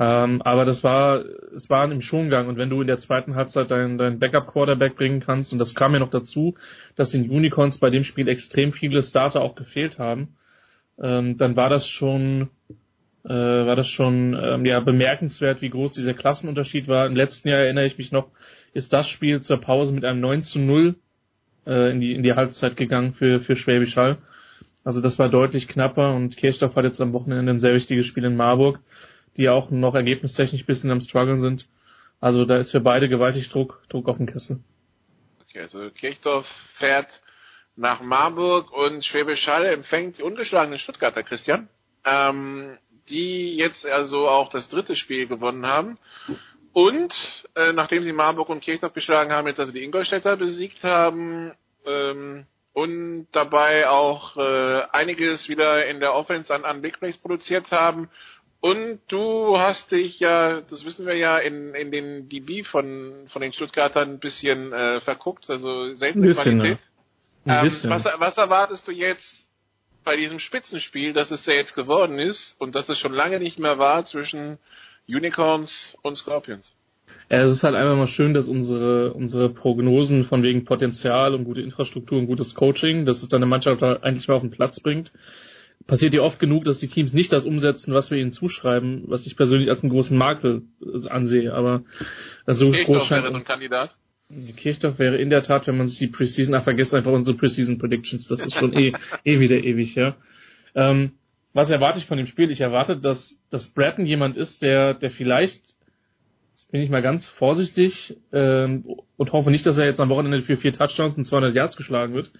Ähm, 0.00 0.40
aber 0.42 0.64
das 0.64 0.84
war, 0.84 1.24
es 1.56 1.68
war 1.68 1.90
im 1.90 2.00
Schongang 2.00 2.46
und 2.46 2.56
wenn 2.56 2.70
du 2.70 2.80
in 2.80 2.86
der 2.86 3.00
zweiten 3.00 3.34
Halbzeit 3.34 3.68
deinen 3.72 3.98
dein 3.98 4.20
Backup-Quarterback 4.20 4.94
bringen 4.94 5.18
kannst, 5.18 5.52
und 5.52 5.58
das 5.58 5.74
kam 5.74 5.92
ja 5.92 5.98
noch 5.98 6.10
dazu, 6.10 6.54
dass 6.94 7.08
den 7.08 7.28
Unicorns 7.28 7.78
bei 7.78 7.90
dem 7.90 8.04
Spiel 8.04 8.28
extrem 8.28 8.72
viele 8.72 9.02
Starter 9.02 9.40
auch 9.40 9.56
gefehlt 9.56 9.98
haben, 9.98 10.36
ähm, 11.02 11.36
dann 11.36 11.56
war 11.56 11.68
das 11.68 11.88
schon, 11.88 12.48
äh, 13.24 13.28
war 13.30 13.74
das 13.74 13.88
schon 13.88 14.38
ähm, 14.40 14.64
ja, 14.64 14.78
bemerkenswert, 14.78 15.62
wie 15.62 15.70
groß 15.70 15.94
dieser 15.94 16.14
Klassenunterschied 16.14 16.86
war. 16.86 17.04
Im 17.06 17.16
letzten 17.16 17.48
Jahr 17.48 17.60
erinnere 17.60 17.86
ich 17.86 17.98
mich 17.98 18.12
noch, 18.12 18.30
ist 18.74 18.92
das 18.92 19.08
Spiel 19.08 19.40
zur 19.40 19.60
Pause 19.60 19.92
mit 19.92 20.04
einem 20.04 20.20
9 20.20 20.44
zu 20.44 20.60
0 20.60 20.94
äh, 21.66 21.90
in, 21.90 22.00
die, 22.00 22.12
in 22.14 22.22
die 22.22 22.34
Halbzeit 22.34 22.76
gegangen 22.76 23.14
für, 23.14 23.40
für 23.40 23.56
Schwäbisch 23.56 23.96
Hall. 23.96 24.18
Also 24.84 25.00
das 25.00 25.18
war 25.18 25.28
deutlich 25.28 25.66
knapper 25.66 26.14
und 26.14 26.36
Kirchdorf 26.36 26.76
hat 26.76 26.84
jetzt 26.84 27.00
am 27.00 27.12
Wochenende 27.12 27.52
ein 27.52 27.60
sehr 27.60 27.74
wichtiges 27.74 28.06
Spiel 28.06 28.24
in 28.24 28.36
Marburg 28.36 28.78
die 29.38 29.48
auch 29.48 29.70
noch 29.70 29.94
ergebnistechnisch 29.94 30.62
ein 30.62 30.66
bisschen 30.66 30.90
am 30.90 31.00
struggeln 31.00 31.40
sind. 31.40 31.66
Also 32.20 32.44
da 32.44 32.56
ist 32.56 32.72
für 32.72 32.80
beide 32.80 33.08
gewaltig 33.08 33.48
Druck, 33.48 33.80
Druck 33.88 34.08
auf 34.08 34.18
den 34.18 34.26
Kessel. 34.26 34.60
Okay, 35.48 35.60
also 35.60 35.90
Kirchdorf 35.90 36.46
fährt 36.74 37.20
nach 37.76 38.00
Marburg 38.00 38.72
und 38.72 39.04
Schwäbisch 39.04 39.46
Hall 39.46 39.64
empfängt 39.66 40.18
die 40.18 40.22
ungeschlagenen 40.22 40.80
Stuttgarter, 40.80 41.22
Christian, 41.22 41.68
ähm, 42.04 42.76
die 43.08 43.56
jetzt 43.56 43.86
also 43.86 44.28
auch 44.28 44.50
das 44.50 44.68
dritte 44.68 44.96
Spiel 44.96 45.28
gewonnen 45.28 45.64
haben. 45.64 45.96
Und 46.72 47.14
äh, 47.54 47.72
nachdem 47.72 48.02
sie 48.02 48.12
Marburg 48.12 48.48
und 48.48 48.60
Kirchdorf 48.60 48.92
geschlagen 48.92 49.32
haben, 49.32 49.46
jetzt 49.46 49.60
also 49.60 49.72
die 49.72 49.84
Ingolstädter 49.84 50.36
besiegt 50.36 50.82
haben 50.82 51.52
ähm, 51.86 52.46
und 52.72 53.28
dabei 53.32 53.88
auch 53.88 54.36
äh, 54.36 54.82
einiges 54.92 55.48
wieder 55.48 55.86
in 55.86 56.00
der 56.00 56.14
Offense 56.14 56.52
an, 56.54 56.64
an 56.64 56.82
Big 56.82 56.98
Plays 56.98 57.16
produziert 57.16 57.70
haben 57.70 58.10
und 58.60 59.00
du 59.08 59.58
hast 59.58 59.92
dich 59.92 60.18
ja, 60.18 60.60
das 60.62 60.84
wissen 60.84 61.06
wir 61.06 61.16
ja, 61.16 61.38
in, 61.38 61.74
in 61.74 61.92
den 61.92 62.28
DB 62.28 62.64
von, 62.64 63.28
von 63.28 63.42
den 63.42 63.52
Stuttgartern 63.52 64.10
ein 64.10 64.18
bisschen 64.18 64.72
äh, 64.72 65.00
verguckt, 65.00 65.48
also 65.48 65.94
seltene 65.94 66.34
Qualität. 66.34 66.78
Ja. 67.44 67.62
Ähm, 67.62 67.70
was, 67.84 68.04
was 68.04 68.36
erwartest 68.36 68.86
du 68.88 68.92
jetzt 68.92 69.46
bei 70.04 70.16
diesem 70.16 70.38
Spitzenspiel, 70.38 71.12
dass 71.12 71.30
es 71.30 71.46
ja 71.46 71.54
jetzt 71.54 71.74
geworden 71.74 72.18
ist 72.18 72.60
und 72.60 72.74
dass 72.74 72.88
es 72.88 72.98
schon 72.98 73.12
lange 73.12 73.38
nicht 73.38 73.58
mehr 73.58 73.78
war 73.78 74.04
zwischen 74.04 74.58
Unicorns 75.06 75.96
und 76.02 76.16
Scorpions? 76.16 76.74
Ja, 77.30 77.42
es 77.42 77.56
ist 77.56 77.62
halt 77.62 77.74
einfach 77.74 77.96
mal 77.96 78.08
schön, 78.08 78.34
dass 78.34 78.48
unsere, 78.48 79.12
unsere 79.12 79.50
Prognosen 79.50 80.24
von 80.24 80.42
wegen 80.42 80.64
Potenzial 80.64 81.34
und 81.34 81.44
gute 81.44 81.60
Infrastruktur 81.60 82.18
und 82.18 82.26
gutes 82.26 82.54
Coaching, 82.54 83.04
dass 83.04 83.22
es 83.22 83.28
dann 83.28 83.38
eine 83.38 83.50
Mannschaft 83.50 83.82
eigentlich 83.82 84.28
mal 84.28 84.34
auf 84.34 84.42
den 84.42 84.50
Platz 84.50 84.80
bringt, 84.80 85.12
passiert 85.86 86.14
ja 86.14 86.22
oft 86.22 86.38
genug, 86.38 86.64
dass 86.64 86.78
die 86.78 86.88
Teams 86.88 87.12
nicht 87.12 87.32
das 87.32 87.44
umsetzen, 87.44 87.94
was 87.94 88.10
wir 88.10 88.18
ihnen 88.18 88.32
zuschreiben, 88.32 89.04
was 89.06 89.26
ich 89.26 89.36
persönlich 89.36 89.70
als 89.70 89.82
einen 89.82 89.90
großen 89.90 90.16
Makel 90.16 90.62
ansehe. 91.08 91.54
Aber 91.54 91.82
so 92.46 92.70
groß 92.70 93.06
scheint 93.06 93.22
wäre 93.22 93.32
so 93.32 93.38
ein 93.38 93.44
Kandidat. 93.44 93.94
Kirchdorf 94.56 94.98
wäre 94.98 95.16
in 95.16 95.30
der 95.30 95.42
Tat, 95.42 95.66
wenn 95.66 95.78
man 95.78 95.88
sich 95.88 95.98
die 95.98 96.08
Preseason, 96.08 96.54
ach, 96.54 96.64
vergesst 96.64 96.94
einfach 96.94 97.12
unsere 97.12 97.36
Preseason 97.36 97.78
Predictions, 97.78 98.26
das 98.28 98.44
ist 98.44 98.56
schon 98.56 98.74
eh, 98.74 98.92
eh 99.24 99.40
wieder 99.40 99.56
ewig, 99.64 99.94
ja. 99.94 100.16
Ähm, 100.74 101.12
was 101.54 101.70
erwarte 101.70 101.98
ich 101.98 102.06
von 102.06 102.18
dem 102.18 102.26
Spiel? 102.26 102.50
Ich 102.50 102.60
erwarte, 102.60 102.98
dass, 102.98 103.38
dass 103.48 103.68
Bratton 103.68 104.04
jemand 104.04 104.36
ist, 104.36 104.60
der, 104.60 104.92
der 104.92 105.10
vielleicht, 105.10 105.62
jetzt 106.56 106.70
bin 106.70 106.82
ich 106.82 106.90
mal 106.90 107.00
ganz 107.00 107.26
vorsichtig, 107.26 108.18
ähm, 108.32 108.84
und 109.16 109.32
hoffe 109.32 109.50
nicht, 109.50 109.64
dass 109.64 109.78
er 109.78 109.86
jetzt 109.86 109.98
am 109.98 110.10
Wochenende 110.10 110.42
für 110.42 110.58
vier 110.58 110.74
Touchdowns 110.74 111.16
und 111.16 111.26
200 111.26 111.54
Yards 111.54 111.78
geschlagen 111.78 112.12
wird, 112.12 112.30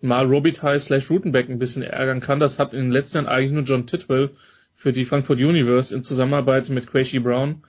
mal 0.00 0.26
Robitaille 0.26 0.80
slash 0.80 1.10
Rutenbeck 1.10 1.48
ein 1.48 1.58
bisschen 1.58 1.82
ärgern 1.82 2.20
kann. 2.20 2.38
Das 2.38 2.58
hat 2.58 2.74
in 2.74 2.84
den 2.84 2.92
letzten 2.92 3.16
Jahren 3.16 3.26
eigentlich 3.28 3.52
nur 3.52 3.64
John 3.64 3.86
Titwell 3.86 4.30
für 4.74 4.92
die 4.92 5.04
Frankfurt 5.04 5.38
Universe 5.38 5.94
in 5.94 6.04
Zusammenarbeit 6.04 6.68
mit 6.68 6.86
Quaishi 6.86 7.18
Brown 7.18 7.62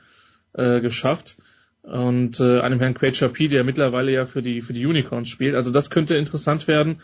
äh, 0.54 0.82
geschafft. 0.82 1.38
Und 1.84 2.40
äh, 2.41 2.60
einem 2.60 2.80
Herrn 2.80 2.95
Quaid 2.95 3.16
Chapi, 3.16 3.48
der 3.48 3.64
mittlerweile 3.64 4.12
ja 4.12 4.26
für 4.26 4.41
die, 4.41 4.62
für 4.62 4.74
die 4.74 4.86
Unicorns 4.86 5.30
spielt. 5.30 5.56
Also 5.56 5.72
das 5.72 5.90
könnte 5.90 6.16
interessant 6.16 6.68
werden. 6.68 7.02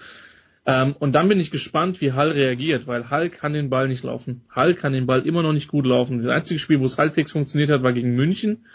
Ähm, 0.66 0.96
und 1.00 1.14
dann 1.14 1.30
bin 1.30 1.40
ich 1.40 1.52
gespannt, 1.52 2.02
wie 2.02 2.12
Hall 2.12 2.32
reagiert, 2.32 2.86
weil 2.86 3.10
Hall 3.10 3.30
kann 3.30 3.54
den 3.54 3.70
Ball 3.70 3.88
nicht 3.88 4.04
laufen. 4.04 4.42
Hall 4.50 4.76
kann 4.76 4.92
den 4.92 5.06
Ball 5.06 5.26
immer 5.26 5.42
noch 5.42 5.54
nicht 5.54 5.70
gut 5.70 5.86
laufen. 5.86 6.22
Das 6.22 6.32
einzige 6.32 6.60
Spiel, 6.60 6.80
wo 6.82 6.86
es 6.86 6.98
halbwegs 6.98 7.32
funktioniert 7.32 7.70
hat, 7.70 7.84
war 7.84 7.94
gegen 7.94 8.16
München. 8.16 8.66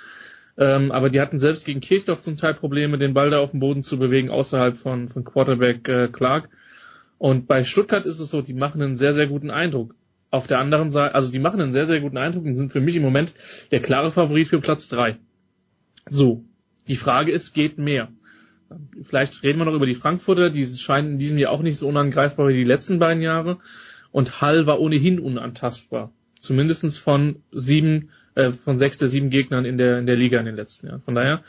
Ähm, 0.59 0.90
aber 0.90 1.09
die 1.09 1.20
hatten 1.20 1.39
selbst 1.39 1.64
gegen 1.64 1.80
Kirchdorf 1.80 2.20
zum 2.20 2.36
Teil 2.36 2.55
Probleme, 2.55 2.98
den 2.98 3.14
Ball 3.14 3.30
da 3.30 3.39
auf 3.39 3.52
dem 3.52 3.60
Boden 3.60 3.85
zu 3.85 3.98
bewegen, 3.98 4.28
außerhalb 4.30 4.76
von, 4.78 5.09
von 5.09 5.24
Quarterback 5.24 5.89
äh, 5.89 6.09
Clark. 6.09 6.48
Und 7.16 7.47
bei 7.47 7.64
Stuttgart 7.64 8.06
ist 8.06 8.18
es 8.18 8.30
so, 8.30 8.43
die 8.43 8.55
machen 8.55 8.82
einen 8.82 8.97
sehr, 8.97 9.14
sehr 9.14 9.28
guten 9.28 9.51
Eindruck. 9.51 9.94
auf 10.30 10.47
der 10.47 10.59
anderen 10.59 10.90
Seite, 10.90 11.14
also 11.14 11.30
die 11.30 11.39
machen 11.39 11.60
einen 11.60 11.72
sehr, 11.72 11.86
sehr 11.86 12.01
guten 12.01 12.18
Eindruck 12.18 12.44
und 12.44 12.56
sind 12.56 12.72
für 12.72 12.80
mich 12.80 12.97
im 12.97 13.02
Moment 13.02 13.32
der 13.70 13.80
klare 13.80 14.12
Favorit 14.12 14.48
für 14.48 14.60
Platz 14.60 14.89
drei. 14.89 15.16
So, 16.06 16.44
die 16.86 16.97
Frage 16.97 17.32
ist, 17.32 17.55
geht 17.55 17.78
mehr? 17.78 18.09
Vielleicht 19.05 19.43
reden 19.43 19.59
wir 19.59 19.64
noch 19.64 19.74
über 19.74 19.86
die 19.86 19.94
Frankfurter, 19.94 20.51
die 20.51 20.66
scheinen 20.76 21.12
in 21.12 21.18
diesem 21.18 21.39
Jahr 21.39 21.52
auch 21.52 21.62
nicht 21.62 21.78
so 21.78 21.89
unangreifbar 21.89 22.48
wie 22.48 22.55
die 22.55 22.64
letzten 22.64 22.98
beiden 22.98 23.22
Jahre. 23.22 23.59
Und 24.10 24.40
Hall 24.40 24.66
war 24.66 24.80
ohnehin 24.80 25.18
unantastbar. 25.18 26.12
Zumindestens 26.39 26.98
von 26.98 27.43
sieben, 27.51 28.10
äh, 28.39 28.52
von 28.65 28.78
sechs 28.78 28.98
der 28.98 29.09
sieben 29.09 29.31
Gegnern 29.31 29.65
in 29.65 29.78
der, 29.78 29.98
in 29.98 30.06
der 30.06 30.16
Liga 30.16 30.39
in 30.39 30.47
den 30.47 30.55
letzten 30.55 30.86
Jahren. 30.86 31.02
Von 31.02 31.16
daher, 31.16 31.43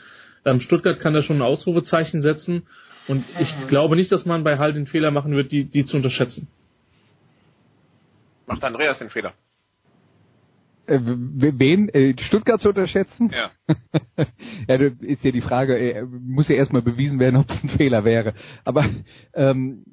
ähm, 0.44 0.60
Stuttgart 0.60 0.98
kann 0.98 1.14
da 1.14 1.22
schon 1.22 1.36
ein 1.36 1.42
Ausrufezeichen 1.42 2.20
setzen. 2.20 2.64
Und 3.06 3.24
ich 3.38 3.68
glaube 3.68 3.96
nicht, 3.96 4.10
dass 4.10 4.26
man 4.26 4.44
bei 4.44 4.58
Hall 4.58 4.72
den 4.72 4.86
Fehler 4.86 5.10
machen 5.10 5.34
wird, 5.34 5.52
die, 5.52 5.64
die 5.64 5.84
zu 5.84 5.96
unterschätzen. 5.96 6.48
Macht 8.46 8.64
Andreas 8.64 8.98
den 8.98 9.10
Fehler. 9.10 9.34
Äh, 10.86 10.98
wen? 11.00 11.88
Äh, 11.90 12.14
Stuttgart 12.20 12.60
zu 12.60 12.70
unterschätzen? 12.70 13.30
Ja. 13.32 13.50
ja, 14.68 14.74
ist 14.74 15.22
ja 15.22 15.30
die 15.30 15.40
Frage, 15.40 15.78
äh, 15.78 16.02
muss 16.04 16.48
ja 16.48 16.56
erstmal 16.56 16.82
bewiesen 16.82 17.20
werden, 17.20 17.36
ob 17.36 17.48
es 17.50 17.62
ein 17.62 17.68
Fehler 17.70 18.04
wäre. 18.04 18.34
Aber 18.64 18.88
ähm, 19.34 19.84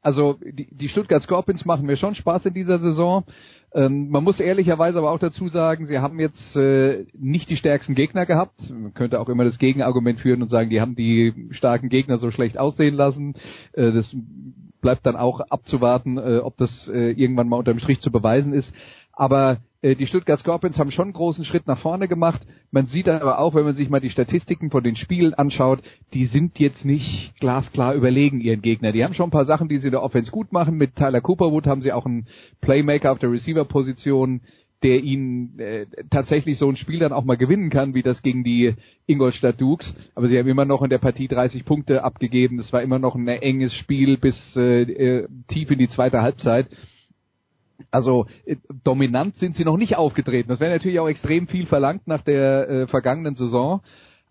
also 0.00 0.38
die, 0.42 0.74
die 0.74 0.88
Stuttgart 0.88 1.22
Scorpions 1.22 1.66
machen 1.66 1.84
mir 1.84 1.98
schon 1.98 2.14
Spaß 2.14 2.46
in 2.46 2.54
dieser 2.54 2.78
Saison. 2.78 3.26
Ähm, 3.72 4.08
man 4.10 4.24
muss 4.24 4.40
ehrlicherweise 4.40 4.98
aber 4.98 5.12
auch 5.12 5.18
dazu 5.18 5.48
sagen, 5.48 5.86
sie 5.86 5.98
haben 6.00 6.18
jetzt 6.18 6.56
äh, 6.56 7.06
nicht 7.16 7.48
die 7.50 7.56
stärksten 7.56 7.94
Gegner 7.94 8.26
gehabt. 8.26 8.58
Man 8.68 8.94
könnte 8.94 9.20
auch 9.20 9.28
immer 9.28 9.44
das 9.44 9.58
Gegenargument 9.58 10.20
führen 10.20 10.42
und 10.42 10.50
sagen, 10.50 10.70
die 10.70 10.80
haben 10.80 10.96
die 10.96 11.48
starken 11.52 11.88
Gegner 11.88 12.18
so 12.18 12.30
schlecht 12.30 12.58
aussehen 12.58 12.96
lassen. 12.96 13.34
Äh, 13.72 13.92
das 13.92 14.14
bleibt 14.80 15.06
dann 15.06 15.16
auch 15.16 15.40
abzuwarten, 15.40 16.18
äh, 16.18 16.38
ob 16.38 16.56
das 16.56 16.88
äh, 16.88 17.10
irgendwann 17.12 17.48
mal 17.48 17.58
unterm 17.58 17.78
Strich 17.78 18.00
zu 18.00 18.10
beweisen 18.10 18.52
ist. 18.52 18.72
Aber 19.12 19.58
die 19.82 20.06
Stuttgart 20.06 20.38
Scorpions 20.38 20.78
haben 20.78 20.90
schon 20.90 21.04
einen 21.06 21.12
großen 21.14 21.44
Schritt 21.44 21.66
nach 21.66 21.78
vorne 21.78 22.06
gemacht. 22.06 22.42
Man 22.70 22.86
sieht 22.86 23.08
aber 23.08 23.38
auch, 23.38 23.54
wenn 23.54 23.64
man 23.64 23.76
sich 23.76 23.88
mal 23.88 24.00
die 24.00 24.10
Statistiken 24.10 24.70
von 24.70 24.84
den 24.84 24.96
Spielen 24.96 25.32
anschaut, 25.32 25.80
die 26.12 26.26
sind 26.26 26.58
jetzt 26.58 26.84
nicht 26.84 27.34
glasklar 27.40 27.94
überlegen 27.94 28.40
ihren 28.40 28.60
Gegner. 28.60 28.92
Die 28.92 29.02
haben 29.04 29.14
schon 29.14 29.28
ein 29.28 29.32
paar 29.32 29.46
Sachen, 29.46 29.68
die 29.68 29.78
sie 29.78 29.86
in 29.86 29.92
der 29.92 30.02
Offense 30.02 30.30
gut 30.30 30.52
machen. 30.52 30.76
Mit 30.76 30.96
Tyler 30.96 31.22
Cooperwood 31.22 31.66
haben 31.66 31.80
sie 31.80 31.92
auch 31.92 32.04
einen 32.04 32.26
Playmaker 32.60 33.10
auf 33.10 33.18
der 33.18 33.30
Receiver-Position, 33.30 34.42
der 34.82 35.02
ihnen 35.02 35.58
äh, 35.58 35.86
tatsächlich 36.10 36.58
so 36.58 36.68
ein 36.68 36.76
Spiel 36.76 36.98
dann 36.98 37.12
auch 37.12 37.24
mal 37.24 37.36
gewinnen 37.36 37.70
kann, 37.70 37.94
wie 37.94 38.02
das 38.02 38.22
gegen 38.22 38.44
die 38.44 38.74
Ingolstadt 39.06 39.60
Dukes. 39.60 39.94
Aber 40.14 40.28
sie 40.28 40.38
haben 40.38 40.48
immer 40.48 40.64
noch 40.64 40.82
in 40.82 40.90
der 40.90 40.98
Partie 40.98 41.28
30 41.28 41.64
Punkte 41.64 42.04
abgegeben. 42.04 42.58
Das 42.58 42.72
war 42.72 42.82
immer 42.82 42.98
noch 42.98 43.14
ein 43.14 43.28
enges 43.28 43.74
Spiel 43.74 44.16
bis 44.16 44.56
äh, 44.56 44.82
äh, 44.82 45.28
tief 45.48 45.70
in 45.70 45.78
die 45.78 45.88
zweite 45.88 46.22
Halbzeit. 46.22 46.68
Also 47.90 48.26
äh, 48.44 48.56
dominant 48.84 49.36
sind 49.36 49.56
sie 49.56 49.64
noch 49.64 49.76
nicht 49.76 49.96
aufgetreten. 49.96 50.48
Das 50.48 50.60
wäre 50.60 50.72
natürlich 50.72 51.00
auch 51.00 51.08
extrem 51.08 51.46
viel 51.48 51.66
verlangt 51.66 52.06
nach 52.06 52.22
der 52.22 52.68
äh, 52.68 52.86
vergangenen 52.86 53.34
Saison. 53.34 53.82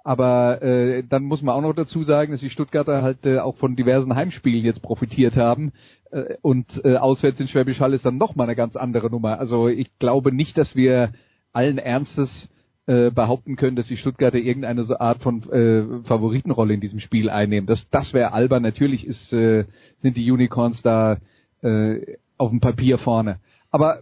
Aber 0.03 0.61
äh, 0.61 1.03
dann 1.07 1.23
muss 1.23 1.41
man 1.41 1.55
auch 1.55 1.61
noch 1.61 1.73
dazu 1.73 2.03
sagen, 2.03 2.31
dass 2.31 2.41
die 2.41 2.49
Stuttgarter 2.49 3.01
halt 3.01 3.25
äh, 3.25 3.39
auch 3.39 3.57
von 3.57 3.75
diversen 3.75 4.15
Heimspielen 4.15 4.63
jetzt 4.63 4.81
profitiert 4.81 5.35
haben. 5.35 5.73
Äh, 6.11 6.35
und 6.41 6.65
äh, 6.83 6.95
auswärts 6.95 7.39
in 7.39 7.47
Schwäbisch 7.47 7.79
Hall 7.79 7.93
ist 7.93 8.05
dann 8.05 8.17
nochmal 8.17 8.47
eine 8.47 8.55
ganz 8.55 8.75
andere 8.75 9.09
Nummer. 9.09 9.39
Also 9.39 9.67
ich 9.67 9.91
glaube 9.99 10.31
nicht, 10.31 10.57
dass 10.57 10.75
wir 10.75 11.11
allen 11.51 11.77
Ernstes 11.77 12.49
äh, 12.89 13.11
behaupten 13.11 13.55
können, 13.55 13.75
dass 13.75 13.87
die 13.87 13.97
Stuttgarter 13.97 14.37
irgendeine 14.37 14.83
so 14.83 14.97
Art 14.97 15.21
von 15.21 15.43
äh, 15.51 16.03
Favoritenrolle 16.07 16.73
in 16.73 16.81
diesem 16.81 16.99
Spiel 16.99 17.29
einnehmen. 17.29 17.67
Das, 17.67 17.87
das 17.89 18.13
wäre 18.13 18.31
albern. 18.31 18.63
Natürlich 18.63 19.05
ist, 19.05 19.31
äh, 19.31 19.65
sind 20.01 20.17
die 20.17 20.31
Unicorns 20.31 20.81
da 20.81 21.17
äh, 21.61 22.17
auf 22.39 22.49
dem 22.49 22.59
Papier 22.59 22.97
vorne. 22.97 23.39
Aber 23.69 24.01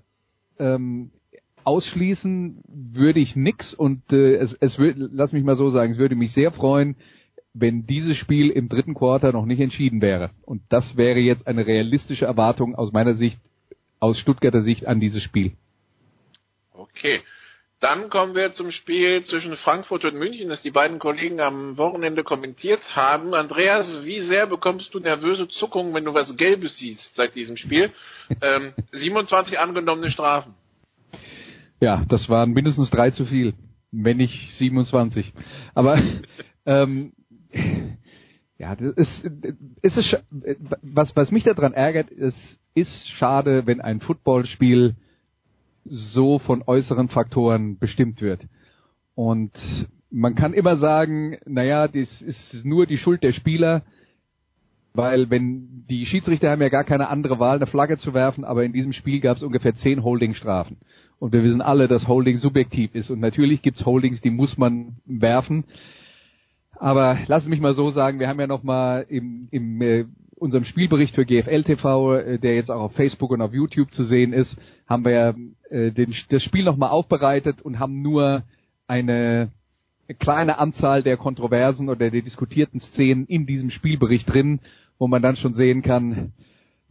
ähm, 0.59 1.11
ausschließen 1.65 2.63
würde 2.67 3.19
ich 3.19 3.35
nix 3.35 3.73
und 3.73 4.01
äh, 4.13 4.35
es, 4.35 4.53
es 4.53 4.79
würde, 4.79 5.09
lass 5.11 5.33
mich 5.33 5.43
mal 5.43 5.57
so 5.57 5.69
sagen, 5.69 5.91
es 5.91 5.97
würde 5.97 6.15
mich 6.15 6.31
sehr 6.31 6.51
freuen, 6.51 6.95
wenn 7.53 7.85
dieses 7.85 8.15
Spiel 8.15 8.51
im 8.51 8.69
dritten 8.69 8.93
Quarter 8.93 9.33
noch 9.33 9.45
nicht 9.45 9.59
entschieden 9.59 10.01
wäre. 10.01 10.29
Und 10.43 10.61
das 10.69 10.95
wäre 10.95 11.19
jetzt 11.19 11.47
eine 11.47 11.65
realistische 11.65 12.25
Erwartung 12.25 12.75
aus 12.75 12.93
meiner 12.93 13.15
Sicht, 13.15 13.41
aus 13.99 14.19
Stuttgarter 14.19 14.61
Sicht 14.61 14.85
an 14.85 14.99
dieses 14.99 15.23
Spiel. 15.23 15.53
Okay. 16.71 17.21
Dann 17.79 18.09
kommen 18.09 18.33
wir 18.33 18.53
zum 18.53 18.71
Spiel 18.71 19.23
zwischen 19.23 19.55
Frankfurt 19.55 20.03
und 20.03 20.15
München, 20.15 20.49
das 20.49 20.63
die 20.63 20.71
beiden 20.71 20.97
Kollegen 20.97 21.39
am 21.39 21.77
Wochenende 21.77 22.23
kommentiert 22.23 22.95
haben. 22.95 23.35
Andreas, 23.35 24.03
wie 24.03 24.21
sehr 24.21 24.47
bekommst 24.47 24.95
du 24.95 24.99
nervöse 24.99 25.47
Zuckungen, 25.47 25.93
wenn 25.93 26.03
du 26.03 26.13
was 26.15 26.35
Gelbes 26.35 26.79
siehst 26.79 27.15
seit 27.15 27.35
diesem 27.35 27.55
Spiel? 27.55 27.91
ähm, 28.41 28.73
27 28.91 29.59
angenommene 29.59 30.09
Strafen. 30.09 30.55
Ja, 31.79 32.03
das 32.07 32.27
waren 32.29 32.51
mindestens 32.51 32.89
drei 32.89 33.11
zu 33.11 33.27
viel, 33.27 33.53
wenn 33.91 34.17
nicht 34.17 34.53
27. 34.53 35.31
Aber 35.75 36.01
ähm, 36.65 37.13
ja, 38.57 38.75
das 38.75 38.93
ist, 38.93 39.31
es 39.83 39.97
ist 39.97 40.23
was, 40.81 41.15
was 41.15 41.29
mich 41.29 41.43
daran 41.43 41.73
ärgert, 41.73 42.11
es 42.11 42.33
ist 42.73 43.07
schade, 43.09 43.67
wenn 43.67 43.81
ein 43.81 44.01
Footballspiel 44.01 44.95
so 45.89 46.39
von 46.39 46.63
äußeren 46.65 47.09
Faktoren 47.09 47.77
bestimmt 47.77 48.21
wird. 48.21 48.41
Und 49.15 49.51
man 50.09 50.35
kann 50.35 50.53
immer 50.53 50.77
sagen, 50.77 51.37
naja, 51.45 51.87
das 51.87 52.21
ist 52.21 52.65
nur 52.65 52.85
die 52.85 52.97
Schuld 52.97 53.23
der 53.23 53.33
Spieler, 53.33 53.83
weil 54.93 55.29
wenn 55.29 55.85
die 55.89 56.05
Schiedsrichter 56.05 56.49
haben 56.49 56.61
ja 56.61 56.69
gar 56.69 56.83
keine 56.83 57.09
andere 57.09 57.39
Wahl, 57.39 57.57
eine 57.57 57.67
Flagge 57.67 57.97
zu 57.97 58.13
werfen, 58.13 58.43
aber 58.43 58.63
in 58.63 58.73
diesem 58.73 58.93
Spiel 58.93 59.19
gab 59.19 59.37
es 59.37 59.43
ungefähr 59.43 59.75
zehn 59.75 60.03
Holdingstrafen. 60.03 60.77
Und 61.19 61.33
wir 61.33 61.43
wissen 61.43 61.61
alle, 61.61 61.87
dass 61.87 62.07
Holding 62.07 62.37
subjektiv 62.37 62.93
ist. 62.93 63.09
Und 63.09 63.19
natürlich 63.19 63.61
gibt's 63.61 63.85
Holdings, 63.85 64.21
die 64.21 64.29
muss 64.29 64.57
man 64.57 64.97
werfen. 65.05 65.65
Aber 66.75 67.17
lass 67.27 67.47
mich 67.47 67.59
mal 67.59 67.73
so 67.73 67.89
sagen, 67.89 68.19
wir 68.19 68.27
haben 68.27 68.39
ja 68.39 68.47
noch 68.47 68.63
mal 68.63 69.05
im, 69.09 69.47
im 69.51 69.81
äh, 69.81 70.05
unserem 70.35 70.63
Spielbericht 70.63 71.15
für 71.15 71.25
GFL 71.25 71.63
TV, 71.63 72.15
äh, 72.15 72.39
der 72.39 72.55
jetzt 72.55 72.69
auch 72.69 72.81
auf 72.81 72.93
Facebook 72.93 73.31
und 73.31 73.41
auf 73.41 73.53
YouTube 73.53 73.91
zu 73.93 74.03
sehen 74.03 74.33
ist, 74.33 74.55
haben 74.87 75.03
wir 75.03 75.35
äh, 75.69 75.91
den, 75.91 76.13
das 76.29 76.43
Spiel 76.43 76.63
nochmal 76.63 76.89
aufbereitet 76.89 77.61
und 77.61 77.79
haben 77.79 78.01
nur 78.01 78.43
eine 78.87 79.51
kleine 80.19 80.57
Anzahl 80.57 81.03
der 81.03 81.17
Kontroversen 81.17 81.89
oder 81.89 82.09
der 82.09 82.21
diskutierten 82.21 82.79
Szenen 82.79 83.25
in 83.25 83.45
diesem 83.45 83.69
Spielbericht 83.69 84.31
drin, 84.31 84.59
wo 84.97 85.07
man 85.07 85.21
dann 85.21 85.35
schon 85.35 85.53
sehen 85.53 85.81
kann, 85.81 86.33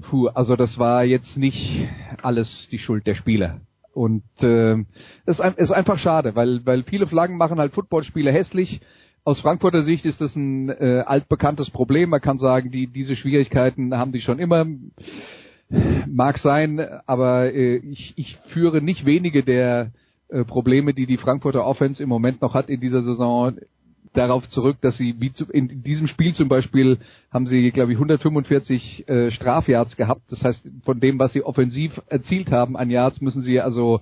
puh, 0.03 0.29
also 0.29 0.57
das 0.57 0.79
war 0.79 1.05
jetzt 1.05 1.37
nicht 1.37 1.89
alles 2.23 2.69
die 2.71 2.79
Schuld 2.79 3.07
der 3.07 3.15
Spieler. 3.15 3.61
Und 3.93 4.25
äh, 4.41 4.77
es 5.25 5.39
ist 5.39 5.71
einfach 5.71 5.99
schade, 5.99 6.35
weil, 6.35 6.65
weil 6.67 6.83
viele 6.83 7.07
Flaggen 7.07 7.39
machen 7.39 7.59
halt 7.59 7.73
Footballspiele 7.73 8.31
hässlich 8.31 8.81
aus 9.27 9.41
Frankfurter 9.41 9.83
Sicht 9.83 10.07
ist 10.07 10.21
das 10.21 10.37
ein 10.37 10.69
äh, 10.69 11.03
altbekanntes 11.05 11.71
Problem. 11.71 12.11
Man 12.11 12.21
kann 12.21 12.39
sagen, 12.39 12.71
die, 12.71 12.87
diese 12.87 13.17
Schwierigkeiten 13.17 13.93
haben 13.93 14.13
die 14.13 14.21
schon 14.21 14.39
immer. 14.39 14.65
Mag 15.69 16.39
sein, 16.39 16.81
aber 17.07 17.53
äh, 17.53 17.77
ich, 17.77 18.15
ich 18.17 18.39
führe 18.49 18.81
nicht 18.81 19.05
wenige 19.05 19.43
der 19.43 19.91
äh, 20.29 20.45
Probleme, 20.45 20.95
die 20.95 21.07
die 21.07 21.17
Frankfurter 21.17 21.65
Offense 21.65 22.03
im 22.03 22.09
Moment 22.09 22.41
noch 22.41 22.55
hat 22.55 22.69
in 22.69 22.81
dieser 22.81 23.03
Saison, 23.03 23.57
darauf 24.17 24.49
zurück, 24.49 24.79
dass 24.81 24.97
sie 24.97 25.15
wie 25.19 25.33
zu, 25.33 25.45
in 25.47 25.83
diesem 25.83 26.07
Spiel 26.07 26.35
zum 26.35 26.49
Beispiel 26.49 26.99
haben 27.31 27.47
sie, 27.47 27.71
glaube 27.71 27.93
ich, 27.93 27.99
145 27.99 29.09
äh, 29.09 29.31
Strafyards 29.31 29.97
gehabt. 29.97 30.23
Das 30.31 30.43
heißt, 30.43 30.63
von 30.85 31.01
dem, 31.01 31.19
was 31.19 31.33
sie 31.33 31.43
offensiv 31.43 32.01
erzielt 32.09 32.51
haben 32.51 32.77
an 32.77 32.91
Yards, 32.91 33.21
müssen 33.21 33.43
sie 33.43 33.61
also 33.61 34.01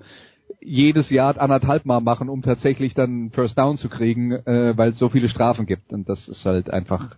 jedes 0.60 1.10
Jahr 1.10 1.38
anderthalb 1.38 1.84
Mal 1.84 2.00
machen, 2.00 2.28
um 2.28 2.42
tatsächlich 2.42 2.94
dann 2.94 3.30
First 3.32 3.58
Down 3.58 3.76
zu 3.76 3.88
kriegen, 3.88 4.32
äh, 4.32 4.76
weil 4.76 4.92
es 4.92 4.98
so 4.98 5.08
viele 5.08 5.28
Strafen 5.28 5.66
gibt. 5.66 5.92
Und 5.92 6.08
das 6.08 6.28
ist 6.28 6.44
halt 6.46 6.70
einfach, 6.70 7.16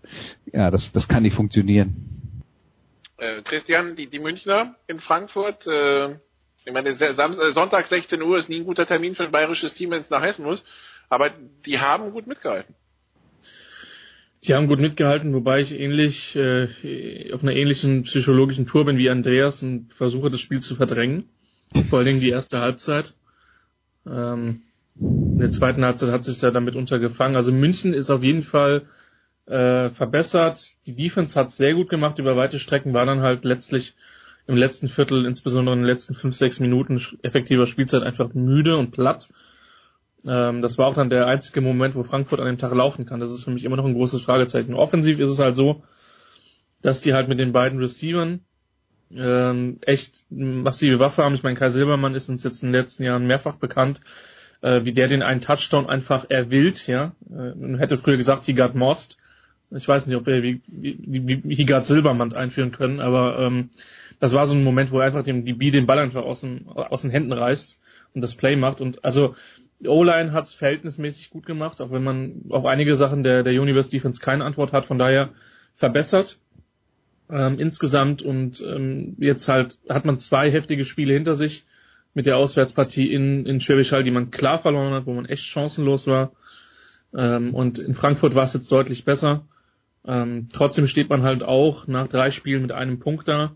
ja, 0.52 0.70
das, 0.70 0.90
das 0.93 1.06
kann 1.06 1.23
nicht 1.23 1.36
funktionieren. 1.36 2.15
Äh, 3.18 3.43
Christian, 3.43 3.97
die, 3.97 4.09
die 4.09 4.18
Münchner 4.18 4.76
in 4.86 5.01
Frankfurt, 5.01 5.66
äh, 5.66 6.16
ich 6.64 6.72
meine, 6.72 6.97
Sam 6.97 7.32
äh, 7.32 7.52
Sonntag 7.52 7.86
16 7.86 8.20
Uhr 8.20 8.36
ist 8.36 8.48
nie 8.48 8.60
ein 8.60 8.64
guter 8.66 8.86
Termin 8.86 9.14
für 9.14 9.24
ein 9.24 9.32
bayerisches 9.32 9.74
Team, 9.74 9.90
wenn 9.90 10.02
es 10.02 10.10
nach 10.10 10.22
Hessen 10.22 10.44
muss, 10.44 10.62
aber 11.09 11.30
die 11.64 11.78
haben 11.78 12.12
gut 12.12 12.26
mitgehalten. 12.26 12.74
Die 14.44 14.55
haben 14.55 14.68
gut 14.68 14.80
mitgehalten, 14.80 15.32
wobei 15.32 15.60
ich 15.60 15.78
ähnlich 15.78 16.36
äh, 16.36 17.32
auf 17.32 17.43
einer 17.43 17.55
ähnlichen 17.55 18.02
psychologischen 18.02 18.66
Tour 18.66 18.84
bin 18.84 18.98
wie 18.98 19.09
Andreas 19.09 19.62
und 19.62 19.93
versuche 19.94 20.30
das 20.30 20.40
Spiel 20.40 20.60
zu 20.60 20.76
verdrängen. 20.76 21.30
Vor 21.88 21.98
allen 21.98 22.06
Dingen 22.06 22.20
die 22.20 22.30
erste 22.30 22.60
Halbzeit. 22.60 23.14
Ähm, 24.06 24.62
in 24.98 25.38
der 25.38 25.51
zweiten 25.52 25.84
Halbzeit 25.84 26.10
hat 26.10 26.24
sich 26.24 26.38
da 26.38 26.51
damit 26.51 26.76
untergefangen. 26.76 27.36
Also 27.36 27.51
München 27.51 27.93
ist 27.93 28.10
auf 28.10 28.22
jeden 28.22 28.43
Fall 28.43 28.86
äh, 29.47 29.90
verbessert. 29.90 30.60
Die 30.86 30.94
Defense 30.94 31.39
hat 31.39 31.52
sehr 31.52 31.74
gut 31.74 31.89
gemacht 31.89 32.18
über 32.18 32.36
weite 32.36 32.59
Strecken, 32.59 32.94
war 32.94 33.06
dann 33.06 33.20
halt 33.20 33.44
letztlich 33.44 33.94
im 34.47 34.56
letzten 34.56 34.89
Viertel, 34.89 35.27
insbesondere 35.27 35.74
in 35.74 35.82
den 35.82 35.86
letzten 35.86 36.14
fünf, 36.14 36.35
sechs 36.35 36.60
Minuten 36.60 37.01
effektiver 37.23 37.66
Spielzeit 37.66 38.02
einfach 38.02 38.32
müde 38.35 38.77
und 38.77 38.93
platt. 38.93 39.28
Ähm, 40.24 40.62
das 40.62 40.78
war 40.78 40.86
auch 40.86 40.94
dann 40.94 41.10
der 41.10 41.27
einzige 41.27 41.60
Moment, 41.60 41.94
wo 41.94 42.05
Frankfurt 42.05 42.40
an 42.40 42.47
dem 42.47 42.59
Tag 42.59 42.74
laufen 42.74 43.06
kann. 43.06 43.20
Das 43.20 43.31
ist 43.31 43.44
für 43.44 43.51
mich 43.51 43.64
immer 43.64 43.77
noch 43.77 43.86
ein 43.86 43.94
großes 43.94 44.23
Fragezeichen. 44.23 44.74
Offensiv 44.74 45.18
ist 45.20 45.31
es 45.31 45.39
halt 45.39 45.56
so, 45.56 45.82
dass 46.82 47.01
die 47.01 47.14
halt 47.14 47.28
mit 47.28 47.39
den 47.39 47.52
beiden 47.52 47.78
Receivern 47.78 48.40
ähm, 49.12 49.78
echt 49.82 50.24
massive 50.31 50.98
Waffe 50.98 51.23
haben. 51.23 51.35
Ich 51.35 51.43
meine, 51.43 51.56
Kai 51.56 51.70
Silbermann 51.70 52.14
ist 52.14 52.28
uns 52.28 52.43
jetzt 52.43 52.62
in 52.62 52.73
den 52.73 52.81
letzten 52.81 53.05
Jahren 53.05 53.27
mehrfach 53.27 53.56
bekannt, 53.56 54.01
äh, 54.62 54.85
wie 54.85 54.93
der 54.93 55.09
den 55.09 55.23
einen 55.23 55.40
Touchdown 55.40 55.86
einfach 55.89 56.27
erwillt, 56.28 56.86
ja. 56.86 57.12
Äh, 57.31 57.78
hätte 57.78 57.98
früher 57.98 58.16
gesagt, 58.16 58.47
he 58.47 58.55
got 58.55 58.74
most. 58.74 59.18
Ich 59.70 59.86
weiß 59.86 60.06
nicht, 60.06 60.16
ob 60.16 60.26
wir 60.26 60.43
wie, 60.43 60.60
wie, 60.66 61.43
wie 61.43 61.64
got 61.64 61.86
Silbermann 61.86 62.32
einführen 62.32 62.72
können, 62.72 63.01
aber 63.01 63.38
ähm, 63.38 63.70
das 64.20 64.32
war 64.32 64.47
so 64.47 64.55
ein 64.55 64.64
Moment, 64.64 64.93
wo 64.93 65.01
er 65.01 65.06
einfach 65.06 65.24
dem 65.24 65.44
DB 65.44 65.70
den 65.70 65.86
Ball 65.86 65.98
einfach 65.98 66.22
aus 66.22 66.40
den, 66.40 66.68
aus 66.68 67.02
den 67.02 67.10
Händen 67.10 67.32
reißt 67.32 67.78
und 68.14 68.22
das 68.22 68.34
Play 68.34 68.56
macht. 68.56 68.80
Und 68.80 69.05
also 69.05 69.34
O-Line 69.84 70.32
hat 70.32 70.47
es 70.47 70.55
verhältnismäßig 70.55 71.30
gut 71.30 71.47
gemacht, 71.47 71.80
auch 71.80 71.90
wenn 71.90 72.05
man 72.05 72.43
auf 72.51 72.64
einige 72.64 72.97
Sachen 72.97 73.22
der, 73.22 73.43
der 73.43 73.60
Universe 73.60 73.90
Defense 73.90 74.20
keine 74.20 74.44
Antwort 74.44 74.72
hat, 74.72 74.86
von 74.86 74.98
daher 74.98 75.30
verbessert 75.74 76.38
ähm, 77.30 77.59
insgesamt 77.59 78.22
und 78.22 78.62
ähm, 78.66 79.16
jetzt 79.18 79.48
halt 79.48 79.78
hat 79.88 80.05
man 80.05 80.18
zwei 80.18 80.51
heftige 80.51 80.84
Spiele 80.84 81.12
hinter 81.12 81.36
sich 81.36 81.64
mit 82.14 82.26
der 82.26 82.38
Auswärtspartie 82.38 83.12
in, 83.12 83.44
in 83.47 83.60
Schwäbisch 83.60 83.93
Hall, 83.93 84.05
die 84.05 84.10
man 84.10 84.30
klar 84.30 84.60
verloren 84.60 84.94
hat, 84.94 85.06
wo 85.06 85.12
man 85.12 85.26
echt 85.26 85.44
chancenlos 85.44 86.06
war. 86.06 86.32
Ähm, 87.14 87.55
und 87.55 87.78
in 87.78 87.94
Frankfurt 87.94 88.34
war 88.34 88.44
es 88.44 88.55
jetzt 88.55 88.70
deutlich 88.72 89.05
besser. 89.05 89.44
Ähm, 90.06 90.48
trotzdem 90.52 90.86
steht 90.86 91.10
man 91.10 91.22
halt 91.22 91.42
auch 91.42 91.86
nach 91.86 92.06
drei 92.06 92.30
Spielen 92.30 92.62
mit 92.62 92.72
einem 92.72 93.00
Punkt 93.00 93.26
da. 93.26 93.52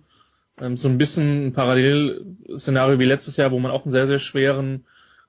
Ähm, 0.61 0.77
so 0.77 0.89
ein 0.89 0.99
bisschen 0.99 1.47
ein 1.47 1.53
Parallelszenario 1.53 2.99
wie 2.99 3.05
letztes 3.05 3.37
Jahr, 3.37 3.51
wo 3.51 3.59
man 3.59 3.71
auch 3.71 3.85
einen 3.85 3.93
sehr, 3.93 4.07
sehr 4.07 4.19
schweren 4.19 4.85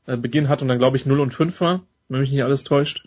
äh, 0.08 0.18
Beginn 0.18 0.50
hat 0.50 0.62
und 0.62 0.68
dann 0.68 0.80
glaube 0.80 0.98
ich 0.98 1.06
0 1.06 1.20
und 1.20 1.34
5 1.34 1.60
war, 1.62 1.84
wenn 2.10 2.22
mich 2.22 2.32
nicht 2.32 2.44
alles 2.44 2.64
täuscht. 2.64 3.06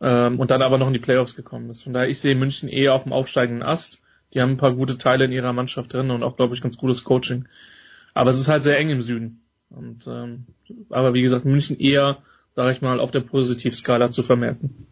Ähm, 0.00 0.38
und 0.38 0.50
dann 0.50 0.62
aber 0.62 0.78
noch 0.78 0.86
in 0.86 0.92
die 0.92 0.98
Playoffs 0.98 1.34
gekommen 1.34 1.70
ist. 1.70 1.82
Von 1.82 1.92
daher, 1.92 2.08
ich 2.08 2.20
sehe 2.20 2.34
München 2.34 2.68
eher 2.68 2.94
auf 2.94 3.02
dem 3.02 3.12
aufsteigenden 3.12 3.62
Ast. 3.62 4.00
Die 4.34 4.40
haben 4.40 4.52
ein 4.52 4.56
paar 4.58 4.74
gute 4.74 4.98
Teile 4.98 5.24
in 5.24 5.32
ihrer 5.32 5.52
Mannschaft 5.52 5.92
drin 5.92 6.10
und 6.10 6.22
auch, 6.22 6.36
glaube 6.36 6.54
ich, 6.54 6.60
ganz 6.60 6.76
gutes 6.76 7.02
Coaching. 7.02 7.46
Aber 8.14 8.30
es 8.30 8.38
ist 8.38 8.48
halt 8.48 8.62
sehr 8.62 8.78
eng 8.78 8.90
im 8.90 9.02
Süden. 9.02 9.40
Und 9.70 10.06
ähm, 10.06 10.46
aber 10.90 11.14
wie 11.14 11.22
gesagt, 11.22 11.44
München 11.44 11.78
eher, 11.78 12.18
sage 12.54 12.72
ich 12.72 12.82
mal, 12.82 13.00
auf 13.00 13.10
der 13.10 13.20
Positivskala 13.20 14.10
zu 14.10 14.22
vermerken. 14.22 14.86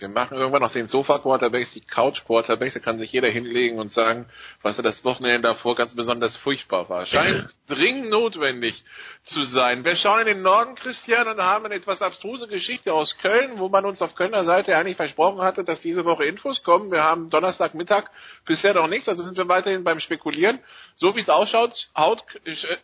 Wir 0.00 0.08
machen 0.08 0.38
irgendwann 0.38 0.62
aus 0.62 0.72
den 0.72 0.88
Sofa-Quarterbacks 0.88 1.72
die 1.72 1.82
Couch-Quarterbacks. 1.82 2.74
Da 2.74 2.80
kann 2.80 2.98
sich 2.98 3.12
jeder 3.12 3.28
hinlegen 3.28 3.78
und 3.78 3.92
sagen, 3.92 4.26
was 4.62 4.78
er 4.78 4.82
das 4.82 5.04
Wochenende 5.04 5.42
davor 5.48 5.76
ganz 5.76 5.94
besonders 5.94 6.36
furchtbar 6.38 6.88
war. 6.88 7.04
Scheint 7.04 7.54
dringend 7.68 8.08
notwendig 8.08 8.82
zu 9.22 9.42
sein. 9.42 9.84
Wir 9.84 9.96
schauen 9.96 10.20
in 10.20 10.26
den 10.26 10.42
Norden, 10.42 10.74
Christian, 10.74 11.28
und 11.28 11.38
haben 11.38 11.66
eine 11.66 11.74
etwas 11.74 12.00
abstruse 12.00 12.48
Geschichte 12.48 12.94
aus 12.94 13.16
Köln, 13.18 13.58
wo 13.58 13.68
man 13.68 13.84
uns 13.84 14.00
auf 14.00 14.14
Kölner 14.14 14.44
Seite 14.44 14.76
eigentlich 14.76 14.96
versprochen 14.96 15.42
hatte, 15.42 15.64
dass 15.64 15.80
diese 15.80 16.04
Woche 16.06 16.24
Infos 16.24 16.62
kommen. 16.62 16.90
Wir 16.90 17.04
haben 17.04 17.28
Donnerstagmittag 17.28 18.04
bisher 18.46 18.72
noch 18.72 18.88
nichts, 18.88 19.08
also 19.08 19.22
sind 19.22 19.36
wir 19.36 19.48
weiterhin 19.48 19.84
beim 19.84 20.00
Spekulieren. 20.00 20.60
So 20.94 21.14
wie 21.14 21.20
es 21.20 21.28
ausschaut, 21.28 21.90
haut, 21.96 22.24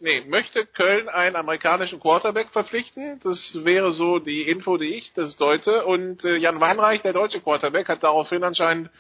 nee, 0.01 0.23
möchte 0.27 0.67
Köln 0.67 1.09
einen 1.09 1.37
amerikanischen 1.37 2.01
Quarterback 2.01 2.49
verpflichten. 2.51 3.21
Das 3.25 3.65
wäre 3.65 3.93
so 3.93 4.19
die 4.19 4.43
Info, 4.43 4.77
die 4.77 4.95
ich 4.95 5.13
das 5.15 5.37
deute. 5.37 5.85
Und 5.85 6.25
äh, 6.25 6.37
Jan 6.37 6.61
Weinreich, 6.61 7.03
der 7.07 7.15
deutsche 7.15 7.41
Quarterback, 7.41 7.89
hat 7.89 8.03
daraufhin 8.03 8.45
anscheinend 8.45 8.91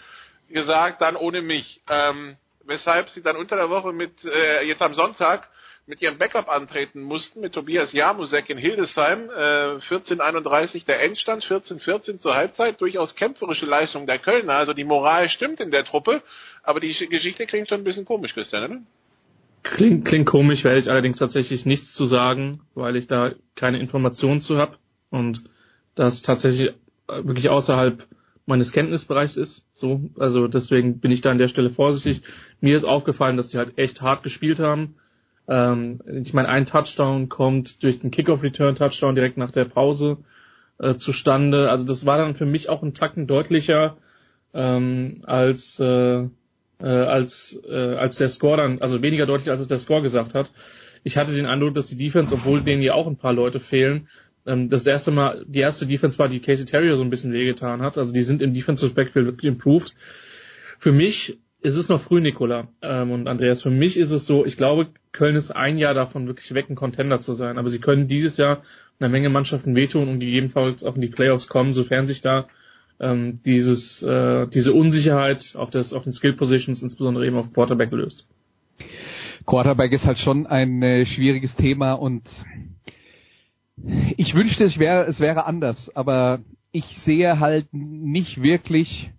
gesagt, 0.49 1.03
dann 1.03 1.16
ohne 1.16 1.43
mich. 1.43 1.83
Ähm, 1.91 2.37
weshalb 2.65 3.11
sie 3.11 3.23
dann 3.23 3.37
unter 3.37 3.57
der 3.57 3.70
Woche 3.70 3.93
mit, 3.93 4.24
äh, 4.24 4.65
jetzt 4.65 4.83
am 4.83 4.95
Sonntag, 4.95 5.49
mit 5.89 6.03
ihrem 6.03 6.19
Backup 6.19 6.49
antreten 6.49 7.03
mussten, 7.03 7.41
mit 7.41 7.53
Tobias 7.53 7.93
Jamusek 7.93 8.51
in 8.51 8.59
Hildesheim, 8.59 9.31
äh, 9.31 9.81
14:31 9.81 10.85
der 10.85 11.03
Endstand, 11.03 11.45
14:14 11.45 12.19
zur 12.19 12.35
Halbzeit, 12.35 12.81
durchaus 12.81 13.15
kämpferische 13.15 13.66
Leistung 13.66 14.07
der 14.07 14.19
Kölner, 14.19 14.55
also 14.55 14.73
die 14.73 14.85
Moral 14.85 15.28
stimmt 15.28 15.61
in 15.61 15.70
der 15.70 15.85
Truppe, 15.85 16.23
aber 16.65 16.81
die 16.81 16.93
Geschichte 17.09 17.47
klingt 17.47 17.69
schon 17.69 17.83
ein 17.83 17.85
bisschen 17.85 18.05
komisch, 18.05 18.35
Christian, 18.35 18.65
oder? 18.65 18.81
Klingt, 19.62 20.05
klingt 20.05 20.27
komisch, 20.27 20.65
werde 20.65 20.78
ich 20.78 20.91
allerdings 20.91 21.19
tatsächlich 21.19 21.66
nichts 21.66 21.93
zu 21.93 22.05
sagen, 22.05 22.62
weil 22.74 22.97
ich 22.97 23.07
da 23.07 23.33
keine 23.55 23.78
Informationen 23.78 24.41
zu 24.41 24.59
habe 24.59 24.77
und 25.11 25.45
das 25.95 26.23
tatsächlich 26.23 26.73
wirklich 27.09 27.49
außerhalb 27.49 28.07
meines 28.47 28.73
Kenntnisbereichs 28.73 29.37
ist. 29.37 29.66
So, 29.73 30.01
also 30.19 30.47
deswegen 30.47 31.01
bin 31.01 31.11
ich 31.11 31.20
da 31.20 31.31
an 31.31 31.39
der 31.39 31.49
Stelle 31.49 31.70
vorsichtig. 31.70 32.23
Mir 32.61 32.77
ist 32.77 32.85
aufgefallen, 32.85 33.37
dass 33.37 33.49
die 33.49 33.59
halt 33.59 33.77
echt 33.77 34.01
hart 34.01 34.23
gespielt 34.23 34.61
haben. 34.61 34.95
Ähm, 35.49 36.01
ich 36.23 36.33
meine, 36.33 36.49
ein 36.49 36.66
Touchdown 36.66 37.28
kommt 37.28 37.83
durch 37.83 38.01
den 38.01 38.11
Kickoff-Return-Touchdown 38.11 39.15
direkt 39.15 39.37
nach 39.37 39.51
der 39.51 39.65
Pause 39.65 40.19
äh, 40.78 40.95
zustande. 40.95 41.70
Also 41.70 41.85
das 41.87 42.07
war 42.07 42.19
dann 42.19 42.37
für 42.37 42.47
mich 42.47 42.69
auch 42.69 42.83
ein 42.83 42.95
Tacken 42.95 43.27
deutlicher 43.27 43.97
ähm, 44.55 45.23
als 45.24 45.78
äh, 45.81 46.28
äh, 46.78 46.87
als 46.87 47.59
äh, 47.69 47.95
als 47.95 48.16
der 48.16 48.28
Score 48.28 48.57
dann, 48.57 48.81
also 48.81 49.03
weniger 49.03 49.27
deutlich 49.27 49.51
als 49.51 49.61
es 49.61 49.69
der 49.69 49.78
Score 49.78 50.03
gesagt 50.03 50.35
hat. 50.35 50.51
Ich 51.05 51.16
hatte 51.16 51.35
den 51.35 51.47
Eindruck, 51.47 51.74
dass 51.74 51.87
die 51.87 51.97
Defense, 51.97 52.35
obwohl 52.35 52.65
denen 52.65 52.83
ja 52.83 52.95
auch 52.95 53.07
ein 53.07 53.16
paar 53.16 53.33
Leute 53.33 53.61
fehlen, 53.61 54.09
ähm, 54.47 54.68
das 54.70 54.86
erste 54.86 55.10
Mal, 55.10 55.44
die 55.47 55.60
erste 55.60 55.86
Defense 55.86 56.18
war, 56.18 56.28
die 56.28 56.40
Casey 56.40 56.64
Terrier 56.64 56.97
so 56.97 57.02
ein 57.02 57.10
bisschen 57.10 57.32
wehgetan 57.32 57.82
hat. 57.82 57.98
Also 57.98 58.12
die 58.12 58.23
sind 58.23 58.43
im 58.43 58.55
Defensive 58.55 58.94
Backfield 58.94 59.27
wirklich 59.27 59.51
improved. 59.51 59.94
Für 60.78 60.93
mich 60.93 61.39
ist 61.60 61.74
es 61.74 61.89
noch 61.89 62.02
früh, 62.02 62.20
Nikola 62.20 62.68
ähm, 62.82 63.10
und 63.10 63.28
Andreas. 63.28 63.62
Für 63.62 63.70
mich 63.70 63.97
ist 63.97 64.10
es 64.10 64.27
so, 64.27 64.47
ich 64.47 64.56
glaube, 64.56 64.89
Köln 65.12 65.36
ist 65.36 65.51
ein 65.51 65.78
Jahr 65.78 65.94
davon, 65.94 66.27
wirklich 66.27 66.52
weg, 66.55 66.70
ein 66.70 66.77
Contender 66.77 67.20
zu 67.20 67.32
sein. 67.32 67.59
Aber 67.59 67.70
sie 67.70 67.81
können 67.81 68.09
dieses 68.09 68.36
Jahr 68.36 68.62
einer 69.01 69.09
Menge 69.09 69.28
Mannschaften 69.28 69.74
wehtun 69.74 70.09
und 70.09 70.20
gegebenenfalls 70.20 70.85
auch 70.85 70.94
in 70.94 71.01
die 71.01 71.09
Playoffs 71.09 71.48
kommen, 71.48 71.74
sofern 71.74 72.06
sich 72.06 72.23
da 72.23 72.47
ähm, 73.01 73.40
dieses, 73.44 74.02
äh, 74.02 74.47
diese 74.48 74.73
Unsicherheit 74.73 75.55
auf, 75.56 75.70
das, 75.70 75.93
auf 75.93 76.05
den 76.05 76.12
Skill 76.12 76.35
Positions, 76.35 76.82
insbesondere 76.82 77.27
eben 77.27 77.36
auf 77.36 77.52
Quarterback 77.52 77.90
löst. 77.93 78.27
Quarterback 79.44 79.93
ist 79.93 80.05
halt 80.05 80.18
schon 80.18 80.47
ein 80.47 80.82
äh, 80.82 81.06
schwieriges 81.06 81.55
Thema 81.56 81.93
und 81.93 82.23
ich 84.16 84.35
wünschte, 84.35 84.65
es 84.65 84.78
wäre, 84.78 85.07
es 85.07 85.20
wäre 85.20 85.44
anders, 85.47 85.94
aber 85.94 86.40
ich 86.73 86.85
sehe 87.05 87.40
halt 87.40 87.69
nicht 87.73 88.43
wirklich 88.43 89.12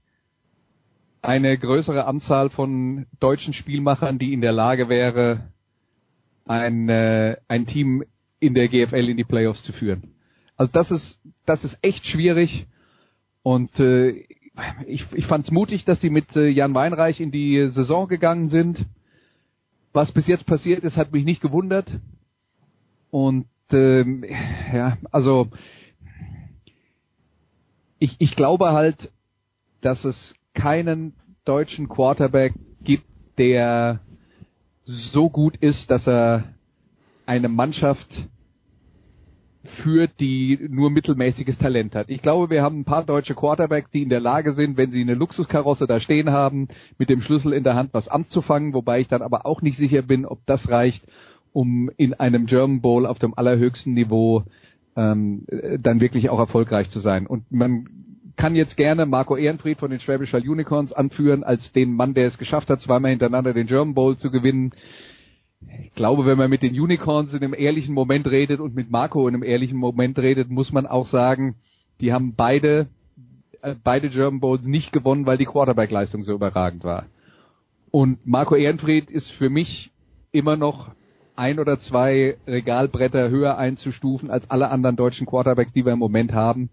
eine 1.22 1.58
größere 1.58 2.06
Anzahl 2.06 2.50
von 2.50 3.06
deutschen 3.20 3.54
Spielmachern, 3.54 4.20
die 4.20 4.34
in 4.34 4.42
der 4.42 4.52
Lage 4.52 4.90
wäre, 4.90 5.52
ein, 6.46 6.90
äh, 6.90 7.38
ein 7.48 7.66
Team 7.66 8.04
in 8.40 8.54
der 8.54 8.68
GFL 8.68 9.10
in 9.10 9.18
die 9.18 9.24
Playoffs 9.24 9.64
zu 9.64 9.74
führen. 9.74 10.14
Also 10.56 10.72
das 10.72 10.92
ist, 10.92 11.20
das 11.46 11.64
ist 11.64 11.78
echt 11.82 12.06
schwierig 12.06 12.66
und 13.44 13.80
äh, 13.80 14.26
ich, 14.88 15.06
ich 15.14 15.28
fand 15.28 15.46
es 15.46 15.52
mutig, 15.52 15.86
dass 15.86 16.02
sie 16.02 16.10
mit 16.10 16.36
äh, 16.36 16.48
Jan 16.48 16.74
Weinreich 16.74 17.20
in 17.20 17.32
die 17.32 17.70
Saison 17.70 18.08
gegangen 18.08 18.50
sind. 18.50 18.86
Was 19.94 20.12
bis 20.12 20.28
jetzt 20.28 20.46
passiert 20.46 20.84
ist, 20.84 20.98
hat 20.98 21.12
mich 21.12 21.26
nicht 21.26 21.42
gewundert. 21.42 21.88
Und 23.12 23.46
ähm, 23.74 24.24
ja, 24.74 24.98
also 25.12 25.50
ich, 28.00 28.16
ich 28.20 28.36
glaube 28.36 28.72
halt, 28.72 29.12
dass 29.82 30.04
es 30.06 30.36
keinen 30.54 31.14
deutschen 31.46 31.88
Quarterback 31.88 32.54
gibt, 32.82 33.06
der 33.38 34.02
so 34.86 35.30
gut 35.30 35.58
ist, 35.58 35.90
dass 35.92 36.08
er 36.08 36.44
eine 37.26 37.50
Mannschaft 37.50 38.08
führt, 39.84 40.20
die 40.20 40.68
nur 40.70 40.90
mittelmäßiges 40.90 41.58
Talent 41.58 41.94
hat. 41.94 42.10
Ich 42.10 42.22
glaube, 42.22 42.50
wir 42.50 42.64
haben 42.64 42.80
ein 42.80 42.86
paar 42.86 43.04
deutsche 43.04 43.36
Quarterbacks, 43.36 43.92
die 43.92 44.04
in 44.04 44.10
der 44.10 44.22
Lage 44.22 44.54
sind, 44.54 44.78
wenn 44.78 44.92
sie 44.92 45.02
eine 45.02 45.14
Luxuskarosse 45.14 45.88
da 45.88 46.00
stehen 46.00 46.32
haben, 46.32 46.70
mit 46.98 47.10
dem 47.10 47.22
Schlüssel 47.22 47.54
in 47.54 47.64
der 47.64 47.76
Hand 47.76 47.94
was 47.94 48.08
anzufangen, 48.08 48.74
wobei 48.74 49.02
ich 49.02 49.08
dann 49.08 49.22
aber 49.22 49.46
auch 49.46 49.62
nicht 49.62 49.78
sicher 49.78 50.02
bin, 50.02 50.26
ob 50.26 50.40
das 50.46 50.70
reicht, 50.70 51.06
um 51.58 51.90
in 51.98 52.14
einem 52.14 52.46
German 52.46 52.82
Bowl 52.82 53.08
auf 53.08 53.18
dem 53.18 53.36
allerhöchsten 53.36 53.96
Niveau 53.96 54.44
ähm, 54.96 55.48
dann 55.80 56.00
wirklich 56.00 56.30
auch 56.30 56.38
erfolgreich 56.38 56.92
zu 56.92 57.00
sein. 57.00 57.26
Und 57.26 57.52
man 57.52 57.90
kann 58.36 58.56
jetzt 58.56 58.78
gerne 58.78 59.08
Marco 59.08 59.36
Ehrenfried 59.36 59.80
von 59.80 59.90
den 59.90 60.00
Schwäbisch 60.00 60.32
Hall 60.34 60.48
Unicorns 60.48 60.94
anführen 60.94 61.44
als 61.44 61.72
den 61.72 61.94
Mann, 61.94 62.14
der 62.14 62.28
es 62.28 62.38
geschafft 62.38 62.70
hat, 62.70 62.82
zweimal 62.82 63.10
hintereinander 63.10 63.56
den 63.56 63.66
German 63.66 63.96
Bowl 63.96 64.18
zu 64.18 64.30
gewinnen. 64.30 64.72
Ich 65.82 65.96
glaube, 65.96 66.28
wenn 66.28 66.38
man 66.38 66.52
mit 66.52 66.62
den 66.62 66.80
Unicorns 66.80 67.34
in 67.34 67.44
einem 67.44 67.56
ehrlichen 67.56 67.96
Moment 67.96 68.28
redet 68.28 68.60
und 68.60 68.76
mit 68.76 68.92
Marco 68.92 69.28
in 69.28 69.34
einem 69.34 69.44
ehrlichen 69.44 69.80
Moment 69.80 70.20
redet, 70.20 70.52
muss 70.52 70.72
man 70.72 70.86
auch 70.86 71.08
sagen, 71.08 71.56
die 72.02 72.14
haben 72.14 72.36
beide 72.36 72.86
äh, 73.64 73.74
beide 73.84 74.10
German 74.10 74.42
Bowls 74.42 74.64
nicht 74.64 74.94
gewonnen, 74.94 75.26
weil 75.26 75.40
die 75.40 75.46
Quarterback-Leistung 75.46 76.22
so 76.22 76.36
überragend 76.36 76.84
war. 76.84 77.08
Und 77.90 78.28
Marco 78.28 78.54
Ehrenfried 78.54 79.10
ist 79.10 79.32
für 79.32 79.50
mich 79.50 79.92
immer 80.32 80.56
noch 80.56 80.92
ein 81.38 81.60
oder 81.60 81.80
zwei 81.80 82.38
Regalbretter 82.48 83.30
höher 83.30 83.58
einzustufen 83.58 84.30
als 84.30 84.50
alle 84.50 84.70
anderen 84.70 84.96
deutschen 84.96 85.26
Quarterbacks, 85.26 85.74
die 85.74 85.86
wir 85.86 85.94
im 85.94 86.00
Moment 86.00 86.34
haben. 86.34 86.70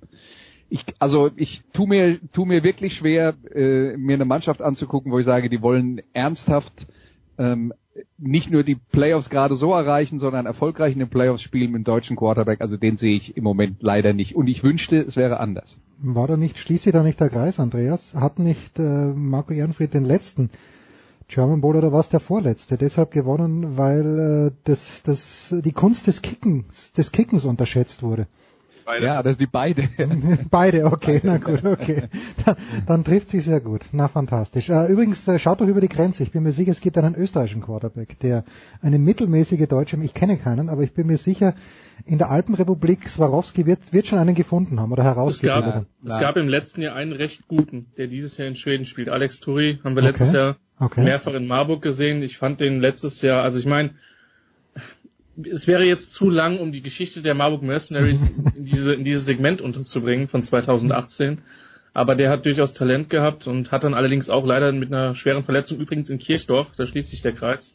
Ich, 0.70 0.84
also 0.98 1.30
ich 1.36 1.62
tu 1.72 1.86
mir, 1.86 2.18
tu 2.32 2.46
mir 2.46 2.64
wirklich 2.64 2.94
schwer, 2.94 3.34
äh, 3.54 3.96
mir 3.96 4.14
eine 4.14 4.24
Mannschaft 4.24 4.62
anzugucken, 4.62 5.12
wo 5.12 5.18
ich 5.18 5.26
sage, 5.26 5.50
die 5.50 5.62
wollen 5.62 6.00
ernsthaft 6.12 6.72
ähm, 7.38 7.72
nicht 8.18 8.50
nur 8.50 8.64
die 8.64 8.76
Playoffs 8.76 9.30
gerade 9.30 9.56
so 9.56 9.72
erreichen, 9.72 10.18
sondern 10.18 10.46
erfolgreich 10.46 10.94
in 10.94 10.98
den 10.98 11.10
Playoffs 11.10 11.42
spielen 11.42 11.70
mit 11.70 11.80
dem 11.80 11.84
deutschen 11.84 12.16
Quarterback. 12.16 12.60
Also 12.60 12.76
den 12.76 12.96
sehe 12.96 13.16
ich 13.16 13.36
im 13.36 13.44
Moment 13.44 13.82
leider 13.82 14.12
nicht. 14.12 14.34
Und 14.34 14.48
ich 14.48 14.62
wünschte, 14.64 14.96
es 14.96 15.16
wäre 15.16 15.38
anders. 15.38 15.76
War 15.98 16.26
da 16.26 16.36
nicht, 16.36 16.58
schließt 16.58 16.84
sich 16.84 16.92
da 16.92 17.02
nicht 17.02 17.20
der 17.20 17.30
Kreis, 17.30 17.60
Andreas? 17.60 18.14
Hat 18.14 18.38
nicht 18.38 18.78
äh, 18.78 18.82
Marco 18.82 19.52
Ehrenfried 19.52 19.94
den 19.94 20.04
letzten 20.04 20.50
German 21.28 21.60
Bowl 21.60 21.76
oder 21.76 21.92
was 21.92 22.08
der 22.08 22.20
vorletzte. 22.20 22.76
Deshalb 22.76 23.10
gewonnen, 23.10 23.76
weil 23.76 24.50
äh, 24.52 24.56
das, 24.64 25.02
das, 25.04 25.54
die 25.64 25.72
Kunst 25.72 26.06
des 26.06 26.22
Kickens, 26.22 26.92
des 26.92 27.12
Kickens 27.12 27.44
unterschätzt 27.44 28.02
wurde. 28.02 28.28
Beide. 28.84 29.06
Ja, 29.06 29.22
das 29.22 29.36
die 29.36 29.46
beide. 29.46 29.88
beide, 30.50 30.84
okay, 30.86 31.20
na 31.22 31.38
gut, 31.38 31.64
okay. 31.64 32.08
Dann, 32.44 32.56
dann 32.86 33.04
trifft 33.04 33.30
sie 33.30 33.40
sehr 33.40 33.60
gut. 33.60 33.82
Na, 33.92 34.08
fantastisch. 34.08 34.68
Äh, 34.68 34.86
übrigens, 34.86 35.26
äh, 35.26 35.38
schaut 35.38 35.60
doch 35.60 35.66
über 35.66 35.80
die 35.80 35.88
Grenze. 35.88 36.22
Ich 36.22 36.32
bin 36.32 36.42
mir 36.42 36.52
sicher, 36.52 36.72
es 36.72 36.80
gibt 36.80 36.98
einen 36.98 37.14
österreichischen 37.14 37.62
Quarterback, 37.62 38.18
der 38.20 38.44
eine 38.82 38.98
mittelmäßige 38.98 39.66
deutsche, 39.68 39.96
ich 40.02 40.14
kenne 40.14 40.36
keinen, 40.36 40.68
aber 40.68 40.82
ich 40.82 40.92
bin 40.92 41.06
mir 41.06 41.16
sicher, 41.16 41.54
in 42.04 42.18
der 42.18 42.30
Alpenrepublik 42.30 43.08
Swarovski 43.08 43.66
wird, 43.66 43.92
wird 43.92 44.06
schon 44.06 44.18
einen 44.18 44.34
gefunden 44.34 44.80
haben 44.80 44.92
oder 44.92 45.04
herausgegeben. 45.04 45.64
Es 45.64 45.74
gab, 45.74 45.86
es 46.04 46.20
gab 46.20 46.36
im 46.36 46.48
letzten 46.48 46.82
Jahr 46.82 46.94
einen 46.94 47.12
recht 47.12 47.46
guten, 47.48 47.86
der 47.96 48.08
dieses 48.08 48.36
Jahr 48.36 48.48
in 48.48 48.56
Schweden 48.56 48.84
spielt. 48.84 49.08
Alex 49.08 49.40
Turi 49.40 49.78
haben 49.82 49.94
wir 49.94 50.02
okay. 50.02 50.10
letztes 50.10 50.32
Jahr 50.32 50.56
okay. 50.78 51.04
mehrfach 51.04 51.34
in 51.34 51.46
Marburg 51.46 51.82
gesehen. 51.82 52.22
Ich 52.22 52.36
fand 52.36 52.60
den 52.60 52.80
letztes 52.80 53.22
Jahr, 53.22 53.42
also 53.42 53.58
ich 53.58 53.66
meine, 53.66 53.94
es 55.42 55.66
wäre 55.66 55.84
jetzt 55.84 56.12
zu 56.12 56.30
lang, 56.30 56.58
um 56.58 56.72
die 56.72 56.82
Geschichte 56.82 57.22
der 57.22 57.34
Marburg 57.34 57.62
Mercenaries 57.62 58.20
in, 58.56 58.64
diese, 58.64 58.94
in 58.94 59.04
dieses 59.04 59.24
Segment 59.24 59.60
unterzubringen 59.60 60.28
von 60.28 60.42
2018. 60.42 61.42
Aber 61.92 62.16
der 62.16 62.30
hat 62.30 62.44
durchaus 62.44 62.72
Talent 62.72 63.08
gehabt 63.08 63.46
und 63.46 63.70
hat 63.70 63.84
dann 63.84 63.94
allerdings 63.94 64.28
auch 64.28 64.44
leider 64.44 64.72
mit 64.72 64.92
einer 64.92 65.14
schweren 65.14 65.44
Verletzung 65.44 65.78
übrigens 65.78 66.10
in 66.10 66.18
Kirchdorf, 66.18 66.68
da 66.76 66.86
schließt 66.86 67.10
sich 67.10 67.22
der 67.22 67.32
Kreis, 67.32 67.74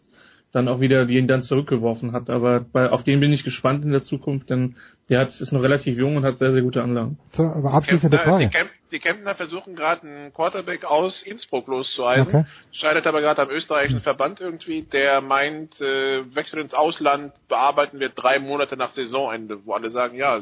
dann 0.52 0.68
auch 0.68 0.80
wieder, 0.80 1.06
die 1.06 1.18
ihn 1.18 1.28
dann 1.28 1.44
zurückgeworfen 1.44 2.12
hat. 2.12 2.30
Aber 2.30 2.62
bei, 2.62 2.90
auf 2.90 3.04
den 3.04 3.20
bin 3.20 3.32
ich 3.32 3.44
gespannt 3.44 3.86
in 3.86 3.92
der 3.92 4.02
Zukunft, 4.02 4.50
denn 4.50 4.76
der 5.10 5.20
hat, 5.20 5.30
ist 5.30 5.52
noch 5.52 5.62
relativ 5.62 5.98
jung 5.98 6.18
und 6.18 6.24
hat 6.24 6.40
sehr, 6.40 6.52
sehr 6.52 6.62
gute 6.62 6.82
Anlagen. 6.82 7.20
So, 7.34 7.44
aber 7.44 7.74
abschließende 7.74 8.18
Frage. 8.18 8.46
Die, 8.46 8.52
Camp, 8.52 8.70
die 8.92 9.00
Kempner 9.00 9.36
versuchen 9.36 9.76
gerade 9.76 10.08
einen 10.08 10.34
Quarterback 10.34 10.86
aus 10.86 11.22
Innsbruck 11.22 11.68
loszueisen, 11.68 12.36
okay. 12.36 12.46
scheidet 12.72 13.06
aber 13.06 13.22
gerade 13.22 13.44
am 13.44 13.50
österreichischen 13.50 14.02
Verband 14.02 14.40
irgendwie, 14.40 14.82
der 14.82 15.22
meint, 15.22 15.80
äh, 15.82 16.24
Wechsel 16.36 16.62
ins 16.62 16.74
Ausland 16.74 17.34
bearbeiten 17.48 18.00
wir 18.00 18.10
drei 18.10 18.40
Monate 18.40 18.76
nach 18.76 18.94
Saisonende, 18.94 19.66
wo 19.66 19.74
alle 19.74 19.92
sagen, 19.92 20.18
ja, 20.18 20.42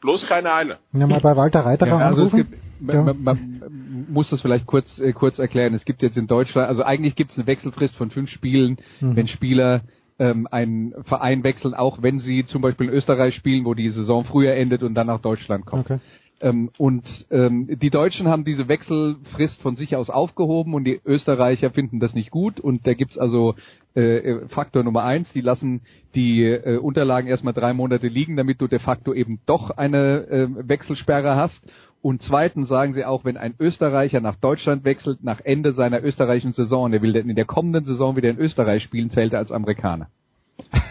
bloß 0.00 0.26
keine 0.26 0.52
Eile. 0.52 0.78
Ja, 0.92 1.06
mal 1.06 1.20
bei 1.20 1.36
Walter 1.36 1.60
Reiterer 1.60 1.88
ja, 1.88 1.98
also 1.98 2.22
anrufen. 2.22 2.36
Gibt, 2.36 2.54
man, 2.80 3.04
man, 3.04 3.22
man, 3.22 4.06
muss 4.08 4.30
das 4.30 4.40
vielleicht 4.40 4.66
kurz, 4.66 4.98
äh, 4.98 5.12
kurz 5.12 5.38
erklären. 5.38 5.74
Es 5.74 5.84
gibt 5.84 6.02
jetzt 6.02 6.16
in 6.16 6.26
Deutschland, 6.26 6.68
also 6.68 6.82
eigentlich 6.82 7.14
gibt 7.14 7.32
es 7.32 7.38
eine 7.38 7.46
Wechselfrist 7.46 7.94
von 7.96 8.10
fünf 8.10 8.30
Spielen, 8.30 8.78
mhm. 9.00 9.16
wenn 9.16 9.28
Spieler 9.28 9.82
ähm, 10.18 10.46
einen 10.50 10.94
Verein 11.04 11.44
wechseln, 11.44 11.74
auch 11.74 12.02
wenn 12.02 12.20
sie 12.20 12.44
zum 12.44 12.62
Beispiel 12.62 12.88
in 12.88 12.92
Österreich 12.92 13.34
spielen, 13.34 13.64
wo 13.64 13.74
die 13.74 13.90
Saison 13.90 14.24
früher 14.24 14.54
endet 14.54 14.82
und 14.82 14.94
dann 14.94 15.06
nach 15.06 15.20
Deutschland 15.20 15.66
kommen. 15.66 15.82
Okay. 15.82 15.98
Ähm, 16.40 16.70
und 16.78 17.04
ähm, 17.30 17.68
die 17.80 17.90
Deutschen 17.90 18.28
haben 18.28 18.44
diese 18.44 18.68
Wechselfrist 18.68 19.60
von 19.60 19.76
sich 19.76 19.96
aus 19.96 20.10
aufgehoben 20.10 20.74
und 20.74 20.84
die 20.84 21.00
Österreicher 21.04 21.70
finden 21.70 22.00
das 22.00 22.14
nicht 22.14 22.30
gut. 22.30 22.60
Und 22.60 22.86
da 22.86 22.94
gibt's 22.94 23.18
also 23.18 23.54
äh, 23.94 24.48
Faktor 24.48 24.82
Nummer 24.82 25.04
eins, 25.04 25.32
die 25.32 25.40
lassen 25.40 25.82
die 26.14 26.44
äh, 26.44 26.78
Unterlagen 26.78 27.28
erstmal 27.28 27.54
drei 27.54 27.72
Monate 27.72 28.08
liegen, 28.08 28.36
damit 28.36 28.60
du 28.60 28.68
de 28.68 28.78
facto 28.78 29.12
eben 29.12 29.40
doch 29.46 29.70
eine 29.70 30.26
äh, 30.28 30.48
Wechselsperre 30.68 31.36
hast. 31.36 31.62
Und 32.02 32.22
zweitens 32.22 32.68
sagen 32.68 32.94
sie 32.94 33.04
auch, 33.04 33.24
wenn 33.24 33.36
ein 33.36 33.54
Österreicher 33.58 34.20
nach 34.20 34.36
Deutschland 34.36 34.84
wechselt, 34.84 35.22
nach 35.22 35.40
Ende 35.42 35.72
seiner 35.72 36.02
österreichischen 36.02 36.54
Saison, 36.54 36.92
er 36.92 37.02
will 37.02 37.14
in 37.14 37.36
der 37.36 37.44
kommenden 37.44 37.84
Saison 37.84 38.16
wieder 38.16 38.30
in 38.30 38.38
Österreich 38.38 38.82
spielen, 38.82 39.10
zählt 39.10 39.34
er 39.34 39.40
als 39.40 39.52
Amerikaner. 39.52 40.08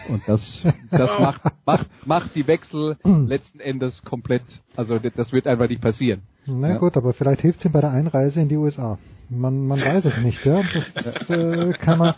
Und 0.08 0.22
das, 0.26 0.66
das 0.90 1.10
macht, 1.20 1.40
macht, 1.64 1.86
macht 2.06 2.34
die 2.34 2.46
Wechsel 2.46 2.96
letzten 3.04 3.60
Endes 3.60 4.02
komplett, 4.02 4.42
also 4.76 4.98
das 4.98 5.32
wird 5.32 5.46
einfach 5.46 5.68
nicht 5.68 5.82
passieren. 5.82 6.22
Na 6.46 6.70
ja. 6.70 6.78
gut, 6.78 6.96
aber 6.96 7.12
vielleicht 7.12 7.42
hilft 7.42 7.60
es 7.60 7.66
ihm 7.66 7.72
bei 7.72 7.80
der 7.80 7.90
Einreise 7.90 8.40
in 8.40 8.48
die 8.48 8.56
USA. 8.56 8.98
Man, 9.32 9.68
man 9.68 9.80
weiß 9.80 10.06
es 10.06 10.16
nicht, 10.18 10.44
ja. 10.44 10.62
Das 10.94 11.30
äh, 11.30 11.72
kann, 11.74 11.98
man, 11.98 12.14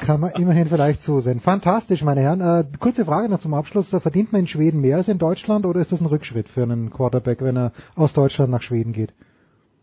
kann 0.00 0.20
man 0.20 0.30
immerhin 0.34 0.68
vielleicht 0.68 1.02
so 1.02 1.18
sehen. 1.18 1.40
Fantastisch, 1.40 2.02
meine 2.02 2.20
Herren. 2.20 2.40
Äh, 2.40 2.64
kurze 2.78 3.04
Frage 3.04 3.28
noch 3.28 3.40
zum 3.40 3.52
Abschluss. 3.52 3.88
Verdient 3.88 4.32
man 4.32 4.42
in 4.42 4.46
Schweden 4.46 4.80
mehr 4.80 4.96
als 4.96 5.08
in 5.08 5.18
Deutschland 5.18 5.66
oder 5.66 5.80
ist 5.80 5.90
das 5.90 6.00
ein 6.00 6.06
Rückschritt 6.06 6.48
für 6.48 6.62
einen 6.62 6.90
Quarterback, 6.90 7.42
wenn 7.42 7.56
er 7.56 7.72
aus 7.96 8.12
Deutschland 8.12 8.52
nach 8.52 8.62
Schweden 8.62 8.92
geht? 8.92 9.12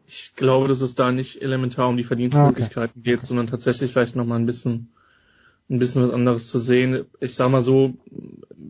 Ich 0.08 0.34
glaube, 0.38 0.70
dass 0.70 0.80
es 0.80 0.96
da 0.96 1.12
nicht 1.12 1.42
elementar 1.42 1.90
um 1.90 1.98
die 1.98 2.06
Verdienstmöglichkeiten 2.06 3.02
okay. 3.02 3.12
geht, 3.12 3.24
sondern 3.24 3.48
tatsächlich 3.48 3.92
vielleicht 3.92 4.16
nochmal 4.16 4.40
ein 4.40 4.46
bisschen 4.46 4.90
ein 5.70 5.80
bisschen 5.80 6.02
was 6.04 6.12
anderes 6.12 6.48
zu 6.50 6.60
sehen. 6.60 7.06
Ich 7.20 7.36
sag 7.36 7.50
mal 7.50 7.64
so, 7.64 7.94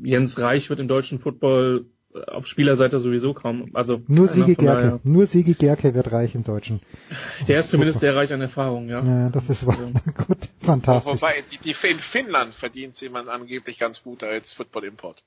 Jens 0.03 0.37
Reich 0.37 0.69
wird 0.69 0.79
im 0.79 0.87
deutschen 0.87 1.19
Football 1.19 1.85
auf 2.27 2.47
Spielerseite 2.47 2.99
sowieso 2.99 3.33
kaum. 3.33 3.69
Also 3.73 4.01
nur 4.07 4.27
Siege 4.27 4.55
Gerke, 4.55 4.99
nur 5.03 5.25
Siege 5.25 5.55
Gerke 5.55 5.93
wird 5.93 6.11
reich 6.11 6.35
im 6.35 6.43
Deutschen. 6.43 6.81
Der 7.47 7.59
ist 7.59 7.71
zumindest 7.71 7.99
sehr 7.99 8.15
reich 8.15 8.31
an 8.31 8.41
Erfahrung, 8.41 8.87
ja. 8.89 9.03
Ja, 9.03 9.29
das 9.29 9.49
ist 9.49 9.65
wahr. 9.65 9.91
gut, 10.27 10.37
fantastisch. 10.61 11.13
Wobei 11.13 11.43
die, 11.51 11.57
die 11.57 11.75
in 11.87 11.99
Finnland 11.99 12.53
verdient 12.55 12.99
jemand 13.01 13.29
angeblich 13.29 13.79
ganz 13.79 14.01
gut 14.03 14.23
als 14.23 14.53
Football 14.53 14.85
Import. 14.85 15.23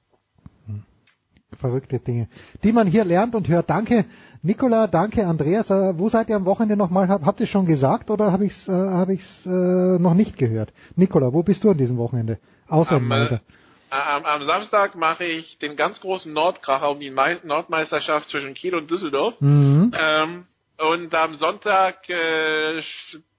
Verrückte 1.53 2.01
Dinge, 2.01 2.29
die 2.65 2.73
man 2.73 2.89
hier 2.89 3.05
lernt 3.05 3.37
und 3.37 3.47
hört. 3.47 3.71
Danke, 3.71 4.05
Nicola, 4.43 4.89
danke, 4.89 5.27
Andreas. 5.27 5.71
Äh, 5.71 5.97
wo 5.97 6.09
seid 6.09 6.29
ihr 6.29 6.37
am 6.37 6.45
Wochenende 6.45 6.77
nochmal? 6.77 7.09
Hab, 7.09 7.25
habt 7.25 7.41
ihr 7.41 7.47
schon 7.47 7.67
gesagt 7.67 8.11
oder 8.11 8.33
habe 8.33 8.47
ich 8.47 8.53
es 8.53 8.69
äh, 8.69 8.73
hab 8.73 9.09
ich's, 9.09 9.47
äh, 9.47 9.99
noch 9.99 10.15
nicht 10.15 10.37
gehört? 10.37 10.73
Nicola, 10.97 11.33
wo 11.33 11.45
bist 11.45 11.63
du 11.63 11.71
an 11.71 11.79
diesem 11.79 11.99
Wochenende? 11.99 12.41
Außer 12.67 12.97
am, 12.97 13.11
äh, 13.13 13.39
am, 13.91 14.25
am 14.25 14.43
Samstag 14.43 14.97
mache 14.97 15.25
ich 15.25 15.59
den 15.59 15.77
ganz 15.77 16.01
großen 16.01 16.33
Nordkracher 16.33 16.91
um 16.91 16.99
die 16.99 17.11
Nordmeisterschaft 17.11 18.29
zwischen 18.29 18.55
Kiel 18.55 18.75
und 18.75 18.91
Düsseldorf. 18.91 19.41
Mhm. 19.41 19.93
Ähm, 19.97 20.47
und 20.79 21.15
am 21.15 21.37
Sonntag 21.37 22.09
äh, 22.09 22.83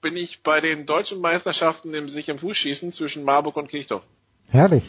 bin 0.01 0.15
ich 0.15 0.41
bei 0.43 0.61
den 0.61 0.85
deutschen 0.85 1.19
Meisterschaften 1.19 1.93
im 1.93 2.09
sich 2.09 2.29
im 2.29 2.39
Fußschießen 2.39 2.93
zwischen 2.93 3.23
Marburg 3.23 3.57
und 3.57 3.69
Kirchdorf. 3.69 4.03
Herrlich. 4.47 4.83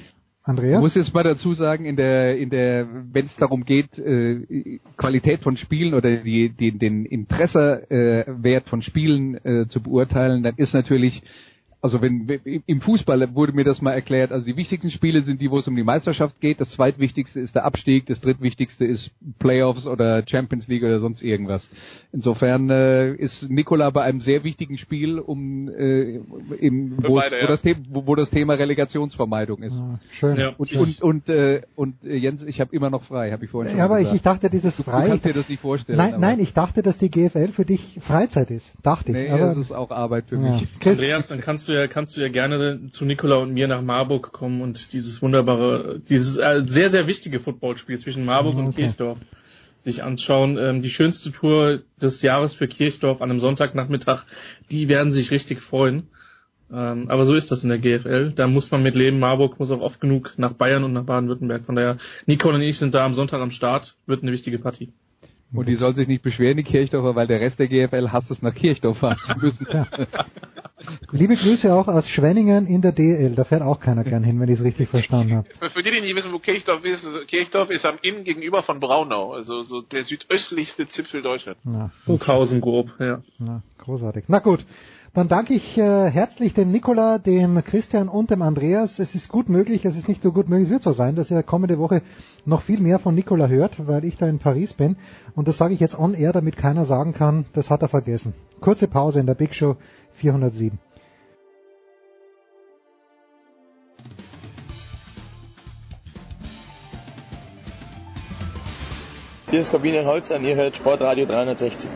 Andreas? 0.48 0.78
Ich 0.78 0.82
muss 0.82 0.94
jetzt 0.94 1.14
mal 1.14 1.22
dazu 1.22 1.52
sagen, 1.54 1.84
in 1.84 1.96
der, 1.96 2.38
in 2.38 2.50
der, 2.50 2.86
wenn 3.12 3.26
es 3.26 3.36
darum 3.36 3.64
geht, 3.64 3.98
äh, 3.98 4.78
Qualität 4.96 5.42
von 5.42 5.56
Spielen 5.56 5.94
oder 5.94 6.16
die, 6.16 6.48
die, 6.50 6.76
den 6.76 7.04
Interessewert 7.04 7.90
äh, 7.90 8.68
von 8.68 8.82
Spielen 8.82 9.34
äh, 9.44 9.66
zu 9.68 9.82
beurteilen, 9.82 10.42
dann 10.42 10.54
ist 10.56 10.72
natürlich 10.72 11.22
also 11.80 12.02
wenn 12.02 12.28
im 12.66 12.80
Fußball 12.80 13.34
wurde 13.34 13.52
mir 13.52 13.64
das 13.64 13.80
mal 13.80 13.92
erklärt, 13.92 14.32
also 14.32 14.44
die 14.44 14.56
wichtigsten 14.56 14.90
Spiele 14.90 15.22
sind 15.22 15.40
die, 15.40 15.50
wo 15.50 15.58
es 15.58 15.68
um 15.68 15.76
die 15.76 15.84
Meisterschaft 15.84 16.40
geht, 16.40 16.60
das 16.60 16.70
zweitwichtigste 16.70 17.38
ist 17.38 17.54
der 17.54 17.64
Abstieg, 17.64 18.06
das 18.06 18.20
drittwichtigste 18.20 18.84
ist 18.84 19.10
Playoffs 19.38 19.86
oder 19.86 20.24
Champions 20.26 20.66
League 20.66 20.82
oder 20.82 20.98
sonst 20.98 21.22
irgendwas. 21.22 21.68
Insofern 22.12 22.68
äh, 22.70 23.14
ist 23.14 23.48
Nikola 23.48 23.90
bei 23.90 24.02
einem 24.02 24.20
sehr 24.20 24.42
wichtigen 24.42 24.76
Spiel, 24.76 25.20
um 25.20 25.68
äh, 25.68 26.16
im, 26.58 26.96
wo, 26.98 27.14
beide, 27.14 27.36
wo, 27.36 27.40
ja. 27.42 27.46
das 27.46 27.62
Thema, 27.62 27.80
wo, 27.90 28.06
wo, 28.08 28.14
das 28.16 28.30
Thema 28.30 28.54
Relegationsvermeidung 28.54 29.62
ist. 29.62 29.78
Ah, 29.78 30.00
schön. 30.18 30.36
Ja. 30.36 30.54
Und, 30.58 30.72
und, 30.72 31.02
und, 31.02 31.28
äh, 31.28 31.62
und 31.76 31.94
äh, 32.04 32.16
Jens, 32.16 32.42
ich 32.42 32.60
habe 32.60 32.74
immer 32.74 32.90
noch 32.90 33.04
frei, 33.04 33.30
habe 33.30 33.44
ich 33.44 33.50
vorhin 33.52 33.70
schon 33.70 33.78
ja, 33.78 33.84
aber 33.84 33.98
gesagt. 33.98 34.14
Ich, 34.14 34.18
ich 34.18 34.24
dachte, 34.24 34.50
dieses 34.50 34.76
du, 34.76 34.82
frei. 34.82 35.04
Du 35.04 35.08
kannst 35.10 35.24
dir 35.26 35.34
das 35.34 35.48
nicht 35.48 35.60
vorstellen. 35.60 35.98
Nein, 35.98 36.18
nein, 36.18 36.40
ich 36.40 36.52
dachte, 36.54 36.82
dass 36.82 36.98
die 36.98 37.08
GFL 37.08 37.52
für 37.52 37.64
dich 37.64 37.98
Freizeit 38.00 38.50
ist. 38.50 38.66
Dachte 38.82 39.12
nee, 39.12 39.26
ich. 39.26 39.32
aber 39.32 39.46
das 39.46 39.58
ist 39.58 39.72
auch 39.72 39.92
Arbeit 39.92 40.24
für 40.28 40.36
ja. 40.36 40.60
mich. 40.60 40.68
Andreas, 40.84 41.28
dann 41.28 41.40
kannst 41.40 41.67
du 41.68 41.74
ja, 41.74 41.86
kannst 41.86 42.16
du 42.16 42.20
ja 42.20 42.28
gerne 42.28 42.88
zu 42.90 43.04
Nikola 43.04 43.36
und 43.36 43.52
mir 43.52 43.68
nach 43.68 43.82
Marburg 43.82 44.32
kommen 44.32 44.62
und 44.62 44.92
dieses 44.92 45.22
wunderbare, 45.22 46.00
dieses 46.08 46.36
äh, 46.36 46.62
sehr, 46.66 46.90
sehr 46.90 47.06
wichtige 47.06 47.40
Footballspiel 47.40 47.98
zwischen 47.98 48.24
Marburg 48.24 48.54
okay. 48.54 48.64
und 48.64 48.76
Kirchdorf 48.76 49.18
sich 49.84 50.02
anschauen. 50.02 50.58
Ähm, 50.58 50.82
die 50.82 50.90
schönste 50.90 51.32
Tour 51.32 51.82
des 52.00 52.22
Jahres 52.22 52.54
für 52.54 52.68
Kirchdorf 52.68 53.22
an 53.22 53.30
einem 53.30 53.40
Sonntagnachmittag, 53.40 54.24
die 54.70 54.88
werden 54.88 55.12
sich 55.12 55.30
richtig 55.30 55.60
freuen. 55.60 56.08
Ähm, 56.70 57.06
aber 57.08 57.24
so 57.24 57.34
ist 57.34 57.50
das 57.50 57.62
in 57.62 57.70
der 57.70 57.78
GFL. 57.78 58.32
Da 58.32 58.46
muss 58.46 58.70
man 58.70 58.82
mit 58.82 58.94
leben. 58.94 59.18
Marburg 59.18 59.58
muss 59.58 59.70
auch 59.70 59.80
oft 59.80 60.00
genug 60.00 60.34
nach 60.36 60.52
Bayern 60.52 60.84
und 60.84 60.92
nach 60.92 61.04
Baden-Württemberg. 61.04 61.64
Von 61.64 61.76
daher, 61.76 61.96
Nicole 62.26 62.56
und 62.56 62.62
ich 62.62 62.78
sind 62.78 62.94
da 62.94 63.04
am 63.04 63.14
Sonntag 63.14 63.40
am 63.40 63.50
Start. 63.50 63.96
Wird 64.06 64.22
eine 64.22 64.32
wichtige 64.32 64.58
Partie. 64.58 64.92
Und 65.52 65.66
die 65.66 65.76
soll 65.76 65.94
sich 65.94 66.06
nicht 66.06 66.22
beschweren, 66.22 66.58
die 66.58 66.62
Kirchdorfer, 66.62 67.14
weil 67.14 67.26
der 67.26 67.40
Rest 67.40 67.58
der 67.58 67.68
GFL 67.68 68.10
hasst 68.12 68.30
es 68.30 68.42
nach 68.42 68.54
Kirchdorf 68.54 68.98
fahren 68.98 69.16
zu 69.16 69.34
müssen. 69.38 69.66
Ja. 69.72 69.86
Liebe 71.10 71.36
Grüße 71.36 71.72
auch 71.72 71.88
aus 71.88 72.08
Schwenningen 72.08 72.66
in 72.66 72.82
der 72.82 72.92
DL. 72.92 73.34
Da 73.34 73.44
fährt 73.44 73.62
auch 73.62 73.80
keiner 73.80 74.04
gern 74.04 74.22
hin, 74.22 74.38
wenn 74.40 74.48
ich 74.48 74.58
es 74.58 74.64
richtig 74.64 74.88
verstanden 74.88 75.36
habe. 75.36 75.48
Für, 75.58 75.70
für 75.70 75.82
die, 75.82 75.90
die 75.90 76.00
nicht 76.00 76.14
wissen, 76.14 76.32
wo 76.32 76.38
Kirchdorf 76.38 76.84
ist, 76.84 77.04
also 77.04 77.20
Kirchdorf 77.26 77.70
ist 77.70 77.86
am 77.86 77.98
Inn 78.02 78.24
gegenüber 78.24 78.62
von 78.62 78.78
Braunau, 78.78 79.32
also 79.32 79.62
so 79.62 79.80
der 79.80 80.04
südöstlichste 80.04 80.88
Zipfel 80.88 81.22
Deutschlands. 81.22 81.60
Burghausen 82.04 82.60
grob, 82.60 82.90
ja. 83.00 83.22
Na, 83.38 83.62
großartig. 83.78 84.24
Na 84.28 84.40
gut. 84.40 84.64
Dann 85.18 85.26
danke 85.26 85.54
ich 85.54 85.76
äh, 85.76 86.10
herzlich 86.12 86.54
dem 86.54 86.70
Nikola, 86.70 87.18
dem 87.18 87.60
Christian 87.64 88.08
und 88.08 88.30
dem 88.30 88.40
Andreas. 88.40 89.00
Es 89.00 89.16
ist 89.16 89.28
gut 89.28 89.48
möglich, 89.48 89.84
es 89.84 89.96
ist 89.96 90.06
nicht 90.06 90.22
nur 90.22 90.32
gut 90.32 90.48
möglich, 90.48 90.68
es 90.68 90.72
wird 90.72 90.84
so 90.84 90.92
sein, 90.92 91.16
dass 91.16 91.28
ihr 91.28 91.42
kommende 91.42 91.76
Woche 91.80 92.02
noch 92.44 92.62
viel 92.62 92.78
mehr 92.80 93.00
von 93.00 93.16
Nikola 93.16 93.48
hört, 93.48 93.84
weil 93.88 94.04
ich 94.04 94.16
da 94.16 94.28
in 94.28 94.38
Paris 94.38 94.74
bin. 94.74 94.96
Und 95.34 95.48
das 95.48 95.56
sage 95.56 95.74
ich 95.74 95.80
jetzt 95.80 95.98
on 95.98 96.14
air, 96.14 96.32
damit 96.32 96.56
keiner 96.56 96.84
sagen 96.84 97.14
kann, 97.14 97.46
das 97.52 97.68
hat 97.68 97.82
er 97.82 97.88
vergessen. 97.88 98.32
Kurze 98.60 98.86
Pause 98.86 99.18
in 99.18 99.26
der 99.26 99.34
Big 99.34 99.56
Show 99.56 99.74
407. 100.20 100.78
Hier 109.50 109.58
ist 109.58 109.72
Corbinian 109.72 110.06
Holz 110.06 110.30
und 110.30 110.44
ihr 110.44 110.54
hört 110.54 110.76
Sportradio 110.76 111.26
360. 111.26 111.90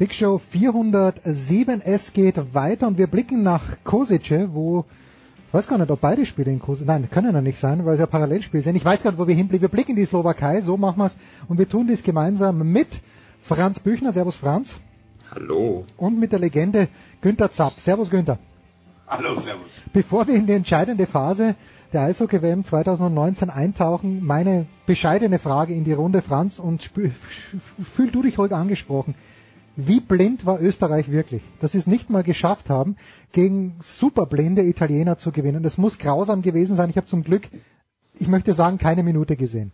Big 0.00 0.14
Show 0.14 0.38
407. 0.38 1.82
Es 1.82 2.00
geht 2.14 2.54
weiter 2.54 2.86
und 2.86 2.96
wir 2.96 3.06
blicken 3.06 3.42
nach 3.42 3.84
Kosice, 3.84 4.48
wo 4.54 4.86
ich 5.46 5.52
weiß 5.52 5.66
gar 5.66 5.76
nicht, 5.76 5.90
ob 5.90 6.00
beide 6.00 6.24
Spiele 6.24 6.50
in 6.50 6.58
Kosice, 6.58 6.86
nein, 6.86 7.10
können 7.10 7.34
ja 7.34 7.42
nicht 7.42 7.60
sein, 7.60 7.84
weil 7.84 7.92
es 7.92 8.00
ja 8.00 8.06
Parallelspiele 8.06 8.62
sind. 8.62 8.76
Ich 8.76 8.84
weiß 8.86 9.02
gar 9.02 9.10
nicht, 9.10 9.20
wo 9.20 9.26
wir 9.26 9.34
hinblicken. 9.34 9.60
Wir 9.60 9.68
blicken 9.68 9.90
in 9.90 9.96
die 9.98 10.06
Slowakei, 10.06 10.62
so 10.62 10.78
machen 10.78 11.00
wir 11.00 11.08
es 11.08 11.18
und 11.48 11.58
wir 11.58 11.68
tun 11.68 11.86
dies 11.86 12.02
gemeinsam 12.02 12.66
mit 12.72 12.88
Franz 13.42 13.78
Büchner. 13.80 14.14
Servus 14.14 14.36
Franz. 14.36 14.72
Hallo. 15.34 15.84
Und 15.98 16.18
mit 16.18 16.32
der 16.32 16.38
Legende 16.38 16.88
Günther 17.20 17.52
Zapp. 17.52 17.74
Servus 17.80 18.08
Günther. 18.08 18.38
Hallo, 19.06 19.38
servus. 19.42 19.82
Bevor 19.92 20.26
wir 20.26 20.34
in 20.34 20.46
die 20.46 20.54
entscheidende 20.54 21.06
Phase 21.06 21.56
der 21.92 22.04
Eishockey-WM 22.04 22.64
2019 22.64 23.50
eintauchen, 23.50 24.24
meine 24.24 24.64
bescheidene 24.86 25.38
Frage 25.38 25.74
in 25.74 25.84
die 25.84 25.92
Runde, 25.92 26.22
Franz, 26.22 26.58
und 26.58 26.90
fühl 27.94 28.10
du 28.10 28.22
dich 28.22 28.38
ruhig 28.38 28.52
angesprochen. 28.52 29.14
Wie 29.86 30.00
blind 30.00 30.44
war 30.44 30.60
Österreich 30.60 31.10
wirklich, 31.10 31.42
dass 31.60 31.72
sie 31.72 31.78
es 31.78 31.86
nicht 31.86 32.10
mal 32.10 32.22
geschafft 32.22 32.68
haben, 32.68 32.96
gegen 33.32 33.76
superblinde 33.80 34.62
Italiener 34.62 35.18
zu 35.18 35.32
gewinnen? 35.32 35.62
Das 35.62 35.78
muss 35.78 35.98
grausam 35.98 36.42
gewesen 36.42 36.76
sein. 36.76 36.90
Ich 36.90 36.96
habe 36.96 37.06
zum 37.06 37.22
Glück, 37.22 37.48
ich 38.18 38.28
möchte 38.28 38.52
sagen, 38.54 38.78
keine 38.78 39.02
Minute 39.02 39.36
gesehen. 39.36 39.72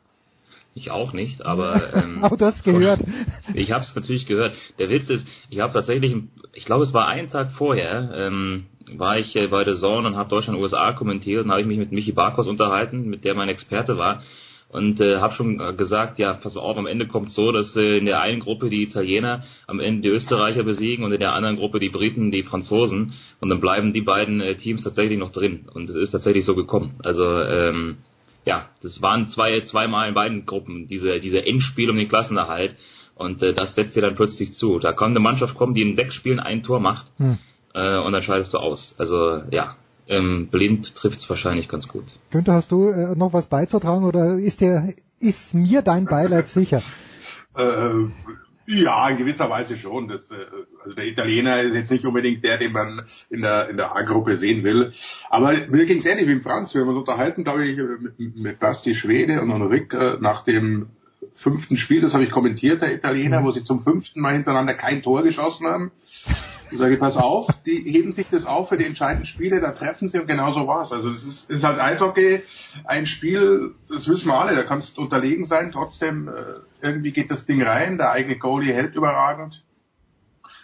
Ich 0.74 0.90
auch 0.90 1.12
nicht, 1.12 1.44
aber 1.44 1.94
ähm, 1.94 2.22
aber 2.22 2.36
du 2.36 2.44
hast 2.44 2.62
gehört. 2.62 3.02
Ich 3.54 3.72
habe 3.72 3.82
es 3.82 3.94
natürlich 3.94 4.26
gehört. 4.26 4.54
Der 4.78 4.90
Witz 4.90 5.08
ist, 5.08 5.26
ich 5.48 5.60
habe 5.60 5.72
tatsächlich, 5.72 6.14
ich 6.52 6.66
glaube, 6.66 6.82
es 6.84 6.92
war 6.92 7.08
einen 7.08 7.30
Tag 7.30 7.52
vorher, 7.52 8.10
ähm, 8.14 8.66
war 8.94 9.18
ich 9.18 9.34
äh, 9.34 9.46
bei 9.48 9.64
der 9.64 9.74
Zone 9.74 10.06
und 10.06 10.16
habe 10.16 10.28
Deutschland 10.28 10.60
USA 10.60 10.92
kommentiert 10.92 11.44
und 11.44 11.50
habe 11.50 11.62
ich 11.62 11.66
mich 11.66 11.78
mit 11.78 11.92
Michi 11.92 12.12
Barkos 12.12 12.46
unterhalten, 12.46 13.08
mit 13.08 13.24
der 13.24 13.34
mein 13.34 13.48
Experte 13.48 13.96
war 13.96 14.22
und 14.68 15.00
äh, 15.00 15.18
habe 15.18 15.34
schon 15.34 15.60
äh, 15.60 15.72
gesagt, 15.74 16.18
ja, 16.18 16.34
pass 16.34 16.54
mal 16.54 16.60
auf, 16.60 16.76
am 16.76 16.86
Ende 16.86 17.06
kommt 17.06 17.30
so, 17.30 17.52
dass 17.52 17.76
äh, 17.76 17.98
in 17.98 18.06
der 18.06 18.20
einen 18.20 18.40
Gruppe 18.40 18.68
die 18.68 18.82
Italiener 18.82 19.44
am 19.66 19.80
Ende 19.80 20.02
die 20.02 20.08
Österreicher 20.08 20.64
besiegen 20.64 21.04
und 21.04 21.12
in 21.12 21.20
der 21.20 21.32
anderen 21.32 21.56
Gruppe 21.56 21.78
die 21.78 21.88
Briten 21.88 22.30
die 22.30 22.42
Franzosen 22.42 23.14
und 23.40 23.48
dann 23.48 23.60
bleiben 23.60 23.92
die 23.92 24.02
beiden 24.02 24.40
äh, 24.40 24.56
Teams 24.56 24.82
tatsächlich 24.84 25.18
noch 25.18 25.30
drin 25.30 25.66
und 25.72 25.88
es 25.88 25.96
ist 25.96 26.10
tatsächlich 26.10 26.44
so 26.44 26.54
gekommen. 26.54 26.94
Also 27.02 27.24
ähm, 27.24 27.98
ja, 28.44 28.68
das 28.82 29.02
waren 29.02 29.28
zwei 29.28 29.60
zweimal 29.62 30.08
in 30.08 30.14
beiden 30.14 30.46
Gruppen 30.46 30.88
diese 30.88 31.20
diese 31.20 31.44
Endspiel 31.44 31.90
um 31.90 31.96
den 31.96 32.08
Klassenerhalt 32.08 32.76
und 33.14 33.42
äh, 33.42 33.54
das 33.54 33.74
setzt 33.74 33.96
dir 33.96 34.02
dann 34.02 34.16
plötzlich 34.16 34.54
zu. 34.54 34.78
Da 34.78 34.92
kann 34.92 35.10
eine 35.10 35.20
Mannschaft 35.20 35.54
kommen, 35.54 35.74
die 35.74 35.82
in 35.82 35.96
sechs 35.96 36.14
Spielen 36.14 36.40
ein 36.40 36.62
Tor 36.62 36.80
macht. 36.80 37.06
Hm 37.18 37.38
äh, 37.76 37.98
und 37.98 38.12
dann 38.12 38.22
scheidest 38.22 38.54
du 38.54 38.58
aus. 38.58 38.94
Also 38.98 39.42
ja, 39.50 39.76
ähm, 40.08 40.48
blind 40.50 40.94
trifft 40.94 41.20
es 41.20 41.28
wahrscheinlich 41.28 41.68
ganz 41.68 41.88
gut. 41.88 42.04
Günther, 42.30 42.54
hast 42.54 42.70
du 42.70 42.88
äh, 42.88 43.16
noch 43.16 43.32
was 43.32 43.46
beizutragen 43.46 44.04
oder 44.04 44.38
ist 44.38 44.60
dir 44.60 44.94
ist 45.18 45.54
mir 45.54 45.82
dein 45.82 46.06
Beileid 46.06 46.48
sicher? 46.48 46.82
Äh, 47.58 48.10
ja, 48.66 49.08
in 49.08 49.16
gewisser 49.16 49.48
Weise 49.48 49.78
schon. 49.78 50.08
Das, 50.08 50.30
äh, 50.30 50.34
also 50.84 50.94
der 50.94 51.06
Italiener 51.06 51.62
ist 51.62 51.74
jetzt 51.74 51.90
nicht 51.90 52.04
unbedingt 52.04 52.44
der, 52.44 52.58
den 52.58 52.72
man 52.72 53.06
in 53.30 53.40
der 53.40 53.70
in 53.70 53.78
der 53.78 53.96
A-Gruppe 53.96 54.36
sehen 54.36 54.62
will. 54.62 54.92
Aber 55.30 55.54
mir 55.70 55.86
ging 55.86 56.00
es 56.00 56.04
ähnlich 56.04 56.28
wie 56.28 56.32
im 56.32 56.42
Franz. 56.42 56.74
Wir 56.74 56.82
haben 56.82 56.90
uns 56.90 56.98
unterhalten, 56.98 57.44
glaube 57.44 57.64
ich, 57.64 57.78
mit, 57.78 58.36
mit 58.36 58.60
Basti 58.60 58.94
Schwede 58.94 59.40
und 59.40 59.50
Rick 59.62 59.94
äh, 59.94 60.18
nach 60.20 60.44
dem 60.44 60.88
fünften 61.36 61.76
Spiel, 61.76 62.00
das 62.00 62.12
habe 62.12 62.24
ich 62.24 62.30
kommentiert, 62.30 62.82
der 62.82 62.94
Italiener, 62.94 63.40
mhm. 63.40 63.44
wo 63.44 63.50
sie 63.52 63.62
zum 63.62 63.80
fünften 63.80 64.20
Mal 64.20 64.34
hintereinander 64.34 64.74
kein 64.74 65.02
Tor 65.02 65.22
geschossen 65.22 65.66
haben. 65.66 65.92
Ich 66.70 66.78
sage, 66.78 66.96
pass 66.96 67.16
auf, 67.16 67.46
die 67.64 67.78
heben 67.78 68.12
sich 68.12 68.26
das 68.28 68.44
auf 68.44 68.68
für 68.68 68.76
die 68.76 68.84
entscheidenden 68.84 69.26
Spiele, 69.26 69.60
da 69.60 69.70
treffen 69.70 70.08
sie 70.08 70.18
und 70.18 70.26
genau 70.26 70.50
so 70.50 70.66
war's. 70.66 70.90
Also 70.90 71.10
es 71.10 71.24
ist, 71.24 71.48
ist 71.48 71.62
halt 71.62 71.80
Eishockey, 71.80 72.42
ein 72.84 73.06
Spiel, 73.06 73.74
das 73.88 74.08
wissen 74.08 74.28
wir 74.28 74.34
alle, 74.34 74.56
da 74.56 74.64
kannst 74.64 74.96
du 74.96 75.02
unterlegen 75.02 75.46
sein, 75.46 75.70
trotzdem 75.70 76.28
äh, 76.28 76.32
irgendwie 76.82 77.12
geht 77.12 77.30
das 77.30 77.46
Ding 77.46 77.62
rein, 77.62 77.98
der 77.98 78.10
eigene 78.10 78.36
Goalie 78.36 78.74
hält 78.74 78.96
überragend. 78.96 79.64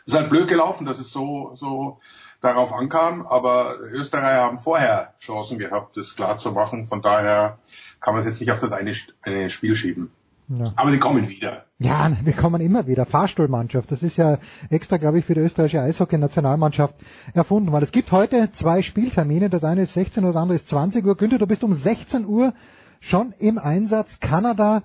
Es 0.04 0.12
ist 0.12 0.18
halt 0.18 0.30
blöd 0.30 0.48
gelaufen, 0.48 0.86
dass 0.86 0.98
es 0.98 1.12
so, 1.12 1.52
so 1.54 2.00
darauf 2.40 2.72
ankam, 2.72 3.24
aber 3.24 3.76
Österreicher 3.92 4.42
haben 4.42 4.58
vorher 4.58 5.14
Chancen 5.20 5.58
gehabt, 5.58 5.96
das 5.96 6.16
klar 6.16 6.38
zu 6.38 6.50
machen, 6.50 6.88
von 6.88 7.00
daher 7.00 7.58
kann 8.00 8.14
man 8.14 8.22
es 8.22 8.28
jetzt 8.28 8.40
nicht 8.40 8.50
auf 8.50 8.58
das 8.58 8.72
eine, 8.72 8.92
eine 9.22 9.50
Spiel 9.50 9.76
schieben. 9.76 10.10
Ja. 10.48 10.72
Aber 10.76 10.90
sie 10.90 10.98
kommen 10.98 11.28
wieder. 11.28 11.64
Ja, 11.78 12.10
wir 12.24 12.32
kommen 12.32 12.60
immer 12.60 12.86
wieder. 12.86 13.06
Fahrstuhlmannschaft. 13.06 13.90
Das 13.90 14.02
ist 14.02 14.16
ja 14.16 14.38
extra, 14.70 14.96
glaube 14.96 15.18
ich, 15.18 15.24
für 15.24 15.34
die 15.34 15.40
österreichische 15.40 15.82
Eishockey-Nationalmannschaft 15.82 16.94
erfunden 17.34 17.72
worden. 17.72 17.84
Es 17.84 17.92
gibt 17.92 18.12
heute 18.12 18.50
zwei 18.58 18.82
Spieltermine. 18.82 19.50
Das 19.50 19.64
eine 19.64 19.82
ist 19.82 19.94
16 19.94 20.24
Uhr, 20.24 20.32
das 20.32 20.40
andere 20.40 20.56
ist 20.56 20.68
20 20.68 21.04
Uhr. 21.04 21.16
Günther, 21.16 21.38
du 21.38 21.46
bist 21.46 21.64
um 21.64 21.74
16 21.74 22.26
Uhr 22.26 22.54
schon 23.00 23.32
im 23.38 23.58
Einsatz. 23.58 24.20
Kanada 24.20 24.82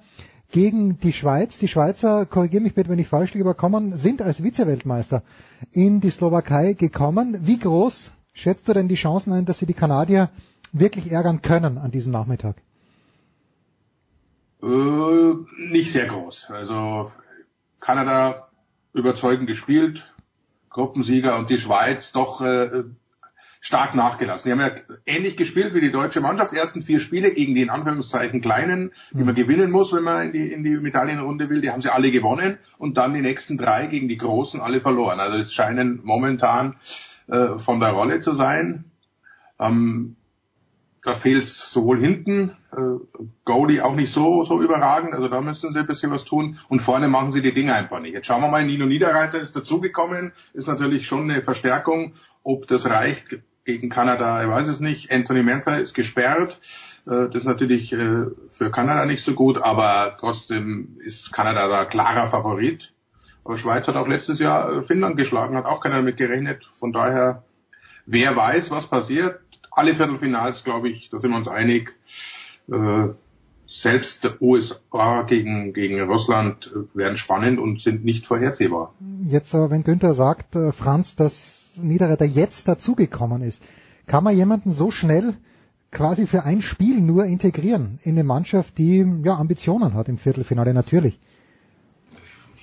gegen 0.52 0.98
die 1.00 1.14
Schweiz. 1.14 1.58
Die 1.60 1.68
Schweizer, 1.68 2.26
korrigiere 2.26 2.64
mich 2.64 2.74
bitte, 2.74 2.90
wenn 2.90 3.00
ich 3.00 3.08
falsch 3.08 3.34
liege, 3.34 3.54
kommen, 3.54 3.98
sind 4.00 4.22
als 4.22 4.42
Vizeweltmeister 4.42 5.24
in 5.72 6.00
die 6.00 6.10
Slowakei 6.10 6.74
gekommen. 6.74 7.40
Wie 7.42 7.60
groß 7.60 8.12
schätzt 8.34 8.68
du 8.68 8.74
denn 8.74 8.88
die 8.88 8.96
Chancen 8.96 9.34
ein, 9.34 9.46
dass 9.46 9.60
sie 9.60 9.66
die 9.66 9.74
Kanadier 9.74 10.30
wirklich 10.72 11.12
ärgern 11.12 11.42
können 11.42 11.78
an 11.78 11.92
diesem 11.92 12.12
Nachmittag? 12.12 12.56
Äh, 14.62 15.34
nicht 15.70 15.92
sehr 15.92 16.08
groß. 16.08 16.48
Also 16.50 17.12
Kanada 17.80 18.48
überzeugend 18.94 19.48
gespielt, 19.48 20.04
Gruppensieger 20.70 21.38
und 21.38 21.50
die 21.50 21.60
Schweiz 21.60 22.12
doch 22.12 22.42
äh, 22.42 22.84
stark 23.62 23.96
nachgelassen. 23.96 24.48
Die 24.48 24.52
haben 24.52 24.62
ja 24.62 24.98
ähnlich 25.06 25.38
gespielt 25.38 25.74
wie 25.74 25.82
die 25.82 25.92
deutsche 25.92 26.22
Mannschaft. 26.22 26.52
Die 26.52 26.58
ersten 26.58 26.84
vier 26.84 27.00
Spiele 27.00 27.32
gegen 27.32 27.56
die 27.56 27.62
in 27.62 27.70
Anführungszeichen 27.70 28.42
kleinen, 28.42 28.92
die 29.12 29.24
man 29.24 29.34
mhm. 29.34 29.40
gewinnen 29.40 29.72
muss, 29.72 29.92
wenn 29.94 30.04
man 30.04 30.28
in 30.28 30.34
die, 30.34 30.52
in 30.52 30.64
die 30.64 30.78
Medaillenrunde 30.78 31.50
will, 31.50 31.62
die 31.62 31.72
haben 31.72 31.82
sie 31.82 31.94
alle 31.94 32.12
gewonnen 32.12 32.58
und 32.78 32.98
dann 32.98 33.14
die 33.14 33.22
nächsten 33.22 33.58
drei 33.58 33.88
gegen 33.88 34.08
die 34.08 34.18
Großen 34.18 34.60
alle 34.60 34.82
verloren. 34.82 35.20
Also 35.20 35.38
es 35.38 35.54
scheinen 35.54 36.00
momentan 36.04 36.78
äh, 37.28 37.60
von 37.60 37.80
der 37.80 37.92
Rolle 37.92 38.20
zu 38.20 38.34
sein. 38.34 38.86
Ähm, 39.60 40.16
da 41.08 41.16
fehlt 41.16 41.46
es 41.46 41.72
sowohl 41.72 42.00
hinten, 42.00 42.58
äh, 42.74 43.22
Goalie 43.46 43.82
auch 43.82 43.96
nicht 43.96 44.14
so, 44.14 44.44
so 44.44 44.62
überragend, 44.62 45.14
also 45.14 45.30
da 45.30 45.40
müssen 45.40 45.72
sie 45.72 45.80
ein 45.80 45.88
bisschen 45.88 46.12
was 46.12 46.26
tun. 46.26 46.60
Und 46.68 46.82
vorne 46.82 47.08
machen 47.08 47.32
sie 47.32 47.42
die 47.42 47.54
Dinge 47.54 47.74
einfach 47.74 48.02
nicht. 48.02 48.14
Jetzt 48.14 48.28
schauen 48.28 48.42
wir 48.42 48.50
mal, 48.50 48.66
Nino 48.66 48.86
Niederreiter 48.86 49.40
ist 49.40 49.56
dazugekommen, 49.56 50.34
ist 50.54 50.68
natürlich 50.68 51.08
schon 51.08 51.32
eine 51.32 51.42
Verstärkung. 51.44 52.16
Ob 52.44 52.68
das 52.68 52.86
reicht 52.86 53.40
gegen 53.64 53.90
Kanada, 53.90 54.44
ich 54.44 54.50
weiß 54.50 54.68
es 54.68 54.82
nicht. 54.82 55.10
Anthony 55.10 55.44
Mantha 55.44 55.78
ist 55.78 55.94
gesperrt. 55.94 56.60
Äh, 57.06 57.30
das 57.30 57.36
ist 57.36 57.46
natürlich 57.46 57.94
äh, 57.94 58.26
für 58.52 58.70
Kanada 58.72 59.06
nicht 59.06 59.24
so 59.24 59.34
gut, 59.34 59.58
aber 59.58 60.18
trotzdem 60.20 60.98
ist 61.06 61.32
Kanada 61.32 61.70
da 61.70 61.86
klarer 61.86 62.30
Favorit. 62.30 62.94
Aber 63.46 63.56
Schweiz 63.56 63.88
hat 63.88 63.96
auch 63.96 64.10
letztes 64.10 64.40
Jahr 64.40 64.74
äh, 64.74 64.82
Finnland 64.84 65.16
geschlagen, 65.16 65.56
hat 65.56 65.68
auch 65.68 65.80
keiner 65.80 65.98
damit 65.98 66.18
gerechnet. 66.18 66.70
Von 66.80 66.92
daher, 66.92 67.44
wer 68.06 68.36
weiß, 68.36 68.72
was 68.72 68.88
passiert 68.88 69.40
alle 69.78 69.96
Viertelfinals, 69.96 70.64
glaube 70.64 70.90
ich, 70.90 71.10
da 71.10 71.20
sind 71.20 71.32
wir 71.32 71.38
uns 71.38 71.48
einig. 71.48 71.94
Äh, 72.72 73.10
selbst 73.68 74.28
USA 74.40 75.24
gegen, 75.24 75.74
gegen 75.74 76.02
Russland 76.02 76.72
werden 76.94 77.18
spannend 77.18 77.60
und 77.60 77.82
sind 77.82 78.04
nicht 78.06 78.26
vorhersehbar. 78.26 78.94
Jetzt 79.28 79.54
aber, 79.54 79.70
wenn 79.70 79.84
Günther 79.84 80.14
sagt, 80.14 80.56
äh, 80.56 80.72
Franz, 80.72 81.16
dass 81.16 81.34
Niederreiter 81.76 82.26
jetzt 82.26 82.68
dazugekommen 82.68 83.42
ist, 83.42 83.62
kann 84.08 84.24
man 84.24 84.36
jemanden 84.36 84.72
so 84.72 84.90
schnell 84.90 85.36
quasi 85.92 86.28
für 86.28 86.44
ein 86.44 86.62
Spiel 86.62 87.02
nur 87.02 87.26
integrieren 87.26 88.00
in 88.04 88.12
eine 88.12 88.24
Mannschaft, 88.24 88.78
die 88.78 89.06
ja 89.24 89.36
Ambitionen 89.36 89.94
hat 89.94 90.08
im 90.08 90.18
Viertelfinale 90.18 90.74
natürlich. 90.74 91.20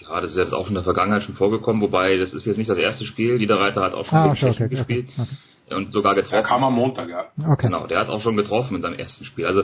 Ja, 0.00 0.20
das 0.20 0.32
ist 0.32 0.36
jetzt 0.36 0.52
auch 0.52 0.68
in 0.68 0.74
der 0.74 0.84
Vergangenheit 0.84 1.22
schon 1.22 1.34
vorgekommen, 1.34 1.80
wobei 1.80 2.16
das 2.16 2.34
ist 2.34 2.44
jetzt 2.44 2.58
nicht 2.58 2.70
das 2.70 2.78
erste 2.78 3.04
Spiel. 3.04 3.38
Niederreiter 3.38 3.82
hat 3.82 3.94
auch 3.94 4.06
schon 4.06 4.18
ah, 4.18 4.30
okay, 4.30 4.50
okay, 4.50 4.68
gespielt. 4.68 5.08
Okay, 5.16 5.28
und 5.70 5.92
sogar 5.92 6.14
getroffen. 6.14 6.34
Der 6.34 6.42
kam 6.42 6.64
am 6.64 6.74
Montag, 6.74 7.08
ja. 7.08 7.26
Okay. 7.52 7.66
Genau, 7.66 7.86
der 7.86 8.00
hat 8.00 8.08
auch 8.08 8.20
schon 8.20 8.36
getroffen 8.36 8.76
in 8.76 8.82
seinem 8.82 8.98
ersten 8.98 9.24
Spiel. 9.24 9.46
Also 9.46 9.62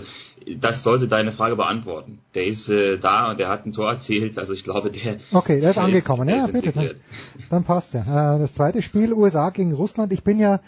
das 0.58 0.82
sollte 0.82 1.08
deine 1.08 1.32
Frage 1.32 1.56
beantworten. 1.56 2.20
Der 2.34 2.46
ist 2.46 2.68
äh, 2.68 2.98
da 2.98 3.30
und 3.30 3.38
der 3.38 3.48
hat 3.48 3.66
ein 3.66 3.72
Tor 3.72 3.90
erzielt. 3.90 4.38
Also 4.38 4.52
ich 4.52 4.64
glaube, 4.64 4.90
der. 4.90 5.18
Okay, 5.32 5.60
der 5.60 5.72
ist 5.72 5.78
angekommen. 5.78 6.28
Ist, 6.28 6.36
ja, 6.36 6.46
bitte. 6.46 6.72
Dann, 6.72 6.90
dann 7.50 7.64
passt 7.64 7.92
ja. 7.92 8.36
Äh, 8.36 8.38
das 8.40 8.54
zweite 8.54 8.82
Spiel 8.82 9.12
USA 9.12 9.50
gegen 9.50 9.72
Russland. 9.72 10.12
Ich 10.12 10.24
bin 10.24 10.38
ja 10.38 10.60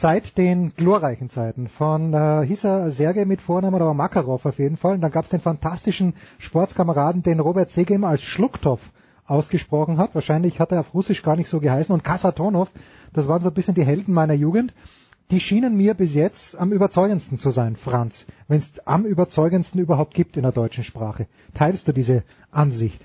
seit 0.00 0.36
den 0.36 0.74
glorreichen 0.74 1.30
Zeiten 1.30 1.68
von 1.68 2.12
äh, 2.12 2.44
hieß 2.46 2.64
er 2.64 2.90
Sergei 2.90 3.24
mit 3.24 3.40
Vornamen 3.40 3.76
oder 3.76 3.94
Makarov 3.94 4.44
auf 4.44 4.58
jeden 4.58 4.76
Fall. 4.76 4.94
Und 4.94 5.00
dann 5.00 5.12
gab 5.12 5.24
es 5.24 5.30
den 5.30 5.40
fantastischen 5.40 6.14
Sportskameraden, 6.38 7.22
den 7.22 7.40
Robert 7.40 7.70
Seger 7.70 7.94
immer 7.94 8.08
als 8.08 8.22
Schlucktoff 8.22 8.80
ausgesprochen 9.26 9.98
hat. 9.98 10.14
Wahrscheinlich 10.14 10.60
hat 10.60 10.72
er 10.72 10.80
auf 10.80 10.94
Russisch 10.94 11.22
gar 11.22 11.36
nicht 11.36 11.48
so 11.48 11.60
geheißen. 11.60 11.92
Und 11.92 12.04
Kasatonov, 12.04 12.70
das 13.14 13.26
waren 13.28 13.42
so 13.42 13.48
ein 13.48 13.54
bisschen 13.54 13.74
die 13.74 13.84
Helden 13.84 14.12
meiner 14.12 14.34
Jugend. 14.34 14.74
Die 15.30 15.40
schienen 15.40 15.76
mir 15.76 15.94
bis 15.94 16.12
jetzt 16.12 16.54
am 16.58 16.70
überzeugendsten 16.70 17.38
zu 17.38 17.50
sein, 17.50 17.76
Franz, 17.76 18.26
wenn 18.46 18.58
es 18.58 18.86
am 18.86 19.06
überzeugendsten 19.06 19.80
überhaupt 19.80 20.12
gibt 20.12 20.36
in 20.36 20.42
der 20.42 20.52
deutschen 20.52 20.84
Sprache. 20.84 21.26
Teilst 21.54 21.88
du 21.88 21.92
diese 21.92 22.24
Ansicht? 22.50 23.00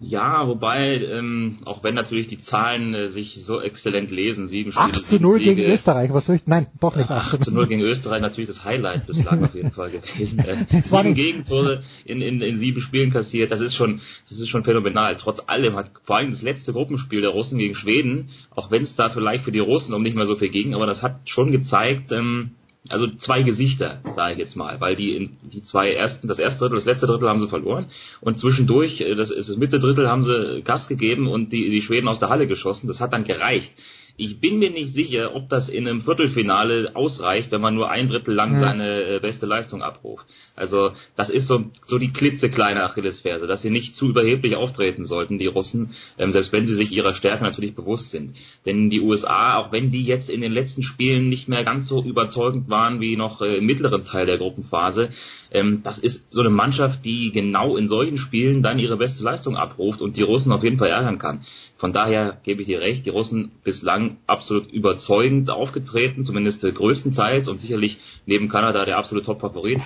Ja, 0.00 0.46
wobei, 0.46 1.02
ähm, 1.02 1.58
auch 1.64 1.82
wenn 1.82 1.96
natürlich 1.96 2.28
die 2.28 2.38
Zahlen 2.38 2.94
äh, 2.94 3.08
sich 3.08 3.44
so 3.44 3.60
exzellent 3.60 4.12
lesen, 4.12 4.46
sieben 4.46 4.70
Spiele, 4.70 4.86
8 4.86 5.04
zu 5.06 5.18
0 5.18 5.38
Siege, 5.38 5.56
gegen 5.56 5.72
Österreich, 5.72 6.12
was 6.12 6.26
soll 6.26 6.36
ich, 6.36 6.46
nein, 6.46 6.68
doch 6.78 6.94
nicht 6.94 7.10
8 7.10 7.42
zu 7.42 7.50
0 7.52 7.66
gegen 7.66 7.82
Österreich, 7.82 8.22
natürlich 8.22 8.48
das 8.48 8.64
Highlight 8.64 9.08
bislang 9.08 9.44
auf 9.44 9.54
jeden 9.56 9.72
Fall 9.72 9.90
gewesen. 9.90 10.38
Äh, 10.48 10.82
sieben 10.82 11.14
Gegentore 11.14 11.82
in, 12.04 12.22
in, 12.22 12.40
in 12.40 12.58
sieben 12.58 12.80
Spielen 12.80 13.10
kassiert, 13.10 13.50
das 13.50 13.60
ist 13.60 13.74
schon, 13.74 14.00
das 14.28 14.38
ist 14.38 14.48
schon 14.48 14.62
phänomenal. 14.62 15.16
Trotz 15.16 15.40
allem 15.46 15.74
hat 15.74 15.90
vor 16.04 16.16
allem 16.16 16.30
das 16.30 16.42
letzte 16.42 16.72
Gruppenspiel 16.72 17.20
der 17.20 17.30
Russen 17.30 17.58
gegen 17.58 17.74
Schweden, 17.74 18.30
auch 18.54 18.70
wenn 18.70 18.84
es 18.84 18.94
da 18.94 19.10
vielleicht 19.10 19.44
für 19.44 19.52
die 19.52 19.58
Russen 19.58 19.94
um 19.94 20.02
nicht 20.02 20.14
mehr 20.14 20.26
so 20.26 20.36
viel 20.36 20.50
ging, 20.50 20.74
aber 20.74 20.86
das 20.86 21.02
hat 21.02 21.28
schon 21.28 21.50
gezeigt, 21.50 22.12
ähm, 22.12 22.52
also 22.88 23.06
zwei 23.18 23.42
Gesichter, 23.42 24.00
sage 24.16 24.32
ich 24.32 24.38
jetzt 24.38 24.56
mal, 24.56 24.80
weil 24.80 24.96
die 24.96 25.16
in, 25.16 25.36
die 25.42 25.62
zwei 25.62 25.92
ersten, 25.92 26.28
das 26.28 26.38
erste 26.38 26.60
Drittel, 26.60 26.76
das 26.76 26.84
letzte 26.84 27.06
Drittel 27.06 27.28
haben 27.28 27.40
sie 27.40 27.48
verloren 27.48 27.86
und 28.20 28.38
zwischendurch, 28.38 29.00
äh, 29.00 29.14
das 29.14 29.30
ist 29.30 29.48
das 29.48 29.56
Mitte 29.56 29.78
Drittel, 29.78 30.08
haben 30.08 30.22
sie 30.22 30.62
Gas 30.62 30.88
gegeben 30.88 31.28
und 31.28 31.52
die, 31.52 31.70
die 31.70 31.82
Schweden 31.82 32.08
aus 32.08 32.18
der 32.18 32.28
Halle 32.28 32.46
geschossen. 32.46 32.88
Das 32.88 33.00
hat 33.00 33.12
dann 33.12 33.24
gereicht. 33.24 33.72
Ich 34.20 34.40
bin 34.40 34.58
mir 34.58 34.70
nicht 34.70 34.94
sicher, 34.94 35.36
ob 35.36 35.48
das 35.48 35.68
in 35.68 35.86
einem 35.86 36.02
Viertelfinale 36.02 36.96
ausreicht, 36.96 37.52
wenn 37.52 37.60
man 37.60 37.76
nur 37.76 37.88
ein 37.88 38.08
Drittel 38.08 38.34
lang 38.34 38.54
Ja. 38.54 38.68
seine 38.68 39.02
äh, 39.04 39.20
beste 39.20 39.46
Leistung 39.46 39.80
abruft. 39.80 40.26
Also 40.56 40.90
das 41.16 41.30
ist 41.30 41.46
so, 41.46 41.66
so 41.86 41.98
die 41.98 42.12
klitzekleine 42.12 42.82
Achillesferse, 42.82 43.46
dass 43.46 43.62
sie 43.62 43.70
nicht 43.70 43.94
zu 43.94 44.08
überheblich 44.08 44.56
auftreten 44.56 45.04
sollten, 45.04 45.38
die 45.38 45.46
Russen, 45.46 45.94
ähm, 46.18 46.32
selbst 46.32 46.52
wenn 46.52 46.66
sie 46.66 46.74
sich 46.74 46.90
ihrer 46.90 47.14
Stärke 47.14 47.44
natürlich 47.44 47.76
bewusst 47.76 48.10
sind. 48.10 48.34
Denn 48.66 48.90
die 48.90 49.00
USA, 49.00 49.56
auch 49.56 49.70
wenn 49.70 49.92
die 49.92 50.02
jetzt 50.02 50.28
in 50.28 50.40
den 50.40 50.52
letzten 50.52 50.82
Spielen 50.82 51.28
nicht 51.28 51.48
mehr 51.48 51.62
ganz 51.62 51.86
so 51.86 52.02
überzeugend 52.02 52.68
waren 52.68 53.00
wie 53.00 53.14
noch 53.16 53.40
äh, 53.40 53.58
im 53.58 53.66
mittleren 53.66 54.02
Teil 54.02 54.26
der 54.26 54.38
Gruppenphase, 54.38 55.10
ähm, 55.52 55.82
das 55.84 55.98
ist 56.00 56.32
so 56.32 56.40
eine 56.40 56.50
Mannschaft, 56.50 57.04
die 57.04 57.30
genau 57.30 57.76
in 57.76 57.86
solchen 57.86 58.18
Spielen 58.18 58.64
dann 58.64 58.80
ihre 58.80 58.96
beste 58.96 59.22
Leistung 59.22 59.56
abruft 59.56 60.00
und 60.02 60.16
die 60.16 60.22
Russen 60.22 60.50
auf 60.50 60.64
jeden 60.64 60.78
Fall 60.78 60.88
ärgern 60.88 61.18
kann. 61.18 61.44
Von 61.78 61.92
daher 61.92 62.38
gebe 62.42 62.60
ich 62.60 62.66
dir 62.66 62.80
recht, 62.80 63.06
die 63.06 63.10
Russen 63.10 63.52
bislang 63.62 64.18
absolut 64.26 64.70
überzeugend 64.72 65.48
aufgetreten, 65.48 66.24
zumindest 66.24 66.64
äh, 66.64 66.72
größtenteils 66.72 67.48
und 67.48 67.58
sicherlich 67.58 67.98
neben 68.26 68.48
Kanada 68.48 68.84
der 68.84 68.98
absolute 68.98 69.26
Top-Favorit. 69.26 69.80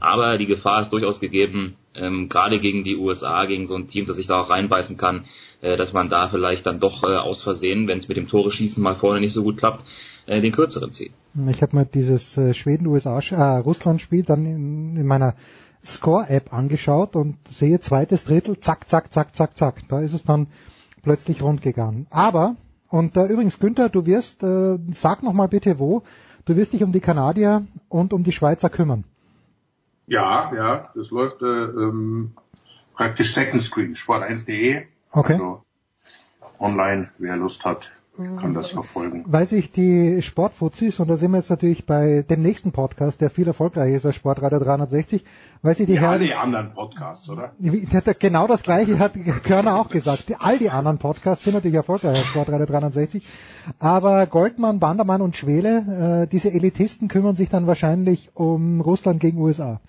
Aber 0.00 0.38
die 0.38 0.46
Gefahr 0.46 0.82
ist 0.82 0.92
durchaus 0.92 1.20
gegeben, 1.20 1.76
ähm, 1.94 2.28
gerade 2.28 2.58
gegen 2.58 2.82
die 2.82 2.96
USA, 2.96 3.46
gegen 3.46 3.68
so 3.68 3.76
ein 3.76 3.88
Team, 3.88 4.06
das 4.06 4.16
sich 4.16 4.26
da 4.26 4.40
auch 4.40 4.50
reinbeißen 4.50 4.96
kann, 4.96 5.24
äh, 5.62 5.76
dass 5.76 5.92
man 5.92 6.10
da 6.10 6.28
vielleicht 6.28 6.66
dann 6.66 6.80
doch 6.80 7.04
äh, 7.04 7.16
aus 7.16 7.42
Versehen, 7.42 7.86
wenn 7.86 7.98
es 7.98 8.08
mit 8.08 8.16
dem 8.16 8.28
Tore 8.28 8.50
schießen 8.50 8.82
mal 8.82 8.96
vorne 8.96 9.20
nicht 9.20 9.32
so 9.32 9.44
gut 9.44 9.56
klappt, 9.56 9.84
äh, 10.26 10.40
den 10.40 10.52
kürzeren 10.52 10.90
zieht. 10.90 11.12
Ich 11.48 11.62
habe 11.62 11.76
mir 11.76 11.86
dieses 11.86 12.36
äh, 12.36 12.54
Schweden-USA-Russland-Spiel 12.54 14.24
dann 14.24 14.44
in, 14.44 14.96
in 14.96 15.06
meiner 15.06 15.36
Score-App 15.84 16.52
angeschaut 16.52 17.14
und 17.14 17.36
sehe 17.50 17.78
zweites 17.78 18.24
Drittel, 18.24 18.58
zack, 18.58 18.88
zack, 18.88 19.12
zack, 19.12 19.36
zack, 19.36 19.56
zack. 19.56 19.82
Da 19.88 20.00
ist 20.00 20.12
es 20.12 20.24
dann 20.24 20.48
plötzlich 21.06 21.40
rund 21.40 21.62
gegangen. 21.62 22.08
Aber, 22.10 22.56
und 22.88 23.16
äh, 23.16 23.26
übrigens, 23.26 23.60
Günther, 23.60 23.88
du 23.90 24.06
wirst, 24.06 24.42
äh, 24.42 24.76
sag 25.00 25.22
nochmal 25.22 25.46
bitte 25.46 25.78
wo, 25.78 26.02
du 26.46 26.56
wirst 26.56 26.72
dich 26.72 26.82
um 26.82 26.90
die 26.90 27.00
Kanadier 27.00 27.64
und 27.88 28.12
um 28.12 28.24
die 28.24 28.32
Schweizer 28.32 28.70
kümmern. 28.70 29.04
Ja, 30.08 30.52
ja, 30.52 30.90
das 30.96 31.08
läuft 31.10 31.42
äh, 31.42 31.46
ähm, 31.46 32.32
praktisch 32.94 33.32
Second 33.34 33.62
Screen, 33.62 33.94
sport1.de. 33.94 34.82
Okay. 35.12 35.34
Also 35.34 35.62
online, 36.58 37.10
wer 37.18 37.36
Lust 37.36 37.64
hat, 37.64 37.92
kann 38.16 38.54
das 38.54 38.70
verfolgen. 38.70 39.24
Weil 39.26 39.46
sich 39.46 39.70
die 39.72 40.22
Sportfuzis, 40.22 40.98
und 41.00 41.08
da 41.08 41.16
sind 41.16 41.30
wir 41.32 41.38
jetzt 41.38 41.50
natürlich 41.50 41.84
bei 41.86 42.24
dem 42.28 42.42
nächsten 42.42 42.72
Podcast, 42.72 43.20
der 43.20 43.30
viel 43.30 43.46
erfolgreicher 43.46 43.94
ist 43.94 44.06
als 44.06 44.16
Sportradio 44.16 44.58
360, 44.58 45.24
weil 45.62 45.76
sich 45.76 45.86
die 45.86 45.94
Wie 45.94 46.00
Herren... 46.00 46.22
alle 46.22 46.38
anderen 46.38 46.74
Podcasts, 46.74 47.28
oder? 47.28 47.52
Genau 47.58 48.46
das 48.46 48.62
gleiche 48.62 48.98
hat 48.98 49.12
Körner 49.44 49.76
auch 49.76 49.88
gesagt. 49.88 50.28
Die, 50.28 50.36
all 50.36 50.58
die 50.58 50.70
anderen 50.70 50.98
Podcasts 50.98 51.44
sind 51.44 51.54
natürlich 51.54 51.76
erfolgreich 51.76 52.16
als 52.16 52.26
Sportradio 52.28 52.66
360. 52.66 53.26
Aber 53.78 54.26
Goldmann, 54.26 54.80
Bandermann 54.80 55.20
und 55.20 55.36
Schwele, 55.36 56.24
äh, 56.24 56.26
diese 56.26 56.52
Elitisten 56.52 57.08
kümmern 57.08 57.36
sich 57.36 57.48
dann 57.48 57.66
wahrscheinlich 57.66 58.30
um 58.34 58.80
Russland 58.80 59.20
gegen 59.20 59.38
USA. 59.38 59.80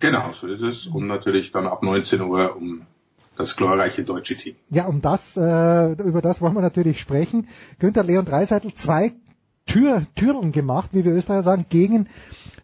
Genau, 0.00 0.32
so 0.32 0.46
ist 0.46 0.62
es. 0.62 0.86
Und 0.86 1.06
natürlich 1.06 1.52
dann 1.52 1.66
ab 1.66 1.82
19 1.82 2.20
Uhr 2.20 2.56
um 2.56 2.86
das 3.36 3.56
glorreiche 3.56 4.04
deutsche 4.04 4.36
Team. 4.36 4.56
Ja, 4.70 4.86
um 4.86 5.00
das, 5.00 5.20
äh, 5.36 5.92
über 6.02 6.22
das 6.22 6.40
wollen 6.40 6.54
wir 6.54 6.62
natürlich 6.62 7.00
sprechen. 7.00 7.48
Günther 7.78 8.04
Leon 8.04 8.24
Dreiseitel, 8.24 8.74
zwei 8.74 9.12
Tür, 9.66 10.06
Türen 10.14 10.52
gemacht, 10.52 10.90
wie 10.92 11.04
wir 11.04 11.12
Österreicher 11.12 11.42
sagen, 11.42 11.66
gegen 11.68 12.08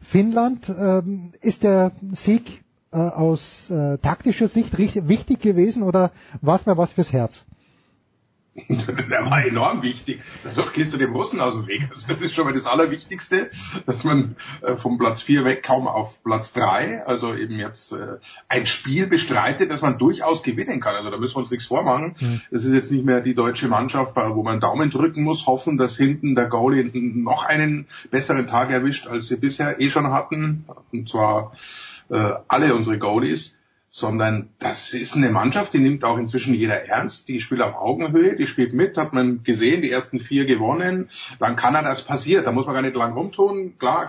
Finnland. 0.02 0.68
Ähm, 0.68 1.32
ist 1.40 1.62
der 1.62 1.92
Sieg 2.24 2.62
äh, 2.92 2.96
aus 2.96 3.70
äh, 3.70 3.98
taktischer 3.98 4.48
Sicht 4.48 4.76
richtig, 4.78 5.08
wichtig 5.08 5.40
gewesen 5.40 5.82
oder 5.82 6.12
war 6.40 6.60
es 6.60 6.66
mir 6.66 6.76
was 6.76 6.92
fürs 6.92 7.12
Herz? 7.12 7.44
Der 8.68 9.30
war 9.30 9.46
enorm 9.46 9.82
wichtig. 9.82 10.20
Dadurch 10.44 10.74
gehst 10.74 10.92
du 10.92 10.98
dem 10.98 11.14
Russen 11.14 11.40
aus 11.40 11.54
dem 11.54 11.66
Weg. 11.66 11.88
Also 11.90 12.06
das 12.06 12.20
ist 12.20 12.34
schon 12.34 12.44
mal 12.44 12.52
das 12.52 12.66
Allerwichtigste, 12.66 13.50
dass 13.86 14.04
man 14.04 14.36
äh, 14.60 14.76
vom 14.76 14.98
Platz 14.98 15.22
4 15.22 15.46
weg 15.46 15.62
kaum 15.62 15.88
auf 15.88 16.22
Platz 16.22 16.52
3, 16.52 17.04
also 17.06 17.34
eben 17.34 17.58
jetzt 17.58 17.92
äh, 17.92 18.18
ein 18.48 18.66
Spiel 18.66 19.06
bestreitet, 19.06 19.70
das 19.70 19.80
man 19.80 19.96
durchaus 19.96 20.42
gewinnen 20.42 20.80
kann. 20.80 20.96
Also 20.96 21.10
da 21.10 21.16
müssen 21.16 21.34
wir 21.34 21.40
uns 21.40 21.50
nichts 21.50 21.66
vormachen. 21.66 22.42
Das 22.50 22.64
ist 22.64 22.74
jetzt 22.74 22.90
nicht 22.90 23.06
mehr 23.06 23.22
die 23.22 23.34
deutsche 23.34 23.68
Mannschaft, 23.68 24.16
wo 24.16 24.42
man 24.42 24.60
Daumen 24.60 24.90
drücken 24.90 25.22
muss, 25.22 25.46
hoffen, 25.46 25.78
dass 25.78 25.96
hinten 25.96 26.34
der 26.34 26.48
Goalie 26.48 26.90
noch 26.92 27.46
einen 27.46 27.86
besseren 28.10 28.46
Tag 28.46 28.70
erwischt, 28.70 29.06
als 29.06 29.28
sie 29.28 29.36
bisher 29.36 29.80
eh 29.80 29.88
schon 29.88 30.10
hatten. 30.10 30.66
Und 30.92 31.08
zwar 31.08 31.52
äh, 32.10 32.34
alle 32.48 32.74
unsere 32.74 32.98
Goalies 32.98 33.54
sondern 33.92 34.48
das 34.58 34.94
ist 34.94 35.14
eine 35.14 35.30
Mannschaft, 35.30 35.74
die 35.74 35.78
nimmt 35.78 36.02
auch 36.02 36.16
inzwischen 36.16 36.54
jeder 36.54 36.86
ernst, 36.86 37.28
die 37.28 37.40
spielt 37.40 37.60
auf 37.60 37.74
Augenhöhe, 37.74 38.36
die 38.36 38.46
spielt 38.46 38.72
mit, 38.72 38.96
hat 38.96 39.12
man 39.12 39.44
gesehen, 39.44 39.82
die 39.82 39.90
ersten 39.90 40.18
vier 40.18 40.46
gewonnen, 40.46 41.10
dann 41.38 41.56
kann 41.56 41.74
er 41.74 41.82
das 41.82 42.02
passiert, 42.02 42.46
da 42.46 42.52
muss 42.52 42.64
man 42.64 42.74
gar 42.74 42.82
nicht 42.82 42.96
lang 42.96 43.12
rumtun, 43.12 43.78
klar, 43.78 44.08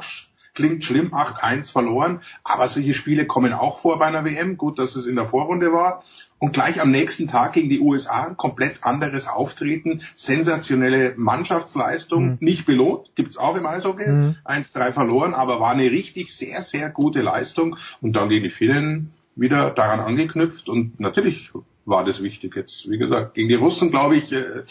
klingt 0.55 0.85
schlimm, 0.85 1.13
8-1 1.13 1.71
verloren, 1.71 2.21
aber 2.45 2.69
solche 2.69 2.93
Spiele 2.93 3.25
kommen 3.25 3.51
auch 3.51 3.81
vor 3.81 3.99
bei 3.99 4.05
einer 4.05 4.23
WM, 4.23 4.55
gut, 4.55 4.79
dass 4.79 4.95
es 4.95 5.05
in 5.05 5.15
der 5.15 5.25
Vorrunde 5.25 5.73
war. 5.73 6.03
Und 6.39 6.51
gleich 6.51 6.81
am 6.81 6.91
nächsten 6.91 7.27
Tag 7.29 7.53
gegen 7.53 7.69
die 7.69 7.79
USA 7.79 8.25
ein 8.27 8.37
komplett 8.37 8.83
anderes 8.83 9.27
Auftreten, 9.27 10.01
sensationelle 10.15 11.13
Mannschaftsleistung, 11.15 12.37
nicht 12.41 12.65
belohnt, 12.65 13.15
gibt's 13.15 13.37
auch 13.37 13.55
im 13.55 13.65
Eishockey, 13.65 14.07
Mhm. 14.09 14.35
1-3 14.45 14.91
verloren, 14.93 15.33
aber 15.33 15.59
war 15.59 15.71
eine 15.71 15.89
richtig 15.89 16.35
sehr, 16.35 16.63
sehr 16.63 16.89
gute 16.89 17.21
Leistung. 17.21 17.77
Und 18.01 18.13
dann 18.15 18.29
gegen 18.29 18.43
die 18.43 18.49
Finnen 18.49 19.13
wieder 19.35 19.71
daran 19.71 19.99
angeknüpft 19.99 20.69
und 20.69 20.99
natürlich 20.99 21.51
war 21.85 22.05
das 22.05 22.21
wichtig 22.21 22.55
jetzt. 22.55 22.89
Wie 22.89 22.97
gesagt, 22.97 23.33
gegen 23.33 23.49
die 23.49 23.55
Russen, 23.55 23.91
glaube 23.91 24.15
ich, 24.15 24.31
äh, 24.31 24.63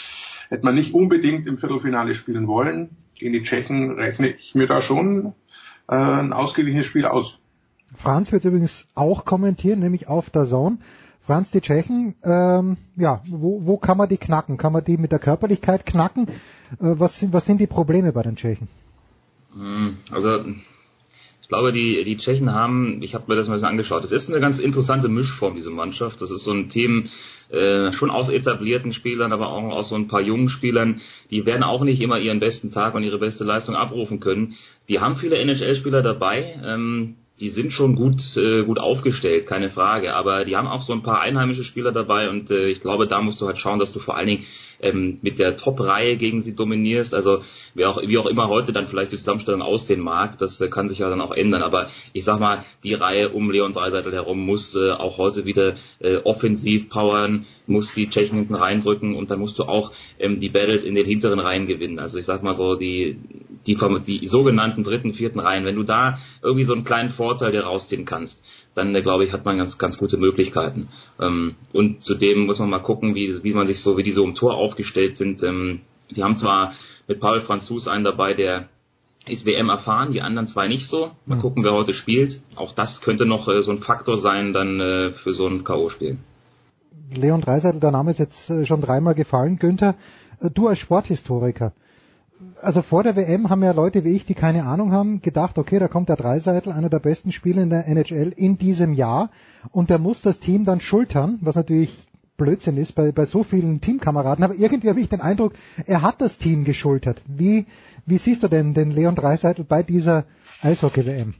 hätte 0.48 0.64
man 0.64 0.74
nicht 0.74 0.94
unbedingt 0.94 1.46
im 1.46 1.58
Viertelfinale 1.58 2.14
spielen 2.14 2.46
wollen. 2.46 2.90
Gegen 3.18 3.32
die 3.32 3.42
Tschechen 3.42 3.92
rechne 3.92 4.28
ich 4.28 4.54
mir 4.54 4.66
da 4.66 4.80
schon 4.80 5.34
äh, 5.88 5.94
ein 5.94 6.32
ausgeglichenes 6.32 6.86
Spiel 6.86 7.04
aus. 7.04 7.38
Franz 7.96 8.32
wird 8.32 8.44
übrigens 8.44 8.86
auch 8.94 9.24
kommentieren, 9.24 9.80
nämlich 9.80 10.08
auf 10.08 10.30
der 10.30 10.46
Zone. 10.46 10.78
Franz, 11.26 11.50
die 11.50 11.60
Tschechen, 11.60 12.14
ähm, 12.24 12.78
ja, 12.96 13.22
wo, 13.28 13.64
wo 13.64 13.76
kann 13.76 13.96
man 13.96 14.08
die 14.08 14.16
knacken? 14.16 14.56
Kann 14.56 14.72
man 14.72 14.82
die 14.82 14.96
mit 14.96 15.12
der 15.12 15.20
Körperlichkeit 15.20 15.86
knacken? 15.86 16.28
Äh, 16.28 16.32
was, 16.78 17.16
sind, 17.18 17.32
was 17.32 17.44
sind 17.44 17.60
die 17.60 17.66
Probleme 17.66 18.12
bei 18.12 18.22
den 18.22 18.36
Tschechen? 18.36 18.68
Hm, 19.54 19.98
Also 20.10 20.44
glaube, 21.52 21.70
die, 21.70 22.02
die 22.04 22.16
Tschechen 22.16 22.54
haben, 22.54 23.02
ich 23.02 23.14
habe 23.14 23.24
mir 23.28 23.36
das 23.36 23.46
mal 23.46 23.58
so 23.58 23.66
angeschaut, 23.66 24.02
das 24.02 24.10
ist 24.10 24.30
eine 24.30 24.40
ganz 24.40 24.58
interessante 24.58 25.08
Mischform, 25.08 25.54
diese 25.54 25.70
Mannschaft. 25.70 26.22
Das 26.22 26.30
ist 26.30 26.44
so 26.44 26.52
ein 26.52 26.70
Team 26.70 27.10
äh, 27.50 27.92
schon 27.92 28.10
aus 28.10 28.30
etablierten 28.30 28.94
Spielern, 28.94 29.32
aber 29.32 29.50
auch 29.50 29.62
aus 29.64 29.90
so 29.90 29.94
ein 29.94 30.08
paar 30.08 30.22
jungen 30.22 30.48
Spielern. 30.48 31.02
Die 31.30 31.44
werden 31.44 31.62
auch 31.62 31.84
nicht 31.84 32.00
immer 32.00 32.18
ihren 32.18 32.40
besten 32.40 32.72
Tag 32.72 32.94
und 32.94 33.02
ihre 33.02 33.18
beste 33.18 33.44
Leistung 33.44 33.76
abrufen 33.76 34.18
können. 34.18 34.54
Die 34.88 34.98
haben 34.98 35.16
viele 35.16 35.36
NHL-Spieler 35.36 36.00
dabei. 36.00 36.58
Ähm, 36.64 37.16
die 37.40 37.50
sind 37.50 37.72
schon 37.72 37.96
gut 37.96 38.36
äh, 38.36 38.62
gut 38.64 38.78
aufgestellt, 38.78 39.46
keine 39.46 39.68
Frage. 39.68 40.14
Aber 40.14 40.46
die 40.46 40.56
haben 40.56 40.68
auch 40.68 40.80
so 40.80 40.94
ein 40.94 41.02
paar 41.02 41.20
einheimische 41.20 41.64
Spieler 41.64 41.92
dabei 41.92 42.30
und 42.30 42.50
äh, 42.50 42.68
ich 42.68 42.80
glaube, 42.80 43.06
da 43.06 43.20
musst 43.20 43.42
du 43.42 43.46
halt 43.46 43.58
schauen, 43.58 43.78
dass 43.78 43.92
du 43.92 43.98
vor 44.00 44.16
allen 44.16 44.28
Dingen 44.28 44.44
ähm, 44.82 45.18
mit 45.22 45.38
der 45.38 45.56
Top-Reihe 45.56 46.16
gegen 46.16 46.42
sie 46.42 46.54
dominierst. 46.54 47.14
Also 47.14 47.42
wie 47.74 47.84
auch, 47.84 48.02
wie 48.02 48.18
auch 48.18 48.26
immer 48.26 48.48
heute 48.48 48.72
dann 48.72 48.88
vielleicht 48.88 49.12
die 49.12 49.16
Zusammenstellung 49.16 49.62
aussehen 49.62 50.00
mag, 50.00 50.38
das 50.38 50.60
äh, 50.60 50.68
kann 50.68 50.88
sich 50.88 50.98
ja 50.98 51.08
dann 51.08 51.20
auch 51.20 51.32
ändern. 51.32 51.62
Aber 51.62 51.88
ich 52.12 52.24
sag 52.24 52.40
mal, 52.40 52.64
die 52.84 52.94
Reihe 52.94 53.30
um 53.30 53.50
Leon 53.50 53.72
Dreiseitel 53.72 54.12
herum 54.12 54.44
muss 54.44 54.74
äh, 54.74 54.90
auch 54.90 55.18
heute 55.18 55.44
wieder 55.44 55.76
äh, 56.00 56.16
offensiv 56.16 56.90
powern, 56.90 57.46
muss 57.66 57.94
die 57.94 58.10
Tschechen 58.10 58.38
hinten 58.38 58.54
reindrücken 58.54 59.14
und 59.14 59.30
dann 59.30 59.38
musst 59.38 59.58
du 59.58 59.64
auch 59.64 59.92
ähm, 60.18 60.40
die 60.40 60.48
Battles 60.48 60.82
in 60.82 60.94
den 60.94 61.06
hinteren 61.06 61.38
Reihen 61.38 61.66
gewinnen. 61.66 61.98
Also 61.98 62.18
ich 62.18 62.26
sag 62.26 62.42
mal 62.42 62.54
so, 62.54 62.74
die, 62.74 63.16
die, 63.66 63.78
die 64.06 64.28
sogenannten 64.28 64.84
dritten, 64.84 65.14
vierten 65.14 65.38
Reihen, 65.38 65.64
wenn 65.64 65.76
du 65.76 65.84
da 65.84 66.18
irgendwie 66.42 66.64
so 66.64 66.74
einen 66.74 66.84
kleinen 66.84 67.10
Vorteil 67.10 67.52
dir 67.52 67.62
rausziehen 67.62 68.04
kannst, 68.04 68.38
dann 68.74 68.94
äh, 68.94 69.02
glaube 69.02 69.24
ich, 69.24 69.32
hat 69.32 69.44
man 69.44 69.58
ganz, 69.58 69.78
ganz 69.78 69.98
gute 69.98 70.16
Möglichkeiten. 70.16 70.88
Ähm, 71.20 71.56
und 71.72 72.02
zudem 72.02 72.46
muss 72.46 72.58
man 72.58 72.70
mal 72.70 72.78
gucken, 72.80 73.14
wie, 73.14 73.42
wie 73.42 73.54
man 73.54 73.66
sich 73.66 73.80
so, 73.80 73.96
wie 73.96 74.02
die 74.02 74.12
so 74.12 74.24
im 74.24 74.34
Tor 74.34 74.54
aufgestellt 74.54 75.16
sind. 75.16 75.42
Ähm, 75.42 75.80
die 76.10 76.22
haben 76.22 76.36
zwar 76.36 76.74
mit 77.08 77.20
Paul 77.20 77.40
Franzus 77.40 77.88
einen 77.88 78.04
dabei, 78.04 78.34
der 78.34 78.68
ist 79.26 79.46
WM 79.46 79.68
erfahren, 79.68 80.12
die 80.12 80.20
anderen 80.20 80.48
zwei 80.48 80.66
nicht 80.68 80.86
so. 80.86 81.12
Mal 81.26 81.36
Mhm. 81.36 81.40
gucken, 81.40 81.64
wer 81.64 81.72
heute 81.72 81.94
spielt. 81.94 82.40
Auch 82.56 82.72
das 82.74 83.00
könnte 83.02 83.24
noch 83.24 83.48
äh, 83.48 83.62
so 83.62 83.70
ein 83.70 83.78
Faktor 83.78 84.16
sein 84.18 84.52
dann 84.52 84.80
äh, 84.80 85.12
für 85.12 85.32
so 85.32 85.46
ein 85.46 85.64
K.O.-Spiel. 85.64 86.16
Leon 87.14 87.40
Dreiseitel, 87.40 87.80
der 87.80 87.90
Name 87.92 88.10
ist 88.12 88.18
jetzt 88.18 88.50
äh, 88.50 88.64
schon 88.66 88.80
dreimal 88.80 89.14
gefallen. 89.14 89.58
Günther, 89.58 89.94
äh, 90.40 90.50
du 90.50 90.66
als 90.68 90.78
Sporthistoriker, 90.78 91.72
also 92.60 92.82
vor 92.82 93.02
der 93.02 93.16
WM 93.16 93.50
haben 93.50 93.62
ja 93.62 93.72
Leute 93.72 94.04
wie 94.04 94.10
ich, 94.10 94.26
die 94.26 94.34
keine 94.34 94.64
Ahnung 94.64 94.92
haben, 94.92 95.20
gedacht, 95.20 95.58
okay, 95.58 95.78
da 95.78 95.88
kommt 95.88 96.08
der 96.08 96.16
Dreiseitel, 96.16 96.72
einer 96.72 96.88
der 96.88 97.00
besten 97.00 97.32
Spieler 97.32 97.62
in 97.62 97.70
der 97.70 97.86
NHL 97.86 98.32
in 98.36 98.58
diesem 98.58 98.92
Jahr 98.92 99.30
und 99.70 99.90
der 99.90 99.98
muss 99.98 100.22
das 100.22 100.38
Team 100.38 100.64
dann 100.64 100.80
schultern, 100.80 101.38
was 101.40 101.56
natürlich 101.56 101.96
Blödsinn 102.36 102.76
ist 102.76 102.94
bei, 102.94 103.12
bei 103.12 103.26
so 103.26 103.42
vielen 103.42 103.80
Teamkameraden, 103.80 104.44
aber 104.44 104.54
irgendwie 104.54 104.88
habe 104.88 105.00
ich 105.00 105.08
den 105.08 105.20
Eindruck, 105.20 105.52
er 105.86 106.02
hat 106.02 106.20
das 106.20 106.38
Team 106.38 106.64
geschultert. 106.64 107.20
Wie, 107.26 107.66
wie 108.06 108.18
siehst 108.18 108.42
du 108.42 108.48
denn 108.48 108.74
den 108.74 108.90
Leon 108.90 109.14
Dreiseitel 109.14 109.64
bei 109.64 109.82
dieser 109.82 110.24
Eishockey-WM? 110.60 111.34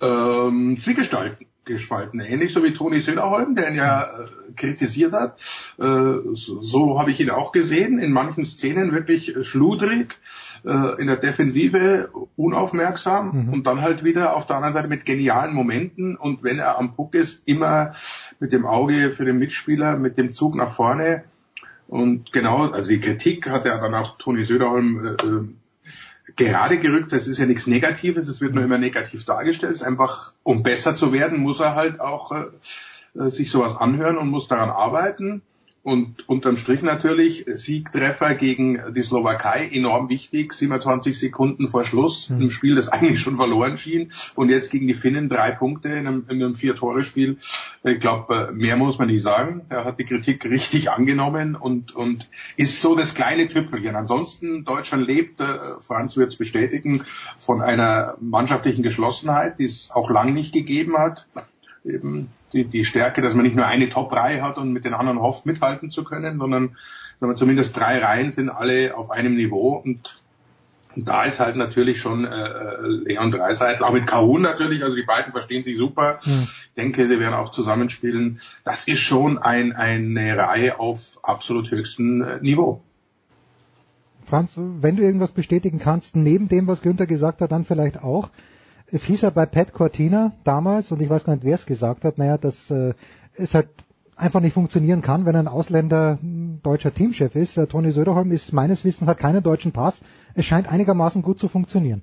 Ähm, 0.00 0.78
Zwiegespalten 0.80 1.47
gespalten. 1.68 2.20
Ähnlich 2.20 2.52
so 2.52 2.64
wie 2.64 2.72
Toni 2.72 3.00
Söderholm, 3.00 3.54
der 3.54 3.70
ihn 3.70 3.76
ja 3.76 4.02
äh, 4.02 4.52
kritisiert 4.56 5.12
hat. 5.12 5.38
Äh, 5.78 5.84
so 6.32 6.60
so 6.60 6.98
habe 6.98 7.12
ich 7.12 7.20
ihn 7.20 7.30
auch 7.30 7.52
gesehen. 7.52 7.98
In 8.00 8.12
manchen 8.12 8.44
Szenen 8.44 8.92
wirklich 8.92 9.34
schludrig, 9.42 10.16
äh, 10.64 11.00
in 11.00 11.06
der 11.06 11.16
Defensive 11.16 12.10
unaufmerksam 12.36 13.46
mhm. 13.46 13.52
und 13.52 13.66
dann 13.66 13.80
halt 13.80 14.02
wieder 14.02 14.34
auf 14.34 14.46
der 14.46 14.56
anderen 14.56 14.74
Seite 14.74 14.88
mit 14.88 15.04
genialen 15.04 15.54
Momenten 15.54 16.16
und 16.16 16.42
wenn 16.42 16.58
er 16.58 16.78
am 16.78 16.94
Puck 16.96 17.14
ist, 17.14 17.42
immer 17.46 17.94
mit 18.40 18.52
dem 18.52 18.66
Auge 18.66 19.12
für 19.12 19.24
den 19.24 19.38
Mitspieler, 19.38 19.96
mit 19.96 20.18
dem 20.18 20.32
Zug 20.32 20.56
nach 20.56 20.74
vorne. 20.74 21.24
Und 21.86 22.32
genau, 22.32 22.70
also 22.70 22.88
die 22.88 23.00
Kritik 23.00 23.48
hat 23.48 23.64
er 23.64 23.78
dann 23.80 23.94
auch 23.94 24.18
Toni 24.18 24.44
Söderholm 24.44 25.04
äh, 25.04 25.24
äh 25.24 25.48
gerade 26.36 26.78
gerückt. 26.78 27.12
Das 27.12 27.26
ist 27.26 27.38
ja 27.38 27.46
nichts 27.46 27.66
Negatives, 27.66 28.28
es 28.28 28.40
wird 28.40 28.54
nur 28.54 28.64
immer 28.64 28.78
negativ 28.78 29.24
dargestellt. 29.24 29.72
Es 29.72 29.80
ist 29.80 29.86
einfach, 29.86 30.32
um 30.42 30.62
besser 30.62 30.96
zu 30.96 31.12
werden, 31.12 31.38
muss 31.38 31.60
er 31.60 31.74
halt 31.74 32.00
auch 32.00 32.32
äh, 32.32 32.44
äh 33.18 33.30
sich 33.30 33.50
sowas 33.50 33.76
anhören 33.76 34.18
und 34.18 34.28
muss 34.28 34.48
daran 34.48 34.70
arbeiten. 34.70 35.42
Und 35.88 36.28
unterm 36.28 36.58
Strich 36.58 36.82
natürlich 36.82 37.46
Siegtreffer 37.46 38.34
gegen 38.34 38.78
die 38.94 39.00
Slowakei 39.00 39.70
enorm 39.72 40.10
wichtig, 40.10 40.52
27 40.52 41.18
Sekunden 41.18 41.68
vor 41.68 41.86
Schluss, 41.86 42.28
mhm. 42.28 42.42
im 42.42 42.50
Spiel, 42.50 42.74
das 42.74 42.90
eigentlich 42.90 43.20
schon 43.20 43.36
verloren 43.36 43.78
schien. 43.78 44.12
Und 44.34 44.50
jetzt 44.50 44.70
gegen 44.70 44.86
die 44.86 44.92
Finnen 44.92 45.30
drei 45.30 45.50
Punkte 45.50 45.88
in 45.88 46.06
einem, 46.06 46.26
in 46.28 46.42
einem 46.42 46.56
Vier-Tore-Spiel. 46.56 47.38
Ich 47.84 48.00
glaube, 48.00 48.50
mehr 48.52 48.76
muss 48.76 48.98
man 48.98 49.08
nicht 49.08 49.22
sagen. 49.22 49.62
Er 49.70 49.86
hat 49.86 49.98
die 49.98 50.04
Kritik 50.04 50.44
richtig 50.44 50.90
angenommen 50.90 51.56
und, 51.56 51.96
und 51.96 52.28
ist 52.58 52.82
so 52.82 52.94
das 52.94 53.14
kleine 53.14 53.48
Tüpfelchen. 53.48 53.96
Ansonsten, 53.96 54.66
Deutschland 54.66 55.06
lebt, 55.06 55.40
äh, 55.40 55.46
Franz 55.86 56.18
wird 56.18 56.32
es 56.32 56.36
bestätigen, 56.36 57.06
von 57.38 57.62
einer 57.62 58.18
mannschaftlichen 58.20 58.82
Geschlossenheit, 58.82 59.58
die 59.58 59.64
es 59.64 59.90
auch 59.90 60.10
lang 60.10 60.34
nicht 60.34 60.52
gegeben 60.52 60.98
hat. 60.98 61.26
Eben 61.84 62.28
die, 62.52 62.64
die 62.64 62.84
Stärke, 62.84 63.22
dass 63.22 63.34
man 63.34 63.44
nicht 63.44 63.56
nur 63.56 63.66
eine 63.66 63.88
Top-Reihe 63.88 64.42
hat 64.42 64.58
und 64.58 64.72
mit 64.72 64.84
den 64.84 64.94
anderen 64.94 65.20
hofft, 65.20 65.46
mithalten 65.46 65.90
zu 65.90 66.04
können, 66.04 66.38
sondern, 66.38 66.76
sondern 67.20 67.36
zumindest 67.36 67.76
drei 67.76 67.98
Reihen 67.98 68.32
sind 68.32 68.48
alle 68.50 68.96
auf 68.96 69.10
einem 69.10 69.36
Niveau 69.36 69.76
und, 69.76 70.20
und 70.96 71.08
da 71.08 71.24
ist 71.24 71.40
halt 71.40 71.56
natürlich 71.56 72.00
schon 72.00 72.24
äh, 72.24 72.28
äh 72.28 72.86
Leon 72.86 73.30
Dreiseitel, 73.30 73.84
auch 73.84 73.92
mit 73.92 74.06
Kahun 74.06 74.42
natürlich, 74.42 74.82
also 74.82 74.96
die 74.96 75.04
beiden 75.04 75.32
verstehen 75.32 75.64
sich 75.64 75.76
super. 75.76 76.20
Mhm. 76.24 76.48
Ich 76.68 76.74
denke, 76.76 77.06
sie 77.06 77.20
werden 77.20 77.34
auch 77.34 77.50
zusammenspielen. 77.50 78.40
Das 78.64 78.86
ist 78.88 79.00
schon 79.00 79.38
ein, 79.38 79.72
eine 79.72 80.36
Reihe 80.36 80.80
auf 80.80 81.00
absolut 81.22 81.70
höchstem 81.70 82.22
äh, 82.22 82.40
Niveau. 82.40 82.82
Franz, 84.28 84.52
wenn 84.56 84.96
du 84.96 85.02
irgendwas 85.02 85.32
bestätigen 85.32 85.78
kannst, 85.78 86.14
neben 86.14 86.48
dem, 86.48 86.66
was 86.66 86.82
Günther 86.82 87.06
gesagt 87.06 87.40
hat, 87.40 87.50
dann 87.50 87.64
vielleicht 87.64 88.02
auch, 88.02 88.28
es 88.90 89.04
hieß 89.04 89.22
ja 89.22 89.30
bei 89.30 89.46
Pat 89.46 89.72
Cortina 89.72 90.32
damals, 90.44 90.90
und 90.92 91.00
ich 91.02 91.10
weiß 91.10 91.24
gar 91.24 91.34
nicht, 91.34 91.44
wer 91.44 91.54
es 91.54 91.66
gesagt 91.66 92.04
hat, 92.04 92.18
naja, 92.18 92.38
dass 92.38 92.70
äh, 92.70 92.94
es 93.34 93.54
halt 93.54 93.68
einfach 94.16 94.40
nicht 94.40 94.54
funktionieren 94.54 95.00
kann, 95.00 95.26
wenn 95.26 95.36
ein 95.36 95.46
Ausländer 95.48 96.18
deutscher 96.62 96.92
Teamchef 96.92 97.34
ist. 97.36 97.56
Der 97.56 97.68
Toni 97.68 97.92
Söderholm 97.92 98.32
ist 98.32 98.52
meines 98.52 98.84
Wissens 98.84 99.08
hat 99.08 99.18
keinen 99.18 99.42
deutschen 99.42 99.72
Pass. 99.72 100.00
Es 100.34 100.44
scheint 100.44 100.68
einigermaßen 100.68 101.22
gut 101.22 101.38
zu 101.38 101.48
funktionieren. 101.48 102.02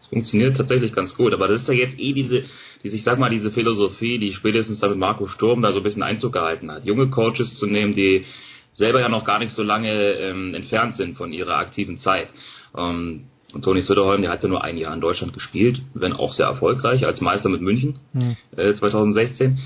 Es 0.00 0.06
funktioniert 0.06 0.56
tatsächlich 0.56 0.92
ganz 0.92 1.16
gut, 1.16 1.32
aber 1.32 1.48
das 1.48 1.62
ist 1.62 1.68
ja 1.68 1.74
jetzt 1.74 1.98
eh 1.98 2.12
diese, 2.12 2.44
diese, 2.84 2.96
ich 2.96 3.02
sag 3.02 3.18
mal, 3.18 3.30
diese 3.30 3.50
Philosophie, 3.50 4.18
die 4.18 4.32
spätestens 4.32 4.78
da 4.78 4.88
mit 4.88 4.98
Marco 4.98 5.26
Sturm 5.26 5.62
da 5.62 5.72
so 5.72 5.78
ein 5.78 5.82
bisschen 5.82 6.04
Einzug 6.04 6.34
gehalten 6.34 6.70
hat. 6.70 6.84
Junge 6.84 7.08
Coaches 7.08 7.56
zu 7.56 7.66
nehmen, 7.66 7.94
die 7.94 8.24
selber 8.74 9.00
ja 9.00 9.08
noch 9.08 9.24
gar 9.24 9.40
nicht 9.40 9.52
so 9.52 9.62
lange 9.62 9.90
ähm, 9.90 10.54
entfernt 10.54 10.96
sind 10.96 11.16
von 11.16 11.32
ihrer 11.32 11.56
aktiven 11.56 11.98
Zeit. 11.98 12.28
Ähm, 12.76 13.24
und 13.52 13.62
Toni 13.62 13.80
Söderholm, 13.80 14.22
der 14.22 14.30
hat 14.30 14.42
ja 14.42 14.48
nur 14.48 14.64
ein 14.64 14.76
Jahr 14.76 14.94
in 14.94 15.00
Deutschland 15.00 15.32
gespielt, 15.32 15.82
wenn 15.94 16.12
auch 16.12 16.32
sehr 16.32 16.46
erfolgreich, 16.46 17.06
als 17.06 17.20
Meister 17.20 17.48
mit 17.48 17.60
München 17.60 17.98
mhm. 18.12 18.36
äh, 18.56 18.72
2016. 18.72 19.58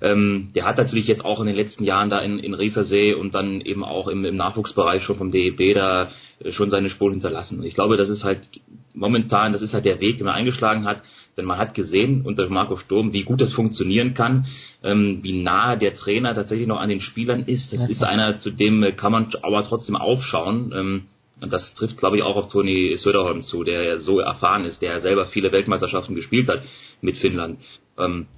Ähm, 0.00 0.50
der 0.54 0.64
hat 0.64 0.76
natürlich 0.76 1.06
jetzt 1.06 1.24
auch 1.24 1.40
in 1.40 1.46
den 1.46 1.56
letzten 1.56 1.84
Jahren 1.84 2.10
da 2.10 2.18
in, 2.18 2.38
in 2.38 2.52
Riesersee 2.52 3.14
und 3.14 3.34
dann 3.34 3.60
eben 3.60 3.84
auch 3.84 4.08
im, 4.08 4.24
im 4.24 4.36
Nachwuchsbereich 4.36 5.02
schon 5.02 5.16
vom 5.16 5.30
DEB 5.30 5.74
da 5.74 6.10
äh, 6.40 6.52
schon 6.52 6.70
seine 6.70 6.90
Spuren 6.90 7.12
hinterlassen. 7.12 7.58
Und 7.58 7.64
ich 7.64 7.74
glaube, 7.74 7.96
das 7.96 8.10
ist 8.10 8.24
halt 8.24 8.48
momentan, 8.92 9.52
das 9.52 9.62
ist 9.62 9.72
halt 9.72 9.84
der 9.84 10.00
Weg, 10.00 10.18
den 10.18 10.26
man 10.26 10.34
eingeschlagen 10.34 10.84
hat, 10.84 11.02
denn 11.36 11.44
man 11.44 11.58
hat 11.58 11.74
gesehen 11.74 12.22
unter 12.22 12.48
Marco 12.48 12.76
Sturm, 12.76 13.12
wie 13.12 13.22
gut 13.22 13.40
das 13.40 13.52
funktionieren 13.52 14.14
kann, 14.14 14.46
ähm, 14.82 15.20
wie 15.22 15.40
nah 15.42 15.76
der 15.76 15.94
Trainer 15.94 16.34
tatsächlich 16.34 16.68
noch 16.68 16.80
an 16.80 16.88
den 16.88 17.00
Spielern 17.00 17.42
ist. 17.42 17.72
Das 17.72 17.80
ja, 17.80 17.88
ist 17.88 18.04
einer, 18.04 18.38
zu 18.38 18.50
dem 18.50 18.82
äh, 18.82 18.92
kann 18.92 19.12
man 19.12 19.28
aber 19.42 19.62
trotzdem 19.64 19.96
aufschauen. 19.96 20.72
Ähm, 20.76 21.02
und 21.44 21.52
das 21.52 21.74
trifft, 21.74 21.98
glaube 21.98 22.16
ich, 22.16 22.22
auch 22.22 22.36
auf 22.36 22.48
Toni 22.48 22.96
Söderholm 22.96 23.42
zu, 23.42 23.64
der 23.64 23.82
ja 23.82 23.98
so 23.98 24.18
erfahren 24.18 24.64
ist, 24.64 24.80
der 24.80 24.92
ja 24.92 25.00
selber 25.00 25.26
viele 25.26 25.52
Weltmeisterschaften 25.52 26.14
gespielt 26.14 26.48
hat 26.48 26.62
mit 27.02 27.18
Finnland. 27.18 27.58
Ähm, 27.98 28.28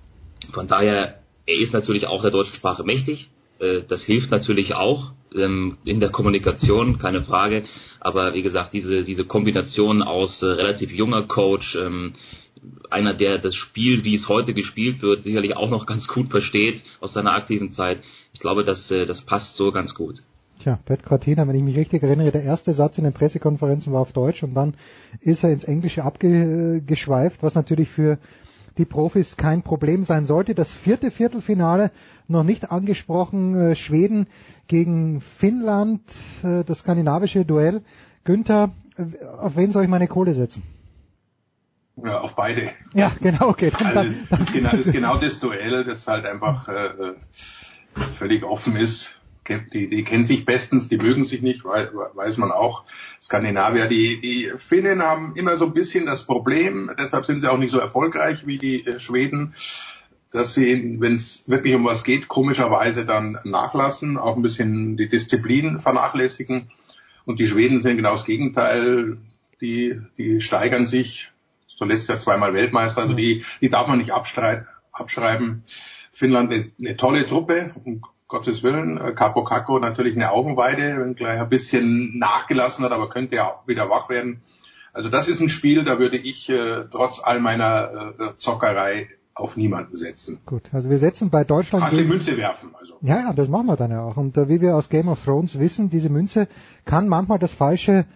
von 0.53 0.67
daher, 0.67 1.21
er 1.47 1.57
ist 1.57 1.73
natürlich 1.73 2.09
auch 2.09 2.23
der 2.23 2.33
deutschen 2.33 2.57
Sprache 2.57 2.83
mächtig. 2.83 3.31
Äh, 3.61 3.83
das 3.87 4.03
hilft 4.03 4.33
natürlich 4.33 4.75
auch 4.75 5.13
ähm, 5.37 5.79
in 5.85 6.01
der 6.01 6.11
Kommunikation, 6.11 6.99
keine 7.05 7.23
Frage. 7.23 7.63
Aber 8.01 8.35
wie 8.35 8.43
gesagt, 8.43 8.75
diese, 8.75 9.05
diese 9.05 9.25
Kombination 9.25 10.03
aus 10.03 10.43
äh, 10.43 10.47
relativ 10.47 10.91
junger 10.91 11.23
Coach, 11.29 11.77
ähm, 11.77 12.15
einer, 12.91 13.15
der 13.15 13.39
das 13.39 13.55
Spiel, 13.55 14.03
wie 14.03 14.17
es 14.17 14.29
heute 14.29 14.53
gespielt 14.53 15.01
wird, 15.01 15.23
sicherlich 15.23 15.57
auch 15.57 15.71
noch 15.71 15.87
ganz 15.93 16.09
gut 16.09 16.29
versteht 16.31 16.83
aus 16.99 17.13
seiner 17.13 17.35
aktiven 17.35 17.71
Zeit. 17.71 18.01
Ich 18.33 18.41
glaube, 18.41 18.65
das, 18.65 18.91
äh, 18.91 19.07
das 19.07 19.25
passt 19.25 19.55
so 19.55 19.71
ganz 19.71 19.95
gut. 19.95 20.17
Tja, 20.67 20.81
Pat 20.85 21.05
Cortina, 21.05 21.47
wenn 21.47 21.55
ich 21.55 21.63
mich 21.63 21.77
richtig 21.77 22.03
erinnere, 22.03 22.33
der 22.33 22.43
erste 22.43 22.73
Satz 22.73 22.99
in 22.99 23.05
den 23.05 23.13
Pressekonferenzen 23.13 23.93
war 23.93 24.01
auf 24.01 24.13
Deutsch 24.13 24.43
und 24.43 24.55
dann 24.55 24.75
ist 25.21 25.45
er 25.45 25.53
ins 25.53 25.63
Englische 25.63 26.03
abgeschweift, 26.03 27.41
was 27.41 27.55
natürlich 27.55 27.89
für 27.89 28.19
die 28.77 28.85
Profis 28.85 29.37
kein 29.37 29.63
Problem 29.63 30.03
sein 30.03 30.27
sollte. 30.27 30.57
Das 30.57 30.75
vierte 30.75 31.13
Viertelfinale 31.13 31.93
noch 32.27 32.43
nicht 32.43 32.69
angesprochen, 32.69 33.55
äh, 33.55 33.77
Schweden 33.77 34.27
gegen 34.67 35.21
Finnland, 35.39 36.01
äh, 36.43 36.65
das 36.65 36.81
skandinavische 36.81 37.45
Duell. 37.45 37.83
Günther, 38.25 38.73
äh, 38.97 39.25
auf 39.25 39.55
wen 39.55 39.71
soll 39.71 39.85
ich 39.85 39.89
meine 39.89 40.09
Kohle 40.09 40.35
setzen? 40.35 40.65
Ja, 42.05 42.23
auf 42.23 42.35
beide. 42.35 42.73
Ja, 42.93 43.13
genau, 43.21 43.51
okay. 43.51 43.71
Dann, 43.71 44.27
das, 44.29 44.41
ist 44.41 44.53
genau, 44.53 44.71
das 44.73 44.81
ist 44.81 44.93
genau 44.93 45.17
das 45.19 45.39
Duell, 45.39 45.85
das 45.85 46.05
halt 46.09 46.27
einfach 46.27 46.69
äh, 46.69 47.15
völlig 48.19 48.43
offen 48.43 48.75
ist 48.75 49.16
die, 49.49 49.89
die 49.89 50.05
kennen 50.05 50.25
sich 50.25 50.45
bestens, 50.45 50.89
die 50.89 50.99
mögen 50.99 51.25
sich 51.25 51.43
nicht, 51.43 51.65
weiß 51.65 52.37
man 52.39 52.53
auch. 52.53 52.85
Skandinavier, 53.23 53.87
die, 53.87 54.21
die 54.21 54.53
Finnen 54.69 55.03
haben 55.03 55.35
immer 55.37 55.57
so 55.57 55.67
ein 55.67 55.75
bisschen 55.75 56.07
das 56.07 56.25
Problem, 56.25 56.91
deshalb 56.99 57.27
sind 57.27 57.41
sie 57.41 57.51
auch 57.51 57.59
nicht 57.59 57.73
so 57.73 57.79
erfolgreich 57.79 58.47
wie 58.47 58.59
die 58.59 58.87
äh, 58.87 59.01
Schweden, 59.01 59.55
dass 60.31 60.55
sie, 60.55 60.97
wenn 60.99 61.15
es 61.15 61.49
wirklich 61.49 61.75
um 61.75 61.85
was 61.85 62.05
geht, 62.05 62.29
komischerweise 62.29 63.07
dann 63.07 63.39
nachlassen, 63.45 64.19
auch 64.19 64.37
ein 64.37 64.43
bisschen 64.43 64.97
die 64.97 65.09
Disziplin 65.09 65.81
vernachlässigen. 65.81 66.71
Und 67.25 67.41
die 67.41 67.47
Schweden 67.47 67.81
sind 67.81 67.97
genau 67.97 68.13
das 68.13 68.25
Gegenteil, 68.25 69.19
die, 69.61 70.01
die 70.19 70.41
steigern 70.41 70.87
sich, 70.87 71.31
zuletzt 71.77 72.09
ja 72.09 72.19
zweimal 72.19 72.55
Weltmeister, 72.55 73.03
also 73.03 73.15
die, 73.15 73.45
die 73.61 73.71
darf 73.71 73.87
man 73.87 73.99
nicht 73.99 74.13
abschreiben. 74.13 75.65
Finnland 76.13 76.53
eine, 76.53 76.73
eine 76.79 76.97
tolle 76.97 77.27
Truppe, 77.27 77.75
Gottes 78.29 78.63
Willen. 78.63 78.99
Äh, 78.99 79.13
Capo 79.13 79.45
Caco 79.45 79.79
natürlich 79.79 80.17
eine 80.17 80.31
Augenweide, 80.33 80.97
wenn 80.99 81.15
gleich 81.15 81.41
ein 81.41 81.49
bisschen 81.49 82.19
nachgelassen 82.19 82.85
hat, 82.85 82.93
aber 82.93 83.09
könnte 83.09 83.37
ja 83.37 83.45
auch 83.45 83.67
wieder 83.69 83.89
wach 83.89 84.09
werden. 84.09 84.43
Also 84.93 85.11
das 85.11 85.29
ist 85.29 85.41
ein 85.41 85.49
Spiel, 85.49 85.85
da 85.85 85.99
würde 85.99 86.17
ich 86.17 86.49
äh, 86.49 86.85
trotz 86.91 87.21
all 87.23 87.41
meiner 87.41 88.15
äh, 88.19 88.39
Zockerei 88.39 89.09
auf 89.35 89.57
niemanden 89.57 89.97
setzen. 89.99 90.41
Gut, 90.47 90.63
also 90.73 90.89
wir 90.89 90.99
setzen 90.99 91.29
bei 91.29 91.45
Deutschland. 91.45 91.83
Kannst 91.85 91.99
gegen... 91.99 92.11
die 92.11 92.17
Münze 92.17 92.37
werfen. 92.39 92.71
Also. 92.81 92.95
Ja, 93.03 93.19
ja, 93.19 93.33
das 93.35 93.49
machen 93.49 93.67
wir 93.67 93.77
dann 93.77 93.91
ja 93.91 94.03
auch. 94.03 94.17
Und 94.17 94.37
äh, 94.39 94.49
wie 94.49 94.63
wir 94.63 94.75
aus 94.75 94.89
Game 94.89 95.09
of 95.09 95.23
Thrones 95.23 95.59
wissen, 95.59 95.91
diese 95.91 96.09
Münze 96.09 96.49
kann 96.87 97.09
manchmal 97.09 97.39
das 97.39 97.53
falsche 97.53 98.07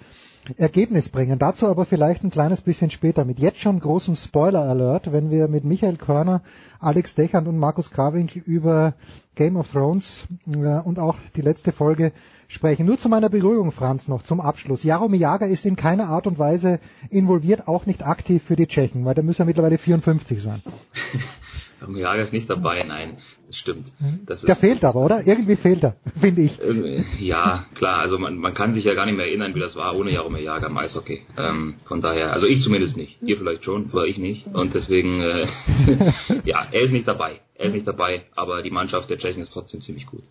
Ergebnis 0.56 1.09
bringen. 1.09 1.39
Dazu 1.39 1.66
aber 1.66 1.86
vielleicht 1.86 2.24
ein 2.24 2.31
kleines 2.31 2.60
bisschen 2.60 2.90
später 2.90 3.24
mit 3.24 3.39
jetzt 3.39 3.60
schon 3.60 3.81
großem 3.81 4.16
Spoiler-Alert, 4.16 5.12
wenn 5.12 5.31
wir 5.31 5.48
mit 5.48 5.64
Michael 5.64 5.97
Körner, 5.97 6.43
Alex 6.78 7.14
Dechand 7.14 7.48
und 7.48 7.59
Markus 7.59 7.90
Krawink 7.90 8.36
über 8.36 8.94
Game 9.35 9.56
of 9.56 9.70
Thrones 9.70 10.16
äh, 10.47 10.81
und 10.81 10.98
auch 10.98 11.16
die 11.36 11.43
letzte 11.43 11.72
Folge 11.72 12.12
sprechen. 12.48 12.86
Nur 12.86 12.98
zu 12.98 13.09
meiner 13.09 13.28
Beruhigung, 13.28 13.72
Franz, 13.72 14.09
noch 14.09 14.22
zum 14.22 14.40
Abschluss. 14.40 14.82
Jaromir 14.82 15.20
Jager 15.20 15.47
ist 15.47 15.64
in 15.64 15.77
keiner 15.77 16.09
Art 16.09 16.27
und 16.27 16.39
Weise 16.39 16.81
involviert, 17.09 17.68
auch 17.68 17.86
nicht 17.86 18.05
aktiv 18.05 18.43
für 18.43 18.56
die 18.56 18.66
Tschechen, 18.66 19.05
weil 19.05 19.14
da 19.14 19.22
müsste 19.22 19.44
er 19.44 19.47
mittlerweile 19.47 19.78
54 19.78 20.43
sein. 20.43 20.62
Jager 21.89 22.23
ist 22.23 22.32
nicht 22.32 22.48
dabei, 22.51 22.82
nein, 22.85 23.19
das 23.47 23.57
stimmt. 23.57 23.93
Das 24.27 24.43
Der 24.43 24.55
ist, 24.55 24.61
fehlt 24.61 24.85
aber, 24.85 25.01
oder? 25.05 25.27
Irgendwie 25.27 25.57
fehlt 25.57 25.82
er, 25.82 25.97
finde 26.20 26.43
ich. 26.43 26.61
äh, 26.61 27.02
ja, 27.19 27.65
klar, 27.74 28.01
also 28.01 28.19
man, 28.19 28.36
man 28.36 28.55
kann 28.55 28.74
sich 28.74 28.85
ja 28.85 28.94
gar 28.94 29.07
nicht 29.07 29.16
mehr 29.16 29.27
erinnern, 29.27 29.55
wie 29.55 29.61
das 29.61 29.77
war 29.77 29.97
ohne 29.97 30.12
Jaromir 30.12 30.43
Jager 30.43 30.69
im 30.69 30.77
Eishockey. 30.78 31.23
Ähm, 31.39 31.77
von 31.85 32.01
daher, 32.01 32.32
also 32.32 32.47
ich 32.47 32.62
zumindest 32.62 32.97
nicht. 32.97 33.23
Ihr 33.23 33.39
vielleicht 33.39 33.65
schon, 33.65 33.89
aber 33.93 34.07
ich 34.07 34.19
nicht. 34.19 34.47
Und 34.47 34.74
deswegen, 34.74 35.20
äh, 35.20 35.47
ja, 36.44 36.66
er 36.70 36.81
ist 36.82 36.93
nicht 36.93 37.09
dabei. 37.09 37.40
Er 37.55 37.66
ist 37.66 37.74
nicht 37.74 37.86
dabei, 37.86 38.23
aber 38.36 38.62
die 38.62 38.70
Mannschaft 38.70 39.11
der 39.11 39.19
Tschechen 39.19 39.43
ist 39.43 39.51
trotzdem 39.51 39.81
ziemlich 39.81 40.07
gut. 40.07 40.23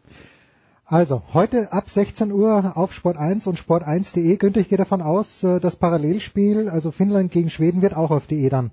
Also, 0.86 1.22
heute 1.34 1.72
ab 1.72 1.88
16 1.90 2.32
Uhr 2.32 2.76
auf 2.76 2.94
Sport 2.94 3.16
1 3.18 3.46
und 3.46 3.60
Sport1.de. 3.60 4.38
Günther, 4.38 4.62
ich 4.62 4.70
gehe 4.70 4.78
davon 4.78 5.04
aus, 5.04 5.44
äh, 5.44 5.60
das 5.60 5.76
Parallelspiel, 5.76 6.68
also 6.68 6.90
Finnland 6.92 7.32
gegen 7.32 7.52
Schweden, 7.52 7.84
wird 7.84 7.96
auch 7.96 8.10
auf 8.10 8.26
DE 8.26 8.50
dann 8.50 8.72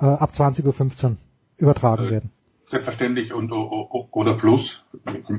äh, 0.00 0.06
ab 0.06 0.32
20.15 0.34 0.64
Uhr 1.04 1.16
übertragen 1.60 2.06
Äh, 2.06 2.10
werden. 2.10 2.30
Selbstverständlich 2.68 3.32
und 3.34 3.50
oder 3.52 4.34
Plus. 4.34 4.84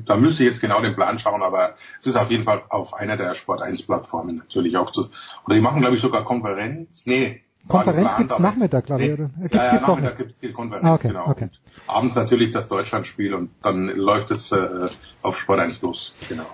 Da 0.06 0.18
müsste 0.18 0.44
ich 0.44 0.50
jetzt 0.50 0.60
genau 0.60 0.82
den 0.82 0.96
Plan 0.96 1.18
schauen, 1.18 1.42
aber 1.42 1.76
es 2.02 2.08
ist 2.08 2.18
auf 2.18 2.30
jeden 2.30 2.44
Fall 2.44 2.62
auf 2.68 2.94
einer 2.94 3.16
der 3.16 3.36
Sport 3.36 3.62
1 3.62 3.84
Plattformen 3.84 4.36
natürlich 4.38 4.76
auch 4.76 4.92
zu. 4.92 5.08
Oder 5.46 5.56
die 5.56 5.62
machen 5.62 5.80
glaube 5.80 5.96
ich 5.96 6.02
sogar 6.02 6.26
Konferenz. 6.26 7.04
Nee. 7.06 7.42
Konferenz 7.70 8.18
gibt's 8.18 8.34
aber- 8.34 8.42
Nachmittag, 8.44 8.86
glaube 8.86 9.04
ich, 9.04 9.08
Nee. 9.10 9.14
oder? 9.14 9.30
Gibt's- 9.40 9.56
ja, 9.56 9.64
ja, 9.64 9.72
gibt's 9.72 9.88
Nachmittag 9.88 10.10
nicht. 10.10 10.28
gibt's 10.28 10.40
die 10.42 10.52
Konferenz, 10.52 10.86
Ah, 10.86 10.94
okay, 10.96 11.08
genau. 11.08 11.28
okay. 11.28 11.50
Abends 11.88 12.16
natürlich 12.16 12.52
das 12.52 12.68
Deutschlandspiel 12.68 13.34
und 13.34 13.52
dann 13.64 13.88
läuft 13.88 14.32
es 14.32 14.52
äh, 14.52 14.90
auf 15.22 15.38
Sport 15.38 15.60
1 15.60 15.78
Plus. 15.78 16.14
Genau. 16.28 16.48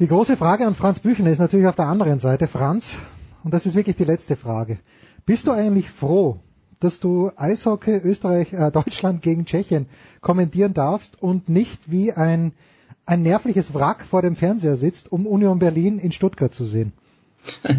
Die 0.00 0.08
große 0.08 0.36
Frage 0.36 0.66
an 0.66 0.74
Franz 0.74 0.98
Büchner 0.98 1.30
ist 1.30 1.38
natürlich 1.38 1.68
auf 1.68 1.76
der 1.76 1.86
anderen 1.86 2.18
Seite. 2.18 2.48
Franz, 2.48 2.84
und 3.44 3.54
das 3.54 3.64
ist 3.64 3.76
wirklich 3.76 3.94
die 3.96 4.04
letzte 4.04 4.34
Frage. 4.34 4.80
Bist 5.24 5.46
du 5.46 5.52
eigentlich 5.52 5.88
froh, 5.90 6.40
dass 6.80 7.00
du 7.00 7.30
Eishockey 7.36 8.00
Österreich, 8.02 8.52
äh, 8.52 8.70
Deutschland 8.70 9.22
gegen 9.22 9.46
Tschechien 9.46 9.86
kommentieren 10.20 10.74
darfst 10.74 11.20
und 11.22 11.48
nicht 11.48 11.90
wie 11.90 12.12
ein, 12.12 12.52
ein 13.06 13.22
nervliches 13.22 13.72
Wrack 13.74 14.06
vor 14.06 14.22
dem 14.22 14.36
Fernseher 14.36 14.76
sitzt, 14.76 15.10
um 15.10 15.26
Union 15.26 15.58
Berlin 15.58 15.98
in 15.98 16.12
Stuttgart 16.12 16.52
zu 16.52 16.64
sehen? 16.64 16.92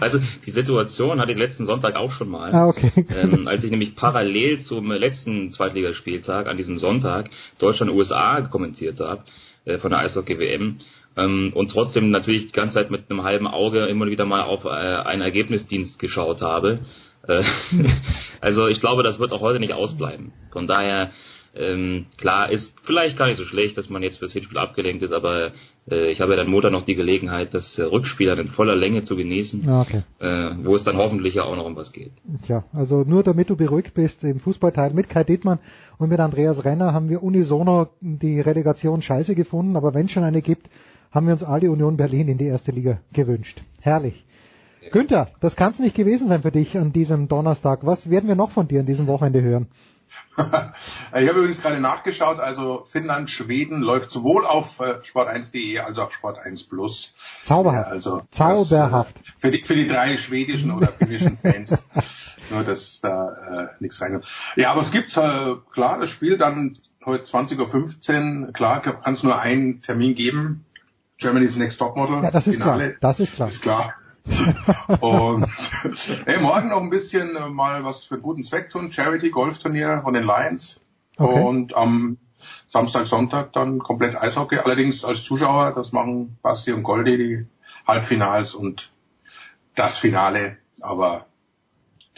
Also 0.00 0.18
die 0.46 0.50
Situation 0.50 1.20
hatte 1.20 1.32
ich 1.32 1.38
letzten 1.38 1.66
Sonntag 1.66 1.96
auch 1.96 2.10
schon 2.10 2.30
mal. 2.30 2.52
Ah, 2.52 2.66
okay. 2.68 2.90
Ähm, 3.10 3.46
als 3.46 3.64
ich 3.64 3.70
nämlich 3.70 3.94
parallel 3.96 4.60
zum 4.60 4.90
letzten 4.90 5.50
Zweitligaspieltag 5.50 6.46
an 6.46 6.56
diesem 6.56 6.78
Sonntag 6.78 7.28
Deutschland-USA 7.58 8.42
kommentiert 8.42 9.00
habe 9.00 9.24
äh, 9.64 9.78
von 9.78 9.90
der 9.90 10.00
Eishockey-WM 10.00 10.76
ähm, 11.16 11.52
und 11.54 11.70
trotzdem 11.70 12.10
natürlich 12.10 12.46
die 12.46 12.52
ganze 12.52 12.74
Zeit 12.74 12.90
mit 12.90 13.10
einem 13.10 13.24
halben 13.24 13.46
Auge 13.46 13.86
immer 13.86 14.06
wieder 14.06 14.24
mal 14.24 14.42
auf 14.42 14.64
äh, 14.64 14.68
einen 14.68 15.22
Ergebnisdienst 15.22 15.98
geschaut 15.98 16.40
habe. 16.40 16.80
Äh, 17.26 17.42
also 18.40 18.66
ich 18.68 18.80
glaube, 18.80 19.02
das 19.02 19.18
wird 19.18 19.32
auch 19.32 19.40
heute 19.40 19.60
nicht 19.60 19.72
ausbleiben. 19.72 20.32
Von 20.52 20.66
daher 20.66 21.10
ähm, 21.54 22.06
klar 22.16 22.50
ist 22.50 22.72
vielleicht 22.84 23.16
gar 23.16 23.26
nicht 23.26 23.36
so 23.38 23.44
schlecht, 23.44 23.76
dass 23.76 23.90
man 23.90 24.02
jetzt 24.02 24.18
fürs 24.18 24.32
Hinspiel 24.32 24.56
abgelenkt 24.58 25.02
ist, 25.02 25.12
aber 25.12 25.50
äh, 25.90 26.10
ich 26.12 26.20
habe 26.20 26.32
ja 26.32 26.36
dann 26.36 26.48
Montag 26.48 26.70
noch 26.70 26.84
die 26.84 26.94
Gelegenheit, 26.94 27.52
das 27.54 27.76
äh, 27.76 27.82
Rückspiel 27.82 28.28
dann 28.28 28.38
in 28.38 28.48
voller 28.48 28.76
Länge 28.76 29.02
zu 29.02 29.16
genießen, 29.16 29.68
Ah, 29.68 29.80
okay. 29.82 30.02
äh, 30.20 30.64
wo 30.64 30.76
es 30.76 30.84
dann 30.84 30.96
hoffentlich 30.96 31.34
ja 31.34 31.42
auch 31.42 31.56
noch 31.56 31.66
um 31.66 31.74
was 31.74 31.90
geht. 31.90 32.12
Tja, 32.46 32.64
also 32.72 33.02
nur 33.02 33.24
damit 33.24 33.50
du 33.50 33.56
beruhigt 33.56 33.94
bist, 33.94 34.22
im 34.22 34.38
Fußballteil 34.38 34.92
mit 34.94 35.08
Kai 35.08 35.24
Dittmann 35.24 35.58
und 35.98 36.08
mit 36.08 36.20
Andreas 36.20 36.64
Renner 36.64 36.94
haben 36.94 37.08
wir 37.08 37.20
unisono 37.20 37.88
die 38.00 38.40
Relegation 38.40 39.02
scheiße 39.02 39.34
gefunden, 39.34 39.76
aber 39.76 39.92
wenn 39.92 40.06
es 40.06 40.12
schon 40.12 40.22
eine 40.24 40.42
gibt, 40.42 40.70
haben 41.10 41.26
wir 41.26 41.32
uns 41.32 41.42
alle 41.42 41.68
Union 41.68 41.96
Berlin 41.96 42.28
in 42.28 42.38
die 42.38 42.46
erste 42.46 42.70
Liga 42.70 43.00
gewünscht. 43.12 43.60
Herrlich. 43.80 44.24
Günther, 44.92 45.28
das 45.40 45.56
kann 45.56 45.72
es 45.72 45.78
nicht 45.78 45.94
gewesen 45.94 46.28
sein 46.28 46.42
für 46.42 46.50
dich 46.50 46.76
an 46.76 46.92
diesem 46.92 47.28
Donnerstag. 47.28 47.80
Was 47.82 48.08
werden 48.08 48.28
wir 48.28 48.34
noch 48.34 48.50
von 48.50 48.66
dir 48.66 48.80
an 48.80 48.86
diesem 48.86 49.06
Wochenende 49.06 49.42
hören? 49.42 49.68
ich 50.36 51.28
habe 51.28 51.38
übrigens 51.38 51.60
gerade 51.60 51.80
nachgeschaut, 51.80 52.40
also 52.40 52.86
Finnland, 52.90 53.30
Schweden 53.30 53.80
läuft 53.80 54.10
sowohl 54.10 54.44
auf 54.44 54.66
äh, 54.80 55.00
sport1.de 55.02 55.78
als 55.78 55.98
auch 55.98 56.10
Sport1 56.10 56.68
Plus. 56.68 57.12
Zauberhaft. 57.44 57.88
Ja, 57.88 57.92
also 57.92 58.22
Zauberhaft. 58.32 59.16
Das, 59.16 59.22
äh, 59.22 59.40
für, 59.40 59.50
die, 59.50 59.64
für 59.64 59.74
die 59.74 59.86
drei 59.86 60.16
schwedischen 60.16 60.72
oder 60.72 60.88
finnischen 60.88 61.38
Fans. 61.38 61.70
Nur, 62.50 62.64
dass 62.64 63.00
da 63.00 63.28
äh, 63.28 63.66
nichts 63.80 64.00
reinkommt. 64.00 64.26
Ja, 64.56 64.72
aber 64.72 64.82
es 64.82 64.90
gibt 64.90 65.16
äh, 65.16 65.54
klar, 65.72 66.00
das 66.00 66.10
Spiel 66.10 66.38
dann 66.38 66.76
heute 67.04 67.24
20.15 67.24 68.46
Uhr, 68.46 68.52
klar, 68.52 68.80
kann 68.80 69.14
es 69.14 69.22
nur 69.22 69.38
einen 69.38 69.82
Termin 69.82 70.14
geben. 70.14 70.64
Germany's 71.18 71.54
Next 71.56 71.78
Topmodel. 71.78 72.22
Ja, 72.22 72.30
das 72.30 72.46
ist 72.46 72.56
Finale. 72.56 72.94
klar. 72.94 72.98
Das 73.00 73.20
ist 73.20 73.34
klar. 73.34 73.48
Ist 73.48 73.62
klar. 73.62 73.94
Und 75.00 75.48
hey, 76.26 76.40
morgen 76.40 76.68
noch 76.68 76.82
ein 76.82 76.90
bisschen 76.90 77.36
äh, 77.36 77.48
mal 77.48 77.84
was 77.84 78.04
für 78.04 78.14
einen 78.14 78.22
guten 78.22 78.44
Zweck 78.44 78.70
tun. 78.70 78.92
Charity 78.92 79.30
Golfturnier 79.30 80.00
von 80.02 80.14
den 80.14 80.24
Lions. 80.24 80.80
Okay. 81.16 81.42
Und 81.42 81.76
am 81.76 82.18
Samstag, 82.68 83.06
Sonntag 83.06 83.52
dann 83.52 83.78
komplett 83.80 84.16
Eishockey. 84.16 84.58
Allerdings 84.58 85.04
als 85.04 85.24
Zuschauer, 85.24 85.72
das 85.72 85.92
machen 85.92 86.38
Basti 86.42 86.72
und 86.72 86.82
Goldi 86.82 87.16
die 87.16 87.46
Halbfinals 87.86 88.54
und 88.54 88.90
das 89.74 89.98
Finale. 89.98 90.56
Aber 90.80 91.26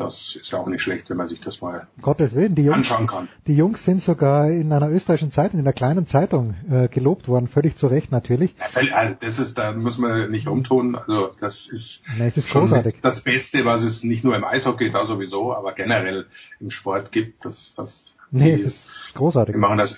das 0.02 0.36
ist 0.40 0.50
ja 0.52 0.58
auch 0.58 0.66
nicht 0.66 0.82
schlecht, 0.82 1.08
wenn 1.10 1.16
man 1.16 1.26
sich 1.28 1.40
das 1.40 1.60
mal 1.60 1.86
Gottes 2.00 2.34
Willen, 2.34 2.54
die 2.54 2.62
Jungs, 2.64 2.76
anschauen 2.90 3.06
kann. 3.06 3.28
die 3.46 3.56
Jungs 3.56 3.84
sind 3.84 4.02
sogar 4.02 4.50
in 4.50 4.72
einer 4.72 4.88
österreichischen 4.90 5.32
Zeitung, 5.32 5.60
in 5.60 5.66
einer 5.66 5.72
kleinen 5.72 6.06
Zeitung 6.06 6.54
äh, 6.70 6.88
gelobt 6.88 7.28
worden, 7.28 7.48
völlig 7.48 7.76
zu 7.76 7.86
Recht 7.86 8.12
natürlich. 8.12 8.54
Also 8.74 9.16
das 9.20 9.38
ist, 9.38 9.56
da 9.58 9.72
muss 9.72 9.98
man 9.98 10.30
nicht 10.30 10.46
umtun. 10.48 10.96
Also 10.96 11.30
das 11.40 11.66
ist, 11.68 12.02
Nee, 12.18 12.28
es 12.28 12.36
ist 12.36 12.50
großartig. 12.50 12.96
das 13.02 13.20
Beste, 13.22 13.64
was 13.64 13.82
es 13.82 14.02
nicht 14.02 14.24
nur 14.24 14.36
im 14.36 14.44
Eishockey 14.44 14.90
da 14.90 15.06
sowieso, 15.06 15.54
aber 15.54 15.72
generell 15.72 16.26
im 16.60 16.70
Sport 16.70 17.12
gibt. 17.12 17.44
Das, 17.44 17.74
das, 17.76 18.14
Nee, 18.30 18.56
die, 18.56 18.62
es 18.62 18.74
ist 18.74 19.14
großartig. 19.14 19.54
die 19.54 19.58
machen 19.60 19.78
das 19.78 19.96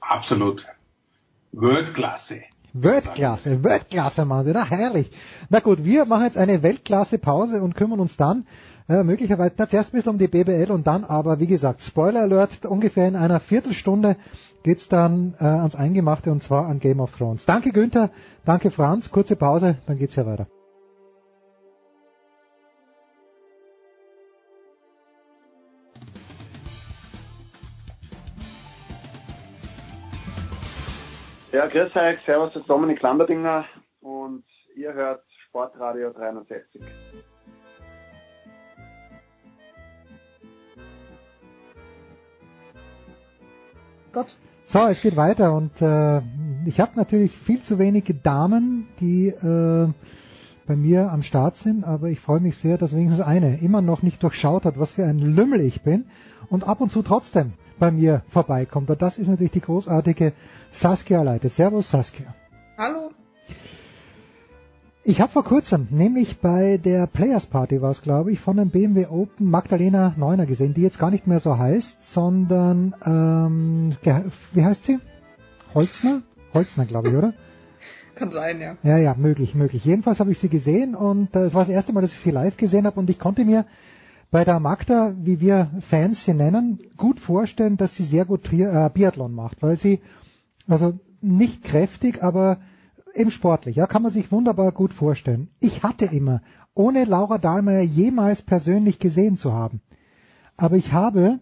absolut 0.00 0.66
Weltklasse. 1.52 2.42
Weltklasse, 2.72 3.64
Weltklasse, 3.64 4.24
Mann, 4.26 4.46
na 4.52 4.64
herrlich. 4.66 5.10
Na 5.48 5.60
gut, 5.60 5.82
wir 5.84 6.04
machen 6.04 6.24
jetzt 6.24 6.36
eine 6.36 6.62
Weltklasse-Pause 6.62 7.62
und 7.62 7.74
kümmern 7.74 8.00
uns 8.00 8.16
dann 8.18 8.46
äh, 8.88 9.02
möglicherweise, 9.02 9.54
na, 9.56 9.68
zuerst 9.68 9.92
ein 9.92 9.96
bisschen 9.96 10.10
um 10.10 10.18
die 10.18 10.28
BBL 10.28 10.70
und 10.70 10.86
dann 10.86 11.04
aber, 11.04 11.40
wie 11.40 11.46
gesagt, 11.46 11.80
Spoiler 11.82 12.22
Alert, 12.22 12.64
ungefähr 12.64 13.08
in 13.08 13.16
einer 13.16 13.40
Viertelstunde 13.40 14.16
geht's 14.62 14.88
dann 14.88 15.34
äh, 15.40 15.44
ans 15.44 15.74
Eingemachte 15.74 16.30
und 16.30 16.42
zwar 16.42 16.66
an 16.66 16.78
Game 16.78 17.00
of 17.00 17.12
Thrones. 17.12 17.44
Danke 17.44 17.72
Günther, 17.72 18.10
danke 18.44 18.70
Franz, 18.70 19.10
kurze 19.10 19.36
Pause, 19.36 19.78
dann 19.86 19.98
geht's 19.98 20.16
ja 20.16 20.26
weiter. 20.26 20.46
Ja, 31.52 31.66
grüß 31.68 31.96
euch, 31.96 32.18
servus, 32.26 32.52
das 32.52 32.62
ist 32.62 32.68
Dominik 32.68 33.00
Lamberdinger 33.00 33.64
und 34.00 34.44
ihr 34.74 34.92
hört 34.92 35.24
Sportradio 35.48 36.12
360. 36.12 36.82
Gott. 44.16 44.34
So, 44.68 44.78
es 44.86 45.02
geht 45.02 45.14
weiter 45.14 45.52
und 45.52 45.72
äh, 45.82 46.22
ich 46.64 46.80
habe 46.80 46.92
natürlich 46.96 47.36
viel 47.40 47.60
zu 47.60 47.78
wenige 47.78 48.14
Damen, 48.14 48.88
die 48.98 49.28
äh, 49.28 49.88
bei 50.66 50.74
mir 50.74 51.12
am 51.12 51.22
Start 51.22 51.58
sind, 51.58 51.84
aber 51.84 52.08
ich 52.08 52.18
freue 52.20 52.40
mich 52.40 52.56
sehr, 52.56 52.78
dass 52.78 52.96
wenigstens 52.96 53.20
eine 53.20 53.58
immer 53.58 53.82
noch 53.82 54.00
nicht 54.00 54.22
durchschaut 54.22 54.64
hat, 54.64 54.78
was 54.78 54.92
für 54.92 55.04
ein 55.04 55.18
Lümmel 55.18 55.60
ich 55.60 55.82
bin 55.82 56.06
und 56.48 56.64
ab 56.64 56.80
und 56.80 56.90
zu 56.90 57.02
trotzdem 57.02 57.52
bei 57.78 57.90
mir 57.90 58.22
vorbeikommt. 58.30 58.88
Und 58.88 59.02
das 59.02 59.18
ist 59.18 59.28
natürlich 59.28 59.52
die 59.52 59.60
großartige 59.60 60.32
Saskia 60.80 61.20
Leite. 61.20 61.50
Servus 61.50 61.90
Saskia. 61.90 62.34
Hallo. 62.78 63.10
Ich 65.08 65.20
habe 65.20 65.30
vor 65.30 65.44
kurzem, 65.44 65.86
nämlich 65.90 66.40
bei 66.40 66.78
der 66.78 67.06
Players 67.06 67.46
Party 67.46 67.80
war 67.80 67.92
es, 67.92 68.02
glaube 68.02 68.32
ich, 68.32 68.40
von 68.40 68.56
dem 68.56 68.70
BMW 68.70 69.06
Open 69.06 69.48
Magdalena 69.48 70.14
Neuner 70.16 70.46
gesehen, 70.46 70.74
die 70.74 70.80
jetzt 70.80 70.98
gar 70.98 71.12
nicht 71.12 71.28
mehr 71.28 71.38
so 71.38 71.56
heißt, 71.56 71.96
sondern, 72.12 72.92
ähm, 73.04 73.96
wie 74.52 74.64
heißt 74.64 74.82
sie? 74.82 74.98
Holzner? 75.74 76.22
Holzner, 76.52 76.86
glaube 76.86 77.10
ich, 77.10 77.14
oder? 77.14 77.34
Kann 78.16 78.32
sein, 78.32 78.60
ja. 78.60 78.78
Ja, 78.82 78.98
ja, 78.98 79.14
möglich, 79.16 79.54
möglich. 79.54 79.84
Jedenfalls 79.84 80.18
habe 80.18 80.32
ich 80.32 80.40
sie 80.40 80.48
gesehen 80.48 80.96
und 80.96 81.36
äh, 81.36 81.42
es 81.42 81.54
war 81.54 81.62
das 81.62 81.72
erste 81.72 81.92
Mal, 81.92 82.00
dass 82.00 82.10
ich 82.10 82.18
sie 82.18 82.32
live 82.32 82.56
gesehen 82.56 82.84
habe 82.84 82.98
und 82.98 83.08
ich 83.08 83.20
konnte 83.20 83.44
mir 83.44 83.64
bei 84.32 84.44
der 84.44 84.58
Magda, 84.58 85.14
wie 85.22 85.38
wir 85.38 85.70
Fans 85.88 86.24
sie 86.24 86.34
nennen, 86.34 86.80
gut 86.96 87.20
vorstellen, 87.20 87.76
dass 87.76 87.94
sie 87.94 88.06
sehr 88.06 88.24
gut 88.24 88.42
Tri 88.42 88.62
äh, 88.62 88.90
Biathlon 88.92 89.32
macht, 89.32 89.62
weil 89.62 89.78
sie, 89.78 90.00
also 90.66 90.98
nicht 91.20 91.62
kräftig, 91.62 92.24
aber 92.24 92.58
eben 93.16 93.30
sportlich, 93.30 93.76
ja, 93.76 93.86
kann 93.86 94.02
man 94.02 94.12
sich 94.12 94.30
wunderbar 94.30 94.72
gut 94.72 94.92
vorstellen. 94.94 95.48
Ich 95.60 95.82
hatte 95.82 96.06
immer, 96.06 96.42
ohne 96.74 97.04
Laura 97.04 97.38
Dahlmeier 97.38 97.82
jemals 97.82 98.42
persönlich 98.42 98.98
gesehen 98.98 99.36
zu 99.36 99.52
haben, 99.52 99.80
aber 100.56 100.76
ich 100.76 100.92
habe 100.92 101.40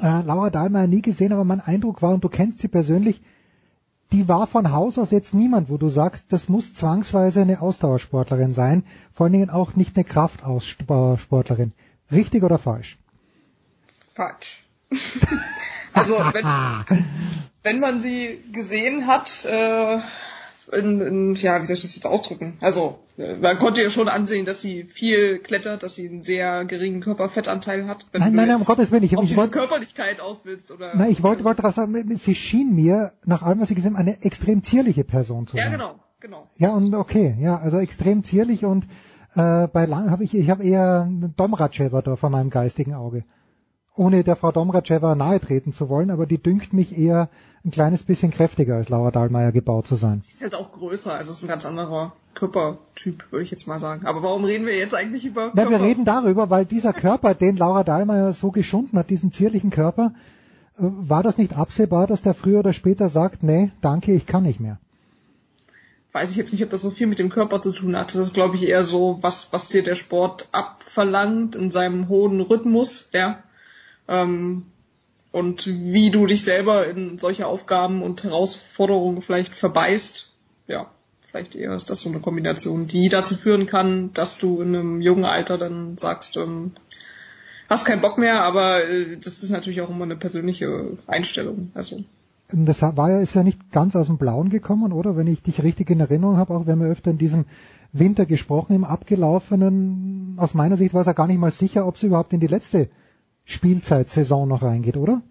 äh, 0.00 0.22
Laura 0.22 0.50
Dahlmeier 0.50 0.86
nie 0.86 1.02
gesehen, 1.02 1.32
aber 1.32 1.44
mein 1.44 1.60
Eindruck 1.60 2.02
war, 2.02 2.14
und 2.14 2.24
du 2.24 2.28
kennst 2.28 2.58
sie 2.58 2.68
persönlich, 2.68 3.20
die 4.12 4.28
war 4.28 4.46
von 4.46 4.70
Haus 4.70 4.98
aus 4.98 5.10
jetzt 5.10 5.34
niemand, 5.34 5.68
wo 5.68 5.76
du 5.76 5.88
sagst, 5.88 6.24
das 6.32 6.48
muss 6.48 6.72
zwangsweise 6.74 7.40
eine 7.40 7.60
Ausdauersportlerin 7.60 8.54
sein, 8.54 8.84
vor 9.12 9.24
allen 9.24 9.32
Dingen 9.32 9.50
auch 9.50 9.74
nicht 9.74 9.96
eine 9.96 10.04
Kraftaussportlerin. 10.04 11.72
Richtig 12.12 12.42
oder 12.42 12.58
falsch? 12.58 12.98
Falsch. 14.14 14.64
also 15.92 16.14
wenn, 16.14 17.04
wenn 17.62 17.80
man 17.80 18.02
sie 18.02 18.40
gesehen 18.52 19.06
hat, 19.06 19.28
äh, 19.44 19.98
in, 20.72 21.00
in, 21.00 21.34
ja, 21.34 21.60
wie 21.60 21.66
soll 21.66 21.76
ich 21.76 21.82
das 21.82 21.94
jetzt 21.94 22.06
ausdrücken? 22.06 22.56
Also, 22.60 22.98
äh, 23.16 23.36
man 23.36 23.58
konnte 23.58 23.82
ja 23.82 23.90
schon 23.90 24.08
ansehen, 24.08 24.44
dass 24.44 24.60
sie 24.62 24.84
viel 24.84 25.38
klettert, 25.38 25.82
dass 25.82 25.94
sie 25.94 26.08
einen 26.08 26.22
sehr 26.22 26.64
geringen 26.64 27.00
Körperfettanteil 27.00 27.86
hat. 27.86 28.06
Wenn 28.12 28.20
nein, 28.20 28.30
du 28.32 28.36
nein, 28.36 28.48
nein, 28.48 28.56
um 28.58 28.64
Gottes 28.64 28.90
Willen. 28.90 29.02
Ich, 29.02 29.16
auf 29.16 29.24
ich 29.24 29.36
wollte, 29.36 29.52
Körperlichkeit 29.52 30.20
aus 30.20 30.44
willst, 30.44 30.70
oder? 30.70 30.94
nein, 30.96 31.10
ich 31.10 31.22
wollte, 31.22 31.44
wollte 31.44 31.62
gerade 31.62 31.74
sagen, 31.74 32.18
sie 32.18 32.34
schien 32.34 32.74
mir, 32.74 33.12
nach 33.24 33.42
allem, 33.42 33.60
was 33.60 33.70
ich 33.70 33.76
gesehen 33.76 33.92
habe, 33.92 34.00
eine 34.00 34.22
extrem 34.22 34.62
zierliche 34.64 35.04
Person 35.04 35.46
zu 35.46 35.56
Ja, 35.56 35.64
sein. 35.64 35.72
genau, 35.72 35.94
genau. 36.20 36.48
Ja, 36.56 36.70
und 36.70 36.94
okay, 36.94 37.36
ja, 37.40 37.58
also 37.58 37.78
extrem 37.78 38.24
zierlich 38.24 38.64
und 38.64 38.84
äh, 39.34 39.68
bei 39.68 39.86
lang 39.86 40.10
habe 40.10 40.24
ich, 40.24 40.34
ich 40.34 40.48
habe 40.48 40.64
eher 40.64 41.02
einen 41.02 41.34
Domracheva 41.36 42.02
da 42.02 42.16
vor 42.16 42.30
meinem 42.30 42.50
geistigen 42.50 42.94
Auge. 42.94 43.24
Ohne 43.96 44.24
der 44.24 44.34
Frau 44.36 44.50
Domracheva 44.50 45.14
nahe 45.14 45.40
treten 45.40 45.72
zu 45.72 45.88
wollen, 45.88 46.10
aber 46.10 46.26
die 46.26 46.38
dünkt 46.42 46.72
mich 46.72 46.96
eher 46.98 47.28
ein 47.64 47.70
kleines 47.70 48.02
bisschen 48.02 48.30
kräftiger 48.32 48.74
als 48.76 48.88
Laura 48.88 49.10
Dahlmeier 49.12 49.52
gebaut 49.52 49.86
zu 49.86 49.94
sein. 49.94 50.22
Ist 50.26 50.40
halt 50.40 50.54
auch 50.54 50.72
größer, 50.72 51.12
also 51.14 51.30
ist 51.30 51.42
ein 51.42 51.48
ganz 51.48 51.64
anderer 51.64 52.12
Körpertyp, 52.34 53.24
würde 53.30 53.44
ich 53.44 53.52
jetzt 53.52 53.68
mal 53.68 53.78
sagen. 53.78 54.04
Aber 54.06 54.22
warum 54.22 54.44
reden 54.44 54.66
wir 54.66 54.76
jetzt 54.76 54.94
eigentlich 54.94 55.24
über 55.24 55.52
Na, 55.54 55.62
wir 55.62 55.68
Körper? 55.70 55.84
reden 55.84 56.04
darüber, 56.04 56.50
weil 56.50 56.64
dieser 56.66 56.92
Körper, 56.92 57.34
den 57.34 57.56
Laura 57.56 57.84
Dahlmeier 57.84 58.32
so 58.32 58.50
geschunden 58.50 58.98
hat, 58.98 59.10
diesen 59.10 59.32
zierlichen 59.32 59.70
Körper, 59.70 60.12
äh, 60.76 60.82
war 60.82 61.22
das 61.22 61.38
nicht 61.38 61.56
absehbar, 61.56 62.08
dass 62.08 62.20
der 62.20 62.34
früher 62.34 62.58
oder 62.58 62.72
später 62.72 63.08
sagt, 63.10 63.44
nee, 63.44 63.70
danke, 63.80 64.12
ich 64.12 64.26
kann 64.26 64.42
nicht 64.42 64.58
mehr. 64.58 64.78
weiß 66.12 66.30
ich 66.32 66.36
jetzt 66.36 66.52
nicht, 66.52 66.64
ob 66.64 66.70
das 66.70 66.82
so 66.82 66.90
viel 66.90 67.06
mit 67.06 67.20
dem 67.20 67.30
Körper 67.30 67.60
zu 67.60 67.70
tun 67.72 67.96
hat. 67.96 68.08
Das 68.14 68.26
ist, 68.26 68.34
glaube 68.34 68.56
ich, 68.56 68.66
eher 68.68 68.84
so, 68.84 69.18
was, 69.20 69.48
was 69.52 69.68
dir 69.68 69.84
der 69.84 69.94
Sport 69.94 70.48
abverlangt 70.50 71.54
in 71.54 71.70
seinem 71.70 72.08
hohen 72.08 72.40
Rhythmus, 72.40 73.08
ja. 73.12 73.38
Ähm, 74.08 74.66
und 75.32 75.66
wie 75.66 76.10
du 76.10 76.26
dich 76.26 76.44
selber 76.44 76.86
in 76.86 77.18
solche 77.18 77.46
Aufgaben 77.46 78.02
und 78.02 78.22
Herausforderungen 78.22 79.20
vielleicht 79.20 79.54
verbeißt. 79.54 80.32
Ja, 80.68 80.90
vielleicht 81.26 81.56
eher 81.56 81.74
ist 81.74 81.90
das 81.90 82.02
so 82.02 82.08
eine 82.08 82.20
Kombination, 82.20 82.86
die 82.86 83.08
dazu 83.08 83.34
führen 83.34 83.66
kann, 83.66 84.12
dass 84.12 84.38
du 84.38 84.62
in 84.62 84.68
einem 84.68 85.00
jungen 85.00 85.24
Alter 85.24 85.58
dann 85.58 85.96
sagst, 85.96 86.36
ähm, 86.36 86.72
hast 87.68 87.84
keinen 87.84 88.00
Bock 88.00 88.16
mehr, 88.16 88.44
aber 88.44 88.84
äh, 88.84 89.16
das 89.16 89.42
ist 89.42 89.50
natürlich 89.50 89.80
auch 89.80 89.90
immer 89.90 90.04
eine 90.04 90.14
persönliche 90.14 90.98
Einstellung. 91.08 91.72
Also 91.74 92.04
Das 92.52 92.80
war 92.80 93.10
ja, 93.10 93.18
ist 93.18 93.34
ja 93.34 93.42
nicht 93.42 93.72
ganz 93.72 93.96
aus 93.96 94.06
dem 94.06 94.18
Blauen 94.18 94.50
gekommen, 94.50 94.92
oder? 94.92 95.16
Wenn 95.16 95.26
ich 95.26 95.42
dich 95.42 95.60
richtig 95.62 95.90
in 95.90 95.98
Erinnerung 95.98 96.36
habe, 96.36 96.54
auch 96.54 96.66
wir 96.66 96.74
haben 96.74 96.82
ja 96.82 96.88
öfter 96.88 97.10
in 97.10 97.18
diesem 97.18 97.46
Winter 97.92 98.26
gesprochen, 98.26 98.76
im 98.76 98.84
abgelaufenen, 98.84 100.34
aus 100.36 100.54
meiner 100.54 100.76
Sicht 100.76 100.94
war 100.94 101.00
es 101.00 101.08
ja 101.08 101.12
gar 101.12 101.26
nicht 101.26 101.40
mal 101.40 101.50
sicher, 101.52 101.86
ob 101.86 101.96
es 101.96 102.04
überhaupt 102.04 102.32
in 102.32 102.38
die 102.38 102.46
letzte 102.46 102.88
Spielzeitsaison 103.44 104.48
noch 104.48 104.62
reingeht, 104.62 104.96
oder? 104.96 105.22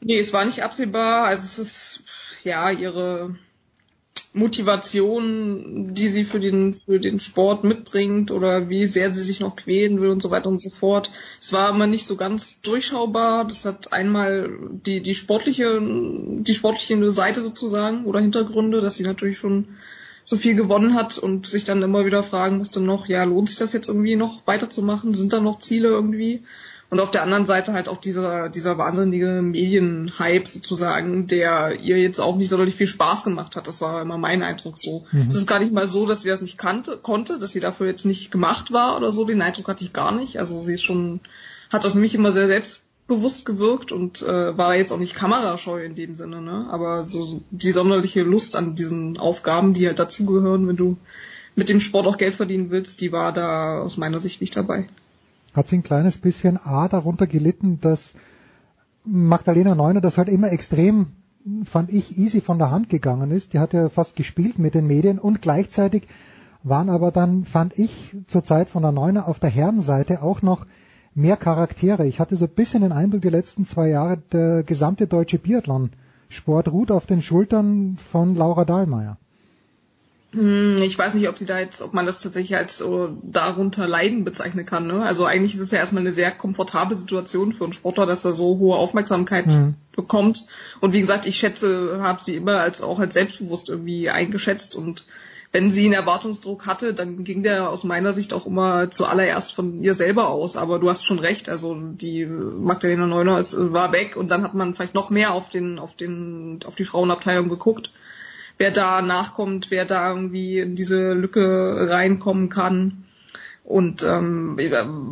Nee, 0.00 0.18
es 0.18 0.32
war 0.32 0.44
nicht 0.44 0.62
absehbar. 0.62 1.24
Also 1.26 1.44
es 1.44 1.58
ist 1.58 2.04
ja 2.44 2.70
ihre 2.70 3.36
Motivation, 4.32 5.92
die 5.92 6.08
sie 6.08 6.24
für 6.24 6.38
den 6.38 6.80
für 6.84 7.00
den 7.00 7.18
Sport 7.18 7.64
mitbringt 7.64 8.30
oder 8.30 8.68
wie 8.68 8.86
sehr 8.86 9.12
sie 9.12 9.24
sich 9.24 9.40
noch 9.40 9.56
quälen 9.56 10.00
will 10.00 10.10
und 10.10 10.22
so 10.22 10.30
weiter 10.30 10.48
und 10.48 10.60
so 10.60 10.70
fort. 10.70 11.10
Es 11.40 11.52
war 11.52 11.70
immer 11.70 11.88
nicht 11.88 12.06
so 12.06 12.16
ganz 12.16 12.60
durchschaubar. 12.62 13.44
Das 13.44 13.64
hat 13.64 13.92
einmal 13.92 14.50
die 14.70 15.00
die 15.00 15.16
sportliche 15.16 15.80
die 15.80 16.54
sportliche 16.54 17.10
Seite 17.10 17.42
sozusagen 17.42 18.04
oder 18.04 18.20
Hintergründe, 18.20 18.80
dass 18.80 18.94
sie 18.94 19.02
natürlich 19.02 19.38
schon 19.38 19.66
so 20.22 20.36
viel 20.36 20.54
gewonnen 20.54 20.94
hat 20.94 21.18
und 21.18 21.46
sich 21.46 21.64
dann 21.64 21.82
immer 21.82 22.06
wieder 22.06 22.22
fragen 22.22 22.58
musste 22.58 22.80
noch, 22.80 23.06
ja, 23.06 23.24
lohnt 23.24 23.48
sich 23.48 23.58
das 23.58 23.72
jetzt 23.72 23.88
irgendwie 23.88 24.14
noch 24.14 24.46
weiterzumachen? 24.46 25.14
Sind 25.14 25.32
da 25.32 25.40
noch 25.40 25.58
Ziele 25.58 25.88
irgendwie? 25.88 26.44
Und 26.90 26.98
auf 26.98 27.12
der 27.12 27.22
anderen 27.22 27.46
Seite 27.46 27.72
halt 27.72 27.88
auch 27.88 27.98
dieser, 27.98 28.48
dieser 28.48 28.76
wahnsinnige 28.76 29.42
Medienhype 29.42 30.48
sozusagen, 30.48 31.28
der 31.28 31.78
ihr 31.80 31.98
jetzt 31.98 32.20
auch 32.20 32.36
nicht 32.36 32.48
sonderlich 32.48 32.74
viel 32.74 32.88
Spaß 32.88 33.22
gemacht 33.22 33.54
hat. 33.54 33.68
Das 33.68 33.80
war 33.80 34.02
immer 34.02 34.18
mein 34.18 34.42
Eindruck 34.42 34.76
so. 34.76 35.06
Mhm. 35.12 35.28
Es 35.28 35.36
ist 35.36 35.46
gar 35.46 35.60
nicht 35.60 35.72
mal 35.72 35.86
so, 35.86 36.04
dass 36.04 36.22
sie 36.22 36.28
das 36.28 36.42
nicht 36.42 36.58
kannte, 36.58 36.98
konnte, 37.00 37.38
dass 37.38 37.52
sie 37.52 37.60
dafür 37.60 37.86
jetzt 37.86 38.04
nicht 38.04 38.32
gemacht 38.32 38.72
war 38.72 38.96
oder 38.96 39.12
so. 39.12 39.24
Den 39.24 39.40
Eindruck 39.40 39.68
hatte 39.68 39.84
ich 39.84 39.92
gar 39.92 40.12
nicht. 40.12 40.38
Also 40.40 40.58
sie 40.58 40.72
ist 40.72 40.82
schon, 40.82 41.20
hat 41.70 41.86
auf 41.86 41.94
mich 41.94 42.16
immer 42.16 42.32
sehr 42.32 42.48
selbstbewusst 42.48 43.46
gewirkt 43.46 43.92
und 43.92 44.20
äh, 44.22 44.58
war 44.58 44.74
jetzt 44.74 44.90
auch 44.90 44.98
nicht 44.98 45.14
kamerascheu 45.14 45.84
in 45.84 45.94
dem 45.94 46.16
Sinne, 46.16 46.42
ne? 46.42 46.66
Aber 46.70 47.04
so 47.04 47.40
die 47.52 47.70
sonderliche 47.70 48.22
Lust 48.22 48.56
an 48.56 48.74
diesen 48.74 49.16
Aufgaben, 49.16 49.74
die 49.74 49.86
halt 49.86 50.00
dazugehören, 50.00 50.66
wenn 50.66 50.76
du 50.76 50.96
mit 51.54 51.68
dem 51.68 51.78
Sport 51.78 52.08
auch 52.08 52.18
Geld 52.18 52.34
verdienen 52.34 52.70
willst, 52.70 53.00
die 53.00 53.12
war 53.12 53.32
da 53.32 53.78
aus 53.78 53.96
meiner 53.96 54.18
Sicht 54.18 54.40
nicht 54.40 54.56
dabei 54.56 54.88
hat 55.54 55.68
sie 55.68 55.76
ein 55.76 55.82
kleines 55.82 56.18
bisschen 56.18 56.56
A 56.56 56.88
darunter 56.88 57.26
gelitten, 57.26 57.80
dass 57.80 58.14
Magdalena 59.04 59.74
Neuner 59.74 60.00
das 60.00 60.18
halt 60.18 60.28
immer 60.28 60.52
extrem, 60.52 61.12
fand 61.64 61.90
ich, 61.90 62.16
easy 62.18 62.40
von 62.40 62.58
der 62.58 62.70
Hand 62.70 62.88
gegangen 62.88 63.30
ist. 63.30 63.52
Die 63.52 63.58
hat 63.58 63.72
ja 63.72 63.88
fast 63.88 64.14
gespielt 64.16 64.58
mit 64.58 64.74
den 64.74 64.86
Medien 64.86 65.18
und 65.18 65.42
gleichzeitig 65.42 66.06
waren 66.62 66.90
aber 66.90 67.10
dann, 67.10 67.44
fand 67.44 67.78
ich, 67.78 68.14
zur 68.26 68.44
Zeit 68.44 68.68
von 68.68 68.82
der 68.82 68.92
Neuner 68.92 69.26
auf 69.26 69.38
der 69.38 69.50
Herrenseite 69.50 70.22
auch 70.22 70.42
noch 70.42 70.66
mehr 71.14 71.36
Charaktere. 71.36 72.06
Ich 72.06 72.20
hatte 72.20 72.36
so 72.36 72.44
ein 72.44 72.54
bisschen 72.54 72.82
den 72.82 72.92
Eindruck, 72.92 73.22
die 73.22 73.30
letzten 73.30 73.66
zwei 73.66 73.88
Jahre, 73.88 74.18
der 74.32 74.62
gesamte 74.62 75.06
deutsche 75.06 75.38
Biathlon-Sport 75.38 76.68
ruht 76.68 76.90
auf 76.90 77.06
den 77.06 77.22
Schultern 77.22 77.98
von 78.10 78.34
Laura 78.34 78.64
Dahlmeier. 78.64 79.16
Hm, 80.32 80.78
Ich 80.82 80.96
weiß 80.96 81.14
nicht, 81.14 81.28
ob 81.28 81.38
sie 81.38 81.46
da 81.46 81.58
jetzt, 81.58 81.82
ob 81.82 81.92
man 81.92 82.06
das 82.06 82.20
tatsächlich 82.20 82.56
als 82.56 82.78
so 82.78 83.18
darunter 83.22 83.88
Leiden 83.88 84.24
bezeichnen 84.24 84.64
kann. 84.64 84.86
Ne? 84.86 85.02
Also 85.02 85.24
eigentlich 85.24 85.54
ist 85.54 85.60
es 85.60 85.70
ja 85.72 85.78
erstmal 85.78 86.02
eine 86.02 86.12
sehr 86.12 86.30
komfortable 86.30 86.96
Situation 86.96 87.52
für 87.52 87.64
einen 87.64 87.72
Sportler, 87.72 88.06
dass 88.06 88.24
er 88.24 88.32
so 88.32 88.58
hohe 88.58 88.76
Aufmerksamkeit 88.76 89.46
Mhm. 89.46 89.74
bekommt. 89.96 90.44
Und 90.80 90.92
wie 90.92 91.00
gesagt, 91.00 91.26
ich 91.26 91.36
schätze, 91.36 91.98
habe 92.00 92.20
sie 92.24 92.36
immer 92.36 92.60
als 92.60 92.80
auch 92.80 93.00
als 93.00 93.14
selbstbewusst 93.14 93.68
irgendwie 93.68 94.08
eingeschätzt 94.08 94.74
und 94.76 95.04
wenn 95.52 95.72
sie 95.72 95.84
einen 95.86 95.94
Erwartungsdruck 95.94 96.64
hatte, 96.64 96.94
dann 96.94 97.24
ging 97.24 97.42
der 97.42 97.68
aus 97.70 97.82
meiner 97.82 98.12
Sicht 98.12 98.32
auch 98.32 98.46
immer 98.46 98.88
zuallererst 98.92 99.52
von 99.52 99.82
ihr 99.82 99.96
selber 99.96 100.28
aus. 100.28 100.56
Aber 100.56 100.78
du 100.78 100.88
hast 100.88 101.04
schon 101.04 101.18
recht, 101.18 101.48
also 101.48 101.74
die 101.74 102.24
Magdalena 102.24 103.04
Neuner 103.08 103.38
ist, 103.40 103.56
war 103.58 103.90
weg 103.90 104.16
und 104.16 104.28
dann 104.28 104.44
hat 104.44 104.54
man 104.54 104.76
vielleicht 104.76 104.94
noch 104.94 105.10
mehr 105.10 105.32
auf 105.34 105.48
den, 105.48 105.80
auf 105.80 105.96
den, 105.96 106.60
auf 106.64 106.76
die 106.76 106.84
Frauenabteilung 106.84 107.48
geguckt 107.48 107.90
wer 108.60 108.70
da 108.70 109.00
nachkommt, 109.02 109.70
wer 109.70 109.84
da 109.86 110.10
irgendwie 110.10 110.58
in 110.60 110.76
diese 110.76 111.12
Lücke 111.14 111.86
reinkommen 111.90 112.48
kann. 112.50 113.04
Und 113.64 114.02
ähm, 114.02 114.58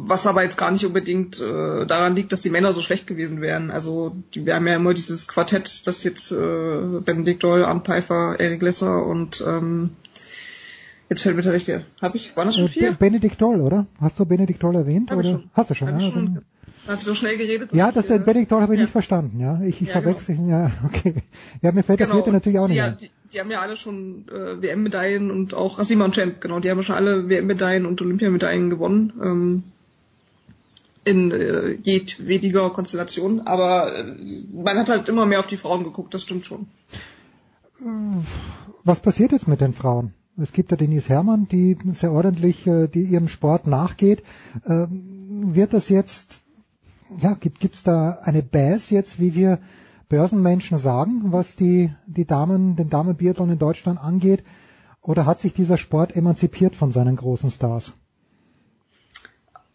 was 0.09 0.27
aber 0.27 0.43
jetzt 0.43 0.59
gar 0.59 0.71
nicht 0.73 0.85
unbedingt 0.85 1.41
äh, 1.41 1.87
daran 1.87 2.17
liegt, 2.17 2.33
dass 2.33 2.41
die 2.41 2.51
Männer 2.51 2.73
so 2.73 2.81
schlecht 2.81 3.07
gewesen 3.07 3.41
wären. 3.41 3.71
Also 3.71 4.17
die, 4.35 4.45
wir 4.45 4.55
haben 4.57 4.67
ja 4.67 4.75
immer 4.77 4.95
dieses 4.95 5.29
Quartett, 5.29 5.87
das 5.87 6.03
jetzt 6.03 6.33
äh, 6.33 7.01
Benedikt 7.05 7.45
Doll, 7.45 7.65
Arndt 7.65 7.87
Pfeiffer, 7.87 8.35
Erik 8.41 8.61
Lesser 8.63 9.07
und 9.07 9.41
ähm, 9.47 9.91
jetzt 11.09 11.23
fällt 11.23 11.37
mir 11.37 11.43
der 11.43 11.53
richtige. 11.53 11.85
Hab 12.03 12.17
ich? 12.17 12.37
Waren 12.37 12.47
das 12.49 12.57
schon 12.57 12.65
Äh, 12.67 12.69
vier? 12.69 12.91
Be- 12.93 12.97
Benedikt 12.99 13.41
Doll, 13.41 13.61
oder? 13.61 13.87
Hast 14.01 14.19
du 14.19 14.27
Benedikt 14.27 14.61
Doll 14.63 14.75
erwähnt? 14.75 15.11
Hab 15.13 15.19
oder? 15.19 15.31
schon. 15.31 15.51
Hast 15.55 15.71
du 15.71 15.75
schon, 15.75 16.01
ja. 16.01 16.11
schon. 16.11 16.43
Hab 16.87 17.03
so 17.03 17.15
schnell 17.15 17.37
geredet? 17.37 17.73
Ja, 17.73 17.93
das 17.93 18.07
äh, 18.07 18.19
Benedikt 18.19 18.53
Doll 18.53 18.63
habe 18.63 18.75
ich 18.75 18.79
ja. 18.79 18.85
nicht 18.85 18.93
verstanden, 18.93 19.41
ja. 19.41 19.61
Ich, 19.63 19.81
ich 19.81 19.89
Ja, 19.89 20.01
genau. 20.01 20.15
verwechsel 20.15 20.35
ihn, 20.37 20.49
ja, 20.49 20.71
okay. 20.85 21.23
Ja, 21.63 21.73
mir 21.73 21.83
fällt 21.83 22.01
der 22.01 22.09
vierte 22.09 22.33
natürlich 22.33 22.59
auch 22.59 22.69
die, 22.69 22.81
nicht 22.81 23.03
die, 23.03 23.11
die 23.33 23.41
haben 23.41 23.51
ja 23.51 23.61
alle 23.61 23.77
schon 23.77 24.27
äh, 24.29 24.63
WM-Medaillen 24.63 25.31
und 25.31 25.55
auch, 25.55 25.79
ach, 25.79 25.85
Simon 25.85 26.13
Champ, 26.13 26.41
genau, 26.41 26.61
die 26.61 26.71
haben 26.71 26.79
ja 26.79 26.85
schon 26.85 26.97
alle 26.97 27.29
WM-Medaillen 27.29 27.87
und 27.87 28.01
Olympiamedaillen 28.01 28.71
gewonnen. 28.71 29.13
Ähm, 29.23 29.63
in 31.05 31.31
äh, 31.31 31.71
jedwediger 31.83 32.71
Konstellation. 32.71 33.41
Aber 33.41 33.97
äh, 33.97 34.15
man 34.53 34.77
hat 34.79 34.89
halt 34.89 35.09
immer 35.09 35.27
mehr 35.27 35.41
auf 35.41 35.47
die 35.47 35.57
Frauen 35.57 35.85
geguckt, 35.85 36.13
das 36.13 36.23
stimmt 36.23 36.45
schon. 36.45 36.67
Was 38.85 39.01
passiert 39.01 39.33
jetzt 39.33 39.49
mit 39.49 39.61
den 39.61 39.73
Frauen? 39.73 40.13
Es 40.41 40.53
gibt 40.53 40.71
ja 40.71 40.77
Denise 40.77 41.09
Herrmann, 41.09 41.49
die 41.49 41.77
sehr 41.95 42.13
ordentlich 42.13 42.67
äh, 42.67 42.89
die 42.89 43.03
ihrem 43.03 43.29
Sport 43.29 43.67
nachgeht. 43.67 44.23
Ähm, 44.67 45.55
wird 45.55 45.73
das 45.73 45.89
jetzt, 45.89 46.27
ja, 47.17 47.35
gibt 47.35 47.65
es 47.65 47.83
da 47.83 48.19
eine 48.23 48.43
Bass 48.43 48.91
jetzt, 48.91 49.19
wie 49.19 49.35
wir 49.35 49.59
Börsenmenschen 50.09 50.79
sagen, 50.79 51.33
was 51.33 51.55
die, 51.57 51.93
die 52.07 52.25
Damen, 52.25 52.77
den 52.77 52.89
Damenbiathlon 52.89 53.51
in 53.51 53.59
Deutschland 53.59 53.99
angeht? 53.99 54.43
Oder 55.03 55.27
hat 55.27 55.41
sich 55.41 55.55
dieser 55.55 55.79
Sport 55.79 56.15
emanzipiert 56.15 56.77
von 56.77 56.93
seinen 56.93 57.17
großen 57.17 57.51
Stars? 57.51 57.93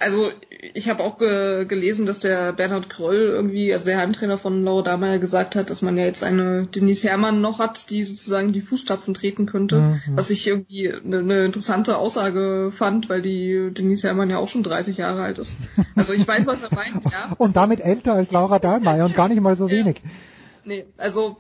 Also 0.04 0.32
ich 0.74 0.90
habe 0.90 1.04
auch 1.04 1.18
ge 1.18 1.66
gelesen, 1.66 2.06
dass 2.06 2.20
der 2.20 2.54
Bernhard 2.54 2.90
Kröll 2.90 3.30
irgendwie, 3.30 3.74
also 3.74 3.86
der 3.86 3.98
Heimtrainer 3.98 4.38
von 4.38 4.64
Laura 4.64 4.84
Dahlmeier 4.84 5.20
gesagt 5.20 5.56
hat, 5.56 5.70
dass 5.70 5.82
man 5.82 5.98
ja 5.98 6.06
jetzt 6.06 6.24
eine 6.24 6.68
Denise 6.68 7.08
Herrmann 7.08 7.42
noch 7.42 7.60
hat, 7.60 7.90
die 7.90 8.04
sozusagen 8.04 8.54
die 8.54 8.62
Fußstapfen 8.62 9.14
treten 9.14 9.46
könnte. 9.46 9.80
Mhm. 9.80 10.02
Was 10.16 10.30
ich 10.30 10.46
irgendwie 10.46 10.92
eine, 10.92 11.20
eine 11.20 11.46
interessante 11.46 11.98
Aussage 11.98 12.72
fand, 12.72 13.10
weil 13.10 13.22
die 13.22 13.72
Denise 13.72 14.08
Herrmann 14.08 14.30
ja 14.30 14.38
auch 14.38 14.50
schon 14.50 14.64
30 14.64 14.98
Jahre 14.98 15.24
alt 15.24 15.40
ist. 15.40 15.56
Also 15.96 16.14
ich 16.14 16.28
weiß, 16.28 16.46
was 16.48 16.62
er 16.62 16.76
meint, 16.76 17.04
ja. 17.06 17.34
Und 17.38 17.56
damit 17.56 17.80
älter 17.80 18.14
als 18.14 18.32
Laura 18.32 18.60
Dahlmeier 18.60 19.06
und 19.06 19.16
gar 19.16 19.30
nicht 19.30 19.42
mal 19.42 19.56
so 19.56 19.70
wenig. 19.70 20.02
Nee, 20.66 20.86
also 20.98 21.38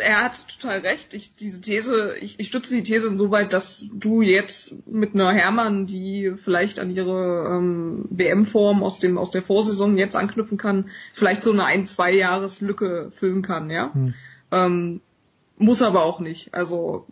er 0.00 0.24
hat 0.24 0.46
total 0.48 0.80
recht. 0.80 1.14
Ich, 1.14 1.34
diese 1.36 1.60
These, 1.60 2.16
ich, 2.20 2.38
ich 2.38 2.48
stütze 2.48 2.74
die 2.74 2.82
These 2.82 3.08
insoweit, 3.08 3.52
dass 3.52 3.84
du 3.92 4.22
jetzt 4.22 4.74
mit 4.86 5.14
einer 5.14 5.32
Hermann, 5.32 5.86
die 5.86 6.34
vielleicht 6.42 6.78
an 6.78 6.90
ihre 6.90 7.46
ähm, 7.48 8.06
WM-Form 8.10 8.82
aus 8.82 8.98
dem 8.98 9.18
aus 9.18 9.30
der 9.30 9.42
Vorsaison 9.42 9.96
jetzt 9.96 10.16
anknüpfen 10.16 10.58
kann, 10.58 10.90
vielleicht 11.12 11.42
so 11.42 11.52
eine 11.52 11.64
ein 11.64 11.86
zwei 11.86 12.12
Jahres 12.12 12.60
Lücke 12.60 13.12
füllen 13.16 13.42
kann, 13.42 13.70
ja. 13.70 13.92
Hm. 13.92 14.14
Ähm, 14.50 15.00
muss 15.56 15.82
aber 15.82 16.04
auch 16.04 16.20
nicht. 16.20 16.52
Also 16.54 17.06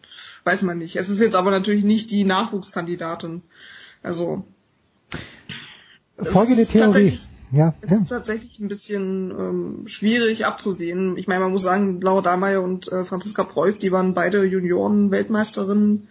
weiß 0.45 0.63
man 0.63 0.79
nicht. 0.79 0.97
Es 0.97 1.09
ist 1.09 1.21
jetzt 1.21 1.35
aber 1.35 1.51
natürlich 1.51 1.85
nicht 1.85 2.11
die 2.11 2.25
Nachwuchskandidatin. 2.25 3.43
Also 4.03 4.45
folgende 6.19 6.67
Theorie. 6.67 7.19
Ja, 7.53 7.75
es 7.83 7.93
ist 7.93 8.09
tatsächlich 8.09 8.59
ein 8.59 8.69
bisschen 8.69 9.31
ähm, 9.31 9.83
schwierig 9.87 10.47
abzusehen. 10.47 11.19
Ich 11.19 11.29
meine, 11.29 11.41
man 11.41 11.53
muss 11.53 11.63
sagen, 11.63 12.01
Laura 12.01 12.23
Dahlmeier 12.23 12.63
und 12.63 12.91
äh, 12.91 13.05
Franziska 13.05 13.45
Preuß, 13.45 13.77
die 13.77 13.93
waren 13.93 14.15
beide 14.15 14.43
Junioren-Weltmeisterinnen, 14.45 16.09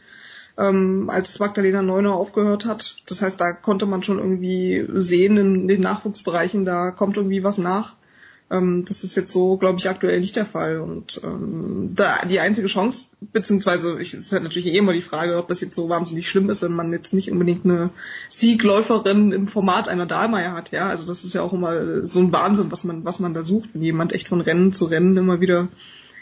ähm, 0.59 1.09
als 1.09 1.39
Magdalena 1.39 1.81
Neuner 1.81 2.13
aufgehört 2.13 2.65
hat. 2.65 2.97
Das 3.07 3.23
heißt, 3.23 3.41
da 3.41 3.53
konnte 3.53 3.88
man 3.88 4.03
schon 4.03 4.19
irgendwie 4.19 4.85
sehen 5.01 5.38
in 5.38 5.68
den 5.68 5.81
Nachwuchsbereichen, 5.81 6.63
da 6.63 6.91
kommt 6.91 7.18
irgendwie 7.18 7.43
was 7.43 7.57
nach. 7.57 7.95
Ähm, 8.51 8.85
das 8.88 9.03
ist 9.03 9.15
jetzt 9.15 9.34
so, 9.34 9.57
glaube 9.57 9.80
ich, 9.80 9.89
aktuell 9.89 10.19
nicht 10.19 10.35
der 10.35 10.45
Fall. 10.45 10.80
Und 10.80 11.22
ähm, 11.23 11.93
da 11.95 12.23
die 12.23 12.39
einzige 12.39 12.68
Chance, 12.68 13.05
beziehungsweise 13.22 13.99
ich, 13.99 14.14
es 14.14 14.26
ist 14.26 14.31
halt 14.31 14.43
natürlich 14.43 14.68
eh 14.68 14.77
immer 14.77 14.93
die 14.93 15.02
Frage, 15.02 15.38
ob 15.38 15.48
das 15.48 15.61
jetzt 15.61 15.76
so 15.76 15.89
wahnsinnig 15.89 16.27
schlimm 16.27 16.49
ist, 16.49 16.64
wenn 16.64 16.73
man 16.73 16.91
jetzt 16.91 17.14
nicht 17.14 17.31
unbedingt 17.31 17.65
eine 17.65 17.91
Siegläuferin 18.30 19.31
im 19.31 19.48
Format 19.48 19.88
einer 19.88 20.07
Dahlmeier 20.07 20.53
hat. 20.53 20.72
Ja, 20.72 20.89
also 20.89 21.06
das 21.06 21.23
ist 21.23 21.35
ja 21.35 21.41
auch 21.41 21.53
immer 21.53 22.07
so 22.07 22.19
ein 22.19 22.31
Wahnsinn, 22.31 22.72
was 22.72 22.84
man 22.84 23.06
was 23.06 23.19
man 23.19 23.34
da 23.34 23.43
sucht, 23.43 23.69
wenn 23.73 23.84
jemand 23.84 24.14
echt 24.14 24.27
von 24.27 24.41
Rennen 24.41 24.73
zu 24.73 24.85
Rennen 24.85 25.15
immer 25.18 25.39
wieder 25.39 25.68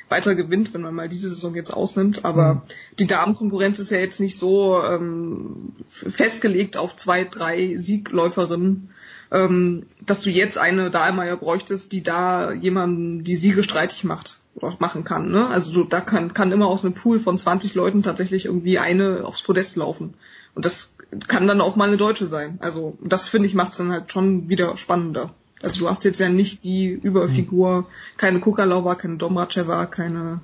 weiter 0.10 0.36
gewinnt, 0.36 0.74
wenn 0.74 0.82
man 0.82 0.96
mal 0.96 1.08
diese 1.08 1.30
Saison 1.30 1.56
jetzt 1.56 1.72
ausnimmt. 1.72 2.26
Aber 2.26 2.56
mhm. 2.56 2.62
die 2.98 3.08
Damenkonkurrenz 3.08 3.80
ist 3.80 3.92
ja 3.92 4.00
jetzt 4.00 4.20
nicht 4.20 4.38
so 4.38 4.82
ähm, 4.84 5.74
festgelegt 5.90 6.78
auf 6.78 6.96
zwei, 6.96 7.24
drei 7.24 7.78
Siegläuferinnen 7.78 8.90
ähm, 9.32 9.86
dass 10.02 10.22
du 10.22 10.32
jetzt 10.32 10.58
eine 10.58 10.90
Dahlmeier 10.90 11.38
bräuchtest, 11.38 11.92
die 11.92 12.02
da 12.02 12.52
jemanden 12.52 13.24
die 13.24 13.36
Siege 13.36 13.62
streitig 13.62 14.04
macht 14.04 14.39
oder 14.64 14.76
machen 14.80 15.04
kann. 15.04 15.32
Ne? 15.32 15.48
Also 15.48 15.74
du, 15.74 15.84
da 15.84 16.02
kann, 16.02 16.34
kann 16.34 16.52
immer 16.52 16.68
aus 16.68 16.86
einem 16.86 16.94
Pool 16.94 17.20
von 17.20 17.38
20 17.38 17.76
Leuten 17.76 18.04
tatsächlich 18.04 18.46
irgendwie 18.46 18.80
eine 18.80 19.26
aufs 19.26 19.42
Podest 19.42 19.76
laufen. 19.76 20.16
Und 20.56 20.66
das 20.66 20.92
kann 21.28 21.48
dann 21.48 21.62
auch 21.62 21.76
mal 21.76 21.88
eine 21.88 21.98
Deutsche 21.98 22.26
sein. 22.26 22.58
Also 22.62 22.98
das 23.04 23.28
finde 23.28 23.48
ich 23.48 23.56
macht 23.56 23.72
es 23.72 23.78
dann 23.78 23.92
halt 23.92 24.12
schon 24.12 24.50
wieder 24.50 24.78
spannender. 24.78 25.32
Also 25.62 25.80
du 25.82 25.90
hast 25.90 26.04
jetzt 26.04 26.20
ja 26.20 26.30
nicht 26.30 26.64
die 26.64 26.88
Überfigur, 26.88 27.88
keine 28.18 28.40
Kukalova, 28.40 28.96
keine 28.96 29.18
Domracheva, 29.18 29.88
keine, 29.88 30.40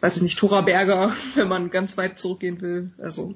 weiß 0.00 0.16
ich 0.16 0.22
nicht, 0.22 0.38
Tora 0.38 0.60
Berger, 0.60 1.12
wenn 1.34 1.48
man 1.48 1.70
ganz 1.70 1.96
weit 1.96 2.18
zurückgehen 2.18 2.60
will. 2.60 2.90
Also 2.98 3.34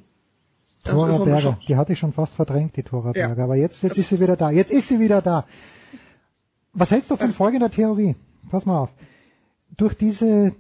Tora 0.85 1.24
Berger, 1.24 1.59
die 1.66 1.77
hatte 1.77 1.94
ich 1.94 1.98
schon 1.98 2.12
fast 2.12 2.35
verdrängt, 2.35 2.77
die 2.77 2.82
Tora 2.82 3.12
ja. 3.15 3.28
Berger. 3.28 3.44
Aber 3.44 3.56
jetzt, 3.56 3.82
jetzt 3.82 3.97
ist 3.97 4.09
sie 4.09 4.20
wieder 4.20 4.36
da. 4.36 4.51
Jetzt 4.51 4.70
ist 4.70 4.89
sie 4.89 5.01
wieder 5.01 5.23
da. 5.23 5.47
Was 6.74 6.90
hältst 6.90 7.11
du 7.11 7.16
von 7.16 7.28
folgender 7.28 7.70
Theorie? 7.70 8.16
Pass 8.51 8.66
mal 8.66 8.78
auf. 8.78 8.90
Durch 9.76 9.94
diese, 9.94 10.55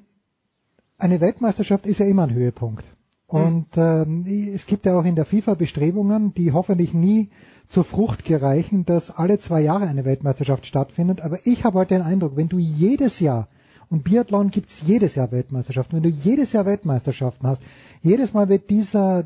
eine 0.98 1.20
Weltmeisterschaft 1.20 1.86
ist 1.86 1.98
ja 1.98 2.06
immer 2.06 2.24
ein 2.24 2.34
Höhepunkt. 2.34 2.84
Hm. 3.28 3.40
Und 3.42 3.66
ähm, 3.76 4.52
es 4.54 4.66
gibt 4.66 4.86
ja 4.86 4.98
auch 4.98 5.04
in 5.04 5.16
der 5.16 5.24
FIFA 5.24 5.54
Bestrebungen, 5.54 6.34
die 6.34 6.52
hoffentlich 6.52 6.94
nie 6.94 7.30
zur 7.68 7.84
Frucht 7.84 8.24
gereichen, 8.24 8.84
dass 8.84 9.10
alle 9.10 9.38
zwei 9.38 9.62
Jahre 9.62 9.86
eine 9.86 10.04
Weltmeisterschaft 10.04 10.66
stattfindet. 10.66 11.20
Aber 11.20 11.38
ich 11.46 11.64
habe 11.64 11.78
halt 11.78 11.90
den 11.90 12.02
Eindruck, 12.02 12.36
wenn 12.36 12.48
du 12.48 12.58
jedes 12.58 13.20
Jahr 13.20 13.48
und 13.90 14.04
Biathlon 14.04 14.50
gibt's 14.50 14.72
jedes 14.84 15.14
Jahr 15.14 15.30
Weltmeisterschaften. 15.30 15.96
Wenn 15.96 16.02
du 16.02 16.08
jedes 16.08 16.52
Jahr 16.52 16.66
Weltmeisterschaften 16.66 17.46
hast, 17.46 17.62
jedes 18.00 18.32
Mal 18.32 18.48
wird 18.48 18.70
dieser, 18.70 19.24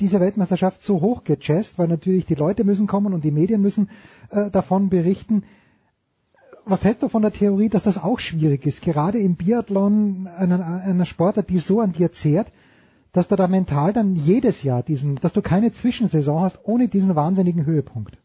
diese 0.00 0.20
Weltmeisterschaft 0.20 0.82
so 0.82 1.00
hoch 1.00 1.24
gechest, 1.24 1.78
weil 1.78 1.88
natürlich 1.88 2.26
die 2.26 2.34
Leute 2.34 2.64
müssen 2.64 2.86
kommen 2.86 3.12
und 3.12 3.24
die 3.24 3.30
Medien 3.30 3.60
müssen 3.60 3.90
äh, 4.30 4.50
davon 4.50 4.88
berichten. 4.88 5.44
Was 6.68 6.82
hältst 6.82 7.04
du 7.04 7.08
von 7.08 7.22
der 7.22 7.32
Theorie, 7.32 7.68
dass 7.68 7.84
das 7.84 7.96
auch 7.96 8.18
schwierig 8.18 8.66
ist, 8.66 8.82
gerade 8.82 9.18
im 9.20 9.36
Biathlon 9.36 10.26
einer, 10.26 10.66
einer 10.66 11.06
Sportart, 11.06 11.48
die 11.48 11.60
so 11.60 11.80
an 11.80 11.92
dir 11.92 12.10
zehrt, 12.10 12.48
dass 13.12 13.28
du 13.28 13.36
da 13.36 13.46
mental 13.46 13.92
dann 13.92 14.16
jedes 14.16 14.64
Jahr 14.64 14.82
diesen, 14.82 15.14
dass 15.14 15.32
du 15.32 15.42
keine 15.42 15.72
Zwischensaison 15.72 16.42
hast 16.42 16.58
ohne 16.64 16.88
diesen 16.88 17.14
wahnsinnigen 17.14 17.64
Höhepunkt? 17.64 18.18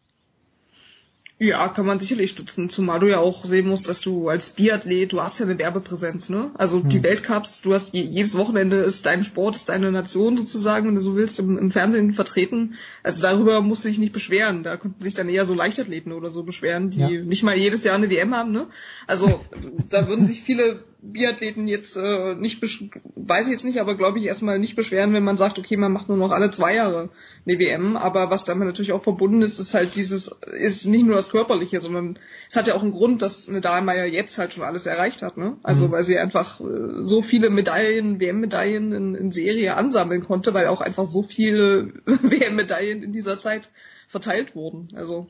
Ja, 1.44 1.70
kann 1.70 1.88
man 1.88 1.98
sicherlich 1.98 2.30
stützen, 2.30 2.70
zumal 2.70 3.00
du 3.00 3.10
ja 3.10 3.18
auch 3.18 3.46
sehen 3.46 3.68
musst, 3.68 3.90
dass 3.90 4.00
du 4.00 4.30
als 4.30 4.52
Biathlet, 4.52 5.12
du 5.12 5.24
hast 5.24 5.40
ja 5.40 5.46
eine 5.48 5.58
Werbepräsenz, 5.58 6.30
ne? 6.30 6.52
Also 6.54 6.84
hm. 6.84 6.90
die 6.90 7.02
Weltcups, 7.02 7.62
du 7.64 7.74
hast 7.74 7.96
jedes 7.96 8.38
Wochenende 8.38 8.78
ist 8.82 9.08
dein 9.08 9.24
Sport, 9.24 9.56
ist 9.56 9.68
deine 9.68 9.92
Nation 9.92 10.38
sozusagen, 10.38 10.86
wenn 10.86 10.94
du 10.94 11.02
so 11.02 11.16
willst, 11.16 11.40
im, 11.40 11.58
im 11.58 11.72
Fernsehen 11.72 12.14
vertreten. 12.14 12.76
Also 13.02 13.24
darüber 13.24 13.62
musst 13.62 13.84
du 13.84 13.88
dich 13.88 13.98
nicht 13.98 14.14
beschweren. 14.14 14.62
Da 14.62 14.78
könnten 14.78 15.02
sich 15.02 15.16
dann 15.16 15.30
eher 15.30 15.46
so 15.46 15.56
Leichtathleten 15.56 16.12
oder 16.12 16.30
so 16.30 16.44
beschweren, 16.44 16.92
die 16.92 17.00
ja. 17.00 17.10
nicht 17.10 17.42
mal 17.42 17.58
jedes 17.58 17.84
Jahr 17.84 17.96
eine 17.96 18.12
WM 18.12 18.36
haben, 18.36 18.52
ne? 18.52 18.68
Also 19.08 19.42
da 19.90 20.08
würden 20.08 20.28
sich 20.28 20.44
viele 20.44 20.84
Biathleten 21.04 21.68
jetzt 21.68 21.98
äh, 21.98 22.36
nicht, 22.36 22.62
weiß 22.62 23.48
ich 23.48 23.52
jetzt 23.52 23.66
nicht, 23.66 23.80
aber 23.80 23.96
glaube 23.96 24.20
ich 24.20 24.26
erstmal 24.26 24.60
nicht 24.60 24.76
beschweren, 24.76 25.14
wenn 25.14 25.24
man 25.24 25.38
sagt, 25.38 25.58
okay, 25.58 25.76
man 25.76 25.92
macht 25.92 26.10
nur 26.10 26.18
noch 26.18 26.32
alle 26.32 26.52
zwei 26.52 26.76
Jahre 26.76 27.10
eine 27.46 27.58
WM. 27.58 27.98
Aber 27.98 28.30
was 28.30 28.44
damit 28.44 28.68
natürlich 28.68 28.92
auch 28.92 29.04
verbunden 29.04 29.42
ist, 29.42 29.60
ist 29.60 29.74
halt 29.74 29.96
dieses, 29.96 30.30
ist 30.52 30.86
nicht 30.86 31.06
nur 31.06 31.16
das 31.16 31.30
Körperliche, 31.30 31.82
sondern 31.82 32.20
es 32.50 32.56
hat 32.56 32.68
ja 32.68 32.76
auch 32.76 32.84
einen 32.84 32.92
Grund, 32.92 33.22
dass 33.22 33.50
eine 33.50 33.62
Dahlmeier 33.62 34.06
jetzt 34.06 34.38
halt 34.38 34.54
schon 34.54 34.64
alles 34.64 34.86
erreicht 34.86 35.24
hat. 35.24 35.38
Ne? 35.38 35.58
Also 35.64 35.88
mhm. 35.88 35.92
weil 35.92 36.04
sie 36.04 36.20
einfach 36.20 36.60
äh, 36.62 37.02
so 37.02 37.24
viele 37.24 37.50
Medaillen, 37.50 38.20
WM-Medaillen 38.20 38.92
in, 38.92 39.16
in 39.16 39.32
Serie 39.32 39.76
ansammeln 39.76 40.24
konnte, 40.24 40.54
weil 40.54 40.68
auch 40.68 40.82
einfach 40.82 41.06
so 41.06 41.24
viele 41.24 41.94
WM-Medaillen 42.06 43.02
in 43.02 43.12
dieser 43.12 43.40
Zeit 43.40 43.70
verteilt 44.08 44.56
wurden. 44.56 44.90
Also 44.94 45.30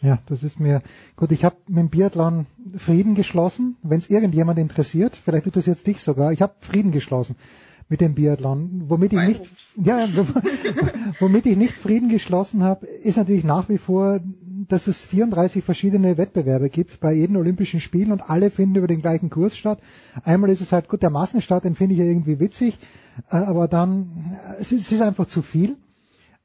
ja, 0.00 0.18
das 0.26 0.42
ist 0.42 0.60
mir 0.60 0.82
gut. 1.16 1.32
Ich 1.32 1.44
habe 1.44 1.56
mit 1.66 1.78
dem 1.78 1.90
Biathlon 1.90 2.46
Frieden 2.78 3.14
geschlossen. 3.14 3.76
Wenn 3.82 3.98
es 3.98 4.08
irgendjemand 4.08 4.58
interessiert, 4.58 5.16
vielleicht 5.24 5.46
interessiert 5.46 5.78
es 5.78 5.84
dich 5.84 6.00
sogar. 6.00 6.32
Ich 6.32 6.40
habe 6.40 6.54
Frieden 6.60 6.92
geschlossen 6.92 7.36
mit 7.88 8.00
dem 8.00 8.14
Biathlon. 8.14 8.84
Womit 8.88 9.12
ich 9.12 9.18
nicht, 9.18 9.42
ja, 9.76 10.06
womit 11.20 11.46
ich 11.46 11.56
nicht 11.56 11.74
Frieden 11.74 12.08
geschlossen 12.08 12.62
habe, 12.62 12.86
ist 12.86 13.16
natürlich 13.16 13.44
nach 13.44 13.68
wie 13.68 13.78
vor, 13.78 14.20
dass 14.68 14.86
es 14.86 14.96
34 15.06 15.64
verschiedene 15.64 16.18
Wettbewerbe 16.18 16.68
gibt 16.68 17.00
bei 17.00 17.14
jedem 17.14 17.36
Olympischen 17.36 17.80
Spielen 17.80 18.12
und 18.12 18.20
alle 18.20 18.50
finden 18.50 18.76
über 18.76 18.86
den 18.88 19.00
gleichen 19.00 19.30
Kurs 19.30 19.56
statt. 19.56 19.80
Einmal 20.22 20.50
ist 20.50 20.60
es 20.60 20.70
halt 20.72 20.88
gut, 20.88 21.02
der 21.02 21.10
Massenstart, 21.10 21.64
den 21.64 21.74
finde 21.74 21.94
ich 21.94 22.00
ja 22.00 22.06
irgendwie 22.06 22.38
witzig, 22.38 22.78
äh, 23.30 23.36
aber 23.36 23.68
dann, 23.68 24.36
äh, 24.58 24.60
es 24.60 24.70
ist, 24.70 24.86
es 24.86 24.92
ist 24.92 25.00
einfach 25.00 25.26
zu 25.26 25.42
viel. 25.42 25.76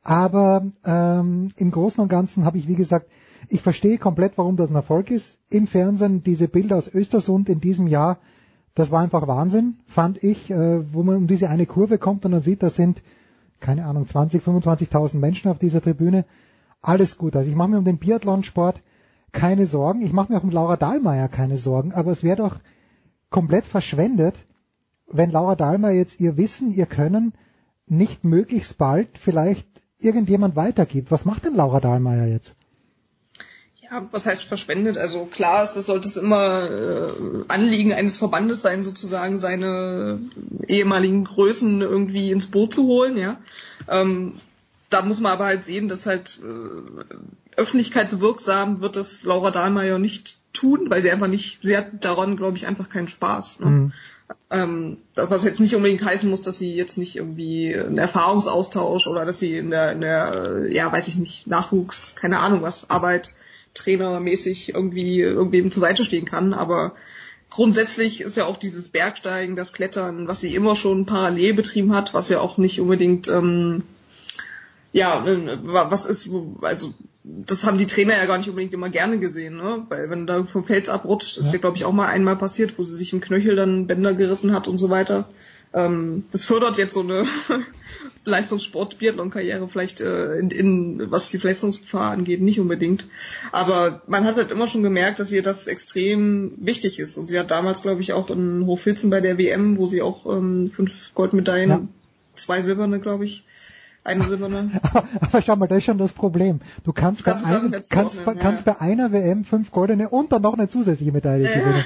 Aber 0.05 0.65
ähm, 0.83 1.51
im 1.55 1.71
Großen 1.71 2.01
und 2.01 2.09
Ganzen 2.09 2.43
habe 2.43 2.57
ich, 2.57 2.67
wie 2.67 2.75
gesagt, 2.75 3.07
ich 3.49 3.61
verstehe 3.61 3.97
komplett, 3.97 4.37
warum 4.37 4.57
das 4.57 4.69
ein 4.69 4.75
Erfolg 4.75 5.11
ist. 5.11 5.37
Im 5.49 5.67
Fernsehen 5.67 6.23
diese 6.23 6.47
Bilder 6.47 6.77
aus 6.77 6.93
Östersund 6.93 7.49
in 7.49 7.59
diesem 7.59 7.87
Jahr, 7.87 8.19
das 8.75 8.91
war 8.91 9.01
einfach 9.01 9.27
Wahnsinn, 9.27 9.77
fand 9.87 10.23
ich, 10.23 10.49
äh, 10.49 10.93
wo 10.93 11.03
man 11.03 11.17
um 11.17 11.27
diese 11.27 11.49
eine 11.49 11.65
Kurve 11.65 11.97
kommt 11.97 12.25
und 12.25 12.31
dann 12.31 12.41
sieht, 12.41 12.63
da 12.63 12.69
sind, 12.69 13.01
keine 13.59 13.85
Ahnung, 13.85 14.07
20, 14.07 14.43
25.000 14.43 15.17
Menschen 15.17 15.51
auf 15.51 15.59
dieser 15.59 15.81
Tribüne. 15.81 16.25
Alles 16.81 17.17
gut. 17.17 17.35
Also 17.35 17.49
ich 17.49 17.55
mache 17.55 17.69
mir 17.69 17.77
um 17.77 17.85
den 17.85 17.99
Biathlonsport 17.99 18.81
keine 19.31 19.67
Sorgen. 19.67 20.01
Ich 20.01 20.11
mache 20.11 20.31
mir 20.31 20.39
auch 20.39 20.43
um 20.43 20.49
Laura 20.49 20.75
Dahlmeier 20.75 21.27
keine 21.29 21.57
Sorgen. 21.57 21.93
Aber 21.93 22.11
es 22.11 22.23
wäre 22.23 22.37
doch 22.37 22.57
komplett 23.29 23.65
verschwendet, 23.65 24.35
wenn 25.07 25.31
Laura 25.31 25.55
Dahlmeier 25.55 25.93
jetzt 25.93 26.19
ihr 26.19 26.37
Wissen, 26.37 26.73
ihr 26.73 26.85
Können 26.85 27.33
nicht 27.87 28.23
möglichst 28.23 28.77
bald 28.77 29.17
vielleicht 29.19 29.67
irgendjemand 29.99 30.55
weitergibt. 30.55 31.11
Was 31.11 31.25
macht 31.25 31.45
denn 31.45 31.55
Laura 31.55 31.79
Dahlmeier 31.79 32.25
jetzt? 32.25 32.55
Ja, 33.93 34.07
was 34.11 34.25
heißt 34.25 34.45
verschwendet? 34.45 34.97
Also 34.97 35.25
klar, 35.25 35.69
das 35.73 35.85
sollte 35.85 36.07
es 36.07 36.17
immer 36.17 36.69
äh, 36.69 37.43
Anliegen 37.47 37.93
eines 37.93 38.17
Verbandes 38.17 38.61
sein, 38.61 38.83
sozusagen 38.83 39.37
seine 39.37 40.19
ehemaligen 40.67 41.25
Größen 41.25 41.81
irgendwie 41.81 42.31
ins 42.31 42.47
Boot 42.47 42.73
zu 42.73 42.83
holen, 42.85 43.17
ja. 43.17 43.37
Ähm, 43.87 44.35
da 44.89 45.01
muss 45.03 45.19
man 45.19 45.31
aber 45.31 45.45
halt 45.45 45.65
sehen, 45.65 45.89
dass 45.89 46.05
halt 46.05 46.39
äh, 46.41 47.15
öffentlichkeitswirksam 47.55 48.81
wird 48.81 48.95
das 48.95 49.23
Laura 49.23 49.51
Dahlmeier 49.51 49.99
nicht 49.99 50.37
tun, 50.53 50.89
weil 50.89 51.01
sie 51.03 51.11
einfach 51.11 51.27
nicht, 51.27 51.59
sie 51.61 51.77
hat 51.77 52.03
daran, 52.03 52.35
glaube 52.35 52.57
ich, 52.57 52.65
einfach 52.65 52.89
keinen 52.89 53.07
Spaß. 53.07 53.59
Ne? 53.59 53.65
Mhm. 53.65 53.93
Ähm, 54.49 54.97
was 55.15 55.43
jetzt 55.43 55.59
nicht 55.59 55.75
unbedingt 55.75 56.03
heißen 56.03 56.27
muss, 56.27 56.41
dass 56.41 56.57
sie 56.57 56.73
jetzt 56.73 56.97
nicht 56.97 57.15
irgendwie 57.15 57.75
einen 57.75 57.97
Erfahrungsaustausch 57.97 59.05
oder 59.05 59.25
dass 59.25 59.39
sie 59.39 59.55
in 59.55 59.69
der, 59.69 59.91
in 59.91 60.01
der 60.01 60.65
ja, 60.69 60.91
weiß 60.91 61.07
ich 61.07 61.17
nicht, 61.17 61.45
Nachwuchs, 61.45 62.15
keine 62.15 62.39
Ahnung 62.39 62.61
was, 62.63 62.89
Arbeit 62.89 63.29
trainermäßig 63.73 64.73
irgendwie 64.73 65.19
irgendwem 65.19 65.71
zur 65.71 65.81
Seite 65.81 66.03
stehen 66.03 66.25
kann, 66.25 66.53
aber 66.53 66.95
grundsätzlich 67.49 68.21
ist 68.21 68.37
ja 68.37 68.45
auch 68.45 68.57
dieses 68.57 68.87
Bergsteigen, 68.87 69.55
das 69.55 69.73
Klettern, 69.73 70.27
was 70.27 70.39
sie 70.39 70.55
immer 70.55 70.75
schon 70.75 71.05
parallel 71.05 71.53
betrieben 71.53 71.93
hat, 71.93 72.13
was 72.13 72.29
ja 72.29 72.39
auch 72.39 72.57
nicht 72.57 72.79
unbedingt 72.79 73.27
ähm, 73.27 73.83
ja, 74.93 75.25
was 75.63 76.05
ist, 76.05 76.29
also 76.61 76.93
das 77.23 77.63
haben 77.63 77.77
die 77.77 77.87
Trainer 77.87 78.15
ja 78.15 78.25
gar 78.25 78.37
nicht 78.37 78.49
unbedingt 78.49 78.73
immer 78.73 78.89
gerne 78.89 79.19
gesehen, 79.19 79.57
ne? 79.57 79.85
Weil 79.89 80.09
wenn 80.09 80.27
da 80.27 80.43
vom 80.43 80.65
Fels 80.65 80.87
abrutscht, 80.87 81.37
ist 81.37 81.51
ja, 81.51 81.59
glaube 81.59 81.77
ich, 81.77 81.85
auch 81.85 81.93
mal 81.93 82.07
einmal 82.07 82.35
passiert, 82.35 82.77
wo 82.77 82.83
sie 82.83 82.95
sich 82.95 83.11
im 83.11 83.21
Knöchel 83.21 83.55
dann 83.55 83.87
Bänder 83.87 84.13
gerissen 84.13 84.53
hat 84.53 84.67
und 84.67 84.77
so 84.77 84.89
weiter. 84.89 85.29
Ähm, 85.73 86.25
das 86.31 86.45
fördert 86.45 86.77
jetzt 86.77 86.93
so 86.93 87.01
eine 87.01 87.25
Leistungssport-Biathlon-Karriere 88.25 89.67
vielleicht 89.67 90.01
äh, 90.01 90.37
in, 90.37 90.51
in, 90.51 91.11
was 91.11 91.29
die 91.29 91.39
Verletzungsgefahr 91.39 92.11
angeht, 92.11 92.41
nicht 92.41 92.59
unbedingt. 92.59 93.05
Aber 93.51 94.01
man 94.07 94.25
hat 94.25 94.37
halt 94.37 94.51
immer 94.51 94.67
schon 94.67 94.83
gemerkt, 94.83 95.19
dass 95.19 95.31
ihr 95.31 95.43
das 95.43 95.67
extrem 95.67 96.53
wichtig 96.57 96.99
ist. 96.99 97.17
Und 97.17 97.27
sie 97.27 97.39
hat 97.39 97.51
damals, 97.51 97.81
glaube 97.81 98.01
ich, 98.01 98.13
auch 98.13 98.29
in 98.29 98.65
Hochfilzen 98.65 99.09
bei 99.09 99.21
der 99.21 99.37
WM, 99.37 99.77
wo 99.77 99.87
sie 99.87 100.01
auch 100.01 100.25
ähm, 100.25 100.71
fünf 100.73 101.13
Goldmedaillen, 101.15 101.69
ja. 101.69 101.81
zwei 102.35 102.61
silberne, 102.61 102.99
glaube 102.99 103.25
ich, 103.25 103.43
eine 104.03 104.23
silberne. 104.23 104.81
Aber 105.21 105.41
schau 105.41 105.55
mal, 105.55 105.67
das 105.67 105.79
ist 105.79 105.85
schon 105.85 105.97
das 105.97 106.11
Problem. 106.11 106.59
Du 106.83 106.91
kannst, 106.91 107.23
bei, 107.23 107.33
ein, 107.33 107.83
kannst, 107.89 108.17
kannst 108.25 108.65
ja. 108.65 108.73
bei 108.73 108.81
einer 108.81 109.11
WM 109.11 109.45
fünf 109.45 109.71
goldene 109.71 110.09
und 110.09 110.31
dann 110.31 110.41
noch 110.41 110.53
eine 110.53 110.67
zusätzliche 110.67 111.11
Medaille 111.11 111.49
ja. 111.49 111.85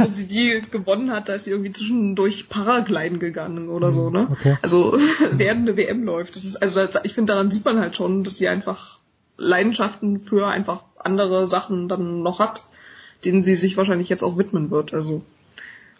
Wo 0.00 0.14
sie 0.14 0.26
die 0.26 0.62
gewonnen 0.70 1.10
hat, 1.10 1.28
da 1.28 1.34
ist 1.34 1.44
sie 1.44 1.50
irgendwie 1.50 1.72
zwischendurch 1.72 2.48
Paragliden 2.48 3.18
gegangen 3.18 3.68
oder 3.68 3.92
so, 3.92 4.10
ne? 4.10 4.28
Okay. 4.30 4.56
Also 4.62 4.98
während 5.32 5.68
eine 5.68 5.76
WM 5.76 6.04
läuft. 6.04 6.36
Das 6.36 6.44
ist, 6.44 6.56
also 6.56 6.74
das, 6.74 7.04
ich 7.04 7.14
finde, 7.14 7.32
daran 7.32 7.50
sieht 7.50 7.64
man 7.64 7.78
halt 7.78 7.96
schon, 7.96 8.24
dass 8.24 8.38
sie 8.38 8.48
einfach 8.48 8.98
Leidenschaften 9.36 10.20
für 10.20 10.46
einfach 10.46 10.84
andere 10.98 11.48
Sachen 11.48 11.88
dann 11.88 12.22
noch 12.22 12.38
hat, 12.38 12.62
denen 13.24 13.42
sie 13.42 13.54
sich 13.54 13.76
wahrscheinlich 13.76 14.08
jetzt 14.08 14.22
auch 14.22 14.36
widmen 14.36 14.70
wird. 14.70 14.92
Also 14.92 15.22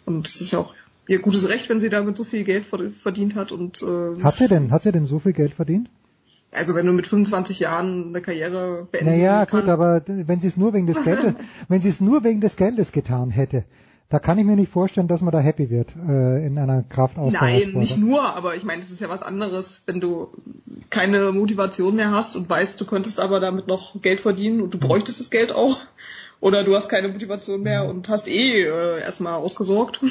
und 0.05 0.25
das 0.25 0.41
ist 0.41 0.51
ja 0.51 0.59
auch 0.59 0.73
ihr 1.07 1.19
gutes 1.19 1.49
Recht, 1.49 1.69
wenn 1.69 1.79
sie 1.79 1.89
damit 1.89 2.15
so 2.15 2.23
viel 2.23 2.43
Geld 2.43 2.65
verdient 2.65 3.35
hat 3.35 3.51
und 3.51 3.81
äh, 3.81 4.21
hat 4.21 4.37
sie 4.37 4.47
denn 4.47 4.71
hat 4.71 4.83
sie 4.83 4.91
denn 4.91 5.05
so 5.05 5.19
viel 5.19 5.33
Geld 5.33 5.53
verdient? 5.53 5.89
Also 6.51 6.75
wenn 6.75 6.85
du 6.85 6.91
mit 6.91 7.07
25 7.07 7.59
Jahren 7.59 8.09
eine 8.09 8.21
Karriere 8.21 8.87
beenden 8.91 9.11
Naja, 9.11 9.45
kann, 9.45 9.61
gut, 9.61 9.69
aber 9.69 10.03
wenn 10.05 10.41
sie 10.41 10.47
es 10.47 10.57
nur 10.57 10.73
wegen 10.73 10.85
des 10.85 11.01
Geldes, 11.03 11.35
wenn 11.69 11.81
sie 11.81 11.89
es 11.89 12.01
nur 12.01 12.23
wegen 12.23 12.41
des 12.41 12.55
Geldes 12.57 12.91
getan 12.91 13.29
hätte, 13.29 13.63
da 14.11 14.19
kann 14.19 14.37
ich 14.37 14.45
mir 14.45 14.57
nicht 14.57 14.71
vorstellen, 14.71 15.07
dass 15.07 15.21
man 15.21 15.31
da 15.31 15.39
happy 15.39 15.69
wird 15.69 15.95
äh, 15.95 16.45
in 16.45 16.57
einer 16.57 16.83
Kraftausdauersport. 16.83 17.73
Nein, 17.73 17.79
nicht 17.79 17.97
nur, 17.97 18.21
aber 18.21 18.57
ich 18.57 18.63
meine, 18.65 18.81
es 18.81 18.91
ist 18.91 18.99
ja 18.99 19.07
was 19.07 19.23
anderes, 19.23 19.83
wenn 19.85 20.01
du 20.01 20.27
keine 20.89 21.31
Motivation 21.31 21.95
mehr 21.95 22.11
hast 22.11 22.35
und 22.35 22.49
weißt, 22.49 22.79
du 22.79 22.85
könntest 22.85 23.21
aber 23.21 23.39
damit 23.39 23.67
noch 23.67 24.01
Geld 24.01 24.19
verdienen 24.19 24.59
und 24.59 24.73
du 24.73 24.79
bräuchtest 24.79 25.21
das 25.21 25.29
Geld 25.29 25.53
auch. 25.53 25.77
Oder 26.41 26.65
du 26.65 26.75
hast 26.75 26.89
keine 26.89 27.07
Motivation 27.07 27.61
mehr 27.61 27.85
und 27.85 28.09
hast 28.09 28.27
eh 28.27 28.63
äh, 28.63 28.99
erstmal 28.99 29.35
ausgesorgt. 29.35 30.01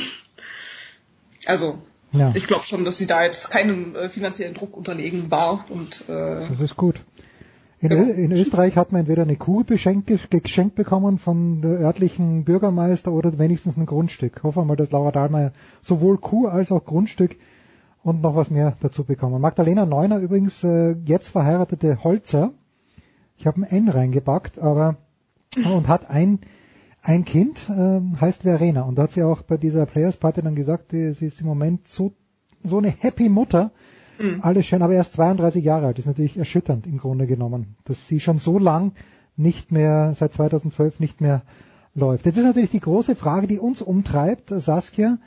Also, 1.44 1.78
ja. 2.12 2.32
ich 2.34 2.46
glaube 2.46 2.64
schon, 2.64 2.86
dass 2.86 2.96
sie 2.96 3.06
da 3.06 3.24
jetzt 3.24 3.50
keinem 3.50 3.94
äh, 3.96 4.08
finanziellen 4.08 4.54
Druck 4.54 4.76
unterlegen 4.76 5.30
war. 5.30 5.66
Und, 5.68 6.08
äh, 6.08 6.48
das 6.48 6.60
ist 6.60 6.76
gut. 6.76 7.00
In, 7.80 7.88
Genau. 7.88 8.12
in 8.12 8.32
Österreich 8.32 8.76
hat 8.76 8.92
man 8.92 9.00
entweder 9.00 9.22
eine 9.22 9.36
Kuh 9.36 9.64
beschenkt, 9.64 10.12
geschenkt 10.30 10.74
bekommen 10.74 11.18
von 11.18 11.62
der 11.62 11.80
örtlichen 11.80 12.44
Bürgermeister 12.44 13.10
oder 13.10 13.38
wenigstens 13.38 13.78
ein 13.78 13.86
Grundstück. 13.86 14.42
Hoffen 14.42 14.60
wir 14.60 14.64
mal, 14.66 14.76
dass 14.76 14.90
Laura 14.90 15.12
Dahlmeier 15.12 15.52
sowohl 15.80 16.18
Kuh 16.18 16.46
als 16.46 16.70
auch 16.70 16.84
Grundstück 16.84 17.36
und 18.02 18.20
noch 18.20 18.36
was 18.36 18.50
mehr 18.50 18.76
dazu 18.80 19.04
bekommen. 19.04 19.40
Magdalena 19.40 19.86
Neuner 19.86 20.18
übrigens 20.18 20.62
äh, 20.62 20.94
jetzt 21.06 21.28
verheiratete 21.28 22.04
Holzer. 22.04 22.52
Ich 23.38 23.46
habe 23.46 23.62
ein 23.62 23.64
N 23.64 23.88
reingepackt, 23.88 24.58
aber 24.58 24.96
und 25.56 25.88
hat 25.88 26.08
ein 26.10 26.40
ein 27.02 27.24
Kind, 27.24 27.58
äh, 27.70 28.00
heißt 28.20 28.42
Verena 28.42 28.82
und 28.82 28.96
da 28.96 29.04
hat 29.04 29.12
sie 29.12 29.22
auch 29.22 29.40
bei 29.40 29.56
dieser 29.56 29.86
Players 29.86 30.18
Party 30.18 30.42
dann 30.42 30.54
gesagt, 30.54 30.92
die, 30.92 31.12
sie 31.12 31.28
ist 31.28 31.40
im 31.40 31.46
Moment 31.46 31.88
so 31.88 32.12
so 32.62 32.76
eine 32.76 32.90
happy 32.90 33.30
Mutter, 33.30 33.70
Mhm. 34.20 34.40
alles 34.42 34.66
schön, 34.66 34.82
aber 34.82 34.92
erst 34.92 35.14
32 35.14 35.64
Jahre 35.64 35.86
alt. 35.86 35.98
Das 35.98 36.04
ist 36.04 36.08
natürlich 36.08 36.36
erschütternd 36.36 36.86
im 36.86 36.98
Grunde 36.98 37.26
genommen, 37.26 37.76
dass 37.84 38.06
sie 38.08 38.20
schon 38.20 38.38
so 38.38 38.58
lang 38.58 38.92
nicht 39.36 39.72
mehr, 39.72 40.14
seit 40.18 40.34
2012 40.34 41.00
nicht 41.00 41.20
mehr 41.20 41.42
läuft. 41.94 42.26
Jetzt 42.26 42.36
ist 42.36 42.44
natürlich 42.44 42.70
die 42.70 42.80
große 42.80 43.16
Frage, 43.16 43.46
die 43.46 43.58
uns 43.58 43.82
umtreibt, 43.82 44.52
Saskia, 44.54 45.18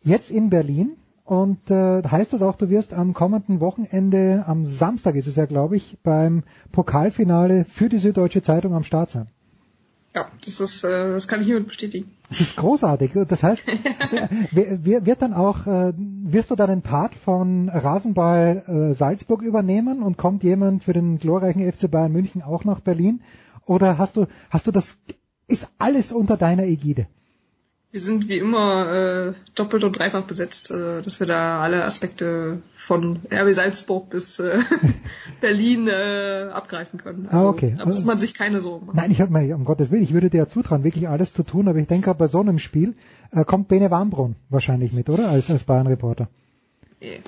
jetzt 0.00 0.30
in 0.30 0.50
Berlin. 0.50 0.96
Und 1.24 1.70
äh, 1.70 2.02
heißt 2.02 2.32
das 2.32 2.42
auch, 2.42 2.56
du 2.56 2.68
wirst 2.68 2.92
am 2.92 3.14
kommenden 3.14 3.60
Wochenende, 3.60 4.44
am 4.46 4.64
Samstag 4.64 5.14
ist 5.14 5.28
es 5.28 5.36
ja, 5.36 5.46
glaube 5.46 5.76
ich, 5.76 5.96
beim 6.02 6.42
Pokalfinale 6.72 7.64
für 7.64 7.88
die 7.88 7.98
Süddeutsche 7.98 8.42
Zeitung 8.42 8.74
am 8.74 8.82
Start 8.82 9.10
sein. 9.10 9.28
Ja, 10.14 10.28
das 10.44 10.60
ist, 10.60 10.84
äh, 10.84 11.10
das 11.10 11.26
kann 11.26 11.40
ich 11.40 11.46
hiermit 11.46 11.68
bestätigen. 11.68 12.10
Das 12.28 12.40
ist 12.40 12.56
großartig. 12.56 13.12
Das 13.28 13.42
heißt, 13.42 13.62
wird 14.52 15.22
dann 15.22 15.32
auch, 15.32 15.66
äh, 15.66 15.92
wirst 15.96 16.50
du 16.50 16.56
dann 16.56 16.70
den 16.70 16.82
Part 16.82 17.14
von 17.16 17.68
Rasenball 17.68 18.64
äh, 18.92 18.94
Salzburg 18.94 19.42
übernehmen 19.42 20.02
und 20.02 20.18
kommt 20.18 20.42
jemand 20.42 20.84
für 20.84 20.92
den 20.92 21.18
glorreichen 21.18 21.70
FC 21.70 21.90
Bayern 21.90 22.12
München 22.12 22.42
auch 22.42 22.64
nach 22.64 22.80
Berlin? 22.80 23.22
Oder 23.64 23.96
hast 23.96 24.16
du, 24.16 24.26
hast 24.50 24.66
du 24.66 24.70
das, 24.70 24.84
ist 25.46 25.66
alles 25.78 26.12
unter 26.12 26.36
deiner 26.36 26.64
Ägide? 26.64 27.06
Wir 27.92 28.00
sind 28.00 28.26
wie 28.26 28.38
immer 28.38 28.90
äh, 28.90 29.32
doppelt 29.54 29.84
und 29.84 29.98
dreifach 29.98 30.22
besetzt, 30.22 30.70
äh, 30.70 31.02
dass 31.02 31.20
wir 31.20 31.26
da 31.26 31.60
alle 31.60 31.84
Aspekte 31.84 32.62
von 32.86 33.20
RB 33.30 33.54
Salzburg 33.54 34.08
bis 34.08 34.38
äh, 34.38 34.60
Berlin 35.42 35.88
äh, 35.88 36.48
abgreifen 36.50 36.98
können. 36.98 37.28
Also, 37.28 37.46
Ah, 37.46 37.50
okay. 37.50 37.74
Da 37.76 37.84
muss 37.84 38.02
man 38.02 38.18
sich 38.18 38.32
keine 38.32 38.62
Sorgen 38.62 38.86
machen. 38.86 38.96
Nein, 38.96 39.10
ich 39.10 39.20
habe 39.20 39.30
mir, 39.30 39.54
um 39.54 39.66
Gottes 39.66 39.90
Willen, 39.90 40.02
ich 40.02 40.14
würde 40.14 40.30
dir 40.30 40.38
ja 40.38 40.48
zutrauen, 40.48 40.84
wirklich 40.84 41.06
alles 41.06 41.34
zu 41.34 41.42
tun, 41.42 41.68
aber 41.68 41.78
ich 41.80 41.86
denke, 41.86 42.14
bei 42.14 42.28
so 42.28 42.40
einem 42.40 42.58
Spiel 42.58 42.94
äh, 43.30 43.44
kommt 43.44 43.68
Bene 43.68 43.90
Warmbrunn 43.90 44.36
wahrscheinlich 44.48 44.94
mit, 44.94 45.10
oder? 45.10 45.28
Als, 45.28 45.50
als 45.50 45.64
Bayern-Reporter. 45.64 46.28
Nee. 46.98 47.20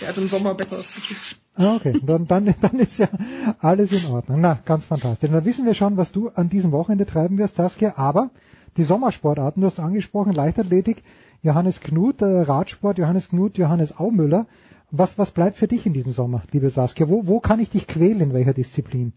Der 0.00 0.08
hat 0.08 0.18
im 0.18 0.28
Sommer 0.28 0.54
Besseres 0.54 0.90
zu 0.90 1.00
tun. 1.00 1.16
Ah, 1.54 1.76
okay. 1.76 2.00
Dann, 2.04 2.26
dann, 2.26 2.54
dann 2.60 2.80
ist 2.80 2.98
ja 2.98 3.08
alles 3.60 3.92
in 3.92 4.10
Ordnung. 4.10 4.40
Na, 4.40 4.58
ganz 4.64 4.84
fantastisch. 4.84 5.30
Dann 5.30 5.44
wissen 5.44 5.64
wir 5.64 5.74
schon, 5.74 5.96
was 5.96 6.10
du 6.10 6.28
an 6.30 6.48
diesem 6.48 6.72
Wochenende 6.72 7.06
treiben 7.06 7.38
wirst, 7.38 7.54
Saskia. 7.54 7.94
Aber 7.96 8.30
die 8.78 8.84
Sommersportarten, 8.84 9.60
du 9.60 9.66
hast 9.66 9.78
angesprochen, 9.78 10.32
Leichtathletik, 10.32 11.02
Johannes 11.42 11.80
Knut, 11.80 12.22
äh, 12.22 12.24
Radsport, 12.24 12.98
Johannes 12.98 13.28
Knut, 13.28 13.58
Johannes 13.58 13.96
Aumüller. 13.98 14.46
Was, 14.90 15.10
was 15.18 15.30
bleibt 15.32 15.58
für 15.58 15.68
dich 15.68 15.84
in 15.84 15.92
diesem 15.92 16.12
Sommer, 16.12 16.42
liebe 16.52 16.70
Saskia? 16.70 17.08
Wo, 17.08 17.26
wo 17.26 17.40
kann 17.40 17.60
ich 17.60 17.68
dich 17.70 17.86
quälen, 17.86 18.20
in 18.20 18.32
welcher 18.32 18.54
Disziplin? 18.54 19.12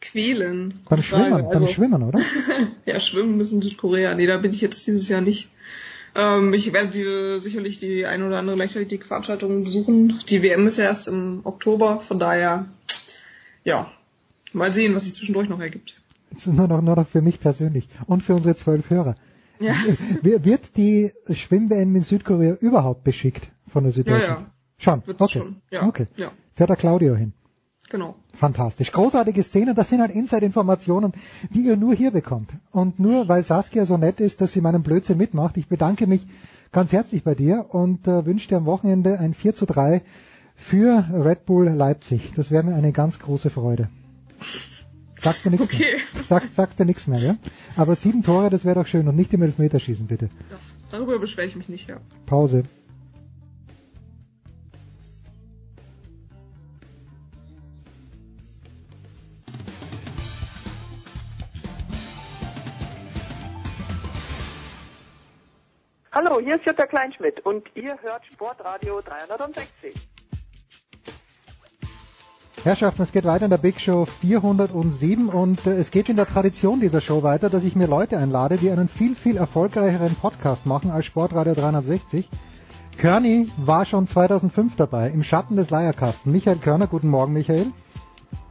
Quälen. 0.00 0.80
Beim. 0.88 1.02
Schwimmen, 1.02 1.32
Also, 1.32 1.48
beim 1.50 1.68
Schwimmen, 1.68 2.02
oder? 2.04 2.20
ja, 2.86 3.00
Schwimmen 3.00 3.40
ist 3.40 3.50
in 3.50 3.60
Südkorea. 3.60 4.14
Nee, 4.14 4.26
da 4.26 4.36
bin 4.36 4.52
ich 4.52 4.60
jetzt 4.60 4.86
dieses 4.86 5.08
Jahr 5.08 5.20
nicht. 5.20 5.48
Ähm, 6.14 6.54
ich 6.54 6.72
werde 6.72 6.90
die, 6.90 7.40
sicherlich 7.40 7.80
die 7.80 8.06
ein 8.06 8.22
oder 8.22 8.38
andere 8.38 8.56
Leichtathletik-Veranstaltung 8.56 9.64
besuchen. 9.64 10.20
Die 10.28 10.42
WM 10.42 10.66
ist 10.66 10.78
ja 10.78 10.84
erst 10.84 11.08
im 11.08 11.40
Oktober, 11.42 12.00
von 12.06 12.20
daher, 12.20 12.66
ja, 13.64 13.90
mal 14.52 14.72
sehen, 14.72 14.94
was 14.94 15.04
sich 15.04 15.14
zwischendurch 15.14 15.48
noch 15.48 15.60
ergibt. 15.60 15.97
Nur 16.44 16.68
noch, 16.68 16.82
nur 16.82 16.96
noch 16.96 17.08
für 17.08 17.22
mich 17.22 17.40
persönlich 17.40 17.88
und 18.06 18.22
für 18.22 18.34
unsere 18.34 18.54
zwölf 18.56 18.88
Hörer. 18.90 19.14
Ja. 19.60 19.74
Wir- 20.22 20.44
Wird 20.44 20.76
die 20.76 21.12
Schwimm-WM 21.30 21.96
in 21.96 22.02
Südkorea 22.02 22.54
überhaupt 22.60 23.04
beschickt 23.04 23.50
von 23.68 23.84
der 23.84 23.92
Süddeutschen? 23.92 24.30
Ja, 24.30 24.40
ja. 24.40 24.46
Schon, 24.78 25.06
Wird 25.06 25.20
es 25.20 25.24
okay. 25.24 25.38
schon, 25.40 25.56
ja. 25.70 25.82
okay. 25.86 26.06
Ja. 26.16 26.30
Fährt 26.54 26.70
der 26.70 26.76
Claudio 26.76 27.16
hin. 27.16 27.32
Genau. 27.90 28.14
Fantastisch. 28.34 28.92
Großartige 28.92 29.42
Szenen, 29.42 29.74
das 29.74 29.88
sind 29.88 30.00
halt 30.00 30.12
Inside-Informationen, 30.12 31.12
die 31.54 31.60
ihr 31.62 31.76
nur 31.76 31.94
hier 31.94 32.10
bekommt. 32.10 32.50
Und 32.70 33.00
nur 33.00 33.28
weil 33.28 33.42
Saskia 33.44 33.86
so 33.86 33.96
nett 33.96 34.20
ist, 34.20 34.40
dass 34.40 34.52
sie 34.52 34.60
meinen 34.60 34.82
Blödsinn 34.82 35.16
mitmacht. 35.18 35.56
Ich 35.56 35.66
bedanke 35.68 36.06
mich 36.06 36.24
ganz 36.70 36.92
herzlich 36.92 37.24
bei 37.24 37.34
dir 37.34 37.66
und 37.70 38.06
äh, 38.06 38.26
wünsche 38.26 38.46
dir 38.48 38.58
am 38.58 38.66
Wochenende 38.66 39.18
ein 39.18 39.32
4 39.34 39.54
zu 39.54 39.64
3 39.66 40.02
für 40.54 41.04
Red 41.12 41.46
Bull 41.46 41.66
Leipzig. 41.68 42.32
Das 42.36 42.50
wäre 42.50 42.62
mir 42.62 42.74
eine 42.74 42.92
ganz 42.92 43.18
große 43.18 43.48
Freude. 43.50 43.88
Sagst 45.22 45.44
du 45.44 45.50
nichts 45.50 45.64
Okay. 45.66 45.96
mehr. 46.14 46.24
Sag, 46.28 46.44
sagst 46.54 46.78
du 46.78 46.84
nichts 46.84 47.06
mehr, 47.06 47.18
ja? 47.18 47.36
Aber 47.76 47.96
sieben 47.96 48.22
Tore, 48.22 48.50
das 48.50 48.64
wäre 48.64 48.76
doch 48.76 48.86
schön. 48.86 49.08
Und 49.08 49.16
nicht 49.16 49.32
im 49.32 49.42
Elfmeterschießen, 49.42 50.06
bitte. 50.06 50.30
Das, 50.50 50.60
darüber 50.90 51.18
beschwere 51.18 51.46
ich 51.46 51.56
mich 51.56 51.68
nicht, 51.68 51.88
ja. 51.88 51.98
Pause. 52.26 52.62
Hallo, 66.12 66.40
hier 66.40 66.56
ist 66.56 66.64
Jutta 66.64 66.86
Kleinschmidt 66.86 67.40
und 67.44 67.64
ihr 67.74 68.00
hört 68.02 68.24
Sportradio 68.32 69.00
360. 69.02 69.94
Herrschaften, 72.68 73.00
es 73.00 73.12
geht 73.12 73.24
weiter 73.24 73.46
in 73.46 73.50
der 73.50 73.56
Big 73.56 73.80
Show 73.80 74.04
407 74.20 75.30
und 75.30 75.66
äh, 75.66 75.78
es 75.78 75.90
geht 75.90 76.10
in 76.10 76.16
der 76.16 76.26
Tradition 76.26 76.80
dieser 76.80 77.00
Show 77.00 77.22
weiter, 77.22 77.48
dass 77.48 77.64
ich 77.64 77.74
mir 77.74 77.86
Leute 77.86 78.18
einlade, 78.18 78.58
die 78.58 78.70
einen 78.70 78.90
viel, 78.90 79.14
viel 79.14 79.38
erfolgreicheren 79.38 80.16
Podcast 80.16 80.66
machen 80.66 80.90
als 80.90 81.06
Sportradio 81.06 81.54
360. 81.54 82.28
Körny 82.98 83.50
war 83.56 83.86
schon 83.86 84.06
2005 84.06 84.76
dabei, 84.76 85.08
im 85.08 85.22
Schatten 85.22 85.56
des 85.56 85.70
Leierkasten. 85.70 86.30
Michael 86.30 86.58
Körner, 86.58 86.88
guten 86.88 87.08
Morgen, 87.08 87.32
Michael. 87.32 87.72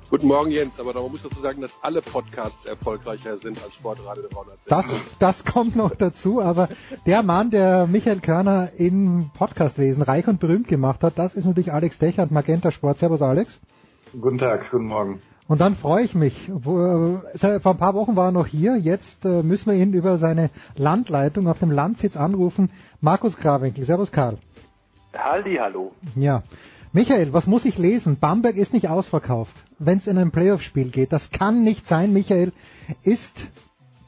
Guten 0.10 0.26
Morgen, 0.26 0.50
Jens. 0.50 0.80
Aber 0.80 0.94
da 0.94 1.02
muss 1.02 1.22
dazu 1.22 1.40
sagen, 1.40 1.62
dass 1.62 1.72
alle 1.84 2.02
Podcasts 2.02 2.66
erfolgreicher 2.66 3.38
sind 3.38 3.64
als 3.64 3.76
Sportradio 3.76 4.24
360. 4.32 4.66
Das, 4.68 4.86
das 5.20 5.46
kommt 5.46 5.76
noch 5.76 5.94
dazu, 5.94 6.42
aber 6.42 6.70
der 7.06 7.22
Mann, 7.22 7.52
der 7.52 7.86
Michael 7.86 8.22
Körner 8.22 8.72
im 8.78 9.30
Podcastwesen 9.38 10.02
reich 10.02 10.28
und 10.28 10.40
berühmt 10.40 10.68
gemacht 10.68 11.04
hat, 11.04 11.20
das 11.20 11.36
ist 11.36 11.46
natürlich 11.46 11.72
Alex 11.72 12.00
Dechert, 12.00 12.32
Magenta 12.32 12.72
Sport. 12.72 12.98
Servus, 12.98 13.22
Alex. 13.22 13.60
Guten 14.14 14.38
Tag, 14.38 14.72
guten 14.72 14.86
Morgen. 14.86 15.22
Und 15.48 15.60
dann 15.60 15.76
freue 15.76 16.04
ich 16.04 16.14
mich. 16.14 16.48
Äh, 16.48 16.54
vor 16.62 17.72
ein 17.72 17.78
paar 17.78 17.94
Wochen 17.94 18.16
war 18.16 18.30
er 18.30 18.32
noch 18.32 18.48
hier. 18.48 18.78
Jetzt 18.78 19.24
äh, 19.26 19.44
müssen 19.44 19.72
wir 19.72 19.78
ihn 19.78 19.94
über 19.94 20.18
seine 20.18 20.50
Landleitung 20.76 21.48
auf 21.48 21.60
dem 21.60 21.72
Landsitz 21.72 22.16
anrufen. 22.16 22.70
Markus 23.02 23.36
Krawinkel. 23.38 23.86
Servus 23.86 24.12
Karl. 24.12 24.38
Halli, 25.14 25.58
hallo. 25.58 25.92
Ja. 26.16 26.44
Michael, 26.94 27.34
was 27.34 27.48
muss 27.48 27.66
ich 27.66 27.78
lesen? 27.78 28.18
Bamberg 28.20 28.56
ist 28.56 28.74
nicht 28.74 28.88
ausverkauft, 28.88 29.54
wenn 29.78 29.98
es 29.98 30.08
in 30.08 30.18
ein 30.18 30.32
Playoff-Spiel 30.32 30.90
geht. 30.90 31.12
Das 31.12 31.30
kann 31.32 31.64
nicht 31.64 31.88
sein, 31.88 32.14
Michael. 32.14 32.54
Ist 33.04 33.48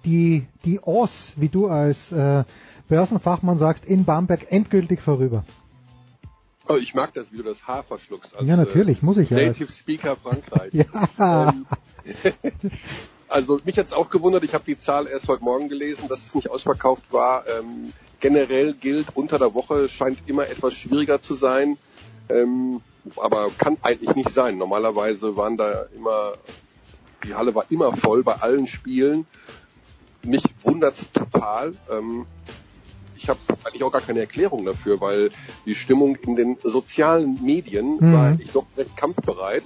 die, 0.05 0.47
die 0.65 0.80
OS, 0.80 1.34
wie 1.35 1.49
du 1.49 1.67
als 1.67 2.11
äh, 2.11 2.45
Börsenfachmann 2.88 3.57
sagst, 3.57 3.85
in 3.85 4.05
Bamberg 4.05 4.51
endgültig 4.51 5.01
vorüber? 5.01 5.43
Oh, 6.71 6.77
ich 6.77 6.93
mag 6.93 7.11
das, 7.15 7.31
wie 7.31 7.37
du 7.37 7.43
das 7.43 7.67
H 7.67 7.81
verschluckst. 7.81 8.35
Als, 8.35 8.47
ja, 8.47 8.55
natürlich, 8.55 9.01
muss 9.01 9.17
ich 9.17 9.31
ja. 9.31 9.37
Native 9.37 9.71
Speaker 9.71 10.15
Frankreich. 10.17 10.71
ja. 10.73 11.49
Ähm, 11.49 11.65
also 13.27 13.59
mich 13.65 13.75
hat's 13.79 13.91
auch 13.91 14.11
gewundert, 14.11 14.43
ich 14.43 14.53
habe 14.53 14.65
die 14.65 14.77
Zahl 14.77 15.07
erst 15.07 15.27
heute 15.27 15.43
Morgen 15.43 15.67
gelesen, 15.67 16.07
dass 16.07 16.23
es 16.23 16.35
nicht 16.35 16.47
ausverkauft 16.47 17.11
war. 17.11 17.47
Ähm, 17.47 17.91
generell 18.19 18.75
gilt, 18.75 19.07
unter 19.15 19.39
der 19.39 19.55
Woche 19.55 19.89
scheint 19.89 20.19
immer 20.27 20.47
etwas 20.47 20.75
schwieriger 20.75 21.19
zu 21.19 21.33
sein. 21.33 21.79
Ähm, 22.29 22.81
aber 23.15 23.49
kann 23.57 23.77
eigentlich 23.81 24.15
nicht 24.15 24.33
sein. 24.33 24.59
Normalerweise 24.59 25.35
waren 25.35 25.57
da 25.57 25.87
immer, 25.95 26.33
die 27.23 27.33
Halle 27.33 27.55
war 27.55 27.65
immer 27.69 27.97
voll 27.97 28.23
bei 28.23 28.35
allen 28.35 28.67
Spielen. 28.67 29.25
Mich 30.21 30.43
wundert's 30.63 31.03
total. 31.13 31.73
Ähm, 31.89 32.27
ich 33.21 33.27
habe 33.29 33.39
eigentlich 33.65 33.83
auch 33.83 33.91
gar 33.91 34.01
keine 34.01 34.21
Erklärung 34.21 34.65
dafür, 34.65 34.99
weil 35.01 35.31
die 35.65 35.75
Stimmung 35.75 36.15
in 36.17 36.35
den 36.35 36.57
sozialen 36.63 37.43
Medien 37.43 37.97
Mhm. 37.99 38.13
war 38.13 38.27
eigentlich 38.27 38.51
doch 38.51 38.65
recht 38.77 38.95
kampfbereit. 38.95 39.63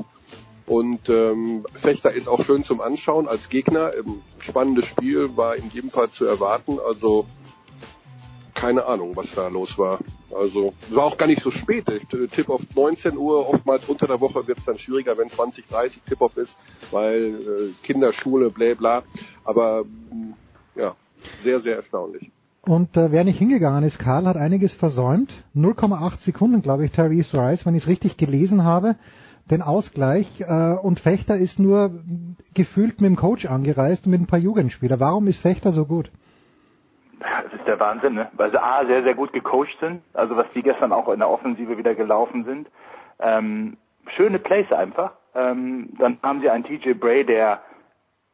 Und 0.65 1.07
ähm, 1.09 1.65
Fechter 1.75 2.13
ist 2.13 2.27
auch 2.27 2.43
schön 2.45 2.63
zum 2.63 2.81
Anschauen 2.81 3.27
als 3.27 3.49
Gegner. 3.49 3.93
Ähm, 3.95 4.21
spannendes 4.39 4.85
Spiel 4.85 5.35
war 5.35 5.55
in 5.55 5.69
jedem 5.71 5.91
Fall 5.91 6.09
zu 6.09 6.25
erwarten. 6.25 6.79
Also 6.79 7.25
keine 8.55 8.85
Ahnung, 8.85 9.15
was 9.15 9.31
da 9.35 9.47
los 9.49 9.77
war. 9.77 9.99
Also 10.33 10.73
war 10.89 11.05
auch 11.05 11.17
gar 11.17 11.27
nicht 11.27 11.43
so 11.43 11.51
spät. 11.51 11.85
Ich 11.89 12.17
äh, 12.17 12.27
tipp 12.27 12.49
auf 12.49 12.61
19 12.75 13.17
Uhr. 13.17 13.47
Oftmals 13.49 13.87
unter 13.87 14.07
der 14.07 14.19
Woche 14.21 14.47
wird 14.47 14.57
es 14.57 14.65
dann 14.65 14.77
schwieriger, 14.79 15.17
wenn 15.17 15.29
20, 15.29 15.67
30 15.67 16.01
Tip-Off 16.07 16.35
ist, 16.37 16.55
weil 16.91 17.73
äh, 17.81 17.85
Kinderschule, 17.85 18.49
bla 18.49 18.73
bla. 18.73 19.03
Aber 19.43 19.83
mh, 19.83 20.35
ja, 20.75 20.95
sehr, 21.43 21.59
sehr 21.59 21.75
erstaunlich. 21.75 22.31
Und 22.65 22.95
äh, 22.95 23.11
wer 23.11 23.25
nicht 23.25 23.39
hingegangen 23.39 23.83
ist, 23.83 23.99
Karl, 23.99 24.25
hat 24.25 24.37
einiges 24.37 24.73
versäumt. 24.73 25.33
0,8 25.53 26.19
Sekunden, 26.19 26.61
glaube 26.61 26.85
ich, 26.85 26.91
Therese 26.91 27.37
Rice, 27.37 27.65
wenn 27.65 27.75
ich 27.75 27.83
es 27.83 27.89
richtig 27.89 28.15
gelesen 28.15 28.63
habe, 28.63 28.95
den 29.51 29.61
Ausgleich. 29.61 30.27
Äh, 30.39 30.75
und 30.81 31.01
Fechter 31.01 31.35
ist 31.35 31.59
nur 31.59 31.91
gefühlt 32.53 33.01
mit 33.01 33.09
dem 33.09 33.17
Coach 33.17 33.45
angereist 33.45 34.05
und 34.05 34.11
mit 34.11 34.21
ein 34.21 34.27
paar 34.27 34.39
Jugendspielern. 34.39 35.01
Warum 35.01 35.27
ist 35.27 35.41
Fechter 35.41 35.73
so 35.73 35.85
gut? 35.85 36.09
Das 37.19 37.53
ist 37.53 37.67
der 37.67 37.79
Wahnsinn, 37.81 38.13
ne? 38.13 38.29
Weil 38.33 38.51
sie 38.51 38.61
A, 38.61 38.85
sehr, 38.85 39.03
sehr 39.03 39.15
gut 39.15 39.33
gecoacht 39.33 39.77
sind. 39.81 40.01
Also 40.13 40.37
was 40.37 40.47
die 40.55 40.61
gestern 40.61 40.93
auch 40.93 41.09
in 41.09 41.19
der 41.19 41.29
Offensive 41.29 41.77
wieder 41.77 41.95
gelaufen 41.95 42.45
sind. 42.45 42.69
Ähm, 43.19 43.75
schöne 44.15 44.39
Plays 44.39 44.71
einfach. 44.71 45.11
Ähm, 45.35 45.89
dann 45.99 46.17
haben 46.23 46.39
sie 46.39 46.49
einen 46.49 46.63
TJ 46.63 46.93
Bray, 46.93 47.25
der 47.25 47.61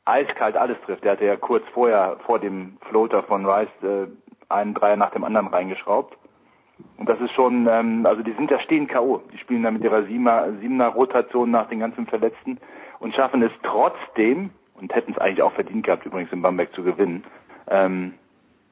eiskalt 0.10 0.58
alles 0.58 0.78
trifft. 0.86 1.04
Der 1.04 1.14
hatte 1.14 1.26
ja 1.26 1.36
kurz 1.36 1.64
vorher, 1.74 2.18
vor 2.26 2.40
dem 2.40 2.78
Floater 2.90 3.24
von 3.24 3.46
Rice, 3.46 3.70
äh, 3.84 4.08
einen 4.50 4.74
Dreier 4.74 4.96
nach 4.96 5.12
dem 5.12 5.24
anderen 5.24 5.48
reingeschraubt. 5.48 6.18
Und 6.98 7.10
das 7.10 7.20
ist 7.20 7.32
schon, 7.34 7.68
ähm, 7.70 8.06
also 8.06 8.24
die 8.24 8.34
sind 8.34 8.50
ja 8.50 8.60
stehen 8.60 8.88
K.O. 8.88 9.22
Die 9.34 9.38
spielen 9.38 9.64
da 9.64 9.72
mit 9.72 9.84
ihrer 9.84 10.04
Siebener, 10.04 10.54
Siebener 10.60 10.88
Rotation 10.88 11.52
nach 11.52 11.68
den 11.70 11.80
ganzen 11.80 12.08
Verletzten 12.08 12.58
und 13.00 13.14
schaffen 13.14 13.42
es 13.44 13.52
trotzdem, 13.64 14.52
und 14.80 14.94
hätten 14.96 15.12
es 15.12 15.18
eigentlich 15.18 15.42
auch 15.42 15.54
verdient 15.54 15.86
gehabt, 15.86 16.06
übrigens 16.06 16.32
in 16.32 16.42
Bamberg 16.42 16.74
zu 16.74 16.84
gewinnen. 16.84 17.24
Ähm, 17.68 18.14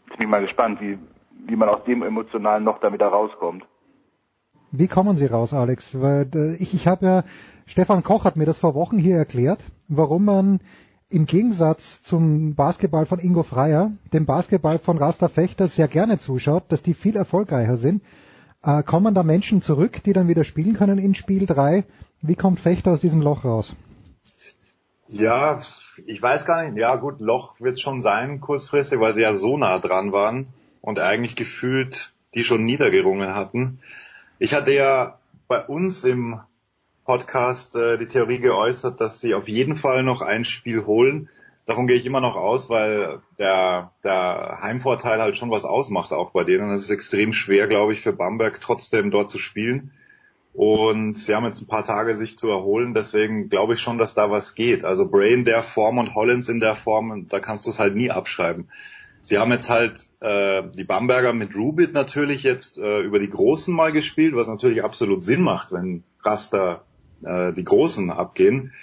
jetzt 0.08 0.18
bin 0.18 0.26
ich 0.26 0.32
mal 0.32 0.42
gespannt, 0.42 0.82
wie, 0.82 0.98
wie 1.46 1.56
man 1.56 1.70
aus 1.70 1.84
dem 1.84 2.04
Emotionalen 2.04 2.64
noch 2.64 2.80
da 2.80 2.92
wieder 2.92 3.08
rauskommt. 3.08 3.66
Wie 4.72 4.88
kommen 4.88 5.18
Sie 5.18 5.26
raus, 5.26 5.54
Alex? 5.54 6.00
Weil 6.00 6.30
äh, 6.34 6.56
ich, 6.56 6.74
ich 6.74 6.88
habe 6.88 7.06
ja, 7.06 7.24
Stefan 7.66 8.04
Koch 8.04 8.26
hat 8.26 8.36
mir 8.36 8.46
das 8.46 8.58
vor 8.58 8.76
Wochen 8.76 8.98
hier 8.98 9.18
erklärt, 9.18 9.60
warum 9.88 10.26
man 10.26 10.60
im 11.10 11.26
Gegensatz 11.26 11.82
zum 12.04 12.56
Basketball 12.56 13.06
von 13.06 13.20
Ingo 13.20 13.44
Freier, 13.44 13.92
dem 14.14 14.26
Basketball 14.26 14.80
von 14.80 14.98
Rasta 14.98 15.30
Fechter 15.30 15.68
sehr 15.70 15.88
gerne 15.88 16.20
zuschaut, 16.20 16.66
dass 16.70 16.82
die 16.82 16.94
viel 16.94 17.16
erfolgreicher 17.16 17.78
sind. 17.78 18.02
Äh, 18.62 18.84
kommen 18.84 19.14
da 19.14 19.24
Menschen 19.24 19.62
zurück, 19.62 20.04
die 20.04 20.14
dann 20.14 20.28
wieder 20.28 20.44
spielen 20.44 20.76
können 20.76 21.00
in 21.00 21.16
Spiel 21.16 21.46
3? 21.46 21.86
Wie 22.22 22.36
kommt 22.36 22.60
Fechter 22.60 22.92
aus 22.92 23.00
diesem 23.00 23.22
Loch 23.22 23.46
raus? 23.46 23.74
Ja, 25.08 25.62
ich 26.06 26.22
weiß 26.22 26.46
gar 26.46 26.64
nicht. 26.64 26.78
Ja, 26.78 26.96
gut, 26.96 27.22
Loch 27.22 27.62
wird 27.62 27.80
schon 27.80 28.02
sein, 28.02 28.42
kurzfristig, 28.42 29.00
weil 29.00 29.14
sie 29.14 29.22
ja 29.22 29.36
so 29.36 29.58
nah 29.58 29.80
dran 29.80 30.12
waren 30.12 30.48
und 30.82 31.00
eigentlich 31.00 31.36
gefühlt 31.36 32.14
die 32.36 32.44
schon 32.44 32.66
niedergerungen 32.66 33.34
hatten. 33.34 33.80
Ich 34.40 34.54
hatte 34.54 34.72
ja 34.74 35.20
bei 35.48 35.66
uns 35.66 36.04
im 36.04 36.40
Podcast 37.08 37.74
äh, 37.74 37.98
die 37.98 38.10
Theorie 38.10 38.40
geäußert, 38.40 39.00
dass 39.00 39.22
sie 39.22 39.34
auf 39.34 39.48
jeden 39.48 39.78
Fall 39.78 40.04
noch 40.04 40.22
ein 40.22 40.44
Spiel 40.44 40.86
holen. 40.86 41.30
Davon 41.66 41.88
gehe 41.88 41.96
ich 41.96 42.06
immer 42.06 42.20
noch 42.20 42.36
aus, 42.36 42.70
weil 42.70 43.22
der, 43.40 43.94
der 44.04 44.60
Heimvorteil 44.62 45.22
halt 45.22 45.38
schon 45.38 45.50
was 45.50 45.64
ausmacht 45.64 46.12
auch 46.12 46.32
bei 46.32 46.44
denen. 46.44 46.70
Es 46.70 46.82
ist 46.82 46.90
extrem 46.90 47.32
schwer, 47.32 47.68
glaube 47.68 47.94
ich, 47.94 48.02
für 48.02 48.12
Bamberg 48.12 48.60
trotzdem 48.60 49.10
dort 49.10 49.30
zu 49.30 49.40
spielen. 49.40 49.92
Und 50.52 51.18
sie 51.20 51.34
haben 51.34 51.46
jetzt 51.46 51.62
ein 51.62 51.68
paar 51.68 51.86
Tage 51.86 52.18
sich 52.18 52.38
zu 52.38 52.50
erholen, 52.50 52.94
deswegen 52.94 53.48
glaube 53.48 53.76
ich 53.76 53.80
schon, 53.80 53.98
dass 53.98 54.14
da 54.14 54.30
was 54.30 54.54
geht. 54.54 54.84
Also 54.84 55.10
Bray 55.10 55.34
in 55.34 55.46
der 55.46 55.64
Form 55.64 56.00
und 56.00 56.14
Hollins 56.14 56.50
in 56.50 56.60
der 56.60 56.76
Form, 56.76 57.28
da 57.30 57.40
kannst 57.40 57.66
du 57.68 57.70
es 57.70 57.80
halt 57.80 57.96
nie 57.96 58.12
abschreiben. 58.12 58.68
Sie 59.22 59.38
haben 59.38 59.52
jetzt 59.52 59.70
halt 59.70 60.06
äh, 60.20 60.64
die 60.76 60.84
Bamberger 60.84 61.32
mit 61.32 61.56
Rubit 61.56 61.94
natürlich 61.94 62.44
jetzt 62.44 62.78
äh, 62.78 63.00
über 63.00 63.20
die 63.20 63.30
Großen 63.30 63.74
mal 63.74 63.94
gespielt, 63.94 64.36
was 64.36 64.48
natürlich 64.48 64.84
absolut 64.84 65.22
Sinn 65.22 65.42
macht, 65.42 65.72
wenn 65.72 66.04
Raster 66.22 66.87
äh, 67.24 67.54
die 67.54 67.64
Großen 67.64 68.12
abgehen. 68.12 68.74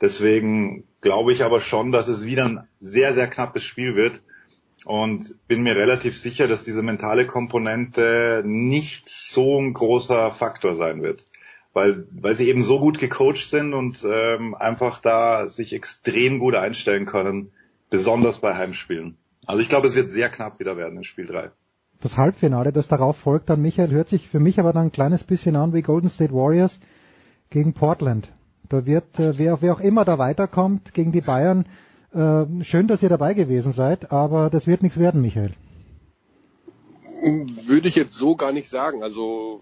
Deswegen 0.00 0.84
glaube 1.00 1.32
ich 1.32 1.44
aber 1.44 1.60
schon, 1.60 1.92
dass 1.92 2.08
es 2.08 2.24
wieder 2.24 2.46
ein 2.46 2.68
sehr, 2.80 3.14
sehr 3.14 3.28
knappes 3.28 3.64
Spiel 3.64 3.96
wird 3.96 4.20
und 4.84 5.34
bin 5.46 5.62
mir 5.62 5.76
relativ 5.76 6.16
sicher, 6.16 6.48
dass 6.48 6.62
diese 6.62 6.82
mentale 6.82 7.26
Komponente 7.26 8.42
nicht 8.46 9.08
so 9.08 9.60
ein 9.60 9.74
großer 9.74 10.32
Faktor 10.32 10.76
sein 10.76 11.02
wird. 11.02 11.26
Weil, 11.72 12.06
weil 12.10 12.34
sie 12.34 12.48
eben 12.48 12.64
so 12.64 12.80
gut 12.80 12.98
gecoacht 12.98 13.48
sind 13.48 13.74
und 13.74 14.04
ähm, 14.04 14.56
einfach 14.56 15.00
da 15.00 15.46
sich 15.46 15.72
extrem 15.72 16.40
gut 16.40 16.56
einstellen 16.56 17.06
können, 17.06 17.52
besonders 17.90 18.40
bei 18.40 18.56
Heimspielen. 18.56 19.18
Also 19.46 19.62
ich 19.62 19.68
glaube, 19.68 19.86
es 19.86 19.94
wird 19.94 20.10
sehr 20.10 20.30
knapp 20.30 20.58
wieder 20.58 20.76
werden 20.76 20.96
in 20.96 21.04
Spiel 21.04 21.26
3. 21.26 21.52
Das 22.00 22.16
Halbfinale, 22.16 22.72
das 22.72 22.88
darauf 22.88 23.18
folgt, 23.18 23.50
dann 23.50 23.62
Michael, 23.62 23.90
hört 23.90 24.08
sich 24.08 24.28
für 24.28 24.40
mich 24.40 24.58
aber 24.58 24.72
dann 24.72 24.86
ein 24.86 24.92
kleines 24.92 25.22
bisschen 25.22 25.54
an 25.54 25.72
wie 25.72 25.82
Golden 25.82 26.08
State 26.08 26.32
Warriors 26.32 26.80
gegen 27.50 27.74
Portland. 27.74 28.32
Da 28.68 28.86
wird, 28.86 29.18
äh, 29.18 29.36
wer, 29.36 29.60
wer 29.60 29.74
auch 29.74 29.80
immer 29.80 30.04
da 30.04 30.18
weiterkommt 30.18 30.94
gegen 30.94 31.12
die 31.12 31.20
Bayern, 31.20 31.66
äh, 32.12 32.64
schön, 32.64 32.86
dass 32.86 33.02
ihr 33.02 33.08
dabei 33.08 33.34
gewesen 33.34 33.72
seid, 33.72 34.10
aber 34.10 34.48
das 34.50 34.66
wird 34.66 34.82
nichts 34.82 34.98
werden, 34.98 35.20
Michael. 35.20 35.54
Würde 37.66 37.88
ich 37.88 37.96
jetzt 37.96 38.14
so 38.14 38.34
gar 38.36 38.52
nicht 38.52 38.70
sagen. 38.70 39.02
Also 39.02 39.60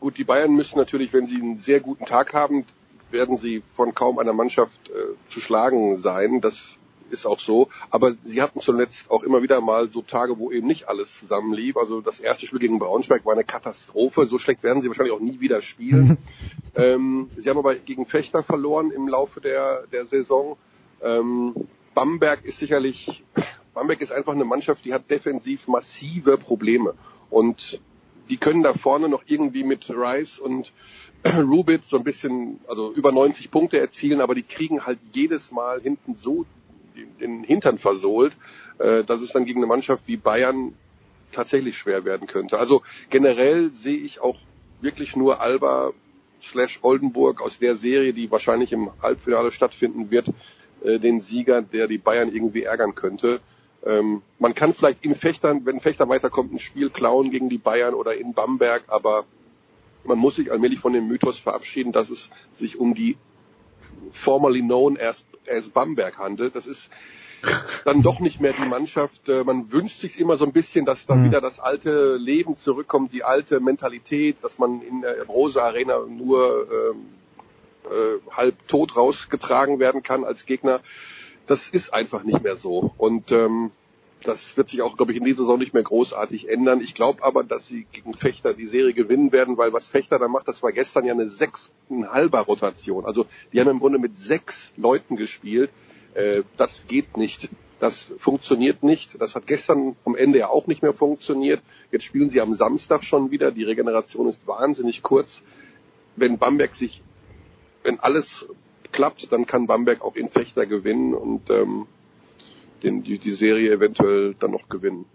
gut, 0.00 0.18
die 0.18 0.24
Bayern 0.24 0.56
müssen 0.56 0.78
natürlich, 0.78 1.12
wenn 1.12 1.26
sie 1.26 1.36
einen 1.36 1.58
sehr 1.58 1.80
guten 1.80 2.04
Tag 2.06 2.32
haben, 2.32 2.64
werden 3.10 3.36
sie 3.36 3.62
von 3.76 3.94
kaum 3.94 4.18
einer 4.18 4.32
Mannschaft 4.32 4.88
äh, 4.88 5.32
zu 5.32 5.40
schlagen 5.40 5.98
sein. 5.98 6.40
Das 6.40 6.78
ist 7.14 7.26
auch 7.26 7.40
so. 7.40 7.68
Aber 7.90 8.14
sie 8.24 8.42
hatten 8.42 8.60
zuletzt 8.60 9.10
auch 9.10 9.22
immer 9.22 9.42
wieder 9.42 9.60
mal 9.60 9.88
so 9.88 10.02
Tage, 10.02 10.38
wo 10.38 10.50
eben 10.50 10.66
nicht 10.66 10.88
alles 10.88 11.08
zusammenlief. 11.18 11.76
Also 11.76 12.00
das 12.00 12.20
erste 12.20 12.46
Spiel 12.46 12.58
gegen 12.58 12.78
Braunschweig 12.78 13.24
war 13.24 13.32
eine 13.32 13.44
Katastrophe. 13.44 14.26
So 14.26 14.38
schlecht 14.38 14.62
werden 14.62 14.82
sie 14.82 14.88
wahrscheinlich 14.88 15.14
auch 15.14 15.20
nie 15.20 15.40
wieder 15.40 15.62
spielen. 15.62 16.18
ähm, 16.74 17.30
sie 17.36 17.48
haben 17.48 17.58
aber 17.58 17.74
gegen 17.76 18.06
Fechter 18.06 18.42
verloren 18.42 18.90
im 18.90 19.08
Laufe 19.08 19.40
der, 19.40 19.86
der 19.92 20.06
Saison. 20.06 20.58
Ähm, 21.02 21.54
Bamberg 21.94 22.44
ist 22.44 22.58
sicherlich, 22.58 23.24
Bamberg 23.72 24.00
ist 24.02 24.12
einfach 24.12 24.32
eine 24.32 24.44
Mannschaft, 24.44 24.84
die 24.84 24.92
hat 24.92 25.10
defensiv 25.10 25.68
massive 25.68 26.36
Probleme. 26.38 26.94
Und 27.30 27.80
die 28.28 28.36
können 28.36 28.62
da 28.62 28.74
vorne 28.74 29.08
noch 29.08 29.22
irgendwie 29.26 29.64
mit 29.64 29.88
Rice 29.90 30.38
und 30.38 30.72
Rubitz 31.24 31.88
so 31.88 31.96
ein 31.96 32.04
bisschen, 32.04 32.60
also 32.68 32.92
über 32.92 33.12
90 33.12 33.50
Punkte 33.50 33.78
erzielen, 33.78 34.20
aber 34.20 34.34
die 34.34 34.42
kriegen 34.42 34.84
halt 34.84 34.98
jedes 35.12 35.50
Mal 35.50 35.80
hinten 35.80 36.16
so 36.16 36.44
den 37.20 37.42
Hintern 37.44 37.78
versohlt, 37.78 38.32
äh, 38.78 39.04
dass 39.04 39.20
es 39.20 39.32
dann 39.32 39.44
gegen 39.44 39.60
eine 39.60 39.66
Mannschaft 39.66 40.04
wie 40.06 40.16
Bayern 40.16 40.74
tatsächlich 41.32 41.76
schwer 41.76 42.04
werden 42.04 42.26
könnte. 42.26 42.58
Also 42.58 42.82
generell 43.10 43.70
sehe 43.70 43.96
ich 43.96 44.20
auch 44.20 44.36
wirklich 44.80 45.16
nur 45.16 45.40
Alba 45.40 45.92
slash 46.42 46.78
Oldenburg 46.82 47.40
aus 47.40 47.58
der 47.58 47.76
Serie, 47.76 48.12
die 48.12 48.30
wahrscheinlich 48.30 48.72
im 48.72 48.90
Halbfinale 49.02 49.50
stattfinden 49.50 50.10
wird, 50.10 50.28
äh, 50.84 50.98
den 50.98 51.20
Sieger, 51.20 51.62
der 51.62 51.88
die 51.88 51.98
Bayern 51.98 52.32
irgendwie 52.32 52.62
ärgern 52.62 52.94
könnte. 52.94 53.40
Ähm, 53.84 54.22
man 54.38 54.54
kann 54.54 54.74
vielleicht 54.74 55.04
in 55.04 55.14
Fechtern, 55.14 55.66
wenn 55.66 55.80
Fechter 55.80 56.08
weiterkommt, 56.08 56.52
ein 56.52 56.58
Spiel 56.58 56.90
klauen 56.90 57.30
gegen 57.30 57.48
die 57.48 57.58
Bayern 57.58 57.94
oder 57.94 58.16
in 58.16 58.34
Bamberg, 58.34 58.84
aber 58.88 59.24
man 60.04 60.18
muss 60.18 60.36
sich 60.36 60.50
allmählich 60.50 60.80
von 60.80 60.92
dem 60.92 61.06
Mythos 61.06 61.38
verabschieden, 61.38 61.92
dass 61.92 62.10
es 62.10 62.28
sich 62.58 62.78
um 62.78 62.94
die 62.94 63.16
formerly 64.12 64.62
known 64.62 64.96
as, 64.96 65.24
as 65.48 65.68
Bamberg 65.70 66.18
handelt. 66.18 66.54
Das 66.54 66.66
ist 66.66 66.88
dann 67.84 68.02
doch 68.02 68.20
nicht 68.20 68.40
mehr 68.40 68.52
die 68.52 68.68
Mannschaft. 68.68 69.28
Äh, 69.28 69.44
man 69.44 69.70
wünscht 69.70 70.00
sich 70.00 70.18
immer 70.18 70.36
so 70.36 70.44
ein 70.44 70.52
bisschen, 70.52 70.84
dass 70.84 71.04
dann 71.06 71.20
mhm. 71.20 71.24
wieder 71.26 71.40
das 71.40 71.58
alte 71.58 72.16
Leben 72.16 72.56
zurückkommt, 72.56 73.12
die 73.12 73.24
alte 73.24 73.60
Mentalität, 73.60 74.36
dass 74.42 74.58
man 74.58 74.80
in 74.82 75.02
der 75.02 75.24
Rose 75.26 75.62
Arena 75.62 75.98
nur 76.08 76.66
äh, 76.70 77.94
äh, 77.94 78.20
halb 78.30 78.68
tot 78.68 78.96
rausgetragen 78.96 79.78
werden 79.78 80.02
kann 80.02 80.24
als 80.24 80.46
Gegner. 80.46 80.80
Das 81.46 81.68
ist 81.68 81.92
einfach 81.92 82.24
nicht 82.24 82.42
mehr 82.42 82.56
so. 82.56 82.92
Und 82.96 83.30
ähm, 83.30 83.72
das 84.24 84.56
wird 84.56 84.68
sich 84.70 84.82
auch, 84.82 84.96
glaube 84.96 85.12
ich, 85.12 85.18
in 85.18 85.24
dieser 85.24 85.42
Saison 85.42 85.58
nicht 85.58 85.74
mehr 85.74 85.82
großartig 85.82 86.48
ändern. 86.48 86.80
Ich 86.80 86.94
glaube 86.94 87.22
aber, 87.22 87.44
dass 87.44 87.66
sie 87.66 87.86
gegen 87.92 88.14
Fechter 88.14 88.54
die 88.54 88.66
Serie 88.66 88.94
gewinnen 88.94 89.32
werden, 89.32 89.56
weil 89.56 89.72
was 89.72 89.88
Fechter 89.88 90.18
da 90.18 90.28
macht, 90.28 90.48
das 90.48 90.62
war 90.62 90.72
gestern 90.72 91.04
ja 91.04 91.12
eine 91.12 91.30
sechseinhalber 91.30 92.40
Rotation. 92.40 93.04
Also 93.04 93.26
die 93.52 93.60
haben 93.60 93.70
im 93.70 93.80
Grunde 93.80 93.98
mit 93.98 94.16
sechs 94.18 94.54
Leuten 94.76 95.16
gespielt. 95.16 95.70
Äh, 96.14 96.42
das 96.56 96.82
geht 96.88 97.16
nicht. 97.16 97.48
Das 97.80 98.06
funktioniert 98.18 98.82
nicht. 98.82 99.20
Das 99.20 99.34
hat 99.34 99.46
gestern 99.46 99.96
am 100.04 100.16
Ende 100.16 100.38
ja 100.38 100.48
auch 100.48 100.66
nicht 100.66 100.82
mehr 100.82 100.94
funktioniert. 100.94 101.60
Jetzt 101.90 102.04
spielen 102.04 102.30
sie 102.30 102.40
am 102.40 102.54
Samstag 102.54 103.04
schon 103.04 103.30
wieder. 103.30 103.50
Die 103.50 103.64
Regeneration 103.64 104.28
ist 104.28 104.46
wahnsinnig 104.46 105.02
kurz. 105.02 105.42
Wenn 106.16 106.38
Bamberg 106.38 106.74
sich, 106.76 107.02
wenn 107.82 108.00
alles 108.00 108.46
klappt, 108.92 109.32
dann 109.32 109.46
kann 109.46 109.66
Bamberg 109.66 110.02
auch 110.02 110.16
in 110.16 110.30
Fechter 110.30 110.66
gewinnen 110.66 111.14
und 111.14 111.50
ähm, 111.50 111.86
den, 112.84 113.02
die, 113.02 113.18
die 113.18 113.32
Serie 113.32 113.72
eventuell 113.72 114.34
dann 114.38 114.52
noch 114.52 114.68
gewinnen. 114.68 115.06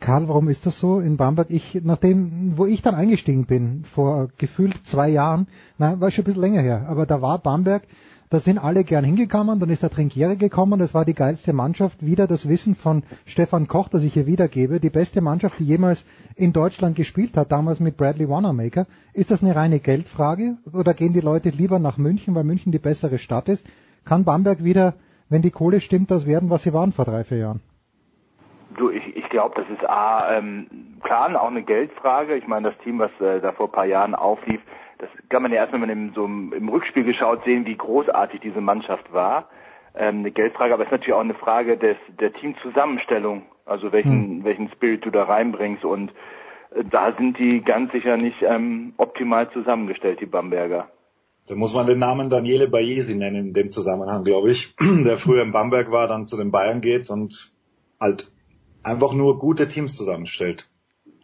Karl, 0.00 0.28
warum 0.28 0.48
ist 0.48 0.66
das 0.66 0.78
so 0.78 1.00
in 1.00 1.16
Bamberg? 1.16 1.50
Ich, 1.50 1.80
nachdem, 1.82 2.52
wo 2.56 2.66
ich 2.66 2.82
dann 2.82 2.94
eingestiegen 2.94 3.46
bin, 3.46 3.84
vor 3.94 4.28
gefühlt 4.36 4.76
zwei 4.90 5.08
Jahren, 5.08 5.46
na, 5.78 5.98
war 6.00 6.10
schon 6.10 6.22
ein 6.22 6.26
bisschen 6.26 6.42
länger 6.42 6.60
her, 6.60 6.86
aber 6.88 7.06
da 7.06 7.22
war 7.22 7.38
Bamberg, 7.38 7.82
da 8.28 8.40
sind 8.40 8.58
alle 8.58 8.82
gern 8.82 9.04
hingekommen, 9.04 9.60
dann 9.60 9.70
ist 9.70 9.82
der 9.82 9.90
Trinkiere 9.90 10.36
gekommen, 10.36 10.80
das 10.80 10.92
war 10.92 11.04
die 11.04 11.14
geilste 11.14 11.52
Mannschaft, 11.52 12.04
wieder 12.04 12.26
das 12.26 12.48
Wissen 12.48 12.74
von 12.74 13.04
Stefan 13.24 13.68
Koch, 13.68 13.88
das 13.88 14.02
ich 14.02 14.14
hier 14.14 14.26
wiedergebe, 14.26 14.80
die 14.80 14.90
beste 14.90 15.20
Mannschaft, 15.20 15.60
die 15.60 15.64
jemals 15.64 16.04
in 16.34 16.52
Deutschland 16.52 16.96
gespielt 16.96 17.36
hat, 17.36 17.52
damals 17.52 17.78
mit 17.78 17.96
Bradley 17.96 18.28
Wanamaker. 18.28 18.86
Ist 19.12 19.30
das 19.30 19.42
eine 19.42 19.54
reine 19.54 19.78
Geldfrage 19.78 20.56
oder 20.72 20.92
gehen 20.92 21.12
die 21.12 21.20
Leute 21.20 21.50
lieber 21.50 21.78
nach 21.78 21.98
München, 21.98 22.34
weil 22.34 22.44
München 22.44 22.72
die 22.72 22.80
bessere 22.80 23.18
Stadt 23.18 23.48
ist? 23.48 23.64
Kann 24.04 24.24
Bamberg 24.24 24.64
wieder 24.64 24.94
wenn 25.28 25.42
die 25.42 25.50
Kohle 25.50 25.80
stimmt, 25.80 26.10
das 26.10 26.26
werden, 26.26 26.50
was 26.50 26.62
sie 26.62 26.72
waren 26.72 26.92
vor 26.92 27.04
drei, 27.04 27.24
vier 27.24 27.38
Jahren? 27.38 27.60
Du, 28.76 28.90
ich, 28.90 29.16
ich 29.16 29.28
glaube, 29.28 29.54
das 29.56 29.68
ist 29.70 29.88
A, 29.88 30.36
ähm, 30.36 30.66
klar, 31.02 31.40
auch 31.40 31.48
eine 31.48 31.62
Geldfrage. 31.62 32.36
Ich 32.36 32.46
meine, 32.46 32.70
das 32.70 32.78
Team, 32.78 32.98
was 32.98 33.10
äh, 33.20 33.40
da 33.40 33.52
vor 33.52 33.66
ein 33.66 33.72
paar 33.72 33.86
Jahren 33.86 34.14
auflief, 34.14 34.60
das 34.98 35.08
kann 35.28 35.42
man 35.42 35.52
ja 35.52 35.58
erst, 35.58 35.72
wenn 35.72 35.80
man 35.80 35.90
im, 35.90 36.12
so 36.14 36.24
im 36.24 36.68
Rückspiel 36.68 37.04
geschaut 37.04 37.44
sehen, 37.44 37.66
wie 37.66 37.76
großartig 37.76 38.40
diese 38.40 38.60
Mannschaft 38.60 39.12
war. 39.12 39.48
Ähm, 39.94 40.20
eine 40.20 40.30
Geldfrage, 40.30 40.74
aber 40.74 40.82
es 40.82 40.88
ist 40.88 40.92
natürlich 40.92 41.14
auch 41.14 41.20
eine 41.20 41.34
Frage 41.34 41.76
des, 41.76 41.96
der 42.20 42.32
Teamzusammenstellung, 42.32 43.42
also 43.64 43.92
welchen, 43.92 44.38
hm. 44.38 44.44
welchen 44.44 44.70
Spirit 44.70 45.04
du 45.04 45.10
da 45.10 45.24
reinbringst 45.24 45.84
und 45.84 46.12
äh, 46.74 46.84
da 46.90 47.12
sind 47.12 47.38
die 47.38 47.62
ganz 47.62 47.92
sicher 47.92 48.16
nicht 48.16 48.42
ähm, 48.42 48.92
optimal 48.98 49.50
zusammengestellt, 49.50 50.20
die 50.20 50.26
Bamberger. 50.26 50.88
Da 51.48 51.54
muss 51.54 51.72
man 51.72 51.86
den 51.86 51.98
Namen 51.98 52.28
Daniele 52.28 52.68
Bayesi 52.68 53.14
nennen 53.14 53.48
in 53.48 53.52
dem 53.52 53.70
Zusammenhang, 53.70 54.24
glaube 54.24 54.50
ich, 54.50 54.74
der 54.80 55.18
früher 55.18 55.42
in 55.42 55.52
Bamberg 55.52 55.90
war, 55.90 56.08
dann 56.08 56.26
zu 56.26 56.36
den 56.36 56.50
Bayern 56.50 56.80
geht 56.80 57.08
und 57.08 57.52
halt 58.00 58.30
einfach 58.82 59.12
nur 59.12 59.38
gute 59.38 59.68
Teams 59.68 59.96
zusammenstellt. 59.96 60.68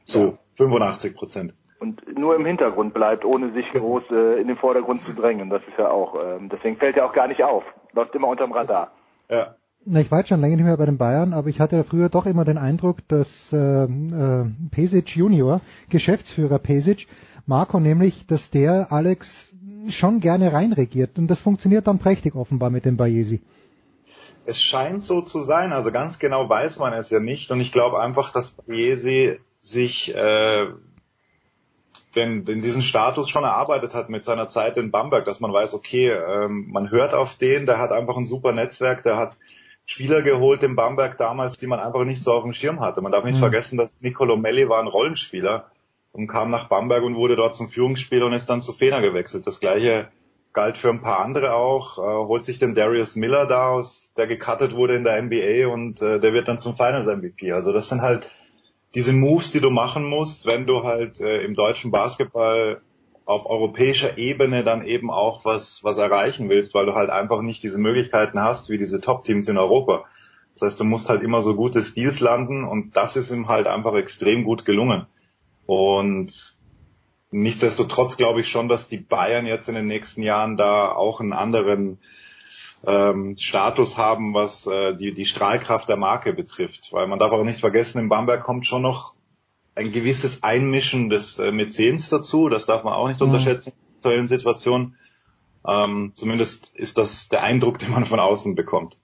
So 0.05 0.21
ja. 0.21 0.39
85 0.57 1.15
Prozent. 1.15 1.55
Und 1.81 2.01
nur 2.17 2.37
im 2.37 2.47
Hintergrund 2.47 2.95
bleibt, 2.95 3.25
ohne 3.25 3.53
sich 3.53 3.69
groß 3.73 4.05
äh, 4.11 4.41
in 4.41 4.47
den 4.47 4.57
Vordergrund 4.57 5.01
zu 5.01 5.13
drängen. 5.15 5.51
Das 5.51 5.63
ist 5.63 5.77
ja 5.77 5.91
auch, 5.91 6.15
ähm, 6.15 6.49
deswegen 6.49 6.77
fällt 6.77 6.97
er 6.97 7.07
auch 7.07 7.13
gar 7.13 7.27
nicht 7.27 7.43
auf. 7.43 7.65
Läuft 7.93 8.15
immer 8.15 8.29
unterm 8.29 8.53
Radar. 8.53 8.93
Ja. 9.29 9.57
Na, 9.85 10.01
ich 10.01 10.11
war 10.13 10.19
jetzt 10.19 10.29
schon 10.29 10.41
länger 10.41 10.55
nicht 10.55 10.65
mehr 10.65 10.77
bei 10.77 10.87
den 10.87 10.99
Bayern, 10.99 11.33
aber 11.33 11.49
ich 11.49 11.59
hatte 11.59 11.75
ja 11.75 11.83
früher 11.83 12.09
doch 12.09 12.27
immer 12.27 12.45
den 12.45 12.57
Eindruck, 12.57 12.99
dass 13.09 13.53
äh, 13.53 13.57
äh, 13.57 14.45
Pesic 14.71 15.17
Junior, 15.17 15.61
Geschäftsführer 15.91 16.61
Pesic, 16.61 17.09
Marco 17.47 17.81
nämlich, 17.81 18.29
dass 18.29 18.49
der 18.51 18.93
Alex 18.93 19.52
schon 19.91 20.21
gerne 20.21 20.53
reinregiert. 20.53 21.19
Und 21.19 21.29
das 21.29 21.41
funktioniert 21.41 21.87
dann 21.87 21.99
prächtig 21.99 22.35
offenbar 22.35 22.71
mit 22.71 22.85
dem 22.85 22.97
Bayesi. 22.97 23.43
Es 24.45 24.61
scheint 24.61 25.05
so 25.05 25.23
zu 25.23 25.43
sein, 25.43 25.73
also 25.73 25.93
ganz 25.93 26.19
genau 26.19 26.49
weiß 26.49 26.79
man 26.79 26.93
es 26.95 27.11
ja 27.11 27.21
nicht. 27.21 27.51
Und 27.51 27.61
ich 27.61 27.73
glaube 27.73 28.01
einfach, 28.01 28.33
dass 28.33 28.51
Bayesi 28.51 29.39
sich 29.63 30.15
äh, 30.15 30.67
den, 32.17 32.45
den 32.45 32.63
diesen 32.63 32.83
Status 32.83 33.29
schon 33.29 33.45
erarbeitet 33.45 33.95
hat 33.95 34.09
mit 34.09 34.25
seiner 34.25 34.49
Zeit 34.49 34.77
in 34.77 34.91
Bamberg, 34.91 35.25
dass 35.25 35.41
man 35.41 35.53
weiß, 35.53 35.75
okay, 35.75 36.11
ähm, 36.11 36.69
man 36.71 36.91
hört 36.91 37.15
auf 37.15 37.37
den, 37.37 37.67
der 37.67 37.79
hat 37.79 37.93
einfach 37.93 38.17
ein 38.17 38.27
super 38.27 38.53
Netzwerk, 38.53 39.03
der 39.03 39.17
hat 39.17 39.37
Spieler 39.85 40.23
geholt 40.23 40.63
in 40.63 40.77
Bamberg 40.77 41.19
damals, 41.19 41.59
die 41.59 41.67
man 41.67 41.81
einfach 41.81 42.05
nicht 42.05 42.23
so 42.23 42.33
auf 42.33 42.45
dem 42.45 42.55
Schirm 42.55 42.81
hatte. 42.81 43.01
Man 43.01 43.13
darf 43.13 43.25
nicht 43.25 43.37
mhm. 43.37 43.41
vergessen, 43.41 43.79
dass 43.79 43.91
Nicolo 44.01 44.37
Melli 44.37 44.69
war 44.69 44.81
ein 44.81 44.87
Rollenspieler 44.87 45.72
und 46.13 46.29
kam 46.29 46.51
nach 46.51 46.69
Bamberg 46.69 47.03
und 47.03 47.17
wurde 47.17 47.37
dort 47.37 47.57
zum 47.57 47.69
Führungsspieler 47.69 48.27
und 48.27 48.33
ist 48.33 48.47
dann 48.47 48.63
zu 48.63 48.73
Fener 48.73 49.01
gewechselt. 49.01 49.47
Das 49.47 49.61
gleiche 49.61 50.09
galt 50.53 50.77
für 50.77 50.91
ein 50.91 51.03
paar 51.03 51.21
andere 51.21 51.55
auch. 51.55 51.99
Äh, 51.99 52.27
holt 52.27 52.45
sich 52.45 52.59
den 52.59 52.75
Darius 52.75 53.17
Miller 53.17 53.47
da 53.47 53.71
aus, 53.71 54.13
der 54.17 54.27
gecuttet 54.27 54.75
wurde 54.75 54.95
in 54.95 55.05
der 55.05 55.21
NBA 55.23 55.73
und 55.73 56.03
äh, 56.03 56.21
der 56.21 56.33
wird 56.35 56.49
dann 56.49 56.61
zum 56.61 56.77
Finals 56.77 57.07
MVP. 57.07 57.53
Also 57.53 57.73
das 57.73 57.89
sind 57.89 58.03
halt 58.03 58.31
diese 58.95 59.13
Moves, 59.13 59.53
die 59.53 59.61
du 59.61 59.71
machen 59.71 60.05
musst, 60.05 60.47
wenn 60.47 60.67
du 60.67 60.83
halt 60.83 61.21
äh, 61.21 61.43
im 61.43 61.55
deutschen 61.55 61.91
Basketball 61.91 62.83
auf 63.25 63.47
europäischer 63.47 64.19
Ebene 64.19 64.65
dann 64.65 64.85
eben 64.85 65.11
auch 65.11 65.45
was, 65.45 65.83
was 65.83 65.97
erreichen 65.97 66.49
willst, 66.51 66.75
weil 66.75 66.87
du 66.87 66.95
halt 66.95 67.09
einfach 67.09 67.41
nicht 67.41 67.63
diese 67.63 67.79
Möglichkeiten 67.79 68.41
hast 68.41 68.69
wie 68.69 68.79
diese 68.79 69.01
Top-Teams 69.01 69.49
in 69.49 69.57
Europa. 69.57 70.05
Das 70.55 70.63
heißt, 70.63 70.81
du 70.81 70.85
musst 70.85 71.09
halt 71.09 71.23
immer 71.23 71.41
so 71.41 71.55
gute 71.55 71.83
Steals 71.83 72.21
landen 72.21 72.65
und 72.65 72.95
das 72.97 73.17
ist 73.17 73.31
ihm 73.31 73.49
halt 73.49 73.67
einfach 73.67 73.95
extrem 73.95 74.45
gut 74.45 74.67
gelungen. 74.67 75.07
Und 75.67 76.57
nichtsdestotrotz 77.31 78.17
glaube 78.17 78.41
ich 78.41 78.49
schon, 78.49 78.69
dass 78.69 78.89
die 78.89 78.99
Bayern 78.99 79.47
jetzt 79.47 79.69
in 79.69 79.75
den 79.75 79.87
nächsten 79.87 80.23
Jahren 80.23 80.57
da 80.57 80.93
auch 80.93 81.21
einen 81.21 81.33
anderen 81.33 81.99
ähm, 82.85 83.37
Status 83.39 83.97
haben, 83.97 84.35
was 84.35 84.67
äh, 84.67 84.97
die, 84.97 85.15
die 85.15 85.27
Strahlkraft 85.27 85.89
der 85.89 85.97
Marke 85.97 86.33
betrifft. 86.33 86.89
Weil 86.93 87.07
man 87.07 87.19
darf 87.19 87.33
auch 87.33 87.45
nicht 87.45 87.61
vergessen, 87.61 87.99
in 87.99 88.09
Bamberg 88.09 88.43
kommt 88.43 88.67
schon 88.67 88.83
noch 88.83 89.15
ein 89.75 89.93
gewisses 89.93 90.43
Einmischen 90.43 91.09
des 91.09 91.39
äh, 91.39 91.51
Mäzens 91.51 92.11
dazu. 92.11 92.49
Das 92.49 92.67
darf 92.67 92.85
man 92.85 92.93
auch 92.93 93.09
nicht 93.09 93.21
mhm. 93.21 93.29
unterschätzen 93.29 93.71
in 93.71 93.97
aktuellen 93.97 94.29
Situationen. 94.29 94.97
Ähm, 95.67 96.13
zumindest 96.15 96.75
ist 96.75 96.99
das 96.99 97.29
der 97.29 97.43
Eindruck, 97.43 97.79
den 97.79 97.91
man 97.91 98.05
von 98.05 98.21
außen 98.21 98.55
bekommt. 98.55 98.97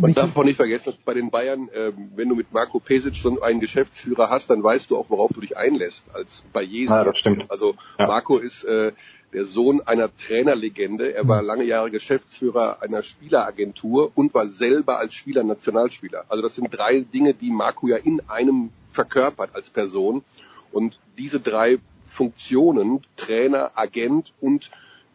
Man 0.00 0.14
darf 0.14 0.34
auch 0.36 0.44
nicht 0.44 0.56
vergessen, 0.56 0.84
dass 0.86 0.96
bei 0.96 1.14
den 1.14 1.30
Bayern, 1.30 1.68
äh, 1.68 1.92
wenn 2.14 2.28
du 2.28 2.34
mit 2.34 2.52
Marco 2.52 2.80
Pesic 2.80 3.16
so 3.16 3.40
einen 3.40 3.60
Geschäftsführer 3.60 4.30
hast, 4.30 4.48
dann 4.48 4.62
weißt 4.62 4.90
du 4.90 4.96
auch, 4.96 5.10
worauf 5.10 5.30
du 5.32 5.40
dich 5.40 5.56
einlässt, 5.56 6.02
als 6.14 6.42
bei 6.52 6.62
Jesus. 6.62 6.94
Ja, 6.94 7.04
das 7.04 7.18
stimmt. 7.18 7.50
Also 7.50 7.74
ja. 7.98 8.06
Marco 8.06 8.38
ist 8.38 8.64
äh, 8.64 8.92
der 9.32 9.44
Sohn 9.46 9.80
einer 9.80 10.14
Trainerlegende. 10.16 11.14
Er 11.14 11.26
war 11.26 11.42
lange 11.42 11.64
Jahre 11.64 11.90
Geschäftsführer 11.90 12.82
einer 12.82 13.02
Spieleragentur 13.02 14.12
und 14.14 14.34
war 14.34 14.48
selber 14.48 14.98
als 14.98 15.14
Spieler 15.14 15.42
Nationalspieler. 15.42 16.24
Also 16.28 16.42
das 16.42 16.54
sind 16.54 16.68
drei 16.70 17.00
Dinge, 17.00 17.34
die 17.34 17.50
Marco 17.50 17.88
ja 17.88 17.96
in 17.96 18.20
einem 18.28 18.70
verkörpert 18.92 19.54
als 19.54 19.68
Person. 19.70 20.24
Und 20.70 20.98
diese 21.18 21.40
drei 21.40 21.78
Funktionen, 22.08 23.04
Trainer, 23.16 23.72
Agent 23.74 24.32
und 24.40 24.70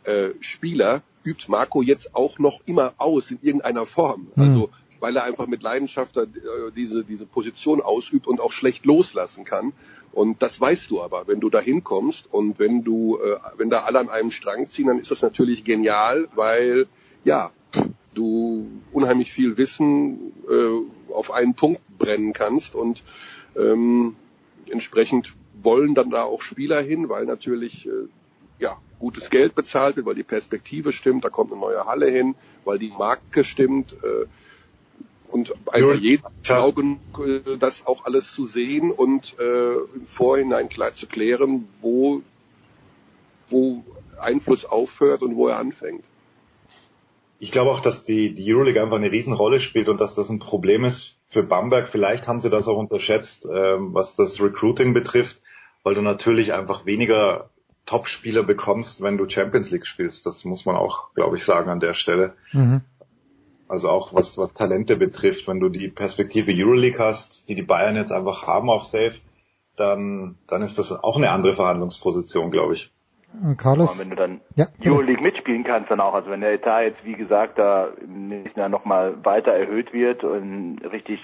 äh, 0.08 0.32
Spieler, 0.40 1.04
übt 1.24 1.46
Marco 1.50 1.82
jetzt 1.82 2.16
auch 2.16 2.40
noch 2.40 2.62
immer 2.66 2.94
aus 2.98 3.30
in 3.30 3.40
irgendeiner 3.42 3.86
Form. 3.86 4.28
Mhm. 4.36 4.44
Also 4.44 4.70
weil 5.00 5.16
er 5.16 5.24
einfach 5.24 5.48
mit 5.48 5.62
Leidenschaft 5.62 6.18
äh, 6.18 6.26
diese, 6.76 7.04
diese 7.04 7.26
Position 7.26 7.82
ausübt 7.82 8.28
und 8.28 8.40
auch 8.40 8.52
schlecht 8.52 8.86
loslassen 8.86 9.46
kann. 9.46 9.74
Und 10.12 10.42
das 10.42 10.60
weißt 10.60 10.90
du 10.90 11.02
aber, 11.02 11.28
wenn 11.28 11.40
du 11.40 11.50
da 11.50 11.60
hinkommst 11.60 12.26
und 12.32 12.58
wenn 12.58 12.84
du, 12.84 13.18
äh, 13.18 13.38
wenn 13.58 13.70
da 13.70 13.84
alle 13.84 14.00
an 14.00 14.10
einem 14.10 14.32
Strang 14.32 14.70
ziehen, 14.70 14.88
dann 14.88 15.00
ist 15.00 15.12
das 15.12 15.22
natürlich 15.22 15.64
genial, 15.64 16.28
weil 16.34 16.88
ja, 17.24 17.52
du 18.14 18.68
unheimlich 18.92 19.32
viel 19.32 19.58
Wissen 19.58 20.34
äh, 20.50 21.14
auf 21.14 21.30
einen 21.32 21.54
Punkt 21.54 21.82
brennen 22.00 22.34
kannst 22.34 22.74
und 22.74 23.04
ähm, 23.56 24.16
entsprechend 24.70 25.34
wollen 25.62 25.94
dann 25.94 26.10
da 26.10 26.24
auch 26.24 26.42
Spieler 26.42 26.82
hin, 26.82 27.10
weil 27.10 27.26
natürlich 27.26 27.86
äh, 27.86 28.08
ja, 28.60 28.78
gutes 29.00 29.30
Geld 29.30 29.56
bezahlt 29.56 29.96
wird, 29.96 30.06
weil 30.06 30.16
die 30.16 30.24
Perspektive 30.24 30.92
stimmt, 30.92 31.26
da 31.26 31.30
kommt 31.30 31.52
eine 31.52 31.62
neue 31.62 31.86
Halle 31.86 32.10
hin, 32.10 32.36
weil 32.66 32.80
die 32.80 32.92
Marke 32.98 33.44
stimmt 33.44 33.94
äh, 33.94 34.26
und 35.30 35.54
einfach 35.68 35.96
jeder 35.96 36.32
schlau 36.42 36.72
genug, 36.72 37.00
äh, 37.26 37.58
das 37.58 37.86
auch 37.86 38.06
alles 38.06 38.32
zu 38.34 38.46
sehen 38.46 38.92
und 38.92 39.36
äh, 39.40 39.74
im 39.74 40.08
Vorhinein 40.08 40.70
klar 40.70 40.96
zu 40.96 41.08
klären, 41.08 41.68
wo, 41.82 42.22
wo 43.50 43.84
Einfluss 44.20 44.66
aufhört 44.66 45.22
und 45.22 45.36
wo 45.36 45.48
er 45.48 45.58
anfängt. 45.58 46.04
Ich 47.40 47.52
glaube 47.52 47.72
auch, 47.72 47.82
dass 47.82 48.04
die, 48.04 48.34
die 48.34 48.52
Euroleague 48.52 48.82
einfach 48.82 48.98
eine 48.98 49.12
Riesenrolle 49.12 49.60
spielt 49.60 49.90
und 49.90 50.02
dass 50.02 50.16
das 50.16 50.30
ein 50.30 50.40
Problem 50.40 50.84
ist 50.84 51.18
für 51.30 51.44
Bamberg. 51.44 51.90
Vielleicht 51.90 52.28
haben 52.28 52.42
sie 52.42 52.50
das 52.50 52.68
auch 52.68 52.78
unterschätzt, 52.78 53.46
ähm, 53.46 53.94
was 53.94 54.16
das 54.16 54.42
Recruiting 54.42 54.94
betrifft, 54.94 55.40
weil 55.84 55.94
du 55.94 56.02
natürlich 56.02 56.54
einfach 56.54 56.86
weniger 56.88 57.52
Top-Spieler 57.88 58.44
bekommst, 58.44 59.02
wenn 59.02 59.18
du 59.18 59.28
Champions 59.28 59.72
League 59.72 59.88
spielst. 59.88 60.26
Das 60.26 60.46
muss 60.46 60.66
man 60.66 60.76
auch, 60.76 61.14
glaube 61.16 61.38
ich, 61.38 61.46
sagen 61.46 61.70
an 61.70 61.80
der 61.80 61.94
Stelle. 61.94 62.36
Mhm. 62.52 62.82
Also 63.68 63.90
auch 63.90 64.14
was, 64.14 64.38
was 64.38 64.54
Talente 64.54 64.96
betrifft, 64.96 65.48
wenn 65.48 65.60
du 65.60 65.70
die 65.70 65.90
Perspektive 65.90 66.52
Euroleague 66.54 67.00
hast, 67.00 67.50
die 67.50 67.56
die 67.56 67.64
Bayern 67.64 67.96
jetzt 67.96 68.12
einfach 68.12 68.46
haben 68.46 68.70
auf 68.70 68.86
Safe, 68.86 69.16
dann, 69.76 70.38
dann 70.48 70.62
ist 70.62 70.78
das 70.78 70.92
auch 70.92 71.18
eine 71.18 71.32
andere 71.32 71.56
Verhandlungsposition, 71.56 72.52
glaube 72.52 72.74
ich. 72.74 72.92
Carlos? 73.58 73.92
Und 73.92 74.00
wenn 74.00 74.10
du 74.10 74.16
dann 74.16 74.42
Ja, 74.56 74.68
Euroleague 74.84 75.22
mitspielen 75.22 75.64
kannst, 75.64 75.92
dann 75.92 76.00
auch, 76.00 76.14
also 76.14 76.30
wenn 76.30 76.42
der 76.42 76.54
Etat 76.54 76.82
jetzt, 76.82 77.06
wie 77.06 77.14
gesagt, 77.14 77.60
da 77.60 77.90
im 78.02 78.30
nächsten 78.30 78.60
Jahr 78.60 78.70
nochmal 78.70 79.24
weiter 79.26 79.52
erhöht 79.52 79.94
wird 79.94 80.24
und 80.24 80.80
richtig 80.92 81.20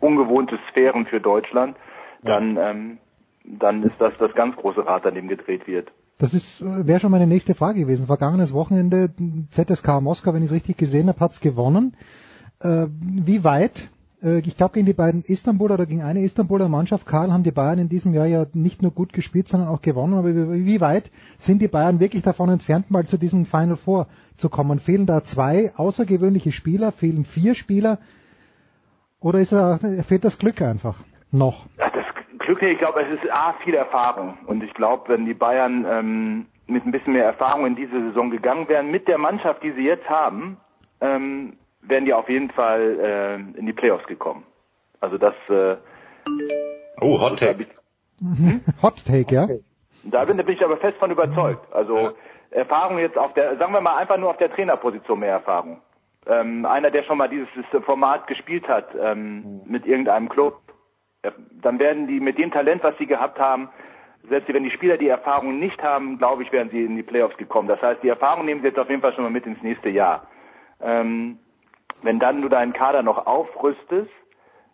ungewohnte 0.00 0.58
Sphären 0.70 1.06
für 1.06 1.20
Deutschland, 1.20 1.76
dann, 2.22 2.56
ähm, 2.56 2.98
dann 3.44 3.82
ist 3.82 3.94
das 3.98 4.12
das 4.18 4.32
ganz 4.34 4.56
große 4.56 4.84
Rad, 4.84 5.06
an 5.06 5.14
dem 5.14 5.28
gedreht 5.28 5.66
wird. 5.66 5.90
Das 6.18 6.32
ist 6.32 6.60
äh, 6.62 6.86
wäre 6.86 7.00
schon 7.00 7.10
meine 7.10 7.26
nächste 7.26 7.54
Frage 7.54 7.80
gewesen. 7.80 8.06
Vergangenes 8.06 8.52
Wochenende 8.52 9.10
ZSK 9.50 10.00
Moskau, 10.00 10.32
wenn 10.32 10.42
ich 10.42 10.50
es 10.50 10.54
richtig 10.54 10.76
gesehen 10.76 11.08
habe, 11.08 11.20
hat's 11.20 11.40
gewonnen. 11.40 11.96
Äh, 12.60 12.86
wie 12.90 13.44
weit? 13.44 13.90
Äh, 14.22 14.38
ich 14.38 14.56
glaube 14.56 14.74
gegen 14.74 14.86
die 14.86 14.92
beiden 14.92 15.22
Istanbuler 15.22 15.74
oder 15.74 15.86
gegen 15.86 16.02
eine 16.02 16.22
Istanbuler 16.22 16.68
Mannschaft, 16.68 17.06
Karl, 17.06 17.32
haben 17.32 17.42
die 17.42 17.50
Bayern 17.50 17.78
in 17.78 17.88
diesem 17.88 18.14
Jahr 18.14 18.26
ja 18.26 18.46
nicht 18.54 18.80
nur 18.80 18.92
gut 18.92 19.12
gespielt, 19.12 19.48
sondern 19.48 19.68
auch 19.68 19.82
gewonnen. 19.82 20.14
Aber 20.14 20.28
wie, 20.28 20.64
wie 20.64 20.80
weit 20.80 21.10
sind 21.40 21.60
die 21.60 21.68
Bayern 21.68 22.00
wirklich 22.00 22.22
davon 22.22 22.48
entfernt, 22.48 22.90
mal 22.90 23.06
zu 23.06 23.18
diesem 23.18 23.44
Final 23.44 23.76
Four 23.76 24.06
zu 24.36 24.48
kommen? 24.48 24.78
Fehlen 24.78 25.06
da 25.06 25.22
zwei 25.24 25.72
außergewöhnliche 25.76 26.52
Spieler? 26.52 26.92
Fehlen 26.92 27.24
vier 27.24 27.54
Spieler? 27.54 27.98
Oder 29.20 29.40
ist 29.40 29.52
er, 29.52 29.78
fehlt 30.06 30.24
das 30.24 30.38
Glück 30.38 30.62
einfach 30.62 30.98
noch? 31.30 31.66
Ja, 31.78 31.90
das 31.90 32.03
Glück, 32.44 32.62
ich 32.62 32.78
glaube, 32.78 33.02
es 33.02 33.20
ist 33.20 33.30
A, 33.32 33.54
viel 33.64 33.74
Erfahrung. 33.74 34.38
Und 34.46 34.62
ich 34.62 34.72
glaube, 34.74 35.08
wenn 35.08 35.26
die 35.26 35.34
Bayern 35.34 35.86
ähm, 35.88 36.46
mit 36.66 36.84
ein 36.86 36.92
bisschen 36.92 37.12
mehr 37.12 37.24
Erfahrung 37.24 37.66
in 37.66 37.76
diese 37.76 38.00
Saison 38.08 38.30
gegangen 38.30 38.68
wären, 38.68 38.90
mit 38.90 39.08
der 39.08 39.18
Mannschaft, 39.18 39.62
die 39.62 39.72
sie 39.72 39.84
jetzt 39.84 40.08
haben, 40.08 40.58
ähm, 41.00 41.56
wären 41.82 42.04
die 42.04 42.14
auf 42.14 42.28
jeden 42.28 42.50
Fall 42.50 42.98
äh, 43.00 43.58
in 43.58 43.66
die 43.66 43.72
Playoffs 43.72 44.06
gekommen. 44.06 44.44
Also 45.00 45.18
das... 45.18 45.34
Äh, 45.48 45.76
oh, 47.00 47.20
Hot 47.20 47.38
Take. 47.38 47.66
Hot 48.82 49.04
Take, 49.04 49.34
ja? 49.34 49.46
Da 50.04 50.24
bin, 50.24 50.36
da 50.36 50.42
bin 50.42 50.54
ich 50.54 50.64
aber 50.64 50.76
fest 50.76 50.98
von 50.98 51.10
überzeugt. 51.10 51.72
Also 51.72 52.12
Erfahrung 52.50 52.98
jetzt 52.98 53.18
auf 53.18 53.34
der, 53.34 53.56
sagen 53.56 53.72
wir 53.72 53.80
mal 53.80 53.96
einfach 53.96 54.16
nur 54.16 54.30
auf 54.30 54.36
der 54.36 54.52
Trainerposition 54.52 55.20
mehr 55.20 55.32
Erfahrung. 55.32 55.80
Ähm, 56.26 56.64
einer, 56.64 56.90
der 56.90 57.02
schon 57.02 57.18
mal 57.18 57.28
dieses 57.28 57.48
Format 57.84 58.26
gespielt 58.26 58.66
hat 58.68 58.88
ähm, 58.98 59.62
mit 59.66 59.86
irgendeinem 59.86 60.28
Club, 60.28 60.60
dann 61.62 61.78
werden 61.78 62.06
die 62.06 62.20
mit 62.20 62.38
dem 62.38 62.50
Talent, 62.50 62.82
was 62.82 62.96
sie 62.98 63.06
gehabt 63.06 63.38
haben, 63.38 63.68
selbst 64.28 64.52
wenn 64.52 64.64
die 64.64 64.70
Spieler 64.70 64.96
die 64.96 65.08
Erfahrung 65.08 65.58
nicht 65.58 65.82
haben, 65.82 66.18
glaube 66.18 66.42
ich, 66.42 66.52
wären 66.52 66.70
sie 66.70 66.84
in 66.84 66.96
die 66.96 67.02
Playoffs 67.02 67.36
gekommen. 67.36 67.68
Das 67.68 67.82
heißt, 67.82 68.02
die 68.02 68.08
Erfahrung 68.08 68.46
nehmen 68.46 68.62
sie 68.62 68.68
jetzt 68.68 68.78
auf 68.78 68.88
jeden 68.88 69.02
Fall 69.02 69.12
schon 69.12 69.24
mal 69.24 69.30
mit 69.30 69.46
ins 69.46 69.62
nächste 69.62 69.90
Jahr. 69.90 70.26
Ähm, 70.80 71.38
wenn 72.02 72.18
dann 72.18 72.42
du 72.42 72.48
deinen 72.48 72.72
Kader 72.72 73.02
noch 73.02 73.26
aufrüstest, 73.26 74.10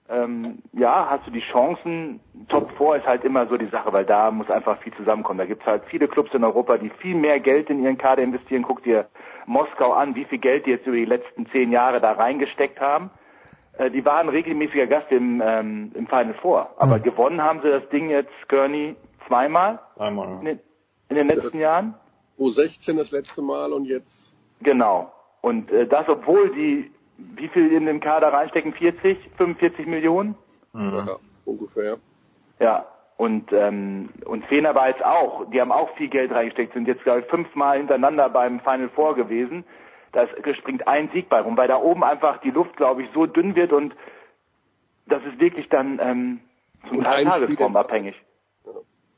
ähm, 0.09 0.59
ja, 0.73 1.09
hast 1.09 1.27
du 1.27 1.31
die 1.31 1.43
Chancen. 1.53 2.19
Top 2.49 2.71
4 2.77 2.97
ist 2.97 3.07
halt 3.07 3.25
immer 3.25 3.47
so 3.47 3.57
die 3.57 3.69
Sache, 3.69 3.93
weil 3.93 4.05
da 4.05 4.31
muss 4.33 4.51
einfach 4.51 4.79
viel 4.83 4.93
zusammenkommen. 4.95 5.39
Da 5.39 5.47
gibt's 5.47 5.65
halt 5.65 5.85
viele 5.87 6.09
Clubs 6.09 6.35
in 6.35 6.43
Europa, 6.43 6.79
die 6.79 6.91
viel 6.99 7.15
mehr 7.15 7.39
Geld 7.39 7.71
in 7.71 7.83
ihren 7.83 7.97
Kader 7.97 8.23
investieren. 8.23 8.63
Guck 8.63 8.83
dir 8.83 9.07
Moskau 9.47 9.93
an, 9.93 10.17
wie 10.17 10.25
viel 10.25 10.39
Geld 10.39 10.67
die 10.67 10.71
jetzt 10.71 10.87
über 10.87 10.97
die 10.97 11.05
letzten 11.05 11.47
zehn 11.51 11.71
Jahre 11.71 12.01
da 12.01 12.13
reingesteckt 12.13 12.81
haben. 12.81 13.11
Äh, 13.79 13.91
die 13.91 14.05
waren 14.05 14.29
regelmäßiger 14.29 14.87
Gast 14.87 15.11
im, 15.11 15.43
ähm, 15.45 15.93
im 15.95 16.07
Final 16.07 16.35
Four. 16.35 16.71
Aber 16.77 16.99
Mhm. 16.99 17.03
gewonnen 17.03 17.43
haben 17.43 17.61
sie 17.63 17.71
das 17.71 17.89
Ding 17.91 18.11
jetzt, 18.11 18.33
Kearney, 18.49 18.97
zweimal 19.27 19.79
Einmal. 19.99 20.39
in 20.41 20.45
den, 20.45 20.61
in 21.09 21.17
den 21.17 21.29
letzten 21.29 21.59
Jahren. 21.59 21.95
U16 22.39 22.97
das 22.97 23.11
letzte 23.11 23.43
Mal 23.43 23.73
und 23.73 23.85
jetzt 23.85 24.33
Genau. 24.63 25.11
Und 25.41 25.71
äh, 25.71 25.87
das, 25.87 26.07
obwohl 26.09 26.51
die, 26.51 26.91
wie 27.17 27.49
viel 27.49 27.73
in 27.73 27.87
den 27.87 28.01
Kader 28.01 28.33
reinstecken? 28.33 28.73
40, 28.75 29.19
45 29.37 29.87
Millionen? 29.87 30.35
ja, 30.75 31.17
ungefähr. 31.47 31.97
Ja. 32.59 32.87
Und 33.17 33.53
ähm, 33.53 34.09
und 34.25 34.45
Fenerbahce 34.47 35.05
auch. 35.07 35.45
Die 35.51 35.61
haben 35.61 35.73
auch 35.73 35.95
viel 35.97 36.09
Geld 36.09 36.31
reingesteckt, 36.31 36.73
sind 36.73 36.89
jetzt 36.89 37.03
glaube 37.05 37.21
ich 37.21 37.27
fünfmal 37.27 37.77
hintereinander 37.77 38.31
beim 38.31 38.61
Final 38.61 38.89
Four 38.91 39.15
gewesen. 39.15 39.65
Da 40.13 40.23
ist- 40.23 40.57
springt 40.59 40.87
ein 40.89 41.09
Sieg 41.13 41.29
bei 41.29 41.41
rum, 41.41 41.57
weil 41.57 41.69
da 41.69 41.77
oben 41.77 42.03
einfach 42.05 42.41
die 42.41 42.51
Luft, 42.51 42.77
glaube 42.77 43.03
ich, 43.03 43.09
so 43.15 43.27
dünn 43.27 43.55
wird 43.55 43.73
und 43.73 43.95
das 45.07 45.23
ist 45.25 45.41
wirklich 45.41 45.69
dann 45.69 45.99
ähm, 46.03 46.41
zum 46.89 46.99
Und 46.99 47.05
Teil 47.05 47.27
ein 47.27 47.27
Spieler- 47.33 47.41
tagesformabhängig. 47.47 48.15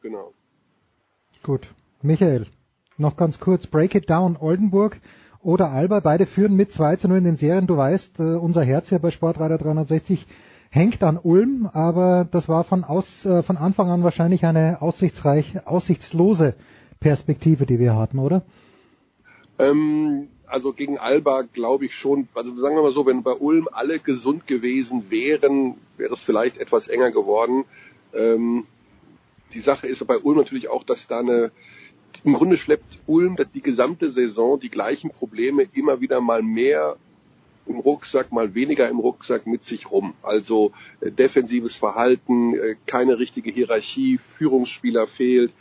Genau. 0.02 0.32
Gut. 1.42 1.68
Michael, 2.02 2.46
noch 2.98 3.16
ganz 3.16 3.38
kurz. 3.40 3.66
Break 3.66 3.94
it 3.94 4.10
down. 4.10 4.36
Oldenburg 4.38 5.00
oder 5.42 5.70
Alba, 5.70 6.00
beide 6.00 6.26
führen 6.26 6.54
mit 6.56 6.72
2 6.72 6.96
zu 6.96 7.08
0 7.08 7.18
in 7.18 7.24
den 7.24 7.36
Serien. 7.36 7.66
Du 7.66 7.76
weißt, 7.76 8.18
äh, 8.20 8.22
unser 8.36 8.62
Herz 8.64 8.88
hier 8.88 8.98
bei 8.98 9.10
Sportradar 9.10 9.58
360 9.58 10.26
hängt 10.70 11.02
an 11.02 11.18
Ulm, 11.22 11.68
aber 11.72 12.26
das 12.30 12.48
war 12.48 12.64
von, 12.64 12.82
aus, 12.84 13.24
äh, 13.26 13.42
von 13.42 13.56
Anfang 13.56 13.90
an 13.90 14.02
wahrscheinlich 14.02 14.44
eine 14.44 14.80
aussichtsreich, 14.82 15.66
aussichtslose 15.66 16.54
Perspektive, 17.00 17.66
die 17.66 17.78
wir 17.78 17.94
hatten, 17.96 18.18
oder? 18.18 18.42
Ähm, 19.58 20.28
also 20.52 20.74
gegen 20.74 20.98
Alba 20.98 21.42
glaube 21.42 21.86
ich 21.86 21.94
schon, 21.94 22.28
also 22.34 22.54
sagen 22.60 22.76
wir 22.76 22.82
mal 22.82 22.92
so, 22.92 23.06
wenn 23.06 23.22
bei 23.22 23.32
Ulm 23.32 23.68
alle 23.72 23.98
gesund 23.98 24.46
gewesen 24.46 25.10
wären, 25.10 25.76
wäre 25.96 26.12
es 26.12 26.20
vielleicht 26.20 26.58
etwas 26.58 26.88
enger 26.88 27.10
geworden. 27.10 27.64
Ähm, 28.12 28.66
die 29.54 29.60
Sache 29.60 29.88
ist 29.88 30.06
bei 30.06 30.18
Ulm 30.18 30.36
natürlich 30.36 30.68
auch, 30.68 30.84
dass 30.84 31.06
da 31.06 31.20
eine, 31.20 31.52
im 32.22 32.34
Grunde 32.34 32.58
schleppt 32.58 33.00
Ulm 33.06 33.36
die 33.54 33.62
gesamte 33.62 34.10
Saison 34.10 34.60
die 34.60 34.68
gleichen 34.68 35.10
Probleme 35.10 35.66
immer 35.72 36.02
wieder 36.02 36.20
mal 36.20 36.42
mehr 36.42 36.96
im 37.64 37.78
Rucksack, 37.78 38.30
mal 38.30 38.54
weniger 38.54 38.90
im 38.90 38.98
Rucksack 38.98 39.46
mit 39.46 39.64
sich 39.64 39.90
rum. 39.90 40.12
Also 40.22 40.72
äh, 41.00 41.10
defensives 41.10 41.74
Verhalten, 41.76 42.54
äh, 42.54 42.76
keine 42.86 43.18
richtige 43.18 43.50
Hierarchie, 43.50 44.18
Führungsspieler 44.36 45.06
fehlt, 45.06 45.52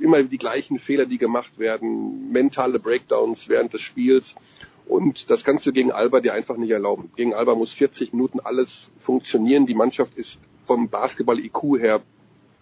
immer 0.00 0.22
die 0.22 0.38
gleichen 0.38 0.78
Fehler, 0.78 1.06
die 1.06 1.18
gemacht 1.18 1.58
werden, 1.58 2.30
mentale 2.32 2.78
Breakdowns 2.78 3.48
während 3.48 3.72
des 3.72 3.80
Spiels. 3.80 4.34
Und 4.86 5.28
das 5.30 5.44
kannst 5.44 5.66
du 5.66 5.72
gegen 5.72 5.92
Alba 5.92 6.20
dir 6.20 6.32
einfach 6.32 6.56
nicht 6.56 6.70
erlauben. 6.70 7.10
Gegen 7.16 7.34
Alba 7.34 7.54
muss 7.54 7.72
40 7.72 8.12
Minuten 8.12 8.40
alles 8.40 8.90
funktionieren. 9.00 9.66
Die 9.66 9.74
Mannschaft 9.74 10.16
ist 10.16 10.38
vom 10.66 10.88
Basketball-IQ 10.88 11.78
her 11.78 12.00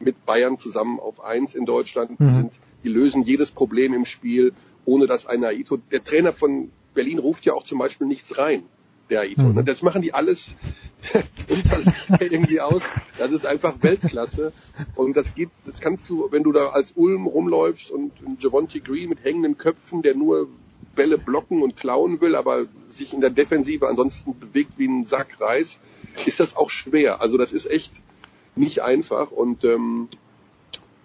mit 0.01 0.27
Bayern 0.27 0.59
zusammen 0.59 0.99
auf 0.99 1.21
eins 1.25 1.55
in 1.55 1.65
Deutschland. 1.67 2.19
Die, 2.19 2.25
Mhm. 2.25 2.35
sind, 2.37 2.53
die 2.85 2.89
lösen 2.89 3.23
jedes 3.23 3.51
Problem 3.51 3.95
im 3.95 4.05
Spiel, 4.05 4.53
ohne 4.85 5.07
dass 5.07 5.27
ein 5.27 5.45
Aito, 5.45 5.77
der 5.77 6.03
Trainer 6.03 6.33
von 6.33 6.71
Berlin 6.95 7.19
ruft 7.19 7.45
ja 7.45 7.55
auch 7.55 7.65
zum 7.65 7.79
Beispiel 7.79 8.07
nichts 8.07 8.37
rein, 8.39 8.65
der 9.11 9.21
Aito. 9.21 9.43
Mhm. 9.43 9.55
Ne? 9.55 9.65
Das 9.65 9.83
machen 9.83 10.03
die 10.03 10.15
alles 10.15 10.55
unter 11.49 11.83
sich 11.83 11.95
irgendwie 12.21 12.61
aus. 12.61 12.83
Das 13.19 13.33
ist 13.33 13.47
einfach 13.47 13.75
Weltklasse. 13.83 14.53
Und 14.95 15.17
das 15.17 15.27
geht, 15.35 15.51
das 15.65 15.81
kannst 15.81 16.09
du, 16.09 16.29
wenn 16.31 16.43
du 16.43 16.53
da 16.53 16.71
als 16.71 16.93
Ulm 16.95 17.27
rumläufst 17.27 17.91
und 17.91 18.13
ein 18.27 18.39
Javonte 18.41 18.81
Green 18.81 19.09
mit 19.09 19.23
hängenden 19.25 19.59
Köpfen, 19.59 20.03
der 20.03 20.15
nur 20.15 20.49
Bälle 20.95 21.19
blocken 21.19 21.63
und 21.63 21.77
klauen 21.77 22.21
will, 22.21 22.35
aber 22.35 22.67
sich 22.89 23.13
in 23.13 23.21
der 23.21 23.31
Defensive 23.31 23.87
ansonsten 23.87 24.39
bewegt 24.39 24.73
wie 24.79 24.87
ein 24.87 25.05
Sack 25.05 25.41
Reis, 25.41 25.79
ist 26.25 26.41
das 26.41 26.57
auch 26.57 26.71
schwer. 26.71 27.21
Also 27.21 27.37
das 27.37 27.53
ist 27.53 27.67
echt 27.71 27.93
nicht 28.55 28.83
einfach. 28.83 29.31
Und 29.31 29.65
ähm, 29.65 30.09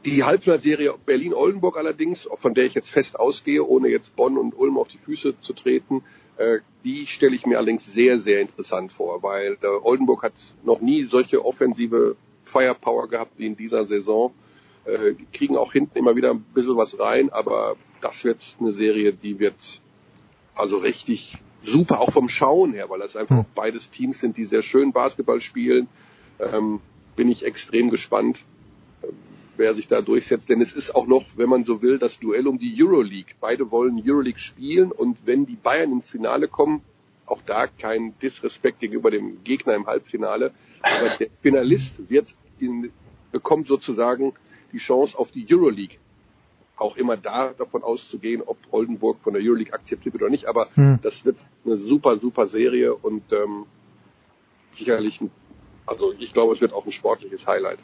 die 0.06 0.24
Halbfinalserie 0.24 0.96
Berlin-Oldenburg 1.06 1.78
allerdings, 1.78 2.28
von 2.40 2.54
der 2.54 2.66
ich 2.66 2.74
jetzt 2.74 2.90
fest 2.90 3.20
ausgehe, 3.20 3.64
ohne 3.64 3.90
jetzt 3.90 4.16
Bonn 4.16 4.38
und 4.38 4.58
Ulm 4.58 4.78
auf 4.78 4.88
die 4.88 4.98
Füße 4.98 5.40
zu 5.42 5.54
treten, 5.54 6.04
die 6.84 7.08
stelle 7.08 7.36
ich 7.36 7.46
mir 7.46 7.58
allerdings 7.58 7.86
sehr, 7.94 8.20
sehr 8.20 8.42
interessant 8.42 8.92
vor, 8.92 9.22
weil 9.24 9.58
der 9.58 9.86
Oldenburg 9.86 10.24
hat 10.24 10.34
noch 10.64 10.82
nie 10.82 11.04
solche 11.04 11.44
offensive 11.46 12.16
Firepower 12.46 13.08
gehabt 13.08 13.34
wie 13.38 13.46
in 13.46 13.56
dieser 13.56 13.86
Saison. 13.86 14.34
Äh, 14.86 15.14
die 15.14 15.28
kriegen 15.32 15.58
auch 15.58 15.74
hinten 15.74 15.98
immer 15.98 16.16
wieder 16.16 16.32
ein 16.32 16.44
bisschen 16.54 16.78
was 16.78 17.00
rein, 17.00 17.30
aber 17.32 17.76
das 18.02 18.24
wird 18.24 18.40
eine 18.60 18.72
Serie, 18.72 19.14
die 19.14 19.40
wird 19.40 19.56
also 20.56 20.78
richtig 20.78 21.38
super, 21.64 22.00
auch 22.00 22.12
vom 22.12 22.28
Schauen 22.28 22.74
her, 22.74 22.90
weil 22.90 23.00
das 23.00 23.16
einfach 23.16 23.40
auch 23.40 23.46
beides 23.56 23.90
Teams 23.92 24.20
sind, 24.20 24.38
die 24.38 24.46
sehr 24.46 24.64
schön 24.64 24.92
Basketball 24.92 25.42
spielen. 25.42 25.88
Ähm, 26.40 26.82
bin 27.16 27.30
ich 27.30 27.46
extrem 27.46 27.90
gespannt, 27.92 28.38
äh, 28.38 28.44
wer 29.62 29.74
sich 29.76 29.88
da 29.88 30.02
durchsetzt. 30.02 30.50
Denn 30.50 30.60
es 30.60 30.74
ist 30.74 30.94
auch 30.94 31.08
noch, 31.08 31.24
wenn 31.36 31.48
man 31.48 31.64
so 31.64 31.82
will, 31.82 32.00
das 32.00 32.20
Duell 32.20 32.48
um 32.48 32.58
die 32.58 32.76
Euroleague. 32.78 33.34
Beide 33.40 33.72
wollen 33.72 34.02
Euroleague 34.06 34.40
spielen 34.40 34.92
und 34.92 35.18
wenn 35.26 35.46
die 35.46 35.56
Bayern 35.56 35.92
ins 35.94 36.10
Finale 36.10 36.48
kommen, 36.48 36.82
auch 37.28 37.42
da 37.46 37.68
kein 37.68 38.14
Disrespekt 38.22 38.80
gegenüber 38.80 39.10
dem 39.10 39.44
Gegner 39.44 39.76
im 39.76 39.86
Halbfinale, 39.88 40.52
aber 40.82 41.10
der 41.18 41.30
Finalist 41.42 42.10
wird 42.10 42.28
in, 42.60 42.92
bekommt 43.32 43.68
sozusagen 43.68 44.34
die 44.74 44.80
Chance 44.80 45.18
auf 45.18 45.32
die 45.32 45.46
Euroleague. 45.50 45.98
Auch 46.76 46.98
immer 46.98 47.16
da 47.16 47.54
davon 47.54 47.84
auszugehen, 47.84 48.42
ob 48.46 48.58
Oldenburg 48.72 49.20
von 49.24 49.34
der 49.34 49.42
Euroleague 49.42 49.74
akzeptiert 49.74 50.14
wird 50.14 50.24
oder 50.24 50.32
nicht, 50.32 50.46
aber 50.46 50.68
Hm. 50.74 51.00
das 51.04 51.24
wird 51.24 51.38
eine 51.64 51.78
super, 51.78 52.18
super 52.18 52.48
Serie 52.48 52.96
und 52.96 53.24
ähm, 53.32 53.66
sicherlich, 54.76 55.22
ein, 55.22 55.32
also 55.86 56.14
ich 56.18 56.34
glaube, 56.34 56.56
es 56.56 56.62
wird 56.62 56.74
auch 56.74 56.86
ein 56.86 56.92
sportliches 56.92 57.46
Highlight 57.46 57.80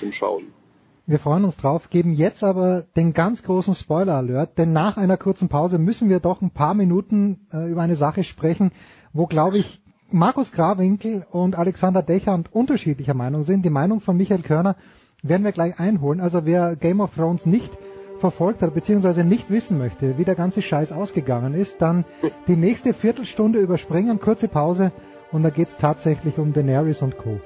zum 0.00 0.12
Schauen. 0.12 0.52
Wir 1.08 1.20
freuen 1.20 1.44
uns 1.44 1.56
drauf, 1.56 1.88
geben 1.88 2.14
jetzt 2.14 2.42
aber 2.42 2.82
den 2.96 3.12
ganz 3.12 3.44
großen 3.44 3.76
Spoiler-Alert, 3.76 4.58
denn 4.58 4.72
nach 4.72 4.96
einer 4.96 5.16
kurzen 5.16 5.48
Pause 5.48 5.78
müssen 5.78 6.08
wir 6.08 6.18
doch 6.18 6.42
ein 6.42 6.50
paar 6.50 6.74
Minuten 6.74 7.46
äh, 7.52 7.70
über 7.70 7.82
eine 7.82 7.94
Sache 7.94 8.24
sprechen, 8.24 8.72
wo, 9.12 9.26
glaube 9.26 9.58
ich, 9.58 9.80
Markus 10.10 10.50
Grawinkel 10.50 11.24
und 11.30 11.56
Alexander 11.56 12.02
Dechand 12.02 12.52
unterschiedlicher 12.52 13.14
Meinung 13.14 13.44
sind. 13.44 13.64
Die 13.64 13.70
Meinung 13.70 14.00
von 14.00 14.16
Michael 14.16 14.42
Körner 14.42 14.74
werden 15.22 15.44
wir 15.44 15.52
gleich 15.52 15.78
einholen. 15.78 16.20
Also 16.20 16.44
wer 16.44 16.74
Game 16.74 17.00
of 17.00 17.14
Thrones 17.14 17.46
nicht 17.46 17.70
verfolgt 18.18 18.62
hat, 18.62 18.74
beziehungsweise 18.74 19.22
nicht 19.22 19.48
wissen 19.48 19.78
möchte, 19.78 20.18
wie 20.18 20.24
der 20.24 20.34
ganze 20.34 20.60
Scheiß 20.60 20.90
ausgegangen 20.90 21.54
ist, 21.54 21.76
dann 21.80 22.04
die 22.48 22.56
nächste 22.56 22.94
Viertelstunde 22.94 23.60
überspringen, 23.60 24.18
kurze 24.18 24.48
Pause 24.48 24.90
und 25.30 25.44
da 25.44 25.50
geht 25.50 25.68
es 25.68 25.76
tatsächlich 25.76 26.38
um 26.38 26.52
Daenerys 26.52 27.00
und 27.00 27.16
Co. 27.16 27.38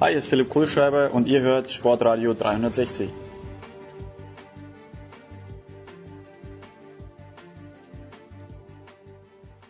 Hi, 0.00 0.10
hier 0.10 0.18
ist 0.18 0.28
Philipp 0.28 0.48
Kohlschreiber 0.50 1.12
und 1.12 1.26
ihr 1.26 1.40
hört 1.40 1.70
Sportradio 1.70 2.32
360. 2.32 3.10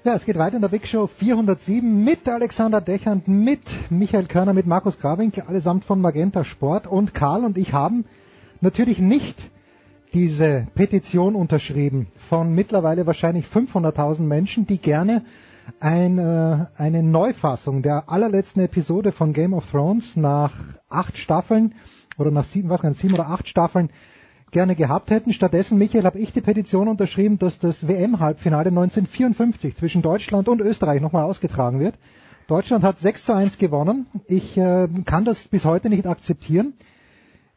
Ja, 0.05 0.17
es 0.17 0.27
geht 0.27 0.37
weiter 0.37 0.57
in 0.57 0.61
der 0.61 0.69
Big 0.69 0.87
Show 0.87 1.07
407 1.07 2.05
mit 2.05 2.29
Alexander 2.29 2.83
Dechand, 2.83 3.27
mit 3.27 3.63
Michael 3.89 4.27
Körner, 4.27 4.53
mit 4.53 4.67
Markus 4.67 4.99
Grabink, 4.99 5.49
allesamt 5.49 5.87
von 5.87 5.99
Magenta 5.99 6.45
Sport 6.45 6.87
und 6.87 7.15
Karl 7.15 7.47
und 7.47 7.57
ich 7.57 7.73
haben 7.73 8.05
natürlich 8.61 8.99
nicht 8.99 9.51
diese 10.13 10.67
Petition 10.75 11.37
unterschrieben 11.37 12.09
von 12.29 12.55
mittlerweile 12.55 13.07
wahrscheinlich 13.07 13.47
500.000 13.47 14.21
Menschen, 14.25 14.67
die 14.67 14.77
gerne 14.77 15.25
ein, 15.81 16.19
äh, 16.19 16.67
eine 16.77 17.03
Neufassung 17.03 17.83
der 17.83 18.09
allerletzten 18.09 18.63
Episode 18.63 19.13
von 19.13 19.33
Game 19.33 19.55
of 19.55 19.71
Thrones 19.71 20.17
nach 20.17 20.53
acht 20.89 21.17
Staffeln 21.19 21.75
oder 22.19 22.31
nach 22.31 22.45
sieben, 22.47 22.69
was 22.69 22.81
sieben 22.99 23.15
oder 23.15 23.29
acht 23.29 23.49
Staffeln 23.49 23.91
gerne 24.51 24.75
gehabt 24.75 25.11
hätten. 25.11 25.33
Stattdessen, 25.33 25.79
Michael, 25.79 26.05
habe 26.05 26.19
ich 26.19 26.33
die 26.33 26.41
Petition 26.41 26.89
unterschrieben, 26.89 27.39
dass 27.39 27.59
das 27.59 27.87
WM-Halbfinale 27.87 28.69
1954 28.71 29.77
zwischen 29.77 30.03
Deutschland 30.03 30.49
und 30.49 30.61
Österreich 30.61 31.01
nochmal 31.01 31.25
ausgetragen 31.25 31.81
wird. 31.81 31.95
Deutschland 32.47 32.83
hat 32.83 32.99
6 33.01 33.27
zu 33.27 33.35
1 33.35 33.59
gewonnen. 33.59 34.07
Ich 34.27 34.57
äh, 34.57 34.89
kann 35.05 35.25
das 35.25 35.37
bis 35.49 35.65
heute 35.65 35.91
nicht 35.91 36.07
akzeptieren. 36.07 36.75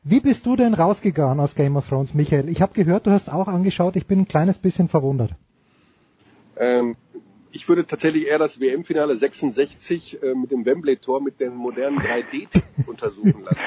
Wie 0.04 0.20
bist 0.20 0.46
du 0.46 0.56
denn 0.56 0.74
rausgegangen 0.74 1.40
aus 1.40 1.56
Game 1.56 1.78
of 1.78 1.88
Thrones, 1.88 2.14
Michael? 2.14 2.50
Ich 2.50 2.62
habe 2.62 2.74
gehört, 2.74 3.06
du 3.06 3.12
hast 3.12 3.32
auch 3.32 3.48
angeschaut. 3.48 3.96
Ich 3.96 4.08
bin 4.08 4.20
ein 4.20 4.28
kleines 4.28 4.58
bisschen 4.58 4.90
verwundert. 4.90 5.32
Ähm, 6.58 6.96
ich 7.54 7.68
würde 7.68 7.86
tatsächlich 7.86 8.28
eher 8.28 8.40
das 8.40 8.60
WM-Finale 8.60 9.18
66 9.18 10.22
äh, 10.22 10.34
mit 10.34 10.52
dem 10.52 10.66
Wembley-Tor 10.66 11.22
mit 11.22 11.40
dem 11.40 11.56
modernen 11.56 12.00
3D 12.00 12.48
untersuchen 12.88 13.44
lassen, 13.44 13.60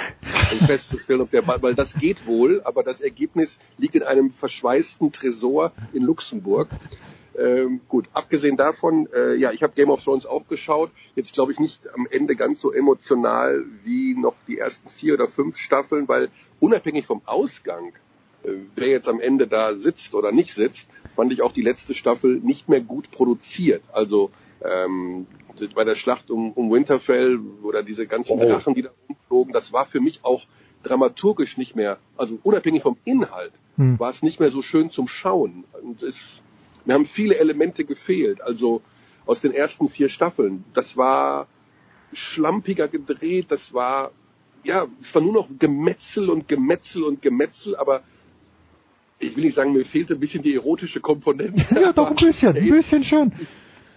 um 0.53 0.67
festzustellen, 0.67 1.21
ob 1.21 1.31
der 1.31 1.43
Ball, 1.43 1.63
weil 1.63 1.75
das 1.75 1.93
geht 1.95 2.27
wohl, 2.27 2.63
aber 2.65 2.83
das 2.83 3.01
Ergebnis 3.01 3.59
liegt 3.79 3.95
in 3.95 4.03
einem 4.03 4.31
verschweißten 4.33 5.13
Tresor 5.13 5.73
in 5.93 6.03
Luxemburg. 6.03 6.69
Ähm, 7.37 7.81
gut, 7.89 8.09
abgesehen 8.13 8.57
davon, 8.57 9.09
äh, 9.13 9.35
ja, 9.35 9.51
ich 9.51 9.63
habe 9.63 9.73
Game 9.75 9.91
of 9.91 10.03
Thrones 10.03 10.25
auch 10.25 10.47
geschaut. 10.47 10.91
Jetzt 11.17 11.33
glaube 11.33 11.53
ich 11.53 11.59
nicht 11.59 11.89
am 11.93 12.07
Ende 12.11 12.37
ganz 12.37 12.61
so 12.61 12.73
emotional 12.73 13.65
wie 13.83 14.15
noch 14.15 14.37
die 14.47 14.59
ersten 14.59 14.89
vier 14.91 15.15
oder 15.15 15.29
fünf 15.29 15.57
Staffeln, 15.57 16.07
weil 16.07 16.31
unabhängig 16.61 17.07
vom 17.07 17.23
Ausgang, 17.27 17.93
wer 18.75 18.89
jetzt 18.89 19.09
am 19.09 19.21
Ende 19.21 19.47
da 19.47 19.75
sitzt 19.75 20.15
oder 20.15 20.33
nicht 20.33 20.55
sitzt, 20.55 20.87
fand 21.15 21.33
ich 21.33 21.43
auch 21.43 21.53
die 21.53 21.63
letzte 21.63 21.95
Staffel 21.95 22.41
nicht 22.41 22.69
mehr 22.69 22.81
gut 22.81 23.11
produziert. 23.11 23.83
Also 23.93 24.31
ähm, 24.63 25.27
bei 25.75 25.85
der 25.85 25.95
Schlacht 25.95 26.31
um, 26.31 26.53
um 26.53 26.71
Winterfell 26.71 27.39
oder 27.63 27.83
diese 27.83 28.07
ganzen 28.07 28.39
oh. 28.39 28.45
Drachen, 28.45 28.75
die 28.75 28.83
da 28.83 28.91
umflogen, 29.09 29.53
das 29.53 29.73
war 29.73 29.87
für 29.87 30.01
mich 30.01 30.21
auch 30.25 30.45
dramaturgisch 30.83 31.57
nicht 31.57 31.77
mehr, 31.77 31.99
also 32.17 32.39
unabhängig 32.43 32.83
vom 32.83 32.97
Inhalt, 33.05 33.53
hm. 33.77 33.99
war 33.99 34.11
es 34.11 34.23
nicht 34.23 34.41
mehr 34.41 34.51
so 34.51 34.63
schön 34.63 34.91
zum 34.91 35.09
Schauen. 35.09 35.65
Und 35.83 36.03
es, 36.03 36.17
mir 36.85 36.95
haben 36.95 37.07
viele 37.07 37.39
Elemente 37.39 37.85
gefehlt, 37.85 38.43
also 38.43 38.83
aus 39.27 39.41
den 39.41 39.53
ersten 39.53 39.89
vier 39.89 40.09
Staffeln. 40.09 40.65
Das 40.75 40.97
war 40.97 41.47
schlampiger 42.13 42.89
gedreht, 42.89 43.47
das 43.49 43.73
war, 43.73 44.13
ja, 44.63 44.87
es 45.01 45.15
war 45.15 45.23
nur 45.23 45.33
noch 45.33 45.49
Gemetzel 45.59 46.29
und 46.29 46.49
Gemetzel 46.49 47.03
und 47.03 47.23
Gemetzel, 47.23 47.77
aber 47.77 48.03
ich 49.19 49.37
will 49.37 49.45
nicht 49.45 49.55
sagen, 49.55 49.73
mir 49.73 49.85
fehlte 49.85 50.15
ein 50.15 50.21
bisschen 50.21 50.43
die 50.43 50.55
erotische 50.55 51.01
Komponente. 51.01 51.65
Ja, 51.75 51.93
doch 51.93 52.09
ein 52.09 52.17
bisschen, 52.17 52.57
ein 52.57 52.69
bisschen 52.69 53.05
schon. 53.05 53.33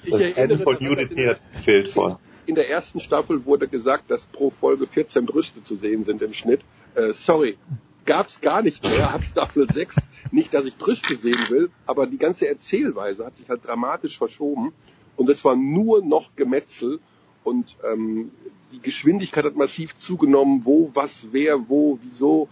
Ich, 0.04 0.14
ich 0.14 0.38
erinnere 0.38 0.60
von 0.60 0.78
Unity 0.78 1.24
hat 1.24 1.42
fehlt 1.64 1.90
vor. 1.90 2.20
In 2.46 2.56
der 2.56 2.70
ersten 2.70 3.00
Staffel 3.00 3.46
wurde 3.46 3.68
gesagt, 3.68 4.10
dass 4.10 4.26
pro 4.28 4.52
Folge 4.52 4.88
14 4.88 5.26
Brüste 5.26 5.64
zu 5.64 5.76
sehen 5.76 6.06
sind 6.06 6.22
im 6.22 6.34
Schnitt. 6.34 6.62
Äh, 6.96 7.12
sorry, 7.14 7.58
gab's 8.06 8.40
gar 8.40 8.62
nicht 8.62 8.82
mehr 8.84 9.14
ab 9.14 9.22
Staffel 9.32 9.68
6. 9.70 9.96
Nicht, 10.32 10.54
dass 10.54 10.66
ich 10.66 10.78
Brüste 10.78 11.18
sehen 11.18 11.46
will, 11.50 11.70
aber 11.86 12.08
die 12.08 12.18
ganze 12.18 12.48
Erzählweise 12.48 13.26
hat 13.26 13.36
sich 13.38 13.50
halt 13.50 13.66
dramatisch 13.66 14.18
verschoben 14.18 14.72
und 15.18 15.30
es 15.30 15.44
war 15.44 15.56
nur 15.56 16.04
noch 16.04 16.36
Gemetzel 16.36 17.00
und 17.44 17.76
ähm, 17.84 18.32
die 18.72 18.80
Geschwindigkeit 18.80 19.46
hat 19.46 19.56
massiv 19.56 19.96
zugenommen, 19.98 20.62
wo, 20.64 20.92
was, 20.94 21.28
wer, 21.32 21.68
wo, 21.70 22.00
wieso. 22.02 22.48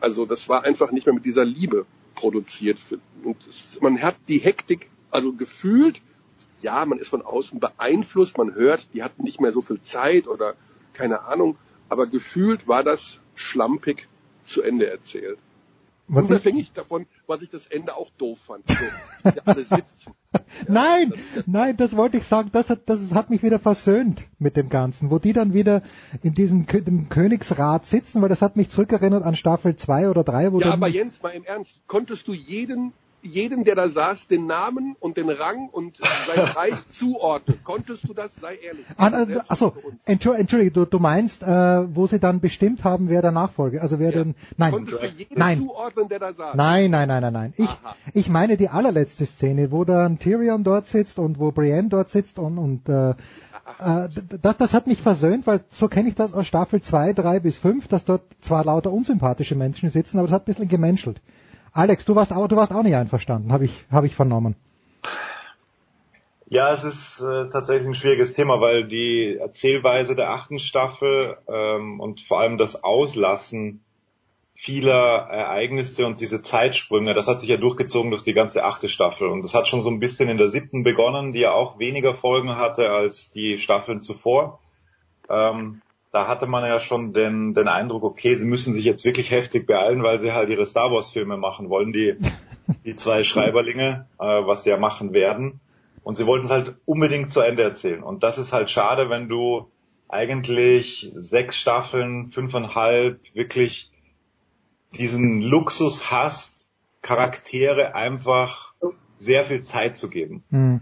Also 0.00 0.26
das 0.26 0.48
war 0.48 0.64
einfach 0.64 0.90
nicht 0.90 1.06
mehr 1.06 1.14
mit 1.14 1.24
dieser 1.24 1.44
Liebe 1.44 1.86
produziert. 2.14 2.78
Und 3.22 3.36
man 3.80 4.00
hat 4.02 4.16
die 4.28 4.38
Hektik 4.38 4.90
also 5.10 5.32
gefühlt, 5.32 6.00
ja, 6.60 6.84
man 6.84 6.98
ist 6.98 7.08
von 7.08 7.22
außen 7.22 7.60
beeinflusst, 7.60 8.36
man 8.36 8.54
hört, 8.54 8.86
die 8.94 9.02
hatten 9.02 9.22
nicht 9.22 9.40
mehr 9.40 9.52
so 9.52 9.60
viel 9.60 9.80
Zeit 9.82 10.26
oder 10.26 10.54
keine 10.92 11.22
Ahnung, 11.22 11.56
aber 11.88 12.06
gefühlt 12.06 12.66
war 12.66 12.82
das 12.82 13.20
schlampig 13.34 14.08
zu 14.46 14.62
Ende 14.62 14.90
erzählt. 14.90 15.38
Was 16.08 16.24
Unabhängig 16.24 16.72
davon, 16.72 17.06
was 17.26 17.42
ich 17.42 17.50
das 17.50 17.66
Ende 17.66 17.96
auch 17.96 18.10
doof 18.18 18.38
fand. 18.46 18.64
Also, 18.68 19.40
alle 19.44 19.64
sitzen. 19.64 20.14
nein, 20.68 21.12
nein, 21.46 21.76
das 21.76 21.96
wollte 21.96 22.18
ich 22.18 22.26
sagen, 22.26 22.50
das 22.52 22.68
hat, 22.68 22.80
das 22.86 23.00
hat 23.12 23.30
mich 23.30 23.42
wieder 23.42 23.58
versöhnt 23.58 24.22
mit 24.38 24.56
dem 24.56 24.68
Ganzen, 24.68 25.10
wo 25.10 25.18
die 25.18 25.32
dann 25.32 25.54
wieder 25.54 25.82
in 26.22 26.34
diesem 26.34 26.66
dem 26.66 27.08
Königsrat 27.08 27.86
sitzen, 27.86 28.22
weil 28.22 28.28
das 28.28 28.42
hat 28.42 28.56
mich 28.56 28.70
zurückerinnert 28.70 29.24
an 29.24 29.36
Staffel 29.36 29.76
2 29.76 30.10
oder 30.10 30.24
3. 30.24 30.52
Wo 30.52 30.60
ja, 30.60 30.72
aber 30.72 30.88
Jens, 30.88 31.20
mal 31.22 31.30
im 31.30 31.44
Ernst, 31.44 31.72
konntest 31.86 32.26
du 32.28 32.32
jeden 32.32 32.92
jedem, 33.24 33.64
der 33.64 33.74
da 33.74 33.88
saß, 33.88 34.26
den 34.28 34.46
Namen 34.46 34.96
und 35.00 35.16
den 35.16 35.30
Rang 35.30 35.68
und 35.70 35.96
sein 35.96 36.44
Reich 36.56 36.74
zuordnen. 36.98 37.58
Konntest 37.64 38.06
du 38.08 38.14
das? 38.14 38.30
Sei 38.40 38.56
ehrlich. 38.56 38.84
Ah, 38.96 39.08
äh, 39.08 39.40
achso, 39.48 39.74
Entschuldige, 40.04 40.70
du, 40.70 40.84
du 40.84 40.98
meinst, 40.98 41.42
äh, 41.42 41.46
wo 41.94 42.06
sie 42.06 42.18
dann 42.18 42.40
bestimmt 42.40 42.84
haben, 42.84 43.08
wer 43.08 43.22
der 43.22 43.32
Nachfolger, 43.32 43.82
also 43.82 43.98
wer 43.98 44.10
ja. 44.10 44.24
den, 44.24 44.34
nein, 44.56 44.72
Konntest 44.72 45.02
du 45.02 45.06
jeden 45.06 45.38
nein, 45.38 45.58
zuordnen, 45.58 46.08
der 46.08 46.18
da 46.18 46.32
saß? 46.32 46.54
Nein, 46.54 46.90
nein, 46.90 47.08
nein, 47.08 47.22
nein, 47.22 47.32
nein. 47.32 47.54
Ich, 47.56 47.68
ich 48.12 48.28
meine 48.28 48.56
die 48.56 48.68
allerletzte 48.68 49.26
Szene, 49.26 49.70
wo 49.70 49.84
dann 49.84 50.18
Tyrion 50.18 50.64
dort 50.64 50.86
sitzt 50.86 51.18
und 51.18 51.38
wo 51.38 51.50
Brienne 51.50 51.88
dort 51.88 52.10
sitzt 52.10 52.38
und, 52.38 52.58
und 52.58 52.88
äh, 52.88 53.14
äh, 53.78 54.08
das, 54.42 54.56
das 54.58 54.72
hat 54.72 54.86
mich 54.86 55.00
versöhnt, 55.00 55.46
weil 55.46 55.60
so 55.70 55.88
kenne 55.88 56.08
ich 56.08 56.14
das 56.14 56.34
aus 56.34 56.46
Staffel 56.46 56.82
2, 56.82 57.14
3 57.14 57.40
bis 57.40 57.56
5, 57.58 57.88
dass 57.88 58.04
dort 58.04 58.22
zwar 58.42 58.64
lauter 58.64 58.92
unsympathische 58.92 59.54
Menschen 59.54 59.90
sitzen, 59.90 60.18
aber 60.18 60.28
das 60.28 60.34
hat 60.34 60.42
ein 60.42 60.46
bisschen 60.46 60.68
gemenschelt. 60.68 61.20
Alex, 61.74 62.04
du 62.04 62.14
warst 62.14 62.32
auch, 62.32 62.46
du 62.46 62.54
warst 62.54 62.72
auch 62.72 62.84
nicht 62.84 62.94
einverstanden, 62.94 63.52
habe 63.52 63.64
ich, 63.64 63.84
hab 63.90 64.04
ich 64.04 64.14
vernommen. 64.14 64.54
Ja, 66.46 66.72
es 66.74 66.84
ist 66.84 67.20
äh, 67.20 67.50
tatsächlich 67.50 67.88
ein 67.88 67.94
schwieriges 67.96 68.32
Thema, 68.32 68.60
weil 68.60 68.86
die 68.86 69.36
Erzählweise 69.36 70.14
der 70.14 70.30
achten 70.30 70.60
Staffel 70.60 71.36
ähm, 71.48 71.98
und 71.98 72.20
vor 72.22 72.38
allem 72.38 72.58
das 72.58 72.84
Auslassen 72.84 73.82
vieler 74.54 75.26
Ereignisse 75.30 76.06
und 76.06 76.20
diese 76.20 76.42
Zeitsprünge, 76.42 77.12
das 77.12 77.26
hat 77.26 77.40
sich 77.40 77.48
ja 77.48 77.56
durchgezogen 77.56 78.12
durch 78.12 78.22
die 78.22 78.34
ganze 78.34 78.62
achte 78.62 78.88
Staffel. 78.88 79.26
Und 79.26 79.42
das 79.42 79.52
hat 79.52 79.66
schon 79.66 79.82
so 79.82 79.90
ein 79.90 79.98
bisschen 79.98 80.28
in 80.28 80.38
der 80.38 80.50
siebten 80.50 80.84
begonnen, 80.84 81.32
die 81.32 81.40
ja 81.40 81.52
auch 81.52 81.80
weniger 81.80 82.14
Folgen 82.14 82.56
hatte 82.56 82.90
als 82.90 83.30
die 83.30 83.58
Staffeln 83.58 84.00
zuvor. 84.00 84.60
Ähm, 85.28 85.82
da 86.14 86.28
hatte 86.28 86.46
man 86.46 86.64
ja 86.64 86.78
schon 86.78 87.12
den, 87.12 87.54
den 87.54 87.66
Eindruck, 87.66 88.04
okay, 88.04 88.36
sie 88.36 88.44
müssen 88.44 88.72
sich 88.72 88.84
jetzt 88.84 89.04
wirklich 89.04 89.32
heftig 89.32 89.66
beeilen, 89.66 90.04
weil 90.04 90.20
sie 90.20 90.32
halt 90.32 90.48
ihre 90.48 90.64
Star 90.64 90.92
Wars 90.92 91.10
Filme 91.10 91.36
machen 91.36 91.70
wollen, 91.70 91.92
die, 91.92 92.14
die 92.84 92.94
zwei 92.94 93.24
Schreiberlinge, 93.24 94.06
äh, 94.20 94.24
was 94.24 94.62
sie 94.62 94.70
ja 94.70 94.76
machen 94.76 95.12
werden. 95.12 95.58
Und 96.04 96.14
sie 96.14 96.24
wollten 96.24 96.46
es 96.46 96.52
halt 96.52 96.76
unbedingt 96.84 97.32
zu 97.32 97.40
Ende 97.40 97.64
erzählen. 97.64 98.04
Und 98.04 98.22
das 98.22 98.38
ist 98.38 98.52
halt 98.52 98.70
schade, 98.70 99.10
wenn 99.10 99.28
du 99.28 99.72
eigentlich 100.08 101.10
sechs 101.16 101.56
Staffeln, 101.56 102.30
fünfeinhalb 102.30 103.18
wirklich 103.34 103.90
diesen 104.96 105.40
Luxus 105.40 106.12
hast, 106.12 106.68
Charaktere 107.02 107.96
einfach 107.96 108.74
sehr 109.18 109.42
viel 109.42 109.64
Zeit 109.64 109.96
zu 109.96 110.08
geben. 110.08 110.44
Mhm. 110.50 110.80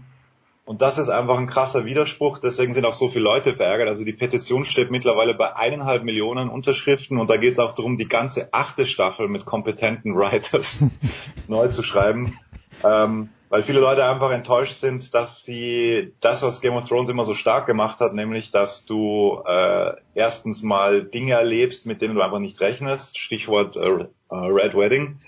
Und 0.65 0.81
das 0.81 0.97
ist 0.97 1.09
einfach 1.09 1.37
ein 1.37 1.47
krasser 1.47 1.83
Widerspruch, 1.83 2.39
deswegen 2.39 2.73
sind 2.73 2.85
auch 2.85 2.93
so 2.93 3.09
viele 3.09 3.25
Leute 3.25 3.53
verärgert. 3.53 3.89
Also 3.89 4.05
die 4.05 4.13
Petition 4.13 4.63
steht 4.63 4.91
mittlerweile 4.91 5.33
bei 5.33 5.53
eineinhalb 5.55 6.03
Millionen 6.03 6.49
Unterschriften 6.49 7.17
und 7.17 7.29
da 7.29 7.35
geht 7.35 7.53
es 7.53 7.59
auch 7.59 7.73
darum, 7.73 7.97
die 7.97 8.07
ganze 8.07 8.53
achte 8.53 8.85
Staffel 8.85 9.27
mit 9.27 9.45
kompetenten 9.45 10.15
Writers 10.15 10.81
neu 11.49 11.67
zu 11.67 11.83
schreiben. 11.83 12.39
Ähm, 12.81 13.29
weil 13.49 13.63
viele 13.63 13.81
Leute 13.81 14.03
einfach 14.05 14.31
enttäuscht 14.31 14.77
sind, 14.77 15.13
dass 15.13 15.43
sie 15.43 16.13
das, 16.21 16.41
was 16.41 16.59
Game 16.59 16.75
of 16.75 16.87
Thrones 16.87 17.09
immer 17.09 17.25
so 17.25 17.35
stark 17.35 17.67
gemacht 17.67 17.99
hat, 17.99 18.13
nämlich, 18.13 18.49
dass 18.49 18.85
du 18.85 19.43
äh, 19.45 19.91
erstens 20.15 20.63
mal 20.63 21.03
Dinge 21.03 21.33
erlebst, 21.33 21.85
mit 21.85 22.01
denen 22.01 22.15
du 22.15 22.21
einfach 22.21 22.39
nicht 22.39 22.59
rechnest, 22.61 23.19
Stichwort 23.19 23.75
äh, 23.75 24.07
Red 24.31 24.75
Wedding, 24.75 25.19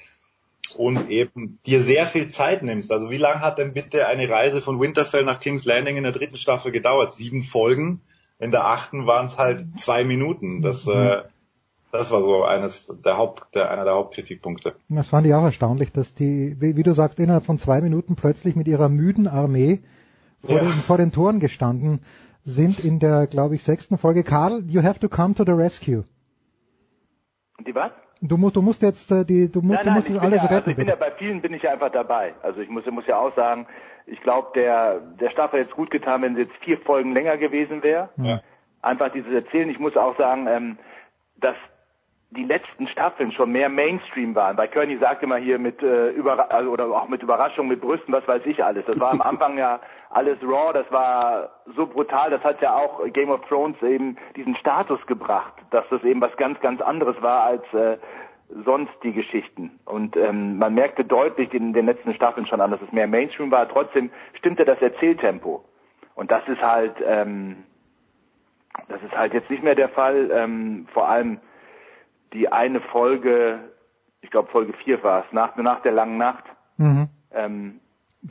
und 0.75 1.09
eben 1.09 1.59
dir 1.65 1.83
sehr 1.83 2.07
viel 2.07 2.29
Zeit 2.29 2.63
nimmst. 2.63 2.91
Also 2.91 3.09
wie 3.09 3.17
lange 3.17 3.41
hat 3.41 3.57
denn 3.57 3.73
bitte 3.73 4.05
eine 4.07 4.29
Reise 4.29 4.61
von 4.61 4.79
Winterfell 4.79 5.23
nach 5.23 5.39
King's 5.39 5.65
Landing 5.65 5.97
in 5.97 6.03
der 6.03 6.11
dritten 6.11 6.37
Staffel 6.37 6.71
gedauert? 6.71 7.13
Sieben 7.13 7.43
Folgen. 7.43 8.01
In 8.39 8.51
der 8.51 8.65
achten 8.65 9.05
waren 9.05 9.27
es 9.27 9.37
halt 9.37 9.65
zwei 9.79 10.03
Minuten. 10.03 10.61
Das, 10.61 10.85
äh, 10.87 11.21
das 11.91 12.11
war 12.11 12.21
so 12.21 12.43
eines 12.43 12.91
der 13.05 13.17
Haupt, 13.17 13.43
der, 13.55 13.71
einer 13.71 13.85
der 13.85 13.93
Hauptkritikpunkte. 13.93 14.75
Das 14.89 15.09
fand 15.09 15.25
ich 15.27 15.33
auch 15.33 15.43
erstaunlich, 15.45 15.91
dass 15.93 16.13
die, 16.15 16.55
wie, 16.59 16.75
wie 16.75 16.83
du 16.83 16.93
sagst, 16.93 17.19
innerhalb 17.19 17.45
von 17.45 17.57
zwei 17.59 17.79
Minuten 17.81 18.15
plötzlich 18.15 18.55
mit 18.55 18.67
ihrer 18.67 18.89
müden 18.89 19.27
Armee 19.27 19.79
vor, 20.41 20.55
Ja. 20.55 20.63
den, 20.63 20.81
vor 20.83 20.97
den 20.97 21.11
Toren 21.11 21.39
gestanden 21.39 22.01
sind 22.43 22.79
in 22.79 22.99
der, 22.99 23.25
glaube 23.27 23.55
ich, 23.55 23.63
sechsten 23.63 23.97
Folge. 23.97 24.23
Karl, 24.23 24.63
you 24.67 24.83
have 24.83 24.99
to 24.99 25.07
come 25.09 25.33
to 25.35 25.43
the 25.45 25.51
rescue. 25.53 26.03
Die 27.65 27.73
was? 27.73 27.91
Du 28.21 28.37
musst, 28.37 28.55
du 28.55 28.61
musst 28.61 28.81
jetzt 28.81 29.11
äh, 29.11 29.25
die, 29.25 29.51
du 29.51 29.61
musst, 29.61 29.77
nein, 29.77 29.83
du 29.83 29.89
nein, 29.89 29.93
musst 29.95 30.07
ich 30.07 30.13
das 30.13 30.21
bin, 30.21 30.31
alles 30.31 30.43
ja, 30.43 30.49
also 30.49 30.55
retten. 30.55 30.69
ich 30.71 30.75
bin 30.77 30.85
bitte. 30.85 30.99
ja 30.99 31.09
bei 31.09 31.15
vielen 31.17 31.41
bin 31.41 31.53
ich 31.53 31.63
ja 31.63 31.71
einfach 31.71 31.91
dabei. 31.91 32.33
Also 32.41 32.61
ich 32.61 32.69
muss, 32.69 32.85
muss 32.85 33.05
ja 33.07 33.17
auch 33.17 33.35
sagen, 33.35 33.67
ich 34.07 34.21
glaube, 34.21 34.49
der, 34.55 34.99
der 35.19 35.29
Staffel 35.29 35.59
hätte 35.59 35.71
es 35.71 35.75
gut 35.75 35.91
getan, 35.91 36.21
wenn 36.21 36.35
sie 36.35 36.41
jetzt 36.41 36.55
vier 36.63 36.77
Folgen 36.79 37.13
länger 37.13 37.37
gewesen 37.37 37.83
wäre. 37.83 38.09
Ja. 38.17 38.41
Einfach 38.81 39.11
dieses 39.11 39.33
Erzählen. 39.33 39.69
Ich 39.69 39.79
muss 39.79 39.97
auch 39.97 40.17
sagen, 40.17 40.47
ähm, 40.47 40.77
dass 41.37 41.55
die 42.31 42.43
letzten 42.43 42.87
Staffeln 42.87 43.31
schon 43.31 43.51
mehr 43.51 43.69
Mainstream 43.69 44.35
waren. 44.35 44.55
Bei 44.55 44.67
Kearney 44.67 44.97
sagt 44.97 45.23
immer 45.23 45.37
hier 45.37 45.57
mit 45.57 45.81
äh, 45.81 46.09
Überra 46.09 46.43
also, 46.43 46.71
oder 46.71 46.85
auch 46.85 47.07
mit 47.07 47.23
Überraschung, 47.23 47.67
mit 47.67 47.81
Brüsten, 47.81 48.13
was 48.13 48.27
weiß 48.27 48.41
ich 48.45 48.63
alles. 48.63 48.85
Das 48.85 48.99
war 48.99 49.11
am 49.11 49.21
Anfang 49.21 49.57
ja 49.57 49.79
alles 50.15 50.37
raw, 50.41 50.71
das 50.71 50.89
war 50.91 51.49
so 51.75 51.85
brutal, 51.85 52.29
das 52.29 52.41
hat 52.41 52.61
ja 52.61 52.73
auch 52.73 53.03
Game 53.11 53.29
of 53.29 53.41
Thrones 53.49 53.75
eben 53.81 54.15
diesen 54.37 54.55
Status 54.55 55.05
gebracht, 55.07 55.53
dass 55.71 55.83
das 55.89 56.01
eben 56.03 56.21
was 56.21 56.35
ganz, 56.37 56.57
ganz 56.61 56.79
anderes 56.79 57.21
war 57.21 57.43
als 57.43 57.73
äh, 57.73 57.97
sonst 58.63 58.93
die 59.03 59.11
Geschichten. 59.11 59.77
Und 59.83 60.15
ähm, 60.15 60.57
man 60.57 60.73
merkte 60.73 61.03
deutlich 61.03 61.53
in 61.53 61.73
den 61.73 61.85
letzten 61.85 62.13
Staffeln 62.13 62.47
schon 62.47 62.61
an, 62.61 62.71
dass 62.71 62.81
es 62.81 62.93
mehr 62.93 63.07
Mainstream 63.07 63.51
war. 63.51 63.67
Trotzdem 63.67 64.09
stimmte 64.35 64.63
das 64.63 64.81
Erzähltempo. 64.81 65.65
Und 66.15 66.31
das 66.31 66.47
ist 66.47 66.61
halt, 66.61 66.95
ähm, 67.05 67.65
das 68.87 69.01
ist 69.03 69.17
halt 69.17 69.33
jetzt 69.33 69.49
nicht 69.49 69.63
mehr 69.63 69.75
der 69.75 69.89
Fall. 69.89 70.29
Ähm, 70.31 70.87
vor 70.93 71.09
allem 71.09 71.41
die 72.31 72.49
eine 72.49 72.79
Folge, 72.79 73.59
ich 74.21 74.31
glaube 74.31 74.49
Folge 74.49 74.71
4 74.85 75.03
war 75.03 75.25
es, 75.25 75.33
nach, 75.33 75.57
nach 75.57 75.81
der 75.81 75.91
langen 75.91 76.17
Nacht, 76.17 76.45
Mhm. 76.77 77.07
ähm, 77.33 77.79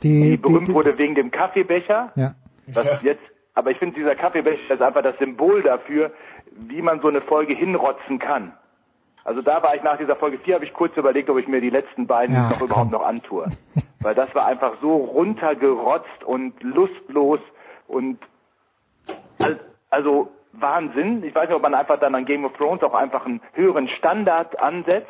Die, 0.03 0.31
die 0.31 0.37
berühmt 0.37 0.67
die, 0.67 0.73
wurde 0.73 0.97
wegen 0.97 1.15
dem 1.15 1.31
Kaffeebecher. 1.31 2.11
ja. 2.15 2.35
Was 2.67 3.01
jetzt, 3.03 3.21
aber 3.53 3.69
ich 3.71 3.77
finde, 3.77 3.95
dieser 3.95 4.15
Kaffeebecher 4.15 4.73
ist 4.73 4.81
einfach 4.81 5.03
das 5.03 5.17
Symbol 5.19 5.61
dafür, 5.61 6.11
wie 6.51 6.81
man 6.81 6.99
so 7.01 7.07
eine 7.09 7.21
Folge 7.21 7.53
hinrotzen 7.53 8.17
kann. 8.19 8.53
Also 9.23 9.41
da 9.41 9.61
war 9.63 9.75
ich 9.75 9.83
nach 9.83 9.97
dieser 9.97 10.15
Folge 10.15 10.39
4, 10.39 10.55
habe 10.55 10.65
ich 10.65 10.73
kurz 10.73 10.95
überlegt, 10.97 11.29
ob 11.29 11.37
ich 11.37 11.47
mir 11.47 11.61
die 11.61 11.69
letzten 11.69 12.07
beiden 12.07 12.35
Ja, 12.35 12.49
noch 12.49 12.61
überhaupt 12.61 12.91
noch 12.91 13.05
antue. 13.05 13.45
Weil 14.01 14.15
das 14.15 14.33
war 14.35 14.45
einfach 14.47 14.73
so 14.81 14.95
runtergerotzt 14.95 16.23
und 16.25 16.61
lustlos 16.63 17.39
und 17.87 18.17
al- 19.39 19.59
also 19.89 20.31
Wahnsinn. 20.53 21.23
Ich 21.23 21.33
weiß 21.35 21.47
nicht, 21.47 21.55
ob 21.55 21.61
man 21.61 21.73
einfach 21.75 21.99
dann 21.99 22.15
an 22.15 22.25
Game 22.25 22.45
of 22.45 22.53
Thrones 22.53 22.81
auch 22.83 22.93
einfach 22.93 23.25
einen 23.25 23.41
höheren 23.53 23.87
Standard 23.89 24.59
ansetzt 24.59 25.09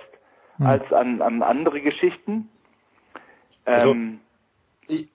Hm. 0.57 0.65
als 0.67 0.93
an, 0.93 1.21
an 1.21 1.41
andere 1.43 1.81
Geschichten. 1.81 2.49
Also, 3.65 3.91
Ähm, 3.91 4.19
ich, 4.87 5.09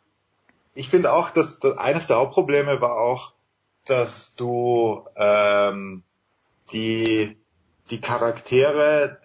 ich 0.75 0.89
finde 0.89 1.13
auch, 1.13 1.31
dass, 1.31 1.59
dass 1.61 1.77
eines 1.79 2.07
der 2.07 2.17
Hauptprobleme 2.17 2.81
war 2.81 2.99
auch, 2.99 3.33
dass 3.87 4.35
du 4.37 5.05
ähm, 5.17 6.03
die 6.73 7.37
die 7.91 8.01
Charaktere 8.01 9.19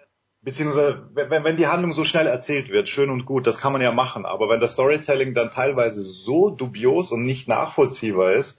beziehungsweise 0.45 1.09
wenn, 1.13 1.43
wenn 1.43 1.57
die 1.57 1.67
Handlung 1.67 1.91
so 1.91 2.03
schnell 2.03 2.27
erzählt 2.27 2.69
wird, 2.69 2.87
schön 2.87 3.09
und 3.09 3.25
gut, 3.25 3.47
das 3.47 3.57
kann 3.57 3.73
man 3.73 3.81
ja 3.81 3.91
machen, 3.91 4.25
aber 4.25 4.47
wenn 4.47 4.59
das 4.59 4.73
Storytelling 4.73 5.33
dann 5.33 5.49
teilweise 5.49 6.01
so 6.01 6.51
dubios 6.51 7.11
und 7.11 7.25
nicht 7.25 7.47
nachvollziehbar 7.47 8.33
ist, 8.33 8.57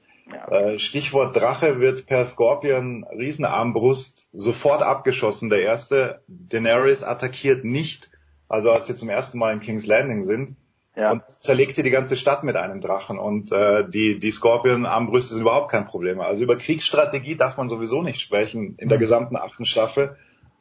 äh, 0.51 0.79
Stichwort 0.81 1.37
Drache 1.37 1.79
wird 1.79 2.07
per 2.07 2.27
Scorpion 2.27 3.05
Riesenarmbrust 3.05 4.27
sofort 4.33 4.83
abgeschossen. 4.83 5.49
Der 5.49 5.63
erste 5.63 6.23
Daenerys 6.27 7.05
attackiert 7.05 7.65
nicht, 7.65 8.11
also 8.49 8.73
als 8.73 8.89
sie 8.89 8.97
zum 8.97 9.09
ersten 9.09 9.39
Mal 9.39 9.53
in 9.53 9.61
King's 9.61 9.87
Landing 9.87 10.25
sind, 10.25 10.57
ja. 10.97 11.12
und 11.12 11.23
zerlegt 11.41 11.76
sie 11.76 11.83
die 11.83 11.91
ganze 11.91 12.16
Stadt 12.16 12.42
mit 12.42 12.57
einem 12.57 12.81
Drachen. 12.81 13.18
Und 13.18 13.52
äh, 13.52 13.89
die, 13.89 14.18
die 14.18 14.31
Scorpion-Armbrüste 14.33 15.34
sind 15.34 15.42
überhaupt 15.42 15.70
kein 15.70 15.86
Problem. 15.86 16.20
Also 16.20 16.42
über 16.42 16.57
Kriegsstrategie 16.57 17.36
darf 17.36 17.57
man 17.57 17.68
sowieso 17.68 18.02
nicht 18.02 18.20
sprechen 18.20 18.76
in 18.78 18.89
der 18.89 18.99
gesamten 18.99 19.36
achten 19.36 19.66
Staffel, 19.66 20.16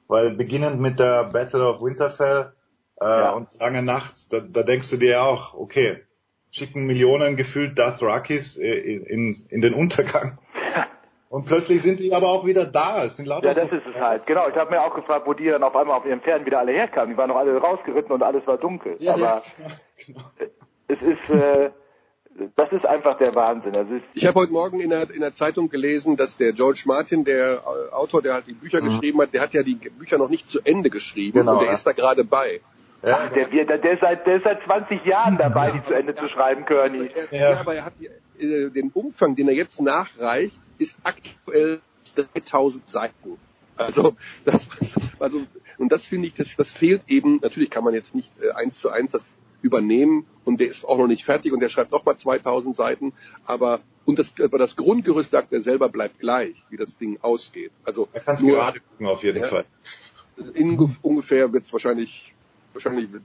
weil 0.07 0.31
beginnend 0.31 0.80
mit 0.80 0.99
der 0.99 1.25
Battle 1.25 1.67
of 1.67 1.81
Winterfell 1.81 2.53
äh, 2.97 3.30
und 3.31 3.47
Lange 3.59 3.81
Nacht, 3.81 4.14
da, 4.30 4.39
da 4.39 4.64
denkst 4.64 4.89
du 4.89 4.97
dir 4.97 5.11
ja 5.11 5.23
auch, 5.23 5.53
okay, 5.53 6.01
schicken 6.51 6.85
Millionen 6.85 7.35
gefühlt 7.35 7.77
Dothrakis 7.77 8.57
äh, 8.57 8.73
in, 8.73 9.45
in 9.49 9.61
den 9.61 9.73
Untergang. 9.73 10.39
Und 11.35 11.45
plötzlich 11.45 11.81
sind 11.81 11.99
die 11.99 12.14
aber 12.14 12.27
auch 12.30 12.45
wieder 12.45 12.65
da. 12.65 13.03
Es 13.05 13.17
sind 13.17 13.25
lauter 13.25 13.47
Ja, 13.47 13.53
das 13.53 13.72
ist 13.72 13.85
es 13.93 13.99
halt. 13.99 14.25
Genau, 14.25 14.47
ich 14.47 14.55
habe 14.55 14.72
mir 14.72 14.81
auch 14.81 14.95
gefragt, 14.95 15.27
wo 15.27 15.33
die 15.33 15.47
dann 15.49 15.64
auf 15.64 15.75
einmal 15.75 15.97
auf 15.97 16.05
ihren 16.05 16.22
Pferden 16.22 16.45
wieder 16.45 16.59
alle 16.59 16.72
herkamen. 16.72 17.09
Die 17.11 17.17
waren 17.17 17.30
doch 17.30 17.35
alle 17.38 17.57
rausgeritten 17.57 18.11
und 18.14 18.23
alles 18.23 18.45
war 18.47 18.57
dunkel. 18.57 18.95
Ja, 18.99 19.14
Aber 19.15 19.41
es 20.88 21.01
ist, 21.01 21.30
äh, 21.30 21.72
das 22.55 22.72
ist 22.72 22.85
einfach 22.85 23.17
der 23.17 23.33
Wahnsinn. 23.35 23.73
Das 23.73 23.88
ist, 23.89 24.03
Ich 24.14 24.25
habe 24.25 24.39
heute 24.39 24.51
Morgen 24.51 24.80
in 24.80 24.89
der, 24.89 25.09
in 25.11 25.22
der 25.22 25.33
Zeitung 25.33 25.69
gelesen, 25.69 26.15
dass 26.17 26.35
der 26.38 26.53
George 26.53 26.83
Martin, 26.85 27.23
der 27.25 27.55
äh, 27.55 27.93
Autor, 27.93 28.22
der 28.22 28.33
halt 28.33 28.47
die 28.47 28.53
Bücher 28.53 28.81
Mhm. 28.81 28.85
geschrieben 28.91 29.22
hat, 29.22 29.33
der 29.33 29.41
hat 29.41 29.53
ja 29.53 29.64
die 29.64 29.75
Bücher 29.75 30.17
noch 30.17 30.30
nicht 30.30 30.49
zu 30.49 30.59
Ende 30.64 30.89
geschrieben 30.89 31.39
Genau, 31.39 31.53
und 31.53 31.59
der 31.61 31.69
ja. 31.69 31.73
ist 31.75 31.85
da 31.85 31.91
gerade 31.91 32.23
bei. 32.23 32.61
Ach, 33.03 33.30
der, 33.33 33.51
wird- 33.51 33.69
der, 33.69 33.77
der, 33.80 33.91
ist 33.93 34.01
seit, 34.01 34.25
der 34.25 34.38
ist 34.38 34.43
seit 34.43 34.64
20 34.64 35.05
Jahren 35.05 35.38
dabei, 35.38 35.72
die 35.72 35.83
zu 35.83 35.93
Ende 35.93 36.15
zu 36.15 36.27
schreiben, 36.30 36.65
Kearney. 36.65 37.09
Ja. 37.31 37.59
aber 37.59 37.75
er 37.75 37.85
hat 37.85 37.93
die, 37.99 38.07
äh, 38.43 38.69
den 38.72 38.89
Umfang, 38.93 39.35
den 39.35 39.47
er 39.47 39.53
jetzt 39.53 39.80
nachreicht, 39.81 40.59
ist 40.78 40.95
aktuell 41.04 41.82
3000 42.16 42.90
Seiten. 42.90 43.38
Also, 43.78 44.16
das, 44.45 44.66
also, 45.20 45.42
und 45.78 45.92
das 45.92 46.06
finde 46.06 46.28
ich, 46.28 46.36
das, 46.36 46.48
das 46.56 46.72
fehlt 46.72 47.04
eben, 47.10 47.40
natürlich 47.42 47.70
kann 47.70 47.84
man 47.84 47.94
jetzt 47.94 48.16
nicht 48.16 48.32
äh, 48.42 48.52
eins 48.52 48.80
zu 48.80 48.90
eins 48.90 49.12
das 49.12 49.22
übernehmen 49.62 50.26
und 50.45 50.60
der 50.62 50.68
ist 50.70 50.86
auch 50.86 50.98
noch 50.98 51.08
nicht 51.08 51.26
fertig 51.26 51.52
und 51.52 51.60
der 51.60 51.70
schreibt 51.70 51.92
nochmal 51.92 52.18
2000 52.18 52.76
Seiten, 52.78 53.14
aber, 53.45 53.82
und 54.06 54.18
das, 54.20 54.32
aber 54.42 54.60
das 54.60 54.76
Grundgerüst 54.76 55.32
sagt 55.32 55.52
er 55.52 55.62
selber 55.62 55.90
bleibt 55.90 56.20
gleich, 56.20 56.56
wie 56.70 56.78
das 56.78 56.95
Ding 56.98 57.18
ausgeht. 57.22 57.72
Also, 57.84 58.08
Er 58.14 58.22
kann 58.22 58.45
gerade 58.45 58.80
gucken 58.80 59.08
auf 59.08 59.24
jeden 59.24 59.42
Ja. 59.42 59.50
Fall. 59.50 59.66
in, 60.54 60.78
ungefähr 61.02 61.52
wird 61.52 61.66
es 61.66 61.74
wahrscheinlich, 61.74 62.34
wahrscheinlich 62.74 63.12
wird, 63.12 63.24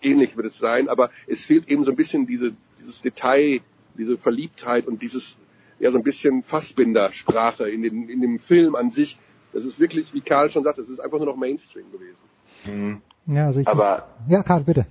ähnlich 0.00 0.34
wird 0.36 0.46
es 0.46 0.58
sein, 0.58 0.88
aber 0.88 1.10
es 1.26 1.44
fehlt 1.44 1.68
eben 1.68 1.84
so 1.84 1.90
ein 1.90 1.96
bisschen 1.96 2.26
diese, 2.26 2.54
dieses 2.78 3.02
Detail, 3.02 3.60
diese 3.98 4.16
Verliebtheit 4.16 4.86
und 4.86 5.02
dieses, 5.02 5.36
ja, 5.82 5.90
so 5.90 5.98
ein 5.98 6.04
bisschen 6.04 6.44
Fassbinder-Sprache 6.44 7.68
in, 7.68 7.82
den, 7.82 8.08
in 8.08 8.20
dem 8.20 8.38
Film 8.38 8.76
an 8.76 8.90
sich. 8.90 9.18
Das 9.52 9.64
ist 9.64 9.80
wirklich, 9.80 10.14
wie 10.14 10.20
Karl 10.20 10.48
schon 10.48 10.62
sagt, 10.62 10.78
es 10.78 10.88
ist 10.88 11.00
einfach 11.00 11.18
nur 11.18 11.26
noch 11.26 11.36
Mainstream 11.36 11.86
gewesen. 11.90 13.02
Ja, 13.26 13.46
also 13.46 13.58
ich, 13.60 13.66
Aber- 13.66 14.06
ja, 14.28 14.44
Karl, 14.44 14.62
bitte. 14.62 14.86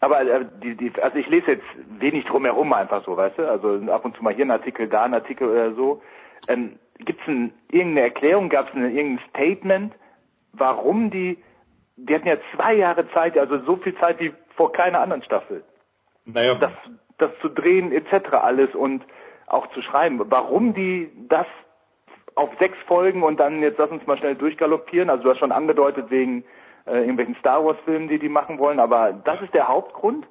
Aber 0.00 0.22
äh, 0.22 0.46
die, 0.62 0.76
die, 0.76 0.92
also 1.02 1.18
ich 1.18 1.28
lese 1.28 1.52
jetzt 1.52 1.66
wenig 2.00 2.24
drumherum 2.24 2.72
einfach 2.72 3.04
so, 3.04 3.16
weißt 3.16 3.38
du? 3.38 3.50
Also 3.50 3.80
ab 3.92 4.04
und 4.06 4.16
zu 4.16 4.24
mal 4.24 4.34
hier 4.34 4.46
ein 4.46 4.50
Artikel, 4.50 4.88
da 4.88 5.04
ein 5.04 5.12
Artikel 5.14 5.46
oder 5.48 5.74
so. 5.74 6.02
Ähm, 6.48 6.78
Gibt 6.98 7.20
es 7.20 7.28
ein, 7.28 7.52
irgendeine 7.70 8.06
Erklärung, 8.06 8.48
gab 8.48 8.68
es 8.68 8.74
irgendein 8.74 9.20
Statement, 9.28 9.92
warum 10.52 11.10
die, 11.10 11.36
die 11.96 12.14
hatten 12.14 12.28
ja 12.28 12.36
zwei 12.54 12.74
Jahre 12.74 13.10
Zeit, 13.10 13.36
also 13.36 13.58
so 13.64 13.76
viel 13.76 13.94
Zeit 13.98 14.20
wie 14.20 14.32
vor 14.56 14.72
keiner 14.72 15.00
anderen 15.00 15.22
Staffel. 15.22 15.64
Naja, 16.24 16.54
das, 16.54 16.72
das 17.18 17.30
zu 17.42 17.48
drehen 17.50 17.92
etc. 17.92 18.32
alles 18.32 18.74
und 18.74 19.04
auch 19.46 19.68
zu 19.72 19.82
schreiben. 19.82 20.20
Warum 20.30 20.74
die 20.74 21.10
das 21.28 21.46
auf 22.34 22.50
sechs 22.58 22.76
Folgen 22.86 23.22
und 23.22 23.38
dann 23.38 23.62
jetzt 23.62 23.78
lass 23.78 23.90
uns 23.90 24.06
mal 24.06 24.18
schnell 24.18 24.34
durchgaloppieren. 24.34 25.10
Also 25.10 25.24
du 25.24 25.30
hast 25.30 25.38
schon 25.38 25.52
angedeutet 25.52 26.10
wegen 26.10 26.44
äh, 26.86 26.98
irgendwelchen 26.98 27.36
Star 27.36 27.64
Wars 27.64 27.78
Filmen, 27.84 28.08
die 28.08 28.18
die 28.18 28.28
machen 28.28 28.58
wollen, 28.58 28.80
aber 28.80 29.12
das 29.12 29.40
ist 29.42 29.54
der 29.54 29.68
Hauptgrund. 29.68 30.26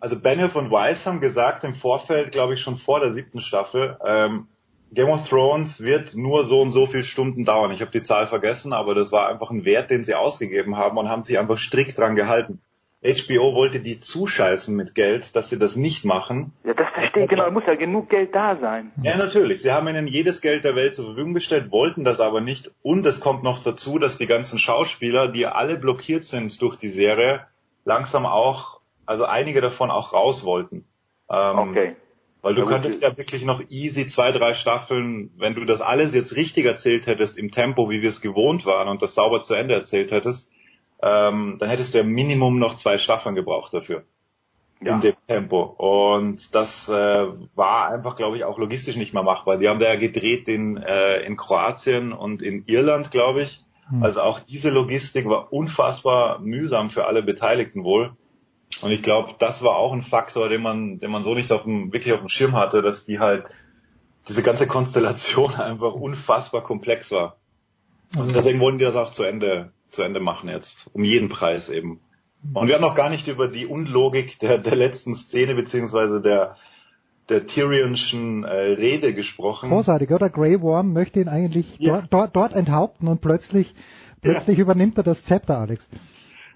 Also 0.00 0.20
Benioff 0.20 0.54
und 0.54 0.70
Weiss 0.70 1.04
haben 1.06 1.20
gesagt 1.20 1.64
im 1.64 1.74
Vorfeld, 1.74 2.32
glaube 2.32 2.54
ich 2.54 2.60
schon 2.60 2.78
vor 2.78 3.00
der 3.00 3.12
siebten 3.12 3.40
Staffel, 3.40 3.98
ähm, 4.04 4.48
Game 4.90 5.10
of 5.10 5.28
Thrones 5.28 5.82
wird 5.82 6.14
nur 6.14 6.44
so 6.44 6.62
und 6.62 6.70
so 6.70 6.86
viele 6.86 7.04
Stunden 7.04 7.44
dauern. 7.44 7.72
Ich 7.72 7.82
habe 7.82 7.90
die 7.90 8.02
Zahl 8.02 8.26
vergessen, 8.26 8.72
aber 8.72 8.94
das 8.94 9.12
war 9.12 9.28
einfach 9.28 9.50
ein 9.50 9.66
Wert, 9.66 9.90
den 9.90 10.04
sie 10.04 10.14
ausgegeben 10.14 10.78
haben 10.78 10.96
und 10.96 11.10
haben 11.10 11.24
sich 11.24 11.38
einfach 11.38 11.58
strikt 11.58 11.98
dran 11.98 12.16
gehalten. 12.16 12.62
HBO 13.02 13.54
wollte 13.54 13.80
die 13.80 14.00
zuscheißen 14.00 14.74
mit 14.74 14.94
Geld, 14.94 15.36
dass 15.36 15.48
sie 15.50 15.58
das 15.58 15.76
nicht 15.76 16.04
machen. 16.04 16.52
Ja, 16.64 16.74
das 16.74 16.88
verstehe 16.92 17.24
ich 17.24 17.28
genau. 17.28 17.44
Da 17.44 17.50
muss 17.52 17.62
ja 17.66 17.76
genug 17.76 18.08
Geld 18.10 18.34
da 18.34 18.56
sein. 18.56 18.90
Ja, 19.02 19.16
natürlich. 19.16 19.62
Sie 19.62 19.70
haben 19.70 19.86
ihnen 19.88 20.08
jedes 20.08 20.40
Geld 20.40 20.64
der 20.64 20.74
Welt 20.74 20.96
zur 20.96 21.04
Verfügung 21.04 21.32
gestellt, 21.32 21.70
wollten 21.70 22.04
das 22.04 22.18
aber 22.20 22.40
nicht. 22.40 22.72
Und 22.82 23.06
es 23.06 23.20
kommt 23.20 23.44
noch 23.44 23.62
dazu, 23.62 24.00
dass 24.00 24.16
die 24.18 24.26
ganzen 24.26 24.58
Schauspieler, 24.58 25.30
die 25.30 25.46
alle 25.46 25.78
blockiert 25.78 26.24
sind 26.24 26.60
durch 26.60 26.76
die 26.76 26.88
Serie, 26.88 27.46
langsam 27.84 28.26
auch 28.26 28.80
also 29.06 29.24
einige 29.24 29.60
davon 29.60 29.90
auch 29.90 30.12
raus 30.12 30.44
wollten. 30.44 30.84
Ähm, 31.30 31.58
Okay. 31.70 31.96
Weil 32.40 32.54
du 32.54 32.62
Ja, 32.62 32.68
könntest 32.68 33.02
ja 33.02 33.16
wirklich 33.16 33.44
noch 33.44 33.60
easy 33.68 34.06
zwei, 34.06 34.30
drei 34.30 34.54
Staffeln, 34.54 35.30
wenn 35.38 35.54
du 35.54 35.64
das 35.64 35.80
alles 35.80 36.14
jetzt 36.14 36.36
richtig 36.36 36.66
erzählt 36.66 37.06
hättest 37.06 37.36
im 37.36 37.50
Tempo, 37.50 37.90
wie 37.90 38.00
wir 38.00 38.10
es 38.10 38.20
gewohnt 38.20 38.64
waren 38.64 38.86
und 38.88 39.02
das 39.02 39.14
sauber 39.14 39.40
zu 39.40 39.54
Ende 39.54 39.74
erzählt 39.74 40.12
hättest, 40.12 40.48
ähm, 41.02 41.56
dann 41.58 41.70
hättest 41.70 41.94
du 41.94 41.98
ja 41.98 42.04
Minimum 42.04 42.58
noch 42.58 42.76
zwei 42.76 42.98
Staffeln 42.98 43.34
gebraucht 43.34 43.72
dafür. 43.72 44.04
Ja. 44.80 44.94
In 44.94 45.00
dem 45.00 45.14
Tempo. 45.26 45.62
Und 45.62 46.54
das 46.54 46.88
äh, 46.88 47.26
war 47.56 47.90
einfach, 47.90 48.14
glaube 48.14 48.36
ich, 48.36 48.44
auch 48.44 48.58
logistisch 48.58 48.96
nicht 48.96 49.12
mehr 49.12 49.24
machbar. 49.24 49.58
Die 49.58 49.68
haben 49.68 49.80
da 49.80 49.86
ja 49.86 49.96
gedreht 49.96 50.48
in, 50.48 50.76
äh, 50.76 51.22
in 51.22 51.36
Kroatien 51.36 52.12
und 52.12 52.42
in 52.42 52.62
Irland, 52.64 53.10
glaube 53.10 53.42
ich. 53.42 53.60
Hm. 53.88 54.04
Also 54.04 54.20
auch 54.20 54.38
diese 54.40 54.70
Logistik 54.70 55.26
war 55.26 55.52
unfassbar 55.52 56.38
mühsam 56.38 56.90
für 56.90 57.06
alle 57.06 57.22
Beteiligten 57.22 57.82
wohl. 57.82 58.12
Und 58.80 58.92
ich 58.92 59.02
glaube, 59.02 59.34
das 59.38 59.62
war 59.62 59.76
auch 59.76 59.92
ein 59.92 60.02
Faktor, 60.02 60.48
den 60.48 60.62
man, 60.62 61.00
den 61.00 61.10
man 61.10 61.22
so 61.24 61.34
nicht 61.34 61.50
auf 61.50 61.62
dem, 61.62 61.92
wirklich 61.92 62.12
auf 62.12 62.20
dem 62.20 62.28
Schirm 62.28 62.54
hatte, 62.54 62.82
dass 62.82 63.04
die 63.04 63.18
halt, 63.18 63.46
diese 64.28 64.42
ganze 64.42 64.66
Konstellation 64.66 65.54
einfach 65.56 65.94
unfassbar 65.94 66.62
komplex 66.62 67.10
war. 67.10 67.36
Und 68.16 68.34
deswegen 68.34 68.60
wollen 68.60 68.78
die 68.78 68.84
das 68.84 68.96
auch 68.96 69.10
zu 69.10 69.22
Ende, 69.22 69.72
zu 69.88 70.02
Ende 70.02 70.20
machen 70.20 70.48
jetzt. 70.48 70.88
Um 70.92 71.04
jeden 71.04 71.28
Preis 71.28 71.68
eben. 71.68 72.00
Und 72.54 72.68
wir 72.68 72.76
haben 72.76 72.82
noch 72.82 72.94
gar 72.94 73.10
nicht 73.10 73.26
über 73.28 73.48
die 73.48 73.66
Unlogik 73.66 74.38
der, 74.38 74.58
der 74.58 74.76
letzten 74.76 75.16
Szene 75.16 75.54
beziehungsweise 75.54 76.20
der, 76.20 76.56
der 77.28 77.46
Tyrionschen 77.46 78.44
äh, 78.44 78.48
Rede 78.48 79.12
gesprochen. 79.12 79.70
Großartig, 79.70 80.10
oder? 80.10 80.30
Grey 80.30 80.60
Worm 80.60 80.92
möchte 80.92 81.20
ihn 81.20 81.28
eigentlich 81.28 81.78
dort, 81.80 82.06
dort, 82.10 82.36
dort 82.36 82.52
enthaupten 82.52 83.08
und 83.08 83.20
plötzlich, 83.20 83.74
plötzlich 84.22 84.58
übernimmt 84.58 84.96
er 84.98 85.04
das 85.04 85.22
Zepter, 85.24 85.58
Alex. 85.58 85.86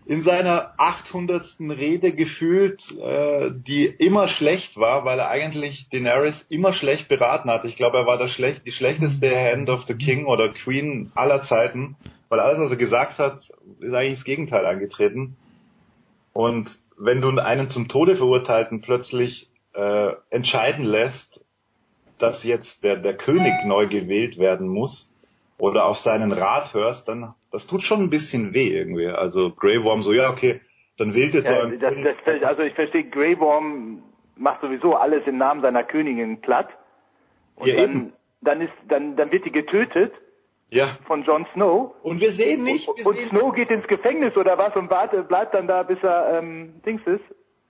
In 0.04 0.24
seiner 0.24 0.74
800. 0.78 1.56
Rede 1.60 2.12
gefühlt, 2.12 2.90
äh, 2.98 3.50
die 3.52 3.86
immer 3.86 4.28
schlecht 4.28 4.76
war, 4.76 5.04
weil 5.04 5.18
er 5.18 5.28
eigentlich 5.28 5.88
Daenerys 5.90 6.44
immer 6.48 6.72
schlecht 6.72 7.08
beraten 7.08 7.50
hat. 7.50 7.64
Ich 7.64 7.76
glaube, 7.76 7.98
er 7.98 8.06
war 8.06 8.18
der 8.18 8.28
schlecht, 8.28 8.66
die 8.66 8.72
schlechteste 8.72 9.30
Hand 9.34 9.70
of 9.70 9.84
the 9.86 9.94
King 9.94 10.26
oder 10.26 10.52
Queen 10.52 11.12
aller 11.14 11.42
Zeiten, 11.42 11.96
weil 12.28 12.40
alles, 12.40 12.58
was 12.58 12.70
er 12.70 12.76
gesagt 12.76 13.18
hat, 13.18 13.50
ist 13.80 13.94
eigentlich 13.94 14.18
das 14.18 14.24
Gegenteil 14.24 14.66
eingetreten. 14.66 15.36
Und 16.32 16.70
wenn 16.96 17.20
du 17.20 17.28
einen 17.38 17.70
zum 17.70 17.88
Tode 17.88 18.16
verurteilten 18.16 18.80
plötzlich 18.80 19.50
äh, 19.74 20.12
entscheiden 20.30 20.84
lässt, 20.84 21.44
dass 22.18 22.44
jetzt 22.44 22.84
der, 22.84 22.96
der 22.96 23.16
König 23.16 23.52
neu 23.64 23.88
gewählt 23.88 24.38
werden 24.38 24.68
muss 24.68 25.12
oder 25.58 25.86
auf 25.86 25.98
seinen 25.98 26.32
Rat 26.32 26.72
hörst, 26.74 27.08
dann 27.08 27.34
das 27.52 27.66
tut 27.66 27.82
schon 27.82 28.00
ein 28.00 28.10
bisschen 28.10 28.54
weh 28.54 28.68
irgendwie. 28.68 29.06
Also 29.06 29.52
Grey 29.52 29.82
Worm 29.84 30.02
so, 30.02 30.12
ja 30.12 30.30
okay, 30.30 30.60
dann 30.98 31.14
wählt 31.14 31.34
jetzt 31.34 31.46
so 31.46 31.52
Ja, 31.52 31.64
ein 31.64 31.78
das, 31.78 31.94
das, 32.24 32.42
also 32.42 32.62
ich 32.62 32.74
verstehe, 32.74 33.04
Grey 33.04 33.38
Worm 33.38 34.02
macht 34.36 34.60
sowieso 34.62 34.94
alles 34.94 35.26
im 35.26 35.38
Namen 35.38 35.60
seiner 35.62 35.84
Königin 35.84 36.40
platt. 36.40 36.68
Und 37.56 37.68
Ja, 37.68 37.76
dann, 37.76 37.90
eben. 37.90 38.12
dann 38.40 38.60
ist, 38.60 38.72
dann, 38.88 39.16
dann 39.16 39.30
wird 39.30 39.44
die 39.44 39.52
getötet 39.52 40.12
ja. 40.70 40.98
von 41.06 41.22
Jon 41.24 41.46
Snow. 41.54 41.94
Und 42.02 42.20
wir 42.20 42.32
sehen 42.32 42.64
nicht, 42.64 42.88
Und, 42.88 43.04
und 43.04 43.16
Snow 43.28 43.54
geht 43.54 43.70
ins 43.70 43.86
Gefängnis 43.86 44.36
oder 44.36 44.56
was 44.58 44.74
und 44.74 44.90
wartet, 44.90 45.28
bleibt 45.28 45.54
dann 45.54 45.66
da, 45.66 45.82
bis 45.82 45.98
er 46.02 46.38
ähm, 46.38 46.80
Dings 46.84 47.02
ist. 47.06 47.24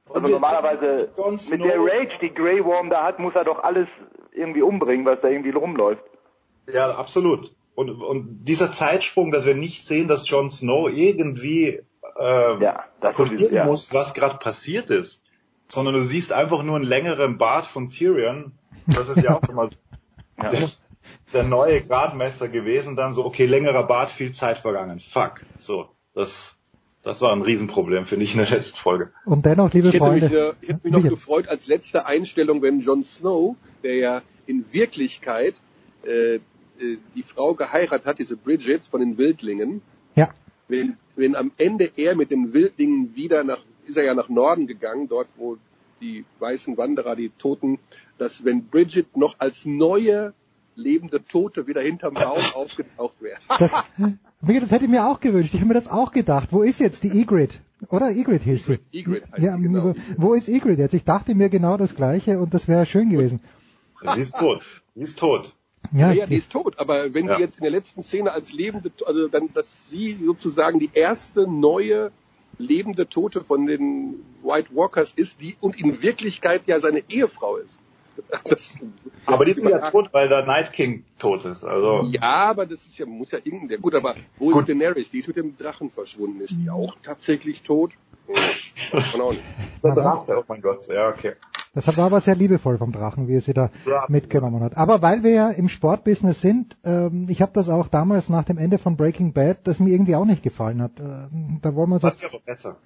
Also 0.08 0.26
wir 0.26 0.30
normalerweise 0.30 1.10
sehen 1.16 1.40
mit 1.50 1.64
der 1.64 1.78
Rage, 1.78 2.18
die 2.20 2.32
Grey 2.34 2.64
Worm 2.64 2.90
da 2.90 3.04
hat, 3.04 3.18
muss 3.18 3.34
er 3.34 3.44
doch 3.44 3.62
alles 3.62 3.88
irgendwie 4.32 4.62
umbringen, 4.62 5.04
was 5.06 5.20
da 5.20 5.28
irgendwie 5.28 5.50
rumläuft. 5.50 6.02
Ja, 6.68 6.94
absolut. 6.96 7.50
Und, 7.74 7.90
und 7.90 8.44
dieser 8.44 8.72
Zeitsprung, 8.72 9.32
dass 9.32 9.46
wir 9.46 9.54
nicht 9.54 9.86
sehen, 9.86 10.08
dass 10.08 10.28
Jon 10.28 10.50
Snow 10.50 10.90
irgendwie 10.90 11.80
äh, 12.18 12.62
ja, 12.62 12.84
das 13.00 13.14
kontrollieren 13.16 13.50
ist- 13.50 13.56
ja. 13.56 13.64
muss, 13.64 13.92
was 13.92 14.12
gerade 14.14 14.38
passiert 14.38 14.90
ist, 14.90 15.22
sondern 15.68 15.94
du 15.94 16.04
siehst 16.04 16.32
einfach 16.32 16.62
nur 16.62 16.76
einen 16.76 16.84
längeren 16.84 17.38
Bart 17.38 17.66
von 17.66 17.90
Tyrion. 17.90 18.52
Das 18.86 19.08
ist 19.08 19.22
ja 19.22 19.36
auch 19.36 19.44
schon 19.46 19.54
mal 19.56 19.70
der, 20.40 20.68
der 21.32 21.42
neue 21.44 21.82
Gradmesser 21.82 22.48
gewesen. 22.48 22.94
Dann 22.96 23.14
so, 23.14 23.24
okay, 23.24 23.46
längerer 23.46 23.84
Bart, 23.84 24.10
viel 24.10 24.32
Zeit 24.34 24.58
vergangen. 24.58 25.00
Fuck. 25.12 25.44
So, 25.60 25.88
das, 26.14 26.30
das 27.02 27.22
war 27.22 27.32
ein 27.32 27.40
Riesenproblem, 27.40 28.04
finde 28.04 28.24
ich, 28.24 28.32
in 28.34 28.40
der 28.40 28.50
letzten 28.50 28.76
Folge. 28.76 29.12
Und 29.24 29.46
dennoch, 29.46 29.72
liebe 29.72 29.88
Ich 29.88 29.94
hätte 29.94 30.10
mich, 30.10 30.20
Freunde, 30.20 30.36
äh, 30.50 30.52
ich 30.60 30.68
hätte 30.68 30.80
mich 30.84 30.92
noch 30.92 31.02
gefreut 31.02 31.48
als 31.48 31.66
letzte 31.66 32.04
Einstellung, 32.04 32.60
wenn 32.60 32.80
Jon 32.80 33.04
Snow, 33.04 33.56
der 33.82 33.96
ja 33.96 34.22
in 34.46 34.66
Wirklichkeit 34.72 35.54
äh, 36.04 36.40
äh, 36.80 36.96
die 37.14 37.22
Frau 37.22 37.54
geheiratet 37.54 38.06
hat, 38.06 38.18
diese 38.18 38.36
Bridget 38.36 38.82
von 38.90 39.00
den 39.00 39.18
Wildlingen, 39.18 39.82
Ja. 40.14 40.30
wenn, 40.68 40.96
wenn 41.16 41.36
am 41.36 41.52
Ende 41.56 41.90
er 41.96 42.16
mit 42.16 42.30
den 42.30 42.52
Wildlingen 42.52 43.14
wieder 43.14 43.44
nach, 43.44 43.58
ist 43.86 43.96
er 43.96 44.04
ja 44.04 44.14
nach 44.14 44.28
Norden 44.28 44.66
gegangen, 44.66 45.08
dort 45.08 45.28
wo 45.36 45.56
die 46.00 46.24
weißen 46.40 46.76
Wanderer, 46.76 47.14
die 47.16 47.30
Toten, 47.38 47.78
dass 48.18 48.44
wenn 48.44 48.64
Bridget 48.66 49.16
noch 49.16 49.36
als 49.38 49.56
neue 49.64 50.34
lebende 50.74 51.22
Tote 51.24 51.66
wieder 51.66 51.80
hinterm 51.82 52.14
Baum 52.14 52.40
aufgetaucht 52.54 53.20
wäre. 53.20 53.38
das, 53.58 53.70
Michael, 54.40 54.60
das 54.62 54.70
hätte 54.70 54.84
ich 54.86 54.90
mir 54.90 55.06
auch 55.06 55.20
gewünscht. 55.20 55.52
Ich 55.54 55.60
habe 55.60 55.68
mir 55.68 55.74
das 55.80 55.86
auch 55.86 56.12
gedacht. 56.12 56.48
Wo 56.50 56.62
ist 56.62 56.80
jetzt 56.80 57.02
die 57.02 57.10
Egrid? 57.10 57.50
Oder 57.90 58.10
Egrid 58.10 58.42
hieß 58.42 58.66
sie. 58.66 58.78
Egrid 58.92 59.24
heißt 59.30 59.38
Ja, 59.42 59.56
genau. 59.56 59.94
wo 60.16 60.34
ist 60.34 60.48
Egrid 60.48 60.78
jetzt? 60.78 60.94
Ich 60.94 61.04
dachte 61.04 61.34
mir 61.34 61.48
genau 61.50 61.76
das 61.76 61.94
Gleiche 61.94 62.38
und 62.40 62.54
das 62.54 62.66
wäre 62.68 62.86
schön 62.86 63.10
gewesen. 63.10 63.40
Sie 64.14 64.20
ist 64.22 64.34
tot. 64.36 64.62
Sie 64.94 65.02
ist 65.02 65.18
tot. 65.18 65.52
Ja, 65.90 66.08
Ja, 66.08 66.12
ja, 66.12 66.26
sie- 66.26 66.34
die 66.34 66.38
ist 66.38 66.50
tot, 66.52 66.78
aber 66.78 67.12
wenn 67.12 67.26
Ja. 67.26 67.36
sie 67.36 67.42
jetzt 67.42 67.56
in 67.58 67.62
der 67.62 67.70
letzten 67.72 68.02
Szene 68.02 68.32
als 68.32 68.52
lebende, 68.52 68.90
also 69.04 69.28
dann, 69.28 69.52
dass 69.52 69.66
sie 69.88 70.12
sozusagen 70.14 70.78
die 70.78 70.90
erste 70.92 71.46
neue 71.50 72.12
lebende 72.58 73.08
Tote 73.08 73.42
von 73.44 73.66
den 73.66 74.14
White 74.42 74.68
Walkers 74.74 75.12
ist, 75.16 75.40
die 75.40 75.56
und 75.60 75.78
in 75.78 76.00
Wirklichkeit 76.02 76.62
ja 76.66 76.78
seine 76.80 77.02
Ehefrau 77.08 77.56
ist. 77.56 77.78
Das, 78.44 78.76
Aber 79.24 79.44
die 79.46 79.52
ist 79.52 79.64
ja 79.64 79.90
tot, 79.90 80.08
weil 80.12 80.28
der 80.28 80.44
Night 80.44 80.72
King 80.72 81.04
tot 81.18 81.44
ist. 81.46 81.64
Also 81.64 82.08
Ja, 82.12 82.50
aber 82.50 82.66
das 82.66 82.80
ist 82.86 82.98
ja, 82.98 83.06
muss 83.06 83.30
ja 83.30 83.38
irgendein, 83.42 83.80
gut, 83.80 83.94
aber 83.94 84.16
wo 84.38 84.50
ist 84.58 84.68
Daenerys? 84.68 85.10
Die 85.10 85.20
ist 85.20 85.28
mit 85.28 85.36
dem 85.36 85.56
Drachen 85.56 85.90
verschwunden. 85.90 86.40
Ist 86.42 86.52
die 86.52 86.68
auch 86.68 86.94
tatsächlich 87.02 87.62
tot? 87.62 87.92
Hm, 88.26 88.34
weiß 88.34 89.12
man 89.12 89.20
auch 89.22 89.30
nicht. 89.32 89.42
der 89.82 89.94
Drache, 89.94 90.36
oh 90.38 90.44
mein 90.46 90.60
Gott, 90.60 90.86
ja 90.88 91.08
okay. 91.08 91.34
Das 91.74 91.86
war 91.86 91.98
aber 91.98 92.20
sehr 92.20 92.34
liebevoll 92.34 92.76
vom 92.76 92.92
Drachen, 92.92 93.28
wie 93.28 93.36
er 93.36 93.40
sie 93.40 93.54
da 93.54 93.70
mitgenommen 94.08 94.62
hat. 94.62 94.76
Aber 94.76 95.00
weil 95.00 95.22
wir 95.22 95.30
ja 95.30 95.50
im 95.50 95.68
Sportbusiness 95.68 96.40
sind, 96.42 96.76
ähm, 96.84 97.26
ich 97.30 97.40
habe 97.40 97.52
das 97.54 97.70
auch 97.70 97.88
damals 97.88 98.28
nach 98.28 98.44
dem 98.44 98.58
Ende 98.58 98.78
von 98.78 98.96
Breaking 98.96 99.32
Bad, 99.32 99.58
das 99.64 99.78
mir 99.78 99.90
irgendwie 99.90 100.14
auch 100.14 100.26
nicht 100.26 100.42
gefallen 100.42 100.82
hat. 100.82 101.00
Äh, 101.00 101.28
da 101.62 101.74
wollen 101.74 101.88
wir 101.90 101.94
uns 101.94 102.02
Das 102.02 102.14
ist 102.14 102.24
aber 102.24 102.40
besser. 102.44 102.76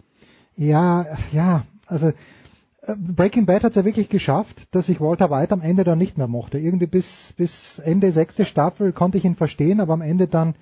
Ja, 0.55 1.05
ja, 1.33 1.65
also 1.87 2.09
äh, 2.09 2.95
Breaking 2.97 3.45
Bad 3.45 3.65
hat 3.65 3.71
es 3.71 3.77
ja 3.77 3.85
wirklich 3.85 4.09
geschafft, 4.09 4.69
dass 4.71 4.89
ich 4.89 5.01
Walter 5.01 5.31
White 5.33 5.53
am 5.53 5.63
Ende 5.63 5.83
dann 5.83 5.99
nicht 5.99 6.17
mehr 6.17 6.29
mochte. 6.29 6.59
Irgendwie 6.59 6.87
bis, 6.87 7.07
bis 7.37 7.81
Ende 7.81 8.13
sechste 8.13 8.45
Staffel 8.47 8.93
konnte 8.93 9.19
ich 9.19 9.25
ihn 9.25 9.35
verstehen, 9.35 9.81
aber 9.81 9.95
am 9.95 10.01
Ende 10.01 10.29
dann, 10.29 10.55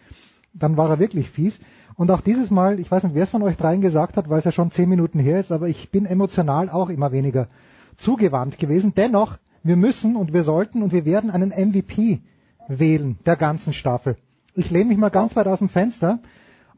dann 0.54 0.78
war 0.78 0.88
er 0.88 0.98
wirklich 0.98 1.28
fies. 1.28 1.58
Und 1.94 2.10
auch 2.10 2.22
dieses 2.22 2.50
Mal, 2.50 2.80
ich 2.80 2.90
weiß 2.90 3.04
nicht, 3.04 3.14
wer 3.14 3.24
es 3.24 3.30
von 3.30 3.42
euch 3.42 3.58
dreien 3.58 3.82
gesagt 3.82 4.16
hat, 4.16 4.30
weil 4.30 4.38
es 4.38 4.46
ja 4.46 4.52
schon 4.52 4.70
zehn 4.70 4.88
Minuten 4.88 5.18
her 5.18 5.38
ist, 5.38 5.52
aber 5.52 5.68
ich 5.68 5.90
bin 5.90 6.06
emotional 6.06 6.70
auch 6.70 6.88
immer 6.88 7.12
weniger 7.12 7.48
zugewandt 7.96 8.58
gewesen. 8.58 8.94
Dennoch, 8.94 9.38
wir 9.62 9.76
müssen 9.76 10.16
und 10.16 10.32
wir 10.32 10.44
sollten 10.44 10.82
und 10.82 10.92
wir 10.92 11.04
werden 11.04 11.30
einen 11.30 11.50
MVP 11.50 12.20
wählen 12.68 13.18
der 13.26 13.36
ganzen 13.36 13.72
Staffel. 13.72 14.16
Ich 14.54 14.70
lehne 14.70 14.86
mich 14.86 14.98
mal 14.98 15.10
ganz 15.10 15.34
weit 15.36 15.46
aus 15.46 15.58
dem 15.58 15.68
Fenster 15.68 16.20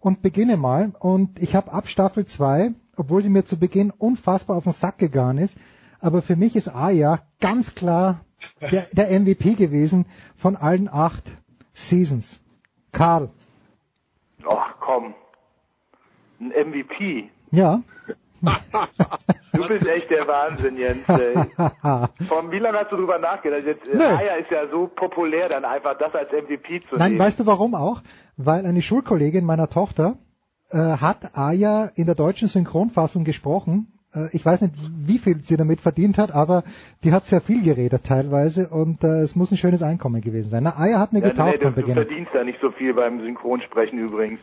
und 0.00 0.22
beginne 0.22 0.56
mal. 0.56 0.92
Und 0.98 1.40
ich 1.40 1.54
habe 1.54 1.72
ab 1.72 1.88
Staffel 1.88 2.26
2, 2.26 2.72
obwohl 2.96 3.22
sie 3.22 3.28
mir 3.28 3.44
zu 3.44 3.58
Beginn 3.58 3.90
unfassbar 3.90 4.56
auf 4.56 4.64
den 4.64 4.72
Sack 4.72 4.98
gegangen 4.98 5.38
ist, 5.38 5.56
aber 6.00 6.22
für 6.22 6.36
mich 6.36 6.56
ist 6.56 6.68
Aya 6.68 7.20
ganz 7.40 7.74
klar 7.74 8.20
der, 8.60 8.88
der 8.92 9.20
MVP 9.20 9.54
gewesen 9.54 10.06
von 10.36 10.56
allen 10.56 10.88
acht 10.88 11.24
Seasons. 11.72 12.40
Karl. 12.92 13.30
Ach 14.48 14.74
komm. 14.80 15.14
Ein 16.40 16.48
MVP. 16.70 17.30
Ja. 17.50 17.82
Du 19.52 19.66
bist 19.68 19.86
echt 19.86 20.10
der 20.10 20.26
Wahnsinn, 20.28 20.76
Jens. 20.76 21.08
Ey. 21.08 21.34
Von 22.28 22.50
wie 22.50 22.58
lange 22.58 22.78
hast 22.78 22.92
du 22.92 22.96
drüber 22.96 23.18
nachgedacht? 23.18 23.62
Jetzt, 23.64 23.86
äh. 23.88 23.96
Aya 24.02 24.34
ist 24.36 24.50
ja 24.50 24.68
so 24.70 24.86
populär, 24.94 25.48
dann 25.48 25.64
einfach 25.64 25.96
das 25.98 26.14
als 26.14 26.30
MVP 26.30 26.82
zu 26.88 26.96
Nein, 26.96 27.12
nehmen. 27.12 27.20
weißt 27.20 27.40
du 27.40 27.46
warum 27.46 27.74
auch? 27.74 28.02
Weil 28.36 28.66
eine 28.66 28.82
Schulkollegin 28.82 29.44
meiner 29.44 29.68
Tochter 29.70 30.16
äh, 30.70 30.76
hat 30.78 31.36
Aya 31.36 31.90
in 31.94 32.06
der 32.06 32.14
deutschen 32.14 32.48
Synchronfassung 32.48 33.24
gesprochen. 33.24 33.88
Äh, 34.14 34.28
ich 34.32 34.44
weiß 34.44 34.60
nicht, 34.60 34.74
wie 35.06 35.18
viel 35.18 35.40
sie 35.44 35.56
damit 35.56 35.80
verdient 35.80 36.18
hat, 36.18 36.32
aber 36.32 36.64
die 37.02 37.12
hat 37.12 37.24
sehr 37.24 37.40
viel 37.40 37.62
geredet 37.62 38.04
teilweise 38.04 38.68
und 38.68 39.02
äh, 39.04 39.20
es 39.20 39.34
muss 39.36 39.50
ein 39.50 39.56
schönes 39.56 39.82
Einkommen 39.82 40.20
gewesen 40.20 40.50
sein. 40.50 40.64
Na, 40.64 40.76
Aya 40.76 40.98
hat 40.98 41.12
mir 41.12 41.20
ja, 41.20 41.30
getaugt 41.30 41.52
nee, 41.52 41.58
du, 41.58 41.64
von 41.64 41.74
du 41.74 41.80
Beginn. 41.80 41.94
verdienst 41.94 42.30
da 42.34 42.44
nicht 42.44 42.60
so 42.60 42.70
viel 42.72 42.92
beim 42.94 43.20
Synchronsprechen 43.20 43.98
übrigens. 43.98 44.40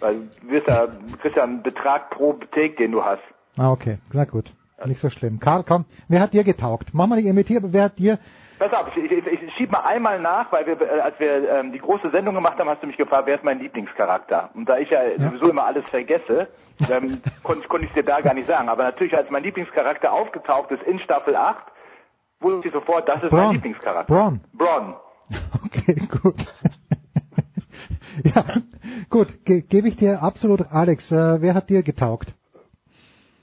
Weil 0.00 0.16
du 0.42 0.50
wirst 0.50 0.66
ja, 0.68 0.86
du 0.86 1.16
kriegst 1.18 1.36
ja 1.36 1.44
einen 1.44 1.62
Betrag 1.62 2.10
pro 2.10 2.34
Take, 2.52 2.76
den 2.76 2.92
du 2.92 3.02
hast. 3.04 3.22
Ah, 3.56 3.70
okay. 3.70 3.98
Na 4.12 4.24
gut. 4.24 4.52
Nicht 4.84 5.00
so 5.00 5.10
schlimm. 5.10 5.40
Karl, 5.40 5.64
komm. 5.64 5.84
Wer 6.08 6.20
hat 6.20 6.32
dir 6.32 6.44
getaugt? 6.44 6.88
Mach 6.92 7.06
mal 7.06 7.20
nicht 7.20 7.32
MT, 7.32 7.58
aber 7.58 7.72
wer 7.72 7.84
hat 7.84 7.98
dir 7.98 8.18
Pass 8.60 8.74
auf, 8.74 8.94
ich, 8.94 9.10
ich, 9.10 9.26
ich 9.26 9.54
schieb 9.54 9.72
mal 9.72 9.80
einmal 9.86 10.20
nach, 10.20 10.52
weil 10.52 10.66
wir, 10.66 10.78
äh, 10.82 11.00
als 11.00 11.18
wir 11.18 11.50
ähm, 11.50 11.72
die 11.72 11.78
große 11.78 12.10
Sendung 12.10 12.34
gemacht 12.34 12.58
haben, 12.58 12.68
hast 12.68 12.82
du 12.82 12.86
mich 12.86 12.98
gefragt, 12.98 13.26
wer 13.26 13.36
ist 13.36 13.42
mein 13.42 13.58
Lieblingscharakter? 13.58 14.50
Und 14.52 14.68
da 14.68 14.76
ich 14.76 14.90
ja 14.90 15.00
sowieso 15.16 15.48
immer 15.48 15.64
alles 15.64 15.82
vergesse, 15.86 16.46
ähm, 16.90 17.22
konnte 17.42 17.66
konnt 17.68 17.84
ich 17.84 17.92
dir 17.94 18.02
da 18.02 18.20
gar 18.20 18.34
nicht 18.34 18.46
sagen. 18.46 18.68
Aber 18.68 18.82
natürlich, 18.82 19.16
als 19.16 19.30
mein 19.30 19.44
Lieblingscharakter 19.44 20.12
aufgetaucht 20.12 20.70
ist 20.72 20.82
in 20.82 20.98
Staffel 20.98 21.36
8, 21.36 21.56
wusste 22.40 22.68
ich 22.68 22.74
sofort, 22.74 23.08
das 23.08 23.22
ist 23.22 23.32
mein 23.32 23.44
Braun. 23.44 23.54
Lieblingscharakter. 23.54 24.14
Braun. 24.14 24.40
Braun. 24.52 24.94
Okay, 25.64 25.94
gut. 26.22 26.34
ja, 28.24 28.44
gut, 29.08 29.44
ge 29.46 29.62
gebe 29.62 29.88
ich 29.88 29.96
dir 29.96 30.22
absolut, 30.22 30.66
Alex, 30.70 31.10
äh, 31.10 31.40
wer 31.40 31.54
hat 31.54 31.70
dir 31.70 31.82
getaugt? 31.82 32.34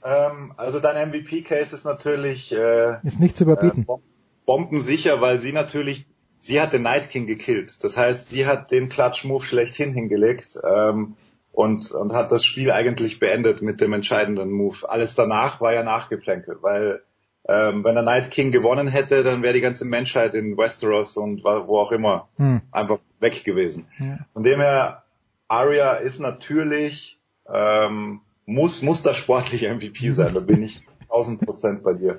Ähm, 0.08 0.52
also 0.56 0.80
dein 0.80 1.10
MVP-Case 1.10 1.74
ist 1.76 1.84
natürlich 1.84 2.50
äh, 2.52 2.96
Ist 3.06 3.20
nicht 3.20 3.36
zu 3.36 3.44
überbieten. 3.44 3.82
Äh, 3.82 3.86
bom- 3.86 4.02
bombensicher, 4.46 5.20
weil 5.20 5.40
sie 5.40 5.52
natürlich, 5.52 6.06
sie 6.42 6.60
hat 6.60 6.72
den 6.72 6.82
Night 6.82 7.10
King 7.10 7.26
gekillt. 7.26 7.78
Das 7.82 7.96
heißt, 7.96 8.28
sie 8.30 8.46
hat 8.46 8.70
den 8.70 8.88
Klatsch-Move 8.88 9.44
schlechthin 9.44 9.92
hingelegt 9.92 10.58
ähm, 10.64 11.16
und, 11.52 11.90
und 11.92 12.12
hat 12.12 12.32
das 12.32 12.44
Spiel 12.44 12.70
eigentlich 12.70 13.18
beendet 13.18 13.60
mit 13.62 13.80
dem 13.80 13.92
entscheidenden 13.92 14.50
Move. 14.50 14.88
Alles 14.88 15.14
danach 15.14 15.60
war 15.60 15.72
ja 15.74 15.82
Nachgeplänkel, 15.82 16.58
weil 16.62 17.02
ähm, 17.48 17.82
wenn 17.84 17.94
der 17.94 18.04
Night 18.04 18.30
King 18.30 18.50
gewonnen 18.52 18.88
hätte, 18.88 19.22
dann 19.22 19.42
wäre 19.42 19.54
die 19.54 19.60
ganze 19.60 19.84
Menschheit 19.84 20.34
in 20.34 20.56
Westeros 20.56 21.16
und 21.16 21.42
wo 21.44 21.78
auch 21.78 21.92
immer 21.92 22.28
Hm. 22.36 22.60
einfach 22.72 22.98
weg 23.20 23.42
gewesen. 23.44 23.86
Ja. 23.98 24.18
Von 24.32 24.42
dem 24.42 24.60
her, 24.60 25.02
Arya 25.48 25.94
ist 25.94 26.20
natürlich, 26.20 27.18
ähm, 27.52 28.20
muss, 28.48 28.82
muss 28.82 29.02
der 29.02 29.14
sportliche 29.14 29.72
MVP 29.72 30.12
sein, 30.12 30.34
da 30.34 30.40
bin 30.40 30.62
ich 30.62 30.82
1000 31.02 31.40
Prozent 31.42 31.82
bei 31.82 31.92
dir. 31.92 32.18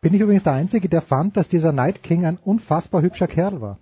Bin 0.00 0.12
ich 0.12 0.20
übrigens 0.20 0.42
der 0.42 0.52
Einzige, 0.52 0.88
der 0.88 1.00
fand, 1.00 1.36
dass 1.36 1.48
dieser 1.48 1.72
Night 1.72 2.02
King 2.02 2.26
ein 2.26 2.38
unfassbar 2.42 3.02
hübscher 3.02 3.28
Kerl 3.28 3.60
war. 3.60 3.78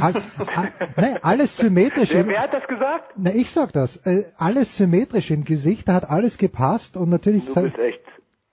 All, 0.00 0.14
all, 0.54 0.72
ne, 0.96 1.18
alles 1.22 1.56
symmetrisch. 1.56 2.10
Wer, 2.10 2.26
wer 2.26 2.40
hat 2.40 2.52
das 2.52 2.66
gesagt? 2.66 3.12
Na, 3.16 3.34
ich 3.34 3.50
sag 3.50 3.72
das. 3.72 3.96
Äh, 4.04 4.24
alles 4.36 4.76
symmetrisch 4.76 5.30
im 5.30 5.44
Gesicht, 5.44 5.88
da 5.88 5.94
hat 5.94 6.08
alles 6.08 6.36
gepasst 6.36 6.96
und 6.96 7.10
natürlich. 7.10 7.44
Du 7.46 7.54
bist 7.54 7.78
echt. 7.78 8.00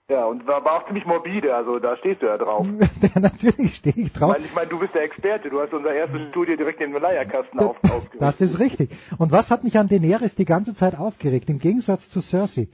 Ja, 0.08 0.24
und 0.26 0.46
war, 0.46 0.64
war 0.64 0.74
auch 0.74 0.86
ziemlich 0.86 1.04
morbide, 1.04 1.52
also 1.52 1.80
da 1.80 1.96
stehst 1.96 2.22
du 2.22 2.26
ja 2.26 2.38
drauf. 2.38 2.64
ja, 3.02 3.20
natürlich 3.20 3.74
stehe 3.74 3.96
ich 3.96 4.12
drauf. 4.12 4.34
Weil 4.34 4.44
ich 4.44 4.54
meine, 4.54 4.68
du 4.68 4.78
bist 4.78 4.94
der 4.94 5.02
Experte, 5.02 5.50
du 5.50 5.60
hast 5.60 5.72
unser 5.72 5.92
erstes 5.92 6.28
Studio 6.30 6.56
direkt 6.56 6.80
in 6.80 6.92
den 6.92 7.02
Leierkasten 7.02 7.58
auf, 7.58 7.76
aufgerichtet. 7.82 8.22
Das 8.22 8.40
ist 8.40 8.56
richtig. 8.60 8.90
Und 9.18 9.32
was 9.32 9.50
hat 9.50 9.64
mich 9.64 9.76
an 9.76 9.88
Daenerys 9.88 10.36
die 10.36 10.44
ganze 10.44 10.74
Zeit 10.74 10.96
aufgeregt? 10.96 11.50
Im 11.50 11.58
Gegensatz 11.58 12.08
zu 12.10 12.20
Cersei. 12.20 12.68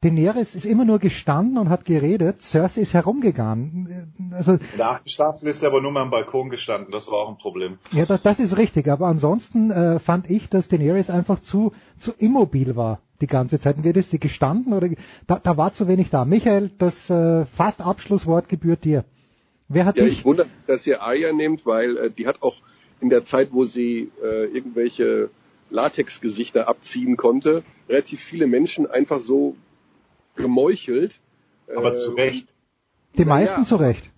Daenerys 0.00 0.54
ist 0.54 0.64
immer 0.64 0.86
nur 0.86 0.98
gestanden 0.98 1.58
und 1.58 1.68
hat 1.68 1.84
geredet. 1.84 2.40
Cersei 2.40 2.80
ist 2.82 2.94
herumgegangen. 2.94 4.32
Also, 4.32 4.56
Staffel 5.04 5.48
ist 5.48 5.62
er 5.62 5.68
aber 5.68 5.82
nur 5.82 5.92
mal 5.92 6.02
am 6.02 6.10
Balkon 6.10 6.48
gestanden, 6.48 6.90
das 6.90 7.06
war 7.08 7.18
auch 7.18 7.28
ein 7.28 7.36
Problem. 7.36 7.78
ja, 7.90 8.06
das, 8.06 8.22
das 8.22 8.38
ist 8.38 8.56
richtig. 8.56 8.88
Aber 8.88 9.08
ansonsten 9.08 9.70
äh, 9.70 9.98
fand 9.98 10.30
ich, 10.30 10.48
dass 10.48 10.68
Daenerys 10.68 11.10
einfach 11.10 11.40
zu, 11.40 11.72
zu 11.98 12.12
immobil 12.16 12.76
war 12.76 13.00
die 13.20 13.26
ganze 13.26 13.58
Zeit. 13.60 13.76
Entweder 13.76 14.00
ist 14.00 14.10
sie 14.10 14.18
gestanden 14.18 14.72
oder 14.72 14.88
da, 15.26 15.38
da 15.38 15.56
war 15.56 15.72
zu 15.72 15.88
wenig 15.88 16.10
da. 16.10 16.24
Michael, 16.24 16.70
das 16.78 16.94
äh, 17.10 17.46
fast 17.56 17.80
Abschlusswort 17.80 18.48
gebührt 18.48 18.84
dir. 18.84 19.04
Wer 19.68 19.84
hat 19.84 19.96
Ja, 19.96 20.04
dich? 20.04 20.20
ich 20.20 20.24
wundere, 20.24 20.48
dass 20.66 20.86
ihr 20.86 21.02
Aya 21.02 21.32
nehmt, 21.32 21.66
weil 21.66 21.96
äh, 21.96 22.10
die 22.10 22.26
hat 22.26 22.42
auch 22.42 22.56
in 23.00 23.10
der 23.10 23.24
Zeit, 23.24 23.52
wo 23.52 23.64
sie 23.64 24.10
äh, 24.22 24.44
irgendwelche 24.46 25.30
Latexgesichter 25.70 26.68
abziehen 26.68 27.16
konnte, 27.16 27.62
relativ 27.88 28.20
viele 28.20 28.46
Menschen 28.46 28.90
einfach 28.90 29.20
so 29.20 29.56
gemeuchelt. 30.36 31.18
Aber 31.74 31.92
äh, 31.92 31.98
zu 31.98 32.12
Recht. 32.12 32.48
Die 33.16 33.24
meisten 33.24 33.60
ja, 33.60 33.66
zu 33.66 33.76
Recht. 33.76 34.10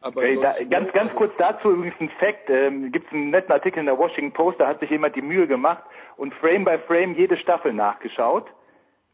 Aber 0.00 0.22
Ey, 0.22 0.38
da, 0.40 0.54
ganz, 0.70 0.92
ganz 0.92 1.12
kurz 1.14 1.32
dazu 1.36 1.70
übrigens 1.70 1.96
ein 2.00 2.10
Fact. 2.20 2.48
Ähm, 2.48 2.92
Gibt 2.92 3.06
es 3.06 3.12
einen 3.12 3.30
netten 3.30 3.52
Artikel 3.52 3.80
in 3.80 3.86
der 3.86 3.98
Washington 3.98 4.32
Post, 4.32 4.60
da 4.60 4.68
hat 4.68 4.80
sich 4.80 4.90
jemand 4.90 5.16
die 5.16 5.22
Mühe 5.22 5.46
gemacht 5.46 5.82
und 6.16 6.34
Frame 6.34 6.64
by 6.64 6.78
Frame 6.86 7.14
jede 7.14 7.36
Staffel 7.36 7.72
nachgeschaut, 7.72 8.46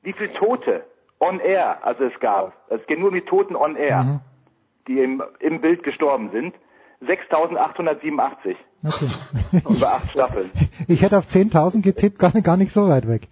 wie 0.03 0.13
viele 0.13 0.33
Tote 0.33 0.85
on 1.21 1.41
air 1.41 1.85
also 1.87 2.05
es 2.05 2.19
gab. 2.21 2.53
Es 2.71 2.85
geht 2.87 2.99
nur 2.99 3.09
um 3.09 3.15
die 3.15 3.21
Toten 3.23 3.55
on 3.57 3.77
air, 3.77 4.03
Mhm. 4.03 4.21
die 4.89 4.99
im, 5.01 5.23
im 5.41 5.61
Bild 5.61 5.83
gestorben 5.83 6.31
sind. 6.33 6.55
6.887 7.07 8.57
Okay. 8.85 9.09
über 9.69 9.93
acht 9.95 10.11
Staffeln. 10.11 10.51
Ich 10.89 11.03
hätte 11.03 11.19
auf 11.19 11.27
10.000 11.27 11.83
getippt, 11.83 12.19
gar, 12.19 12.35
nicht- 12.35 12.45
gar 12.45 12.57
nicht 12.57 12.73
so 12.73 12.89
weit 12.89 13.07
weg. 13.09 13.29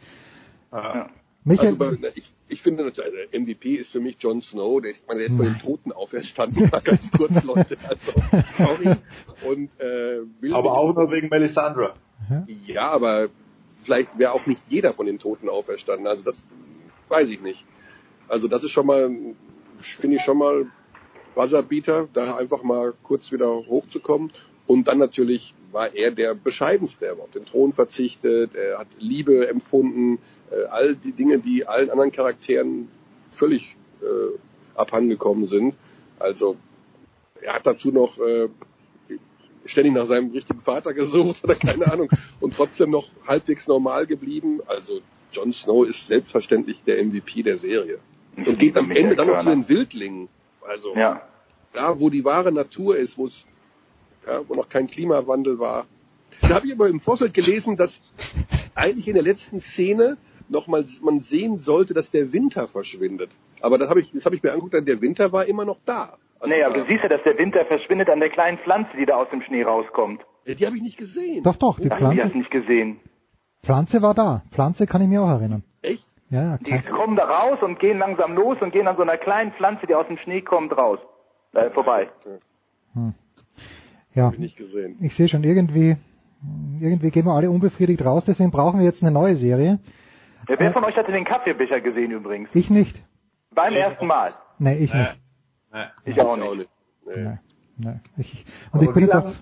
Michael, 1.45 1.69
Also, 1.75 1.79
bei- 1.79 1.97
na, 2.01 2.09
ich, 2.15 2.31
ich 2.49 2.63
finde, 2.63 2.85
also 2.85 3.03
MVP 3.33 3.75
ist 3.75 3.91
für 3.91 4.01
mich 4.01 4.17
Jon 4.21 4.43
Snow. 4.43 4.81
Der, 4.81 4.93
ich 4.93 5.03
meine, 5.09 5.21
der 5.21 5.29
ist 5.29 5.37
von 5.37 5.47
den 5.47 5.59
Toten 5.59 5.93
auferstanden. 5.93 6.69
Mal 6.73 6.81
ganz 6.83 7.01
kurz, 7.17 7.43
Leute. 7.45 7.77
Also, 7.89 8.13
sorry. 8.59 8.97
Und, 9.49 9.71
äh, 9.81 10.53
Aber 10.53 10.77
auch 10.79 10.95
nur 10.95 11.11
wegen 11.11 11.29
Melisandre. 11.29 11.95
Ja, 12.67 12.91
aber 12.91 13.29
vielleicht 13.85 14.19
wäre 14.19 14.33
auch 14.33 14.47
nicht 14.47 14.63
jeder 14.69 14.93
von 14.93 15.07
den 15.07 15.19
Toten 15.19 15.49
auferstanden. 15.49 16.07
Also 16.07 16.23
das 16.23 16.43
weiß 17.09 17.29
ich 17.29 17.41
nicht. 17.41 17.65
Also 18.29 18.49
das 18.49 18.65
ist 18.65 18.71
schon 18.71 18.87
mal, 18.87 19.11
finde 20.01 20.17
ich 20.17 20.23
schon 20.23 20.39
mal 20.39 20.67
Buzzerbeater, 21.35 22.09
da 22.13 22.37
einfach 22.37 22.63
mal 22.63 22.95
kurz 23.03 23.31
wieder 23.33 23.49
hochzukommen. 23.49 24.33
Und 24.67 24.89
dann 24.89 24.99
natürlich 24.99 25.55
war 25.73 25.95
er 25.95 26.11
der 26.11 26.35
bescheidenste. 26.35 27.07
Er 27.07 27.19
war 27.19 27.25
auf 27.25 27.31
den 27.31 27.45
Thron 27.45 27.73
verzichtet, 27.73 28.55
er 28.55 28.79
hat 28.79 28.89
Liebe 28.99 29.49
empfunden, 29.49 30.19
äh, 30.51 30.65
all 30.67 30.97
die 30.97 31.13
Dinge, 31.13 31.39
die 31.39 31.67
allen 31.67 31.91
anderen 31.91 32.13
Charakteren 32.13 32.89
völlig 33.37 33.77
äh, 34.01 34.39
abhandengekommen 34.75 35.47
sind. 35.47 35.75
Also 36.19 36.57
er 37.41 37.55
hat 37.55 37.67
dazu 37.67 37.91
noch 37.91 38.19
äh, 38.19 38.49
ständig 39.71 39.95
nach 39.95 40.07
seinem 40.07 40.31
richtigen 40.31 40.61
Vater 40.61 40.93
gesucht 40.95 41.43
oder 41.45 41.55
keine 41.55 41.91
Ahnung 41.91 42.09
und 42.41 42.55
trotzdem 42.55 42.91
noch 42.91 43.09
halbwegs 43.27 43.67
normal 43.67 44.07
geblieben. 44.07 44.61
Also 44.67 45.01
Jon 45.33 45.53
Snow 45.53 45.87
ist 45.87 46.07
selbstverständlich 46.07 46.83
der 46.87 47.05
MVP 47.05 47.43
der 47.43 47.57
Serie 47.57 47.99
und 48.37 48.59
geht 48.59 48.77
am 48.77 48.91
Ende 48.91 49.17
dann 49.17 49.29
noch 49.29 49.41
zu 49.43 49.51
den 49.51 49.69
Wildlingen. 49.69 50.29
Also 50.67 50.95
Ja. 50.95 51.23
da, 51.73 51.99
wo 51.99 52.11
die 52.11 52.25
wahre 52.25 52.53
Natur 52.53 52.97
ist, 52.97 53.17
wo 53.17 53.27
es 53.27 53.45
ja, 54.27 54.43
wo 54.49 54.55
noch 54.55 54.69
kein 54.69 54.87
Klimawandel 54.87 55.59
war. 55.59 55.87
Da 56.43 56.51
habe 56.51 56.67
ich 56.67 56.73
aber 56.73 56.89
im 56.89 57.01
Vorfeld 57.01 57.33
gelesen, 57.35 57.77
dass 57.77 57.99
eigentlich 58.75 59.09
in 59.09 59.15
der 59.15 59.23
letzten 59.23 59.61
Szene 59.61 60.17
noch 60.49 60.67
mal 60.67 60.85
man 61.03 61.21
sehen 61.21 61.61
sollte, 61.61 61.95
dass 61.95 62.11
der 62.11 62.33
Winter 62.33 62.69
verschwindet. 62.69 63.31
Aber 63.61 63.79
das 63.79 63.89
habe 63.89 64.01
ich, 64.01 64.11
das 64.13 64.25
habe 64.25 64.37
ich 64.37 64.43
mir 64.43 64.53
angeguckt, 64.53 64.75
der 64.87 65.01
Winter 65.01 65.33
war 65.33 65.47
immer 65.47 65.65
noch 65.65 65.79
da. 65.87 66.19
Also 66.41 66.55
nee, 66.55 66.63
aber 66.65 66.75
du 66.75 66.87
siehst 66.87 67.03
ja, 67.03 67.09
dass 67.09 67.23
der 67.23 67.37
Winter 67.39 67.65
verschwindet 67.67 68.09
an 68.11 68.19
der 68.21 68.31
kleinen 68.31 68.59
Pflanze, 68.59 68.91
die 68.99 69.07
da 69.07 69.17
aus 69.17 69.29
dem 69.31 69.43
Schnee 69.43 69.63
rauskommt. 69.63 70.23
die 70.47 70.67
habe 70.67 70.77
ich 70.77 70.83
nicht 70.83 70.97
gesehen. 70.99 71.43
Doch, 71.43 71.57
doch, 71.57 71.79
die 71.79 71.91
Ach, 71.91 71.99
die 71.99 72.05
hast 72.05 72.13
Pflanze, 72.15 72.33
du 72.33 72.39
nicht 72.39 72.51
gesehen. 72.51 73.01
Pflanze 73.63 74.01
war 74.03 74.15
da. 74.15 74.43
Pflanze 74.53 74.87
kann 74.87 75.03
ich 75.03 75.09
mir 75.09 75.23
auch 75.23 75.29
erinnern. 75.29 75.63
Echt? 75.83 76.07
Ja, 76.31 76.43
ja, 76.43 76.59
Die 76.59 76.65
klar. 76.65 76.83
kommen 76.97 77.17
da 77.17 77.25
raus 77.25 77.59
und 77.63 77.79
gehen 77.79 77.99
langsam 77.99 78.35
los 78.35 78.57
und 78.61 78.73
gehen 78.73 78.87
an 78.89 78.97
so 78.97 79.03
einer 79.03 79.19
kleinen 79.19 79.53
Pflanze, 79.53 79.87
die 79.87 79.95
aus 79.95 80.07
dem 80.07 80.17
Schnee 80.19 80.41
kommt, 80.43 80.77
raus. 80.77 80.99
Äh, 81.53 81.71
vorbei. 81.71 82.09
Hm. 82.95 83.15
Ja, 84.15 84.25
Habe 84.25 84.35
ich 84.37 84.41
nicht 84.41 84.57
gesehen. 84.57 84.97
ich 85.01 85.15
sehe 85.15 85.29
schon, 85.29 85.45
irgendwie, 85.45 85.97
irgendwie 86.81 87.11
gehen 87.11 87.27
wir 87.27 87.33
alle 87.33 87.51
unbefriedigt 87.51 88.05
raus, 88.05 88.25
deswegen 88.27 88.51
brauchen 88.51 88.79
wir 88.81 88.87
jetzt 88.87 89.03
eine 89.03 89.11
neue 89.13 89.37
Serie. 89.37 89.79
Ja, 90.49 90.55
wer 90.59 90.69
Äh, 90.69 90.73
von 90.73 90.85
euch 90.85 90.97
hatte 90.97 91.13
den 91.13 91.25
Kaffeebecher 91.25 91.81
gesehen 91.81 92.11
übrigens? 92.13 92.49
Ich 92.55 92.71
nicht. 92.71 93.01
Beim 93.55 93.75
ersten 93.75 94.07
Mal. 94.07 94.33
Nee, 94.59 94.79
ich 94.79 94.95
nicht. 94.95 95.19
Ich 96.05 96.21
auch 96.21 96.37
nicht. 96.37 96.69
Nee. 97.07 97.39
Nee. 97.77 98.01
Ich, 98.19 98.45
und 98.73 98.81
Aber 98.81 98.83
ich 98.85 98.91
bin 98.93 99.05
jetzt 99.05 99.15
auf, 99.15 99.35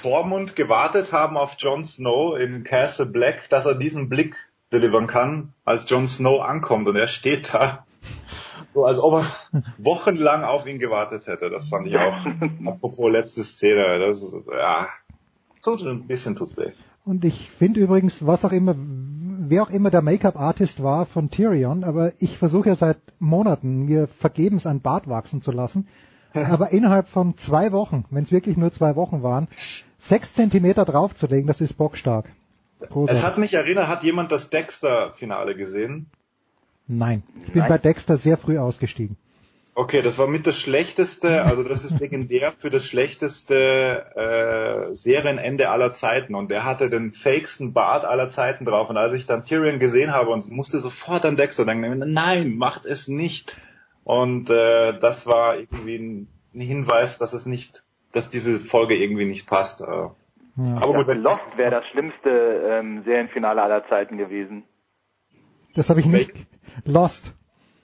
Tormund 0.00 0.56
gewartet 0.56 1.12
haben 1.12 1.36
auf 1.36 1.54
Jon 1.58 1.84
Snow 1.84 2.38
in 2.38 2.64
Castle 2.64 3.06
Black, 3.06 3.48
dass 3.50 3.66
er 3.66 3.74
diesen 3.74 4.08
Blick 4.08 4.34
delivern 4.72 5.06
kann, 5.06 5.52
als 5.64 5.88
Jon 5.88 6.06
Snow 6.06 6.40
ankommt 6.42 6.88
und 6.88 6.96
er 6.96 7.08
steht 7.08 7.52
da, 7.52 7.84
so 8.72 8.84
als 8.84 8.98
ob 8.98 9.22
er 9.22 9.62
wochenlang 9.78 10.44
auf 10.44 10.66
ihn 10.66 10.78
gewartet 10.78 11.26
hätte. 11.26 11.50
Das 11.50 11.68
fand 11.68 11.86
ich 11.86 11.96
auch. 11.96 12.16
Apropos 12.66 13.10
letzte 13.10 13.44
Szene, 13.44 13.98
das 13.98 14.22
ist, 14.22 14.34
ja, 14.50 14.88
so 15.60 15.76
ein 15.76 16.06
bisschen 16.06 16.36
tut's 16.36 16.56
weh. 16.56 16.72
Und 17.04 17.24
ich 17.24 17.50
finde 17.58 17.80
übrigens, 17.80 18.24
was 18.26 18.44
auch 18.44 18.52
immer, 18.52 18.74
wer 19.50 19.62
auch 19.62 19.70
immer 19.70 19.90
der 19.90 20.02
Make-up-Artist 20.02 20.82
war 20.82 21.06
von 21.06 21.30
Tyrion, 21.30 21.84
aber 21.84 22.12
ich 22.18 22.38
versuche 22.38 22.70
ja 22.70 22.76
seit 22.76 22.98
Monaten, 23.18 23.84
mir 23.84 24.06
vergebens 24.20 24.64
ein 24.64 24.80
Bart 24.80 25.08
wachsen 25.08 25.42
zu 25.42 25.50
lassen. 25.50 25.88
Aber 26.32 26.70
innerhalb 26.70 27.08
von 27.08 27.36
zwei 27.38 27.72
Wochen, 27.72 28.04
wenn 28.10 28.22
es 28.22 28.30
wirklich 28.30 28.56
nur 28.56 28.72
zwei 28.72 28.94
Wochen 28.94 29.22
waren, 29.22 29.48
sechs 29.98 30.32
Zentimeter 30.34 30.84
draufzulegen, 30.84 31.48
das 31.48 31.60
ist 31.60 31.74
bockstark. 31.74 32.26
Es 32.78 32.88
Großartig. 32.88 33.24
hat 33.24 33.38
mich 33.38 33.54
erinnert, 33.54 33.88
hat 33.88 34.04
jemand 34.04 34.30
das 34.30 34.48
Dexter-Finale 34.48 35.56
gesehen? 35.56 36.06
Nein, 36.86 37.24
ich 37.44 37.52
bin 37.52 37.60
Nein. 37.60 37.68
bei 37.68 37.78
Dexter 37.78 38.18
sehr 38.18 38.36
früh 38.36 38.58
ausgestiegen. 38.58 39.16
Okay, 39.80 40.02
das 40.02 40.18
war 40.18 40.26
mit 40.26 40.46
das 40.46 40.58
schlechteste, 40.58 41.42
also 41.42 41.62
das 41.62 41.84
ist 41.84 41.98
legendär 41.98 42.52
für 42.58 42.68
das 42.68 42.84
schlechteste 42.84 43.54
äh, 44.14 44.94
Serienende 44.94 45.70
aller 45.70 45.94
Zeiten 45.94 46.34
und 46.34 46.50
der 46.50 46.66
hatte 46.66 46.90
den 46.90 47.12
fakesten 47.12 47.72
Bart 47.72 48.04
aller 48.04 48.28
Zeiten 48.28 48.66
drauf 48.66 48.90
und 48.90 48.98
als 48.98 49.14
ich 49.14 49.24
dann 49.24 49.42
Tyrion 49.42 49.78
gesehen 49.78 50.12
habe 50.12 50.28
und 50.32 50.50
musste 50.50 50.80
sofort 50.80 51.24
an 51.24 51.36
Dexter 51.36 51.64
denken, 51.64 52.12
nein, 52.12 52.58
macht 52.58 52.84
es 52.84 53.08
nicht 53.08 53.56
und 54.04 54.50
äh, 54.50 54.98
das 54.98 55.26
war 55.26 55.56
irgendwie 55.56 55.96
ein, 55.96 56.28
ein 56.54 56.60
Hinweis, 56.60 57.16
dass 57.16 57.32
es 57.32 57.46
nicht 57.46 57.82
dass 58.12 58.28
diese 58.28 58.58
Folge 58.58 58.96
irgendwie 58.96 59.24
nicht 59.24 59.46
passt. 59.46 59.80
Äh, 59.80 59.86
Ja. 59.86 60.12
Aber 60.76 60.92
gut, 60.92 61.06
wenn 61.06 61.22
Lost 61.22 61.56
wäre 61.56 61.70
das 61.70 61.86
schlimmste 61.86 62.28
ähm, 62.28 63.02
Serienfinale 63.04 63.62
aller 63.62 63.88
Zeiten 63.88 64.18
gewesen. 64.18 64.64
Das 65.74 65.88
habe 65.88 66.00
ich 66.00 66.06
nicht. 66.06 66.32
Lost. 66.84 67.34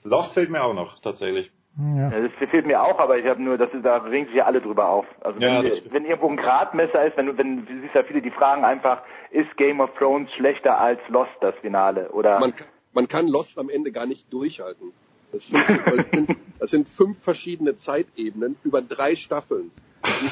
Lost 0.03 0.33
fällt 0.33 0.51
mir 0.51 0.61
auch 0.61 0.75
noch 0.75 0.99
tatsächlich. 0.99 1.49
Ja. 1.77 2.09
Ja, 2.09 2.21
das 2.21 2.31
fehlt 2.49 2.65
mir 2.65 2.81
auch, 2.81 2.97
aber 2.97 3.19
ich 3.19 3.25
habe 3.27 3.41
nur, 3.41 3.57
das 3.57 3.71
ist, 3.71 3.85
da 3.85 3.97
regen 3.97 4.25
sich 4.27 4.35
ja 4.35 4.45
alle 4.45 4.61
drüber 4.61 4.89
auf. 4.89 5.05
Also 5.21 5.39
Ja, 5.39 5.63
wenn, 5.63 5.71
wenn 5.91 6.05
irgendwo 6.05 6.27
ein 6.27 6.37
Gradmesser 6.37 7.05
ist, 7.05 7.17
wenn 7.17 7.27
du, 7.27 7.37
wenn 7.37 7.65
du 7.65 7.81
siehst 7.81 7.93
ja 7.93 8.03
viele, 8.03 8.21
die 8.21 8.31
fragen 8.31 8.63
einfach, 8.63 9.03
ist 9.29 9.55
Game 9.57 9.79
of 9.79 9.91
Thrones 9.97 10.31
schlechter 10.33 10.79
als 10.79 10.99
Lost 11.09 11.31
das 11.41 11.53
Finale? 11.61 12.09
Oder 12.11 12.39
Man, 12.39 12.53
man 12.93 13.07
kann 13.07 13.27
Lost 13.27 13.59
am 13.59 13.69
Ende 13.69 13.91
gar 13.91 14.07
nicht 14.07 14.31
durchhalten. 14.33 14.91
Das 15.31 15.45
sind, 15.45 16.37
das 16.59 16.71
sind, 16.71 16.87
fünf 16.97 17.21
verschiedene 17.23 17.77
Zeitebenen 17.77 18.55
über 18.63 18.81
drei 18.81 19.15
Staffeln. 19.15 19.71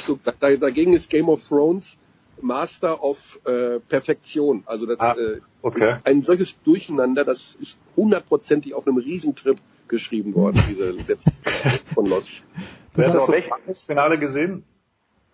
So, 0.05 0.17
da, 0.23 0.31
dagegen 0.55 0.93
ist 0.93 1.09
Game 1.09 1.29
of 1.29 1.41
Thrones 1.47 1.85
Master 2.41 3.03
of 3.03 3.17
äh, 3.45 3.79
Perfektion. 3.81 4.63
Also 4.65 4.85
das 4.85 4.99
äh, 5.17 5.41
okay. 5.61 5.91
ist 5.91 6.05
ein 6.05 6.23
solches 6.23 6.55
Durcheinander, 6.63 7.23
das 7.23 7.55
ist 7.59 7.77
hundertprozentig 7.95 8.73
auf 8.73 8.87
einem 8.87 8.97
Riesentrip 8.97 9.57
geschrieben 9.87 10.33
worden, 10.35 10.61
diese 10.69 10.91
letzte 10.91 11.31
von 11.93 12.05
Lost. 12.07 12.29
Wer 12.95 13.07
hat 13.09 13.15
das 13.15 13.29
welch- 13.29 13.45
Sopranos-Finale 13.45 14.19
gesehen? 14.19 14.63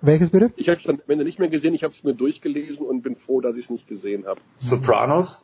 Welches 0.02 0.32
bitte? 0.32 0.52
Ich 0.56 0.68
habe 0.68 0.80
es 0.80 0.84
dann 0.84 0.96
am 0.96 1.10
Ende 1.12 1.26
nicht 1.26 1.38
mehr 1.38 1.50
gesehen, 1.50 1.74
ich 1.76 1.84
habe 1.84 1.94
es 1.94 2.04
mir 2.04 2.16
durchgelesen 2.16 2.86
und 2.86 3.02
bin 3.04 3.16
froh, 3.16 3.40
dass 3.42 3.56
ich 3.56 3.66
es 3.66 3.70
nicht 3.70 3.88
gesehen 3.88 4.26
habe. 4.26 4.42
Sopranos, 4.60 5.44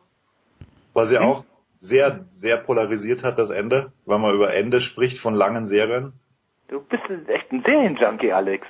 weil 0.93 1.07
sie 1.07 1.19
auch 1.19 1.43
sehr, 1.79 2.25
sehr 2.37 2.57
polarisiert 2.57 3.21
hat, 3.23 3.37
das 3.37 3.51
Ende, 3.51 3.91
weil 4.05 4.17
man 4.17 4.33
über 4.33 4.51
Ende 4.53 4.81
spricht 4.81 5.19
von 5.19 5.35
langen 5.35 5.67
Serien. 5.67 6.13
du 6.69 6.81
bist 6.81 7.03
echt 7.27 7.51
ein 7.51 7.61
Serienjunkie, 7.63 8.31
Alex. 8.33 8.65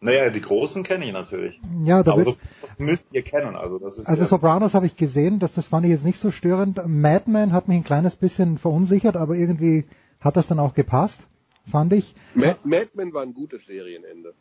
Naja, 0.00 0.30
die 0.30 0.40
großen 0.40 0.84
kenne 0.84 1.06
ich 1.06 1.12
natürlich. 1.12 1.60
Ja, 1.82 2.02
da 2.02 2.12
Aber 2.12 2.24
so 2.24 2.36
das 2.60 2.78
müsst 2.78 3.04
ihr 3.12 3.22
kennen, 3.22 3.56
also 3.56 3.78
das 3.78 3.98
ist 3.98 4.06
also 4.06 4.22
ja, 4.22 4.28
Sopranos 4.28 4.74
habe 4.74 4.86
ich 4.86 4.96
gesehen, 4.96 5.40
das, 5.40 5.52
das 5.54 5.66
fand 5.66 5.86
ich 5.86 5.90
jetzt 5.90 6.04
nicht 6.04 6.20
so 6.20 6.30
störend. 6.30 6.80
Madman 6.86 7.52
hat 7.52 7.66
mich 7.66 7.78
ein 7.78 7.84
kleines 7.84 8.14
bisschen 8.16 8.58
verunsichert, 8.58 9.16
aber 9.16 9.34
irgendwie 9.34 9.86
hat 10.20 10.36
das 10.36 10.46
dann 10.46 10.60
auch 10.60 10.74
gepasst, 10.74 11.20
fand 11.70 11.92
ich. 11.92 12.14
Mad, 12.34 12.58
Mad 12.62 12.90
Men 12.94 13.12
war 13.12 13.22
ein 13.22 13.34
gutes 13.34 13.66
Serienende. 13.66 14.34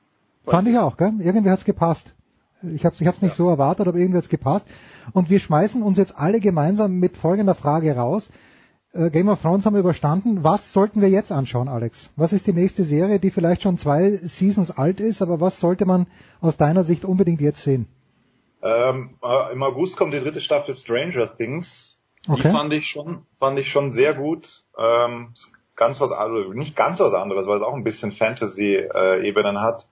Fand 0.45 0.67
ich 0.67 0.77
auch, 0.77 0.95
gell? 0.95 1.13
Irgendwie 1.19 1.49
hat's 1.49 1.65
gepasst. 1.65 2.13
Ich 2.63 2.85
habe 2.85 2.95
ich 2.97 3.05
hab's 3.05 3.21
nicht 3.21 3.35
so 3.35 3.49
erwartet, 3.49 3.87
aber 3.87 3.97
irgendwie 3.97 4.17
hat's 4.17 4.29
gepasst. 4.29 4.65
Und 5.13 5.29
wir 5.29 5.39
schmeißen 5.39 5.81
uns 5.81 5.97
jetzt 5.97 6.15
alle 6.15 6.39
gemeinsam 6.39 6.99
mit 6.99 7.17
folgender 7.17 7.55
Frage 7.55 7.95
raus. 7.95 8.29
Äh, 8.93 9.09
Game 9.09 9.29
of 9.29 9.41
Thrones 9.41 9.65
haben 9.65 9.73
wir 9.73 9.81
überstanden. 9.81 10.43
Was 10.43 10.73
sollten 10.73 11.01
wir 11.01 11.09
jetzt 11.09 11.31
anschauen, 11.31 11.67
Alex? 11.67 12.09
Was 12.15 12.33
ist 12.33 12.47
die 12.47 12.53
nächste 12.53 12.83
Serie, 12.83 13.19
die 13.19 13.31
vielleicht 13.31 13.63
schon 13.63 13.77
zwei 13.77 14.11
Seasons 14.37 14.71
alt 14.71 14.99
ist, 14.99 15.21
aber 15.21 15.39
was 15.39 15.59
sollte 15.59 15.85
man 15.85 16.07
aus 16.41 16.57
deiner 16.57 16.83
Sicht 16.83 17.05
unbedingt 17.05 17.41
jetzt 17.41 17.63
sehen? 17.63 17.87
ähm, 18.63 19.17
äh, 19.23 19.53
im 19.53 19.61
August 19.61 19.97
kommt 19.97 20.13
die 20.13 20.19
dritte 20.19 20.41
Staffel 20.41 20.73
Stranger 20.75 21.35
Things. 21.35 21.95
Die 22.25 22.31
Okay. 22.31 22.51
fand 22.51 22.73
ich 22.73 22.87
schon, 22.87 23.25
fand 23.39 23.57
ich 23.59 23.69
schon 23.69 23.93
sehr 23.93 24.13
gut. 24.15 24.47
Ähm, 24.77 25.33
ganz 25.75 26.01
was 26.01 26.11
anderes, 26.11 26.53
nicht 26.55 26.75
ganz 26.75 26.99
was 26.99 27.13
anderes, 27.13 27.45
weil 27.47 27.57
es 27.57 27.63
auch 27.63 27.75
ein 27.75 27.83
bisschen 27.83 28.11
Fantasy-Ebenen 28.13 29.61
hat. 29.61 29.85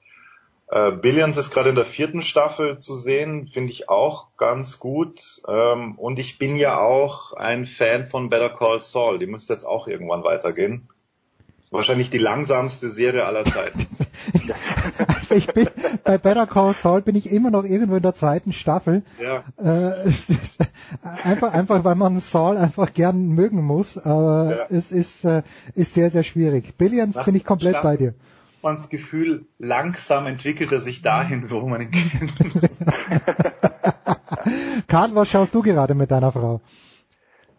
Äh, 0.67 0.91
Billions 0.93 1.37
ist 1.37 1.51
gerade 1.51 1.69
in 1.69 1.75
der 1.75 1.85
vierten 1.85 2.23
Staffel 2.23 2.79
zu 2.79 2.95
sehen, 2.95 3.47
finde 3.47 3.71
ich 3.71 3.87
auch 3.89 4.35
ganz 4.37 4.79
gut. 4.79 5.21
Ähm, 5.47 5.95
und 5.97 6.17
ich 6.17 6.39
bin 6.39 6.55
ja 6.55 6.79
auch 6.79 7.33
ein 7.33 7.65
Fan 7.65 8.07
von 8.07 8.29
Better 8.29 8.49
Call 8.49 8.79
Saul. 8.79 9.19
Die 9.19 9.27
müsste 9.27 9.53
jetzt 9.53 9.65
auch 9.65 9.87
irgendwann 9.87 10.23
weitergehen. 10.23 10.87
Wahrscheinlich 11.71 12.09
die 12.09 12.19
langsamste 12.19 12.91
Serie 12.91 13.25
aller 13.25 13.43
Zeiten. 13.45 13.85
Also 14.97 15.35
ich 15.35 15.47
bin 15.47 15.67
bei 16.03 16.17
Better 16.17 16.47
Call 16.47 16.73
Saul 16.81 17.01
bin 17.01 17.15
ich 17.15 17.29
immer 17.29 17.51
noch 17.51 17.63
irgendwo 17.63 17.97
in 17.97 18.01
der 18.03 18.15
zweiten 18.15 18.53
Staffel. 18.53 19.03
Ja. 19.21 19.43
Äh, 19.61 20.09
ist 20.09 20.23
einfach, 21.23 21.51
einfach, 21.51 21.83
weil 21.83 21.95
man 21.95 22.21
Saul 22.21 22.57
einfach 22.57 22.93
gern 22.93 23.27
mögen 23.29 23.61
muss. 23.63 23.97
Aber 23.97 24.67
Ja. 24.69 24.77
es 24.77 24.91
ist, 24.91 25.25
äh, 25.25 25.43
ist 25.75 25.93
sehr, 25.93 26.09
sehr 26.11 26.23
schwierig. 26.23 26.75
Billions 26.77 27.15
Nach 27.15 27.25
bin 27.25 27.35
ich 27.35 27.43
komplett 27.43 27.75
Staffel- 27.75 27.91
bei 27.91 27.97
dir. 27.97 28.13
Man 28.65 28.77
das 28.77 28.89
Gefühl, 28.89 29.45
langsam 29.59 30.25
entwickelt 30.25 30.71
er 30.71 30.81
sich 30.81 31.03
dahin, 31.03 31.51
wo 31.51 31.61
man 31.67 31.81
ihn 31.81 31.91
kennt. 31.91 32.33
Karl, 34.87 35.13
was 35.13 35.27
schaust 35.29 35.53
du 35.53 35.61
gerade 35.61 35.93
mit 35.93 36.09
deiner 36.09 36.31
Frau? 36.31 36.61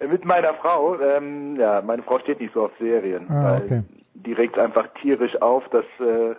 Mit 0.00 0.24
meiner 0.24 0.54
Frau, 0.54 0.98
ähm, 1.00 1.54
ja, 1.60 1.80
meine 1.80 2.02
Frau 2.02 2.18
steht 2.18 2.40
nicht 2.40 2.52
so 2.54 2.64
auf 2.64 2.72
Serien, 2.80 3.30
Ah, 3.30 3.44
weil 3.44 3.62
okay. 3.62 3.82
die 4.14 4.32
regt 4.32 4.58
einfach 4.58 4.88
tierisch 5.00 5.40
auf, 5.40 5.62
dass, 5.68 5.84
äh, 6.00 6.34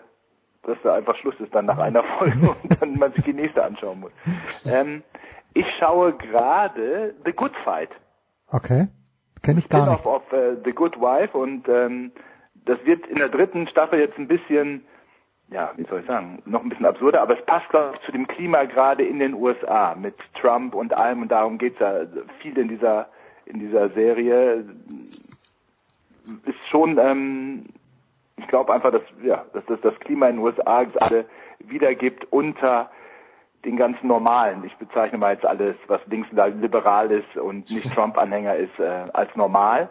dass 0.64 0.78
da 0.84 0.96
einfach 0.96 1.16
Schluss 1.16 1.40
ist 1.40 1.56
dann 1.56 1.66
nach 1.66 1.78
einer 1.78 2.04
Folge 2.18 2.54
und 2.64 2.82
dann 2.82 3.00
man 3.00 3.14
sich 3.14 3.24
die 3.24 3.34
nächste 3.34 3.64
anschauen 3.64 4.02
muss. 4.02 4.12
Ähm, 4.66 5.02
ich 5.54 5.66
schaue 5.80 6.12
gerade 6.18 7.16
The 7.24 7.32
Good 7.32 7.56
Fight. 7.64 7.92
Okay. 8.50 8.90
Kenne 9.44 9.60
ich 9.60 9.70
gar 9.70 9.90
nicht. 9.90 10.06
auf 10.06 10.30
äh, 10.34 10.58
The 10.66 10.72
Good 10.72 11.00
Wife 11.00 11.38
und 11.38 11.70
ähm, 11.70 12.12
das 12.68 12.84
wird 12.86 13.06
in 13.08 13.18
der 13.18 13.30
dritten 13.30 13.68
Staffel 13.68 14.00
jetzt 14.00 14.18
ein 14.18 14.28
bisschen, 14.28 14.86
ja, 15.50 15.72
wie 15.78 15.86
soll 15.86 16.02
ich 16.02 16.06
sagen, 16.06 16.42
noch 16.46 16.62
ein 16.62 16.70
bisschen 16.70 16.86
absurder, 16.86 17.22
aber 17.22 17.40
es 17.40 17.46
passt, 17.46 17.70
glaube 17.70 17.96
ich, 17.96 18.06
zu 18.06 18.12
dem 18.12 18.28
Klima 18.28 18.66
gerade 18.66 19.04
in 19.04 19.20
den 19.20 19.34
USA 19.34 19.96
mit 19.96 20.16
Trump 20.40 20.76
und 20.76 20.94
allem 20.94 21.22
und 21.22 21.32
darum 21.32 21.58
geht's 21.58 21.80
ja 21.80 22.02
viel 22.42 22.58
in 22.58 22.68
dieser 22.68 23.08
in 23.46 23.60
dieser 23.60 23.90
Serie. 23.90 24.66
Ist 26.46 26.68
schon, 26.70 26.98
ähm, 26.98 27.68
ich 28.36 28.48
glaube 28.48 28.74
einfach, 28.74 28.92
dass 28.92 29.04
ja, 29.24 29.46
dass 29.54 29.66
das 29.68 29.80
das 29.82 29.98
Klima 30.02 30.28
in 30.28 30.36
den 30.36 30.44
USA 30.44 30.84
gerade 30.84 31.26
wiedergibt 31.60 32.32
unter 32.32 32.92
den 33.66 33.78
ganzen 33.78 34.08
normalen. 34.08 34.64
Ich 34.66 34.76
bezeichne 34.76 35.18
mal 35.18 35.34
jetzt 35.34 35.46
alles, 35.46 35.76
was 35.88 36.02
linksliberal 36.08 37.12
ist 37.12 37.38
und 37.38 37.70
nicht 37.72 37.92
Trump-Anhänger 37.96 38.56
ist, 38.56 38.78
äh, 38.80 39.06
als 39.14 39.34
normal. 39.36 39.90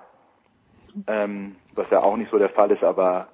Ähm, 1.06 1.56
was 1.74 1.88
ja 1.90 2.00
auch 2.02 2.16
nicht 2.16 2.30
so 2.30 2.38
der 2.38 2.48
Fall 2.50 2.70
ist, 2.70 2.82
aber 2.82 3.28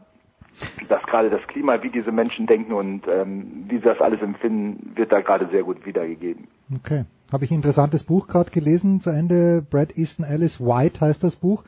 dass 0.89 1.03
gerade 1.05 1.31
das 1.31 1.41
Klima, 1.49 1.83
wie 1.83 1.91
diese 1.91 2.13
Menschen 2.13 2.47
denken 2.47 2.73
und 2.73 3.07
ähm, 3.09 3.65
wie 3.69 3.77
sie 3.77 3.85
das 3.85 4.01
alles 4.01 4.21
empfinden, 4.21 4.93
wird 4.97 5.11
da 5.13 5.21
gerade 5.21 5.49
sehr 5.51 5.63
gut 5.63 5.85
wiedergegeben. 5.87 6.49
Okay. 6.77 7.05
Habe 7.33 7.45
ich 7.47 7.51
ein 7.51 7.57
interessantes 7.57 8.05
Buch 8.05 8.27
gerade 8.27 8.51
gelesen 8.51 9.01
zu 9.01 9.09
Ende. 9.11 9.63
Brad 9.69 9.97
Easton 9.97 10.25
Ellis 10.27 10.61
White 10.61 11.01
heißt 11.01 11.25
das 11.25 11.37
Buch, 11.37 11.65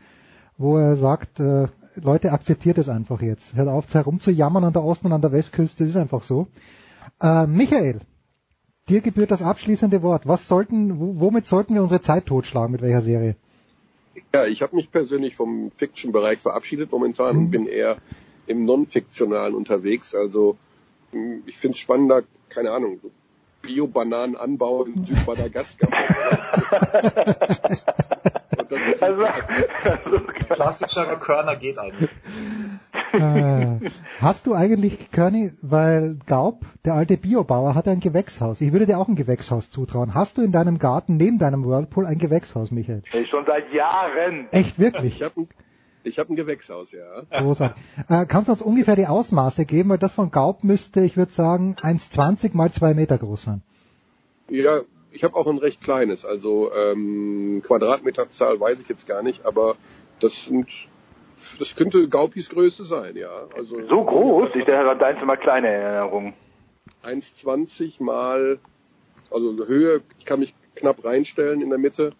wo 0.58 0.76
er 0.76 0.97
sagt, 0.97 1.40
äh, 1.40 1.68
Leute, 1.97 2.32
akzeptiert 2.32 2.76
es 2.76 2.89
einfach 2.89 3.23
jetzt. 3.23 3.55
Hört 3.55 3.68
auf, 3.68 3.92
herumzujammern 3.94 4.64
an 4.64 4.73
der 4.73 4.84
Osten- 4.84 5.06
und 5.06 5.12
an 5.14 5.23
der 5.23 5.32
Westküste, 5.32 5.84
das 5.84 5.90
ist 5.90 5.97
einfach 5.97 6.23
so. 6.24 6.48
Äh, 7.23 7.47
Michael, 7.47 8.00
dir 8.89 9.00
gebührt 9.00 9.31
das 9.31 9.40
abschließende 9.42 10.02
Wort. 10.02 10.26
Was 10.28 10.47
sollten, 10.47 10.98
wo- 11.00 11.20
womit 11.20 11.47
sollten 11.47 11.74
wir 11.74 11.82
unsere 11.82 12.02
Zeit 12.02 12.26
totschlagen, 12.26 12.73
mit 12.73 12.82
welcher 12.82 13.02
Serie? 13.02 13.36
Ja, 14.34 14.47
ich 14.47 14.62
habe 14.62 14.76
mich 14.76 14.91
persönlich 14.91 15.36
vom 15.36 15.70
Fiction-Bereich 15.76 16.41
verabschiedet 16.41 16.91
momentan 16.93 17.36
und 17.36 17.51
bin 17.51 17.67
eher 17.67 17.99
im 18.47 18.65
Non-Fiktionalen 18.65 19.55
unterwegs. 19.55 20.15
Also 20.15 20.57
mh, 21.12 21.43
ich 21.47 21.59
finde 21.59 21.75
es 21.75 21.81
spannender, 21.81 22.23
keine 22.49 22.70
Ahnung, 22.73 22.99
so 23.02 23.10
Bio-Bananen-Anbau 23.62 24.84
in 24.84 25.07
Südmadagaskar. 25.07 25.89
Also, 29.00 29.24
Klassischerer 30.48 31.16
Körner 31.16 31.56
geht 31.56 31.78
eigentlich. 31.78 32.10
äh, 33.12 33.90
hast 34.20 34.46
du 34.46 34.54
eigentlich, 34.54 35.10
Körny, 35.10 35.52
weil 35.62 36.16
Gaub, 36.26 36.60
der 36.84 36.94
alte 36.94 37.16
Biobauer, 37.16 37.74
hat 37.74 37.88
ein 37.88 38.00
Gewächshaus. 38.00 38.60
Ich 38.60 38.72
würde 38.72 38.86
dir 38.86 38.98
auch 38.98 39.08
ein 39.08 39.16
Gewächshaus 39.16 39.70
zutrauen. 39.70 40.14
Hast 40.14 40.36
du 40.38 40.42
in 40.42 40.52
deinem 40.52 40.78
Garten 40.78 41.16
neben 41.16 41.38
deinem 41.38 41.64
Whirlpool 41.64 42.06
ein 42.06 42.18
Gewächshaus, 42.18 42.70
Michael? 42.70 43.02
Ey, 43.12 43.26
schon 43.26 43.44
seit 43.46 43.72
Jahren. 43.72 44.48
Echt, 44.50 44.78
wirklich? 44.78 45.16
Ich 45.16 45.22
habe 45.22 45.42
ein, 45.42 45.48
ich 46.04 46.18
hab 46.18 46.28
ein 46.28 46.36
Gewächshaus, 46.36 46.92
ja. 46.92 47.40
Großartig. 47.40 47.82
Äh, 48.08 48.26
kannst 48.26 48.48
du 48.48 48.52
uns 48.52 48.62
ungefähr 48.62 48.96
die 48.96 49.06
Ausmaße 49.06 49.64
geben? 49.64 49.90
Weil 49.90 49.98
das 49.98 50.12
von 50.12 50.30
Gaub 50.30 50.64
müsste, 50.64 51.00
ich 51.00 51.16
würde 51.16 51.32
sagen, 51.32 51.76
1,20 51.80 52.54
mal 52.54 52.70
2 52.70 52.94
Meter 52.94 53.18
groß 53.18 53.42
sein. 53.42 53.62
Ja, 54.48 54.80
ich 55.15 55.23
habe 55.25 55.36
auch 55.36 55.47
ein 55.47 55.59
recht 55.59 55.81
kleines, 55.83 56.25
also 56.25 56.73
ähm, 56.73 57.62
Quadratmeterzahl 57.65 58.59
weiß 58.59 58.81
ich 58.81 58.89
jetzt 58.89 59.07
gar 59.07 59.23
nicht, 59.23 59.47
aber 59.47 59.76
das 60.20 60.33
sind 60.44 60.68
das 61.59 61.75
könnte 61.76 62.09
Gaupis 62.09 62.49
Größe 62.49 62.84
sein, 62.86 63.17
ja. 63.17 63.47
Also 63.57 63.76
So 63.89 64.05
groß? 64.05 64.51
Ich 64.55 64.67
hatte 64.67 64.99
deins 64.99 65.23
immer 65.23 65.36
kleine 65.36 65.68
Erinnerungen. 65.68 66.34
1,20 67.05 68.02
mal, 68.02 68.59
also 69.31 69.67
Höhe, 69.67 70.02
ich 70.18 70.25
kann 70.25 70.41
mich 70.41 70.55
knapp 70.75 71.05
reinstellen 71.05 71.60
in 71.60 71.68
der 71.68 71.78
Mitte 71.78 72.12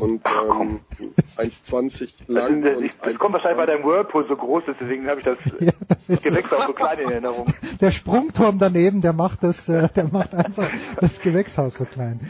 und 0.00 0.22
ähm, 0.24 0.80
1,20 1.36 2.08
lang 2.26 2.62
Das, 2.62 2.80
ich, 2.80 2.92
das 3.02 3.18
kommt 3.18 3.34
wahrscheinlich, 3.34 3.58
weil 3.58 3.66
dein 3.66 3.84
Whirlpool 3.84 4.26
so 4.28 4.36
groß 4.36 4.64
ist, 4.68 4.76
deswegen 4.80 5.08
habe 5.08 5.20
ich 5.20 5.26
das 6.08 6.22
Gewächs 6.22 6.52
auch 6.52 6.66
so 6.66 6.72
klein 6.72 6.98
in 7.00 7.10
Erinnerung. 7.10 7.52
Der 7.80 7.90
Sprungturm 7.90 8.58
daneben, 8.58 9.00
der 9.00 9.12
macht 9.12 9.42
das, 9.42 9.68
äh, 9.68 9.88
der 9.94 10.08
macht 10.08 10.34
einfach 10.34 10.68
das 11.00 11.18
Gewächshaus 11.20 11.74
so 11.74 11.84
klein. 11.84 12.20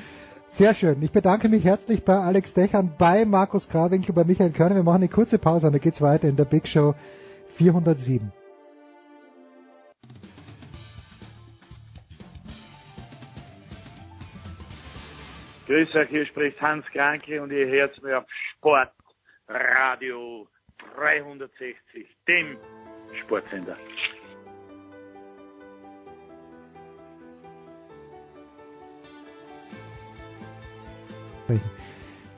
Sehr 0.53 0.75
schön. 0.75 1.01
Ich 1.03 1.13
bedanke 1.13 1.49
mich 1.49 1.65
herzlich 1.65 2.05
bei 2.05 2.17
Alex 2.17 2.53
Dechern, 2.53 2.93
bei 2.99 3.25
Markus 3.25 3.69
Krawinkel, 3.69 4.15
bei 4.15 4.25
Michael 4.25 4.51
Körner. 4.51 4.75
Wir 4.75 4.83
machen 4.83 4.97
eine 4.97 5.09
kurze 5.09 5.39
Pause 5.39 5.67
und 5.67 5.73
dann 5.73 5.81
geht's 5.81 6.03
weiter 6.03 6.29
in 6.29 6.37
der 6.37 6.47
Big 6.47 6.67
Show 6.67 6.95
407. 7.57 8.33
Grüß 15.69 15.95
euch, 15.97 16.09
hier 16.09 16.25
spricht 16.25 16.59
Hans 16.63 16.87
Kranke 16.95 17.43
und 17.43 17.53
ihr 17.53 17.67
hört 17.67 18.03
mir 18.03 18.17
auf 18.17 18.25
Sportradio 18.57 20.49
360, 20.97 22.07
dem 22.27 22.57
Sportsender. 23.23 23.77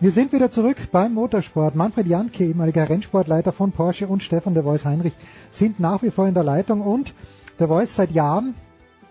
Wir 0.00 0.10
sind 0.10 0.32
wieder 0.32 0.50
zurück 0.50 0.78
beim 0.90 1.14
Motorsport. 1.14 1.76
Manfred 1.76 2.08
Janke, 2.08 2.46
ehemaliger 2.46 2.90
Rennsportleiter 2.90 3.52
von 3.52 3.70
Porsche 3.70 4.08
und 4.08 4.24
Stefan 4.24 4.54
de 4.54 4.64
Vois 4.64 4.84
Heinrich 4.84 5.14
sind 5.52 5.78
nach 5.78 6.02
wie 6.02 6.10
vor 6.10 6.26
in 6.26 6.34
der 6.34 6.42
Leitung 6.42 6.80
und 6.80 7.14
de 7.60 7.68
Vois 7.68 7.94
seit 7.94 8.10
Jahren 8.10 8.56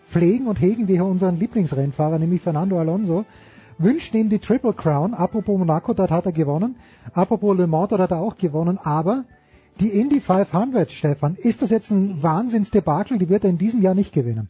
pflegen 0.09 0.48
und 0.48 0.59
hegen 0.59 0.89
wir 0.89 1.06
unseren 1.06 1.38
Lieblingsrennfahrer, 1.38 2.19
nämlich 2.19 2.41
Fernando 2.41 2.77
Alonso, 2.77 3.25
wünschen 3.80 4.17
ihm 4.17 4.30
die 4.30 4.40
Triple 4.40 4.74
Crown. 4.74 5.14
Apropos 5.14 5.58
Monaco, 5.58 5.93
dort 5.93 6.11
hat 6.11 6.25
er 6.25 6.32
gewonnen. 6.32 6.75
Apropos 7.14 7.58
Le 7.58 7.67
Mans, 7.67 7.90
dort 7.90 8.01
hat 8.01 8.11
er 8.11 8.19
auch 8.19 8.38
gewonnen. 8.38 8.77
Aber 8.77 9.25
die 9.80 9.90
Indy 9.90 10.22
500, 10.22 10.91
Stefan, 10.91 11.35
ist 11.35 11.61
das 11.61 11.69
jetzt 11.69 11.90
ein 11.90 12.22
Wahnsinnsdebakel? 12.22 13.17
Die 13.17 13.30
wird 13.30 13.43
er 13.43 13.49
in 13.49 13.58
diesem 13.58 13.82
Jahr 13.82 13.95
nicht 13.95 14.14
gewinnen. 14.14 14.49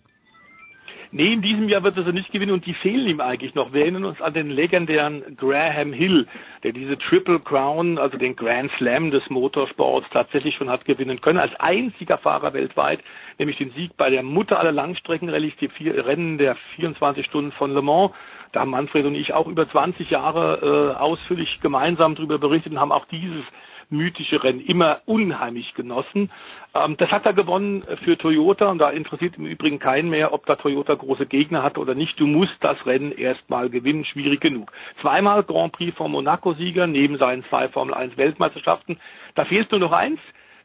Nee, 1.12 1.34
in 1.34 1.42
diesem 1.42 1.68
Jahr 1.68 1.84
wird 1.84 1.98
er 1.98 2.04
sie 2.04 2.14
nicht 2.14 2.32
gewinnen 2.32 2.52
und 2.52 2.68
die 2.68 2.76
fehlen 2.76 3.08
ihm 3.08 3.20
eigentlich 3.20 3.56
noch. 3.56 3.74
Wir 3.74 3.82
erinnern 3.82 4.06
uns 4.06 4.22
an 4.22 4.32
den 4.36 4.52
legendären 4.52 5.36
Graham 5.38 5.92
Hill, 5.92 6.28
der 6.62 6.72
diese 6.72 7.00
Triple 7.00 7.40
Crown, 7.40 7.98
also 7.98 8.18
den 8.18 8.36
Grand 8.36 8.72
Slam 8.78 9.10
des 9.10 9.28
Motorsports 9.28 10.08
tatsächlich 10.12 10.54
schon 10.56 10.70
hat 10.70 10.86
gewinnen 10.86 11.20
können, 11.20 11.40
als 11.40 11.56
einziger 11.60 12.20
Fahrer 12.20 12.54
weltweit, 12.54 13.00
nämlich 13.40 13.58
den 13.58 13.72
Sieg 13.72 13.98
bei 13.98 14.12
der 14.12 14.22
Mutter 14.22 14.60
aller 14.60 14.72
Langstreckenrallyes, 14.72 15.56
die 15.60 15.70
vier 15.70 16.06
Rennen 16.06 16.38
der 16.38 16.56
24 16.76 17.26
Stunden 17.26 17.54
von 17.54 17.74
Le 17.74 17.82
Mans. 17.82 18.12
Da 18.52 18.62
haben 18.62 18.72
Manfred 18.72 19.06
und 19.06 19.16
ich 19.16 19.34
auch 19.34 19.48
über 19.48 19.70
20 19.70 20.10
Jahre 20.10 20.96
äh, 20.96 21.00
ausführlich 21.00 21.60
gemeinsam 21.62 22.16
darüber 22.16 22.40
berichtet 22.40 22.74
und 22.74 22.80
haben 22.80 22.92
auch 22.92 23.06
dieses 23.06 23.44
mythische 23.90 24.44
Rennen 24.44 24.62
immer 24.62 25.02
unheimlich 25.06 25.74
genossen. 25.74 26.32
Ähm, 26.74 26.96
das 26.98 27.10
hat 27.12 27.26
er 27.26 27.34
gewonnen 27.34 27.84
für 28.04 28.18
Toyota 28.18 28.70
und 28.70 28.80
da 28.80 28.90
interessiert 28.90 29.38
im 29.38 29.46
Übrigen 29.46 29.80
keinen 29.80 30.10
mehr, 30.10 30.34
ob 30.34 30.46
da 30.46 30.56
Toyota 30.56 30.94
große 30.96 31.26
Gegner 31.26 31.64
hatte 31.64 31.80
oder 31.80 31.96
nicht. 31.96 32.20
Du 32.20 32.28
musst 32.28 32.56
das 32.62 32.84
Rennen 32.86 33.12
erstmal 33.12 33.70
gewinnen, 33.70 34.06
schwierig 34.06 34.42
genug. 34.42 34.72
Zweimal 35.02 35.44
Grand 35.44 35.74
Prix 35.74 35.96
von 35.98 36.12
Monaco-Sieger 36.12 36.88
neben 36.88 37.18
seinen 37.18 37.44
zwei 37.46 37.70
Formel 37.70 37.94
1 37.94 38.18
Weltmeisterschaften. 38.18 39.00
Da 39.36 39.46
fehlt 39.46 39.72
nur 39.72 39.80
noch 39.80 39.92
eins 39.92 40.20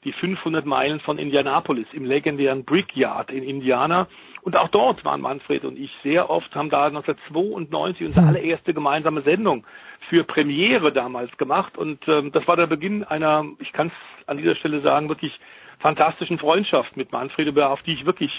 die 0.04 0.12
500 0.12 0.66
Meilen 0.66 1.00
von 1.00 1.18
Indianapolis 1.18 1.86
im 1.92 2.04
legendären 2.04 2.64
Brickyard 2.64 3.30
in 3.30 3.42
Indiana. 3.42 4.06
Und 4.44 4.58
auch 4.58 4.68
dort 4.68 5.06
waren 5.06 5.22
Manfred 5.22 5.64
und 5.64 5.78
ich 5.78 5.90
sehr 6.02 6.28
oft, 6.28 6.54
haben 6.54 6.68
da 6.68 6.84
1992 6.84 8.06
unsere 8.06 8.26
allererste 8.26 8.74
gemeinsame 8.74 9.22
Sendung 9.22 9.66
für 10.10 10.22
Premiere 10.22 10.92
damals 10.92 11.34
gemacht. 11.38 11.78
Und 11.78 12.06
ähm, 12.08 12.30
das 12.30 12.46
war 12.46 12.54
der 12.54 12.66
Beginn 12.66 13.04
einer, 13.04 13.46
ich 13.58 13.72
kann 13.72 13.86
es 13.86 14.28
an 14.28 14.36
dieser 14.36 14.54
Stelle 14.54 14.82
sagen, 14.82 15.08
wirklich 15.08 15.32
fantastischen 15.78 16.38
Freundschaft 16.38 16.94
mit 16.94 17.10
Manfred, 17.10 17.58
auf 17.58 17.82
die 17.84 17.94
ich 17.94 18.04
wirklich 18.04 18.30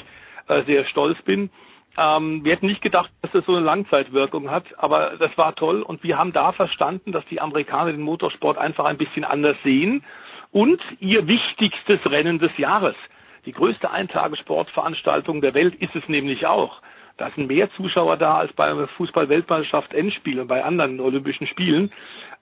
äh, 0.47 0.63
sehr 0.65 0.85
stolz 0.85 1.19
bin. 1.23 1.49
Ähm, 1.97 2.43
wir 2.43 2.51
hätten 2.51 2.67
nicht 2.67 2.83
gedacht, 2.83 3.09
dass 3.23 3.31
das 3.31 3.45
so 3.47 3.55
eine 3.55 3.65
Langzeitwirkung 3.65 4.51
hat, 4.51 4.65
aber 4.77 5.17
das 5.17 5.35
war 5.39 5.55
toll 5.55 5.81
und 5.81 6.03
wir 6.03 6.19
haben 6.19 6.33
da 6.33 6.51
verstanden, 6.51 7.13
dass 7.13 7.25
die 7.31 7.41
Amerikaner 7.41 7.91
den 7.91 8.01
Motorsport 8.01 8.59
einfach 8.59 8.85
ein 8.85 8.97
bisschen 8.97 9.23
anders 9.23 9.57
sehen 9.63 10.03
und 10.51 10.79
ihr 10.99 11.27
wichtigstes 11.27 11.99
Rennen 12.05 12.37
des 12.37 12.55
Jahres. 12.59 12.95
Die 13.45 13.51
größte 13.51 13.91
Eintagesportveranstaltung 13.91 15.41
der 15.41 15.53
Welt 15.53 15.75
ist 15.75 15.95
es 15.95 16.07
nämlich 16.07 16.45
auch. 16.47 16.81
Da 17.17 17.31
sind 17.31 17.47
mehr 17.47 17.71
Zuschauer 17.71 18.17
da 18.17 18.35
als 18.35 18.51
bei 18.53 18.87
Fußball-Weltmeisterschaft 18.87 19.93
Endspiel 19.93 20.39
und 20.41 20.47
bei 20.47 20.63
anderen 20.63 20.99
Olympischen 20.99 21.47
Spielen. 21.47 21.91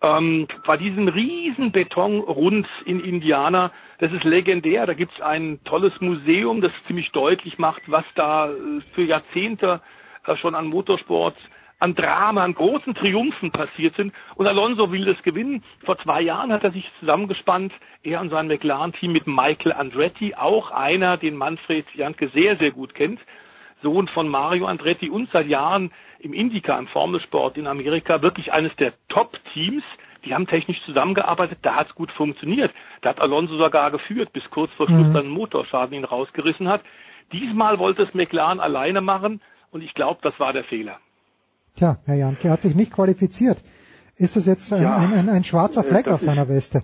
Ähm, 0.01 0.47
bei 0.65 0.77
diesem 0.77 1.07
riesen 1.07 1.71
Betonrund 1.71 2.67
in 2.85 2.99
Indiana, 2.99 3.71
das 3.99 4.11
ist 4.11 4.23
legendär. 4.23 4.87
Da 4.87 4.93
gibt 4.93 5.13
es 5.13 5.21
ein 5.21 5.59
tolles 5.63 5.93
Museum, 6.01 6.61
das 6.61 6.71
ziemlich 6.87 7.11
deutlich 7.11 7.59
macht, 7.59 7.83
was 7.85 8.05
da 8.15 8.49
äh, 8.49 8.53
für 8.95 9.03
Jahrzehnte 9.03 9.81
äh, 10.25 10.35
schon 10.37 10.55
an 10.55 10.67
Motorsport 10.67 11.35
an 11.83 11.95
Drama, 11.95 12.45
an 12.45 12.55
großen 12.55 12.95
Triumphen 12.95 13.51
passiert 13.51 13.97
sind. 13.97 14.13
Und 14.35 14.47
Alonso 14.47 14.93
will 14.93 15.03
das 15.03 15.21
gewinnen. 15.21 15.65
Vor 15.83 15.97
zwei 15.97 16.21
Jahren 16.21 16.53
hat 16.53 16.63
er 16.63 16.71
sich 16.71 16.89
zusammengespannt, 17.01 17.73
er 18.03 18.21
und 18.21 18.29
sein 18.29 18.47
McLaren-Team 18.47 19.11
mit 19.11 19.27
Michael 19.27 19.73
Andretti, 19.73 20.33
auch 20.33 20.71
einer, 20.71 21.17
den 21.17 21.35
Manfred 21.35 21.85
Janke 21.93 22.29
sehr, 22.29 22.55
sehr 22.55 22.71
gut 22.71 22.95
kennt. 22.95 23.19
Sohn 23.81 24.07
von 24.07 24.29
Mario 24.29 24.65
Andretti 24.65 25.09
und 25.09 25.29
seit 25.31 25.47
Jahren 25.47 25.91
im 26.19 26.31
Indycar, 26.31 26.79
im 26.79 26.87
Formelsport 26.87 27.57
in 27.57 27.67
Amerika, 27.67 28.21
wirklich 28.21 28.53
eines 28.53 28.73
der 28.77 28.93
Top-Teams. 29.09 29.83
Die 30.23 30.33
haben 30.33 30.47
technisch 30.47 30.81
zusammengearbeitet, 30.85 31.59
da 31.63 31.75
hat 31.75 31.89
es 31.89 31.95
gut 31.95 32.13
funktioniert. 32.13 32.71
Da 33.01 33.09
hat 33.09 33.19
Alonso 33.19 33.57
sogar 33.57 33.91
geführt, 33.91 34.31
bis 34.31 34.49
kurz 34.51 34.71
vor 34.77 34.87
Schluss 34.87 35.07
mhm. 35.07 35.13
dann 35.13 35.27
Motorschaden 35.27 35.97
ihn 35.97 36.05
rausgerissen 36.05 36.69
hat. 36.69 36.81
Diesmal 37.33 37.77
wollte 37.77 38.03
es 38.03 38.13
McLaren 38.13 38.61
alleine 38.61 39.01
machen 39.01 39.41
und 39.71 39.83
ich 39.83 39.93
glaube, 39.93 40.19
das 40.21 40.39
war 40.39 40.53
der 40.53 40.63
Fehler. 40.63 41.01
Tja, 41.75 41.97
Herr 42.05 42.15
Janke 42.15 42.49
hat 42.49 42.61
sich 42.61 42.75
nicht 42.75 42.93
qualifiziert. 42.93 43.57
Ist 44.17 44.35
das 44.35 44.45
jetzt 44.45 44.71
ein, 44.71 44.83
ja, 44.83 44.97
ein, 44.97 45.11
ein, 45.13 45.29
ein 45.29 45.43
schwarzer 45.43 45.83
Fleck 45.83 46.07
auf 46.07 46.21
seiner 46.21 46.47
Weste? 46.47 46.83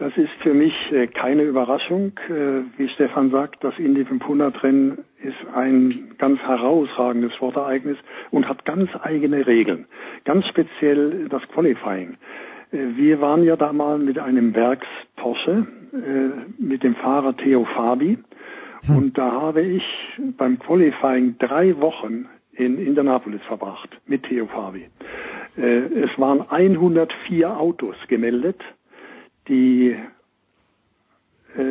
Das 0.00 0.16
ist 0.16 0.32
für 0.42 0.54
mich 0.54 0.72
äh, 0.92 1.08
keine 1.08 1.42
Überraschung. 1.42 2.12
Äh, 2.30 2.62
wie 2.78 2.88
Stefan 2.88 3.30
sagt, 3.30 3.62
das 3.62 3.78
Indy 3.78 4.06
500 4.06 4.62
Rennen 4.62 5.04
ist 5.22 5.36
ein 5.54 6.14
ganz 6.16 6.40
herausragendes 6.40 7.34
Sportereignis 7.34 7.98
und 8.30 8.48
hat 8.48 8.64
ganz 8.64 8.88
eigene 9.02 9.46
Regeln. 9.46 9.84
Ganz 10.24 10.46
speziell 10.46 11.28
das 11.28 11.42
Qualifying. 11.52 12.16
Äh, 12.72 12.78
wir 12.96 13.20
waren 13.20 13.44
ja 13.44 13.56
da 13.56 13.74
mal 13.74 13.98
mit 13.98 14.18
einem 14.18 14.54
Werks 14.54 14.86
Porsche, 15.16 15.66
mit 16.56 16.82
dem 16.82 16.94
Fahrer 16.94 17.36
Theo 17.36 17.66
Fabi. 17.66 18.16
Hm. 18.86 18.96
Und 18.96 19.18
da 19.18 19.32
habe 19.32 19.60
ich 19.60 19.82
beim 20.38 20.58
Qualifying 20.58 21.36
drei 21.38 21.78
Wochen 21.78 22.26
in 22.60 22.78
Indianapolis 22.78 23.40
verbracht 23.48 23.88
mit 24.06 24.22
Theo 24.24 24.46
Fabi. 24.46 24.86
Äh, 25.56 25.62
es 26.04 26.10
waren 26.18 26.42
104 26.48 27.58
Autos 27.58 27.96
gemeldet. 28.08 28.60
Die 29.48 29.96
äh, 31.56 31.64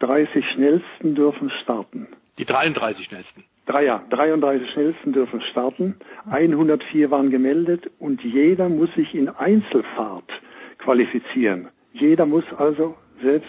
30 0.00 0.44
schnellsten 0.50 1.14
dürfen 1.14 1.50
starten. 1.62 2.06
Die 2.38 2.44
33 2.44 3.06
schnellsten. 3.06 3.44
Drei, 3.66 3.84
ja, 3.84 4.02
33 4.10 4.70
schnellsten 4.70 5.12
dürfen 5.12 5.40
starten. 5.50 5.96
104 6.30 7.10
waren 7.10 7.30
gemeldet 7.30 7.90
und 7.98 8.22
jeder 8.22 8.68
muss 8.68 8.92
sich 8.94 9.14
in 9.14 9.28
Einzelfahrt 9.28 10.30
qualifizieren. 10.78 11.68
Jeder 11.92 12.26
muss 12.26 12.44
also 12.56 12.96
selbst 13.22 13.48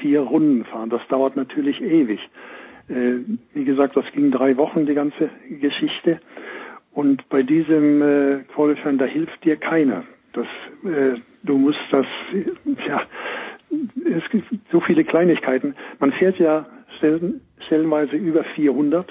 vier 0.00 0.20
Runden 0.20 0.64
fahren. 0.64 0.90
Das 0.90 1.02
dauert 1.08 1.36
natürlich 1.36 1.80
ewig. 1.80 2.20
Äh, 2.90 3.20
wie 3.54 3.64
gesagt, 3.64 3.96
das 3.96 4.04
ging 4.12 4.30
drei 4.30 4.56
Wochen, 4.56 4.86
die 4.86 4.94
ganze 4.94 5.30
Geschichte. 5.48 6.20
Und 6.92 7.28
bei 7.28 7.42
diesem 7.42 8.02
äh, 8.02 8.38
Qualifying, 8.54 8.98
da 8.98 9.04
hilft 9.04 9.44
dir 9.44 9.56
keiner. 9.56 10.04
Das, 10.32 10.46
äh, 10.84 11.18
du 11.44 11.56
musst 11.56 11.78
das, 11.90 12.06
ja, 12.86 13.02
es 14.04 14.28
gibt 14.30 14.46
so 14.72 14.80
viele 14.80 15.04
Kleinigkeiten. 15.04 15.74
Man 16.00 16.12
fährt 16.12 16.38
ja 16.38 16.66
stellen, 16.98 17.40
stellenweise 17.66 18.16
über 18.16 18.42
400 18.42 19.06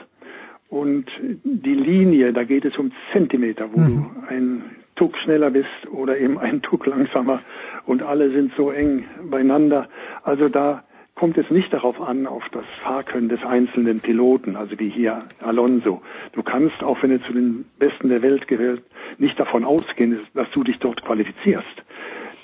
und 0.69 1.05
die 1.43 1.73
Linie, 1.73 2.33
da 2.33 2.43
geht 2.43 2.65
es 2.65 2.77
um 2.77 2.91
Zentimeter, 3.13 3.69
wo 3.71 3.79
mhm. 3.79 3.95
du 3.95 4.27
ein 4.27 4.63
Tuck 4.95 5.17
schneller 5.17 5.49
bist 5.49 5.87
oder 5.91 6.17
eben 6.17 6.37
ein 6.37 6.61
Tuck 6.61 6.85
langsamer 6.85 7.41
und 7.85 8.03
alle 8.03 8.31
sind 8.31 8.51
so 8.57 8.71
eng 8.71 9.05
beieinander. 9.29 9.87
Also 10.23 10.49
da 10.49 10.83
kommt 11.19 11.37
es 11.37 11.49
nicht 11.49 11.73
darauf 11.73 11.99
an, 11.99 12.27
auf 12.27 12.47
das 12.53 12.63
Fahrkönnen 12.81 13.27
des 13.27 13.43
einzelnen 13.43 13.99
Piloten, 13.99 14.55
also 14.55 14.79
wie 14.79 14.87
hier 14.87 15.25
Alonso. 15.41 16.01
Du 16.31 16.43
kannst, 16.43 16.81
auch 16.81 17.03
wenn 17.03 17.09
du 17.09 17.21
zu 17.23 17.33
den 17.33 17.65
Besten 17.77 18.07
der 18.07 18.21
Welt 18.21 18.47
gehört, 18.47 18.81
nicht 19.17 19.37
davon 19.37 19.65
ausgehen, 19.65 20.21
dass 20.33 20.49
du 20.51 20.63
dich 20.63 20.79
dort 20.79 21.03
qualifizierst. 21.03 21.83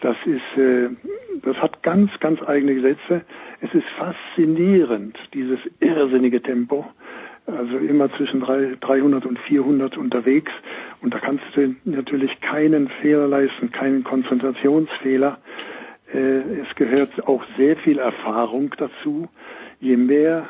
Das 0.02 0.18
ist, 0.26 0.62
äh, 0.62 0.90
das 1.42 1.56
hat 1.56 1.84
ganz, 1.84 2.12
ganz 2.20 2.44
eigene 2.44 2.76
Gesetze. 2.76 3.22
Es 3.62 3.74
ist 3.74 3.88
faszinierend, 3.98 5.18
dieses 5.34 5.60
irrsinnige 5.80 6.42
Tempo. 6.42 6.86
Also 7.48 7.78
immer 7.78 8.12
zwischen 8.18 8.42
300 8.42 9.26
und 9.26 9.40
400 9.40 9.96
unterwegs. 9.96 10.52
Und 11.02 11.14
da 11.14 11.20
kannst 11.20 11.46
du 11.54 11.76
natürlich 11.86 12.42
keinen 12.42 12.90
Fehler 12.90 13.30
leisten, 13.30 13.72
keinen 13.72 14.04
Konzentrationsfehler. 14.04 15.38
Äh, 16.14 16.18
es 16.62 16.76
gehört 16.76 17.28
auch 17.28 17.44
sehr 17.58 17.78
viel 17.78 18.00
Erfahrung 18.00 18.74
dazu. 18.78 19.28
Je 19.80 19.98
mehr 19.98 20.48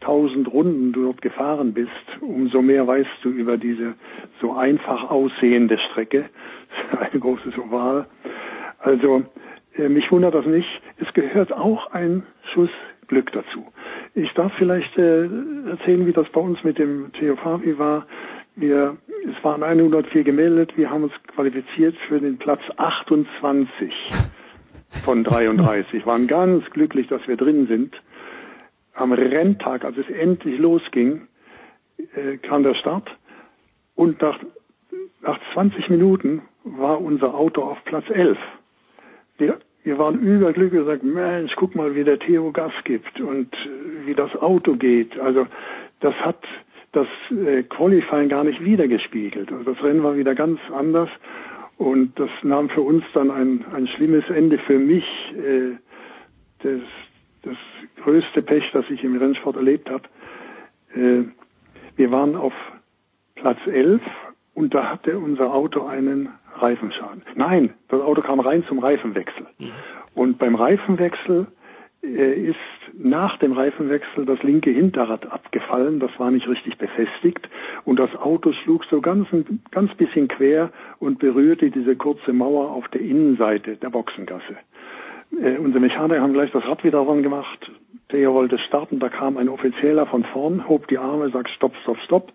tausend 0.00 0.52
Runden 0.52 0.92
du 0.92 1.04
dort 1.04 1.22
gefahren 1.22 1.72
bist, 1.72 1.90
umso 2.20 2.60
mehr 2.60 2.86
weißt 2.86 3.08
du 3.22 3.30
über 3.30 3.56
diese 3.56 3.94
so 4.40 4.52
einfach 4.54 5.10
aussehende 5.10 5.78
Strecke. 5.78 6.26
Ein 7.12 7.20
großes 7.20 7.56
Oval. 7.58 8.06
Also 8.78 9.24
äh, 9.76 9.88
mich 9.88 10.10
wundert 10.12 10.34
das 10.34 10.46
nicht. 10.46 10.68
Es 10.98 11.12
gehört 11.14 11.52
auch 11.52 11.92
ein 11.92 12.24
Schuss 12.52 12.70
Glück 13.06 13.32
dazu. 13.32 13.66
Ich 14.14 14.32
darf 14.32 14.52
vielleicht 14.56 14.96
äh, 14.98 15.24
erzählen, 15.68 16.06
wie 16.06 16.12
das 16.12 16.28
bei 16.30 16.40
uns 16.40 16.62
mit 16.64 16.78
dem 16.78 17.12
Theo 17.12 17.36
Fabi 17.36 17.78
war. 17.78 18.06
Wir 18.56 18.96
es 19.26 19.42
waren 19.42 19.62
104 19.62 20.22
gemeldet, 20.22 20.76
wir 20.76 20.90
haben 20.90 21.04
uns 21.04 21.12
qualifiziert 21.34 21.96
für 22.08 22.20
den 22.20 22.36
Platz 22.36 22.60
28 22.76 23.92
von 25.04 25.24
33. 25.24 26.06
Waren 26.06 26.26
ganz 26.26 26.64
glücklich, 26.70 27.08
dass 27.08 27.26
wir 27.26 27.36
drin 27.36 27.66
sind. 27.66 27.94
Am 28.94 29.12
Renntag, 29.12 29.84
als 29.84 29.96
es 29.96 30.08
endlich 30.08 30.58
losging, 30.58 31.22
äh, 32.14 32.36
kam 32.38 32.62
der 32.62 32.74
Start 32.74 33.08
und 33.94 34.20
nach, 34.20 34.38
nach 35.22 35.38
20 35.52 35.88
Minuten 35.88 36.42
war 36.64 37.00
unser 37.00 37.34
Auto 37.34 37.62
auf 37.62 37.78
Platz 37.84 38.04
11. 38.10 38.38
Wir, 39.38 39.58
wir 39.82 39.98
waren 39.98 40.20
überglücklich 40.20 40.80
und 40.80 40.86
sagten, 40.86 41.12
Mensch, 41.12 41.52
guck 41.56 41.74
mal, 41.74 41.94
wie 41.94 42.04
der 42.04 42.18
Theo 42.18 42.52
Gas 42.52 42.72
gibt 42.84 43.20
und 43.20 43.52
äh, 43.52 44.06
wie 44.06 44.14
das 44.14 44.34
Auto 44.36 44.76
geht. 44.76 45.18
Also 45.18 45.46
das 46.00 46.14
hat 46.14 46.42
das 46.92 47.08
äh, 47.30 47.64
Qualifying 47.64 48.28
gar 48.28 48.44
nicht 48.44 48.64
wiedergespiegelt. 48.64 49.52
Also 49.52 49.72
das 49.72 49.82
Rennen 49.82 50.02
war 50.02 50.16
wieder 50.16 50.34
ganz 50.34 50.60
anders 50.72 51.08
und 51.76 52.18
das 52.18 52.30
nahm 52.42 52.68
für 52.68 52.82
uns 52.82 53.04
dann 53.14 53.30
ein, 53.30 53.64
ein 53.72 53.86
schlimmes 53.88 54.28
Ende. 54.30 54.58
Für 54.58 54.78
mich 54.78 55.04
äh, 55.36 55.76
das, 56.60 56.80
das 57.42 57.56
größte 58.02 58.42
Pech, 58.42 58.64
das 58.72 58.84
ich 58.90 59.02
im 59.02 59.16
Rennsport 59.16 59.56
erlebt 59.56 59.90
habe. 59.90 60.04
Äh, 60.94 61.24
wir 61.96 62.10
waren 62.10 62.36
auf 62.36 62.52
Platz 63.34 63.58
11 63.66 64.00
und 64.54 64.74
da 64.74 64.90
hatte 64.90 65.18
unser 65.18 65.52
Auto 65.52 65.84
einen 65.86 66.28
Reifenschaden. 66.56 67.22
Nein, 67.34 67.74
das 67.88 68.00
Auto 68.00 68.22
kam 68.22 68.40
rein 68.40 68.64
zum 68.68 68.78
Reifenwechsel. 68.78 69.46
Mhm. 69.58 69.72
Und 70.14 70.38
beim 70.38 70.54
Reifenwechsel 70.54 71.48
ist 72.04 72.56
nach 72.92 73.38
dem 73.38 73.52
Reifenwechsel 73.52 74.26
das 74.26 74.42
linke 74.42 74.70
Hinterrad 74.70 75.30
abgefallen, 75.30 76.00
das 76.00 76.10
war 76.18 76.30
nicht 76.30 76.46
richtig 76.46 76.76
befestigt 76.78 77.48
und 77.84 77.98
das 77.98 78.14
Auto 78.16 78.52
schlug 78.52 78.84
so 78.90 79.00
ganz, 79.00 79.26
ganz 79.70 79.94
bisschen 79.94 80.28
quer 80.28 80.70
und 80.98 81.18
berührte 81.18 81.70
diese 81.70 81.96
kurze 81.96 82.32
Mauer 82.32 82.70
auf 82.70 82.86
der 82.88 83.00
Innenseite 83.00 83.76
der 83.76 83.90
Boxengasse. 83.90 84.56
Äh, 85.40 85.58
unsere 85.58 85.80
Mechaniker 85.80 86.20
haben 86.20 86.34
gleich 86.34 86.50
das 86.52 86.64
Rad 86.64 86.84
wieder 86.84 87.00
ran 87.00 87.22
gemacht. 87.22 87.70
Der 88.12 88.32
wollte 88.32 88.58
starten, 88.58 89.00
da 89.00 89.08
kam 89.08 89.36
ein 89.36 89.48
Offizieller 89.48 90.06
von 90.06 90.24
vorn, 90.24 90.68
hob 90.68 90.86
die 90.88 90.98
Arme, 90.98 91.30
sagt 91.30 91.50
stopp, 91.50 91.74
stopp, 91.82 91.98
stopp. 92.04 92.32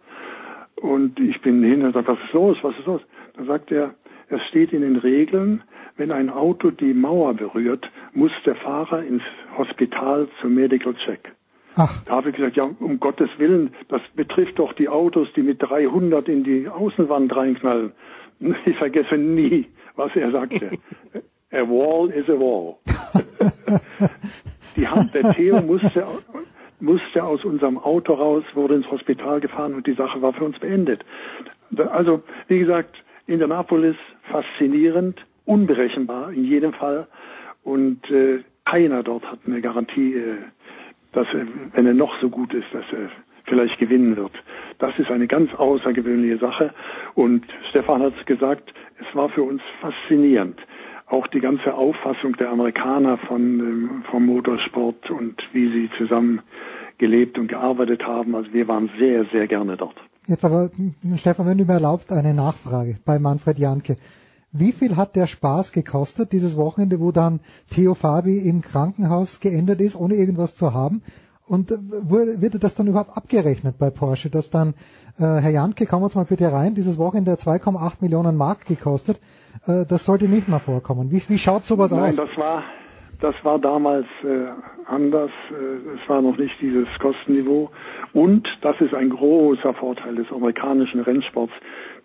Und 0.76 1.20
ich 1.20 1.42
bin 1.42 1.64
hin 1.64 1.84
und 1.84 1.94
sage, 1.94 2.08
was 2.08 2.20
ist 2.26 2.34
los, 2.34 2.58
was 2.62 2.78
ist 2.78 2.86
los? 2.86 3.02
Da 3.38 3.44
sagt 3.46 3.72
er, 3.72 3.94
es 4.30 4.42
steht 4.50 4.74
in 4.74 4.82
den 4.82 4.96
Regeln, 4.98 5.64
wenn 5.98 6.12
ein 6.12 6.30
Auto 6.30 6.72
die 6.72 6.94
Mauer 6.94 7.34
berührt, 7.34 7.90
muss 8.14 8.32
der 8.46 8.56
Fahrer 8.56 9.04
ins 9.04 9.24
Hospital 9.58 10.28
zum 10.42 10.56
Medical 10.56 10.94
Check. 11.06 11.34
Ach. 11.76 12.04
Da 12.06 12.14
habe 12.14 12.30
ich 12.30 12.36
gesagt, 12.36 12.56
ja, 12.56 12.70
um 12.80 13.00
Gottes 13.00 13.30
Willen, 13.38 13.72
das 13.90 14.02
betrifft 14.16 14.60
doch 14.60 14.74
die 14.74 14.90
Autos, 14.90 15.28
die 15.36 15.42
mit 15.42 15.62
300 15.62 16.28
in 16.28 16.44
die 16.44 16.68
Außenwand 16.68 17.36
reinknallen. 17.36 17.92
Ich 18.66 18.78
vergesse 18.78 19.18
nie, 19.18 19.68
was 19.98 20.16
er 20.16 20.32
sagte. 20.32 20.72
A 21.52 21.68
wall 21.68 22.10
is 22.12 22.30
a 22.30 22.40
wall. 22.40 22.78
die 24.78 24.88
Hand 24.88 25.14
der 25.14 25.34
Theo 25.34 25.62
musste, 25.62 26.06
musste 26.80 27.24
aus 27.24 27.44
unserem 27.44 27.78
Auto 27.80 28.14
raus, 28.14 28.44
wurde 28.54 28.76
ins 28.76 28.90
Hospital 28.92 29.40
gefahren 29.40 29.74
und 29.74 29.88
die 29.88 29.94
Sache 29.94 30.22
war 30.22 30.32
für 30.32 30.46
uns 30.46 30.60
beendet. 30.60 31.04
Also, 31.92 32.22
wie 32.48 32.60
gesagt, 32.60 32.96
Indianapolis 33.30 33.96
faszinierend, 34.32 35.24
unberechenbar 35.46 36.32
in 36.32 36.46
jedem 36.46 36.74
Fall 36.74 37.08
und 37.64 38.10
äh, 38.10 38.40
keiner 38.66 39.04
dort 39.04 39.24
hat 39.30 39.40
eine 39.46 39.62
Garantie, 39.62 40.14
äh, 40.14 40.38
dass 41.14 41.28
er, 41.34 41.48
wenn 41.74 41.86
er 41.86 41.94
noch 41.94 42.20
so 42.22 42.30
gut 42.30 42.54
ist, 42.54 42.68
dass 42.74 42.86
er 42.92 43.10
vielleicht 43.46 43.80
gewinnen 43.80 44.16
wird. 44.16 44.32
Das 44.78 44.98
ist 45.00 45.10
eine 45.12 45.28
ganz 45.28 45.54
außergewöhnliche 45.56 46.38
Sache 46.38 46.74
und 47.16 47.46
Stefan 47.70 48.02
hat 48.02 48.14
es 48.20 48.26
gesagt, 48.26 48.74
es 49.00 49.16
war 49.16 49.30
für 49.30 49.44
uns 49.44 49.62
faszinierend. 49.82 50.60
Auch 51.08 51.26
die 51.28 51.40
ganze 51.40 51.74
Auffassung 51.74 52.36
der 52.38 52.50
Amerikaner 52.50 53.18
von, 53.18 53.42
ähm, 53.60 54.04
vom 54.10 54.26
Motorsport 54.26 55.10
und 55.10 55.42
wie 55.54 55.68
sie 55.72 55.90
zusammen 55.98 56.42
gelebt 57.00 57.40
und 57.40 57.48
gearbeitet 57.48 58.06
haben. 58.06 58.36
Also 58.36 58.54
wir 58.54 58.68
waren 58.68 58.92
sehr, 59.00 59.26
sehr 59.26 59.48
gerne 59.48 59.78
dort. 59.78 59.96
Jetzt 60.30 60.46
aber, 60.46 60.70
Stefan, 61.16 61.48
wenn 61.48 61.58
du 61.58 61.66
mir 61.66 61.74
erlaubst, 61.74 62.12
eine 62.12 62.36
Nachfrage 62.36 62.98
bei 63.04 63.18
Manfred 63.18 63.58
Janke. 63.58 63.96
Wie 64.52 64.74
viel 64.74 64.96
hat 64.96 65.16
der 65.16 65.26
Spaß 65.26 65.72
gekostet, 65.72 66.32
dieses 66.32 66.56
Wochenende, 66.56 67.00
wo 67.00 67.12
dann 67.12 67.40
Theo 67.72 67.96
Fabi 67.96 68.38
im 68.38 68.62
Krankenhaus 68.62 69.40
geendet 69.40 69.82
ist, 69.82 69.96
ohne 69.96 70.14
irgendwas 70.14 70.54
zu 70.54 70.72
haben? 70.72 71.02
Und 71.48 71.72
wird 71.72 72.64
das 72.64 72.76
dann 72.76 72.86
überhaupt 72.86 73.18
abgerechnet 73.18 73.80
bei 73.80 73.90
Porsche, 73.90 74.30
dass 74.30 74.52
dann, 74.52 74.76
äh, 75.18 75.24
Herr 75.24 75.50
Janke, 75.50 75.88
kommen 75.88 76.04
wir 76.04 76.06
uns 76.06 76.16
mal 76.16 76.26
bitte 76.26 76.52
rein, 76.52 76.76
dieses 76.76 77.00
Wochenende 77.00 77.34
2,8 77.34 77.94
Millionen 78.02 78.36
Mark 78.36 78.68
gekostet, 78.68 79.20
äh, 79.66 79.84
das 79.88 80.06
sollte 80.06 80.28
nicht 80.30 80.48
mal 80.48 80.60
vorkommen. 80.60 81.10
Wie, 81.10 81.24
wie 81.28 81.40
schaut 81.40 81.64
sowas 81.64 81.90
Nein, 81.90 82.02
aus? 82.02 82.16
Nein, 82.18 82.28
das 82.28 82.38
war, 82.38 82.64
das 83.22 83.36
war 83.44 83.60
damals 83.60 84.06
äh, 84.24 84.48
anders. 84.86 85.32
Äh, 85.52 85.96
es 86.02 86.10
war 86.10 86.22
noch 86.22 86.38
nicht 86.38 86.56
dieses 86.62 86.88
Kostenniveau. 87.00 87.70
Und 88.14 88.48
das 88.62 88.80
ist 88.80 88.94
ein 88.94 89.10
großer 89.10 89.74
Vorteil 89.74 90.16
des 90.16 90.32
amerikanischen 90.32 91.02
Rennsports. 91.02 91.54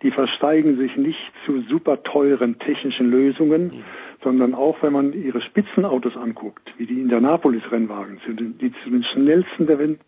Die 0.01 0.11
versteigen 0.11 0.77
sich 0.77 0.95
nicht 0.97 1.19
zu 1.45 1.61
super 1.61 2.03
teuren 2.03 2.59
technischen 2.59 3.09
Lösungen, 3.09 3.67
mhm. 3.67 3.83
sondern 4.23 4.53
auch 4.53 4.81
wenn 4.81 4.93
man 4.93 5.13
ihre 5.13 5.41
Spitzenautos 5.41 6.17
anguckt, 6.17 6.73
wie 6.77 6.85
die 6.85 6.99
Indianapolis-Rennwagen, 6.99 8.19
die 8.59 8.73
zu 8.83 8.89
den 8.89 9.03
schnellsten 9.03 9.67
der 9.67 9.79
Welt 9.79 9.99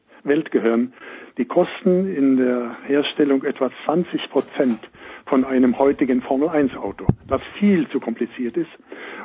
gehören, 0.52 0.94
die 1.38 1.46
kosten 1.46 2.14
in 2.16 2.38
der 2.38 2.78
Herstellung 2.86 3.44
etwa 3.44 3.70
20 3.86 4.30
Prozent 4.30 4.80
von 5.26 5.44
einem 5.44 5.78
heutigen 5.78 6.22
Formel-1-Auto, 6.22 7.06
das 7.28 7.42
viel 7.60 7.88
zu 7.90 8.00
kompliziert 8.00 8.58
ist. 8.58 8.70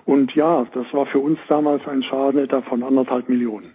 Und 0.04 0.34
ja, 0.34 0.66
das 0.74 0.86
war 0.92 1.06
für 1.06 1.18
uns 1.18 1.38
damals 1.48 1.86
ein 1.86 2.02
Schaden 2.02 2.40
etwa 2.40 2.62
von 2.62 2.82
anderthalb 2.82 3.28
Millionen. 3.28 3.74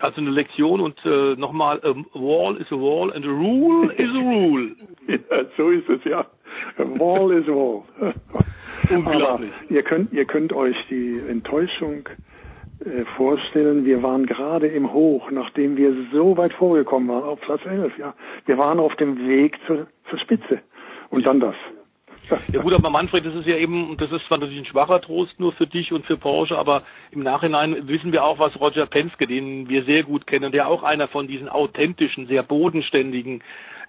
Also 0.00 0.20
eine 0.20 0.30
Lektion 0.30 0.80
und 0.80 0.96
äh, 1.04 1.34
nochmal, 1.34 1.80
a 1.82 1.92
wall 2.14 2.56
is 2.56 2.70
a 2.70 2.76
wall 2.76 3.12
and 3.12 3.24
a 3.24 3.28
rule 3.28 3.92
is 3.94 4.08
a 4.08 4.20
rule. 4.20 4.76
ja, 5.08 5.44
so 5.56 5.70
ist 5.70 5.88
es 5.88 6.04
ja. 6.04 6.20
A 6.78 6.84
wall 6.98 7.32
is 7.32 7.48
a 7.48 7.52
wall. 7.52 7.82
Unglaublich. 8.90 9.50
Aber 9.50 9.70
ihr 9.70 9.82
könnt, 9.82 10.12
ihr 10.12 10.24
könnt 10.24 10.52
euch 10.52 10.76
die 10.88 11.20
Enttäuschung 11.28 12.08
vorstellen. 13.16 13.84
Wir 13.84 14.02
waren 14.02 14.26
gerade 14.26 14.68
im 14.68 14.92
Hoch, 14.92 15.30
nachdem 15.30 15.76
wir 15.76 15.94
so 16.12 16.36
weit 16.36 16.52
vorgekommen 16.52 17.08
waren, 17.08 17.24
auf 17.24 17.40
Platz 17.40 17.60
11. 17.64 17.98
Ja, 17.98 18.14
wir 18.46 18.58
waren 18.58 18.78
auf 18.78 18.94
dem 18.96 19.28
Weg 19.28 19.58
zur, 19.66 19.86
zur 20.08 20.18
Spitze. 20.18 20.60
Und 21.10 21.26
dann 21.26 21.40
das. 21.40 21.56
Ja 22.52 22.60
gut, 22.60 22.74
aber 22.74 22.90
Manfred, 22.90 23.24
das 23.24 23.34
ist 23.34 23.46
ja 23.46 23.56
eben, 23.56 23.96
das 23.96 24.12
ist 24.12 24.26
zwar 24.26 24.36
natürlich 24.36 24.58
ein 24.58 24.66
schwacher 24.66 25.00
Trost 25.00 25.40
nur 25.40 25.52
für 25.52 25.66
dich 25.66 25.92
und 25.92 26.04
für 26.04 26.18
Porsche, 26.18 26.58
aber 26.58 26.82
im 27.10 27.22
Nachhinein 27.22 27.88
wissen 27.88 28.12
wir 28.12 28.22
auch, 28.22 28.38
was 28.38 28.58
Roger 28.60 28.84
Penske, 28.84 29.26
den 29.26 29.70
wir 29.70 29.84
sehr 29.84 30.02
gut 30.02 30.26
kennen, 30.26 30.52
der 30.52 30.68
auch 30.68 30.82
einer 30.82 31.08
von 31.08 31.26
diesen 31.26 31.48
authentischen, 31.48 32.26
sehr 32.26 32.42
bodenständigen 32.42 33.42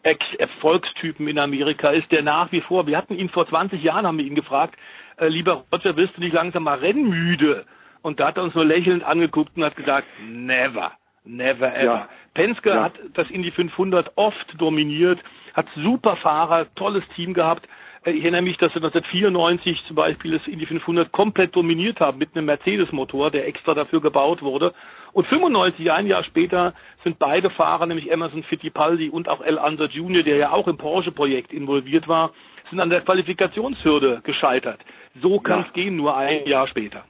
Ex-Erfolgstypen 0.03 1.27
in 1.27 1.37
Amerika 1.37 1.89
ist, 1.89 2.09
der 2.13 2.23
nach 2.23 2.51
wie 2.53 2.61
vor, 2.61 2.87
wir 2.87 2.97
hatten 2.97 3.15
ihn 3.15 3.27
vor 3.27 3.45
20 3.45 3.83
Jahren, 3.83 4.07
haben 4.07 4.17
wir 4.17 4.25
ihn 4.25 4.35
gefragt, 4.35 4.75
äh, 5.17 5.27
lieber 5.27 5.65
Roger, 5.73 5.97
wirst 5.97 6.15
du 6.15 6.21
nicht 6.21 6.33
langsam 6.33 6.63
mal 6.63 6.79
rennmüde? 6.79 7.65
Und 8.01 8.19
da 8.19 8.27
hat 8.27 8.37
er 8.37 8.43
uns 8.43 8.55
nur 8.55 8.65
lächelnd 8.65 9.03
angeguckt 9.03 9.55
und 9.55 9.63
hat 9.63 9.75
gesagt, 9.75 10.07
never. 10.27 10.91
Never 11.25 11.75
ever. 11.75 11.83
Ja. 11.83 12.09
Penske 12.33 12.69
ja. 12.69 12.83
hat 12.83 12.93
das 13.13 13.29
Indy 13.29 13.51
500 13.51 14.13
oft 14.15 14.55
dominiert, 14.57 15.19
hat 15.53 15.67
super 15.75 16.15
Fahrer, 16.17 16.67
tolles 16.75 17.03
Team 17.15 17.33
gehabt. 17.33 17.67
Äh, 18.03 18.11
ich 18.11 18.23
erinnere 18.23 18.41
mich, 18.41 18.57
dass 18.57 18.71
sie 18.71 18.77
1994 18.77 19.83
zum 19.87 19.95
Beispiel 19.95 20.37
das 20.37 20.47
Indy 20.47 20.65
500 20.65 21.11
komplett 21.11 21.55
dominiert 21.55 21.99
haben 21.99 22.17
mit 22.17 22.35
einem 22.35 22.45
Mercedes-Motor, 22.45 23.31
der 23.31 23.47
extra 23.47 23.73
dafür 23.73 24.01
gebaut 24.01 24.41
wurde. 24.41 24.73
Und 25.11 25.27
95, 25.27 25.91
ein 25.91 26.07
Jahr 26.07 26.23
später, 26.23 26.73
sind 27.03 27.19
beide 27.19 27.49
Fahrer, 27.49 27.85
nämlich 27.85 28.11
Emerson 28.11 28.43
Fittipaldi 28.43 29.09
und 29.09 29.27
auch 29.27 29.41
El 29.41 29.59
Anza 29.59 29.85
Jr., 29.85 30.23
der 30.23 30.37
ja 30.37 30.51
auch 30.51 30.67
im 30.67 30.77
Porsche-Projekt 30.77 31.51
involviert 31.51 32.07
war, 32.07 32.31
sind 32.69 32.79
an 32.79 32.89
der 32.89 33.01
Qualifikationshürde 33.01 34.21
gescheitert. 34.23 34.79
So 35.21 35.39
kann 35.39 35.61
es 35.61 35.67
ja. 35.67 35.73
gehen, 35.73 35.95
nur 35.95 36.15
ein 36.15 36.45
Jahr 36.45 36.67
später. 36.67 37.03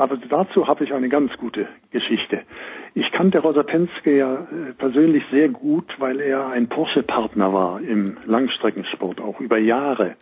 Aber 0.00 0.16
dazu 0.16 0.66
habe 0.66 0.82
ich 0.84 0.94
eine 0.94 1.10
ganz 1.10 1.30
gute 1.36 1.68
Geschichte. 1.90 2.40
Ich 2.94 3.12
kannte 3.12 3.38
Rosa 3.40 3.62
Penske 3.62 4.16
ja 4.16 4.34
äh, 4.34 4.72
persönlich 4.78 5.22
sehr 5.30 5.50
gut, 5.50 5.84
weil 5.98 6.20
er 6.20 6.48
ein 6.48 6.70
Porsche-Partner 6.70 7.52
war 7.52 7.82
im 7.82 8.16
Langstreckensport, 8.24 9.20
auch 9.20 9.40
über 9.40 9.58
Jahre. 9.58 10.16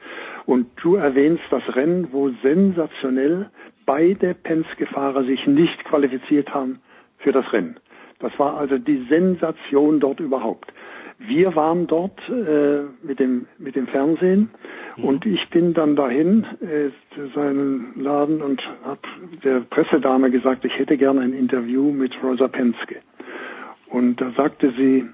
Und 0.47 0.66
du 0.82 0.97
erwähnst 0.97 1.44
das 1.50 1.62
Rennen, 1.76 2.08
wo 2.10 2.28
sensationell 2.42 3.50
beide 3.86 4.34
Penske-Fahrer 4.34 5.23
sich 5.23 5.47
nicht 5.47 5.84
qualifiziert 5.84 6.52
haben 6.52 6.81
für 7.18 7.31
das 7.31 7.52
Rennen. 7.52 7.76
Das 8.18 8.36
war 8.36 8.57
also 8.57 8.78
die 8.78 9.07
Sensation 9.08 10.00
dort 10.00 10.18
überhaupt. 10.18 10.73
Wir 11.18 11.56
waren 11.56 11.86
dort 11.88 12.18
äh, 12.28 12.84
mit 13.02 13.18
dem 13.18 13.47
mit 13.58 13.74
dem 13.74 13.88
Fernsehen 13.88 14.50
mhm. 14.97 15.05
und 15.05 15.26
ich 15.26 15.48
bin 15.50 15.74
dann 15.74 15.97
dahin 15.97 16.47
äh, 16.60 16.90
zu 17.14 17.26
seinem 17.34 17.92
Laden 17.97 18.40
und 18.40 18.62
habe 18.84 19.00
der 19.42 19.60
Pressedame 19.60 20.30
gesagt, 20.30 20.64
ich 20.64 20.78
hätte 20.78 20.97
gerne 20.97 21.20
ein 21.22 21.32
Interview 21.32 21.90
mit 21.90 22.12
Rosa 22.22 22.47
Penske. 22.47 22.97
Und 23.88 24.20
da 24.20 24.30
sagte 24.36 24.72
sie, 24.76 25.06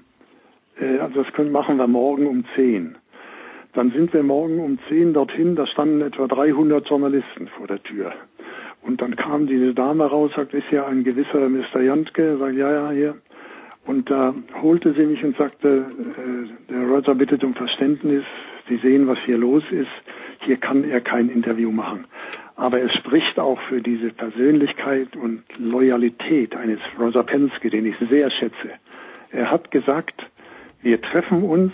äh, 0.79 0.99
also 0.99 1.23
das 1.23 1.33
können, 1.33 1.51
machen 1.51 1.77
wir 1.77 1.87
morgen 1.87 2.27
um 2.27 2.45
10. 2.55 2.95
Dann 3.73 3.91
sind 3.91 4.13
wir 4.13 4.23
morgen 4.23 4.59
um 4.59 4.79
10 4.87 5.13
dorthin, 5.13 5.55
da 5.55 5.65
standen 5.67 6.01
etwa 6.01 6.27
300 6.27 6.87
Journalisten 6.87 7.47
vor 7.57 7.67
der 7.67 7.81
Tür. 7.83 8.13
Und 8.81 9.01
dann 9.01 9.15
kam 9.15 9.47
diese 9.47 9.73
Dame 9.73 10.05
raus, 10.05 10.31
sagt, 10.35 10.53
ist 10.53 10.69
ja 10.71 10.85
ein 10.85 11.03
gewisser 11.03 11.49
Mr. 11.49 11.81
Jantke, 11.81 12.37
sagt, 12.37 12.55
ja, 12.55 12.71
ja, 12.71 12.91
hier. 12.91 13.15
Und 13.85 14.09
da 14.09 14.33
holte 14.61 14.93
sie 14.93 15.05
mich 15.05 15.23
und 15.23 15.37
sagte, 15.37 15.85
äh, 15.85 16.71
der 16.71 16.87
Roger 16.87 17.15
bittet 17.15 17.43
um 17.43 17.53
Verständnis, 17.53 18.23
Sie 18.67 18.77
sehen, 18.77 19.07
was 19.07 19.19
hier 19.25 19.37
los 19.37 19.63
ist, 19.69 19.87
hier 20.39 20.57
kann 20.57 20.83
er 20.83 21.01
kein 21.01 21.29
Interview 21.29 21.71
machen. 21.71 22.05
Aber 22.55 22.81
es 22.81 22.91
spricht 22.95 23.37
auch 23.37 23.59
für 23.69 23.81
diese 23.81 24.09
Persönlichkeit 24.09 25.15
und 25.15 25.43
Loyalität 25.57 26.55
eines 26.55 26.79
Roger 26.99 27.23
Penske, 27.23 27.69
den 27.69 27.85
ich 27.85 27.95
sehr 28.09 28.31
schätze. 28.31 28.71
Er 29.31 29.51
hat 29.51 29.69
gesagt, 29.71 30.25
wir 30.81 31.01
treffen 31.01 31.43
uns 31.43 31.73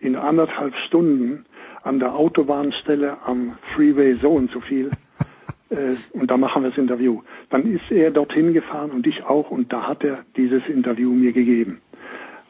in 0.00 0.16
anderthalb 0.16 0.74
Stunden 0.86 1.46
an 1.82 1.98
der 1.98 2.14
Autobahnstelle 2.14 3.16
am 3.24 3.56
Freeway 3.74 4.14
so 4.14 4.30
und 4.30 4.50
so 4.50 4.60
viel 4.60 4.90
äh, 5.70 5.96
und 6.12 6.30
da 6.30 6.36
machen 6.36 6.62
wir 6.62 6.70
das 6.70 6.78
Interview. 6.78 7.22
Dann 7.50 7.62
ist 7.72 7.90
er 7.90 8.10
dorthin 8.10 8.52
gefahren 8.52 8.90
und 8.90 9.06
ich 9.06 9.24
auch 9.24 9.50
und 9.50 9.72
da 9.72 9.86
hat 9.86 10.04
er 10.04 10.24
dieses 10.36 10.66
Interview 10.68 11.12
mir 11.12 11.32
gegeben. 11.32 11.80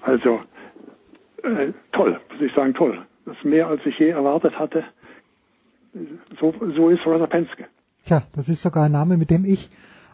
Also 0.02 0.40
äh, 1.42 1.72
toll, 1.92 2.20
muss 2.32 2.40
ich 2.40 2.52
sagen, 2.54 2.74
toll. 2.74 3.04
Das 3.24 3.36
ist 3.36 3.44
mehr 3.44 3.66
als 3.66 3.84
ich 3.84 3.98
je 3.98 4.08
erwartet 4.10 4.58
hatte. 4.58 4.84
So, 6.40 6.54
so 6.76 6.88
ist 6.90 7.04
Rosa 7.06 7.26
Penske. 7.26 7.66
Tja, 8.04 8.22
das 8.34 8.48
ist 8.48 8.62
sogar 8.62 8.84
ein 8.84 8.92
Name, 8.92 9.16
mit 9.16 9.30
dem 9.30 9.44
ich 9.44 9.68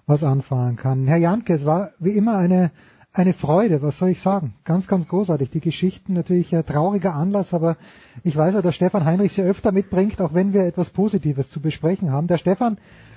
was 0.07 0.23
anfangen 0.23 0.76
kann. 0.76 1.07
Herr 1.07 1.18
Janke, 1.18 1.55
es 1.55 1.65
war 1.65 1.91
wie 1.99 2.16
immer 2.16 2.36
eine 2.36 2.70
eine 3.15 3.33
Freude, 3.33 3.81
was 3.81 3.97
soll 3.99 4.09
ich 4.10 4.20
sagen? 4.20 4.55
Ganz, 4.65 4.89
ganz 4.89 5.07
großartig. 5.07 5.49
Die 5.51 5.60
Geschichten 5.60 6.15
natürlich 6.15 6.55
ein 6.55 6.67
trauriger 6.67 7.15
Anlass, 7.15 7.55
aber 7.55 7.76
ich 8.25 8.36
weiß 8.36 8.55
ja, 8.55 8.60
dass 8.62 8.75
Stefan 8.75 9.05
Heinrich 9.05 9.33
sie 9.33 9.43
öfter 9.43 9.70
mitbringt, 9.70 10.20
auch 10.20 10.34
wenn 10.34 10.52
wir 10.52 10.65
etwas 10.65 10.91
Positives 10.91 11.49
zu 11.49 11.60
besprechen 11.60 12.10
haben. 12.10 12.26
Der 12.26 12.39
Stefan 12.39 12.76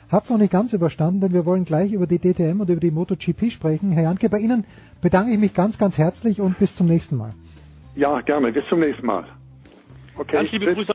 hat 0.09 0.26
es 0.26 0.30
noch 0.30 0.38
nicht 0.38 0.51
ganz 0.51 0.72
überstanden, 0.72 1.22
denn 1.22 1.34
wir 1.34 1.45
wollen 1.45 1.66
gleich 1.66 1.92
über 1.92 2.06
die 2.06 2.19
DTM 2.19 2.61
und 2.61 2.69
über 2.69 2.80
die 2.80 2.92
MotoGP 2.92 3.51
sprechen. 3.51 3.92
Herr 3.92 4.03
Janke, 4.03 4.30
bei 4.30 4.38
Ihnen 4.38 4.66
bedanke 5.01 5.32
ich 5.34 5.40
mich 5.40 5.56
ganz, 5.56 5.80
ganz 5.80 5.98
herzlich 5.98 6.40
und 6.40 6.59
bis 6.59 6.76
zum 6.76 6.88
nächsten 6.88 7.17
Mal. 7.17 7.34
Ja, 7.95 8.22
gerne. 8.22 8.51
Bis 8.51 8.66
zum 8.69 8.80
nächsten 8.80 9.06
Mal. 9.06 9.26
Okay. 10.16 10.34
Ganz 10.34 10.51
liebe 10.51 10.74
Grüße. 10.74 10.93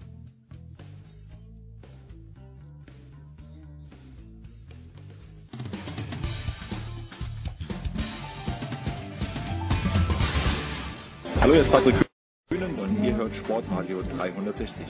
Hallo, 11.52 11.62
hier 11.62 11.70
ist 11.70 11.84
Patrick 11.84 12.06
Kühnen 12.48 12.74
und 12.76 13.04
ihr 13.04 13.14
hört 13.14 13.34
Sportradio 13.34 14.00
360. 14.00 14.86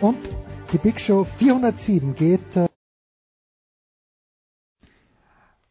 Und 0.00 0.18
die 0.72 0.78
Big 0.78 1.00
Show 1.00 1.22
407 1.38 2.12
geht. 2.16 2.56
Äh 2.56 2.66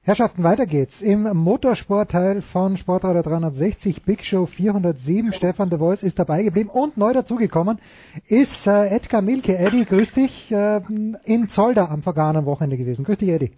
Herrschaften, 0.03 0.43
weiter 0.43 0.65
geht's. 0.67 1.01
Im 1.01 1.23
Motorsportteil 1.35 2.43
von 2.43 2.77
Sportradio 2.77 3.23
360, 3.23 4.03
Big 4.03 4.23
Show 4.23 4.45
407. 4.45 5.33
Stefan 5.33 5.69
de 5.69 5.77
Voice 5.77 6.01
ist 6.01 6.17
dabei 6.17 6.43
geblieben 6.43 6.69
und 6.69 6.95
neu 6.95 7.11
dazugekommen 7.11 7.81
ist 8.29 8.65
äh, 8.65 8.87
Edgar 8.87 9.21
Milke. 9.21 9.57
Eddie, 9.57 9.83
grüß 9.83 10.13
dich, 10.13 10.49
äh, 10.49 10.79
in 11.25 11.49
Zolder 11.49 11.91
am 11.91 12.03
vergangenen 12.03 12.45
Wochenende 12.45 12.77
gewesen. 12.77 13.03
Grüß 13.03 13.17
dich, 13.17 13.31
Eddie. 13.31 13.51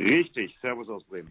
Richtig, 0.00 0.58
Servus 0.60 0.88
aus 0.88 1.04
Bremen. 1.04 1.30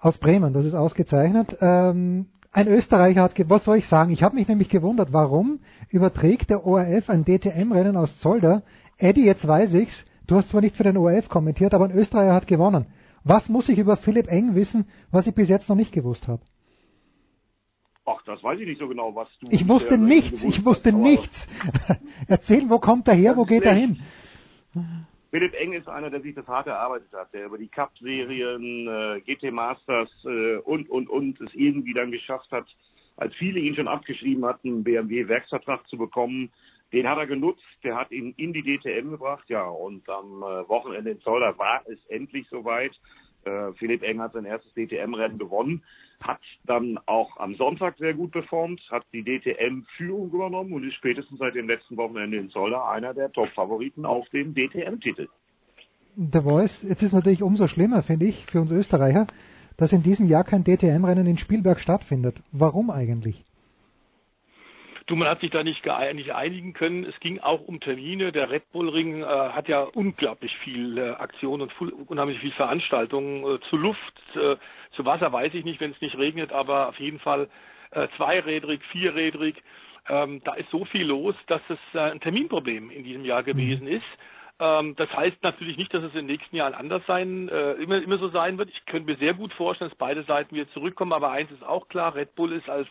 Aus 0.00 0.16
Bremen, 0.16 0.54
das 0.54 0.64
ist 0.64 0.74
ausgezeichnet. 0.74 1.58
Ähm, 1.60 2.26
ein 2.52 2.68
Österreicher 2.68 3.22
hat, 3.22 3.34
was 3.50 3.64
soll 3.64 3.76
ich 3.76 3.86
sagen? 3.86 4.10
Ich 4.10 4.22
habe 4.22 4.34
mich 4.34 4.48
nämlich 4.48 4.70
gewundert, 4.70 5.12
warum 5.12 5.60
überträgt 5.90 6.48
der 6.48 6.66
ORF 6.66 7.10
ein 7.10 7.24
DTM-Rennen 7.24 7.96
aus 7.96 8.18
Zolder? 8.18 8.62
Eddie, 8.96 9.26
jetzt 9.26 9.46
weiß 9.46 9.74
ich's. 9.74 10.06
Du 10.26 10.36
hast 10.36 10.48
zwar 10.48 10.62
nicht 10.62 10.76
für 10.76 10.84
den 10.84 10.96
ORF 10.96 11.28
kommentiert, 11.28 11.74
aber 11.74 11.84
ein 11.84 11.92
Österreicher 11.92 12.34
hat 12.34 12.46
gewonnen. 12.46 12.86
Was 13.24 13.48
muss 13.50 13.68
ich 13.68 13.78
über 13.78 13.98
Philipp 13.98 14.28
Eng 14.28 14.54
wissen, 14.54 14.86
was 15.10 15.26
ich 15.26 15.34
bis 15.34 15.48
jetzt 15.48 15.68
noch 15.68 15.76
nicht 15.76 15.92
gewusst 15.92 16.28
habe? 16.28 16.42
Ach, 18.06 18.22
das 18.24 18.42
weiß 18.42 18.58
ich 18.58 18.66
nicht 18.66 18.80
so 18.80 18.88
genau, 18.88 19.14
was 19.14 19.28
du. 19.40 19.48
Ich 19.50 19.68
wusste 19.68 19.98
nichts, 19.98 20.42
ich 20.42 20.64
wusste 20.64 20.92
nichts. 20.92 21.28
Erzähl, 22.26 22.70
wo 22.70 22.78
kommt 22.78 23.06
er 23.06 23.14
her, 23.14 23.36
wo 23.36 23.44
geht 23.44 23.64
er 23.64 23.74
hin? 23.74 24.00
Philipp 25.30 25.54
Eng 25.54 25.72
ist 25.72 25.88
einer, 25.88 26.10
der 26.10 26.20
sich 26.20 26.34
das 26.34 26.46
hart 26.48 26.66
erarbeitet 26.66 27.12
hat, 27.12 27.32
der 27.32 27.46
über 27.46 27.58
die 27.58 27.68
Cup-Serien, 27.68 28.88
äh, 28.88 29.20
GT 29.20 29.52
Masters 29.52 30.10
äh, 30.24 30.56
und, 30.56 30.90
und, 30.90 31.08
und 31.08 31.40
es 31.40 31.54
irgendwie 31.54 31.94
dann 31.94 32.10
geschafft 32.10 32.50
hat, 32.50 32.66
als 33.16 33.34
viele 33.36 33.60
ihn 33.60 33.76
schon 33.76 33.86
abgeschrieben 33.86 34.44
hatten, 34.44 34.68
einen 34.68 34.84
BMW-Werksvertrag 34.84 35.86
zu 35.88 35.96
bekommen. 35.96 36.50
Den 36.92 37.08
hat 37.08 37.18
er 37.18 37.28
genutzt, 37.28 37.62
der 37.84 37.96
hat 37.96 38.10
ihn 38.10 38.34
in 38.36 38.52
die 38.52 38.62
DTM 38.62 39.10
gebracht, 39.10 39.48
ja, 39.48 39.64
und 39.64 40.08
am 40.08 40.42
äh, 40.42 40.68
Wochenende 40.68 41.12
in 41.12 41.20
Zolder 41.20 41.56
war 41.58 41.82
es 41.86 41.98
endlich 42.06 42.48
soweit. 42.48 42.92
Äh, 43.44 43.72
Philipp 43.78 44.02
Eng 44.02 44.20
hat 44.20 44.34
sein 44.34 44.44
erstes 44.44 44.72
DTM-Rennen 44.74 45.38
gewonnen, 45.38 45.82
hat 46.20 46.40
dann 46.64 46.98
auch 47.06 47.38
am 47.38 47.54
Sonntag 47.54 47.96
sehr 47.98 48.14
gut 48.14 48.32
performt, 48.32 48.80
hat 48.90 49.04
die 49.12 49.22
DTM-Führung 49.22 50.30
übernommen 50.30 50.72
und 50.72 50.86
ist 50.86 50.94
spätestens 50.94 51.38
seit 51.38 51.54
dem 51.54 51.68
letzten 51.68 51.96
Wochenende 51.96 52.36
in 52.36 52.50
Zolder 52.50 52.88
einer 52.88 53.14
der 53.14 53.32
Top-Favoriten 53.32 54.04
auf 54.04 54.28
den 54.28 54.54
DTM-Titel. 54.54 55.28
Der 56.16 56.42
Voice, 56.42 56.82
jetzt 56.82 57.02
ist 57.02 57.12
natürlich 57.12 57.42
umso 57.42 57.66
schlimmer, 57.66 58.02
finde 58.02 58.26
ich, 58.26 58.44
für 58.46 58.60
uns 58.60 58.70
Österreicher, 58.70 59.26
dass 59.76 59.92
in 59.92 60.02
diesem 60.02 60.26
Jahr 60.26 60.44
kein 60.44 60.64
DTM-Rennen 60.64 61.26
in 61.26 61.38
Spielberg 61.38 61.80
stattfindet. 61.80 62.42
Warum 62.52 62.90
eigentlich? 62.90 63.44
Du, 65.06 65.16
man 65.16 65.28
hat 65.28 65.40
sich 65.40 65.50
da 65.50 65.64
nicht, 65.64 65.84
nicht 66.14 66.34
einigen 66.34 66.72
können. 66.72 67.04
Es 67.04 67.18
ging 67.20 67.40
auch 67.40 67.60
um 67.62 67.80
Termine. 67.80 68.32
Der 68.32 68.50
Red 68.50 68.70
Bull 68.72 68.88
Ring 68.88 69.22
äh, 69.22 69.26
hat 69.26 69.68
ja 69.68 69.82
unglaublich 69.82 70.56
viel 70.58 70.98
äh, 70.98 71.10
Aktion 71.10 71.62
und 71.62 71.72
unheimlich 72.06 72.38
viel 72.40 72.52
Veranstaltungen 72.52 73.44
äh, 73.44 73.60
zu 73.68 73.76
Luft, 73.76 74.22
äh, 74.34 74.56
zu 74.92 75.04
Wasser 75.04 75.32
weiß 75.32 75.54
ich 75.54 75.64
nicht, 75.64 75.80
wenn 75.80 75.92
es 75.92 76.00
nicht 76.00 76.18
regnet, 76.18 76.52
aber 76.52 76.88
auf 76.88 76.98
jeden 76.98 77.20
Fall 77.20 77.48
äh, 77.92 78.08
zweirädrig, 78.16 78.82
vierrädrig. 78.92 79.62
Ähm, 80.08 80.42
da 80.44 80.54
ist 80.54 80.70
so 80.70 80.84
viel 80.84 81.06
los, 81.06 81.34
dass 81.46 81.60
es 81.68 81.78
äh, 81.94 82.10
ein 82.10 82.20
Terminproblem 82.20 82.90
in 82.90 83.04
diesem 83.04 83.24
Jahr 83.24 83.42
gewesen 83.42 83.84
mhm. 83.84 83.94
ist. 83.94 84.06
Ähm, 84.58 84.96
das 84.96 85.10
heißt 85.14 85.42
natürlich 85.42 85.76
nicht, 85.76 85.92
dass 85.94 86.02
es 86.02 86.12
in 86.12 86.26
den 86.26 86.26
nächsten 86.26 86.56
Jahren 86.56 86.74
anders 86.74 87.02
sein, 87.06 87.48
äh, 87.48 87.72
immer, 87.74 88.02
immer 88.02 88.18
so 88.18 88.28
sein 88.28 88.58
wird. 88.58 88.70
Ich 88.70 88.84
könnte 88.86 89.10
mir 89.10 89.18
sehr 89.18 89.34
gut 89.34 89.52
vorstellen, 89.54 89.90
dass 89.90 89.98
beide 89.98 90.22
Seiten 90.24 90.54
wieder 90.54 90.70
zurückkommen, 90.70 91.12
aber 91.12 91.30
eins 91.30 91.50
ist 91.50 91.64
auch 91.64 91.88
klar, 91.88 92.14
Red 92.14 92.34
Bull 92.34 92.52
ist 92.52 92.68
als 92.68 92.88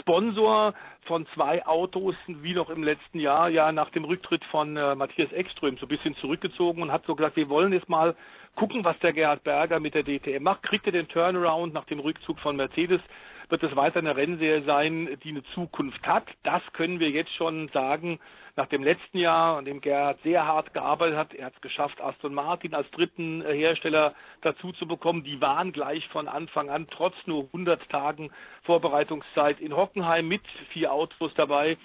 Sponsor 0.00 0.74
von 1.02 1.26
zwei 1.34 1.64
Autos, 1.66 2.14
wie 2.26 2.54
noch 2.54 2.70
im 2.70 2.82
letzten 2.82 3.20
Jahr, 3.20 3.48
ja 3.48 3.72
nach 3.72 3.90
dem 3.90 4.04
Rücktritt 4.04 4.44
von 4.46 4.76
äh, 4.76 4.94
Matthias 4.94 5.32
Ekström 5.32 5.76
so 5.76 5.86
ein 5.86 5.88
bisschen 5.88 6.16
zurückgezogen 6.16 6.82
und 6.82 6.92
hat 6.92 7.04
so 7.06 7.14
gesagt, 7.14 7.36
wir 7.36 7.48
wollen 7.48 7.72
jetzt 7.72 7.88
mal 7.88 8.16
gucken, 8.56 8.84
was 8.84 8.98
der 9.00 9.12
Gerhard 9.12 9.44
Berger 9.44 9.80
mit 9.80 9.94
der 9.94 10.02
DTM 10.02 10.42
macht. 10.42 10.62
Kriegt 10.62 10.86
er 10.86 10.92
den 10.92 11.08
Turnaround 11.08 11.74
nach 11.74 11.84
dem 11.84 12.00
Rückzug 12.00 12.38
von 12.40 12.56
Mercedes? 12.56 13.00
Wird 13.48 13.62
es 13.62 13.76
weiter 13.76 13.98
eine 13.98 14.16
Rennserie 14.16 14.62
sein, 14.62 15.18
die 15.22 15.30
eine 15.30 15.44
Zukunft 15.54 16.06
hat? 16.06 16.26
Das 16.42 16.62
können 16.72 17.00
wir 17.00 17.10
jetzt 17.10 17.34
schon 17.34 17.68
sagen 17.68 18.18
nach 18.56 18.66
dem 18.66 18.84
letzten 18.84 19.18
Jahr, 19.18 19.58
an 19.58 19.64
dem 19.64 19.80
Gerhard 19.80 20.20
sehr 20.22 20.46
hart 20.46 20.72
gearbeitet 20.72 21.16
hat. 21.16 21.34
Er 21.34 21.46
hat 21.46 21.54
es 21.56 21.60
geschafft, 21.60 22.00
Aston 22.00 22.34
Martin 22.34 22.74
als 22.74 22.88
dritten 22.92 23.42
äh, 23.42 23.52
Hersteller 23.52 24.14
dazu 24.42 24.72
zu 24.72 24.86
bekommen. 24.86 25.24
Die 25.24 25.40
waren 25.40 25.72
gleich 25.72 26.06
von 26.08 26.28
Anfang 26.28 26.70
an, 26.70 26.86
trotz 26.90 27.14
nur 27.26 27.44
100 27.46 27.88
Tagen 27.88 28.30
Vorbereitungszeit 28.62 29.60
in 29.60 29.76
Hockenheim 29.76 30.28
mit 30.28 30.42
vier 30.72 30.92
Autos 30.92 31.32
dabei. 31.34 31.76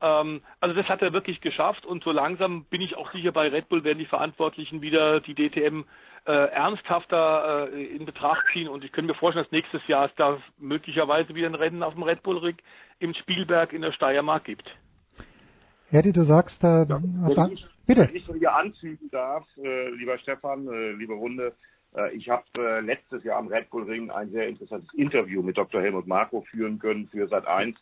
Ähm, 0.00 0.42
also 0.60 0.74
das 0.74 0.88
hat 0.88 1.02
er 1.02 1.12
wirklich 1.12 1.40
geschafft 1.40 1.86
und 1.86 2.04
so 2.04 2.12
langsam 2.12 2.64
bin 2.64 2.80
ich 2.80 2.96
auch 2.96 3.12
sicher, 3.12 3.32
bei 3.32 3.48
Red 3.48 3.68
Bull 3.68 3.84
werden 3.84 3.98
die 3.98 4.06
Verantwortlichen 4.06 4.82
wieder 4.82 5.20
die 5.20 5.34
DTM 5.34 5.84
äh, 6.28 6.50
ernsthafter 6.50 7.70
äh, 7.72 7.84
in 7.84 8.04
Betracht 8.04 8.44
ziehen 8.52 8.68
und 8.68 8.84
ich 8.84 8.92
könnte 8.92 9.12
mir 9.12 9.18
vorstellen, 9.18 9.46
dass 9.46 9.52
nächstes 9.52 9.86
Jahr 9.88 10.06
es 10.06 10.14
da 10.16 10.38
möglicherweise 10.58 11.34
wieder 11.34 11.46
ein 11.46 11.54
Rennen 11.54 11.82
auf 11.82 11.94
dem 11.94 12.02
Red 12.02 12.22
Bull 12.22 12.36
Ring 12.36 12.56
im 12.98 13.14
Spielberg 13.14 13.72
in 13.72 13.80
der 13.80 13.92
Steiermark 13.92 14.44
gibt. 14.44 14.70
Eddie, 15.90 16.12
du 16.12 16.24
sagst, 16.24 16.62
äh, 16.62 16.84
ja, 16.84 17.00
wenn 17.02 17.52
ich, 17.52 17.66
bitte. 17.86 18.02
Wenn 18.02 18.16
ich 18.16 18.26
so 18.26 18.34
hier 18.34 18.54
anzügen 18.54 19.08
darf, 19.10 19.46
äh, 19.56 19.88
lieber 19.90 20.18
Stefan, 20.18 20.68
äh, 20.68 20.92
liebe 20.92 21.14
Runde, 21.14 21.54
äh, 21.96 22.14
ich 22.14 22.28
habe 22.28 22.44
äh, 22.58 22.80
letztes 22.80 23.24
Jahr 23.24 23.38
am 23.38 23.48
Red 23.48 23.70
Bull 23.70 23.84
Ring 23.84 24.10
ein 24.10 24.30
sehr 24.30 24.48
interessantes 24.48 24.92
Interview 24.92 25.42
mit 25.42 25.56
Dr. 25.56 25.80
Helmut 25.80 26.06
Marko 26.06 26.42
führen 26.42 26.78
können 26.78 27.08
für 27.08 27.26
Sat 27.28 27.46
1. 27.46 27.74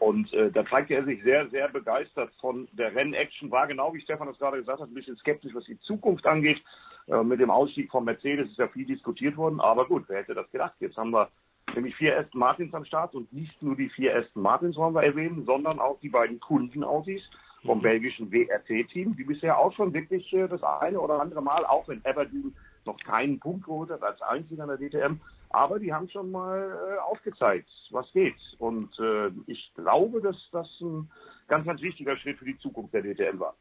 Und 0.00 0.32
äh, 0.32 0.50
da 0.50 0.66
zeigte 0.66 0.94
er 0.94 1.04
sich 1.04 1.22
sehr, 1.22 1.48
sehr 1.50 1.68
begeistert 1.68 2.32
von 2.40 2.66
der 2.72 2.92
Rennaction, 2.92 3.52
war 3.52 3.68
genau 3.68 3.94
wie 3.94 4.00
Stefan 4.00 4.26
das 4.26 4.38
gerade 4.38 4.58
gesagt 4.58 4.80
hat, 4.80 4.88
ein 4.88 4.94
bisschen 4.94 5.16
skeptisch, 5.16 5.54
was 5.54 5.64
die 5.64 5.78
Zukunft 5.78 6.26
angeht. 6.26 6.60
Äh, 7.08 7.22
mit 7.22 7.40
dem 7.40 7.50
Ausstieg 7.50 7.90
von 7.90 8.04
Mercedes 8.04 8.50
ist 8.50 8.58
ja 8.58 8.68
viel 8.68 8.86
diskutiert 8.86 9.36
worden, 9.36 9.60
aber 9.60 9.86
gut, 9.86 10.04
wer 10.08 10.18
hätte 10.18 10.34
das 10.34 10.50
gedacht? 10.50 10.74
Jetzt 10.80 10.96
haben 10.96 11.10
wir 11.10 11.28
nämlich 11.74 11.94
vier 11.96 12.18
Aston 12.18 12.40
Martins 12.40 12.74
am 12.74 12.84
Start 12.84 13.14
und 13.14 13.32
nicht 13.32 13.62
nur 13.62 13.76
die 13.76 13.88
vier 13.90 14.16
Aston 14.16 14.42
Martins 14.42 14.76
wollen 14.76 14.94
wir 14.94 15.02
erwähnen, 15.02 15.44
sondern 15.44 15.78
auch 15.80 15.98
die 16.00 16.08
beiden 16.08 16.40
Kundenautos 16.40 17.20
vom 17.64 17.80
belgischen 17.80 18.30
WRC-Team, 18.30 19.16
die 19.16 19.24
bisher 19.24 19.58
auch 19.58 19.72
schon 19.72 19.92
wirklich 19.92 20.32
äh, 20.32 20.48
das 20.48 20.62
eine 20.62 21.00
oder 21.00 21.20
andere 21.20 21.42
Mal, 21.42 21.64
auch 21.64 21.88
wenn 21.88 22.04
Aberdeen 22.04 22.54
noch 22.84 22.98
keinen 22.98 23.40
Punkt 23.40 23.64
geholt 23.64 23.90
hat, 23.90 24.02
als 24.02 24.20
einziger 24.22 24.64
in 24.64 24.68
der 24.68 24.78
DTM, 24.78 25.20
Aber 25.50 25.78
die 25.78 25.92
haben 25.92 26.08
schon 26.08 26.30
mal 26.30 26.76
äh, 26.96 26.98
aufgezeigt, 27.00 27.68
was 27.90 28.10
geht. 28.12 28.34
Und 28.58 28.98
äh, 28.98 29.30
ich 29.46 29.72
glaube, 29.74 30.20
dass 30.20 30.36
das 30.52 30.68
ein 30.80 31.10
ganz, 31.48 31.66
ganz 31.66 31.80
wichtiger 31.80 32.16
Schritt 32.16 32.38
für 32.38 32.44
die 32.44 32.58
Zukunft 32.58 32.92
der 32.92 33.02
DTM 33.02 33.38
war. 33.38 33.54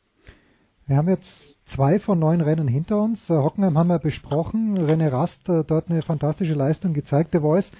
Wir 0.87 0.97
haben 0.97 1.07
jetzt 1.07 1.52
zwei 1.65 1.99
von 1.99 2.19
neun 2.19 2.41
Rennen 2.41 2.67
hinter 2.67 3.01
uns. 3.01 3.29
Äh, 3.29 3.33
Hockenheim 3.33 3.77
haben 3.77 3.89
wir 3.89 3.99
besprochen. 3.99 4.77
René 4.77 5.11
Rast 5.11 5.47
äh, 5.49 5.63
dort 5.63 5.89
eine 5.89 6.01
fantastische 6.01 6.53
Leistung 6.53 6.93
gezeigt. 6.93 7.31
The 7.31 7.39
Voice 7.39 7.71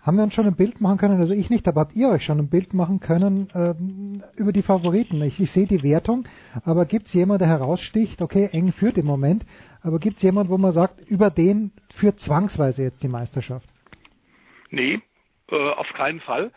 haben 0.00 0.16
wir 0.16 0.24
uns 0.24 0.34
schon 0.34 0.46
ein 0.46 0.56
Bild 0.56 0.80
machen 0.80 0.96
können, 0.96 1.20
also 1.20 1.34
ich 1.34 1.50
nicht, 1.50 1.66
aber 1.68 1.82
habt 1.82 1.94
ihr 1.94 2.08
euch 2.08 2.24
schon 2.24 2.38
ein 2.38 2.48
Bild 2.48 2.72
machen 2.72 3.00
können 3.00 3.50
äh, 3.52 3.74
über 4.40 4.52
die 4.52 4.62
Favoriten? 4.62 5.20
Ich, 5.22 5.38
ich 5.38 5.50
sehe 5.50 5.66
die 5.66 5.82
Wertung, 5.82 6.26
aber 6.64 6.86
gibt 6.86 7.06
es 7.06 7.12
jemanden, 7.12 7.40
der 7.40 7.48
heraussticht, 7.48 8.22
okay, 8.22 8.48
eng 8.52 8.72
führt 8.72 8.96
im 8.96 9.06
Moment, 9.06 9.44
aber 9.82 9.98
gibt 9.98 10.16
es 10.16 10.22
jemanden, 10.22 10.50
wo 10.50 10.56
man 10.56 10.72
sagt, 10.72 11.00
über 11.10 11.30
den 11.30 11.72
führt 11.94 12.20
zwangsweise 12.20 12.84
jetzt 12.84 13.02
die 13.02 13.08
Meisterschaft? 13.08 13.68
Nee, 14.70 15.02
äh, 15.50 15.70
auf 15.72 15.88
keinen 15.94 16.20
Fall. 16.20 16.52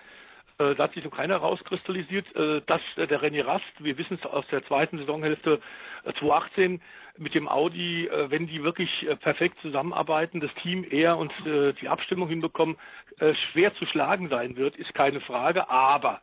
Äh, 0.61 0.75
da 0.75 0.83
hat 0.83 0.93
sich 0.93 1.03
noch 1.03 1.15
keiner 1.15 1.37
rauskristallisiert. 1.37 2.35
Äh, 2.35 2.61
dass 2.67 2.81
äh, 2.95 3.07
der 3.07 3.21
René 3.21 3.45
Rast, 3.45 3.65
wir 3.79 3.97
wissen 3.97 4.19
es 4.21 4.29
aus 4.29 4.45
der 4.51 4.63
zweiten 4.65 4.97
Saisonhälfte 4.97 5.59
2018, 6.03 6.81
mit 7.17 7.35
dem 7.35 7.47
Audi, 7.47 8.09
wenn 8.29 8.47
die 8.47 8.63
wirklich 8.63 8.89
perfekt 9.19 9.59
zusammenarbeiten, 9.61 10.39
das 10.39 10.51
Team 10.63 10.85
er 10.89 11.17
und 11.17 11.31
die 11.45 11.89
Abstimmung 11.89 12.29
hinbekommen, 12.29 12.77
schwer 13.51 13.75
zu 13.75 13.85
schlagen 13.85 14.29
sein 14.29 14.55
wird, 14.55 14.77
ist 14.77 14.93
keine 14.93 15.19
Frage. 15.19 15.69
Aber 15.69 16.21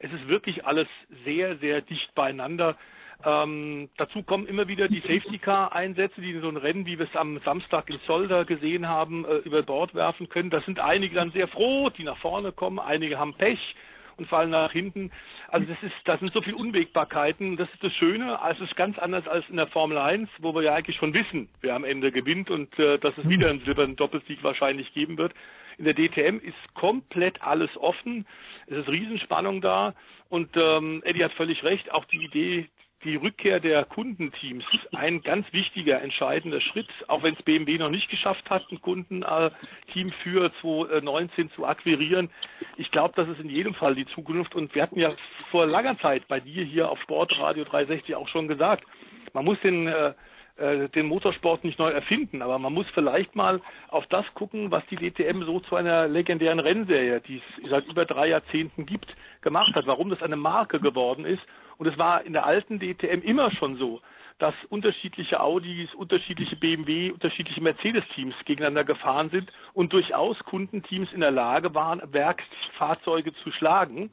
es 0.00 0.10
ist 0.10 0.26
wirklich 0.28 0.66
alles 0.66 0.88
sehr, 1.24 1.58
sehr 1.58 1.82
dicht 1.82 2.14
beieinander. 2.14 2.76
Ähm, 3.24 3.90
dazu 3.96 4.22
kommen 4.22 4.46
immer 4.46 4.68
wieder 4.68 4.88
die 4.88 5.00
Safety 5.00 5.38
Car 5.38 5.74
Einsätze, 5.74 6.20
die 6.20 6.38
so 6.38 6.48
ein 6.48 6.56
Rennen, 6.56 6.86
wie 6.86 6.98
wir 6.98 7.06
es 7.06 7.16
am 7.16 7.38
Samstag 7.44 7.90
in 7.90 8.00
Zolder 8.06 8.44
gesehen 8.44 8.88
haben, 8.88 9.24
äh, 9.24 9.36
über 9.38 9.62
Bord 9.62 9.94
werfen 9.94 10.28
können. 10.28 10.50
Da 10.50 10.60
sind 10.62 10.80
einige 10.80 11.14
dann 11.14 11.32
sehr 11.32 11.48
froh, 11.48 11.90
die 11.90 12.04
nach 12.04 12.18
vorne 12.18 12.52
kommen, 12.52 12.78
einige 12.78 13.18
haben 13.18 13.34
Pech 13.34 13.74
und 14.16 14.28
fallen 14.28 14.50
nach 14.50 14.72
hinten. 14.72 15.10
Also 15.48 15.66
das 15.66 15.82
ist, 15.82 15.94
das 16.04 16.20
sind 16.20 16.32
so 16.32 16.42
viele 16.42 16.56
Unwägbarkeiten. 16.56 17.56
Das 17.56 17.68
ist 17.72 17.82
das 17.82 17.92
Schöne. 17.94 18.38
Es 18.50 18.60
ist 18.60 18.76
ganz 18.76 18.98
anders 18.98 19.26
als 19.26 19.48
in 19.48 19.56
der 19.56 19.66
Formel 19.66 19.98
1, 19.98 20.28
wo 20.38 20.54
wir 20.54 20.62
ja 20.62 20.74
eigentlich 20.74 20.96
schon 20.96 21.14
wissen, 21.14 21.48
wer 21.62 21.74
am 21.74 21.84
Ende 21.84 22.12
gewinnt 22.12 22.50
und 22.50 22.78
äh, 22.78 22.98
dass 22.98 23.16
es 23.18 23.28
wieder 23.28 23.50
einen 23.50 23.64
silbernen 23.64 23.96
Doppelsieg 23.96 24.42
wahrscheinlich 24.42 24.92
geben 24.94 25.18
wird. 25.18 25.32
In 25.78 25.84
der 25.86 25.94
DTM 25.94 26.38
ist 26.38 26.74
komplett 26.74 27.42
alles 27.42 27.70
offen. 27.78 28.26
Es 28.66 28.76
ist 28.76 28.88
Riesenspannung 28.88 29.62
da. 29.62 29.94
Und 30.28 30.50
ähm, 30.56 31.02
Eddie 31.04 31.24
hat 31.24 31.32
völlig 31.32 31.64
recht. 31.64 31.90
Auch 31.90 32.04
die 32.04 32.22
Idee, 32.22 32.68
die 33.04 33.16
Rückkehr 33.16 33.60
der 33.60 33.84
Kundenteams 33.84 34.64
ein 34.92 35.22
ganz 35.22 35.50
wichtiger, 35.52 36.02
entscheidender 36.02 36.60
Schritt, 36.60 36.88
auch 37.08 37.22
wenn 37.22 37.34
es 37.34 37.42
BMW 37.42 37.78
noch 37.78 37.90
nicht 37.90 38.10
geschafft 38.10 38.48
hat, 38.50 38.70
ein 38.70 38.80
Kundenteam 38.80 40.12
für 40.22 40.52
2019 40.60 41.50
zu 41.52 41.66
akquirieren. 41.66 42.30
Ich 42.76 42.90
glaube, 42.90 43.14
das 43.16 43.28
ist 43.28 43.40
in 43.40 43.48
jedem 43.48 43.74
Fall 43.74 43.94
die 43.94 44.06
Zukunft. 44.06 44.54
Und 44.54 44.74
wir 44.74 44.82
hatten 44.82 44.98
ja 44.98 45.14
vor 45.50 45.66
langer 45.66 45.98
Zeit 46.00 46.28
bei 46.28 46.40
dir 46.40 46.64
hier 46.64 46.90
auf 46.90 47.00
Sportradio 47.00 47.64
360 47.64 48.14
auch 48.16 48.28
schon 48.28 48.48
gesagt, 48.48 48.84
man 49.32 49.44
muss 49.44 49.60
den 49.60 49.86
äh, 49.86 50.12
den 50.60 51.06
Motorsport 51.06 51.64
nicht 51.64 51.78
neu 51.78 51.90
erfinden, 51.90 52.42
aber 52.42 52.58
man 52.58 52.74
muss 52.74 52.86
vielleicht 52.92 53.34
mal 53.34 53.62
auf 53.88 54.06
das 54.08 54.26
gucken, 54.34 54.70
was 54.70 54.84
die 54.90 54.96
DTM 54.96 55.42
so 55.44 55.60
zu 55.60 55.74
einer 55.74 56.06
legendären 56.06 56.60
Rennserie, 56.60 57.20
die 57.20 57.40
es 57.64 57.70
seit 57.70 57.86
über 57.86 58.04
drei 58.04 58.28
Jahrzehnten 58.28 58.84
gibt, 58.84 59.14
gemacht 59.40 59.74
hat, 59.74 59.86
warum 59.86 60.10
das 60.10 60.22
eine 60.22 60.36
Marke 60.36 60.78
geworden 60.78 61.24
ist. 61.24 61.42
Und 61.78 61.86
es 61.86 61.96
war 61.96 62.24
in 62.24 62.34
der 62.34 62.44
alten 62.44 62.78
DTM 62.78 63.22
immer 63.22 63.50
schon 63.52 63.76
so, 63.76 64.02
dass 64.38 64.54
unterschiedliche 64.68 65.40
Audis, 65.40 65.94
unterschiedliche 65.94 66.56
BMW, 66.56 67.10
unterschiedliche 67.10 67.62
Mercedes-Teams 67.62 68.34
gegeneinander 68.44 68.84
gefahren 68.84 69.30
sind 69.30 69.50
und 69.74 69.92
durchaus 69.92 70.38
Kundenteams 70.40 71.12
in 71.12 71.20
der 71.20 71.30
Lage 71.30 71.74
waren, 71.74 72.02
Werksfahrzeuge 72.12 73.32
zu 73.34 73.52
schlagen. 73.52 74.10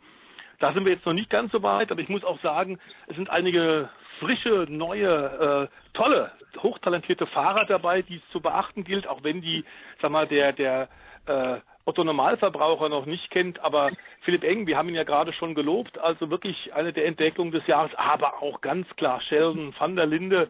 Da 0.59 0.73
sind 0.73 0.85
wir 0.85 0.93
jetzt 0.93 1.05
noch 1.05 1.13
nicht 1.13 1.29
ganz 1.29 1.51
so 1.51 1.61
weit, 1.61 1.91
aber 1.91 2.01
ich 2.01 2.09
muss 2.09 2.23
auch 2.23 2.39
sagen, 2.41 2.79
es 3.07 3.15
sind 3.15 3.29
einige 3.29 3.89
frische, 4.19 4.65
neue, 4.69 5.69
äh, 5.71 5.93
tolle, 5.93 6.31
hochtalentierte 6.61 7.27
Fahrer 7.27 7.65
dabei, 7.65 8.01
die 8.01 8.17
es 8.17 8.31
zu 8.31 8.41
beachten 8.41 8.83
gilt, 8.83 9.07
auch 9.07 9.23
wenn 9.23 9.41
die, 9.41 9.63
sag 10.01 10.11
mal, 10.11 10.27
der, 10.27 10.53
der 10.53 10.89
äh, 11.25 11.57
Otto 11.85 12.03
Normalverbraucher 12.03 12.89
noch 12.89 13.05
nicht 13.05 13.29
kennt, 13.31 13.59
aber 13.63 13.91
Philipp 14.21 14.43
Eng, 14.43 14.67
wir 14.67 14.77
haben 14.77 14.89
ihn 14.89 14.95
ja 14.95 15.03
gerade 15.03 15.31
schon 15.31 15.55
gelobt, 15.55 15.97
also 15.97 16.29
wirklich 16.29 16.73
eine 16.73 16.91
der 16.91 17.05
Entdeckungen 17.05 17.51
des 17.51 17.65
Jahres, 17.65 17.91
aber 17.95 18.41
auch 18.41 18.61
ganz 18.61 18.87
klar 18.97 19.21
Sheldon 19.21 19.73
van 19.77 19.95
der 19.95 20.05
Linde, 20.05 20.49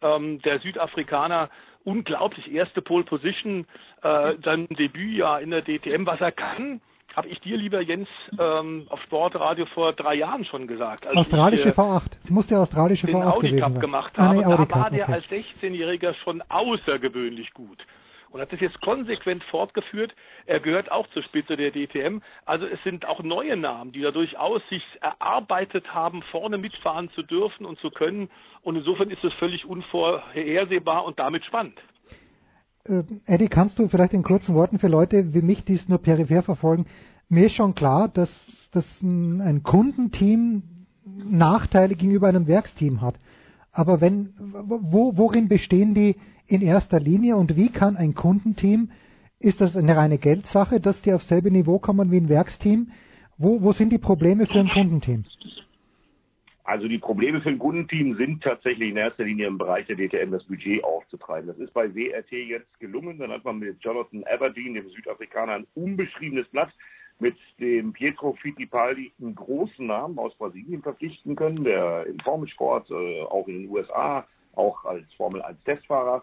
ähm, 0.00 0.40
der 0.42 0.60
Südafrikaner, 0.60 1.50
unglaublich 1.84 2.50
erste 2.52 2.80
Pole 2.80 3.04
Position, 3.04 3.66
äh, 4.02 4.34
sein 4.42 4.66
Debütjahr 4.68 5.42
in 5.42 5.50
der 5.50 5.62
DTM, 5.62 6.06
was 6.06 6.20
er 6.20 6.32
kann, 6.32 6.80
habe 7.18 7.28
ich 7.28 7.40
dir, 7.40 7.56
lieber 7.56 7.80
Jens, 7.80 8.08
ähm, 8.38 8.86
auf 8.90 9.00
Sportradio 9.02 9.66
vor 9.74 9.92
drei 9.92 10.14
Jahren 10.14 10.44
schon 10.44 10.68
gesagt. 10.68 11.04
australische 11.06 11.70
ich, 11.70 11.76
äh, 11.76 11.80
V8. 11.80 12.02
Es 12.22 12.30
muss 12.30 12.46
der 12.46 12.60
australische 12.60 13.06
den 13.06 13.16
V8 13.16 13.34
Audi 13.34 13.56
Cup 13.56 13.80
gemacht 13.80 14.12
Ah, 14.16 14.32
nee, 14.32 14.42
da 14.42 14.50
Audi 14.50 14.66
Cup, 14.66 14.80
war 14.80 14.90
der 14.90 15.02
okay. 15.02 15.14
als 15.14 15.24
16-Jähriger 15.26 16.14
schon 16.22 16.42
außergewöhnlich 16.48 17.52
gut 17.54 17.84
und 18.30 18.40
hat 18.40 18.52
das 18.52 18.60
jetzt 18.60 18.80
konsequent 18.82 19.42
fortgeführt. 19.44 20.14
Er 20.46 20.60
gehört 20.60 20.92
auch 20.92 21.08
zur 21.08 21.24
Spitze 21.24 21.56
der 21.56 21.72
DTM. 21.72 22.20
Also 22.44 22.66
es 22.66 22.80
sind 22.84 23.04
auch 23.06 23.22
neue 23.22 23.56
Namen, 23.56 23.90
die 23.90 24.02
da 24.02 24.12
durchaus 24.12 24.62
sich 24.68 24.84
erarbeitet 25.00 25.92
haben, 25.92 26.22
vorne 26.30 26.58
mitfahren 26.58 27.10
zu 27.16 27.22
dürfen 27.22 27.66
und 27.66 27.80
zu 27.80 27.90
können. 27.90 28.30
Und 28.62 28.76
insofern 28.76 29.10
ist 29.10 29.24
es 29.24 29.32
völlig 29.34 29.64
unvorhersehbar 29.64 31.04
und 31.04 31.18
damit 31.18 31.44
spannend. 31.44 31.80
Äh, 32.88 33.02
Eddie, 33.26 33.48
kannst 33.48 33.78
du 33.78 33.88
vielleicht 33.88 34.14
in 34.14 34.22
kurzen 34.22 34.54
Worten 34.54 34.78
für 34.78 34.88
Leute 34.88 35.34
wie 35.34 35.42
mich, 35.42 35.64
die 35.64 35.74
es 35.74 35.88
nur 35.88 35.98
peripher 35.98 36.42
verfolgen, 36.42 36.86
mir 37.28 37.46
ist 37.46 37.54
schon 37.54 37.74
klar, 37.74 38.08
dass, 38.08 38.30
dass 38.72 38.86
ein 39.02 39.62
Kundenteam 39.62 40.62
Nachteile 41.04 41.94
gegenüber 41.94 42.28
einem 42.28 42.46
Werksteam 42.46 43.00
hat. 43.00 43.18
Aber 43.72 44.00
wenn, 44.00 44.30
wo, 44.38 45.16
worin 45.16 45.48
bestehen 45.48 45.94
die 45.94 46.16
in 46.46 46.62
erster 46.62 47.00
Linie 47.00 47.36
und 47.36 47.56
wie 47.56 47.68
kann 47.68 47.96
ein 47.96 48.14
Kundenteam, 48.14 48.90
ist 49.38 49.60
das 49.60 49.76
eine 49.76 49.96
reine 49.96 50.18
Geldsache, 50.18 50.80
dass 50.80 51.00
die 51.02 51.12
auf 51.12 51.22
selbe 51.22 51.50
Niveau 51.50 51.78
kommen 51.78 52.10
wie 52.10 52.16
ein 52.16 52.28
Werksteam? 52.28 52.88
Wo, 53.36 53.62
wo 53.62 53.72
sind 53.72 53.92
die 53.92 53.98
Probleme 53.98 54.46
für 54.46 54.58
ein 54.58 54.68
Kundenteam? 54.68 55.24
Also 56.68 56.86
die 56.86 56.98
Probleme 56.98 57.40
für 57.40 57.48
ein 57.48 57.58
Kundenteam 57.58 58.14
sind 58.16 58.42
tatsächlich 58.42 58.90
in 58.90 58.98
erster 58.98 59.24
Linie 59.24 59.46
im 59.46 59.56
Bereich 59.56 59.86
der 59.86 59.96
DTM 59.96 60.32
das 60.32 60.44
Budget 60.44 60.84
aufzutreiben. 60.84 61.46
Das 61.46 61.56
ist 61.56 61.72
bei 61.72 61.94
WRT 61.94 62.30
jetzt 62.30 62.78
gelungen. 62.78 63.18
Dann 63.18 63.32
hat 63.32 63.42
man 63.42 63.58
mit 63.58 63.82
Jonathan 63.82 64.22
Aberdeen, 64.24 64.74
dem 64.74 64.86
Südafrikaner, 64.90 65.54
ein 65.54 65.66
unbeschriebenes 65.74 66.46
Blatt 66.48 66.68
mit 67.20 67.36
dem 67.58 67.94
Pietro 67.94 68.34
Fittipaldi 68.34 69.12
einen 69.18 69.34
großen 69.34 69.86
Namen 69.86 70.18
aus 70.18 70.36
Brasilien 70.36 70.82
verpflichten 70.82 71.36
können, 71.36 71.64
der 71.64 72.04
im 72.04 72.20
Formelsport, 72.20 72.90
äh, 72.90 73.22
auch 73.22 73.48
in 73.48 73.62
den 73.62 73.70
USA, 73.70 74.26
auch 74.54 74.84
als 74.84 75.10
Formel 75.14 75.40
1 75.40 75.64
Testfahrer 75.64 76.22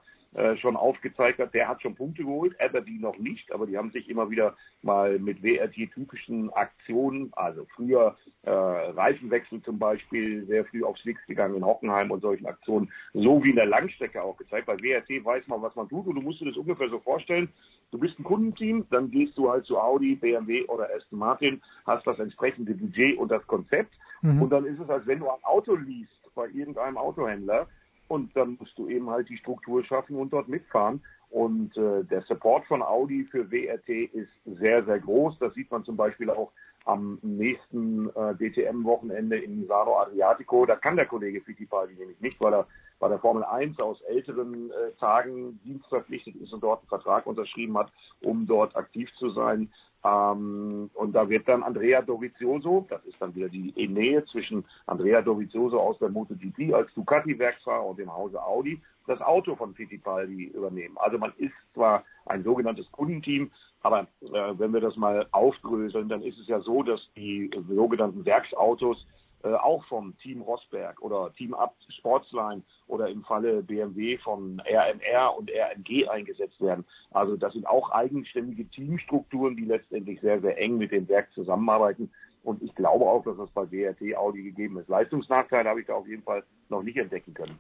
schon 0.58 0.76
aufgezeigt 0.76 1.40
hat. 1.40 1.54
Der 1.54 1.68
hat 1.68 1.82
schon 1.82 1.96
Punkte 1.96 2.24
geholt, 2.24 2.60
Aberdeen 2.60 3.02
noch 3.02 3.18
nicht, 3.18 3.52
aber 3.52 3.66
die 3.66 3.78
haben 3.78 3.92
sich 3.92 4.10
immer 4.10 4.30
wieder 4.30 4.56
mal 4.82 5.18
mit 5.20 5.42
WRT-typischen 5.42 6.52
Aktionen, 6.54 7.32
also 7.34 7.66
früher 7.76 8.16
äh, 8.44 8.50
Reifenwechsel 8.50 9.62
zum 9.62 9.80
Beispiel, 9.80 10.46
sehr 10.46 10.66
früh 10.66 10.84
aufs 10.84 11.06
Nix 11.06 11.26
gegangen 11.26 11.56
in 11.56 11.66
Hockenheim 11.66 12.12
und 12.12 12.22
solchen 12.22 12.46
Aktionen, 12.46 12.92
so 13.14 13.44
wie 13.44 13.52
in 13.52 13.56
der 13.56 13.66
Langstrecke 13.66 14.22
auch 14.22 14.38
gezeigt. 14.38 14.68
Bei 14.68 14.78
WRT 14.78 15.24
weiß 15.24 15.48
man, 15.48 15.62
was 15.62 15.76
man 15.76 15.90
tut 15.90 16.08
und 16.08 16.16
du 16.16 16.22
musst 16.22 16.42
dir 16.42 16.46
das 16.46 16.58
ungefähr 16.58 16.90
so 16.90 17.00
vorstellen. 17.00 17.50
Du 17.92 18.00
bist 18.00 18.20
ein 18.20 18.24
Kundenteam, 18.24 18.86
dann 18.90 19.12
gehst 19.12 19.38
du 19.38 19.50
halt 19.50 19.66
zu 19.66 19.80
Audi, 19.80 20.16
BMW 20.16 20.66
oder 20.66 20.90
Aston 20.96 21.20
Martin, 21.20 21.62
hast 21.86 22.06
das 22.06 22.20
entsprechende 22.20 22.74
Budget 22.74 23.18
und 23.18 23.32
das 23.32 23.46
Konzept 23.48 23.94
Mhm. 24.26 24.42
und 24.42 24.50
dann 24.50 24.66
ist 24.66 24.80
es, 24.80 24.90
als 24.90 25.06
wenn 25.08 25.20
du 25.20 25.30
ein 25.30 25.44
Auto 25.44 25.76
liest 25.76 26.12
bei 26.34 26.48
irgendeinem 26.48 26.98
Autohändler 26.98 27.68
und 28.08 28.35
dann 28.35 28.58
musst 28.59 28.77
du 28.77 28.88
eben 28.88 29.09
halt 29.09 29.30
die 29.30 29.38
Struktur 29.38 29.84
schaffen 29.84 30.16
und 30.16 30.32
dort 30.32 30.48
mitfahren. 30.48 31.01
Und 31.30 31.75
äh, 31.75 32.03
der 32.03 32.22
Support 32.24 32.66
von 32.66 32.82
Audi 32.82 33.25
für 33.25 33.50
WRT 33.51 33.90
ist 34.14 34.30
sehr, 34.45 34.85
sehr 34.85 35.00
groß. 35.00 35.38
Das 35.40 35.53
sieht 35.53 35.69
man 35.72 35.84
zum 35.84 35.98
Beispiel 35.98 36.30
auch 36.30 36.51
am 36.85 37.17
nächsten 37.24 38.09
äh, 38.16 38.35
DTM-Wochenende 38.35 39.38
in 39.38 39.67
Saro 39.67 40.00
Adriatico. 40.00 40.66
Da 40.66 40.75
kann 40.75 40.95
der 40.95 41.08
Kollege 41.08 41.42
Fittipaldi 41.42 41.95
nämlich 41.95 42.19
nicht, 42.22 42.40
weil 42.40 42.53
er 42.53 42.67
bei 43.00 43.09
der 43.09 43.19
Formel 43.19 43.43
1 43.43 43.80
aus 43.80 44.00
älteren 44.03 44.72
äh, 44.72 44.92
Tagen 45.00 45.59
dienstverpflichtet 45.66 46.35
ist 46.35 46.53
und 46.53 46.64
dort 46.64 46.82
einen 46.82 46.90
Vertrag 46.90 47.25
unterschrieben 47.25 47.77
hat, 47.77 47.92
um 48.22 48.45
dort 48.45 48.75
aktiv 48.75 49.09
zu 49.16 49.32
sein. 49.32 49.69
Ähm, 50.06 50.92
und 50.93 51.14
da 51.14 51.27
wird 51.27 51.48
dann 51.48 51.64
Andrea 51.64 52.01
Dovizioso, 52.03 52.85
das 52.90 53.03
ist 53.06 53.19
dann 53.19 53.34
wieder 53.34 53.50
die 53.50 53.88
Nähe 53.88 54.24
zwischen 54.25 54.64
Andrea 54.85 55.22
Dovizioso 55.22 55.80
aus 55.80 55.98
der 55.98 56.09
MotoGP 56.09 56.74
als 56.74 56.93
Ducati-Werksfahrer 56.93 57.85
und 57.85 57.98
dem 57.98 58.14
Hause 58.14 58.43
Audi, 58.43 58.80
das 59.08 59.19
Auto 59.22 59.56
von 59.56 59.74
Fittipaldi 59.74 60.45
übernehmen. 60.45 60.95
Also 61.00 61.17
man 61.17 61.34
ist 61.38 61.53
zwar 61.74 62.03
ein 62.27 62.43
sogenanntes 62.43 62.92
Kundenteam, 62.92 63.50
aber 63.82 64.01
äh, 64.22 64.53
wenn 64.58 64.74
wir 64.74 64.82
das 64.82 64.95
mal 64.95 65.27
aufdröseln, 65.32 66.08
dann 66.08 66.22
ist 66.22 66.38
es 66.40 66.48
ja 66.48 66.59
so, 66.59 66.84
dass 66.84 67.01
die 67.16 67.50
sogenannten 67.67 68.25
Werksautos 68.25 69.08
äh, 69.45 69.53
auch 69.53 69.85
vom 69.85 70.17
Team 70.17 70.41
Rosberg 70.41 70.99
oder 71.03 71.32
Team 71.38 71.53
Up 71.53 71.75
Sportsline 71.99 72.64
oder 72.88 73.09
im 73.09 73.24
Falle 73.24 73.61
BMW 73.61 74.17
von 74.17 74.59
RMR 74.59 75.38
und 75.38 75.51
RMG 75.51 76.07
eingesetzt 76.09 76.59
werden. 76.59 76.83
Also 77.11 77.38
das 77.38 77.53
sind 77.53 77.67
auch 77.67 77.91
eigenständige 77.91 78.65
Teamstrukturen, 78.65 79.56
die 79.56 79.65
letztendlich 79.65 80.19
sehr, 80.22 80.41
sehr 80.41 80.57
eng 80.57 80.80
mit 80.80 80.91
dem 80.91 81.07
Werk 81.07 81.32
zusammenarbeiten. 81.33 82.09
Und 82.43 82.64
ich 82.64 82.74
glaube 82.74 83.06
auch, 83.06 83.24
dass 83.24 83.38
das 83.38 83.51
bei 83.51 83.69
WRT 83.72 84.17
Audi 84.17 84.41
gegeben 84.41 84.80
ist. 84.80 84.90
Leistungsnachteil 84.90 85.65
habe 85.65 85.82
ich 85.82 85.85
da 85.85 85.93
auf 85.93 86.07
jeden 86.07 86.24
Fall 86.24 86.43
noch 86.69 86.82
nicht 86.82 86.98
entdecken 86.98 87.35
können. 87.35 87.59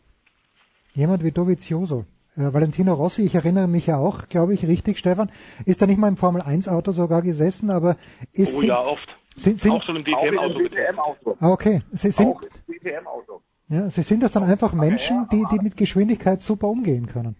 Jemand 0.95 1.23
wie 1.23 1.31
Dovizioso. 1.31 2.05
Äh, 2.35 2.51
Valentino 2.51 2.95
Rossi, 2.95 3.21
ich 3.21 3.35
erinnere 3.35 3.67
mich 3.67 3.85
ja 3.85 3.97
auch, 3.97 4.27
glaube 4.27 4.55
ich, 4.55 4.65
richtig, 4.65 4.97
Stefan, 4.97 5.31
ist 5.65 5.81
da 5.81 5.85
nicht 5.85 5.99
mal 5.99 6.07
im 6.07 6.17
Formel 6.17 6.41
1 6.41 6.67
Auto 6.67 6.91
sogar 6.91 7.21
gesessen, 7.21 7.69
aber 7.69 7.97
ist 8.33 8.53
Oh 8.53 8.61
ja, 8.63 8.83
oft. 8.83 9.07
Sind, 9.35 9.61
sind, 9.61 9.71
auch 9.71 9.83
schon 9.83 9.97
im 9.97 10.03
DTM-Auto. 10.05 11.37
Ah, 11.39 11.49
okay. 11.49 11.81
Sie 11.91 12.09
sind, 12.09 12.27
Auch 12.27 12.41
im 12.41 12.73
DTM-Auto. 12.73 13.41
ja, 13.67 13.89
Sie 13.89 14.01
sind 14.03 14.23
das 14.23 14.31
dann 14.31 14.43
einfach 14.43 14.73
Menschen, 14.73 15.27
die, 15.31 15.43
die 15.51 15.59
mit 15.59 15.75
Geschwindigkeit 15.75 16.41
super 16.41 16.67
umgehen 16.67 17.07
können. 17.07 17.35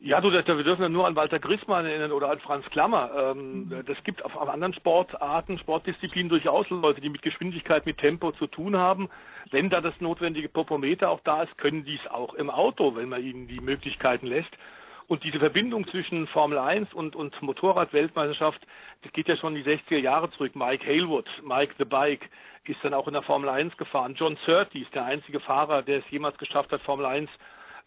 Ja, 0.00 0.20
du, 0.20 0.28
das, 0.30 0.46
wir 0.46 0.62
dürfen 0.62 0.82
ja 0.82 0.90
nur 0.90 1.06
an 1.06 1.16
Walter 1.16 1.38
Grissmann 1.38 1.86
erinnern 1.86 2.12
oder 2.12 2.30
an 2.30 2.38
Franz 2.40 2.66
Klammer. 2.66 3.10
Ähm, 3.16 3.72
das 3.86 3.96
gibt 4.04 4.22
auf, 4.22 4.36
auf 4.36 4.50
anderen 4.50 4.74
Sportarten, 4.74 5.58
Sportdisziplinen 5.58 6.28
durchaus 6.28 6.68
Leute, 6.68 7.00
die 7.00 7.08
mit 7.08 7.22
Geschwindigkeit, 7.22 7.86
mit 7.86 7.96
Tempo 7.96 8.32
zu 8.32 8.46
tun 8.46 8.76
haben. 8.76 9.08
Wenn 9.50 9.70
da 9.70 9.80
das 9.80 9.98
notwendige 10.00 10.50
Popometer 10.50 11.08
auch 11.08 11.20
da 11.24 11.44
ist, 11.44 11.56
können 11.56 11.84
die 11.84 11.94
es 11.94 12.10
auch 12.10 12.34
im 12.34 12.50
Auto, 12.50 12.96
wenn 12.96 13.08
man 13.08 13.22
ihnen 13.22 13.48
die 13.48 13.60
Möglichkeiten 13.60 14.26
lässt. 14.26 14.50
Und 15.06 15.22
diese 15.22 15.38
Verbindung 15.38 15.86
zwischen 15.88 16.26
Formel 16.28 16.58
1 16.58 16.94
und, 16.94 17.14
und 17.14 17.40
Motorrad-Weltmeisterschaft, 17.42 18.60
das 19.02 19.12
geht 19.12 19.28
ja 19.28 19.36
schon 19.36 19.54
in 19.54 19.62
die 19.62 19.70
60er 19.70 19.98
Jahre 19.98 20.30
zurück. 20.30 20.56
Mike 20.56 20.86
Hailwood, 20.86 21.28
Mike 21.42 21.74
the 21.78 21.84
Bike, 21.84 22.30
ist 22.66 22.78
dann 22.82 22.94
auch 22.94 23.06
in 23.06 23.12
der 23.12 23.22
Formel 23.22 23.48
1 23.50 23.76
gefahren. 23.76 24.14
John 24.14 24.38
Surtees, 24.46 24.90
der 24.94 25.04
einzige 25.04 25.40
Fahrer, 25.40 25.82
der 25.82 25.98
es 25.98 26.10
jemals 26.10 26.38
geschafft 26.38 26.72
hat, 26.72 26.80
Formel 26.80 27.04
1 27.04 27.28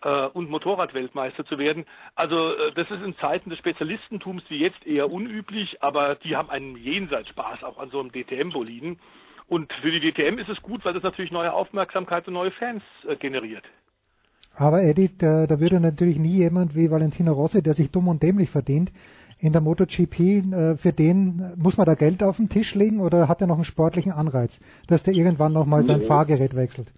äh, 0.02 0.28
und 0.28 0.50
Motorradweltmeister 0.50 1.46
zu 1.46 1.58
werden. 1.58 1.86
Also 2.16 2.54
äh, 2.54 2.72
das 2.74 2.90
ist 2.92 3.04
in 3.04 3.18
Zeiten 3.18 3.50
des 3.50 3.60
Spezialistentums 3.60 4.44
wie 4.50 4.60
jetzt 4.60 4.86
eher 4.86 5.12
unüblich, 5.12 5.82
aber 5.82 6.16
die 6.16 6.36
haben 6.36 6.50
einen 6.52 6.78
jenseits 6.78 7.30
Spaß 7.30 7.64
auch 7.64 7.80
an 7.80 7.90
so 7.90 8.00
einem 8.00 8.12
DTM-Boliden. 8.12 9.00
Und 9.48 9.72
für 9.82 9.92
die 9.92 10.12
DTM 10.12 10.38
ist 10.38 10.50
es 10.50 10.62
gut, 10.62 10.84
weil 10.86 10.94
das 10.94 11.04
natürlich 11.04 11.32
neue 11.32 11.54
Aufmerksamkeit 11.54 12.28
und 12.28 12.34
neue 12.34 12.52
Fans 12.52 12.84
äh, 13.08 13.16
generiert. 13.16 13.64
Aber 14.58 14.82
Eddie, 14.82 15.12
da, 15.18 15.46
da 15.46 15.60
würde 15.60 15.80
natürlich 15.80 16.18
nie 16.18 16.38
jemand 16.38 16.76
wie 16.76 16.90
Valentino 16.90 17.32
Rossi, 17.32 17.62
der 17.62 17.74
sich 17.74 17.92
dumm 17.92 18.08
und 18.08 18.24
dämlich 18.24 18.50
verdient, 18.50 18.92
in 19.40 19.54
der 19.54 19.62
MotoGP, 19.62 20.20
äh, 20.20 20.78
für 20.78 20.92
den 20.94 21.54
muss 21.58 21.78
man 21.78 21.86
da 21.86 21.94
Geld 21.94 22.24
auf 22.24 22.38
den 22.38 22.50
Tisch 22.50 22.74
legen 22.74 23.00
oder 23.00 23.28
hat 23.28 23.40
er 23.40 23.48
noch 23.48 23.56
einen 23.56 23.66
sportlichen 23.66 24.12
Anreiz, 24.12 24.60
dass 24.88 25.04
der 25.04 25.14
irgendwann 25.14 25.54
nochmal 25.54 25.84
sein 25.84 26.00
Nee. 26.00 26.06
Fahrgerät 26.08 26.56
wechselt? 26.56 26.92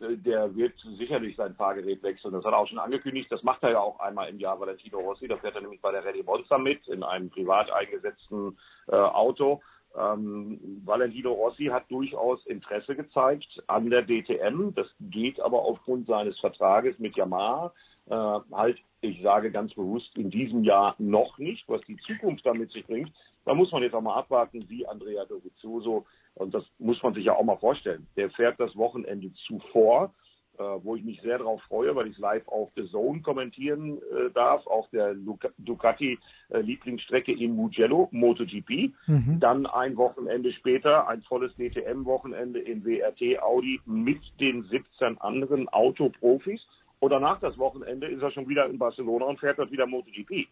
Äh, 0.00 0.16
Der 0.16 0.52
wird 0.56 0.74
sicherlich 0.98 1.36
sein 1.36 1.54
Fahrgerät 1.54 2.02
wechseln. 2.02 2.32
Das 2.32 2.44
hat 2.44 2.52
er 2.52 2.58
auch 2.58 2.66
schon 2.66 2.80
angekündigt. 2.80 3.30
Das 3.30 3.44
macht 3.44 3.62
er 3.62 3.70
ja 3.70 3.80
auch 3.80 4.00
einmal 4.00 4.28
im 4.28 4.40
Jahr 4.40 4.58
Valentino 4.58 4.98
Rossi. 4.98 5.28
Da 5.28 5.36
fährt 5.36 5.54
er 5.54 5.60
nämlich 5.60 5.80
bei 5.80 5.92
der 5.92 6.04
Rallye 6.04 6.24
Monza 6.24 6.58
mit 6.58 6.88
in 6.88 7.04
einem 7.04 7.30
privat 7.30 7.70
eingesetzten 7.70 8.58
äh, 8.88 8.96
Auto. 8.96 9.62
Ähm, 9.98 10.82
Valentino 10.84 11.32
Rossi 11.32 11.66
hat 11.66 11.90
durchaus 11.90 12.44
Interesse 12.46 12.94
gezeigt 12.94 13.62
an 13.66 13.90
der 13.90 14.02
DTM. 14.02 14.72
Das 14.74 14.86
geht 15.00 15.40
aber 15.40 15.62
aufgrund 15.62 16.06
seines 16.06 16.38
Vertrages 16.38 16.98
mit 16.98 17.16
Yamaha 17.16 17.72
äh, 18.10 18.40
halt, 18.52 18.78
ich 19.02 19.22
sage 19.22 19.50
ganz 19.50 19.72
bewusst, 19.74 20.16
in 20.16 20.30
diesem 20.30 20.64
Jahr 20.64 20.94
noch 20.98 21.38
nicht, 21.38 21.66
was 21.68 21.80
die 21.82 21.96
Zukunft 22.06 22.44
damit 22.44 22.70
sich 22.72 22.86
bringt. 22.86 23.12
Da 23.44 23.54
muss 23.54 23.72
man 23.72 23.82
jetzt 23.82 23.94
auch 23.94 24.02
mal 24.02 24.16
abwarten, 24.16 24.68
wie 24.68 24.86
Andrea 24.86 25.24
Dovizioso, 25.24 26.04
und 26.34 26.52
das 26.52 26.64
muss 26.78 27.02
man 27.02 27.14
sich 27.14 27.24
ja 27.24 27.34
auch 27.34 27.44
mal 27.44 27.56
vorstellen, 27.56 28.06
der 28.16 28.30
fährt 28.30 28.60
das 28.60 28.76
Wochenende 28.76 29.32
zuvor, 29.46 30.12
wo 30.82 30.96
ich 30.96 31.04
mich 31.04 31.20
sehr 31.22 31.38
darauf 31.38 31.62
freue, 31.62 31.94
weil 31.94 32.06
ich 32.06 32.14
es 32.14 32.18
live 32.18 32.46
auf 32.48 32.70
The 32.76 32.86
Zone 32.86 33.20
kommentieren 33.20 33.98
äh, 33.98 34.30
darf, 34.34 34.66
auf 34.66 34.88
der 34.90 35.14
Luca- 35.14 35.52
Ducati 35.58 36.18
äh, 36.50 36.60
in 36.60 37.56
Mugello, 37.56 38.08
MotoGP. 38.12 38.92
Mhm. 39.06 39.40
Dann 39.40 39.66
ein 39.66 39.96
Wochenende 39.96 40.52
später 40.52 41.08
ein 41.08 41.22
volles 41.22 41.54
DTM-Wochenende 41.56 42.60
in 42.60 42.84
WRT 42.84 43.42
Audi 43.42 43.80
mit 43.86 44.20
den 44.40 44.64
17 44.64 45.18
anderen 45.20 45.68
Autoprofis. 45.68 46.60
Und 47.00 47.10
danach 47.10 47.40
das 47.40 47.56
Wochenende 47.58 48.06
ist 48.06 48.22
er 48.22 48.30
schon 48.30 48.48
wieder 48.48 48.66
in 48.66 48.78
Barcelona 48.78 49.24
und 49.24 49.40
fährt 49.40 49.58
dort 49.58 49.72
wieder 49.72 49.86
MotoGP. 49.86 50.46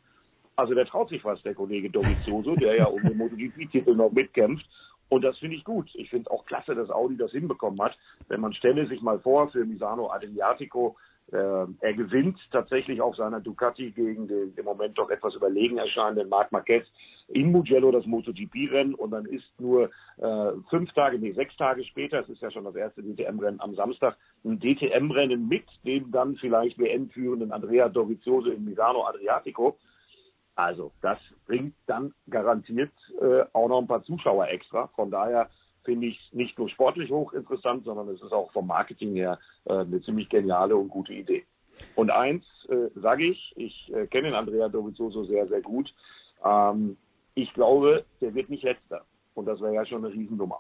Also 0.57 0.75
der 0.75 0.87
traut 0.87 1.09
sich 1.09 1.25
was, 1.25 1.41
der 1.43 1.55
Kollege 1.55 1.89
Dovizioso, 1.89 2.57
der 2.57 2.75
ja 2.75 2.87
um 2.87 3.03
den 3.03 3.17
MotoGP-Titel 3.19 3.95
noch 3.95 4.11
mitkämpft. 4.11 4.67
Und 5.09 5.23
das 5.23 5.39
finde 5.39 5.57
ich 5.57 5.65
gut. 5.65 5.91
Ich 5.95 6.11
finde 6.11 6.31
auch 6.31 6.45
klasse, 6.45 6.75
dass 6.75 6.91
Audi 6.91 7.17
das 7.17 7.31
hinbekommen 7.31 7.81
hat. 7.81 7.97
Wenn 8.28 8.41
man 8.41 8.53
stelle 8.53 8.87
sich 8.87 9.01
mal 9.01 9.19
vor, 9.20 9.49
für 9.51 9.65
Misano 9.65 10.11
Adriatico, 10.11 10.97
äh, 11.33 11.37
er 11.81 11.95
gewinnt 11.95 12.39
tatsächlich 12.51 13.01
auf 13.01 13.17
seiner 13.17 13.41
Ducati 13.41 13.91
gegen 13.91 14.28
den 14.28 14.55
im 14.57 14.65
Moment 14.65 14.99
doch 14.99 15.11
etwas 15.11 15.35
überlegen 15.35 15.77
erscheinenden 15.77 16.28
Marc 16.28 16.53
Marquez 16.53 16.87
in 17.28 17.53
Mugello 17.53 17.91
das 17.91 18.07
MotoGP-Rennen 18.07 18.95
und 18.95 19.11
dann 19.11 19.27
ist 19.27 19.45
nur 19.59 19.91
äh, 20.17 20.53
fünf 20.70 20.91
Tage, 20.95 21.19
nee, 21.19 21.33
sechs 21.33 21.55
Tage 21.57 21.85
später, 21.85 22.20
es 22.20 22.28
ist 22.31 22.41
ja 22.41 22.51
schon 22.51 22.65
das 22.65 22.75
erste 22.75 23.03
DTM-Rennen 23.03 23.61
am 23.61 23.75
Samstag, 23.75 24.17
ein 24.45 24.59
DTM-Rennen 24.59 25.47
mit 25.47 25.65
dem 25.85 26.11
dann 26.11 26.37
vielleicht 26.37 26.78
WM-führenden 26.78 27.53
Andrea 27.53 27.91
Dovizioso 27.91 28.51
in 28.51 28.65
Misano 28.65 29.05
Adriatico. 29.05 29.77
Also 30.59 30.91
das 31.03 31.19
bringt 31.47 31.75
dann 31.87 32.12
garantiert 32.28 32.91
äh, 33.20 33.45
auch 33.53 33.69
noch 33.69 33.78
ein 33.81 33.87
paar 33.87 34.03
Zuschauer 34.03 34.49
extra. 34.49 34.89
Von 34.97 35.09
daher 35.09 35.51
finde 35.85 36.09
ich 36.09 36.19
es 36.19 36.35
nicht 36.35 36.59
nur 36.59 36.69
sportlich 36.69 37.12
hochinteressant, 37.12 37.85
sondern 37.85 38.09
es 38.09 38.20
ist 38.20 38.33
auch 38.33 38.51
vom 38.51 38.67
Marketing 38.67 39.15
her 39.15 39.39
äh, 39.67 39.75
eine 39.75 40.03
ziemlich 40.03 40.28
geniale 40.28 40.75
und 40.75 40.89
gute 40.89 41.12
Idee. 41.12 41.45
Und 41.95 42.11
eins 42.11 42.45
äh, 42.69 42.89
sage 42.99 43.27
ich, 43.27 43.53
ich 43.55 43.95
äh, 43.95 44.09
kenne 44.09 44.31
den 44.31 44.35
Andrea 44.35 44.69
Dovizioso 44.69 45.23
sehr, 45.27 45.47
sehr 45.47 45.61
gut. 45.61 45.95
Ähm, 46.45 46.97
ich 47.35 47.55
glaube, 47.55 48.05
der 48.20 48.35
wird 48.35 48.51
nicht 48.51 48.65
letzter. 48.65 49.03
Und 49.35 49.47
das 49.47 49.61
wäre 49.61 49.75
ja 49.75 49.87
schon 49.87 50.05
eine 50.05 50.12
Riesennummer. 50.12 50.59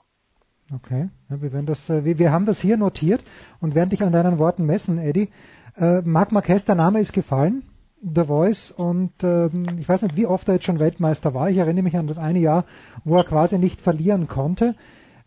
Okay, 0.72 1.08
ja, 1.28 1.42
wir, 1.42 1.52
werden 1.52 1.66
das, 1.66 1.90
äh, 1.90 2.04
wir, 2.04 2.20
wir 2.20 2.30
haben 2.30 2.46
das 2.46 2.60
hier 2.60 2.76
notiert 2.76 3.24
und 3.60 3.74
werden 3.74 3.90
dich 3.90 4.02
an 4.02 4.12
deinen 4.12 4.38
Worten 4.38 4.64
messen, 4.64 4.98
Eddie. 4.98 5.32
Äh, 5.76 6.02
Marc 6.02 6.30
Marquez, 6.30 6.64
der 6.66 6.76
Name 6.76 7.00
ist 7.00 7.12
gefallen, 7.12 7.64
The 8.02 8.24
Voice, 8.24 8.70
und 8.70 9.12
ähm, 9.22 9.78
ich 9.78 9.88
weiß 9.88 10.02
nicht, 10.02 10.16
wie 10.16 10.26
oft 10.26 10.48
er 10.48 10.54
jetzt 10.54 10.64
schon 10.64 10.78
Weltmeister 10.78 11.34
war. 11.34 11.50
Ich 11.50 11.56
erinnere 11.56 11.82
mich 11.82 11.96
an 11.96 12.06
das 12.06 12.18
eine 12.18 12.38
Jahr, 12.38 12.64
wo 13.04 13.16
er 13.16 13.24
quasi 13.24 13.58
nicht 13.58 13.80
verlieren 13.80 14.28
konnte. 14.28 14.76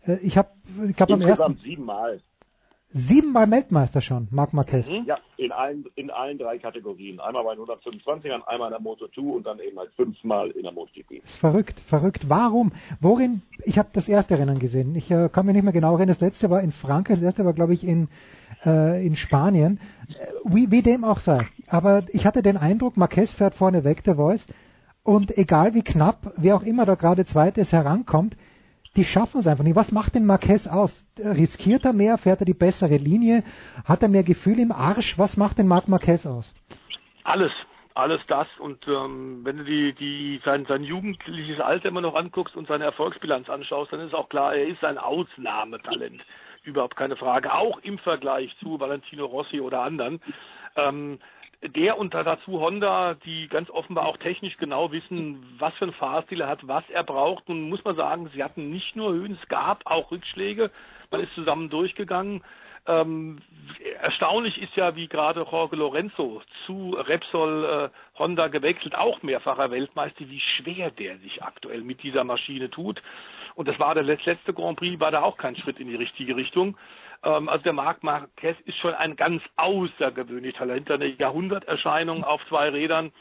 Äh, 0.06 0.16
ich 0.16 0.38
habe, 0.38 0.48
ich 0.88 0.96
glaube, 0.96 1.14
am 1.14 1.20
ersten 1.22 1.56
siebenmal. 1.56 2.20
Siebenmal 2.94 3.50
Weltmeister 3.50 4.00
schon, 4.00 4.28
Marc 4.30 4.52
Marquez. 4.52 4.86
Ja, 5.06 5.18
in 5.36 5.52
allen, 5.52 5.84
in 5.94 6.10
allen 6.10 6.38
drei 6.38 6.58
Kategorien. 6.58 7.20
Einmal 7.20 7.44
bei 7.44 7.54
den 7.54 7.64
125ern, 7.64 8.42
einmal 8.46 8.68
in 8.68 8.72
der 8.72 8.80
Moto 8.80 9.08
2 9.08 9.20
und 9.20 9.46
dann 9.46 9.58
eben 9.60 9.78
halt 9.78 9.90
fünfmal 9.94 10.50
in 10.50 10.62
der 10.62 10.72
MotoGP. 10.72 11.22
Ist 11.24 11.36
verrückt, 11.36 11.80
verrückt. 11.80 12.28
Warum? 12.28 12.72
Worin? 13.00 13.42
Ich 13.64 13.78
habe 13.78 13.88
das 13.92 14.08
erste 14.08 14.38
Rennen 14.38 14.58
gesehen. 14.58 14.94
Ich 14.94 15.10
äh, 15.10 15.28
kann 15.30 15.46
mich 15.46 15.54
nicht 15.54 15.64
mehr 15.64 15.72
genau 15.72 15.94
erinnern. 15.96 16.16
Das 16.18 16.20
letzte 16.20 16.50
war 16.50 16.60
in 16.60 16.72
Frankreich, 16.72 17.16
das 17.16 17.24
erste 17.24 17.44
war, 17.44 17.52
glaube 17.52 17.74
ich, 17.74 17.84
in, 17.84 18.08
äh, 18.64 19.04
in 19.04 19.16
Spanien. 19.16 19.80
Äh, 20.08 20.26
Wie, 20.44 20.70
wie 20.70 20.82
dem 20.82 21.04
auch 21.04 21.18
sei. 21.18 21.46
Aber 21.68 22.04
ich 22.12 22.26
hatte 22.26 22.42
den 22.42 22.56
Eindruck, 22.56 22.96
Marquez 22.96 23.32
fährt 23.32 23.54
vorne 23.54 23.84
weg, 23.84 24.04
der 24.04 24.16
Voice. 24.16 24.46
Und 25.04 25.36
egal 25.36 25.74
wie 25.74 25.82
knapp, 25.82 26.32
wer 26.36 26.54
auch 26.56 26.62
immer 26.62 26.84
da 26.84 26.94
gerade 26.94 27.24
zweites 27.24 27.72
herankommt, 27.72 28.36
die 28.96 29.04
schaffen 29.04 29.40
es 29.40 29.46
einfach 29.46 29.64
nicht. 29.64 29.76
Was 29.76 29.90
macht 29.90 30.14
den 30.14 30.26
Marquez 30.26 30.66
aus? 30.66 31.04
Riskiert 31.18 31.84
er 31.84 31.92
mehr? 31.92 32.18
Fährt 32.18 32.40
er 32.40 32.46
die 32.46 32.54
bessere 32.54 32.96
Linie? 32.96 33.42
Hat 33.84 34.02
er 34.02 34.08
mehr 34.08 34.22
Gefühl 34.22 34.58
im 34.58 34.72
Arsch? 34.72 35.18
Was 35.18 35.36
macht 35.36 35.58
den 35.58 35.66
Marc 35.66 35.88
Marquez 35.88 36.26
aus? 36.26 36.52
Alles, 37.24 37.52
alles 37.94 38.20
das. 38.28 38.46
Und 38.58 38.86
ähm, 38.88 39.40
wenn 39.44 39.58
du 39.58 39.64
die, 39.64 39.94
die, 39.94 40.40
sein, 40.44 40.66
sein 40.66 40.84
jugendliches 40.84 41.60
Alter 41.60 41.88
immer 41.88 42.02
noch 42.02 42.14
anguckst 42.14 42.54
und 42.54 42.68
seine 42.68 42.84
Erfolgsbilanz 42.84 43.48
anschaust, 43.48 43.92
dann 43.92 44.00
ist 44.00 44.14
auch 44.14 44.28
klar, 44.28 44.54
er 44.54 44.66
ist 44.66 44.84
ein 44.84 44.98
Ausnahmetalent. 44.98 46.22
Überhaupt 46.64 46.96
keine 46.96 47.16
Frage. 47.16 47.52
Auch 47.52 47.78
im 47.78 47.98
Vergleich 47.98 48.54
zu 48.60 48.78
Valentino 48.78 49.24
Rossi 49.24 49.60
oder 49.60 49.82
anderen. 49.82 50.20
Ähm, 50.76 51.18
der 51.62 51.98
und 51.98 52.14
dazu 52.14 52.60
Honda, 52.60 53.14
die 53.14 53.48
ganz 53.48 53.70
offenbar 53.70 54.06
auch 54.06 54.16
technisch 54.16 54.56
genau 54.56 54.90
wissen, 54.90 55.44
was 55.58 55.74
für 55.74 55.84
einen 55.84 55.94
Fahrstil 55.94 56.40
er 56.40 56.48
hat, 56.48 56.66
was 56.66 56.84
er 56.90 57.04
braucht. 57.04 57.48
Nun 57.48 57.68
muss 57.68 57.84
man 57.84 57.96
sagen, 57.96 58.28
sie 58.34 58.42
hatten 58.42 58.70
nicht 58.70 58.96
nur 58.96 59.12
Höhen, 59.12 59.38
es 59.40 59.48
gab 59.48 59.86
auch 59.86 60.10
Rückschläge. 60.10 60.70
Man 61.10 61.20
ist 61.20 61.34
zusammen 61.34 61.70
durchgegangen. 61.70 62.42
Ähm, 62.86 63.38
erstaunlich 64.00 64.60
ist 64.60 64.74
ja, 64.74 64.96
wie 64.96 65.06
gerade 65.06 65.46
Jorge 65.48 65.76
Lorenzo 65.76 66.42
zu 66.66 66.96
Repsol 66.98 67.90
äh, 67.92 68.18
Honda 68.18 68.48
gewechselt, 68.48 68.96
auch 68.96 69.22
mehrfacher 69.22 69.70
Weltmeister, 69.70 70.28
wie 70.28 70.40
schwer 70.40 70.90
der 70.90 71.18
sich 71.18 71.44
aktuell 71.44 71.82
mit 71.82 72.02
dieser 72.02 72.24
Maschine 72.24 72.70
tut. 72.70 73.00
Und 73.54 73.68
das 73.68 73.78
war 73.78 73.94
der 73.94 74.02
letzte 74.02 74.52
Grand 74.52 74.78
Prix, 74.78 74.98
war 74.98 75.12
da 75.12 75.22
auch 75.22 75.36
kein 75.36 75.54
Schritt 75.54 75.78
in 75.78 75.86
die 75.86 75.94
richtige 75.94 76.34
Richtung. 76.34 76.76
Ähm, 77.24 77.48
also 77.48 77.62
der 77.62 77.72
Marc 77.72 78.02
Marquez 78.02 78.56
ist 78.64 78.78
schon 78.78 78.94
ein 78.94 79.16
ganz 79.16 79.42
außergewöhnlich 79.56 80.54
Talent, 80.54 80.90
eine 80.90 81.06
Jahrhunderterscheinung 81.06 82.24
auf 82.24 82.40
zwei 82.48 82.68
Rädern. 82.68 83.12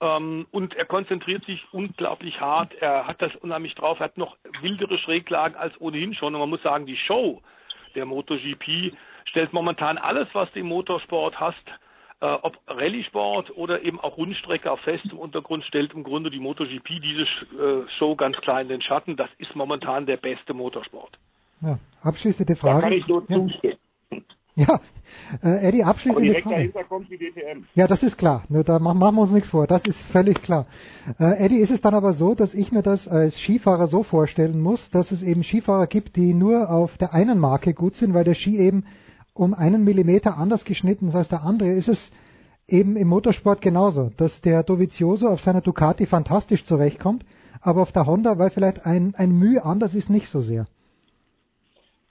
Ähm, 0.00 0.46
und 0.50 0.74
er 0.74 0.86
konzentriert 0.86 1.44
sich 1.44 1.66
unglaublich 1.72 2.40
hart. 2.40 2.74
Er 2.80 3.06
hat 3.06 3.20
das 3.20 3.34
unheimlich 3.36 3.74
drauf. 3.74 4.00
Er 4.00 4.04
hat 4.04 4.18
noch 4.18 4.36
wildere 4.60 4.98
Schräglagen 4.98 5.56
als 5.56 5.78
ohnehin 5.80 6.14
schon. 6.14 6.34
Und 6.34 6.40
man 6.40 6.50
muss 6.50 6.62
sagen, 6.62 6.86
die 6.86 6.96
Show 6.96 7.42
der 7.94 8.06
MotoGP 8.06 8.94
stellt 9.26 9.52
momentan 9.52 9.98
alles, 9.98 10.28
was 10.32 10.48
im 10.54 10.66
Motorsport 10.66 11.38
hast, 11.38 11.66
äh, 12.20 12.26
ob 12.26 12.58
Rallye-Sport 12.66 13.56
oder 13.56 13.82
eben 13.82 14.00
auch 14.00 14.16
Rundstrecke 14.16 14.70
auf 14.70 14.80
festem 14.80 15.18
Untergrund, 15.18 15.64
stellt 15.64 15.92
im 15.92 16.04
Grunde 16.04 16.30
die 16.30 16.40
MotoGP 16.40 17.00
diese 17.00 17.22
äh, 17.22 17.88
Show 17.98 18.16
ganz 18.16 18.36
klar 18.38 18.60
in 18.60 18.68
den 18.68 18.82
Schatten. 18.82 19.16
Das 19.16 19.30
ist 19.38 19.54
momentan 19.54 20.06
der 20.06 20.16
beste 20.16 20.54
Motorsport. 20.54 21.18
Ja, 21.62 21.78
abschließende 22.02 22.56
Frage. 22.56 22.82
Da 22.82 22.88
kann 22.88 22.92
ich 22.92 23.06
nur 23.06 23.24
ja. 23.28 23.36
zustimmen. 23.38 23.76
Ja, 24.56 24.80
äh, 25.42 25.68
Eddie, 25.68 25.84
abschließende 25.84 26.26
direkt 26.26 26.42
Frage. 26.42 26.56
dahinter 26.56 26.84
kommt 26.84 27.10
die 27.10 27.16
DTM. 27.16 27.64
Ja, 27.74 27.86
das 27.86 28.02
ist 28.02 28.18
klar. 28.18 28.44
Nur 28.48 28.64
da 28.64 28.78
machen 28.78 28.98
machen 28.98 29.16
wir 29.16 29.22
uns 29.22 29.32
nichts 29.32 29.48
vor. 29.48 29.66
Das 29.66 29.82
ist 29.84 29.98
völlig 30.10 30.42
klar. 30.42 30.66
Äh, 31.18 31.44
Eddie, 31.44 31.58
ist 31.58 31.70
es 31.70 31.80
dann 31.80 31.94
aber 31.94 32.12
so, 32.12 32.34
dass 32.34 32.52
ich 32.52 32.72
mir 32.72 32.82
das 32.82 33.06
als 33.06 33.38
Skifahrer 33.38 33.86
so 33.86 34.02
vorstellen 34.02 34.60
muss, 34.60 34.90
dass 34.90 35.12
es 35.12 35.22
eben 35.22 35.42
Skifahrer 35.42 35.86
gibt, 35.86 36.16
die 36.16 36.34
nur 36.34 36.70
auf 36.70 36.98
der 36.98 37.14
einen 37.14 37.38
Marke 37.38 37.74
gut 37.74 37.94
sind, 37.94 38.12
weil 38.12 38.24
der 38.24 38.34
Ski 38.34 38.58
eben 38.58 38.84
um 39.32 39.54
einen 39.54 39.84
Millimeter 39.84 40.36
anders 40.36 40.64
geschnitten 40.64 41.08
ist 41.08 41.14
als 41.14 41.28
der 41.28 41.42
andere. 41.42 41.70
Ist 41.70 41.88
es 41.88 42.10
eben 42.66 42.96
im 42.96 43.08
Motorsport 43.08 43.60
genauso, 43.60 44.10
dass 44.16 44.40
der 44.40 44.62
Dovizioso 44.62 45.28
auf 45.28 45.40
seiner 45.40 45.60
Ducati 45.60 46.06
fantastisch 46.06 46.64
zurechtkommt, 46.64 47.24
aber 47.60 47.82
auf 47.82 47.92
der 47.92 48.06
Honda, 48.06 48.38
weil 48.38 48.50
vielleicht 48.50 48.84
ein, 48.84 49.14
ein 49.14 49.32
Mühe 49.32 49.64
anders 49.64 49.94
ist, 49.94 50.10
nicht 50.10 50.28
so 50.28 50.40
sehr. 50.40 50.66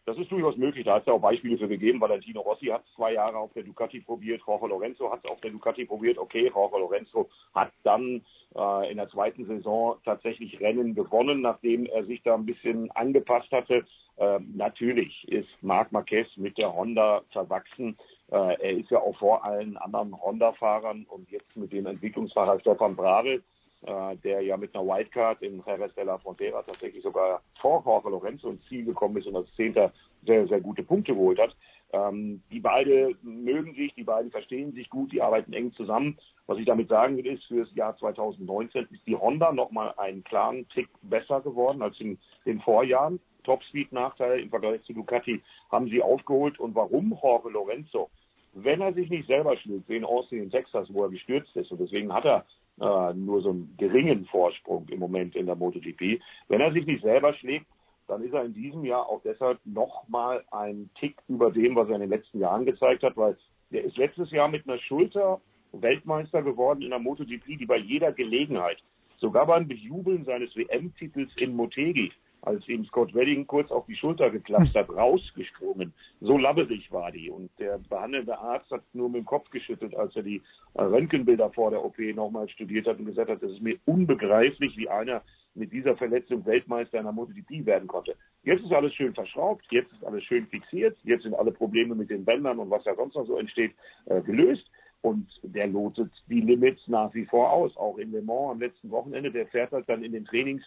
Das 0.10 0.18
ist 0.18 0.32
durchaus 0.32 0.58
möglich. 0.58 0.86
Da 0.86 0.96
hat 0.96 1.02
es 1.02 1.06
ja 1.06 1.14
auch 1.14 1.22
Beispiele 1.22 1.56
für 1.56 1.68
gegeben. 1.68 2.02
Valentino 2.02 2.42
Rossi 2.42 2.66
hat 2.66 2.84
zwei 2.96 3.14
Jahre 3.14 3.38
auf 3.38 3.54
der 3.54 3.62
Ducati 3.62 4.00
probiert. 4.00 4.42
Jorge 4.48 4.66
Lorenzo 4.66 5.12
hat 5.12 5.20
es 5.24 5.30
auf 5.30 5.40
der 5.42 5.52
Ducati 5.52 5.86
probiert. 5.86 6.18
Okay, 6.18 6.52
Jorge 6.52 6.80
Lorenzo 6.80 7.30
hat 7.54 7.72
dann 7.84 8.26
äh, 8.56 8.90
in 8.90 8.98
der 8.98 9.08
zweiten 9.10 9.46
Saison 9.46 9.98
tatsächlich 10.04 10.60
Rennen 10.60 10.96
gewonnen, 10.96 11.42
nachdem 11.42 11.86
er 11.86 12.06
sich 12.06 12.24
da 12.24 12.34
ein 12.34 12.48
bisschen 12.48 12.90
angepasst 12.94 13.52
hatte. 13.52 13.86
Äh, 14.18 14.40
natürlich 14.52 15.28
ist 15.28 15.50
Marc 15.62 15.92
Marquez 15.92 16.28
mit 16.38 16.58
der 16.58 16.74
Honda 16.74 17.22
verwachsen. 17.32 17.96
Äh, 18.32 18.36
er 18.36 18.72
ist 18.80 18.90
ja 18.90 18.98
auch 18.98 19.16
vor 19.20 19.46
allen 19.46 19.78
anderen 19.78 20.20
Honda-Fahrern 20.20 21.06
und 21.08 21.30
jetzt 21.30 21.56
mit 21.56 21.72
dem 21.72 21.86
Entwicklungsfahrer 21.86 22.60
Stefan 22.62 22.96
Bradl 22.96 23.44
äh, 23.85 24.17
der 24.17 24.41
ja 24.41 24.58
mit 24.58 24.75
einer 24.75 24.85
Wildcard 24.85 25.41
in 25.41 25.64
Jerez 25.66 25.93
de 25.95 26.03
la 26.03 26.17
Frontera 26.17 26.61
tatsächlich 26.64 27.03
sogar 27.03 27.41
vor 27.61 27.82
Jorge 27.85 28.09
Lorenzo 28.09 28.49
ins 28.49 28.66
Ziel 28.67 28.85
gekommen 28.85 29.17
ist 29.17 29.27
und 29.27 29.35
als 29.35 29.53
Zehnter 29.56 29.93
sehr, 30.25 30.48
sehr 30.48 30.59
gute 30.59 30.83
Punkte 30.83 31.14
geholt 31.14 31.40
hat. 31.40 31.56
Ähm, 31.91 32.43
die 32.51 32.59
beiden 32.59 33.17
mögen 33.22 33.74
sich, 33.74 33.93
die 33.95 34.03
beiden 34.03 34.32
verstehen 34.32 34.74
sich 34.74 34.90
gut, 34.90 35.11
die 35.11 35.22
arbeiten 35.22 35.53
eng 35.53 35.72
zusammen. 35.74 36.17
Was 36.45 36.58
ich 36.58 36.66
damit 36.66 36.90
sagen 36.90 37.17
will, 37.17 37.25
ist, 37.25 37.45
für 37.45 37.66
das 37.66 37.74
Jahr 37.74 37.98
2019 37.98 38.88
ist 38.91 39.08
die 39.08 39.16
Honda 39.16 39.51
nochmal 39.51 39.93
einen 39.98 40.24
klaren 40.24 40.67
Tick 40.69 40.90
besser 41.01 41.41
geworden 41.41 41.82
als 41.82 41.99
in 41.99 42.19
den 42.45 42.59
Vorjahren. 42.61 43.19
Topspeed-Nachteil 43.43 44.41
im 44.41 44.49
Vergleich 44.49 44.83
zu 44.83 44.93
Ducati 44.93 45.41
haben 45.72 45.88
sie 45.90 46.03
aufgeholt. 46.03 46.59
Und 46.59 46.75
warum 46.75 47.17
Jorge 47.22 47.49
Lorenzo? 47.49 48.09
Wenn 48.53 48.82
er 48.82 48.93
sich 48.93 49.09
nicht 49.09 49.27
selber 49.27 49.56
schlägt, 49.58 49.88
wie 49.90 49.95
in 49.95 50.06
Austin 50.06 50.43
in 50.43 50.51
Texas, 50.51 50.91
wo 50.91 51.03
er 51.03 51.09
gestürzt 51.09 51.56
ist, 51.56 51.72
und 51.72 51.80
deswegen 51.80 52.14
hat 52.14 52.25
er 52.25 52.45
äh, 52.80 53.14
nur 53.14 53.41
so 53.41 53.49
einen 53.49 53.75
geringen 53.77 54.25
Vorsprung 54.25 54.88
im 54.90 54.99
Moment 54.99 55.35
in 55.35 55.45
der 55.45 55.56
MotoGP. 55.56 56.22
Wenn 56.48 56.61
er 56.61 56.72
sich 56.72 56.85
nicht 56.85 57.03
selber 57.03 57.33
schlägt, 57.33 57.67
dann 58.08 58.24
ist 58.24 58.33
er 58.33 58.43
in 58.43 58.53
diesem 58.53 58.83
Jahr 58.85 59.08
auch 59.08 59.22
deshalb 59.24 59.59
nochmal 59.66 60.43
ein 60.51 60.90
Tick 60.99 61.16
über 61.27 61.51
dem, 61.51 61.75
was 61.75 61.88
er 61.90 61.95
in 61.95 62.01
den 62.01 62.09
letzten 62.09 62.40
Jahren 62.40 62.66
gezeigt 62.66 63.03
hat, 63.03 63.16
weil 63.17 63.38
der 63.72 63.83
ist 63.83 63.98
letztes 63.98 64.32
Jahr 64.32 64.48
mit 64.48 64.67
einer 64.67 64.80
Schulter 64.80 65.40
Weltmeister 65.72 66.41
geworden 66.41 66.82
in 66.82 66.90
der 66.90 66.99
MotoGP, 66.99 67.59
die 67.59 67.66
bei 67.66 67.77
jeder 67.77 68.11
Gelegenheit, 68.11 68.77
sogar 69.17 69.45
beim 69.45 69.67
Bejubeln 69.67 70.25
seines 70.25 70.56
WM-Titels 70.56 71.32
in 71.38 71.56
Motegi, 71.56 72.11
als 72.42 72.68
ihm 72.68 72.85
Scott 72.85 73.14
Wedding 73.14 73.48
kurz 73.48 73.72
auf 73.72 73.85
die 73.85 73.95
Schulter 73.95 74.30
geklappt 74.30 74.76
hat, 74.76 74.90
rausgesprungen. 74.90 75.93
So 76.22 76.38
labberig 76.38 76.92
war 76.92 77.11
die. 77.11 77.30
Und 77.30 77.50
der 77.59 77.80
behandelnde 77.90 78.38
Arzt 78.38 78.72
hat 78.72 78.84
nur 78.93 79.09
mit 79.09 79.22
dem 79.22 79.26
Kopf 79.26 79.50
geschüttelt, 79.50 79.95
als 79.95 80.16
er 80.16 80.24
die 80.24 80.42
äh, 80.76 80.82
Röntgenbilder 80.82 81.51
vor 81.51 81.72
der 81.72 81.84
OP 81.84 82.00
nochmal 82.00 82.48
studiert 82.50 82.88
hat 82.88 83.00
und 83.00 83.06
gesagt 83.06 83.30
hat, 83.30 83.43
das 83.43 83.51
ist 83.51 83.61
mir 83.61 83.77
unbegreiflich, 83.85 84.77
wie 84.77 84.90
einer 84.90 85.22
mit 85.56 85.74
dieser 85.74 85.98
Verletzung 85.98 86.45
Weltmeister 86.45 87.00
in 87.00 87.03
der 87.03 87.14
MotoGP 87.14 87.66
werden 87.66 87.88
konnte. 87.88 88.16
Jetzt 88.43 88.64
ist 88.64 88.72
alles 88.72 88.93
schön 88.93 89.14
verschraubt, 89.14 89.66
jetzt 89.72 89.92
ist 89.92 90.03
alles 90.06 90.24
schön 90.24 90.48
fixiert, 90.48 90.98
jetzt 91.03 91.24
sind 91.24 91.34
alle 91.34 91.51
Probleme 91.51 91.95
mit 91.95 92.09
den 92.09 92.24
Bändern 92.24 92.59
und 92.59 92.69
was 92.69 92.84
da 92.84 92.95
sonst 92.95 93.16
noch 93.16 93.26
so 93.26 93.38
entsteht, 93.38 93.74
äh, 94.06 94.22
gelöst. 94.22 94.69
Und 95.01 95.27
der 95.43 95.68
lotet 95.68 96.11
die 96.27 96.42
Limits 96.42 96.85
nach 96.88 97.14
wie 97.14 97.26
vor 97.26 97.51
aus. 97.51 97.76
Auch 97.77 97.98
in 97.98 98.11
Le 98.11 98.22
Mans 98.22 98.51
am 98.51 98.59
letzten 98.59 98.92
Wochenende, 98.92 99.32
der 99.32 99.48
fährt 99.48 99.72
halt 99.72 99.88
dann 99.88 100.03
in 100.03 100.11
den 100.11 100.26
Trainings 100.26 100.64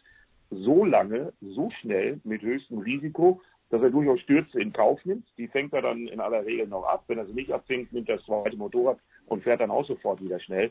so 0.52 0.84
lange, 0.84 1.32
so 1.40 1.70
schnell, 1.81 2.20
mit 2.24 2.42
höchstem 2.42 2.78
Risiko, 2.78 3.40
dass 3.70 3.82
er 3.82 3.90
durchaus 3.90 4.20
Stürze 4.20 4.60
in 4.60 4.72
Kauf 4.72 5.02
nimmt. 5.05 5.26
Die 5.39 5.48
fängt 5.48 5.72
er 5.72 5.82
dann 5.82 6.06
in 6.06 6.20
aller 6.20 6.44
Regel 6.44 6.66
noch 6.66 6.84
ab. 6.84 7.05
Wenn 7.08 7.18
er 7.18 7.26
sie 7.26 7.32
nicht 7.32 7.50
abfängt, 7.50 7.92
nimmt 7.92 8.08
er 8.08 8.16
das 8.16 8.26
zweite 8.26 8.56
Motorrad 8.56 8.98
und 9.26 9.42
fährt 9.42 9.60
dann 9.60 9.70
auch 9.70 9.86
sofort 9.86 10.22
wieder 10.22 10.39
schnell. 10.40 10.70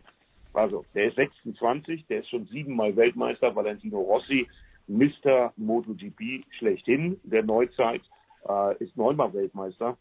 Also, 0.53 0.85
der 0.93 1.07
ist 1.07 1.15
26, 1.15 2.05
der 2.07 2.19
ist 2.19 2.29
schon 2.29 2.45
siebenmal 2.47 2.95
Weltmeister, 2.95 3.55
Valentino 3.55 3.99
Rossi, 4.01 4.47
Mr. 4.87 5.53
MotoGP 5.55 6.43
schlechthin 6.51 7.19
der 7.23 7.43
Neuzeit, 7.43 8.01
äh, 8.47 8.83
ist 8.83 8.95
neunmal 8.97 9.33
Weltmeister. 9.33 9.97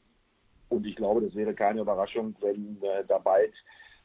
Und 0.68 0.86
ich 0.86 0.96
glaube, 0.96 1.22
das 1.22 1.34
wäre 1.34 1.54
keine 1.54 1.80
Überraschung, 1.80 2.34
wenn 2.40 2.78
äh, 2.82 3.04
da 3.06 3.18
bald 3.18 3.54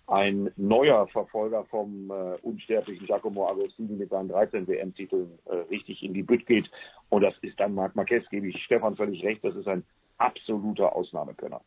ein 0.08 0.52
neuer 0.56 1.08
Verfolger 1.08 1.66
vom 1.66 2.12
äh, 2.12 2.36
unsterblichen 2.42 3.08
Giacomo 3.08 3.48
Agostini 3.48 3.96
mit 3.96 4.10
seinen 4.10 4.30
13 4.30 4.68
WM-Titeln 4.68 5.40
äh, 5.46 5.56
richtig 5.70 6.04
in 6.04 6.14
die 6.14 6.24
Bütt 6.24 6.46
geht. 6.46 6.70
Und 7.10 7.24
das 7.24 7.34
ist 7.42 7.60
dann 7.60 7.74
Marc 7.74 7.96
Marquez, 7.96 8.24
gebe 8.30 8.48
ich 8.48 8.64
Stefan 8.64 8.96
völlig 8.96 9.24
recht, 9.24 9.44
das 9.44 9.56
ist 9.56 9.68
ein 9.68 9.84
absoluter 10.18 10.96
Ausnahmekönner. 10.96 11.62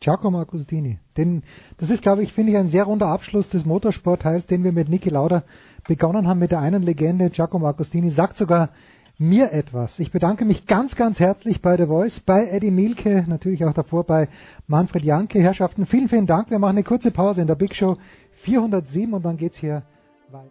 Giacomo 0.00 0.38
Agostini. 0.40 0.98
Den, 1.16 1.42
das 1.78 1.90
ist, 1.90 2.02
glaube 2.02 2.22
ich, 2.22 2.32
finde 2.32 2.52
ich, 2.52 2.58
ein 2.58 2.68
sehr 2.68 2.84
runder 2.84 3.08
Abschluss 3.08 3.48
des 3.50 3.64
Motorsportteils, 3.64 4.46
den 4.46 4.62
wir 4.62 4.70
mit 4.70 4.88
Niki 4.88 5.08
Lauda 5.08 5.42
begonnen 5.88 6.28
haben 6.28 6.38
mit 6.38 6.52
der 6.52 6.60
einen 6.60 6.82
Legende. 6.82 7.30
Giacomo 7.30 7.66
Agostini 7.66 8.10
sagt 8.10 8.36
sogar 8.36 8.70
mir 9.18 9.52
etwas. 9.52 9.98
Ich 9.98 10.12
bedanke 10.12 10.44
mich 10.44 10.66
ganz, 10.66 10.94
ganz 10.94 11.18
herzlich 11.18 11.60
bei 11.60 11.76
The 11.76 11.86
Voice, 11.86 12.20
bei 12.20 12.46
Eddie 12.46 12.70
Mielke, 12.70 13.24
natürlich 13.26 13.64
auch 13.64 13.74
davor 13.74 14.04
bei 14.04 14.28
Manfred 14.68 15.04
Janke. 15.04 15.40
Herrschaften, 15.40 15.86
vielen, 15.86 16.08
vielen 16.08 16.26
Dank. 16.26 16.50
Wir 16.50 16.58
machen 16.58 16.76
eine 16.76 16.84
kurze 16.84 17.10
Pause 17.10 17.40
in 17.40 17.48
der 17.48 17.56
Big 17.56 17.74
Show 17.74 17.96
407 18.44 19.12
und 19.12 19.24
dann 19.24 19.36
geht's 19.36 19.58
hier 19.58 19.82
weiter. 20.30 20.50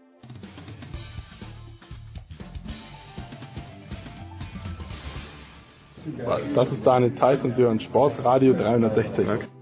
Das 6.55 6.71
ist 6.71 6.85
Daniel 6.85 7.15
Theiss 7.15 7.43
und 7.43 7.55
Sie 7.55 7.61
hören 7.61 7.79
Sportradio 7.79 8.53
360. 8.53 9.56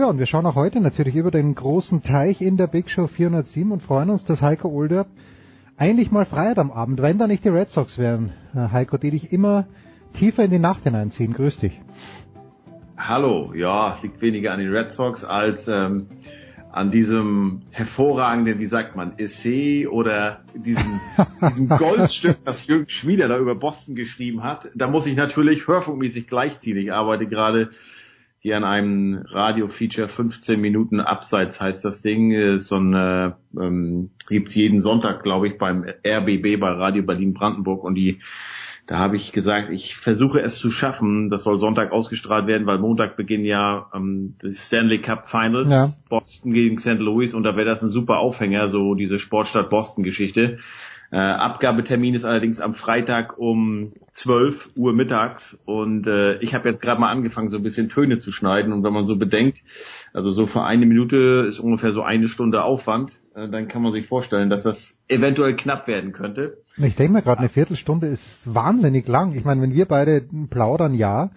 Ja, 0.00 0.06
und 0.06 0.18
wir 0.18 0.24
schauen 0.24 0.46
auch 0.46 0.54
heute 0.54 0.80
natürlich 0.80 1.14
über 1.14 1.30
den 1.30 1.54
großen 1.54 2.02
Teich 2.02 2.40
in 2.40 2.56
der 2.56 2.68
Big 2.68 2.88
Show 2.88 3.06
407 3.06 3.70
und 3.70 3.82
freuen 3.82 4.08
uns, 4.08 4.24
dass 4.24 4.40
Heiko 4.40 4.70
Older 4.70 5.04
eigentlich 5.76 6.10
mal 6.10 6.24
frei 6.24 6.48
hat 6.48 6.58
am 6.58 6.70
Abend, 6.70 7.02
wenn 7.02 7.18
da 7.18 7.26
nicht 7.26 7.44
die 7.44 7.50
Red 7.50 7.68
Sox 7.68 7.98
wären. 7.98 8.32
Äh, 8.54 8.68
Heiko, 8.72 8.96
die 8.96 9.10
dich 9.10 9.30
immer 9.30 9.66
tiefer 10.14 10.42
in 10.42 10.52
die 10.52 10.58
Nacht 10.58 10.84
hineinziehen. 10.84 11.34
Grüß 11.34 11.58
dich. 11.58 11.78
Hallo, 12.96 13.52
ja, 13.52 13.94
es 13.94 14.02
liegt 14.02 14.22
weniger 14.22 14.54
an 14.54 14.60
den 14.60 14.72
Red 14.72 14.92
Sox 14.92 15.22
als 15.22 15.68
ähm, 15.68 16.06
an 16.72 16.90
diesem 16.90 17.60
hervorragenden, 17.70 18.58
wie 18.58 18.68
sagt 18.68 18.96
man, 18.96 19.18
Essay 19.18 19.86
oder 19.86 20.44
diesem, 20.54 20.98
diesem 21.42 21.68
Goldstück, 21.68 22.38
das 22.46 22.66
Jürgen 22.66 22.88
Schmieder 22.88 23.28
da 23.28 23.36
über 23.36 23.54
Boston 23.54 23.96
geschrieben 23.96 24.44
hat. 24.44 24.66
Da 24.74 24.88
muss 24.88 25.04
ich 25.04 25.14
natürlich 25.14 25.68
hörfunkmäßig 25.68 26.26
gleichziehen. 26.26 26.78
Ich 26.78 26.90
arbeite 26.90 27.26
gerade 27.26 27.72
hier 28.42 28.56
an 28.56 28.64
einem 28.64 29.22
Radio-Feature 29.28 30.08
15 30.08 30.58
Minuten 30.58 30.98
Abseits 31.00 31.60
heißt 31.60 31.84
das 31.84 32.00
Ding. 32.00 32.32
Ist 32.32 32.68
so 32.68 32.76
ein, 32.76 32.94
äh, 32.94 33.32
ähm, 33.60 34.10
gibt's 34.28 34.54
jeden 34.54 34.80
Sonntag, 34.80 35.22
glaube 35.22 35.48
ich, 35.48 35.58
beim 35.58 35.84
RBB 35.84 36.58
bei 36.58 36.70
Radio 36.70 37.02
Berlin 37.02 37.34
Brandenburg 37.34 37.84
und 37.84 37.94
die 37.94 38.20
da 38.86 38.98
habe 38.98 39.14
ich 39.14 39.30
gesagt, 39.30 39.70
ich 39.70 39.94
versuche 39.94 40.40
es 40.40 40.56
zu 40.56 40.72
schaffen. 40.72 41.30
Das 41.30 41.44
soll 41.44 41.60
Sonntag 41.60 41.92
ausgestrahlt 41.92 42.48
werden, 42.48 42.66
weil 42.66 42.78
Montag 42.78 43.16
beginnen 43.16 43.44
ja 43.44 43.86
ähm, 43.94 44.34
die 44.42 44.54
Stanley 44.54 45.00
Cup 45.00 45.30
Finals, 45.30 45.70
Ja. 45.70 45.90
Boston 46.08 46.52
gegen 46.52 46.78
St. 46.80 46.98
Louis 46.98 47.32
und 47.32 47.44
da 47.44 47.54
wäre 47.56 47.68
das 47.68 47.82
ein 47.82 47.88
super 47.88 48.18
Aufhänger, 48.18 48.66
so 48.66 48.96
diese 48.96 49.20
Sportstadt 49.20 49.70
Boston 49.70 50.02
Geschichte. 50.02 50.58
Äh, 51.12 51.16
Abgabetermin 51.16 52.14
ist 52.14 52.24
allerdings 52.24 52.60
am 52.60 52.74
Freitag 52.74 53.38
um 53.38 53.92
12 54.14 54.70
Uhr 54.76 54.92
mittags 54.92 55.58
und 55.64 56.06
äh, 56.06 56.38
ich 56.38 56.54
habe 56.54 56.68
jetzt 56.68 56.82
gerade 56.82 57.00
mal 57.00 57.10
angefangen, 57.10 57.50
so 57.50 57.56
ein 57.56 57.62
bisschen 57.62 57.88
Töne 57.88 58.20
zu 58.20 58.30
schneiden 58.30 58.72
und 58.72 58.84
wenn 58.84 58.92
man 58.92 59.06
so 59.06 59.16
bedenkt, 59.16 59.58
also 60.12 60.30
so 60.30 60.46
für 60.46 60.62
eine 60.62 60.86
Minute 60.86 61.46
ist 61.48 61.58
ungefähr 61.58 61.92
so 61.92 62.02
eine 62.02 62.28
Stunde 62.28 62.62
Aufwand, 62.62 63.10
äh, 63.34 63.48
dann 63.48 63.66
kann 63.66 63.82
man 63.82 63.92
sich 63.92 64.06
vorstellen, 64.06 64.50
dass 64.50 64.62
das 64.62 64.78
eventuell 65.08 65.56
knapp 65.56 65.88
werden 65.88 66.12
könnte. 66.12 66.58
Ich 66.76 66.94
denke 66.94 67.12
mir 67.12 67.22
gerade, 67.22 67.40
eine 67.40 67.48
Viertelstunde 67.48 68.06
ist 68.06 68.24
wahnsinnig 68.44 69.08
lang. 69.08 69.34
Ich 69.34 69.44
meine, 69.44 69.62
wenn 69.62 69.72
wir 69.72 69.86
beide 69.86 70.22
plaudern, 70.48 70.94
ja, 70.94 71.30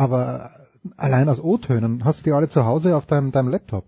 Aber 0.00 0.52
allein 0.96 1.28
aus 1.28 1.38
O-Tönen, 1.38 2.06
hast 2.06 2.20
du 2.20 2.24
die 2.24 2.32
alle 2.32 2.48
zu 2.48 2.64
Hause 2.64 2.96
auf 2.96 3.04
deinem, 3.04 3.32
deinem 3.32 3.48
Laptop? 3.48 3.84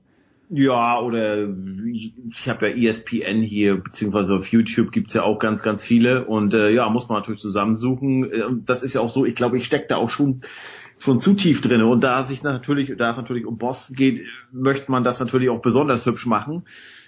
Ja, 0.49 1.01
oder 1.01 1.49
ich 1.93 2.49
habe 2.49 2.69
ja 2.69 2.91
ESPN 2.91 3.41
hier, 3.41 3.77
beziehungsweise 3.77 4.35
auf 4.35 4.47
YouTube 4.49 4.93
gibt's 4.93 5.15
ja 5.15 5.23
auch 5.23 5.39
ganz, 5.39 5.63
ganz 5.63 5.83
viele. 5.83 6.27
Und 6.27 6.53
äh, 6.53 6.71
ja, 6.71 6.89
muss 6.91 7.09
man 7.09 7.21
natürlich 7.21 7.41
zusammensuchen. 7.41 8.31
Äh, 8.31 8.43
das 8.67 8.83
ist 8.83 8.95
ja 8.95 9.01
auch 9.01 9.11
so, 9.11 9.25
ich 9.25 9.35
glaube, 9.35 9.57
ich 9.57 9.65
stecke 9.65 9.87
da 9.89 9.97
auch 9.97 10.11
schon 10.11 10.43
schon 11.03 11.21
zu 11.21 11.35
tief 11.35 11.61
drinne. 11.61 11.87
Und 11.87 12.01
da 12.03 12.25
sich 12.25 12.43
natürlich, 12.43 12.95
da 12.97 13.11
es 13.11 13.17
natürlich 13.17 13.45
um 13.45 13.59
Boston 13.59 13.97
geht, 13.97 14.25
möchte 14.53 14.91
man 14.91 15.03
das 15.03 15.19
natürlich 15.19 15.51
auch 15.51 15.61
besonders 15.61 16.07
hübsch 16.07 16.27
machen. 16.27 16.65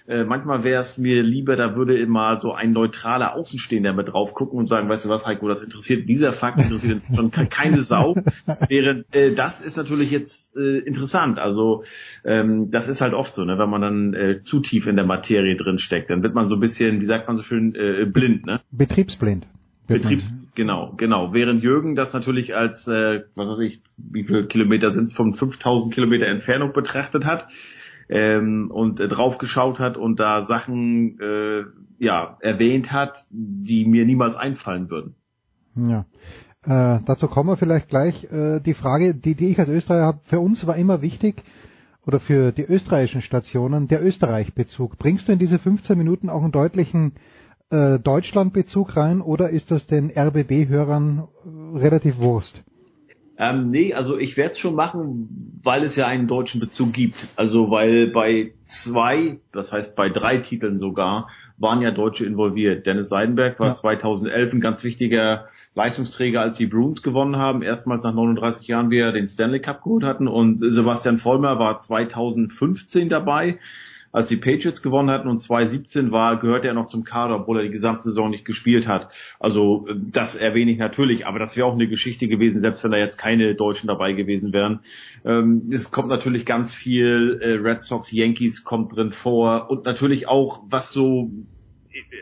Äh, 0.07 0.23
manchmal 0.23 0.63
wäre 0.63 0.83
es 0.83 0.97
mir 0.99 1.23
lieber, 1.23 1.55
da 1.55 1.75
würde 1.75 1.97
immer 1.97 2.39
so 2.39 2.53
ein 2.53 2.73
neutraler 2.73 3.33
Außenstehender 3.33 3.93
mit 3.93 4.09
drauf 4.09 4.33
gucken 4.35 4.59
und 4.59 4.67
sagen, 4.67 4.87
weißt 4.87 5.05
du 5.05 5.09
was, 5.09 5.25
Heiko, 5.25 5.47
das 5.47 5.63
interessiert, 5.63 6.07
dieser 6.07 6.33
Fakt 6.33 6.59
interessiert 6.59 7.01
schon 7.15 7.31
keine 7.31 7.83
Sau. 7.83 8.15
Während 8.69 9.13
äh, 9.15 9.33
das 9.33 9.59
ist 9.61 9.77
natürlich 9.77 10.11
jetzt 10.11 10.47
äh, 10.55 10.79
interessant. 10.79 11.39
Also 11.39 11.83
ähm, 12.23 12.69
das 12.69 12.87
ist 12.87 13.01
halt 13.01 13.15
oft 13.15 13.33
so, 13.33 13.45
ne, 13.45 13.57
wenn 13.57 13.69
man 13.69 13.81
dann 13.81 14.13
äh, 14.13 14.41
zu 14.43 14.59
tief 14.59 14.85
in 14.85 14.95
der 14.95 15.05
Materie 15.05 15.55
drin 15.55 15.79
steckt, 15.79 16.11
dann 16.11 16.21
wird 16.21 16.35
man 16.35 16.49
so 16.49 16.55
ein 16.55 16.59
bisschen, 16.59 17.01
wie 17.01 17.07
sagt 17.07 17.27
man 17.27 17.37
so 17.37 17.43
schön, 17.43 17.73
äh, 17.73 18.05
blind, 18.05 18.45
ne? 18.45 18.61
Betriebsblind. 18.71 19.47
Betriebs 19.87 20.23
genau, 20.55 20.93
genau. 20.97 21.33
Während 21.33 21.61
Jürgen 21.63 21.95
das 21.95 22.13
natürlich 22.13 22.55
als, 22.55 22.87
äh, 22.87 23.23
was 23.35 23.47
weiß 23.47 23.59
ich, 23.59 23.81
wie 23.97 24.23
viele 24.23 24.47
Kilometer 24.47 24.93
sind 24.93 25.05
es, 25.09 25.13
von 25.13 25.35
5000 25.35 25.93
Kilometer 25.93 26.27
Entfernung 26.27 26.73
betrachtet 26.73 27.25
hat, 27.25 27.47
ähm, 28.09 28.71
und 28.71 28.99
äh, 28.99 29.07
drauf 29.07 29.37
geschaut 29.37 29.79
hat 29.79 29.97
und 29.97 30.19
da 30.19 30.45
Sachen 30.45 31.19
äh, 31.19 31.63
ja 31.97 32.37
erwähnt 32.39 32.91
hat, 32.91 33.25
die 33.29 33.85
mir 33.85 34.05
niemals 34.05 34.35
einfallen 34.35 34.89
würden. 34.89 35.15
Ja. 35.75 36.05
Äh, 36.63 37.01
dazu 37.05 37.27
kommen 37.27 37.49
wir 37.49 37.57
vielleicht 37.57 37.89
gleich. 37.89 38.23
Äh, 38.31 38.59
die 38.61 38.73
Frage, 38.73 39.13
die, 39.13 39.35
die 39.35 39.49
ich 39.49 39.59
als 39.59 39.69
Österreicher 39.69 40.05
habe, 40.05 40.19
für 40.23 40.39
uns 40.39 40.65
war 40.65 40.75
immer 40.75 41.01
wichtig, 41.01 41.43
oder 42.05 42.19
für 42.19 42.51
die 42.51 42.63
österreichischen 42.63 43.21
Stationen, 43.21 43.87
der 43.87 44.03
Österreich-Bezug. 44.03 44.97
Bringst 44.97 45.27
du 45.27 45.31
in 45.31 45.39
diese 45.39 45.59
15 45.59 45.97
Minuten 45.97 46.29
auch 46.29 46.43
einen 46.43 46.51
deutlichen 46.51 47.13
äh, 47.71 47.99
Deutschland-Bezug 47.99 48.95
rein 48.95 49.21
oder 49.21 49.49
ist 49.49 49.71
das 49.71 49.87
den 49.87 50.11
RBB-Hörern 50.15 51.23
äh, 51.23 51.77
relativ 51.79 52.19
Wurst? 52.19 52.63
Ähm, 53.37 53.69
nee, 53.69 53.93
also 53.93 54.17
ich 54.17 54.37
werde 54.37 54.53
es 54.53 54.59
schon 54.59 54.75
machen, 54.75 55.59
weil 55.63 55.83
es 55.83 55.95
ja 55.95 56.07
einen 56.07 56.27
deutschen 56.27 56.59
Bezug 56.59 56.93
gibt. 56.93 57.15
Also 57.35 57.69
weil 57.69 58.07
bei 58.07 58.53
zwei, 58.65 59.39
das 59.51 59.71
heißt 59.71 59.95
bei 59.95 60.09
drei 60.09 60.37
Titeln 60.37 60.79
sogar, 60.79 61.27
waren 61.57 61.81
ja 61.81 61.91
Deutsche 61.91 62.25
involviert. 62.25 62.85
Dennis 62.85 63.09
Seidenberg 63.09 63.59
war 63.59 63.69
ja. 63.69 63.75
2011 63.75 64.53
ein 64.53 64.61
ganz 64.61 64.83
wichtiger 64.83 65.47
Leistungsträger, 65.73 66.41
als 66.41 66.57
die 66.57 66.65
Bruins 66.65 67.01
gewonnen 67.01 67.37
haben. 67.37 67.61
Erstmals 67.61 68.03
nach 68.03 68.13
39 68.13 68.67
Jahren 68.67 68.89
wir 68.89 69.11
den 69.11 69.29
Stanley 69.29 69.59
Cup 69.59 69.83
geholt 69.83 70.03
hatten. 70.03 70.27
Und 70.27 70.59
Sebastian 70.59 71.19
Vollmer 71.19 71.57
war 71.59 71.81
2015 71.81 73.09
dabei 73.09 73.59
als 74.15 74.29
die 74.29 74.37
Patriots 74.37 74.81
gewonnen 74.81 75.09
hatten 75.09 75.27
und 75.27 75.41
2017 75.41 76.09
war, 76.09 76.39
gehörte 76.39 76.69
er 76.69 76.73
noch 76.73 76.87
zum 76.87 77.03
Kader, 77.03 77.35
obwohl 77.35 77.57
er 77.57 77.63
die 77.63 77.71
gesamte 77.71 78.03
Saison 78.03 78.29
nicht 78.29 78.45
gespielt 78.45 78.87
hat. 78.87 79.09
Also 79.41 79.85
das 79.93 80.37
erwähne 80.37 80.71
ich 80.71 80.77
natürlich, 80.77 81.27
aber 81.27 81.37
das 81.37 81.57
wäre 81.57 81.67
auch 81.67 81.73
eine 81.73 81.89
Geschichte 81.89 82.29
gewesen, 82.29 82.61
selbst 82.61 82.81
wenn 82.85 82.91
da 82.91 82.97
jetzt 82.97 83.17
keine 83.17 83.55
Deutschen 83.55 83.87
dabei 83.87 84.13
gewesen 84.13 84.53
wären. 84.53 84.79
Ähm, 85.25 85.69
es 85.73 85.91
kommt 85.91 86.07
natürlich 86.07 86.45
ganz 86.45 86.73
viel 86.73 87.39
äh, 87.41 87.55
Red 87.55 87.83
Sox, 87.83 88.09
Yankees 88.09 88.63
kommt 88.63 88.95
drin 88.95 89.11
vor 89.11 89.69
und 89.69 89.83
natürlich 89.83 90.29
auch, 90.29 90.63
was 90.69 90.93
so 90.93 91.29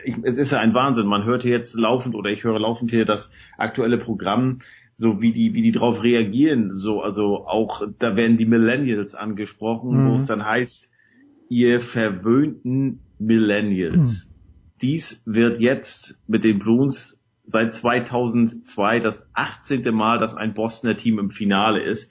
ich, 0.04 0.16
es 0.24 0.36
ist 0.36 0.50
ja 0.50 0.58
ein 0.58 0.74
Wahnsinn. 0.74 1.06
Man 1.06 1.24
hört 1.24 1.42
hier 1.42 1.52
jetzt 1.52 1.74
laufend 1.74 2.16
oder 2.16 2.30
ich 2.30 2.42
höre 2.42 2.58
laufend 2.58 2.90
hier 2.90 3.04
das 3.04 3.30
aktuelle 3.56 3.98
Programm 3.98 4.58
so 4.96 5.20
wie 5.20 5.32
die 5.32 5.54
wie 5.54 5.62
die 5.62 5.72
drauf 5.72 6.04
reagieren 6.04 6.76
so 6.76 7.02
also 7.02 7.48
auch 7.48 7.82
da 7.98 8.14
werden 8.14 8.36
die 8.36 8.46
Millennials 8.46 9.12
angesprochen 9.12 9.90
mhm. 9.90 10.08
wo 10.08 10.14
es 10.20 10.28
dann 10.28 10.46
heißt 10.46 10.88
ihr 11.48 11.80
verwöhnten 11.80 13.00
Millennials. 13.18 13.94
Hm. 13.94 14.16
Dies 14.82 15.22
wird 15.24 15.60
jetzt 15.60 16.18
mit 16.26 16.44
den 16.44 16.58
Bruins 16.58 17.18
seit 17.46 17.74
2002 17.74 19.00
das 19.00 19.14
18. 19.34 19.94
Mal, 19.94 20.18
dass 20.18 20.34
ein 20.34 20.54
Bostoner 20.54 20.96
Team 20.96 21.18
im 21.18 21.30
Finale 21.30 21.82
ist. 21.82 22.10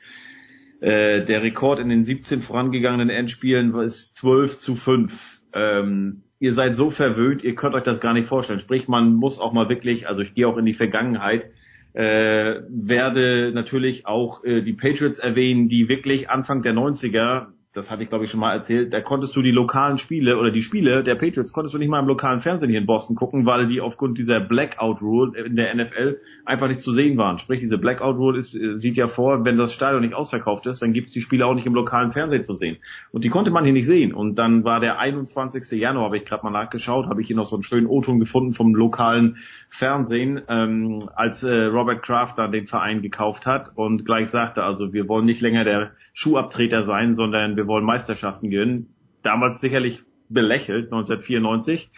Äh, 0.79 1.25
der 1.25 1.43
Rekord 1.43 1.79
in 1.79 1.89
den 1.89 2.03
17 2.03 2.41
vorangegangenen 2.41 3.09
Endspielen 3.09 3.73
war 3.73 3.87
12 3.87 4.57
zu 4.59 4.75
5. 4.75 5.13
Ähm, 5.53 6.23
ihr 6.39 6.53
seid 6.53 6.75
so 6.75 6.91
verwöhnt, 6.91 7.43
ihr 7.43 7.55
könnt 7.55 7.75
euch 7.75 7.83
das 7.83 7.99
gar 7.99 8.13
nicht 8.13 8.27
vorstellen. 8.27 8.59
Sprich, 8.59 8.87
man 8.87 9.13
muss 9.13 9.39
auch 9.39 9.53
mal 9.53 9.69
wirklich, 9.69 10.07
also 10.07 10.21
ich 10.21 10.33
gehe 10.33 10.47
auch 10.47 10.57
in 10.57 10.65
die 10.65 10.73
Vergangenheit, 10.73 11.45
äh, 11.93 12.61
werde 12.69 13.51
natürlich 13.53 14.05
auch 14.05 14.43
äh, 14.43 14.61
die 14.61 14.73
Patriots 14.73 15.19
erwähnen, 15.19 15.69
die 15.69 15.87
wirklich 15.87 16.29
Anfang 16.29 16.63
der 16.63 16.73
90er 16.73 17.47
das 17.73 17.89
hatte 17.89 18.03
ich 18.03 18.09
glaube 18.09 18.25
ich 18.25 18.31
schon 18.31 18.39
mal 18.39 18.53
erzählt, 18.53 18.93
da 18.93 19.01
konntest 19.01 19.35
du 19.35 19.41
die 19.41 19.51
lokalen 19.51 19.97
Spiele 19.97 20.37
oder 20.37 20.51
die 20.51 20.61
Spiele 20.61 21.03
der 21.03 21.15
Patriots 21.15 21.51
konntest 21.51 21.73
du 21.73 21.79
nicht 21.79 21.89
mal 21.89 21.99
im 21.99 22.07
lokalen 22.07 22.39
Fernsehen 22.41 22.69
hier 22.69 22.79
in 22.79 22.85
Boston 22.85 23.15
gucken, 23.15 23.45
weil 23.45 23.67
die 23.67 23.81
aufgrund 23.81 24.17
dieser 24.17 24.39
Blackout 24.39 25.01
Rule 25.01 25.37
in 25.45 25.55
der 25.55 25.73
NFL 25.73 26.19
einfach 26.45 26.67
nicht 26.67 26.81
zu 26.81 26.93
sehen 26.93 27.17
waren. 27.17 27.39
Sprich, 27.39 27.61
diese 27.61 27.77
Blackout 27.77 28.17
Rule 28.17 28.39
ist, 28.39 28.53
äh, 28.53 28.79
sieht 28.79 28.97
ja 28.97 29.07
vor, 29.07 29.45
wenn 29.45 29.57
das 29.57 29.73
Stadion 29.73 30.01
nicht 30.01 30.13
ausverkauft 30.13 30.65
ist, 30.67 30.81
dann 30.81 30.93
gibt's 30.93 31.13
die 31.13 31.21
Spiele 31.21 31.45
auch 31.45 31.55
nicht 31.55 31.65
im 31.65 31.73
lokalen 31.73 32.11
Fernsehen 32.11 32.43
zu 32.43 32.55
sehen. 32.55 32.77
Und 33.11 33.23
die 33.23 33.29
konnte 33.29 33.51
man 33.51 33.63
hier 33.63 33.73
nicht 33.73 33.87
sehen. 33.87 34.13
Und 34.13 34.35
dann 34.35 34.63
war 34.63 34.79
der 34.79 34.99
21. 34.99 35.71
Januar, 35.79 36.05
habe 36.05 36.17
ich 36.17 36.25
gerade 36.25 36.43
mal 36.43 36.51
nachgeschaut, 36.51 37.07
habe 37.07 37.21
ich 37.21 37.27
hier 37.27 37.35
noch 37.35 37.45
so 37.45 37.55
einen 37.55 37.63
schönen 37.63 37.87
O-Ton 37.87 38.19
gefunden 38.19 38.53
vom 38.53 38.75
lokalen 38.75 39.37
Fernsehen, 39.77 40.41
ähm, 40.49 41.09
als 41.15 41.41
äh, 41.41 41.65
Robert 41.65 42.03
Kraft 42.03 42.37
dann 42.37 42.51
den 42.51 42.67
Verein 42.67 43.01
gekauft 43.01 43.47
hat 43.47 43.71
und 43.75 44.05
gleich 44.05 44.29
sagte, 44.29 44.63
also 44.63 44.93
wir 44.93 45.07
wollen 45.07 45.25
nicht 45.25 45.41
länger 45.41 45.63
der 45.63 45.91
Schuhabtreter 46.13 46.85
sein, 46.85 47.15
sondern 47.15 47.55
wir 47.55 47.65
wollen 47.65 47.83
Meisterschaften 47.83 48.51
gewinnen. 48.51 48.93
Damals 49.23 49.61
sicherlich 49.61 50.03
belächelt, 50.29 50.85
1994. 50.93 51.89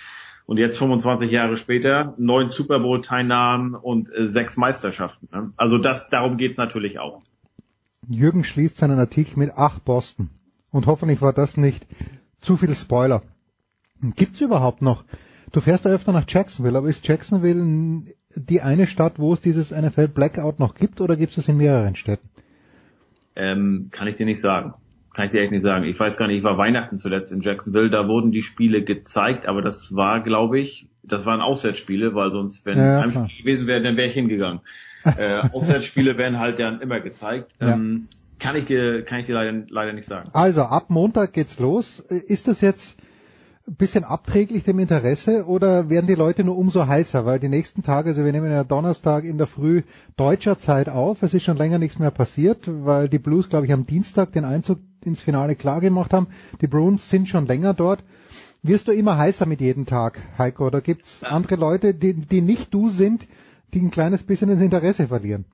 Und 0.45 0.57
jetzt 0.57 0.77
25 0.77 1.29
Jahre 1.29 1.57
später, 1.57 2.13
neun 2.17 2.49
Super 2.49 2.79
Bowl-Teilnahmen 2.79 3.75
und 3.75 4.09
äh, 4.09 4.31
sechs 4.31 4.55
Meisterschaften. 4.55 5.27
Ne? 5.33 5.51
Also 5.57 5.77
das, 5.77 6.07
darum 6.11 6.37
geht's 6.37 6.57
natürlich 6.57 6.99
auch. 6.99 7.23
Jürgen 8.07 8.45
schließt 8.45 8.77
seinen 8.77 8.99
Artikel 8.99 9.37
mit 9.37 9.51
Ach 9.55 9.79
Boston. 9.79 10.29
Und 10.71 10.85
hoffentlich 10.85 11.21
war 11.21 11.33
das 11.33 11.57
nicht 11.57 11.85
zu 12.39 12.55
viel 12.55 12.75
Spoiler. 12.75 13.23
Gibt's 14.15 14.39
überhaupt 14.39 14.81
noch? 14.81 15.03
Du 15.55 15.61
fährst 15.61 15.85
ja 15.85 15.91
öfter 15.91 16.11
nach 16.11 16.25
Jacksonville, 16.27 16.77
aber 16.77 16.89
ist 16.89 17.07
Jacksonville 17.07 18.13
die 18.35 18.59
eine 18.59 18.87
Stadt, 18.87 19.19
wo 19.19 19.31
es 19.31 19.39
dieses 19.39 19.71
NFL 19.71 20.09
Blackout 20.09 20.59
noch 20.59 20.75
gibt 20.75 20.99
oder 20.99 21.15
gibt 21.15 21.37
es 21.37 21.47
in 21.47 21.55
mehreren 21.55 21.95
Städten? 21.95 22.27
Ähm, 23.37 23.87
kann 23.89 24.09
ich 24.09 24.17
dir 24.17 24.25
nicht 24.25 24.41
sagen. 24.41 24.73
Kann 25.13 25.27
ich 25.27 25.31
dir 25.31 25.41
echt 25.43 25.53
nicht 25.53 25.63
sagen. 25.63 25.85
Ich 25.85 25.97
weiß 25.97 26.17
gar 26.17 26.27
nicht, 26.27 26.39
ich 26.39 26.43
war 26.43 26.57
Weihnachten 26.57 26.97
zuletzt 26.97 27.31
in 27.31 27.39
Jacksonville, 27.39 27.89
da 27.89 28.05
wurden 28.09 28.33
die 28.33 28.41
Spiele 28.41 28.83
gezeigt, 28.83 29.45
aber 29.45 29.61
das 29.61 29.95
war, 29.95 30.21
glaube 30.23 30.59
ich, 30.59 30.89
das 31.03 31.25
waren 31.25 31.39
Auswärtsspiele, 31.39 32.13
weil 32.13 32.31
sonst, 32.31 32.65
wenn 32.65 32.77
ja, 32.77 32.97
es 32.97 33.15
Heimspiele 33.15 33.43
gewesen 33.43 33.67
wäre, 33.67 33.81
dann 33.81 33.95
wäre 33.95 34.09
ich 34.09 34.13
hingegangen. 34.13 34.59
äh, 35.05 35.47
Auswärtsspiele 35.53 36.17
werden 36.17 36.37
halt 36.37 36.59
dann 36.59 36.81
immer 36.81 36.99
gezeigt. 36.99 37.49
Ja. 37.61 37.75
Ähm, 37.75 38.09
kann 38.39 38.57
ich 38.57 38.65
dir, 38.65 39.03
kann 39.03 39.21
ich 39.21 39.27
dir 39.27 39.35
leider, 39.35 39.63
leider 39.69 39.93
nicht 39.93 40.09
sagen. 40.09 40.31
Also 40.33 40.63
ab 40.63 40.89
Montag 40.89 41.31
geht's 41.31 41.57
los. 41.59 41.99
Ist 42.09 42.49
das 42.49 42.59
jetzt 42.59 43.01
ein 43.67 43.75
bisschen 43.75 44.03
abträglich 44.03 44.63
dem 44.63 44.77
Interesse 44.77 45.45
oder 45.45 45.89
werden 45.89 46.05
die 46.05 46.15
Leute 46.15 46.43
nur 46.43 46.57
umso 46.57 46.85
heißer? 46.85 47.25
Weil 47.25 47.39
die 47.39 47.49
nächsten 47.49 47.81
Tage, 47.81 48.09
also 48.09 48.23
wir 48.23 48.31
nehmen 48.31 48.51
ja 48.51 48.63
Donnerstag 48.63 49.23
in 49.23 49.37
der 49.37 49.47
Früh 49.47 49.81
deutscher 50.17 50.59
Zeit 50.59 50.87
auf, 50.87 51.23
es 51.23 51.33
ist 51.33 51.43
schon 51.43 51.57
länger 51.57 51.79
nichts 51.79 51.97
mehr 51.97 52.11
passiert, 52.11 52.59
weil 52.67 53.09
die 53.09 53.17
Blues, 53.17 53.49
glaube 53.49 53.65
ich, 53.65 53.73
am 53.73 53.87
Dienstag 53.87 54.33
den 54.33 54.45
Einzug 54.45 54.79
ins 55.03 55.21
Finale 55.21 55.55
klar 55.55 55.81
gemacht 55.81 56.13
haben. 56.13 56.27
Die 56.61 56.67
Bruins 56.67 57.09
sind 57.09 57.27
schon 57.27 57.47
länger 57.47 57.73
dort. 57.73 58.03
Wirst 58.61 58.87
du 58.87 58.91
immer 58.91 59.17
heißer 59.17 59.45
mit 59.45 59.61
jedem 59.61 59.85
Tag, 59.85 60.19
Heiko? 60.37 60.67
Oder 60.67 60.81
gibt's 60.81 61.23
andere 61.23 61.55
Leute, 61.55 61.93
die, 61.93 62.13
die 62.13 62.41
nicht 62.41 62.73
du 62.73 62.89
sind, 62.89 63.27
die 63.73 63.79
ein 63.79 63.91
kleines 63.91 64.23
bisschen 64.23 64.49
das 64.49 64.61
Interesse 64.61 65.07
verlieren? 65.07 65.45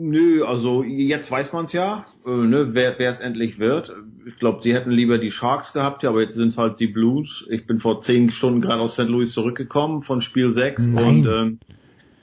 Nö, 0.00 0.44
also 0.44 0.84
jetzt 0.84 1.28
weiß 1.28 1.52
man 1.52 1.64
es 1.64 1.72
ja, 1.72 2.06
äh, 2.24 2.30
ne, 2.30 2.72
wer 2.72 3.00
es 3.00 3.18
endlich 3.18 3.58
wird. 3.58 3.92
Ich 4.26 4.36
glaube, 4.38 4.62
sie 4.62 4.72
hätten 4.72 4.92
lieber 4.92 5.18
die 5.18 5.32
Sharks 5.32 5.72
gehabt, 5.72 6.04
ja, 6.04 6.10
aber 6.10 6.22
jetzt 6.22 6.34
sind 6.34 6.50
es 6.50 6.56
halt 6.56 6.78
die 6.78 6.86
Blues. 6.86 7.44
Ich 7.50 7.66
bin 7.66 7.80
vor 7.80 8.00
zehn 8.02 8.30
Stunden 8.30 8.60
gerade 8.60 8.80
aus 8.80 8.92
St. 8.92 9.08
Louis 9.08 9.32
zurückgekommen 9.32 10.04
von 10.04 10.20
Spiel 10.20 10.52
6 10.52 10.86
Nein. 10.86 11.04
und 11.04 11.26
ähm, 11.26 11.58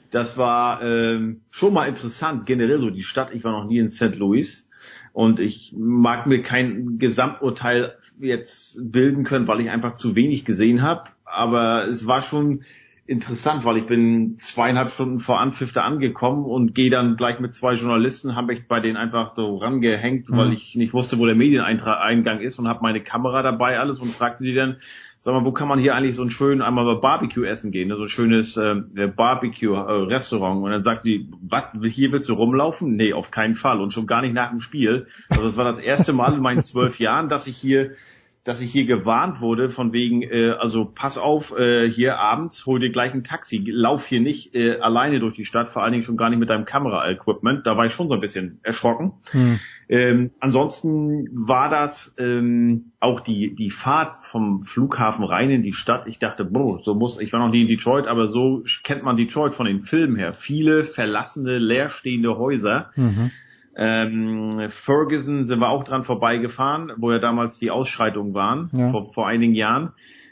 das 0.10 0.38
war 0.38 0.82
ähm, 0.84 1.42
schon 1.52 1.74
mal 1.74 1.90
interessant, 1.90 2.46
generell 2.46 2.80
so 2.80 2.90
die 2.90 3.04
Stadt. 3.04 3.34
Ich 3.34 3.44
war 3.44 3.52
noch 3.52 3.68
nie 3.68 3.80
in 3.80 3.92
St. 3.92 4.16
Louis 4.16 4.70
und 5.12 5.42
ich 5.42 5.74
mag 5.76 6.28
mir 6.28 6.44
kein 6.44 6.98
Gesamturteil 6.98 7.96
jetzt 8.22 8.80
bilden 8.82 9.26
können, 9.26 9.50
weil 9.50 9.60
ich 9.60 9.70
einfach 9.70 9.96
zu 9.96 10.16
wenig 10.16 10.46
gesehen 10.46 10.82
habe. 10.82 11.10
Aber 11.26 11.90
es 11.90 12.08
war 12.08 12.22
schon 12.22 12.64
interessant, 13.08 13.66
weil 13.66 13.78
ich 13.78 13.86
bin 13.86 14.38
zweieinhalb 14.40 14.92
Stunden 14.92 15.20
vor 15.20 15.40
Anpfiff 15.40 15.72
da 15.74 15.84
angekommen 15.84 16.44
und 16.46 16.74
gehe 16.74 16.90
dann 16.90 17.18
gleich 17.18 17.40
mit 17.40 17.54
zwei 17.54 17.74
Journalisten, 17.74 18.36
habe 18.36 18.54
ich 18.54 18.68
bei 18.68 18.80
denen 18.80 18.98
einfach 18.98 19.36
so 19.36 19.58
rangehängt, 19.58 20.30
mhm. 20.30 20.38
weil 20.38 20.54
ich 20.54 20.76
nicht 20.76 20.94
wusste, 20.94 21.20
wo 21.20 21.26
der 21.26 21.36
Medieneingang 21.36 22.40
ist 22.40 22.58
und 22.58 22.68
habe 22.68 22.80
meine 22.82 23.02
Kamera 23.02 23.44
dabei 23.44 23.80
alles 23.80 24.00
und 24.00 24.14
fragte 24.14 24.44
die 24.44 24.56
dann, 24.56 24.78
sag 25.20 25.34
mal, 25.34 25.46
wo 25.46 25.52
kann 25.52 25.68
man 25.68 25.80
hier 25.80 25.94
eigentlich 25.96 26.16
so 26.16 26.24
ein 26.24 26.32
schön 26.32 26.64
einmal 26.64 26.86
mal 26.86 27.00
Barbecue 27.00 27.46
essen 27.46 27.72
gehen, 27.72 27.90
ne? 27.90 27.96
so 27.96 28.04
ein 28.04 28.10
schönes 28.10 28.58
äh, 28.58 28.76
Barbecue-Restaurant. 29.16 30.64
Und 30.64 30.72
dann 30.72 30.84
sagt 30.84 31.06
die, 31.06 31.30
was, 31.42 31.64
hier 31.82 32.12
willst 32.12 32.30
du 32.30 32.34
rumlaufen? 32.34 32.96
Nee, 32.96 33.14
auf 33.14 33.30
keinen 33.30 33.56
Fall. 33.56 33.82
Und 33.82 33.92
schon 33.92 34.08
gar 34.08 34.22
nicht 34.22 34.34
nach 34.34 34.50
dem 34.50 34.62
Spiel. 34.62 35.08
Also 35.30 35.44
das 35.44 35.58
war 35.58 35.66
das 35.66 35.80
erste 35.80 36.14
Mal 36.14 36.34
in 36.34 36.42
meinen 36.42 36.64
zwölf 36.64 37.00
Jahren, 37.00 37.30
dass 37.30 37.48
ich 37.48 37.58
hier 37.58 37.92
dass 38.46 38.62
ich 38.62 38.72
hier 38.72 38.86
gewarnt 38.86 39.42
wurde 39.42 39.72
von 39.72 39.92
wegen, 39.92 40.22
äh, 40.22 40.52
also 40.52 40.86
pass 40.86 41.18
auf, 41.18 41.52
äh, 41.58 41.90
hier 41.90 42.20
abends, 42.20 42.66
hol 42.68 42.80
dir 42.80 42.92
gleich 42.92 43.12
ein 43.14 43.24
Taxi, 43.24 43.62
lauf 43.68 44.06
hier 44.06 44.22
nicht 44.22 44.54
äh, 44.54 44.78
alleine 44.80 45.20
durch 45.20 45.36
die 45.36 45.46
Stadt, 45.46 45.70
vor 45.70 45.84
allen 45.84 45.94
Dingen 45.94 46.06
schon 46.06 46.16
gar 46.16 46.30
nicht 46.30 46.40
mit 46.40 46.52
deinem 46.52 46.66
Kamera-Equipment. 46.66 47.66
Da 47.66 47.76
war 47.76 47.88
ich 47.88 47.94
schon 47.94 48.08
so 48.08 48.14
ein 48.14 48.22
bisschen 48.22 48.60
erschrocken. 48.62 49.14
Hm. 49.32 49.60
Ähm, 49.88 50.32
ansonsten 50.40 51.28
war 51.32 51.70
das 51.70 52.14
ähm, 52.18 52.92
auch 53.00 53.20
die 53.20 53.54
die 53.54 53.70
Fahrt 53.70 54.26
vom 54.26 54.64
Flughafen 54.64 55.24
rein 55.24 55.50
in 55.52 55.62
die 55.62 55.74
Stadt. 55.74 56.08
Ich 56.08 56.18
dachte, 56.18 56.44
boah, 56.44 56.82
so 56.84 56.96
muss 56.96 57.20
ich 57.20 57.34
war 57.34 57.40
noch 57.40 57.52
nie 57.52 57.62
in 57.62 57.68
Detroit, 57.68 58.08
aber 58.08 58.28
so 58.28 58.64
kennt 58.84 59.04
man 59.04 59.18
Detroit 59.18 59.54
von 59.54 59.68
den 59.68 59.82
Filmen 59.82 60.16
her. 60.16 60.34
Viele 60.34 60.86
verlassene, 60.86 61.60
leerstehende 61.60 62.38
Häuser. 62.38 62.92
Mhm. 62.96 63.32
Ähm, 63.78 64.70
Ferguson 64.86 65.48
sind 65.48 65.60
wir 65.60 65.70
auch 65.70 65.84
dran 65.84 66.04
vorbeigefahren, 66.04 66.94
wo 66.98 67.12
ja 67.12 67.20
damals 67.20 67.58
die 67.60 67.72
Ausschreitungen 67.72 68.34
waren, 68.34 68.70
ja. 68.74 68.92
vor, 68.92 69.14
vor 69.14 69.28
einigen 69.28 69.54
Jahren. 69.54 69.92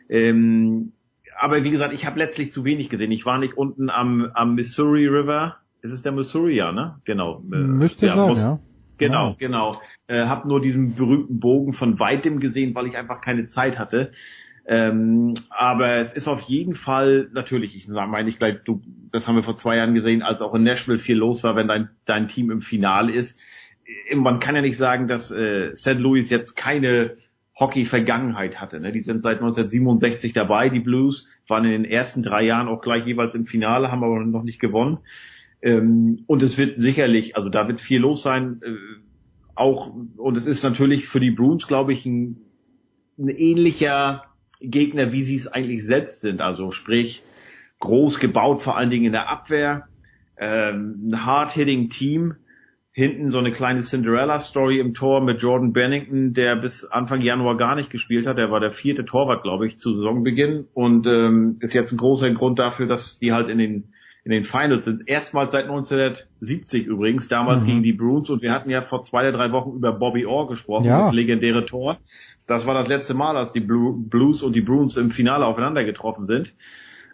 Ähm, 0.09 0.93
aber 1.39 1.63
wie 1.63 1.71
gesagt, 1.71 1.93
ich 1.93 2.05
habe 2.05 2.19
letztlich 2.19 2.51
zu 2.51 2.63
wenig 2.63 2.89
gesehen. 2.89 3.11
Ich 3.11 3.25
war 3.25 3.37
nicht 3.37 3.57
unten 3.57 3.89
am, 3.89 4.29
am 4.33 4.55
Missouri 4.55 5.07
River. 5.07 5.57
Ist 5.81 5.91
es 5.91 6.03
der 6.03 6.13
Missouri, 6.13 6.55
ja, 6.55 6.71
ne? 6.71 6.95
Genau. 7.03 7.43
Äh, 7.51 7.57
Müsste 7.57 8.05
ja, 8.05 8.15
sein, 8.15 8.29
muss, 8.29 8.37
ja. 8.37 8.59
Genau, 8.97 9.29
ja. 9.29 9.35
genau. 9.37 9.81
Äh, 10.07 10.25
hab 10.25 10.45
nur 10.45 10.61
diesen 10.61 10.95
berühmten 10.95 11.39
Bogen 11.39 11.73
von 11.73 11.99
weitem 11.99 12.39
gesehen, 12.39 12.73
weil 12.75 12.87
ich 12.87 12.95
einfach 12.95 13.21
keine 13.21 13.47
Zeit 13.47 13.77
hatte. 13.77 14.11
Ähm, 14.65 15.33
aber 15.49 15.97
es 15.97 16.13
ist 16.13 16.27
auf 16.27 16.41
jeden 16.41 16.75
Fall 16.75 17.29
natürlich, 17.33 17.75
ich 17.75 17.87
meine 17.87 18.29
ich 18.29 18.37
gleich, 18.37 18.63
du, 18.63 18.81
das 19.11 19.27
haben 19.27 19.35
wir 19.35 19.43
vor 19.43 19.57
zwei 19.57 19.75
Jahren 19.75 19.93
gesehen, 19.93 20.21
als 20.21 20.41
auch 20.41 20.55
in 20.55 20.63
Nashville 20.63 20.99
viel 20.99 21.17
los 21.17 21.43
war, 21.43 21.55
wenn 21.55 21.67
dein, 21.67 21.89
dein 22.05 22.29
Team 22.29 22.49
im 22.49 22.61
Finale 22.61 23.11
ist. 23.11 23.35
Äh, 24.09 24.15
man 24.15 24.39
kann 24.39 24.55
ja 24.55 24.61
nicht 24.61 24.77
sagen, 24.77 25.07
dass 25.07 25.29
äh, 25.31 25.75
St. 25.75 25.99
Louis 25.99 26.29
jetzt 26.29 26.55
keine 26.55 27.17
Hockey-Vergangenheit 27.59 28.59
hatte. 28.61 28.79
Ne? 28.79 28.91
Die 28.91 29.01
sind 29.01 29.21
seit 29.21 29.37
1967 29.37 30.33
dabei, 30.33 30.69
die 30.69 30.79
Blues, 30.79 31.27
waren 31.47 31.65
in 31.65 31.71
den 31.71 31.85
ersten 31.85 32.23
drei 32.23 32.43
Jahren 32.43 32.69
auch 32.69 32.81
gleich 32.81 33.05
jeweils 33.05 33.35
im 33.35 33.45
Finale, 33.45 33.91
haben 33.91 34.03
aber 34.03 34.23
noch 34.23 34.43
nicht 34.43 34.61
gewonnen. 34.61 34.99
Ähm, 35.61 36.23
und 36.27 36.41
es 36.41 36.57
wird 36.57 36.77
sicherlich, 36.77 37.35
also 37.35 37.49
da 37.49 37.67
wird 37.67 37.81
viel 37.81 37.99
los 37.99 38.23
sein. 38.23 38.61
Äh, 38.63 38.75
auch, 39.55 39.93
und 40.17 40.37
es 40.37 40.45
ist 40.45 40.63
natürlich 40.63 41.07
für 41.07 41.19
die 41.19 41.31
Bruins, 41.31 41.67
glaube 41.67 41.93
ich, 41.93 42.05
ein, 42.05 42.37
ein 43.19 43.29
ähnlicher 43.29 44.23
Gegner, 44.63 45.11
wie 45.11 45.23
sie 45.23 45.37
es 45.37 45.47
eigentlich 45.47 45.85
selbst 45.85 46.21
sind. 46.21 46.41
Also 46.41 46.71
sprich, 46.71 47.21
groß 47.79 48.19
gebaut, 48.19 48.61
vor 48.61 48.77
allen 48.77 48.89
Dingen 48.89 49.05
in 49.05 49.11
der 49.11 49.29
Abwehr, 49.29 49.87
ähm, 50.37 51.09
ein 51.09 51.25
hard-hitting 51.25 51.89
Team, 51.89 52.35
hinten 52.91 53.31
so 53.31 53.39
eine 53.39 53.51
kleine 53.51 53.81
Cinderella-Story 53.81 54.79
im 54.79 54.93
Tor 54.93 55.21
mit 55.21 55.41
Jordan 55.41 55.73
Bennington, 55.73 56.33
der 56.33 56.55
bis 56.55 56.85
Anfang 56.85 57.21
Januar 57.21 57.57
gar 57.57 57.75
nicht 57.75 57.89
gespielt 57.89 58.27
hat. 58.27 58.37
Der 58.37 58.51
war 58.51 58.59
der 58.59 58.71
vierte 58.71 59.03
Torwart, 59.03 59.41
glaube 59.41 59.65
ich, 59.65 59.79
zu 59.79 59.93
Saisonbeginn 59.93 60.67
und 60.73 61.07
ähm, 61.07 61.57
ist 61.59 61.73
jetzt 61.73 61.91
ein 61.91 61.97
großer 61.97 62.29
Grund 62.31 62.59
dafür, 62.59 62.85
dass 62.85 63.17
die 63.19 63.33
halt 63.33 63.49
in 63.49 63.57
den 63.57 63.85
in 64.25 64.31
den 64.31 64.45
Finals 64.45 64.85
sind. 64.85 65.07
Erstmals 65.07 65.51
seit 65.51 65.65
1970 65.65 66.85
übrigens, 66.85 67.27
damals 67.27 67.63
mhm. 67.63 67.67
gegen 67.67 67.83
die 67.83 67.93
Bruins 67.93 68.29
und 68.29 68.41
wir 68.41 68.53
hatten 68.53 68.69
ja 68.69 68.81
vor 68.83 69.03
zwei 69.03 69.27
oder 69.27 69.37
drei 69.37 69.51
Wochen 69.51 69.75
über 69.75 69.91
Bobby 69.91 70.25
Orr 70.25 70.47
gesprochen, 70.47 70.85
ja. 70.85 71.05
das 71.05 71.13
legendäre 71.13 71.65
Tor. 71.65 71.97
Das 72.47 72.67
war 72.67 72.73
das 72.73 72.87
letzte 72.87 73.13
Mal, 73.13 73.37
als 73.37 73.53
die 73.53 73.61
Blues 73.61 74.41
und 74.41 74.53
die 74.53 74.61
Bruins 74.61 74.97
im 74.97 75.11
Finale 75.11 75.45
aufeinander 75.45 75.83
getroffen 75.83 76.27
sind. 76.27 76.53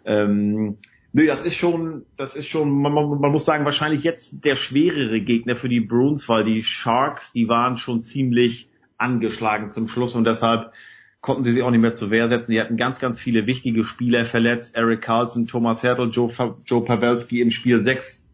Ähm, 0.04 0.78
nee, 1.12 1.26
das 1.26 1.42
ist 1.42 1.54
schon, 1.54 2.04
das 2.16 2.34
ist 2.34 2.48
schon, 2.48 2.70
man, 2.70 2.92
man, 2.92 3.30
muss 3.30 3.44
sagen, 3.44 3.64
wahrscheinlich 3.64 4.02
jetzt 4.02 4.44
der 4.44 4.56
schwerere 4.56 5.20
Gegner 5.20 5.54
für 5.54 5.68
die 5.68 5.80
Bruins, 5.80 6.28
weil 6.28 6.44
die 6.44 6.62
Sharks, 6.62 7.32
die 7.32 7.48
waren 7.48 7.76
schon 7.76 8.02
ziemlich 8.02 8.68
angeschlagen 8.98 9.70
zum 9.70 9.88
Schluss 9.88 10.14
und 10.14 10.24
deshalb 10.24 10.72
konnten 11.20 11.44
sie 11.44 11.52
sich 11.52 11.62
auch 11.62 11.70
nicht 11.70 11.80
mehr 11.80 11.94
zur 11.94 12.10
Wehr 12.10 12.28
setzen. 12.28 12.50
Die 12.50 12.60
hatten 12.60 12.76
ganz, 12.76 12.98
ganz 12.98 13.20
viele 13.20 13.46
wichtige 13.46 13.84
Spieler 13.84 14.24
verletzt. 14.24 14.74
Eric 14.74 15.02
Carlson, 15.02 15.46
Thomas 15.46 15.82
Hertel, 15.82 16.10
Joe, 16.10 16.32
Joe 16.64 16.84
Pawelski 16.84 17.40
im 17.40 17.50
Spiel 17.50 17.84
6 17.84 18.26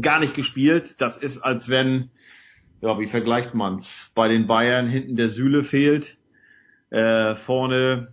gar 0.00 0.20
nicht 0.20 0.34
gespielt. 0.34 0.94
Das 0.98 1.18
ist, 1.18 1.38
als 1.38 1.68
wenn, 1.68 2.10
ja, 2.80 2.98
wie 2.98 3.08
vergleicht 3.08 3.54
man's? 3.54 4.12
Bei 4.14 4.28
den 4.28 4.46
Bayern 4.46 4.88
hinten 4.88 5.16
der 5.16 5.28
Sühle 5.28 5.64
fehlt 5.64 6.16
äh, 6.92 7.36
vorne 7.46 8.08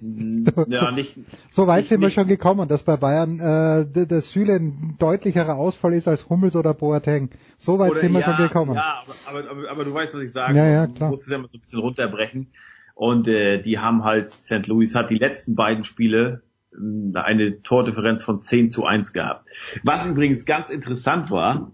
ja, 0.68 0.90
nicht, 0.90 1.16
so 1.50 1.66
weit 1.66 1.80
nicht, 1.80 1.88
sind 1.88 2.00
wir 2.00 2.10
schon 2.10 2.26
gekommen, 2.26 2.68
dass 2.68 2.82
bei 2.82 2.96
Bayern 2.96 3.40
äh, 3.40 4.06
der 4.06 4.20
Süle 4.20 4.56
ein 4.56 4.96
deutlicherer 4.98 5.56
Ausfall 5.56 5.94
ist 5.94 6.08
als 6.08 6.28
Hummels 6.28 6.56
oder 6.56 6.74
Boateng. 6.74 7.30
So 7.58 7.78
weit 7.78 7.92
oder, 7.92 8.00
sind 8.00 8.12
wir 8.12 8.20
ja, 8.20 8.26
schon 8.26 8.36
gekommen. 8.36 8.74
Ja, 8.74 9.02
aber, 9.26 9.38
aber, 9.50 9.70
aber, 9.70 9.84
du 9.84 9.94
weißt, 9.94 10.14
was 10.14 10.22
ich 10.22 10.32
sage. 10.32 10.58
Ja, 10.58 10.66
ja, 10.66 10.86
klar. 10.88 11.10
Du 11.10 11.16
musst 11.16 11.26
es 11.26 11.32
ja 11.32 11.38
mal 11.38 11.48
so 11.50 11.56
ein 11.56 11.60
bisschen 11.60 11.78
runterbrechen. 11.78 12.48
Und 12.94 13.28
äh, 13.28 13.62
die 13.62 13.78
haben 13.78 14.04
halt, 14.04 14.32
St. 14.44 14.66
Louis 14.66 14.94
hat 14.94 15.10
die 15.10 15.18
letzten 15.18 15.54
beiden 15.54 15.84
Spiele 15.84 16.42
äh, 16.72 17.18
eine 17.18 17.62
Tordifferenz 17.62 18.22
von 18.24 18.42
10 18.42 18.72
zu 18.72 18.84
1 18.84 19.12
gehabt. 19.12 19.48
Was 19.84 20.06
übrigens 20.06 20.44
ganz 20.44 20.68
interessant 20.68 21.30
war, 21.30 21.72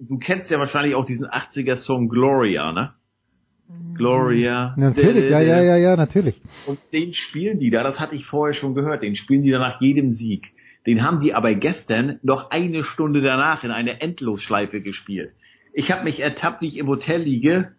du 0.00 0.18
kennst 0.18 0.50
ja 0.50 0.58
wahrscheinlich 0.58 0.94
auch 0.94 1.04
diesen 1.04 1.26
80er 1.26 1.76
Song 1.76 2.08
Gloria, 2.08 2.72
ne? 2.72 2.92
Gloria. 3.94 4.74
Natürlich, 4.76 5.30
ja, 5.30 5.40
ja, 5.40 5.60
ja, 5.60 5.76
ja, 5.76 5.96
natürlich. 5.96 6.40
Und 6.66 6.78
den 6.92 7.12
spielen 7.12 7.58
die 7.58 7.70
da, 7.70 7.82
das 7.82 8.00
hatte 8.00 8.14
ich 8.14 8.24
vorher 8.26 8.54
schon 8.54 8.74
gehört, 8.74 9.02
den 9.02 9.16
spielen 9.16 9.42
die 9.42 9.50
da 9.50 9.58
nach 9.58 9.80
jedem 9.80 10.12
Sieg. 10.12 10.52
Den 10.86 11.02
haben 11.02 11.20
die 11.20 11.34
aber 11.34 11.54
gestern 11.54 12.18
noch 12.22 12.50
eine 12.50 12.82
Stunde 12.82 13.20
danach 13.20 13.64
in 13.64 13.70
eine 13.70 14.00
Endlosschleife 14.00 14.80
gespielt. 14.80 15.32
Ich 15.74 15.90
habe 15.90 16.04
mich 16.04 16.20
ertappt, 16.20 16.62
wie 16.62 16.68
ich 16.68 16.78
im 16.78 16.86
Hotel 16.86 17.22
liege 17.22 17.72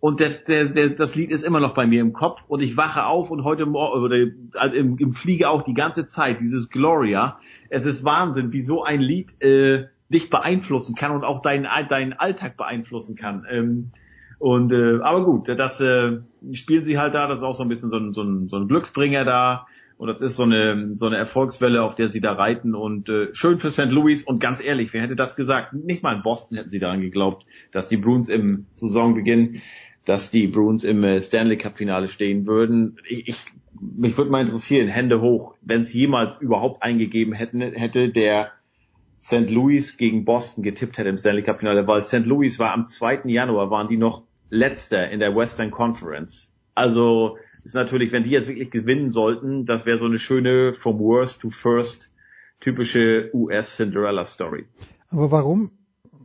und 0.00 0.20
der, 0.20 0.30
der, 0.46 0.90
das 0.90 1.14
Lied 1.16 1.32
ist 1.32 1.42
immer 1.42 1.58
noch 1.58 1.74
bei 1.74 1.86
mir 1.86 2.00
im 2.00 2.12
Kopf 2.12 2.40
und 2.46 2.60
ich 2.60 2.76
wache 2.76 3.04
auf 3.04 3.30
und 3.30 3.42
heute 3.42 3.66
Morgen, 3.66 4.00
oder 4.00 4.16
also 4.54 4.76
im, 4.76 4.96
im 4.98 5.14
Fliege 5.14 5.48
auch 5.48 5.64
die 5.64 5.74
ganze 5.74 6.06
Zeit, 6.08 6.40
dieses 6.40 6.70
Gloria. 6.70 7.40
Es 7.68 7.84
ist 7.84 8.04
Wahnsinn, 8.04 8.52
wie 8.52 8.62
so 8.62 8.84
ein 8.84 9.00
Lied 9.00 9.30
äh, 9.42 9.86
dich 10.08 10.30
beeinflussen 10.30 10.94
kann 10.94 11.10
und 11.10 11.24
auch 11.24 11.42
deinen, 11.42 11.66
deinen 11.88 12.12
Alltag 12.12 12.56
beeinflussen 12.56 13.16
kann. 13.16 13.44
Ähm, 13.50 13.90
und 14.38 14.72
äh, 14.72 15.00
aber 15.02 15.24
gut, 15.24 15.48
das 15.48 15.80
äh, 15.80 16.18
spielen 16.52 16.84
sie 16.84 16.98
halt 16.98 17.14
da, 17.14 17.26
das 17.26 17.40
ist 17.40 17.44
auch 17.44 17.56
so 17.56 17.62
ein 17.62 17.68
bisschen 17.68 17.90
so 17.90 17.96
ein, 17.96 18.12
so 18.12 18.22
ein, 18.22 18.48
so 18.48 18.56
ein 18.56 18.68
Glücksbringer 18.68 19.24
da. 19.24 19.66
Und 19.96 20.06
das 20.06 20.20
ist 20.20 20.36
so 20.36 20.44
eine, 20.44 20.94
so 20.96 21.06
eine 21.06 21.16
Erfolgswelle, 21.16 21.82
auf 21.82 21.96
der 21.96 22.08
sie 22.08 22.20
da 22.20 22.32
reiten. 22.32 22.76
Und 22.76 23.08
äh, 23.08 23.34
schön 23.34 23.58
für 23.58 23.72
St. 23.72 23.90
Louis. 23.90 24.22
Und 24.22 24.40
ganz 24.40 24.62
ehrlich, 24.62 24.94
wer 24.94 25.02
hätte 25.02 25.16
das 25.16 25.34
gesagt? 25.34 25.72
Nicht 25.72 26.04
mal 26.04 26.14
in 26.14 26.22
Boston 26.22 26.56
hätten 26.56 26.70
sie 26.70 26.78
daran 26.78 27.00
geglaubt, 27.00 27.46
dass 27.72 27.88
die 27.88 27.96
Bruins 27.96 28.28
im 28.28 28.66
Saisonbeginn, 28.76 29.60
dass 30.04 30.30
die 30.30 30.46
Bruins 30.46 30.84
im 30.84 31.02
äh, 31.02 31.20
Stanley 31.20 31.56
Cup 31.56 31.76
Finale 31.76 32.06
stehen 32.06 32.46
würden. 32.46 32.96
Ich, 33.08 33.26
ich, 33.26 33.36
mich 33.80 34.16
würde 34.16 34.30
mal 34.30 34.42
interessieren, 34.42 34.86
Hände 34.86 35.20
hoch, 35.20 35.56
wenn 35.62 35.80
es 35.80 35.92
jemals 35.92 36.40
überhaupt 36.40 36.84
eingegeben 36.84 37.32
hätten, 37.32 37.60
hätte, 37.60 38.10
der 38.10 38.52
St. 39.24 39.50
Louis 39.50 39.96
gegen 39.96 40.24
Boston 40.24 40.62
getippt 40.62 40.96
hätte 40.96 41.08
im 41.08 41.18
Stanley 41.18 41.42
Cup 41.42 41.58
Finale, 41.58 41.88
weil 41.88 42.04
St. 42.04 42.24
Louis 42.24 42.56
war 42.60 42.72
am 42.72 42.86
2. 42.86 43.22
Januar, 43.24 43.68
waren 43.70 43.88
die 43.88 43.96
noch 43.96 44.27
letzter 44.50 45.10
in 45.10 45.20
der 45.20 45.34
Western 45.34 45.70
Conference. 45.70 46.48
Also 46.74 47.36
ist 47.64 47.74
natürlich, 47.74 48.12
wenn 48.12 48.24
die 48.24 48.30
jetzt 48.30 48.48
wirklich 48.48 48.70
gewinnen 48.70 49.10
sollten, 49.10 49.64
das 49.64 49.84
wäre 49.84 49.98
so 49.98 50.06
eine 50.06 50.18
schöne 50.18 50.72
from 50.72 50.98
worst 50.98 51.42
to 51.42 51.50
first 51.50 52.10
typische 52.60 53.30
US 53.34 53.76
Cinderella 53.76 54.24
Story. 54.24 54.66
Aber 55.10 55.30
warum? 55.30 55.70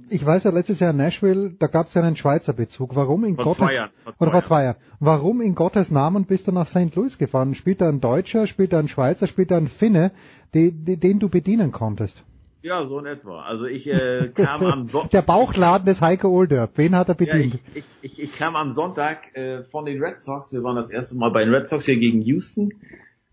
Ich 0.09 0.23
weiß 0.23 0.43
ja 0.43 0.51
letztes 0.51 0.79
Jahr 0.79 0.91
in 0.91 0.97
Nashville, 0.97 1.55
da 1.57 1.67
gab 1.67 1.87
es 1.87 1.93
ja 1.93 2.01
einen 2.01 2.15
Schweizer 2.15 2.53
Bezug. 2.53 2.95
Warum 2.95 3.23
in 3.23 3.35
vor 3.35 3.45
Gottes 3.45 3.57
zwei 3.57 3.73
Jahren, 3.73 3.91
vor 4.03 4.13
oder 4.19 4.31
vor 4.31 4.43
zwei 4.43 4.63
Jahren. 4.65 4.77
Warum 4.99 5.41
in 5.41 5.55
Gottes 5.55 5.91
Namen 5.91 6.25
bist 6.25 6.47
du 6.47 6.51
nach 6.51 6.67
St. 6.67 6.95
Louis 6.95 7.17
gefahren? 7.17 7.55
Spielt 7.55 7.81
da 7.81 7.89
ein 7.89 8.01
Deutscher, 8.01 8.45
spielt 8.45 8.73
da 8.73 8.79
ein 8.79 8.87
Schweizer, 8.87 9.27
spielt 9.27 9.51
da 9.51 9.57
ein 9.57 9.67
Finne, 9.67 10.11
die, 10.53 10.71
die, 10.71 10.99
den 10.99 11.19
du 11.19 11.29
bedienen 11.29 11.71
konntest? 11.71 12.23
Ja, 12.63 12.85
so 12.87 12.97
in 12.99 13.05
etwa. 13.05 13.41
Also 13.41 13.65
ich 13.65 13.85
äh, 13.87 14.29
kam 14.33 14.65
am 14.65 14.87
Sonntag. 14.87 15.11
Der 15.11 15.21
Bauchladen 15.21 15.85
des 15.85 15.99
Heike 15.99 16.29
Olderb. 16.29 16.71
Wen 16.77 16.95
hat 16.95 17.09
er 17.09 17.15
bedient? 17.15 17.55
Ja, 17.55 17.59
ich, 17.75 17.83
ich, 18.01 18.19
ich, 18.19 18.35
kam 18.37 18.55
am 18.55 18.71
Sonntag 18.71 19.35
äh, 19.35 19.63
von 19.63 19.83
den 19.83 20.01
Red 20.01 20.23
Sox. 20.23 20.53
Wir 20.53 20.63
waren 20.63 20.77
das 20.77 20.89
erste 20.89 21.13
Mal 21.13 21.29
bei 21.31 21.43
den 21.43 21.53
Red 21.53 21.67
Sox 21.67 21.85
hier 21.85 21.97
gegen 21.97 22.21
Houston. 22.21 22.69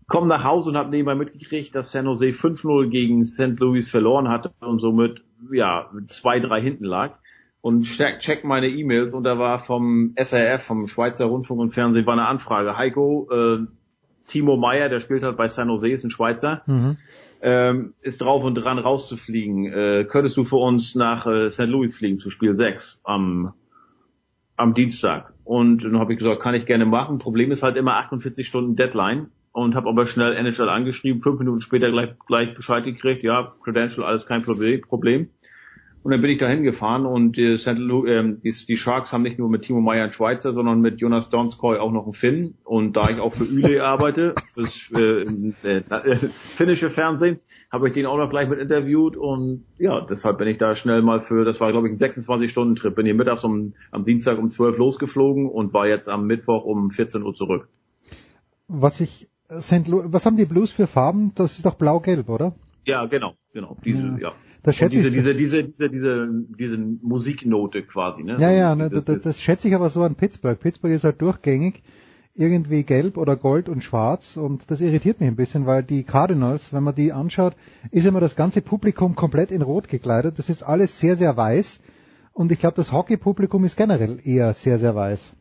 Komm 0.09 0.27
nach 0.27 0.43
Hause 0.43 0.71
und 0.71 0.77
habe 0.77 0.89
nebenbei 0.89 1.15
mitgekriegt, 1.15 1.73
dass 1.73 1.91
San 1.91 2.07
Jose 2.07 2.25
5-0 2.25 2.89
gegen 2.89 3.23
St. 3.23 3.57
Louis 3.57 3.89
verloren 3.89 4.27
hatte 4.27 4.51
und 4.59 4.79
somit 4.79 5.21
ja 5.49 5.89
zwei, 6.09 6.41
drei 6.41 6.61
hinten 6.61 6.83
lag. 6.83 7.17
Und 7.61 7.85
check, 7.85 8.19
check 8.19 8.43
meine 8.43 8.67
E-Mails 8.67 9.13
und 9.13 9.23
da 9.23 9.39
war 9.39 9.63
vom 9.63 10.13
SRF, 10.17 10.63
vom 10.63 10.87
Schweizer 10.87 11.25
Rundfunk 11.25 11.61
und 11.61 11.73
Fernsehen, 11.73 12.05
war 12.05 12.13
eine 12.13 12.27
Anfrage. 12.27 12.75
Heiko, 12.75 13.29
äh, 13.31 13.59
Timo 14.27 14.57
Meyer, 14.57 14.89
der 14.89 14.99
spielt 14.99 15.23
halt 15.23 15.37
bei 15.37 15.47
San 15.47 15.69
Jose, 15.69 15.87
ist 15.87 16.03
ein 16.03 16.11
Schweizer. 16.11 16.63
Mhm 16.65 16.97
ähm, 17.41 17.93
ist 18.01 18.21
drauf 18.21 18.43
und 18.43 18.55
dran 18.55 18.79
rauszufliegen. 18.79 19.65
Äh, 19.65 20.05
könntest 20.05 20.37
du 20.37 20.43
für 20.43 20.57
uns 20.57 20.95
nach 20.95 21.25
äh, 21.25 21.49
St. 21.49 21.67
Louis 21.67 21.95
fliegen 21.95 22.19
zu 22.19 22.29
Spiel 22.29 22.55
6 22.55 23.01
am, 23.03 23.53
am 24.57 24.73
Dienstag? 24.73 25.33
Und 25.43 25.83
dann 25.83 25.99
habe 25.99 26.13
ich 26.13 26.19
gesagt, 26.19 26.41
kann 26.41 26.55
ich 26.55 26.65
gerne 26.65 26.85
machen. 26.85 27.19
Problem 27.19 27.51
ist 27.51 27.63
halt 27.63 27.77
immer 27.77 27.95
48 27.95 28.47
Stunden 28.47 28.75
Deadline. 28.75 29.27
und 29.53 29.75
habe 29.75 29.89
aber 29.89 30.07
schnell 30.07 30.33
NHL 30.33 30.69
angeschrieben, 30.69 31.21
fünf 31.21 31.39
Minuten 31.39 31.61
später 31.61 31.91
gleich, 31.91 32.11
gleich 32.25 32.55
Bescheid 32.55 32.85
gekriegt, 32.85 33.23
ja, 33.23 33.53
Credential, 33.63 34.05
alles 34.05 34.25
kein 34.25 34.43
Problem. 34.43 35.29
Und 36.03 36.11
dann 36.11 36.21
bin 36.21 36.31
ich 36.31 36.39
da 36.39 36.47
hingefahren 36.47 37.05
und 37.05 37.37
äh, 37.37 37.59
St. 37.59 37.77
Louis, 37.77 38.09
äh, 38.09 38.23
die, 38.43 38.55
die, 38.67 38.77
Sharks 38.77 39.11
haben 39.11 39.21
nicht 39.21 39.37
nur 39.37 39.49
mit 39.49 39.63
Timo 39.63 39.81
Meyer 39.81 40.03
einen 40.03 40.13
Schweizer, 40.13 40.53
sondern 40.53 40.81
mit 40.81 40.99
Jonas 40.99 41.29
Donskoy 41.29 41.77
auch 41.77 41.91
noch 41.91 42.05
einen 42.05 42.13
Finn. 42.13 42.55
Und 42.63 42.97
da 42.97 43.09
ich 43.09 43.19
auch 43.19 43.35
für 43.35 43.43
Yle 43.43 43.83
arbeite, 43.83 44.33
das 44.55 44.91
äh, 44.95 45.21
äh, 45.63 45.77
äh, 45.77 46.29
finnische 46.57 46.89
Fernsehen, 46.89 47.39
habe 47.71 47.87
ich 47.87 47.93
den 47.93 48.07
auch 48.07 48.17
noch 48.17 48.31
gleich 48.31 48.49
mit 48.49 48.59
interviewt 48.59 49.15
und 49.15 49.65
ja, 49.77 50.01
deshalb 50.01 50.39
bin 50.39 50.47
ich 50.47 50.57
da 50.57 50.75
schnell 50.75 51.03
mal 51.03 51.21
für, 51.21 51.45
das 51.45 51.59
war 51.59 51.71
glaube 51.71 51.87
ich 51.87 51.93
ein 51.93 51.99
26-Stunden-Trip, 51.99 52.95
bin 52.95 53.05
hier 53.05 53.15
mittags 53.15 53.43
um, 53.43 53.73
am 53.91 54.03
Dienstag 54.03 54.39
um 54.39 54.49
12 54.49 54.77
losgeflogen 54.77 55.49
und 55.49 55.71
war 55.73 55.87
jetzt 55.87 56.09
am 56.09 56.25
Mittwoch 56.25 56.65
um 56.65 56.89
14 56.89 57.21
Uhr 57.21 57.35
zurück. 57.35 57.69
Was 58.67 58.99
ich, 58.99 59.29
St. 59.61 59.87
Louis, 59.87 60.05
was 60.07 60.25
haben 60.25 60.37
die 60.37 60.45
Blues 60.45 60.71
für 60.71 60.87
Farben? 60.87 61.33
Das 61.35 61.55
ist 61.57 61.65
doch 61.65 61.75
blau-gelb, 61.75 62.27
oder? 62.27 62.55
Ja, 62.85 63.05
genau, 63.05 63.35
genau, 63.53 63.77
diese, 63.85 64.01
ja. 64.01 64.17
ja. 64.17 64.33
Das 64.63 64.75
schätze 64.75 64.95
diese, 64.95 65.07
ich. 65.09 65.13
diese, 65.15 65.33
diese, 65.33 65.63
diese, 65.63 65.89
diese, 65.89 66.29
diese 66.57 66.77
Musiknote 66.77 67.83
quasi, 67.83 68.23
ne? 68.23 68.37
Ja, 68.39 68.51
ja, 68.51 68.75
ne, 68.75 68.89
das, 68.89 69.05
das, 69.05 69.23
das 69.23 69.39
schätze 69.39 69.67
ich 69.67 69.75
aber 69.75 69.89
so 69.89 70.03
an 70.03 70.15
Pittsburgh. 70.15 70.59
Pittsburgh 70.59 70.93
ist 70.93 71.03
halt 71.03 71.21
durchgängig 71.21 71.81
irgendwie 72.33 72.83
gelb 72.83 73.17
oder 73.17 73.35
gold 73.35 73.67
und 73.67 73.83
schwarz 73.83 74.37
und 74.37 74.69
das 74.69 74.79
irritiert 74.79 75.19
mich 75.19 75.27
ein 75.27 75.35
bisschen, 75.35 75.65
weil 75.65 75.83
die 75.83 76.03
Cardinals, 76.03 76.71
wenn 76.71 76.83
man 76.83 76.95
die 76.95 77.11
anschaut, 77.11 77.55
ist 77.91 78.05
immer 78.05 78.19
das 78.21 78.35
ganze 78.35 78.61
Publikum 78.61 79.15
komplett 79.15 79.51
in 79.51 79.61
rot 79.61 79.89
gekleidet. 79.89 80.39
Das 80.39 80.47
ist 80.47 80.63
alles 80.63 80.97
sehr, 80.99 81.17
sehr 81.17 81.35
weiß 81.35 81.81
und 82.33 82.51
ich 82.51 82.59
glaube, 82.59 82.75
das 82.77 82.91
Hockey-Publikum 82.91 83.65
ist 83.65 83.75
generell 83.75 84.19
eher 84.23 84.53
sehr, 84.53 84.79
sehr 84.79 84.95
weiß. 84.95 85.35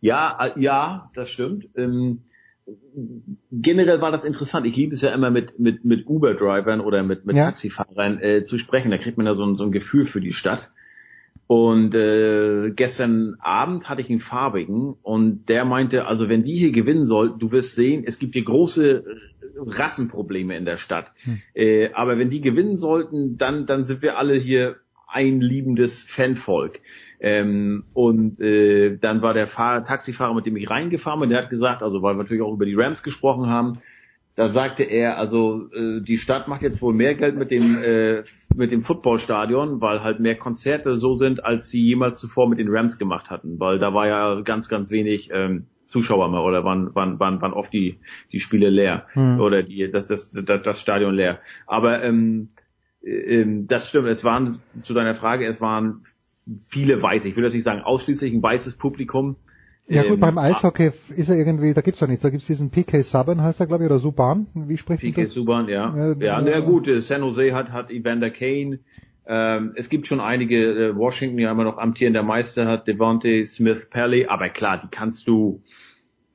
Ja, 0.00 0.38
äh, 0.46 0.60
ja, 0.60 1.10
das 1.14 1.30
stimmt. 1.30 1.68
Ähm, 1.76 2.22
generell 3.50 4.00
war 4.00 4.12
das 4.12 4.24
interessant. 4.24 4.66
Ich 4.66 4.76
liebe 4.76 4.94
es 4.94 5.02
ja 5.02 5.12
immer 5.12 5.30
mit 5.30 5.58
mit 5.58 5.84
mit 5.84 6.06
Uber-Drivern 6.06 6.80
oder 6.80 7.02
mit 7.02 7.24
mit 7.26 7.36
ja. 7.36 7.46
Taxifahrern 7.46 8.20
äh, 8.20 8.44
zu 8.44 8.58
sprechen. 8.58 8.90
Da 8.90 8.98
kriegt 8.98 9.16
man 9.16 9.26
ja 9.26 9.34
so 9.34 9.44
ein, 9.44 9.56
so 9.56 9.64
ein 9.64 9.72
Gefühl 9.72 10.06
für 10.06 10.20
die 10.20 10.32
Stadt. 10.32 10.70
Und 11.46 11.94
äh, 11.94 12.70
gestern 12.70 13.36
Abend 13.40 13.88
hatte 13.88 14.00
ich 14.00 14.08
einen 14.08 14.20
farbigen 14.20 14.94
und 15.02 15.48
der 15.48 15.64
meinte, 15.64 16.06
also 16.06 16.28
wenn 16.28 16.44
die 16.44 16.56
hier 16.56 16.72
gewinnen 16.72 17.06
soll, 17.06 17.36
du 17.36 17.50
wirst 17.50 17.74
sehen, 17.74 18.04
es 18.06 18.18
gibt 18.18 18.34
hier 18.34 18.44
große 18.44 19.04
Rassenprobleme 19.56 20.56
in 20.56 20.64
der 20.64 20.76
Stadt. 20.76 21.12
Hm. 21.24 21.42
Äh, 21.54 21.90
aber 21.92 22.18
wenn 22.18 22.30
die 22.30 22.40
gewinnen 22.40 22.78
sollten, 22.78 23.36
dann 23.36 23.66
dann 23.66 23.84
sind 23.84 24.02
wir 24.02 24.16
alle 24.16 24.36
hier 24.36 24.76
ein 25.08 25.40
liebendes 25.40 26.00
Fanvolk. 26.04 26.80
Ähm, 27.24 27.84
und 27.94 28.40
äh, 28.40 28.98
dann 28.98 29.22
war 29.22 29.32
der 29.32 29.46
Fahrer, 29.46 29.84
Taxifahrer, 29.84 30.34
mit 30.34 30.44
dem 30.44 30.56
ich 30.56 30.68
reingefahren 30.68 31.20
bin, 31.20 31.30
der 31.30 31.44
hat 31.44 31.50
gesagt, 31.50 31.80
also 31.80 32.02
weil 32.02 32.14
wir 32.14 32.24
natürlich 32.24 32.42
auch 32.42 32.52
über 32.52 32.66
die 32.66 32.74
Rams 32.74 33.04
gesprochen 33.04 33.48
haben, 33.48 33.78
da 34.34 34.48
sagte 34.48 34.82
er, 34.82 35.18
also 35.18 35.68
äh, 35.72 36.00
die 36.00 36.18
Stadt 36.18 36.48
macht 36.48 36.62
jetzt 36.62 36.82
wohl 36.82 36.94
mehr 36.94 37.14
Geld 37.14 37.36
mit 37.36 37.52
dem 37.52 37.80
äh, 37.80 38.24
mit 38.56 38.72
dem 38.72 38.82
Footballstadion, 38.82 39.80
weil 39.80 40.02
halt 40.02 40.18
mehr 40.18 40.34
Konzerte 40.34 40.98
so 40.98 41.16
sind, 41.16 41.44
als 41.44 41.70
sie 41.70 41.80
jemals 41.80 42.18
zuvor 42.18 42.48
mit 42.48 42.58
den 42.58 42.68
Rams 42.68 42.98
gemacht 42.98 43.30
hatten, 43.30 43.60
weil 43.60 43.78
da 43.78 43.94
war 43.94 44.08
ja 44.08 44.40
ganz 44.40 44.68
ganz 44.68 44.90
wenig 44.90 45.30
ähm, 45.32 45.66
Zuschauer 45.86 46.28
mehr 46.28 46.42
oder 46.42 46.64
waren 46.64 46.92
waren 46.96 47.20
waren, 47.20 47.40
waren 47.40 47.52
oft 47.52 47.72
die 47.72 48.00
die 48.32 48.40
Spiele 48.40 48.68
leer 48.68 49.06
hm. 49.12 49.38
oder 49.38 49.62
die 49.62 49.88
das, 49.92 50.08
das 50.08 50.32
das 50.32 50.62
das 50.62 50.80
Stadion 50.80 51.14
leer. 51.14 51.38
Aber 51.68 52.02
ähm, 52.02 52.48
äh, 53.04 53.10
ähm, 53.42 53.68
das 53.68 53.88
stimmt. 53.88 54.08
Es 54.08 54.24
waren 54.24 54.60
zu 54.82 54.92
deiner 54.92 55.14
Frage, 55.14 55.46
es 55.46 55.60
waren 55.60 56.02
viele 56.68 57.00
Weiße. 57.00 57.28
Ich 57.28 57.36
will 57.36 57.44
jetzt 57.44 57.54
nicht 57.54 57.64
sagen 57.64 57.82
ausschließlich 57.82 58.32
ein 58.32 58.42
weißes 58.42 58.76
Publikum. 58.76 59.36
Ja 59.88 60.02
gut, 60.02 60.14
ähm, 60.14 60.20
beim 60.20 60.38
Eishockey 60.38 60.92
ist 61.16 61.28
er 61.28 61.36
irgendwie, 61.36 61.74
da 61.74 61.80
gibt's 61.80 62.00
doch 62.00 62.06
nichts, 62.06 62.22
da 62.22 62.30
gibt's 62.30 62.46
diesen 62.46 62.70
PK 62.70 63.02
Subban, 63.02 63.42
heißt 63.42 63.60
er 63.60 63.66
glaube 63.66 63.84
ich, 63.84 63.90
oder 63.90 63.98
Subban, 63.98 64.46
wie 64.54 64.78
spricht 64.78 65.02
PK 65.02 65.24
das? 65.24 65.32
Subban, 65.32 65.68
ja. 65.68 65.94
Ja, 65.96 66.40
ja, 66.40 66.48
ja 66.48 66.60
gut, 66.60 66.86
äh, 66.86 67.00
San 67.02 67.22
Jose 67.22 67.52
hat, 67.52 67.72
hat 67.72 67.90
Evander 67.90 68.30
Kane, 68.30 68.78
ähm, 69.26 69.72
es 69.76 69.88
gibt 69.88 70.06
schon 70.06 70.20
einige, 70.20 70.56
äh, 70.56 70.96
Washington 70.96 71.38
ja 71.38 71.50
immer 71.50 71.64
noch 71.64 71.78
amtierender 71.78 72.22
Meister 72.22 72.66
hat, 72.66 72.86
Devontae 72.86 73.44
Smith 73.46 73.88
Pelly, 73.90 74.26
aber 74.26 74.48
klar, 74.50 74.80
die 74.82 74.88
kannst 74.88 75.26
du, 75.26 75.62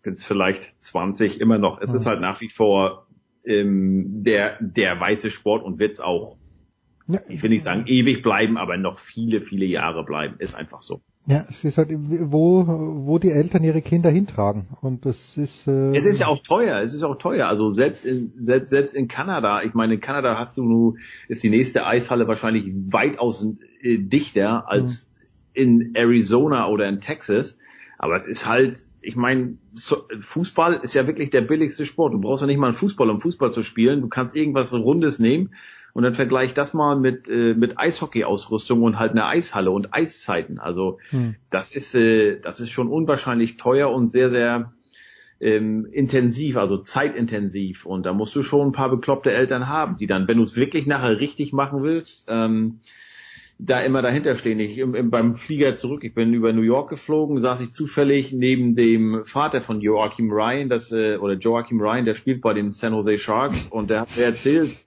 sind 0.04 0.20
vielleicht 0.20 0.62
20 0.84 1.40
immer 1.40 1.58
noch, 1.58 1.82
es 1.82 1.92
ja. 1.92 2.00
ist 2.00 2.06
halt 2.06 2.22
nach 2.22 2.42
wie 2.42 2.50
vor 2.50 3.08
ähm, 3.46 4.24
der, 4.24 4.58
der 4.60 5.00
weiße 5.00 5.32
Sport 5.32 5.64
und 5.64 5.80
wird's 5.80 6.00
auch 6.00 6.38
ja. 7.08 7.20
ich 7.30 7.42
will 7.42 7.50
nicht 7.50 7.64
sagen 7.64 7.86
ewig 7.88 8.22
bleiben, 8.22 8.58
aber 8.58 8.78
noch 8.78 9.00
viele, 9.00 9.42
viele 9.42 9.66
Jahre 9.66 10.04
bleiben. 10.04 10.36
Ist 10.40 10.56
einfach 10.56 10.82
so. 10.82 11.02
Ja, 11.26 11.46
es 11.50 11.62
ist 11.66 11.78
halt, 11.78 11.90
wo, 11.92 12.66
wo 12.66 13.20
die 13.20 13.32
Eltern 13.32 13.62
ihre 13.64 13.82
Kinder 13.82 14.10
hintragen. 14.10 14.68
Und 14.82 15.06
das 15.06 15.38
ist. 15.38 15.68
Äh 15.68 15.98
es 15.98 16.06
ist 16.06 16.20
ja 16.20 16.28
auch 16.28 16.42
teuer, 16.42 16.82
es 16.82 16.94
ist 16.94 17.04
auch 17.04 17.18
teuer. 17.18 17.48
Also 17.48 17.74
selbst 17.74 18.06
in, 18.06 18.32
selbst, 18.46 18.70
selbst 18.70 18.94
in 18.94 19.10
Kanada, 19.10 19.62
ich 19.64 19.74
meine, 19.74 19.96
in 19.96 20.00
Kanada 20.00 20.38
hast 20.40 20.58
du 20.58 20.64
nur, 20.64 20.96
ist 21.28 21.44
die 21.44 21.50
nächste 21.50 21.86
Eishalle 21.86 22.30
wahrscheinlich 22.30 22.72
weitaus 22.92 23.46
äh, 23.82 23.98
dichter 23.98 24.70
als 24.70 24.88
mhm. 24.88 24.98
in 25.54 25.96
Arizona 25.96 26.68
oder 26.68 26.88
in 26.88 27.02
Texas. 27.02 27.58
Aber 27.98 28.16
es 28.16 28.26
ist 28.26 28.46
halt, 28.46 28.78
ich 29.02 29.18
meine, 29.18 29.58
Fußball 30.30 30.80
ist 30.84 30.94
ja 30.94 31.08
wirklich 31.08 31.30
der 31.30 31.42
billigste 31.42 31.86
Sport. 31.86 32.14
Du 32.14 32.22
brauchst 32.22 32.42
ja 32.42 32.48
nicht 32.48 32.60
mal 32.60 32.68
einen 32.68 32.78
Fußball, 32.78 33.10
um 33.10 33.20
Fußball 33.20 33.52
zu 33.52 33.64
spielen. 33.64 34.00
Du 34.00 34.08
kannst 34.08 34.34
irgendwas 34.34 34.72
Rundes 34.72 35.20
nehmen 35.20 35.50
und 35.98 36.04
dann 36.04 36.14
vergleich 36.14 36.54
das 36.54 36.76
mal 36.76 36.96
mit, 36.96 37.28
äh, 37.28 37.56
mit 37.56 37.80
Eishockey-Ausrüstung 37.80 38.84
und 38.84 39.00
halt 39.00 39.14
einer 39.14 39.26
Eishalle 39.26 39.72
und 39.72 39.96
Eiszeiten. 39.96 40.60
Also 40.60 41.00
hm. 41.10 41.34
das 41.50 41.72
ist, 41.72 41.96
äh, 41.96 42.40
das 42.40 42.60
ist 42.60 42.70
schon 42.70 42.90
unwahrscheinlich 42.90 43.58
teuer 43.58 43.90
und 43.90 44.10
sehr, 44.12 44.30
sehr 44.30 44.74
ähm, 45.42 45.88
intensiv, 45.92 46.56
also 46.56 46.78
zeitintensiv. 46.78 47.88
Und 47.88 48.06
da 48.06 48.14
musst 48.14 48.36
du 48.36 48.44
schon 48.44 48.68
ein 48.68 48.74
paar 48.74 48.92
bekloppte 48.92 49.32
Eltern 49.32 49.68
haben, 49.68 49.98
die 49.98 50.06
dann, 50.06 50.28
wenn 50.28 50.38
du 50.38 50.44
es 50.44 50.56
wirklich 50.56 50.86
nachher 50.86 51.20
richtig 51.20 51.52
machen 51.52 51.82
willst, 51.82 52.28
ähm, 52.28 52.82
da 53.58 53.82
immer 53.82 54.04
dahinter 54.04 54.36
stehen. 54.36 54.60
Ich 54.60 54.78
im, 54.78 54.94
im, 54.94 55.10
beim 55.10 55.38
Flieger 55.38 55.78
zurück, 55.78 56.04
ich 56.04 56.14
bin 56.14 56.32
über 56.32 56.54
New 56.54 56.62
York 56.62 56.92
geflogen, 56.92 57.42
saß 57.42 57.60
ich 57.62 57.72
zufällig 57.72 58.32
neben 58.32 58.76
dem 58.76 59.24
Vater 59.26 59.62
von 59.62 59.82
Joachim 59.82 60.32
Ryan, 60.32 60.70
das 60.70 60.92
äh, 60.92 61.18
oder 61.18 61.34
Joachim 61.34 61.82
Ryan, 61.82 62.06
der 62.06 62.14
spielt 62.14 62.42
bei 62.42 62.54
den 62.54 62.72
San 62.72 62.94
Jose 62.94 63.18
Sharks 63.18 63.60
und 63.72 63.90
der 63.90 64.02
hat 64.02 64.16
mir 64.16 64.26
erzählt, 64.26 64.78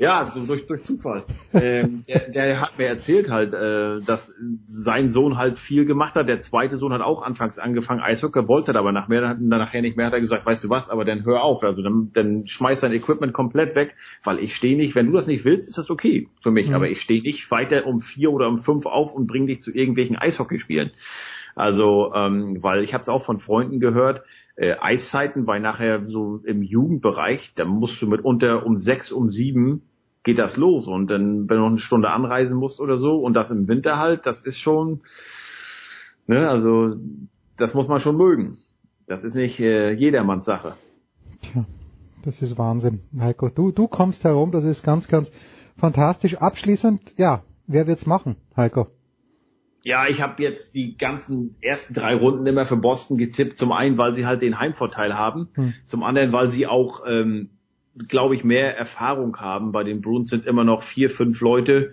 ja, 0.00 0.30
so 0.32 0.46
durch, 0.46 0.66
durch 0.66 0.82
Zufall. 0.84 1.24
ähm, 1.52 2.04
der, 2.08 2.30
der 2.30 2.60
hat 2.60 2.78
mir 2.78 2.86
erzählt 2.86 3.28
halt, 3.28 3.52
äh, 3.52 4.00
dass 4.04 4.34
sein 4.66 5.10
Sohn 5.10 5.36
halt 5.36 5.58
viel 5.58 5.84
gemacht 5.84 6.14
hat. 6.14 6.26
Der 6.26 6.40
zweite 6.40 6.78
Sohn 6.78 6.94
hat 6.94 7.02
auch 7.02 7.22
anfangs 7.22 7.58
angefangen, 7.58 8.00
Eishockey, 8.00 8.48
wollte 8.48 8.74
aber 8.74 8.92
nach 8.92 9.08
mehr, 9.08 9.20
dann 9.20 9.46
nachher 9.46 9.82
nicht 9.82 9.98
mehr, 9.98 10.06
hat 10.06 10.14
er 10.14 10.22
gesagt, 10.22 10.46
weißt 10.46 10.64
du 10.64 10.70
was, 10.70 10.88
aber 10.88 11.04
dann 11.04 11.26
hör 11.26 11.42
auf. 11.42 11.62
Also 11.62 11.82
dann, 11.82 12.10
dann 12.14 12.46
schmeiß 12.46 12.80
dein 12.80 12.94
Equipment 12.94 13.34
komplett 13.34 13.74
weg, 13.74 13.94
weil 14.24 14.38
ich 14.38 14.56
stehe 14.56 14.74
nicht, 14.74 14.94
wenn 14.94 15.06
du 15.06 15.12
das 15.12 15.26
nicht 15.26 15.44
willst, 15.44 15.68
ist 15.68 15.76
das 15.76 15.90
okay 15.90 16.28
für 16.42 16.50
mich. 16.50 16.68
Mhm. 16.68 16.74
Aber 16.74 16.88
ich 16.88 17.02
stehe 17.02 17.20
nicht 17.20 17.50
weiter 17.50 17.86
um 17.86 18.00
vier 18.00 18.32
oder 18.32 18.48
um 18.48 18.62
fünf 18.62 18.86
auf 18.86 19.12
und 19.12 19.26
bring 19.26 19.46
dich 19.46 19.60
zu 19.60 19.70
irgendwelchen 19.70 20.16
Eishockeyspielen. 20.16 20.92
Also, 21.56 22.12
ähm, 22.14 22.62
weil 22.62 22.84
ich 22.84 22.94
habe 22.94 23.02
es 23.02 23.08
auch 23.10 23.26
von 23.26 23.38
Freunden 23.38 23.80
gehört, 23.80 24.22
äh, 24.56 24.76
Eiszeiten 24.80 25.46
weil 25.46 25.60
nachher 25.60 26.06
so 26.06 26.40
im 26.44 26.62
Jugendbereich, 26.62 27.52
da 27.56 27.66
musst 27.66 28.00
du 28.00 28.06
mitunter 28.06 28.64
um 28.64 28.78
sechs, 28.78 29.12
um 29.12 29.30
sieben 29.30 29.82
geht 30.24 30.38
das 30.38 30.56
los. 30.56 30.86
Und 30.86 31.08
dann, 31.08 31.48
wenn 31.48 31.56
du 31.56 31.62
noch 31.62 31.68
eine 31.68 31.78
Stunde 31.78 32.10
anreisen 32.10 32.56
musst 32.56 32.80
oder 32.80 32.98
so, 32.98 33.16
und 33.18 33.34
das 33.34 33.50
im 33.50 33.68
Winter 33.68 33.98
halt, 33.98 34.26
das 34.26 34.40
ist 34.44 34.58
schon, 34.58 35.02
ne, 36.26 36.48
also 36.48 36.96
das 37.56 37.74
muss 37.74 37.88
man 37.88 38.00
schon 38.00 38.16
mögen. 38.16 38.58
Das 39.06 39.24
ist 39.24 39.34
nicht 39.34 39.58
äh, 39.60 39.92
jedermanns 39.92 40.44
Sache. 40.44 40.74
Tja, 41.42 41.64
das 42.24 42.40
ist 42.42 42.58
Wahnsinn, 42.58 43.00
Heiko. 43.18 43.48
Du, 43.48 43.72
du 43.72 43.88
kommst 43.88 44.24
herum, 44.24 44.52
das 44.52 44.64
ist 44.64 44.82
ganz, 44.82 45.08
ganz 45.08 45.32
fantastisch. 45.76 46.36
Abschließend, 46.36 47.00
ja, 47.16 47.42
wer 47.66 47.86
wird's 47.86 48.06
machen, 48.06 48.36
Heiko? 48.56 48.86
Ja, 49.82 50.06
ich 50.06 50.20
habe 50.20 50.42
jetzt 50.42 50.74
die 50.74 50.96
ganzen 50.98 51.56
ersten 51.62 51.94
drei 51.94 52.14
Runden 52.14 52.46
immer 52.46 52.66
für 52.66 52.76
Boston 52.76 53.16
getippt. 53.16 53.56
Zum 53.56 53.72
einen, 53.72 53.96
weil 53.96 54.14
sie 54.14 54.26
halt 54.26 54.42
den 54.42 54.58
Heimvorteil 54.58 55.16
haben. 55.16 55.48
Hm. 55.54 55.72
Zum 55.86 56.02
anderen, 56.02 56.32
weil 56.32 56.50
sie 56.50 56.66
auch 56.66 57.00
ähm, 57.08 57.50
glaube 58.08 58.34
ich, 58.34 58.44
mehr 58.44 58.76
Erfahrung 58.76 59.36
haben. 59.38 59.72
Bei 59.72 59.84
den 59.84 60.00
Bruins 60.00 60.30
sind 60.30 60.46
immer 60.46 60.64
noch 60.64 60.82
vier, 60.82 61.10
fünf 61.10 61.40
Leute, 61.40 61.92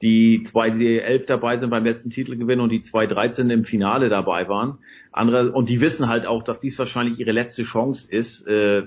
die 0.00 0.44
zwei 0.50 0.70
die 0.70 0.98
elf 0.98 1.26
dabei 1.26 1.58
sind 1.58 1.70
beim 1.70 1.84
letzten 1.84 2.10
Titelgewinn 2.10 2.60
und 2.60 2.70
die 2.70 2.82
zwei 2.82 3.06
13 3.06 3.50
im 3.50 3.64
Finale 3.64 4.08
dabei 4.08 4.48
waren. 4.48 4.78
Andere, 5.12 5.52
und 5.52 5.68
die 5.68 5.80
wissen 5.80 6.08
halt 6.08 6.26
auch, 6.26 6.42
dass 6.42 6.60
dies 6.60 6.78
wahrscheinlich 6.78 7.18
ihre 7.18 7.32
letzte 7.32 7.62
Chance 7.62 8.10
ist, 8.10 8.46
äh, 8.46 8.82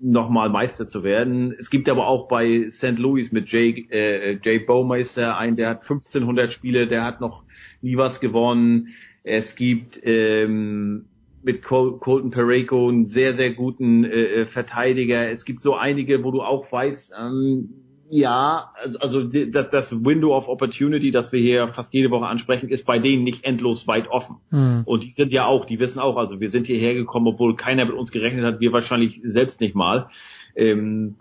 nochmal 0.00 0.50
Meister 0.50 0.88
zu 0.88 1.02
werden. 1.02 1.54
Es 1.58 1.70
gibt 1.70 1.88
aber 1.88 2.06
auch 2.06 2.28
bei 2.28 2.68
St. 2.70 2.98
Louis 2.98 3.32
mit 3.32 3.50
Jay, 3.50 3.86
äh, 3.90 4.38
Jay 4.42 4.58
Bowmeister 4.58 5.36
einen, 5.36 5.56
der 5.56 5.70
hat 5.70 5.82
1500 5.82 6.52
Spiele, 6.52 6.86
der 6.86 7.04
hat 7.04 7.20
noch 7.20 7.42
nie 7.82 7.96
was 7.96 8.20
gewonnen. 8.20 8.88
Es 9.24 9.56
gibt 9.56 9.98
ähm, 10.02 11.06
mit 11.46 11.62
Col 11.62 12.00
Colton 12.00 12.32
Pareko 12.32 12.88
einen 12.88 13.06
sehr, 13.06 13.36
sehr 13.36 13.52
guten 13.52 14.04
äh, 14.04 14.08
äh, 14.08 14.46
Verteidiger. 14.46 15.30
Es 15.30 15.44
gibt 15.44 15.62
so 15.62 15.76
einige, 15.76 16.24
wo 16.24 16.32
du 16.32 16.42
auch 16.42 16.70
weißt, 16.70 17.12
ähm, 17.18 17.68
ja, 18.08 18.72
also 18.98 19.22
das, 19.22 19.70
das 19.70 20.04
Window 20.04 20.36
of 20.36 20.48
Opportunity, 20.48 21.12
das 21.12 21.30
wir 21.30 21.40
hier 21.40 21.68
fast 21.68 21.94
jede 21.94 22.10
Woche 22.10 22.26
ansprechen, 22.26 22.68
ist 22.68 22.84
bei 22.84 22.98
denen 22.98 23.22
nicht 23.22 23.44
endlos 23.44 23.86
weit 23.86 24.08
offen. 24.08 24.36
Mhm. 24.50 24.82
Und 24.86 25.04
die 25.04 25.10
sind 25.10 25.32
ja 25.32 25.46
auch, 25.46 25.66
die 25.66 25.78
wissen 25.78 26.00
auch, 26.00 26.16
also 26.16 26.40
wir 26.40 26.50
sind 26.50 26.66
hierher 26.66 26.94
gekommen, 26.94 27.28
obwohl 27.28 27.54
keiner 27.54 27.84
mit 27.84 27.94
uns 27.94 28.10
gerechnet 28.10 28.44
hat, 28.44 28.58
wir 28.58 28.72
wahrscheinlich 28.72 29.20
selbst 29.22 29.60
nicht 29.60 29.76
mal. 29.76 30.10
Ähm, 30.56 31.14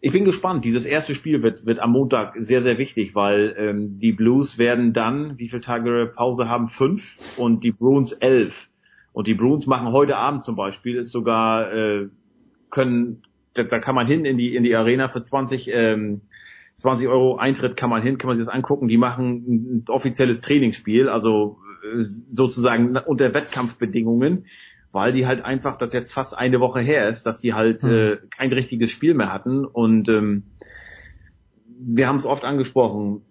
ich 0.00 0.12
bin 0.12 0.24
gespannt. 0.24 0.64
Dieses 0.64 0.84
erste 0.84 1.14
Spiel 1.14 1.42
wird, 1.42 1.66
wird 1.66 1.78
am 1.78 1.92
Montag 1.92 2.34
sehr, 2.38 2.62
sehr 2.62 2.78
wichtig, 2.78 3.14
weil 3.14 3.54
ähm, 3.56 4.00
die 4.00 4.12
Blues 4.12 4.58
werden 4.58 4.92
dann, 4.92 5.38
wie 5.38 5.48
viele 5.48 5.62
Tage 5.62 6.12
Pause 6.16 6.48
haben? 6.48 6.68
Fünf 6.68 7.04
und 7.36 7.62
die 7.62 7.72
Bruins 7.72 8.12
elf. 8.12 8.67
Und 9.18 9.26
die 9.26 9.34
Bruins 9.34 9.66
machen 9.66 9.90
heute 9.90 10.16
Abend 10.16 10.44
zum 10.44 10.54
Beispiel, 10.54 10.94
ist 10.94 11.10
sogar, 11.10 11.72
äh, 11.72 12.08
können, 12.70 13.22
da, 13.54 13.64
da 13.64 13.80
kann 13.80 13.96
man 13.96 14.06
hin 14.06 14.24
in 14.24 14.38
die, 14.38 14.54
in 14.54 14.62
die 14.62 14.76
Arena 14.76 15.08
für 15.08 15.24
20, 15.24 15.68
ähm, 15.72 16.20
20 16.76 17.08
Euro 17.08 17.36
Eintritt 17.36 17.76
kann 17.76 17.90
man 17.90 18.00
hin, 18.00 18.18
kann 18.18 18.28
man 18.28 18.36
sich 18.36 18.46
das 18.46 18.54
angucken. 18.54 18.86
Die 18.86 18.96
machen 18.96 19.82
ein 19.82 19.84
offizielles 19.88 20.40
Trainingsspiel, 20.40 21.08
also 21.08 21.58
äh, 21.82 22.04
sozusagen 22.32 22.96
unter 22.96 23.34
Wettkampfbedingungen 23.34 24.46
weil 24.92 25.12
die 25.12 25.26
halt 25.26 25.44
einfach, 25.44 25.78
das 25.78 25.92
jetzt 25.92 26.12
fast 26.12 26.38
eine 26.38 26.60
Woche 26.60 26.80
her 26.80 27.08
ist, 27.08 27.24
dass 27.24 27.40
die 27.40 27.54
halt 27.54 27.82
hm. 27.82 27.90
äh, 27.90 28.16
kein 28.30 28.52
richtiges 28.52 28.90
Spiel 28.92 29.14
mehr 29.14 29.32
hatten 29.32 29.64
und 29.64 30.08
ähm, 30.08 30.44
wir 31.80 32.06
haben 32.06 32.18
es 32.18 32.24
oft 32.24 32.44
angesprochen, 32.44 33.22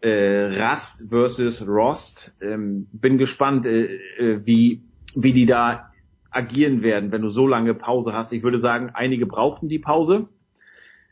äh, 0.00 0.60
Rast 0.60 1.06
versus 1.08 1.66
Rost. 1.66 2.34
Ähm, 2.42 2.88
bin 2.92 3.16
gespannt, 3.16 3.64
äh, 3.64 3.94
äh, 4.18 4.44
wie 4.44 4.82
wie 5.16 5.32
die 5.32 5.46
da 5.46 5.90
agieren 6.30 6.82
werden, 6.82 7.10
wenn 7.10 7.22
du 7.22 7.30
so 7.30 7.46
lange 7.46 7.74
Pause 7.74 8.12
hast. 8.12 8.32
Ich 8.32 8.42
würde 8.42 8.58
sagen, 8.58 8.90
einige 8.94 9.26
brauchten 9.26 9.68
die 9.68 9.78
Pause. 9.78 10.28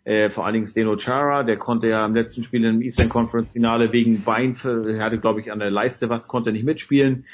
Äh, 0.05 0.28
vor 0.31 0.44
allen 0.44 0.52
Dingen 0.52 0.66
Steno 0.66 0.97
Chara, 0.99 1.44
der 1.44 1.57
konnte 1.57 1.89
ja 1.89 2.05
im 2.05 2.15
letzten 2.15 2.44
Spiel 2.44 2.62
im 2.65 2.83
Eastern 2.83 3.08
Conference 3.08 3.49
Finale 3.52 3.91
wegen 3.91 4.23
Bein, 4.23 4.57
er 4.62 5.02
hatte 5.02 5.18
glaube 5.18 5.41
ich 5.41 5.50
an 5.50 5.58
der 5.58 5.70
Leiste 5.70 6.10
was, 6.10 6.28
konnte 6.28 6.52
nicht 6.52 6.65
mitspielen. 6.65 7.24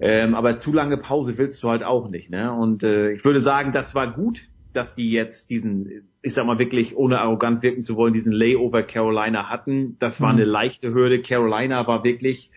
Ähm, 0.00 0.34
aber 0.34 0.56
zu 0.56 0.72
lange 0.72 0.96
Pause 0.96 1.36
willst 1.36 1.62
du 1.62 1.68
halt 1.68 1.82
auch 1.82 2.08
nicht. 2.08 2.30
Ne? 2.30 2.50
Und 2.50 2.82
äh, 2.82 3.12
ich 3.12 3.22
würde 3.22 3.42
sagen, 3.42 3.72
das 3.72 3.94
war 3.94 4.10
gut, 4.10 4.40
dass 4.72 4.94
die 4.94 5.10
jetzt 5.10 5.50
diesen, 5.50 6.08
ich 6.22 6.32
sag 6.32 6.46
mal 6.46 6.58
wirklich, 6.58 6.96
ohne 6.96 7.20
arrogant 7.20 7.62
wirken 7.62 7.82
zu 7.82 7.96
wollen, 7.96 8.14
diesen 8.14 8.32
Layover 8.32 8.82
Carolina 8.82 9.50
hatten. 9.50 9.98
Das 10.00 10.18
war 10.22 10.32
mhm. 10.32 10.38
eine 10.38 10.46
leichte 10.46 10.94
Hürde. 10.94 11.20
Carolina 11.20 11.86
war 11.86 12.02
wirklich, 12.02 12.50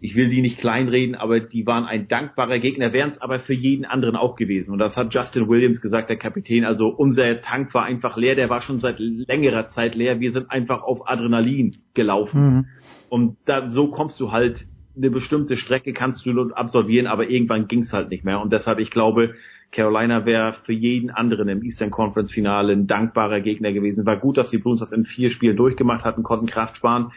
ich 0.00 0.16
will 0.16 0.28
die 0.28 0.40
nicht 0.40 0.58
kleinreden, 0.58 1.14
aber 1.14 1.40
die 1.40 1.66
waren 1.66 1.84
ein 1.84 2.08
dankbarer 2.08 2.58
Gegner, 2.58 2.92
wären 2.92 3.10
es 3.10 3.20
aber 3.20 3.38
für 3.38 3.52
jeden 3.52 3.84
anderen 3.84 4.16
auch 4.16 4.34
gewesen. 4.34 4.70
Und 4.72 4.78
das 4.78 4.96
hat 4.96 5.12
Justin 5.12 5.48
Williams 5.48 5.80
gesagt, 5.80 6.08
der 6.08 6.16
Kapitän. 6.16 6.64
Also 6.64 6.88
unser 6.88 7.40
Tank 7.42 7.74
war 7.74 7.84
einfach 7.84 8.16
leer, 8.16 8.34
der 8.34 8.48
war 8.48 8.62
schon 8.62 8.80
seit 8.80 8.98
längerer 8.98 9.68
Zeit 9.68 9.94
leer. 9.94 10.20
Wir 10.20 10.32
sind 10.32 10.50
einfach 10.50 10.82
auf 10.82 11.08
Adrenalin 11.08 11.76
gelaufen. 11.94 12.40
Mhm. 12.40 12.66
Und 13.10 13.36
da, 13.44 13.68
so 13.68 13.88
kommst 13.88 14.18
du 14.20 14.32
halt 14.32 14.66
eine 14.96 15.10
bestimmte 15.10 15.56
Strecke 15.56 15.92
kannst 15.92 16.24
du 16.26 16.50
absolvieren, 16.52 17.06
aber 17.06 17.28
irgendwann 17.28 17.68
ging 17.68 17.80
es 17.80 17.92
halt 17.92 18.10
nicht 18.10 18.24
mehr. 18.24 18.40
Und 18.40 18.52
deshalb, 18.52 18.78
ich 18.78 18.90
glaube, 18.90 19.34
Carolina 19.72 20.26
wäre 20.26 20.56
für 20.64 20.72
jeden 20.72 21.10
anderen 21.10 21.48
im 21.48 21.62
Eastern 21.62 21.90
Conference 21.90 22.32
Finale 22.32 22.72
ein 22.72 22.86
dankbarer 22.86 23.40
Gegner 23.40 23.72
gewesen. 23.72 24.04
War 24.04 24.18
gut, 24.18 24.36
dass 24.36 24.50
die 24.50 24.58
Blues 24.58 24.80
das 24.80 24.92
in 24.92 25.04
vier 25.04 25.30
Spielen 25.30 25.56
durchgemacht 25.56 26.04
hatten, 26.04 26.22
konnten 26.22 26.46
Kraft 26.46 26.76
sparen, 26.76 27.12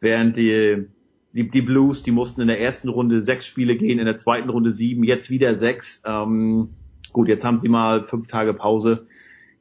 während 0.00 0.36
die, 0.36 0.86
die, 1.34 1.48
die 1.50 1.62
Blues, 1.62 2.02
die 2.02 2.12
mussten 2.12 2.40
in 2.40 2.46
der 2.46 2.60
ersten 2.60 2.88
Runde 2.88 3.22
sechs 3.22 3.46
Spiele 3.46 3.76
gehen, 3.76 3.98
in 3.98 4.06
der 4.06 4.18
zweiten 4.18 4.48
Runde 4.48 4.70
sieben, 4.70 5.02
jetzt 5.04 5.30
wieder 5.30 5.56
sechs. 5.56 5.86
Ähm, 6.04 6.70
gut, 7.12 7.28
jetzt 7.28 7.44
haben 7.44 7.58
sie 7.58 7.68
mal 7.68 8.04
fünf 8.04 8.28
Tage 8.28 8.54
Pause. 8.54 9.06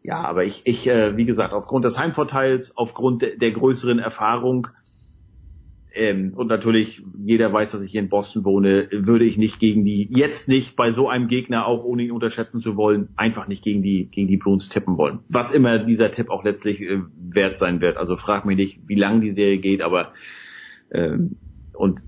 Ja, 0.04 0.22
aber 0.22 0.46
ich, 0.46 0.62
ich 0.66 0.88
äh, 0.88 1.18
wie 1.18 1.26
gesagt, 1.26 1.54
aufgrund 1.54 1.86
des 1.86 1.98
Heimvorteils, 1.98 2.78
aufgrund 2.78 3.22
der, 3.22 3.38
der 3.38 3.52
größeren 3.52 4.00
Erfahrung, 4.00 4.68
ähm, 5.96 6.34
und 6.36 6.48
natürlich, 6.48 7.02
jeder 7.24 7.54
weiß, 7.54 7.72
dass 7.72 7.82
ich 7.84 7.92
hier 7.92 8.02
in 8.02 8.10
Boston 8.10 8.44
wohne, 8.44 8.88
würde 8.92 9.26
ich 9.26 9.38
nicht 9.38 9.60
gegen 9.60 9.86
die, 9.86 10.08
jetzt 10.12 10.48
nicht 10.48 10.76
bei 10.76 10.92
so 10.92 11.08
einem 11.08 11.28
Gegner, 11.28 11.68
auch 11.68 11.84
ohne 11.84 12.04
ihn 12.04 12.12
unterschätzen 12.12 12.62
zu 12.62 12.76
wollen, 12.76 13.10
einfach 13.16 13.48
nicht 13.48 13.64
gegen 13.64 13.84
die, 13.84 14.10
gegen 14.10 14.28
die 14.28 14.38
Bruins 14.38 14.70
tippen 14.70 14.98
wollen. 14.98 15.20
Was 15.30 15.52
immer 15.52 15.78
dieser 15.80 16.12
Tipp 16.12 16.32
auch 16.32 16.44
letztlich 16.44 16.82
äh, 16.82 17.02
wert 17.16 17.60
sein 17.60 17.80
wird. 17.80 17.98
Also 17.98 18.18
frag 18.18 18.46
mich 18.46 18.58
nicht, 18.58 18.80
wie 18.88 18.96
lang 18.96 19.22
die 19.22 19.34
Serie 19.34 19.60
geht, 19.60 19.84
aber 19.84 20.14
ähm, 20.92 21.36
und 21.76 22.02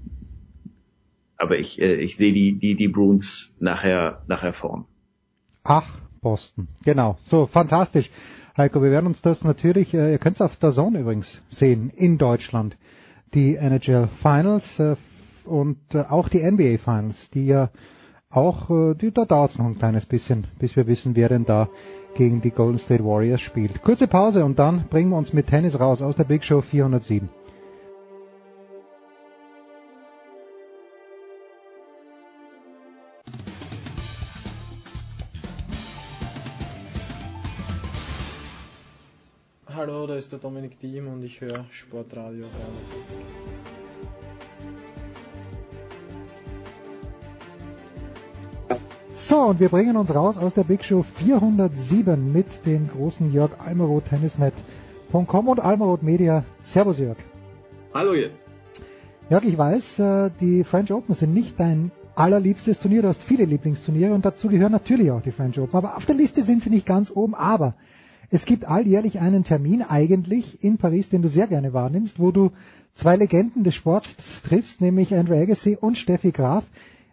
aber 1.37 1.59
ich, 1.59 1.79
äh, 1.79 1.95
ich 1.95 2.15
sehe 2.17 2.33
die, 2.33 2.57
die, 2.57 2.75
die 2.75 2.87
Bruins 2.87 3.55
nachher, 3.59 4.21
nachher 4.27 4.53
vorn. 4.53 4.85
Ach, 5.63 5.87
Boston. 6.21 6.67
Genau. 6.83 7.17
So, 7.23 7.47
fantastisch. 7.47 8.09
Heiko, 8.57 8.81
wir 8.81 8.91
werden 8.91 9.07
uns 9.07 9.21
das 9.21 9.43
natürlich, 9.43 9.93
äh, 9.93 10.13
ihr 10.13 10.17
könnt 10.17 10.35
es 10.35 10.41
auf 10.41 10.55
der 10.57 10.71
Zone 10.71 10.99
übrigens 10.99 11.41
sehen, 11.49 11.91
in 11.95 12.17
Deutschland 12.17 12.77
die 13.33 13.55
NHL 13.55 14.07
Finals 14.21 14.79
äh, 14.79 14.95
und 15.43 15.77
äh, 15.93 16.03
auch 16.09 16.29
die 16.29 16.39
NBA 16.39 16.77
Finals, 16.77 17.29
die 17.31 17.47
ja 17.47 17.69
auch, 18.29 18.69
äh, 18.69 18.95
die, 18.95 19.11
da 19.11 19.25
dauert 19.25 19.51
es 19.51 19.57
noch 19.57 19.65
ein 19.65 19.77
kleines 19.77 20.05
bisschen, 20.05 20.47
bis 20.57 20.75
wir 20.75 20.87
wissen, 20.87 21.15
wer 21.15 21.29
denn 21.29 21.45
da 21.45 21.67
gegen 22.15 22.41
die 22.41 22.51
Golden 22.51 22.79
State 22.79 23.03
Warriors 23.03 23.41
spielt. 23.41 23.81
Kurze 23.83 24.07
Pause 24.07 24.45
und 24.45 24.57
dann 24.57 24.87
bringen 24.89 25.09
wir 25.09 25.17
uns 25.17 25.33
mit 25.33 25.47
Tennis 25.47 25.77
raus 25.77 26.01
aus 26.01 26.15
der 26.15 26.23
Big 26.23 26.45
Show 26.45 26.61
407. 26.61 27.29
Hallo, 39.87 40.07
da 40.07 40.15
ist 40.15 40.31
der 40.31 40.39
Dominik 40.39 40.79
Diem 40.79 41.07
und 41.09 41.23
ich 41.23 41.39
höre 41.39 41.63
Sportradio 41.69 42.45
360. 42.45 43.17
So, 49.29 49.41
und 49.41 49.59
wir 49.59 49.69
bringen 49.69 49.95
uns 49.95 50.09
raus 50.09 50.37
aus 50.37 50.55
der 50.55 50.63
Big 50.63 50.83
Show 50.83 51.05
407 51.19 52.33
mit 52.33 52.47
dem 52.65 52.87
großen 52.87 53.31
Jörg 53.31 53.51
Almeroth, 53.59 54.05
tennisnet.com 54.05 55.47
und 55.49 55.59
Almeroth 55.59 56.01
Media. 56.01 56.43
Servus 56.73 56.97
Jörg. 56.97 57.17
Hallo 57.93 58.15
jetzt. 58.15 58.41
Jörg, 59.29 59.43
ich 59.43 59.55
weiß, 59.55 59.99
äh, 59.99 60.31
die 60.41 60.63
French 60.63 60.91
Open 60.91 61.13
sind 61.13 61.31
nicht 61.31 61.59
dein 61.59 61.91
allerliebstes 62.15 62.79
Turnier. 62.79 63.03
Du 63.03 63.09
hast 63.09 63.21
viele 63.25 63.45
Lieblingsturniere 63.45 64.15
und 64.15 64.25
dazu 64.25 64.47
gehören 64.47 64.71
natürlich 64.71 65.11
auch 65.11 65.21
die 65.21 65.31
French 65.31 65.59
Open. 65.59 65.77
Aber 65.77 65.95
auf 65.95 66.07
der 66.07 66.15
Liste 66.15 66.43
sind 66.43 66.63
sie 66.63 66.71
nicht 66.71 66.87
ganz 66.87 67.11
oben. 67.11 67.35
Aber 67.35 67.75
es 68.29 68.45
gibt 68.45 68.65
alljährlich 68.65 69.19
einen 69.19 69.43
Termin 69.43 69.81
eigentlich 69.81 70.63
in 70.63 70.77
Paris, 70.77 71.09
den 71.09 71.21
du 71.21 71.27
sehr 71.27 71.47
gerne 71.47 71.73
wahrnimmst, 71.73 72.19
wo 72.19 72.31
du 72.31 72.51
zwei 72.95 73.15
Legenden 73.15 73.63
des 73.63 73.75
Sports 73.75 74.09
triffst, 74.47 74.81
nämlich 74.81 75.13
Andrew 75.13 75.35
Agassi 75.35 75.77
und 75.79 75.97
Steffi 75.97 76.31
Graf. 76.31 76.63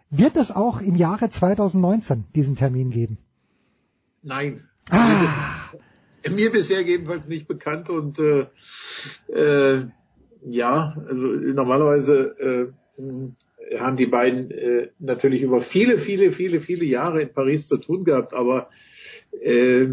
Wird 0.09 0.35
es 0.35 0.51
auch 0.51 0.79
im 0.79 0.95
Jahre 0.95 1.29
2019 1.29 2.25
diesen 2.35 2.55
Termin 2.55 2.91
geben? 2.91 3.17
Nein. 4.21 4.61
Ah. 4.89 5.71
Mir 6.29 6.51
bisher 6.51 6.81
jedenfalls 6.81 7.27
nicht 7.27 7.47
bekannt 7.47 7.89
und 7.89 8.17
äh, 8.19 8.45
äh, 9.27 9.85
ja, 10.45 10.95
also 11.07 11.21
normalerweise 11.53 12.73
äh, 12.97 13.77
haben 13.77 13.97
die 13.97 14.05
beiden 14.05 14.51
äh, 14.51 14.89
natürlich 14.99 15.41
über 15.41 15.61
viele, 15.61 15.99
viele, 15.99 16.31
viele, 16.31 16.61
viele 16.61 16.85
Jahre 16.85 17.21
in 17.21 17.33
Paris 17.33 17.67
zu 17.67 17.77
tun 17.77 18.03
gehabt, 18.03 18.33
aber 18.33 18.69
äh, 19.41 19.87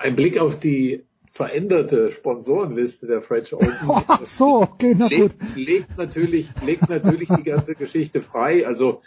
ein 0.00 0.16
Blick 0.16 0.38
auf 0.38 0.58
die 0.60 1.04
veränderte 1.32 2.12
Sponsorenliste 2.12 3.06
der 3.06 3.22
French 3.22 3.52
Open 3.52 3.72
Ach 3.88 4.24
so, 4.38 4.62
okay, 4.62 4.94
na 4.96 5.08
legt, 5.08 5.38
gut. 5.40 5.56
legt 5.56 5.98
natürlich 5.98 6.48
legt 6.64 6.88
natürlich 6.88 7.28
die 7.28 7.42
ganze 7.42 7.74
Geschichte 7.74 8.22
frei. 8.22 8.66
Also 8.66 9.02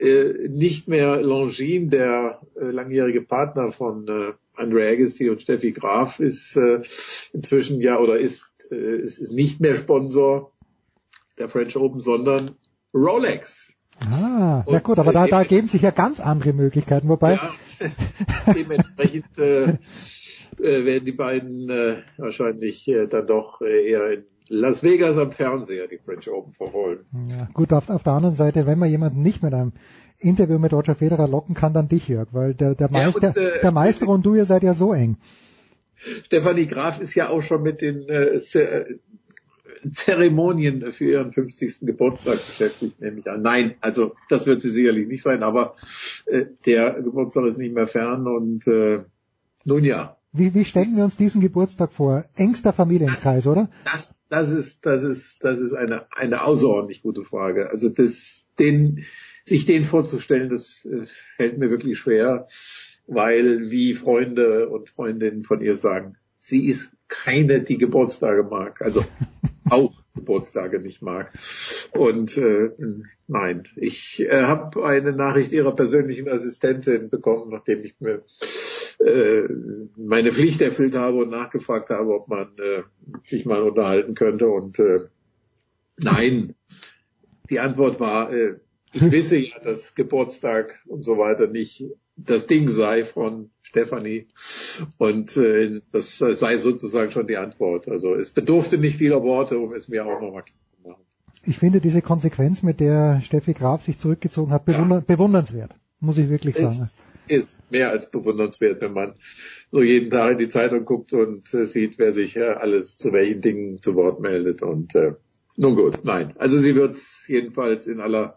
äh, 0.00 0.48
nicht 0.48 0.88
mehr 0.88 1.20
Longines, 1.22 1.90
der 1.90 2.40
äh, 2.58 2.70
langjährige 2.70 3.22
Partner 3.22 3.72
von 3.72 4.08
äh, 4.08 4.32
Andre 4.54 4.88
Agassi 4.88 5.28
und 5.28 5.42
Steffi 5.42 5.72
Graf, 5.72 6.18
ist 6.20 6.56
äh, 6.56 6.82
inzwischen 7.32 7.80
ja 7.80 7.98
oder 7.98 8.18
ist, 8.18 8.42
äh, 8.70 8.96
ist 9.02 9.30
nicht 9.30 9.60
mehr 9.60 9.76
Sponsor 9.76 10.52
der 11.38 11.48
French 11.48 11.76
Open, 11.76 12.00
sondern 12.00 12.52
Rolex. 12.94 13.52
Ah, 14.00 14.64
na 14.66 14.78
gut, 14.78 14.98
aber 14.98 15.12
da, 15.12 15.26
da 15.26 15.44
geben 15.44 15.68
sich 15.68 15.82
ja 15.82 15.90
ganz 15.90 16.20
andere 16.20 16.52
Möglichkeiten, 16.52 17.08
wobei. 17.08 17.34
Ja, 17.34 17.54
dementsprechend 18.54 19.38
äh, 19.38 19.64
äh, 19.64 20.84
werden 20.84 21.04
die 21.04 21.12
beiden 21.12 21.70
äh, 21.70 21.96
wahrscheinlich 22.16 22.86
äh, 22.88 23.06
dann 23.06 23.26
doch 23.26 23.60
äh, 23.60 23.90
eher 23.90 24.12
in 24.12 24.24
Las 24.48 24.82
Vegas 24.82 25.16
am 25.16 25.32
Fernseher 25.32 25.88
die 25.88 25.98
French 25.98 26.28
Open 26.30 26.54
verholen. 26.54 27.00
Ja, 27.28 27.48
gut, 27.52 27.72
auf, 27.72 27.90
auf 27.90 28.02
der 28.02 28.14
anderen 28.14 28.36
Seite, 28.36 28.66
wenn 28.66 28.78
man 28.78 28.88
jemanden 28.88 29.22
nicht 29.22 29.42
mit 29.42 29.52
einem 29.52 29.72
Interview 30.18 30.58
mit 30.58 30.72
Roger 30.72 30.94
Federer 30.94 31.28
locken 31.28 31.54
kann, 31.54 31.74
dann 31.74 31.88
dich, 31.88 32.08
Jörg, 32.08 32.28
weil 32.32 32.54
der, 32.54 32.74
der, 32.74 32.90
Meister, 32.90 33.22
ja, 33.22 33.28
und, 33.28 33.36
äh, 33.36 33.60
der 33.60 33.70
Meister 33.70 34.08
und 34.08 34.24
du, 34.24 34.34
ihr 34.34 34.46
seid 34.46 34.62
ja 34.62 34.74
so 34.74 34.92
eng. 34.92 35.16
Stefanie 36.24 36.66
Graf 36.66 37.00
ist 37.00 37.14
ja 37.14 37.28
auch 37.28 37.42
schon 37.42 37.62
mit 37.62 37.80
den 37.80 38.08
äh, 38.08 38.40
Zeremonien 39.94 40.92
für 40.92 41.04
ihren 41.04 41.32
50. 41.32 41.80
Geburtstag 41.80 42.38
beschäftigt, 42.46 43.00
nehme 43.00 43.20
ich 43.20 43.30
an. 43.30 43.42
Nein, 43.42 43.74
also 43.80 44.14
das 44.28 44.46
wird 44.46 44.62
sie 44.62 44.70
sicherlich 44.70 45.08
nicht 45.08 45.22
sein, 45.22 45.42
aber 45.42 45.74
äh, 46.26 46.46
der 46.66 47.02
Geburtstag 47.02 47.46
ist 47.46 47.58
nicht 47.58 47.74
mehr 47.74 47.86
fern 47.86 48.26
und 48.26 48.66
äh, 48.66 49.04
nun 49.64 49.84
ja. 49.84 50.16
Wie, 50.32 50.54
wie 50.54 50.64
stellen 50.64 50.96
wir 50.96 51.04
uns 51.04 51.16
diesen 51.16 51.40
Geburtstag 51.40 51.92
vor? 51.92 52.24
Engster 52.36 52.72
Familienkreis, 52.72 53.46
oder? 53.46 53.70
Das, 53.84 54.14
das 54.28 54.50
ist, 54.50 54.78
das 54.82 55.02
ist, 55.02 55.38
das 55.40 55.58
ist 55.58 55.72
eine, 55.72 56.06
eine 56.12 56.44
außerordentlich 56.44 57.02
gute 57.02 57.24
Frage. 57.24 57.70
Also 57.70 57.88
das, 57.88 58.44
den, 58.58 59.04
sich 59.44 59.64
den 59.64 59.84
vorzustellen, 59.84 60.50
das 60.50 60.84
äh, 60.84 61.06
fällt 61.36 61.58
mir 61.58 61.70
wirklich 61.70 61.98
schwer, 61.98 62.46
weil 63.06 63.70
wie 63.70 63.94
Freunde 63.94 64.68
und 64.68 64.90
Freundinnen 64.90 65.44
von 65.44 65.62
ihr 65.62 65.76
sagen, 65.76 66.16
sie 66.38 66.66
ist 66.66 66.90
keine, 67.08 67.62
die 67.62 67.78
Geburtstage 67.78 68.44
mag. 68.44 68.82
Also 68.82 69.04
auch 69.70 69.92
Geburtstage 70.14 70.80
nicht 70.80 71.02
mag. 71.02 71.32
Und 71.92 72.36
äh, 72.36 72.70
nein, 73.26 73.64
ich 73.76 74.20
äh, 74.20 74.42
habe 74.42 74.84
eine 74.84 75.12
Nachricht 75.12 75.52
ihrer 75.52 75.74
persönlichen 75.74 76.28
Assistentin 76.28 77.10
bekommen, 77.10 77.50
nachdem 77.50 77.84
ich 77.84 77.94
mir 78.00 78.22
äh, 78.98 79.48
meine 79.96 80.32
Pflicht 80.32 80.60
erfüllt 80.60 80.94
habe 80.94 81.18
und 81.18 81.30
nachgefragt 81.30 81.90
habe, 81.90 82.14
ob 82.14 82.28
man 82.28 82.48
äh, 82.58 82.82
sich 83.26 83.44
mal 83.44 83.62
unterhalten 83.62 84.14
könnte. 84.14 84.48
Und 84.48 84.78
äh, 84.78 85.00
nein, 85.98 86.54
die 87.50 87.60
Antwort 87.60 88.00
war, 88.00 88.32
äh, 88.32 88.56
ich 88.92 89.02
wisse 89.10 89.36
ja, 89.36 89.58
dass 89.60 89.94
Geburtstag 89.94 90.78
und 90.86 91.04
so 91.04 91.18
weiter 91.18 91.46
nicht 91.46 91.84
das 92.26 92.46
Ding 92.46 92.68
sei 92.68 93.04
von 93.04 93.50
Stefanie 93.62 94.26
und 94.98 95.36
äh, 95.36 95.80
das 95.92 96.18
sei 96.18 96.56
sozusagen 96.58 97.10
schon 97.10 97.26
die 97.26 97.36
Antwort. 97.36 97.88
Also 97.88 98.14
es 98.14 98.30
bedurfte 98.30 98.78
nicht 98.78 98.98
vieler 98.98 99.22
Worte, 99.22 99.58
um 99.58 99.72
es 99.74 99.88
mir 99.88 100.04
auch 100.06 100.20
nochmal 100.20 100.42
klar 100.42 100.58
zu 100.82 100.88
machen. 100.88 101.02
Ich 101.44 101.58
finde 101.58 101.80
diese 101.80 102.02
Konsequenz, 102.02 102.62
mit 102.62 102.80
der 102.80 103.20
Steffi 103.24 103.54
Graf 103.54 103.82
sich 103.82 103.98
zurückgezogen 103.98 104.52
hat, 104.52 104.64
bewunder 104.64 105.00
bewundernswert, 105.00 105.72
muss 106.00 106.18
ich 106.18 106.28
wirklich 106.28 106.56
sagen. 106.56 106.90
Es 107.28 107.44
ist 107.44 107.58
mehr 107.70 107.90
als 107.90 108.10
bewundernswert, 108.10 108.80
wenn 108.80 108.94
man 108.94 109.14
so 109.70 109.82
jeden 109.82 110.10
Tag 110.10 110.32
in 110.32 110.38
die 110.38 110.48
Zeitung 110.48 110.84
guckt 110.86 111.12
und 111.12 111.52
äh, 111.52 111.66
sieht, 111.66 111.98
wer 111.98 112.12
sich 112.12 112.36
äh, 112.36 112.42
alles 112.42 112.96
zu 112.96 113.12
welchen 113.12 113.42
Dingen 113.42 113.82
zu 113.82 113.94
Wort 113.94 114.20
meldet 114.20 114.62
und 114.62 114.94
äh, 114.94 115.12
nun 115.58 115.74
gut, 115.74 116.04
nein. 116.04 116.34
Also 116.38 116.60
sie 116.60 116.76
wird 116.76 116.96
jedenfalls 117.26 117.88
in 117.88 118.00
aller 118.00 118.36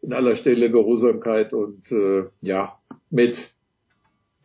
in 0.00 0.14
aller 0.14 0.36
Stelle 0.36 0.70
Geruhsamkeit 0.70 1.52
und 1.52 1.92
äh, 1.92 2.24
ja 2.40 2.78
mit 3.10 3.52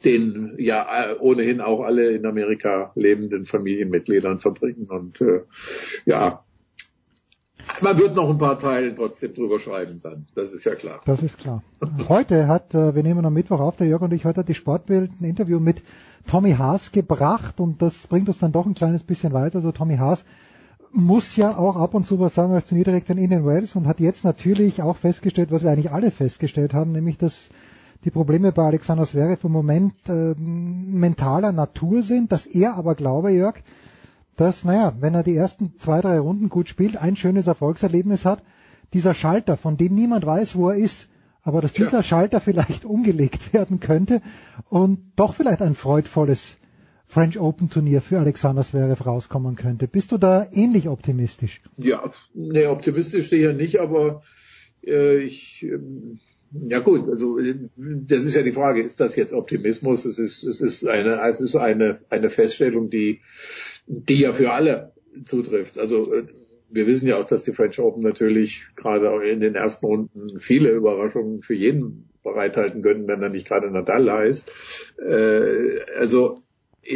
den 0.04 0.56
ja 0.58 1.16
ohnehin 1.20 1.62
auch 1.62 1.82
alle 1.82 2.12
in 2.12 2.26
Amerika 2.26 2.92
lebenden 2.96 3.46
Familienmitgliedern 3.46 4.40
verbringen 4.40 4.88
und 4.90 5.22
äh, 5.22 5.44
ja 6.06 6.44
man 7.80 7.98
wird 7.98 8.16
noch 8.16 8.30
ein 8.30 8.38
paar 8.38 8.60
Teile 8.60 8.94
trotzdem 8.94 9.34
drüber 9.34 9.60
schreiben 9.60 10.00
dann, 10.04 10.28
das 10.36 10.52
ist 10.52 10.66
ja 10.66 10.76
klar. 10.76 11.00
Das 11.06 11.24
ist 11.24 11.38
klar. 11.38 11.64
Heute 12.10 12.48
hat, 12.48 12.74
äh, 12.74 12.94
wir 12.94 13.04
nehmen 13.04 13.26
am 13.26 13.34
Mittwoch 13.34 13.60
auf, 13.60 13.78
der 13.78 13.88
Jörg 13.88 14.02
und 14.02 14.12
ich, 14.12 14.26
heute 14.26 14.42
hat 14.42 14.50
die 14.50 14.54
Sportbild 14.54 15.12
ein 15.22 15.24
Interview 15.24 15.60
mit 15.60 15.82
Tommy 16.28 16.52
Haas 16.54 16.92
gebracht 16.92 17.60
und 17.60 17.82
das 17.82 17.96
bringt 18.08 18.28
uns 18.28 18.40
dann 18.40 18.52
doch 18.52 18.66
ein 18.66 18.74
kleines 18.74 19.04
bisschen 19.04 19.32
weiter. 19.32 19.56
Also 19.58 19.72
Tommy 19.72 19.98
Haas 19.98 20.24
muss 20.94 21.36
ja 21.36 21.58
auch 21.58 21.76
ab 21.76 21.94
und 21.94 22.06
zu 22.06 22.20
was 22.20 22.36
sagen 22.36 22.54
als 22.54 22.66
Turnierdirektor 22.66 23.16
in 23.16 23.24
Indian 23.24 23.46
Wells 23.46 23.76
und 23.76 23.88
hat 23.88 24.00
jetzt 24.00 24.24
natürlich 24.24 24.82
auch 24.82 24.98
festgestellt, 24.98 25.52
was 25.52 25.64
wir 25.64 25.72
eigentlich 25.72 25.92
alle 25.92 26.12
festgestellt 26.12 26.74
haben, 26.74 26.92
nämlich 26.92 27.18
dass 27.18 27.50
die 28.04 28.12
Probleme 28.12 28.52
bei 28.52 28.64
Alexander 28.64 29.06
Zverev 29.06 29.46
im 29.46 29.52
Moment 29.52 29.94
äh, 30.08 30.34
mentaler 30.36 31.52
Natur 31.52 32.02
sind, 32.02 32.32
dass 32.32 32.46
er 32.46 32.76
aber 32.76 32.96
glaube, 32.96 33.32
Jörg, 33.32 33.56
dass, 34.38 34.64
naja, 34.64 34.94
wenn 35.00 35.14
er 35.14 35.24
die 35.24 35.36
ersten 35.36 35.74
zwei, 35.80 36.02
drei 36.02 36.20
Runden 36.20 36.50
gut 36.50 36.68
spielt, 36.68 36.98
ein 36.98 37.16
schönes 37.16 37.48
Erfolgserlebnis 37.48 38.26
hat, 38.26 38.44
dieser 38.94 39.14
Schalter, 39.14 39.56
von 39.56 39.78
dem 39.78 39.94
niemand 39.94 40.26
weiß, 40.26 40.56
wo 40.56 40.70
er 40.70 40.78
ist, 40.78 41.08
aber 41.44 41.62
dass 41.62 41.74
dieser 41.74 41.98
ja. 41.98 42.04
Schalter 42.04 42.40
vielleicht 42.40 42.86
umgelegt 42.86 43.54
werden 43.54 43.80
könnte 43.80 44.22
und 44.70 45.00
doch 45.16 45.36
vielleicht 45.36 45.62
ein 45.62 45.76
freudvolles 45.76 46.58
French 47.12 47.38
Open 47.38 47.70
Turnier 47.70 48.02
für 48.02 48.20
Alexander 48.20 48.64
Zverev 48.64 49.06
rauskommen 49.06 49.58
könnte. 49.58 49.88
Bist 49.88 50.14
du 50.14 50.18
da 50.18 50.48
ähnlich 50.54 50.88
optimistisch? 50.88 51.62
Ja, 51.78 52.10
ne, 52.34 52.70
optimistisch 52.70 53.30
sicher 53.30 53.52
nicht, 53.52 53.82
aber 53.82 54.22
äh, 54.86 55.18
ich, 55.18 55.62
äh, 55.62 55.78
ja 56.70 56.80
gut, 56.80 57.10
also 57.10 57.38
das 57.76 58.24
ist 58.24 58.36
ja 58.36 58.44
die 58.44 58.54
Frage, 58.54 58.82
ist 58.82 59.00
das 59.02 59.18
jetzt 59.18 59.34
Optimismus? 59.34 60.06
Es 60.06 60.20
ist, 60.20 60.44
es 60.44 60.62
ist 60.62 60.88
eine, 60.88 61.20
es 61.30 61.42
ist 61.42 61.58
eine, 61.58 62.00
eine 62.10 62.30
Feststellung, 62.30 62.90
die, 62.90 63.20
die 63.88 64.22
ja 64.22 64.32
für 64.32 64.52
alle 64.54 64.94
zutrifft. 65.26 65.78
Also 65.78 66.14
äh, 66.14 66.26
wir 66.70 66.88
wissen 66.88 67.10
ja 67.10 67.18
auch, 67.18 67.28
dass 67.28 67.44
die 67.44 67.52
French 67.52 67.78
Open 67.80 68.04
natürlich 68.04 68.64
gerade 68.78 69.12
auch 69.12 69.20
in 69.20 69.42
den 69.42 69.56
ersten 69.56 69.86
Runden 69.86 70.40
viele 70.40 70.70
Überraschungen 70.70 71.42
für 71.42 71.56
jeden 71.56 72.10
bereithalten 72.24 72.82
können, 72.82 73.08
wenn 73.08 73.22
er 73.22 73.30
nicht 73.30 73.48
gerade 73.48 73.70
Nadal 73.70 74.10
heißt. 74.10 74.50
Äh, 75.00 75.82
also 75.98 76.41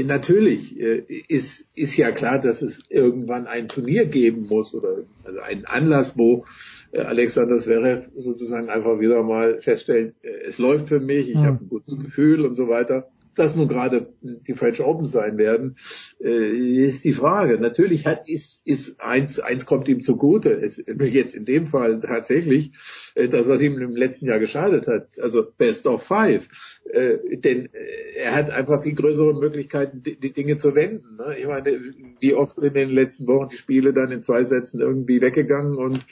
natürlich 0.03 0.79
äh, 0.79 1.03
ist, 1.27 1.67
ist 1.75 1.95
ja 1.97 2.11
klar, 2.11 2.39
dass 2.39 2.61
es 2.61 2.81
irgendwann 2.89 3.47
ein 3.47 3.67
Turnier 3.67 4.05
geben 4.05 4.47
muss 4.47 4.73
oder 4.73 5.05
also 5.23 5.39
einen 5.39 5.65
Anlass, 5.65 6.17
wo 6.17 6.45
äh, 6.91 7.01
Alexander 7.01 7.59
Zverev 7.59 8.09
sozusagen 8.17 8.69
einfach 8.69 8.99
wieder 8.99 9.23
mal 9.23 9.61
feststellt, 9.61 10.15
es 10.47 10.57
läuft 10.57 10.89
für 10.89 10.99
mich, 10.99 11.29
ich 11.29 11.35
mhm. 11.35 11.45
habe 11.45 11.63
ein 11.63 11.69
gutes 11.69 11.99
Gefühl 11.99 12.45
und 12.45 12.55
so 12.55 12.67
weiter 12.67 13.07
das 13.35 13.55
nun 13.55 13.67
gerade 13.67 14.13
die 14.21 14.53
French 14.53 14.81
Open 14.81 15.05
sein 15.05 15.37
werden, 15.37 15.77
äh, 16.19 16.87
ist 16.87 17.03
die 17.03 17.13
Frage. 17.13 17.59
Natürlich 17.59 18.05
hat 18.05 18.27
ist 18.27 18.61
ist 18.65 18.99
eins 18.99 19.39
eins 19.39 19.65
kommt 19.65 19.87
ihm 19.87 20.01
zugute. 20.01 20.51
Es, 20.51 20.81
jetzt 20.87 21.35
in 21.35 21.45
dem 21.45 21.67
Fall 21.67 21.99
tatsächlich 21.99 22.71
äh, 23.15 23.27
das, 23.27 23.47
was 23.47 23.61
ihm 23.61 23.79
im 23.79 23.95
letzten 23.95 24.25
Jahr 24.25 24.39
geschadet 24.39 24.87
hat, 24.87 25.19
also 25.19 25.45
Best 25.57 25.85
of 25.85 26.03
Five, 26.03 26.47
äh, 26.91 27.17
denn 27.37 27.69
er 28.17 28.35
hat 28.35 28.49
einfach 28.49 28.83
viel 28.83 28.95
größere 28.95 29.33
Möglichkeiten, 29.33 30.01
die, 30.01 30.19
die 30.19 30.33
Dinge 30.33 30.57
zu 30.57 30.75
wenden. 30.75 31.17
Ne? 31.17 31.37
Ich 31.37 31.45
meine, 31.45 31.79
wie 32.19 32.33
oft 32.33 32.55
sind 32.55 32.75
in 32.75 32.89
den 32.89 32.95
letzten 32.95 33.27
Wochen 33.27 33.49
die 33.49 33.57
Spiele 33.57 33.93
dann 33.93 34.11
in 34.11 34.21
zwei 34.21 34.45
Sätzen 34.45 34.79
irgendwie 34.79 35.21
weggegangen 35.21 35.75
und 35.75 36.05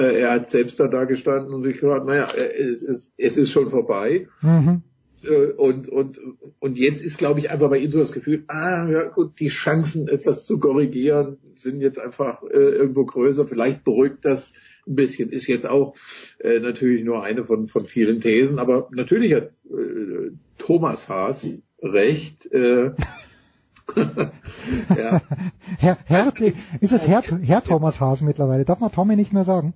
er 0.00 0.30
hat 0.30 0.50
selbst 0.50 0.78
da, 0.78 1.04
gestanden 1.06 1.52
und 1.52 1.62
sich 1.62 1.80
gesagt, 1.80 2.06
naja, 2.06 2.28
es, 2.32 2.82
es, 2.82 3.08
es 3.16 3.36
ist 3.36 3.50
schon 3.50 3.68
vorbei. 3.68 4.28
Mhm. 4.42 4.84
Äh, 5.24 5.52
und, 5.52 5.88
und, 5.88 6.18
und 6.58 6.78
jetzt 6.78 7.02
ist, 7.02 7.18
glaube 7.18 7.40
ich, 7.40 7.50
einfach 7.50 7.70
bei 7.70 7.78
ihm 7.78 7.90
so 7.90 7.98
das 7.98 8.12
Gefühl, 8.12 8.44
ah, 8.48 8.88
ja 8.88 9.04
gut, 9.04 9.38
die 9.40 9.48
Chancen, 9.48 10.08
etwas 10.08 10.44
zu 10.46 10.58
korrigieren, 10.58 11.38
sind 11.54 11.80
jetzt 11.80 11.98
einfach 11.98 12.42
äh, 12.42 12.56
irgendwo 12.56 13.04
größer. 13.04 13.46
Vielleicht 13.46 13.84
beruhigt 13.84 14.18
das 14.22 14.52
ein 14.86 14.94
bisschen. 14.94 15.30
Ist 15.30 15.46
jetzt 15.46 15.66
auch 15.66 15.94
äh, 16.38 16.60
natürlich 16.60 17.04
nur 17.04 17.22
eine 17.22 17.44
von, 17.44 17.68
von 17.68 17.86
vielen 17.86 18.20
Thesen, 18.20 18.58
aber 18.58 18.88
natürlich 18.92 19.34
hat 19.34 19.50
äh, 19.70 20.30
Thomas 20.58 21.08
Haas 21.08 21.44
recht. 21.82 22.46
Äh, 22.52 22.92
ja. 24.96 25.22
Herr, 25.78 25.98
Herr, 26.04 26.32
ist 26.80 26.92
es 26.92 27.06
Herr, 27.06 27.22
Herr 27.22 27.62
Thomas 27.62 27.98
Haas 28.00 28.20
mittlerweile? 28.20 28.64
Darf 28.64 28.80
man 28.80 28.92
Tommy 28.92 29.16
nicht 29.16 29.32
mehr 29.32 29.44
sagen? 29.44 29.74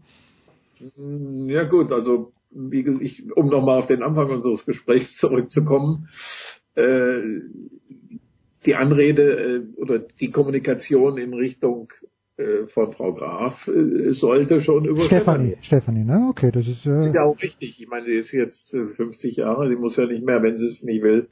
Ja 1.46 1.64
gut, 1.64 1.92
also 1.92 2.32
wie 2.54 2.82
gesagt, 2.82 3.04
ich, 3.04 3.24
um 3.36 3.48
nochmal 3.48 3.78
auf 3.78 3.86
den 3.86 4.02
Anfang 4.02 4.30
unseres 4.30 4.64
Gesprächs 4.64 5.16
zurückzukommen, 5.16 6.08
äh, 6.74 7.20
die 8.64 8.74
Anrede 8.74 9.22
äh, 9.22 9.80
oder 9.80 9.98
die 9.98 10.30
Kommunikation 10.30 11.18
in 11.18 11.34
Richtung 11.34 11.92
von 12.68 12.92
Frau 12.92 13.12
Graf 13.12 13.68
äh, 13.68 14.12
sollte 14.12 14.62
schon 14.62 14.86
über 14.86 15.04
Stefanie. 15.04 15.56
Stefanie, 15.60 16.04
ne? 16.04 16.28
Okay, 16.30 16.50
das 16.50 16.66
ist, 16.66 16.86
äh 16.86 17.00
ist 17.00 17.14
ja 17.14 17.24
auch 17.24 17.40
richtig. 17.40 17.80
Ich 17.80 17.88
meine, 17.88 18.06
sie 18.06 18.14
ist 18.14 18.32
jetzt 18.32 18.70
50 18.70 19.36
Jahre, 19.36 19.68
die 19.68 19.76
muss 19.76 19.96
ja 19.96 20.06
nicht 20.06 20.24
mehr, 20.24 20.42
wenn 20.42 20.56
sie 20.56 20.66
es 20.66 20.82
nicht 20.82 21.02
will, 21.02 21.28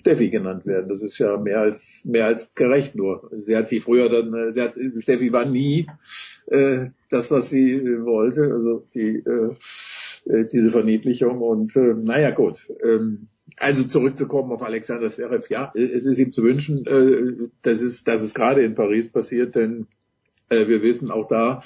Steffi 0.00 0.30
genannt 0.30 0.66
werden. 0.66 0.88
Das 0.88 1.00
ist 1.00 1.18
ja 1.18 1.36
mehr 1.38 1.60
als 1.60 2.02
mehr 2.04 2.26
als 2.26 2.54
gerecht 2.54 2.94
nur. 2.94 3.30
Sie 3.32 3.56
hat 3.56 3.68
sie 3.68 3.80
früher 3.80 4.08
dann, 4.08 4.52
sie 4.52 4.60
hat 4.60 4.74
Steffi 4.98 5.32
war 5.32 5.46
nie 5.46 5.86
äh, 6.46 6.86
das, 7.10 7.30
was 7.30 7.48
sie 7.48 7.72
äh, 7.72 8.04
wollte. 8.04 8.42
Also 8.52 8.86
die 8.94 9.22
äh, 9.24 9.56
äh, 10.26 10.46
diese 10.52 10.70
Verniedlichung. 10.70 11.40
Und 11.40 11.74
äh, 11.76 11.94
naja 11.94 12.30
gut. 12.30 12.66
Ähm, 12.82 13.28
also 13.58 13.84
zurückzukommen 13.84 14.50
auf 14.52 14.62
Alexander 14.62 15.10
Zverev, 15.10 15.46
ja, 15.50 15.72
es 15.74 16.06
ist 16.06 16.18
ihm 16.18 16.32
zu 16.32 16.42
wünschen, 16.42 16.86
äh, 16.86 17.48
dass, 17.62 17.80
es, 17.80 18.02
dass 18.02 18.22
es 18.22 18.32
gerade 18.32 18.62
in 18.62 18.74
Paris 18.74 19.12
passiert, 19.12 19.54
denn 19.54 19.82
äh, 19.82 19.84
wir 20.68 20.82
wissen, 20.82 21.10
auch 21.10 21.28
da 21.28 21.62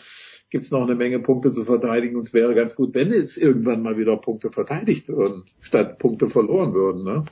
gibt 0.50 0.65
es 0.65 0.70
noch 0.70 0.82
eine 0.82 0.94
Menge 0.94 1.18
Punkte 1.18 1.50
zu 1.50 1.65
verteidigen 1.65 2.16
und 2.16 2.26
es 2.26 2.32
wäre 2.32 2.55
ganz 2.55 2.74
gut, 2.74 2.94
wenn 2.94 3.12
jetzt 3.12 3.36
irgendwann 3.36 3.82
mal 3.82 3.98
wieder 3.98 4.16
Punkte 4.16 4.50
verteidigt 4.50 5.08
würden, 5.08 5.44
statt 5.60 5.98
Punkte 5.98 6.31
verloren 6.31 6.73
würden. 6.73 7.05
Ne? 7.05 7.24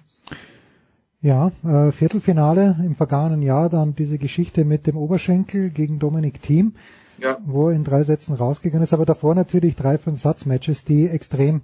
Ja, 1.23 1.53
äh, 1.65 1.93
Viertelfinale 1.93 2.77
im 2.85 2.97
vergangenen 2.97 3.43
Jahr, 3.43 3.71
dann 3.71 3.95
diese 3.95 4.19
Geschichte 4.19 4.65
mit 4.65 4.87
dem 4.87 4.97
Oberschenkel 4.97 5.71
gegen 5.71 5.99
Dominik 5.99 6.43
Thiem 6.43 6.75
ja. 7.19 7.39
wo 7.45 7.69
er 7.69 7.75
in 7.75 7.85
drei 7.85 8.05
Sätzen 8.05 8.35
rausgegangen 8.35 8.85
ist, 8.85 8.93
aber 8.93 9.07
davor 9.07 9.35
natürlich 9.35 9.77
drei, 9.77 9.99
fünf 9.99 10.21
Satzmatches, 10.21 10.85
die 10.85 11.09
extrem 11.09 11.63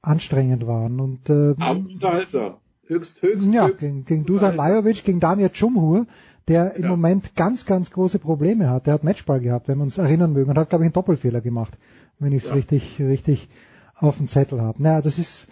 anstrengend 0.00 0.66
waren. 0.66 1.00
Und, 1.00 1.28
äh, 1.28 1.54
aber 1.58 1.78
unterhaltsam. 1.78 2.54
Höchst, 2.86 3.22
höchst, 3.22 3.52
ja, 3.52 3.68
höchst 3.68 3.78
gegen, 3.78 4.04
gegen 4.04 4.24
Dusan 4.26 4.56
Lajovic, 4.56 5.04
gegen 5.04 5.20
Damir 5.20 5.48
Cumhur, 5.50 6.06
der 6.48 6.74
im 6.74 6.84
ja. 6.84 6.88
Moment 6.90 7.34
ganz, 7.36 7.64
ganz 7.66 7.90
große 7.90 8.18
Probleme 8.18 8.68
hat. 8.68 8.86
Der 8.86 8.94
hat 8.94 9.04
Matchball 9.04 9.40
gehabt, 9.40 9.68
wenn 9.68 9.78
wir 9.78 9.84
uns 9.84 9.98
erinnern 9.98 10.32
mögen, 10.32 10.50
und 10.50 10.58
hat, 10.58 10.70
glaube 10.70 10.84
ich, 10.84 10.86
einen 10.86 10.94
Doppelfehler 10.94 11.40
gemacht, 11.40 11.76
wenn 12.18 12.32
ich 12.32 12.42
es 12.42 12.48
ja. 12.48 12.54
richtig, 12.54 13.00
richtig 13.00 13.48
auf 13.94 14.16
dem 14.16 14.28
Zettel 14.28 14.60
habe. 14.60 14.82
Naja, 14.82 15.00
das 15.00 15.18
ist, 15.18 15.48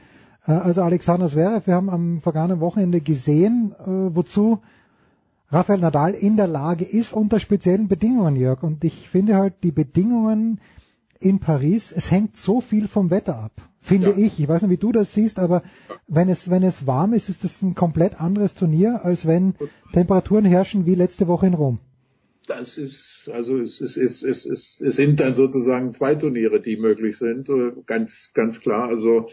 äh, 0.46 0.52
also 0.52 0.82
Alexander 0.82 1.28
Zverev, 1.28 1.66
wir 1.66 1.74
haben 1.74 1.90
am 1.90 2.20
vergangenen 2.20 2.60
Wochenende 2.60 3.00
gesehen, 3.00 3.74
äh, 3.78 3.86
wozu 3.86 4.60
Rafael 5.52 5.80
Nadal 5.80 6.14
in 6.14 6.36
der 6.36 6.46
Lage 6.46 6.84
ist 6.84 7.12
unter 7.12 7.40
speziellen 7.40 7.88
Bedingungen, 7.88 8.36
Jörg. 8.36 8.62
Und 8.62 8.84
ich 8.84 9.08
finde 9.08 9.36
halt 9.36 9.54
die 9.62 9.72
Bedingungen 9.72 10.60
in 11.20 11.38
Paris, 11.38 11.92
es 11.94 12.10
hängt 12.10 12.36
so 12.36 12.60
viel 12.60 12.88
vom 12.88 13.10
Wetter 13.10 13.36
ab, 13.36 13.52
finde 13.82 14.10
ja. 14.10 14.16
ich. 14.16 14.40
Ich 14.40 14.48
weiß 14.48 14.62
nicht, 14.62 14.70
wie 14.70 14.76
du 14.78 14.90
das 14.90 15.12
siehst, 15.12 15.38
aber 15.38 15.62
wenn 16.08 16.28
es, 16.28 16.48
wenn 16.50 16.62
es 16.62 16.86
warm 16.86 17.12
ist, 17.12 17.28
ist 17.28 17.44
das 17.44 17.52
ein 17.62 17.74
komplett 17.74 18.18
anderes 18.20 18.54
Turnier, 18.54 19.04
als 19.04 19.26
wenn 19.26 19.54
Temperaturen 19.92 20.44
herrschen 20.44 20.86
wie 20.86 20.94
letzte 20.94 21.28
Woche 21.28 21.46
in 21.46 21.54
Rom. 21.54 21.78
Das 22.46 22.78
ist, 22.78 23.30
also 23.32 23.58
es, 23.58 23.80
ist, 23.80 23.96
es, 23.96 24.24
es, 24.24 24.44
es, 24.44 24.80
es 24.80 24.96
sind 24.96 25.20
dann 25.20 25.34
sozusagen 25.34 25.92
zwei 25.92 26.16
Turniere, 26.16 26.60
die 26.60 26.76
möglich 26.76 27.16
sind, 27.18 27.48
äh, 27.48 27.72
ganz, 27.86 28.30
ganz 28.34 28.58
klar. 28.60 28.88
Also 28.88 29.28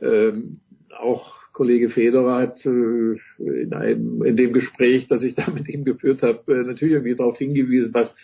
ähm, 0.00 0.60
auch 0.98 1.38
Kollege 1.52 1.90
Federer 1.90 2.36
hat 2.36 2.64
äh, 2.66 3.16
in, 3.38 3.72
einem, 3.72 4.22
in 4.24 4.36
dem 4.36 4.52
Gespräch, 4.52 5.06
das 5.08 5.22
ich 5.22 5.34
da 5.34 5.50
mit 5.54 5.68
ihm 5.68 5.84
geführt 5.84 6.22
habe, 6.22 6.52
äh, 6.52 6.62
natürlich 6.64 6.94
irgendwie 6.94 7.16
darauf 7.16 7.38
hingewiesen, 7.38 7.92
was 7.92 8.14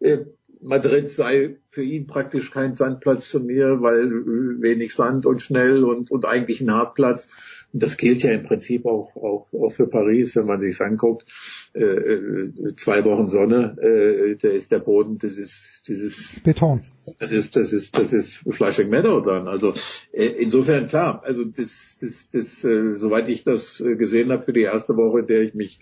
äh, 0.00 0.24
Madrid 0.64 1.10
sei 1.10 1.56
für 1.70 1.82
ihn 1.82 2.06
praktisch 2.06 2.50
kein 2.50 2.74
Sandplatzturnier, 2.74 3.82
weil 3.82 4.06
äh, 4.06 4.62
wenig 4.62 4.94
Sand 4.94 5.26
und 5.26 5.42
schnell 5.42 5.84
und, 5.84 6.10
und 6.10 6.24
eigentlich 6.24 6.60
ein 6.60 6.72
Hartplatz. 6.72 7.26
Und 7.72 7.82
das 7.82 7.96
gilt 7.96 8.22
ja 8.22 8.30
im 8.30 8.44
Prinzip 8.44 8.86
auch, 8.86 9.14
auch, 9.16 9.52
auch 9.52 9.72
für 9.72 9.88
Paris, 9.88 10.34
wenn 10.36 10.46
man 10.46 10.60
sich 10.60 10.80
anguckt. 10.80 11.24
Äh, 11.74 11.84
äh, 11.84 12.76
zwei 12.76 13.04
Wochen 13.04 13.28
Sonne, 13.28 13.76
äh, 13.78 14.36
da 14.40 14.48
ist 14.48 14.70
der 14.70 14.78
Boden, 14.78 15.18
das 15.18 15.36
ist 15.36 15.82
dieses 15.86 16.40
Beton. 16.42 16.80
Das 17.18 17.32
ist 17.32 17.56
das 17.56 17.72
ist 17.72 17.98
das 17.98 18.12
ist 18.12 18.36
Flushing 18.48 18.88
Meadow 18.88 19.20
dann. 19.20 19.48
Also 19.48 19.74
äh, 20.12 20.26
insofern 20.26 20.86
klar. 20.86 21.22
Also 21.24 21.44
das 21.44 21.68
das 22.00 22.28
das 22.32 22.64
äh, 22.64 22.96
soweit 22.96 23.28
ich 23.28 23.44
das 23.44 23.80
äh, 23.80 23.96
gesehen 23.96 24.30
habe 24.30 24.42
für 24.42 24.52
die 24.52 24.62
erste 24.62 24.96
Woche, 24.96 25.20
in 25.20 25.26
der 25.26 25.42
ich 25.42 25.54
mich 25.54 25.80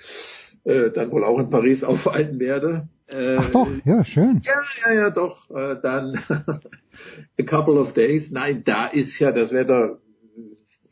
äh, 0.65 0.91
dann 0.91 1.11
wohl 1.13 1.25
auch 1.25 1.39
in 1.39 1.51
Paris 1.51 1.85
aufhalten 1.85 2.41
werde, 2.41 2.89
äh, 3.09 3.37
Ach 3.39 3.51
doch, 3.51 3.69
ja, 3.85 4.05
schön. 4.05 4.41
Ja, 4.45 4.63
ja, 4.87 4.95
ja, 4.95 5.11
doch. 5.11 5.51
Äh, 5.51 5.77
dann 5.83 6.19
a 7.39 7.43
couple 7.45 7.81
of 7.81 7.93
days. 7.93 8.31
Nein, 8.31 8.63
da 8.65 8.87
ist 8.87 9.19
ja 9.19 9.33
das 9.33 9.53
Wetter, 9.53 9.99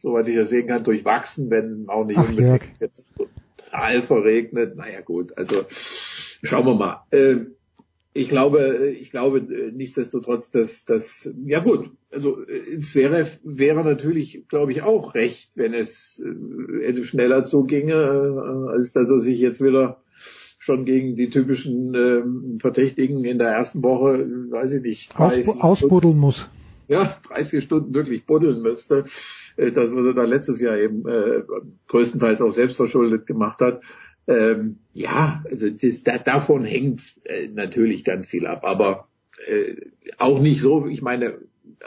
soweit 0.02 0.28
ich 0.28 0.36
das 0.36 0.50
sehen 0.50 0.66
kann, 0.66 0.84
durchwachsen, 0.84 1.50
wenn 1.50 1.86
auch 1.88 2.04
nicht 2.04 2.18
Ach, 2.18 2.28
unbedingt 2.28 2.80
jetzt 2.80 3.04
total 3.16 4.02
verregnet. 4.02 4.76
Naja, 4.76 5.00
gut, 5.00 5.36
also 5.36 5.64
schauen 6.42 6.66
wir 6.66 6.74
mal. 6.74 7.04
Äh, 7.10 7.46
ich 8.12 8.28
glaube, 8.28 8.94
ich 8.98 9.10
glaube 9.10 9.38
äh, 9.38 9.70
nichtsdestotrotz, 9.72 10.50
dass 10.50 10.84
das, 10.84 11.30
ja 11.44 11.60
gut, 11.60 11.90
also 12.10 12.42
es 12.44 12.94
wäre, 12.94 13.38
wäre 13.44 13.84
natürlich, 13.84 14.46
glaube 14.48 14.72
ich, 14.72 14.82
auch 14.82 15.14
recht, 15.14 15.52
wenn 15.54 15.74
es 15.74 16.20
äh, 16.20 17.04
schneller 17.04 17.42
so 17.46 17.64
ginge, 17.64 17.92
äh, 17.94 18.70
als 18.72 18.92
dass 18.92 19.08
er 19.08 19.20
sich 19.20 19.38
jetzt 19.38 19.62
wieder 19.62 19.99
schon 20.70 20.84
gegen 20.84 21.16
die 21.16 21.30
typischen 21.30 21.94
ähm, 21.94 22.58
Verdächtigen 22.60 23.24
in 23.24 23.38
der 23.38 23.48
ersten 23.48 23.82
Woche, 23.82 24.24
weiß 24.50 24.72
ich 24.72 24.82
nicht, 24.82 25.12
drei, 25.12 25.46
Aus, 25.46 25.82
ausbuddeln 25.82 26.16
muss. 26.16 26.46
Ja, 26.86 27.18
drei, 27.28 27.44
vier 27.44 27.60
Stunden 27.60 27.94
wirklich 27.94 28.24
buddeln 28.24 28.62
müsste. 28.62 29.04
Äh, 29.56 29.72
das, 29.72 29.90
was 29.90 30.06
er 30.06 30.14
da 30.14 30.24
letztes 30.24 30.60
Jahr 30.60 30.78
eben 30.78 31.08
äh, 31.08 31.42
größtenteils 31.88 32.40
auch 32.40 32.52
selbst 32.52 32.76
verschuldet 32.76 33.26
gemacht 33.26 33.60
hat. 33.60 33.80
Ähm, 34.28 34.78
ja, 34.94 35.42
also 35.50 35.70
das, 35.70 36.02
da, 36.04 36.18
davon 36.18 36.64
hängt 36.64 37.02
äh, 37.24 37.48
natürlich 37.48 38.04
ganz 38.04 38.28
viel 38.28 38.46
ab, 38.46 38.60
aber 38.62 39.08
äh, 39.46 39.74
auch 40.18 40.40
nicht 40.40 40.60
so, 40.60 40.86
ich 40.86 41.02
meine, 41.02 41.38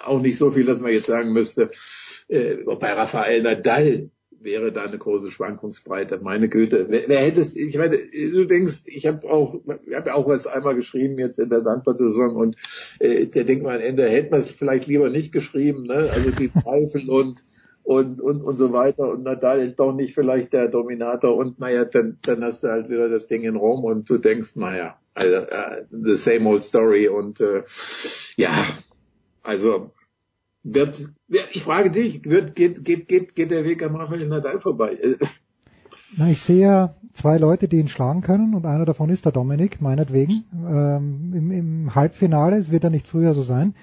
auch 0.03 0.21
nicht 0.21 0.37
so 0.37 0.51
viel, 0.51 0.65
dass 0.65 0.81
man 0.81 0.91
jetzt 0.91 1.07
sagen 1.07 1.31
müsste, 1.31 1.71
äh, 2.27 2.57
bei 2.79 2.91
Rafael 2.91 3.43
Nadal 3.43 4.09
wäre 4.43 4.71
da 4.71 4.83
eine 4.83 4.97
große 4.97 5.31
Schwankungsbreite. 5.31 6.19
Meine 6.21 6.49
Güte, 6.49 6.87
wer, 6.89 7.07
wer 7.07 7.19
hätte 7.19 7.41
es, 7.41 7.55
ich 7.55 7.77
meine, 7.77 7.97
du 7.97 8.45
denkst, 8.45 8.81
ich 8.85 9.05
habe 9.05 9.29
auch, 9.29 9.61
ich 9.85 9.95
habe 9.95 10.13
auch 10.13 10.27
was 10.27 10.45
einmal 10.47 10.75
geschrieben 10.75 11.17
jetzt 11.17 11.39
in 11.39 11.49
der 11.49 11.61
Sandplatzsaison 11.61 12.35
und 12.35 12.55
äh, 12.99 13.27
der 13.27 13.43
denkt 13.43 13.63
mal 13.63 13.77
am 13.77 13.81
Ende, 13.81 14.07
hätte 14.09 14.31
man 14.31 14.41
es 14.41 14.51
vielleicht 14.51 14.87
lieber 14.87 15.09
nicht 15.09 15.31
geschrieben, 15.31 15.83
ne? 15.83 16.09
Also 16.11 16.31
die 16.31 16.51
Zweifel 16.61 17.09
und 17.09 17.43
und, 17.83 18.21
und, 18.21 18.41
und 18.41 18.57
so 18.57 18.71
weiter. 18.71 19.09
Und 19.09 19.23
Nadal 19.23 19.59
ist 19.59 19.77
doch 19.77 19.93
nicht 19.93 20.15
vielleicht 20.15 20.53
der 20.53 20.69
Dominator. 20.69 21.35
Und 21.35 21.59
naja, 21.59 21.83
dann, 21.83 22.17
dann 22.21 22.41
hast 22.43 22.63
du 22.63 22.69
halt 22.69 22.89
wieder 22.89 23.09
das 23.09 23.27
Ding 23.27 23.43
in 23.43 23.57
Rom 23.57 23.83
und 23.83 24.09
du 24.09 24.17
denkst, 24.17 24.55
naja, 24.55 24.97
also, 25.13 25.39
uh, 25.39 25.83
the 25.91 26.15
same 26.15 26.47
old 26.47 26.63
story. 26.63 27.09
Und 27.09 27.41
äh, 27.41 27.63
ja, 28.37 28.53
also 29.43 29.91
wird, 30.63 31.09
ich 31.27 31.63
frage 31.63 31.91
dich, 31.91 32.23
wird, 32.25 32.55
geht, 32.55 32.83
geht, 32.83 33.07
geht, 33.07 33.35
geht 33.35 33.51
der 33.51 33.65
Weg 33.65 33.83
am 33.83 33.95
Rafael 33.95 34.27
Nadal 34.27 34.59
vorbei? 34.59 34.97
Na, 36.17 36.29
ich 36.29 36.41
sehe 36.43 36.61
ja 36.61 36.95
zwei 37.13 37.37
Leute, 37.37 37.67
die 37.67 37.77
ihn 37.77 37.87
schlagen 37.87 38.21
können 38.21 38.53
und 38.53 38.65
einer 38.65 38.85
davon 38.85 39.09
ist 39.09 39.25
der 39.25 39.31
Dominik, 39.31 39.81
meinetwegen. 39.81 40.45
Ähm, 40.53 41.33
im, 41.33 41.51
Im 41.51 41.95
Halbfinale, 41.95 42.57
es 42.57 42.71
wird 42.71 42.83
ja 42.83 42.89
nicht 42.89 43.07
früher 43.07 43.33
so 43.33 43.41
sein. 43.41 43.75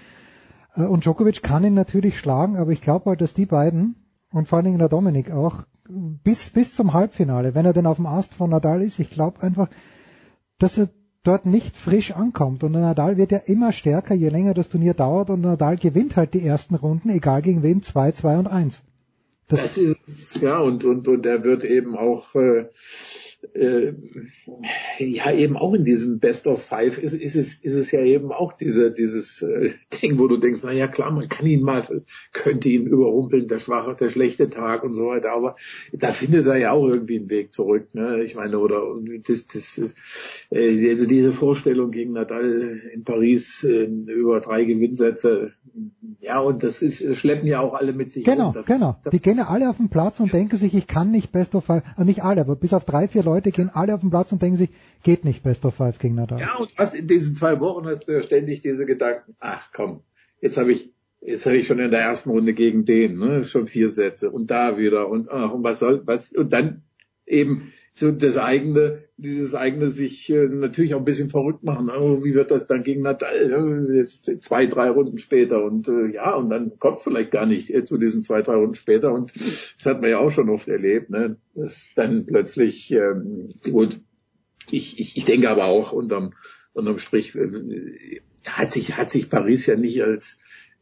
Äh, 0.74 0.82
und 0.82 1.04
Djokovic 1.04 1.42
kann 1.42 1.64
ihn 1.64 1.74
natürlich 1.74 2.18
schlagen, 2.18 2.56
aber 2.56 2.70
ich 2.70 2.80
glaube 2.80 3.10
halt, 3.10 3.20
dass 3.20 3.34
die 3.34 3.46
beiden 3.46 3.96
und 4.32 4.48
vor 4.48 4.58
allen 4.58 4.66
Dingen 4.66 4.78
der 4.78 4.88
Dominik 4.88 5.30
auch 5.30 5.64
bis, 5.88 6.38
bis 6.50 6.74
zum 6.76 6.92
Halbfinale, 6.92 7.54
wenn 7.54 7.66
er 7.66 7.72
denn 7.72 7.86
auf 7.86 7.96
dem 7.96 8.06
Ast 8.06 8.32
von 8.34 8.50
Nadal 8.50 8.82
ist, 8.82 8.98
ich 8.98 9.10
glaube 9.10 9.42
einfach, 9.42 9.68
dass 10.58 10.78
er 10.78 10.88
dort 11.22 11.46
nicht 11.46 11.76
frisch 11.76 12.12
ankommt. 12.12 12.64
Und 12.64 12.72
Nadal 12.72 13.16
wird 13.16 13.32
ja 13.32 13.38
immer 13.38 13.72
stärker, 13.72 14.14
je 14.14 14.28
länger 14.28 14.54
das 14.54 14.68
Turnier 14.68 14.94
dauert. 14.94 15.30
Und 15.30 15.42
Nadal 15.42 15.76
gewinnt 15.76 16.16
halt 16.16 16.34
die 16.34 16.44
ersten 16.44 16.74
Runden, 16.74 17.10
egal 17.10 17.42
gegen 17.42 17.62
wen, 17.62 17.82
2, 17.82 18.12
2 18.12 18.38
und 18.38 18.46
1. 18.46 18.80
Das, 19.48 19.60
das 19.60 19.76
ist, 19.76 20.40
ja, 20.40 20.60
und, 20.60 20.84
und, 20.84 21.08
und 21.08 21.26
er 21.26 21.42
wird 21.42 21.64
eben 21.64 21.96
auch, 21.96 22.34
äh, 22.34 22.66
äh, 23.54 23.92
ja 24.98 25.32
eben 25.32 25.56
auch 25.56 25.74
in 25.74 25.84
diesem 25.84 26.18
Best 26.18 26.46
of 26.46 26.62
Five 26.64 26.98
ist, 26.98 27.14
ist 27.14 27.34
es 27.34 27.46
ist 27.62 27.74
es 27.74 27.90
ja 27.90 28.02
eben 28.02 28.32
auch 28.32 28.52
diese 28.52 28.92
dieses 28.92 29.40
äh, 29.42 29.72
Ding, 30.02 30.18
wo 30.18 30.28
du 30.28 30.36
denkst, 30.36 30.60
na 30.62 30.72
ja 30.72 30.88
klar, 30.88 31.10
man 31.10 31.28
kann 31.28 31.46
ihn 31.46 31.62
mal 31.62 31.82
könnte 32.32 32.68
ihn 32.68 32.86
überrumpeln, 32.86 33.48
der 33.48 33.58
schwache, 33.58 33.96
der 33.98 34.10
schlechte 34.10 34.50
Tag 34.50 34.84
und 34.84 34.94
so 34.94 35.06
weiter, 35.06 35.32
aber 35.32 35.56
da 35.92 36.12
findet 36.12 36.46
er 36.46 36.56
ja 36.56 36.72
auch 36.72 36.86
irgendwie 36.86 37.18
einen 37.18 37.30
Weg 37.30 37.52
zurück, 37.52 37.94
ne? 37.94 38.22
Ich 38.22 38.34
meine, 38.34 38.58
oder 38.58 38.82
das 39.26 39.46
das 39.46 39.78
ist 39.78 39.96
äh, 40.50 40.90
also 40.90 41.06
diese 41.06 41.32
Vorstellung 41.32 41.90
gegen 41.90 42.12
Nadal 42.12 42.80
in 42.92 43.04
Paris 43.04 43.64
äh, 43.64 43.84
über 43.84 44.40
drei 44.40 44.64
Gewinnsätze, 44.64 45.52
ja 46.20 46.40
und 46.40 46.62
das 46.62 46.82
ist 46.82 47.16
schleppen 47.16 47.46
ja 47.46 47.60
auch 47.60 47.74
alle 47.74 47.94
mit 47.94 48.12
sich. 48.12 48.24
Genau, 48.24 48.46
rum. 48.46 48.54
Das, 48.54 48.66
genau. 48.66 48.96
Die 49.10 49.20
gehen 49.20 49.38
ja 49.38 49.48
alle 49.48 49.70
auf 49.70 49.78
den 49.78 49.88
Platz 49.88 50.20
und 50.20 50.32
denken 50.32 50.58
sich, 50.58 50.74
ich 50.74 50.86
kann 50.86 51.10
nicht 51.10 51.32
Best 51.32 51.54
of 51.54 51.64
Five, 51.64 51.82
äh, 51.96 52.04
nicht 52.04 52.22
alle, 52.22 52.42
aber 52.42 52.56
bis 52.56 52.74
auf 52.74 52.84
drei 52.84 53.08
vier 53.08 53.22
Leute 53.22 53.29
gehen 53.38 53.70
alle 53.72 53.94
auf 53.94 54.00
den 54.00 54.10
Platz 54.10 54.32
und 54.32 54.42
denken 54.42 54.58
sich, 54.58 54.70
geht 55.02 55.24
nicht 55.24 55.42
Best 55.42 55.64
of 55.64 55.74
Five 55.74 55.98
gegen 55.98 56.16
Nadal. 56.16 56.40
Ja, 56.40 56.56
und 56.56 56.70
was 56.76 56.94
in 56.94 57.08
diesen 57.08 57.36
zwei 57.36 57.60
Wochen 57.60 57.86
hast 57.86 58.06
du 58.08 58.12
ja 58.12 58.22
ständig 58.22 58.62
diese 58.62 58.86
Gedanken, 58.86 59.36
ach 59.40 59.70
komm, 59.72 60.02
jetzt 60.40 60.56
habe 60.56 60.72
ich 60.72 60.90
Jetzt 61.22 61.44
habe 61.44 61.58
ich 61.58 61.66
schon 61.66 61.78
in 61.80 61.90
der 61.90 62.00
ersten 62.00 62.30
Runde 62.30 62.54
gegen 62.54 62.86
den, 62.86 63.18
ne, 63.18 63.44
schon 63.44 63.66
vier 63.66 63.90
Sätze 63.90 64.30
und 64.30 64.50
da 64.50 64.78
wieder 64.78 65.08
und 65.08 65.30
ach, 65.30 65.52
und 65.52 65.62
was 65.62 65.78
soll, 65.78 66.00
was 66.06 66.32
und 66.32 66.50
dann 66.50 66.82
eben 67.26 67.72
so 67.94 68.10
das 68.10 68.36
eigene, 68.36 69.04
dieses 69.16 69.54
eigene 69.54 69.90
sich 69.90 70.30
äh, 70.30 70.48
natürlich 70.48 70.94
auch 70.94 71.00
ein 71.00 71.04
bisschen 71.04 71.30
verrückt 71.30 71.64
machen. 71.64 71.90
Oh, 71.90 72.24
wie 72.24 72.34
wird 72.34 72.50
das 72.50 72.66
dann 72.66 72.82
gegen 72.82 73.02
Nadal? 73.02 73.94
Jetzt 73.94 74.30
zwei, 74.42 74.66
drei 74.66 74.90
Runden 74.90 75.18
später 75.18 75.62
und 75.62 75.88
äh, 75.88 76.12
ja, 76.12 76.34
und 76.34 76.50
dann 76.50 76.78
kommt 76.78 76.98
es 76.98 77.04
vielleicht 77.04 77.30
gar 77.30 77.46
nicht 77.46 77.70
äh, 77.70 77.84
zu 77.84 77.98
diesen 77.98 78.22
zwei, 78.22 78.42
drei 78.42 78.54
Runden 78.54 78.76
später 78.76 79.12
und 79.12 79.32
das 79.34 79.84
hat 79.84 80.00
man 80.00 80.10
ja 80.10 80.18
auch 80.18 80.30
schon 80.30 80.48
oft 80.48 80.68
erlebt, 80.68 81.10
ne? 81.10 81.36
Dass 81.54 81.88
dann 81.96 82.26
plötzlich 82.26 82.90
ähm, 82.90 83.50
gut, 83.70 84.00
ich, 84.70 84.98
ich, 84.98 85.16
ich 85.16 85.24
denke 85.24 85.50
aber 85.50 85.66
auch 85.66 85.92
unterm, 85.92 86.32
unterm 86.72 86.98
Strich 86.98 87.34
äh, 87.34 88.20
hat 88.46 88.72
sich 88.72 88.96
hat 88.96 89.10
sich 89.10 89.28
Paris 89.28 89.66
ja 89.66 89.76
nicht 89.76 90.02
als 90.02 90.38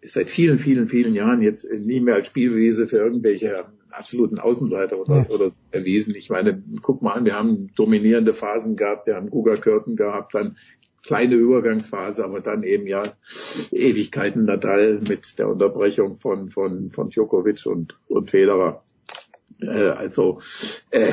seit 0.07 0.31
vielen, 0.31 0.59
vielen, 0.59 0.89
vielen 0.89 1.15
Jahren 1.15 1.43
jetzt 1.43 1.65
nie 1.65 2.01
mehr 2.01 2.15
als 2.17 2.29
Spielwiese 2.29 2.87
für 2.87 2.99
irgendwelche 2.99 3.65
absoluten 3.91 4.39
Außenseiter 4.39 4.99
oder, 4.99 5.17
ja. 5.17 5.29
oder 5.29 5.51
erwiesen. 5.71 6.15
Ich 6.15 6.31
meine, 6.31 6.63
guck 6.83 7.03
mal 7.03 7.13
an, 7.13 7.25
wir 7.25 7.35
haben 7.35 7.71
dominierende 7.77 8.35
Phasen 8.35 8.77
gehabt, 8.77 9.07
wir 9.07 9.17
haben 9.17 9.31
Guga 9.31 9.57
Körten 9.57 9.97
gehabt, 9.97 10.35
dann 10.35 10.57
kleine 11.03 11.37
Übergangsphase, 11.37 12.25
aber 12.25 12.41
dann 12.41 12.63
eben 12.63 12.87
ja 12.87 13.15
Ewigkeiten 13.71 14.45
Nadal 14.45 15.01
mit 15.07 15.39
der 15.39 15.49
Unterbrechung 15.49 16.19
von 16.19 16.51
von 16.51 16.91
von 16.91 17.11
Djokovic 17.11 17.67
und 17.67 17.97
und 18.09 18.31
Federer. 18.31 18.83
Äh, 19.61 19.91
also 19.91 20.41
äh, 20.91 21.13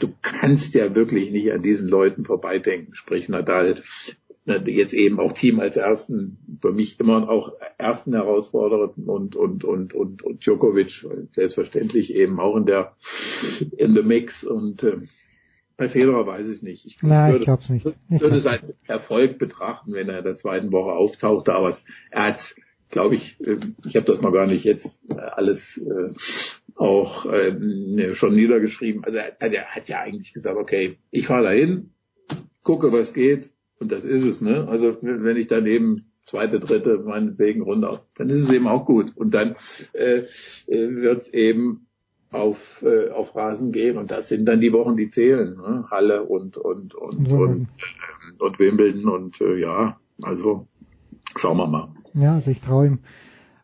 du 0.00 0.12
kannst 0.22 0.74
ja 0.74 0.94
wirklich 0.94 1.30
nicht 1.30 1.52
an 1.52 1.62
diesen 1.62 1.88
Leuten 1.88 2.24
vorbeidenken, 2.24 2.94
sprich 2.94 3.28
Nadal 3.28 3.82
jetzt 4.46 4.92
eben 4.92 5.20
auch 5.20 5.32
Team 5.32 5.58
als 5.58 5.76
ersten, 5.76 6.58
für 6.60 6.72
mich 6.72 7.00
immer 7.00 7.28
auch 7.28 7.52
ersten 7.78 8.12
Herausforderer 8.12 8.92
und, 9.06 9.34
und, 9.36 9.64
und, 9.64 9.94
und, 9.94 10.22
und 10.22 10.44
Djokovic 10.44 11.06
selbstverständlich 11.32 12.14
eben 12.14 12.38
auch 12.40 12.56
in 12.56 12.66
der, 12.66 12.94
in 13.76 13.94
the 13.94 14.02
mix 14.02 14.44
und, 14.44 14.82
äh, 14.82 14.98
bei 15.76 15.88
Federer 15.88 16.24
weiß 16.24 16.46
ich 16.48 16.62
nicht. 16.62 16.86
Ich, 16.86 17.02
Nein, 17.02 17.32
würde, 17.32 17.42
ich 17.42 17.44
glaub's 17.46 17.68
nicht. 17.68 17.84
Ich 18.08 18.20
würde 18.20 18.36
es 18.36 18.46
als 18.46 18.62
Erfolg 18.86 19.38
betrachten, 19.38 19.92
wenn 19.92 20.08
er 20.08 20.18
in 20.18 20.24
der 20.24 20.36
zweiten 20.36 20.70
Woche 20.70 20.92
auftauchte, 20.92 21.52
aber 21.52 21.74
er 22.12 22.26
hat 22.28 22.54
glaube 22.90 23.16
ich, 23.16 23.40
äh, 23.40 23.58
ich 23.84 23.96
habe 23.96 24.06
das 24.06 24.20
mal 24.20 24.30
gar 24.30 24.46
nicht 24.46 24.64
jetzt 24.64 25.00
äh, 25.10 25.14
alles 25.14 25.78
äh, 25.78 26.14
auch 26.76 27.26
äh, 27.26 27.52
ne, 27.58 28.14
schon 28.14 28.34
niedergeschrieben. 28.34 29.04
Also 29.04 29.18
er, 29.18 29.40
er 29.40 29.64
hat 29.66 29.88
ja 29.88 30.00
eigentlich 30.00 30.32
gesagt, 30.32 30.56
okay, 30.56 30.94
ich 31.10 31.26
fahre 31.26 31.44
dahin, 31.44 31.90
gucke, 32.62 32.92
was 32.92 33.12
geht 33.12 33.50
und 33.78 33.92
das 33.92 34.04
ist 34.04 34.24
es. 34.24 34.40
Ne? 34.40 34.66
Also 34.68 34.96
wenn 35.00 35.36
ich 35.36 35.48
dann 35.48 35.66
eben 35.66 36.06
zweite, 36.26 36.60
dritte, 36.60 36.98
meinetwegen 36.98 37.62
runter, 37.62 38.06
dann 38.16 38.30
ist 38.30 38.44
es 38.44 38.52
eben 38.52 38.66
auch 38.66 38.84
gut. 38.84 39.12
Und 39.16 39.34
dann 39.34 39.56
äh, 39.92 40.24
äh 40.66 40.96
wird 40.96 41.32
eben 41.34 41.86
auf, 42.30 42.58
äh, 42.82 43.10
auf 43.10 43.34
Rasen 43.36 43.72
gehen 43.72 43.96
und 43.96 44.10
das 44.10 44.28
sind 44.28 44.46
dann 44.46 44.60
die 44.60 44.72
Wochen, 44.72 44.96
die 44.96 45.10
zählen. 45.10 45.56
Ne? 45.56 45.84
Halle 45.90 46.24
und 46.24 46.56
und 46.56 46.94
und 46.94 47.28
ja. 47.28 47.36
und, 47.36 47.62
äh, 47.62 48.42
und 48.42 48.58
Wimbledon 48.58 49.08
und 49.08 49.40
äh, 49.40 49.60
ja, 49.60 49.98
also 50.22 50.66
schauen 51.36 51.58
wir 51.58 51.66
mal. 51.66 51.88
Ja, 52.14 52.34
also 52.34 52.50
ich 52.50 52.60
traue 52.60 52.86
ihm 52.86 52.98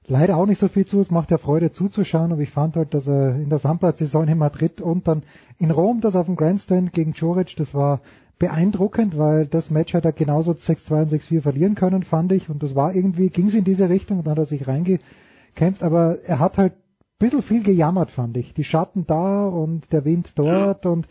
leider 0.07 0.37
auch 0.37 0.47
nicht 0.47 0.61
so 0.61 0.69
viel 0.69 0.87
zu. 0.87 1.01
Es 1.01 1.11
macht 1.11 1.31
ja 1.31 1.39
Freude 1.39 1.73
zuzuschauen, 1.73 2.33
aber 2.33 2.43
ich 2.43 2.51
fand 2.51 2.77
halt, 2.77 2.95
dass 2.95 3.07
er 3.07 3.37
in 3.37 3.49
der 3.49 3.59
Sandplatzsaison 3.59 4.29
in 4.29 4.39
Madrid 4.39 4.81
und 4.81 5.09
dann 5.09 5.23
in 5.59 5.71
Rom, 5.71 6.01
das 6.01 6.17
auf 6.17 6.27
dem 6.27 6.37
Grandstand 6.37 6.93
gegen 6.93 7.13
Joric, 7.13 7.55
das 7.57 7.75
war 7.75 8.01
beeindruckend, 8.41 9.17
weil 9.17 9.47
das 9.47 9.71
Match 9.71 9.95
hat 9.95 10.07
er 10.07 10.13
genauso 10.13 10.53
6-2 10.53 11.03
und 11.03 11.13
6-4 11.13 11.43
verlieren 11.43 11.75
können, 11.77 12.03
fand 12.03 12.33
ich. 12.33 12.49
Und 12.49 12.63
das 12.63 12.75
war 12.75 12.95
irgendwie, 12.95 13.29
ging 13.29 13.47
es 13.47 13.55
in 13.55 13.65
diese 13.65 13.89
Richtung 13.89 14.19
und 14.19 14.27
dann 14.27 14.33
hat 14.33 14.39
er 14.39 14.47
sich 14.47 14.67
reingekämpft, 14.67 15.83
aber 15.83 16.19
er 16.25 16.41
hat 16.41 16.57
halt 16.57 16.73
ein 16.73 16.79
bisschen 17.19 17.43
viel 17.43 17.63
gejammert, 17.63 18.11
fand 18.11 18.37
ich. 18.39 18.55
Die 18.55 18.65
Schatten 18.65 19.07
da 19.07 19.47
und 19.47 19.93
der 19.93 20.05
Wind 20.05 20.33
dort 20.35 20.87
und 20.87 21.07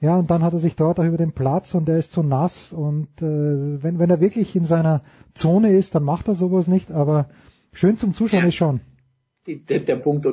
ja, 0.00 0.16
und 0.16 0.30
dann 0.30 0.42
hat 0.42 0.54
er 0.54 0.58
sich 0.58 0.74
dort 0.74 0.98
auch 0.98 1.04
über 1.04 1.18
den 1.18 1.32
Platz 1.32 1.74
und 1.74 1.88
er 1.88 1.98
ist 1.98 2.10
zu 2.10 2.24
nass 2.24 2.72
und 2.72 3.08
äh, 3.20 3.82
wenn, 3.82 4.00
wenn 4.00 4.10
er 4.10 4.20
wirklich 4.20 4.56
in 4.56 4.64
seiner 4.64 5.02
Zone 5.34 5.76
ist, 5.76 5.94
dann 5.94 6.02
macht 6.02 6.26
er 6.26 6.34
sowas 6.34 6.66
nicht, 6.66 6.90
aber 6.90 7.28
schön 7.72 7.98
zum 7.98 8.14
Zuschauen 8.14 8.46
ist 8.46 8.56
schon. 8.56 8.80
Der, 9.46 9.80
der 9.80 9.96
Punkt 9.96 10.26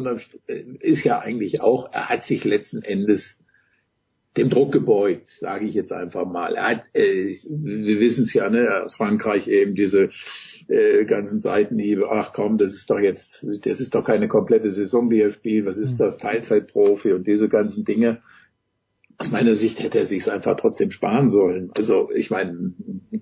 ist 0.80 1.03
ja 1.03 1.19
eigentlich 1.19 1.61
auch, 1.61 1.92
er 1.92 2.09
hat 2.09 2.24
sich 2.24 2.45
letzten 2.45 2.82
Endes 2.82 3.35
dem 4.40 4.50
Druck 4.50 4.72
gebeugt, 4.72 5.30
sage 5.40 5.66
ich 5.66 5.74
jetzt 5.76 5.92
einfach 5.92 6.26
mal. 6.26 6.56
Er 6.56 6.69
hat, 6.69 6.84
äh, 6.93 7.38
wir 7.48 8.00
wissen 8.00 8.24
es 8.24 8.34
ja, 8.34 8.50
ne, 8.50 8.84
aus 8.85 8.95
Frankreich 8.95 9.48
eben 9.48 9.76
diese 9.76 10.09
äh, 10.68 11.06
ganzen 11.06 11.42
Seitenhiebe, 11.42 12.09
ach 12.09 12.32
komm, 12.34 12.58
das 12.58 12.74
ist 12.74 12.90
doch 12.90 13.00
jetzt, 13.00 13.45
das 13.64 13.80
ist 13.80 13.93
doch 13.93 14.03
keine 14.03 14.27
komplette 14.27 14.72
Saison, 14.72 15.09
die 15.09 15.22
er 15.22 15.32
spielt, 15.32 15.66
was 15.66 15.77
ist 15.77 15.93
mhm. 15.93 15.98
das, 15.98 16.18
Teilzeitprofi 16.18 17.11
und 17.14 17.27
diese 17.27 17.50
ganzen 17.50 17.85
Dinge 17.85 18.19
aus 19.19 19.31
meiner 19.31 19.53
Sicht 19.56 19.80
hätte 19.80 19.99
er 19.99 20.07
sich 20.07 20.31
einfach 20.31 20.56
trotzdem 20.56 20.91
sparen 20.91 21.30
sollen. 21.30 21.72
Also 21.75 22.09
ich 22.15 22.31
meine, 22.31 22.73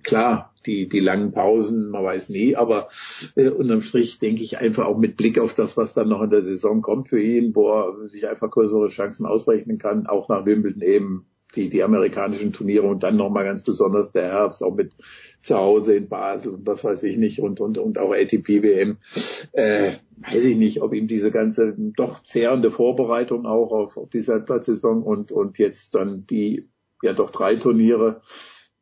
klar, 0.04 0.54
die, 0.68 0.88
die 0.88 1.00
langen 1.00 1.32
Pausen, 1.32 1.90
man 1.90 2.04
weiß 2.04 2.30
nie, 2.30 2.56
aber 2.56 2.90
äh, 3.36 3.50
unterm 3.50 3.82
Strich 3.82 4.20
denke 4.20 4.44
ich 4.44 4.60
einfach 4.60 4.86
auch 4.86 4.98
mit 4.98 5.18
Blick 5.18 5.40
auf 5.40 5.56
das, 5.56 5.76
was 5.76 5.96
dann 5.96 6.08
noch 6.08 6.22
in 6.22 6.30
der 6.30 6.44
Saison 6.44 6.84
kommt 6.84 7.10
für 7.10 7.20
ihn, 7.20 7.56
wo 7.56 7.70
er 7.70 8.10
sich 8.10 8.28
einfach 8.28 8.52
größere 8.52 8.90
Chancen 8.90 9.26
ausrechnen 9.26 9.80
kann, 9.80 10.06
auch 10.06 10.30
nach 10.30 10.46
Wimbledon 10.46 10.84
eben 10.84 11.26
die, 11.58 11.70
die 11.70 11.84
amerikanischen 11.84 12.54
Turniere 12.54 12.88
und 12.88 13.04
dann 13.04 13.18
nochmal 13.18 13.44
ganz 13.44 13.64
besonders 13.64 14.12
der 14.12 14.32
Herbst, 14.32 14.64
auch 14.64 14.76
mit 14.76 14.94
zu 15.44 15.56
Hause 15.56 15.96
in 15.96 16.10
Basel 16.10 16.54
und 16.54 16.68
was 16.68 16.84
weiß 16.84 17.04
ich 17.04 17.18
nicht 17.18 17.40
und, 17.40 17.60
und, 17.60 17.78
und 17.78 17.98
auch 17.98 18.12
ATP-WM. 18.12 18.98
Äh, 19.54 19.94
weiß 20.18 20.44
ich 20.44 20.58
nicht, 20.58 20.82
ob 20.82 20.94
ihm 20.94 21.08
diese 21.08 21.32
ganze 21.32 21.76
doch 21.96 22.24
zehrende 22.24 22.72
Vorbereitung 22.72 23.46
auch 23.46 23.72
auf, 23.72 23.98
auf 23.98 24.10
die 24.10 24.22
Sandplatzsaison 24.22 25.04
und, 25.04 25.32
und 25.32 25.58
jetzt 25.58 25.96
dann 25.96 26.26
die 26.28 26.68
ja 27.02 27.14
doch 27.14 27.32
drei 27.32 27.56
Turniere, 27.56 28.22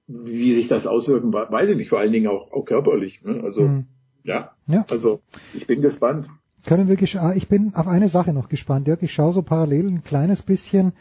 wie 0.08 0.54
sich 0.54 0.68
das 0.68 0.88
auswirken, 0.88 1.34
weiß 1.34 1.70
ich 1.70 1.78
nicht, 1.78 1.90
vor 1.90 2.00
allen 2.00 2.14
Dingen 2.14 2.28
auch, 2.28 2.52
auch 2.52 2.66
körperlich. 2.66 3.22
Ne? 3.24 3.42
Also 3.44 3.62
mhm. 3.62 3.86
ja, 4.24 4.52
ja, 4.68 4.86
also 4.90 5.22
ich 5.54 5.68
bin 5.68 5.82
gespannt. 5.82 6.28
Können 6.66 6.88
wir 6.88 7.22
ah, 7.22 7.34
ich 7.36 7.48
bin 7.48 7.76
auf 7.76 7.88
eine 7.88 8.10
Sache 8.10 8.34
noch 8.34 8.50
gespannt, 8.50 8.88
Dirk. 8.88 9.04
Ich 9.04 9.14
schaue 9.14 9.34
so 9.34 9.44
parallel 9.44 9.88
ein 9.88 10.04
kleines 10.04 10.42
bisschen 10.42 10.94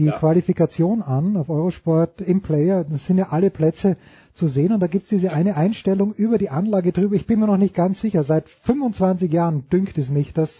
die 0.00 0.06
ja. 0.06 0.18
Qualifikation 0.18 1.02
an 1.02 1.36
auf 1.36 1.50
Eurosport 1.50 2.22
im 2.22 2.40
Player. 2.40 2.84
Das 2.84 3.06
sind 3.06 3.18
ja 3.18 3.28
alle 3.28 3.50
Plätze 3.50 3.98
zu 4.32 4.46
sehen 4.46 4.72
und 4.72 4.80
da 4.80 4.86
gibt 4.86 5.04
es 5.04 5.10
diese 5.10 5.32
eine 5.32 5.56
Einstellung 5.56 6.14
über 6.14 6.38
die 6.38 6.48
Anlage 6.48 6.92
drüber. 6.92 7.14
Ich 7.14 7.26
bin 7.26 7.38
mir 7.38 7.46
noch 7.46 7.58
nicht 7.58 7.74
ganz 7.74 8.00
sicher. 8.00 8.24
Seit 8.24 8.48
25 8.48 9.30
Jahren 9.30 9.68
dünkt 9.68 9.98
es 9.98 10.08
mich, 10.08 10.32
dass 10.32 10.50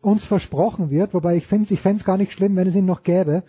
uns 0.00 0.24
versprochen 0.24 0.90
wird, 0.90 1.14
wobei 1.14 1.36
ich 1.36 1.46
fände 1.46 1.74
es 1.74 2.04
gar 2.04 2.16
nicht 2.16 2.32
schlimm, 2.32 2.54
wenn 2.54 2.68
es 2.68 2.76
ihn 2.76 2.86
noch 2.86 3.02
gäbe, 3.02 3.42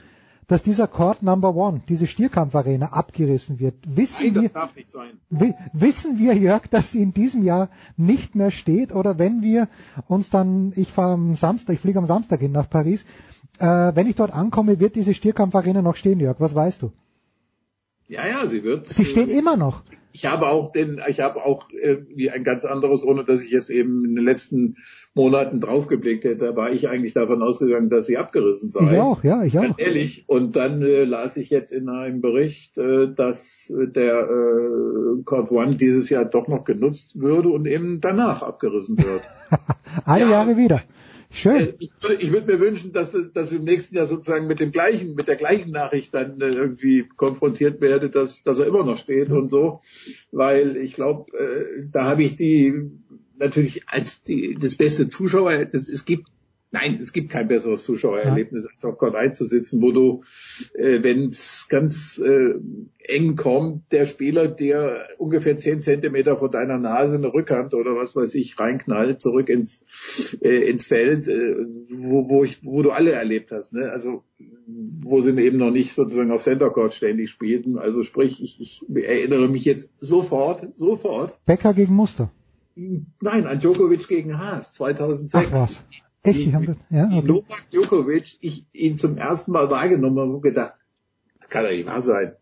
dass 0.47 0.63
dieser 0.63 0.87
Court 0.87 1.21
Number 1.21 1.53
One, 1.53 1.81
diese 1.87 2.07
Stierkampfarena, 2.07 2.87
abgerissen 2.87 3.59
wird. 3.59 3.75
Wissen 3.85 4.33
Nein, 4.33 4.49
wir, 5.29 5.55
wissen 5.73 6.17
wir, 6.17 6.33
Jörg, 6.35 6.67
dass 6.69 6.89
sie 6.91 7.01
in 7.01 7.13
diesem 7.13 7.43
Jahr 7.43 7.69
nicht 7.97 8.33
mehr 8.33 8.49
steht? 8.49 8.93
Oder 8.95 9.19
wenn 9.19 9.41
wir 9.41 9.67
uns 10.07 10.29
dann, 10.29 10.71
ich 10.75 10.91
fahre 10.93 11.13
am 11.13 11.35
Samstag, 11.35 11.73
ich 11.75 11.81
fliege 11.81 11.99
am 11.99 12.05
Samstag 12.05 12.39
hin 12.39 12.53
nach 12.53 12.69
Paris, 12.69 13.05
äh, 13.59 13.95
wenn 13.95 14.07
ich 14.07 14.15
dort 14.15 14.33
ankomme, 14.33 14.79
wird 14.79 14.95
diese 14.95 15.13
Stierkampfarena 15.13 15.81
noch 15.81 15.95
stehen, 15.95 16.19
Jörg? 16.19 16.39
Was 16.39 16.53
weißt 16.53 16.81
du? 16.81 16.91
Ja, 18.07 18.25
ja, 18.25 18.47
sie 18.47 18.63
wird. 18.63 18.87
Sie 18.87 19.05
steht 19.05 19.29
äh, 19.29 19.37
immer 19.37 19.57
noch. 19.57 19.81
Ich 20.13 20.25
habe 20.25 20.47
auch 20.47 20.71
den, 20.71 20.99
ich 21.07 21.19
habe 21.19 21.45
auch 21.45 21.69
äh, 21.69 21.97
wie 22.15 22.31
ein 22.31 22.43
ganz 22.43 22.65
anderes, 22.65 23.03
ohne 23.03 23.23
dass 23.23 23.43
ich 23.43 23.51
jetzt 23.51 23.69
eben 23.69 24.03
in 24.03 24.15
den 24.15 24.23
letzten 24.23 24.77
Monaten 25.13 25.61
draufgeblickt 25.61 26.23
hätte, 26.23 26.55
war 26.55 26.71
ich 26.71 26.89
eigentlich 26.89 27.13
davon 27.13 27.43
ausgegangen, 27.43 27.89
dass 27.89 28.07
sie 28.07 28.17
abgerissen 28.17 28.71
sei. 28.71 28.93
Ich 28.93 28.99
auch, 28.99 29.23
ja, 29.23 29.43
ich 29.43 29.57
auch. 29.59 29.63
Ganz 29.63 29.79
ehrlich. 29.79 30.23
Und 30.27 30.55
dann 30.55 30.81
äh, 30.81 31.03
las 31.03 31.37
ich 31.37 31.49
jetzt 31.49 31.71
in 31.71 31.89
einem 31.89 32.21
Bericht, 32.21 32.77
äh, 32.77 33.13
dass 33.13 33.43
der 33.69 34.21
äh, 34.21 35.23
Court 35.23 35.51
One 35.51 35.75
dieses 35.75 36.09
Jahr 36.09 36.25
doch 36.25 36.47
noch 36.47 36.63
genutzt 36.63 37.19
würde 37.19 37.49
und 37.49 37.67
eben 37.67 38.01
danach 38.01 38.41
abgerissen 38.41 38.97
wird. 38.97 39.21
Alle 40.05 40.23
ja. 40.23 40.31
Jahre 40.31 40.57
wieder. 40.57 40.81
Schön. 41.29 41.55
Äh, 41.55 41.73
ich 41.79 41.91
würde, 42.01 42.15
ich 42.21 42.31
würde 42.31 42.47
mir 42.47 42.59
wünschen, 42.59 42.93
dass, 42.93 43.15
dass 43.33 43.51
im 43.51 43.63
nächsten 43.63 43.95
Jahr 43.95 44.07
sozusagen 44.07 44.47
mit 44.47 44.59
dem 44.59 44.71
gleichen, 44.71 45.15
mit 45.15 45.27
der 45.27 45.35
gleichen 45.35 45.71
Nachricht 45.71 46.13
dann 46.13 46.39
äh, 46.41 46.47
irgendwie 46.47 47.07
konfrontiert 47.15 47.81
werde, 47.81 48.09
dass, 48.09 48.43
dass 48.43 48.59
er 48.59 48.67
immer 48.67 48.85
noch 48.85 48.97
steht 48.97 49.29
und 49.29 49.49
so, 49.49 49.81
weil 50.31 50.77
ich 50.77 50.93
glaube, 50.93 51.31
äh, 51.37 51.85
da 51.91 52.05
habe 52.05 52.23
ich 52.23 52.35
die 52.35 52.73
natürlich 53.39 53.87
als 53.87 54.21
die, 54.23 54.57
das 54.59 54.75
beste 54.75 55.09
Zuschauer. 55.09 55.65
Das, 55.65 55.87
es 55.87 56.05
gibt 56.05 56.27
Nein, 56.71 56.99
es 57.01 57.13
gibt 57.13 57.29
kein 57.31 57.47
besseres 57.47 57.83
Zuschauererlebnis, 57.83 58.65
ja. 58.65 58.69
als 58.75 58.83
auf 58.83 58.97
Gott 58.97 59.15
einzusitzen, 59.15 59.81
wo 59.81 59.91
du, 59.91 60.23
äh, 60.73 61.01
wenn 61.01 61.27
es 61.27 61.65
ganz 61.69 62.19
äh, 62.19 62.55
eng 62.99 63.37
kommt, 63.37 63.89
der 63.93 64.05
Spieler, 64.05 64.49
der 64.49 65.07
ungefähr 65.17 65.57
zehn 65.57 65.81
Zentimeter 65.81 66.37
vor 66.37 66.51
deiner 66.51 66.77
Nase 66.77 67.15
eine 67.15 67.33
Rückhand 67.33 67.73
oder 67.73 67.95
was 67.95 68.17
weiß 68.17 68.35
ich 68.35 68.59
reinknallt, 68.59 69.21
zurück 69.21 69.47
ins, 69.47 69.81
äh, 70.41 70.69
ins 70.69 70.85
Feld, 70.85 71.29
äh, 71.29 71.55
wo, 71.89 72.27
wo, 72.27 72.43
ich, 72.43 72.63
wo 72.65 72.81
du 72.81 72.91
alle 72.91 73.13
erlebt 73.13 73.51
hast. 73.51 73.71
Ne? 73.71 73.89
Also 73.89 74.23
wo 74.67 75.21
sie 75.21 75.31
eben 75.39 75.57
noch 75.57 75.71
nicht 75.71 75.93
sozusagen 75.93 76.31
auf 76.31 76.43
Center 76.43 76.69
Court 76.69 76.93
ständig 76.93 77.29
spielten. 77.29 77.77
Also 77.77 78.03
sprich, 78.03 78.43
ich, 78.43 78.59
ich 78.59 78.85
erinnere 78.93 79.47
mich 79.47 79.63
jetzt 79.63 79.87
sofort, 80.01 80.67
sofort. 80.75 81.37
Becker 81.45 81.73
gegen 81.73 81.93
Muster. 81.93 82.31
Nein, 82.75 83.47
an 83.47 83.59
Djokovic 83.59 84.07
gegen 84.07 84.37
Haas 84.37 84.71
2006. 84.73 85.33
Ach 85.33 85.51
was. 85.51 85.83
Echt? 86.23 86.39
Die, 86.39 86.53
haben 86.53 86.77
ja, 86.89 87.05
okay. 87.05 87.21
Novak 87.21 87.69
Djokovic, 87.71 88.37
ich 88.41 88.65
ihn 88.73 88.97
zum 88.97 89.17
ersten 89.17 89.51
Mal 89.51 89.69
wahrgenommen 89.69 90.19
habe 90.19 90.33
und 90.33 90.41
gedacht, 90.41 90.73
das 91.39 91.49
kann 91.49 91.63
doch 91.63 91.71
nicht 91.71 91.85
wahr 91.85 92.01
sein. 92.01 92.35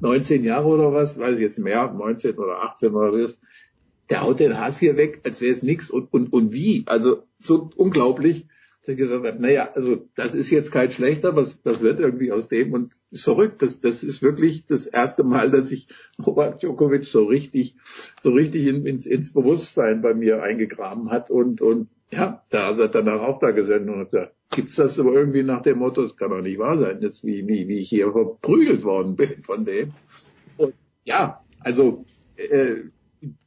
19 0.00 0.44
Jahre 0.44 0.66
oder 0.68 0.92
was, 0.92 1.18
weiß 1.18 1.36
ich 1.36 1.42
jetzt 1.42 1.58
mehr, 1.58 1.92
19 1.92 2.36
oder 2.38 2.62
18 2.62 2.94
oder 2.94 3.12
was, 3.12 3.38
der 4.08 4.22
haut 4.22 4.40
den 4.40 4.58
Hass 4.58 4.78
hier 4.78 4.96
weg, 4.96 5.20
als 5.24 5.40
wäre 5.40 5.56
es 5.56 5.62
nix 5.62 5.88
und, 5.90 6.12
und, 6.12 6.32
und 6.32 6.52
wie, 6.52 6.82
also 6.86 7.24
so 7.38 7.70
unglaublich, 7.76 8.46
dass 8.80 8.88
ich 8.88 8.96
gesagt 8.96 9.24
habe, 9.24 9.40
naja, 9.40 9.70
also 9.74 10.08
das 10.16 10.34
ist 10.34 10.50
jetzt 10.50 10.72
kein 10.72 10.90
schlechter, 10.90 11.36
was, 11.36 11.58
was 11.64 11.82
wird 11.82 12.00
irgendwie 12.00 12.32
aus 12.32 12.48
dem 12.48 12.72
und 12.72 12.94
ist 13.10 13.22
verrückt, 13.22 13.62
das, 13.62 13.78
das 13.78 14.02
ist 14.02 14.22
wirklich 14.22 14.66
das 14.66 14.86
erste 14.86 15.22
Mal, 15.22 15.50
dass 15.50 15.70
ich 15.70 15.86
Novak 16.18 16.60
Djokovic 16.60 17.04
so 17.04 17.24
richtig, 17.24 17.76
so 18.22 18.32
richtig 18.32 18.66
in, 18.66 18.86
ins, 18.86 19.06
ins 19.06 19.32
Bewusstsein 19.32 20.02
bei 20.02 20.14
mir 20.14 20.42
eingegraben 20.42 21.10
hat 21.10 21.30
und, 21.30 21.60
und 21.60 21.88
ja, 22.12 22.42
da 22.50 22.66
hat 22.68 22.78
er 22.78 22.88
danach 22.88 23.20
auch 23.20 23.38
da 23.38 23.52
gesessen 23.52 23.88
und 23.88 24.00
hat 24.00 24.10
gesagt, 24.10 24.34
gibt's 24.50 24.76
das 24.76 24.98
aber 24.98 25.12
irgendwie 25.12 25.42
nach 25.42 25.62
dem 25.62 25.78
Motto, 25.78 26.02
es 26.02 26.16
kann 26.16 26.30
doch 26.30 26.42
nicht 26.42 26.58
wahr 26.58 26.78
sein, 26.78 27.00
jetzt 27.00 27.24
wie, 27.24 27.46
wie, 27.46 27.68
wie 27.68 27.78
ich 27.78 27.88
hier 27.88 28.10
verprügelt 28.10 28.82
worden 28.82 29.16
bin 29.16 29.42
von 29.44 29.64
dem. 29.64 29.92
Und 30.56 30.74
ja, 31.04 31.40
also 31.60 32.04
äh, 32.36 32.76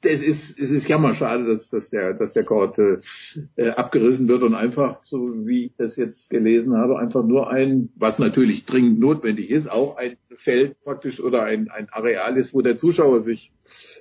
das 0.01 0.21
ist, 0.21 0.59
es 0.59 0.69
ist 0.69 0.87
jammerschade, 0.87 1.45
dass, 1.45 1.67
dass 1.69 1.89
der, 1.89 2.13
dass 2.13 2.33
der 2.33 2.43
Court 2.43 2.77
äh, 2.77 3.69
abgerissen 3.69 4.27
wird 4.27 4.43
und 4.43 4.53
einfach, 4.53 5.03
so 5.03 5.17
wie 5.47 5.65
ich 5.65 5.75
das 5.77 5.95
jetzt 5.95 6.29
gelesen 6.29 6.77
habe, 6.77 6.99
einfach 6.99 7.23
nur 7.23 7.49
ein, 7.49 7.89
was 7.95 8.19
natürlich 8.19 8.65
dringend 8.65 8.99
notwendig 8.99 9.49
ist, 9.49 9.69
auch 9.69 9.97
ein 9.97 10.17
Feld 10.37 10.75
praktisch 10.83 11.19
oder 11.19 11.43
ein, 11.43 11.69
ein 11.69 11.89
Areal 11.91 12.37
ist, 12.37 12.53
wo 12.53 12.61
der 12.61 12.77
Zuschauer 12.77 13.21
sich 13.21 13.51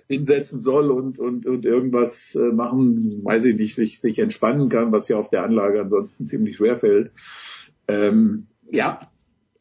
hinsetzen 0.08 0.60
soll 0.60 0.90
und, 0.90 1.18
und, 1.18 1.46
und 1.46 1.64
irgendwas 1.64 2.34
äh, 2.34 2.52
machen, 2.52 3.20
weiß 3.24 3.44
ich 3.46 3.56
nicht, 3.56 3.76
sich, 3.76 4.00
sich 4.00 4.18
entspannen 4.18 4.68
kann, 4.68 4.92
was 4.92 5.08
ja 5.08 5.16
auf 5.16 5.30
der 5.30 5.44
Anlage 5.44 5.80
ansonsten 5.80 6.26
ziemlich 6.26 6.56
schwer 6.56 6.76
fällt. 6.76 7.12
Ähm, 7.88 8.46
ja, 8.70 9.00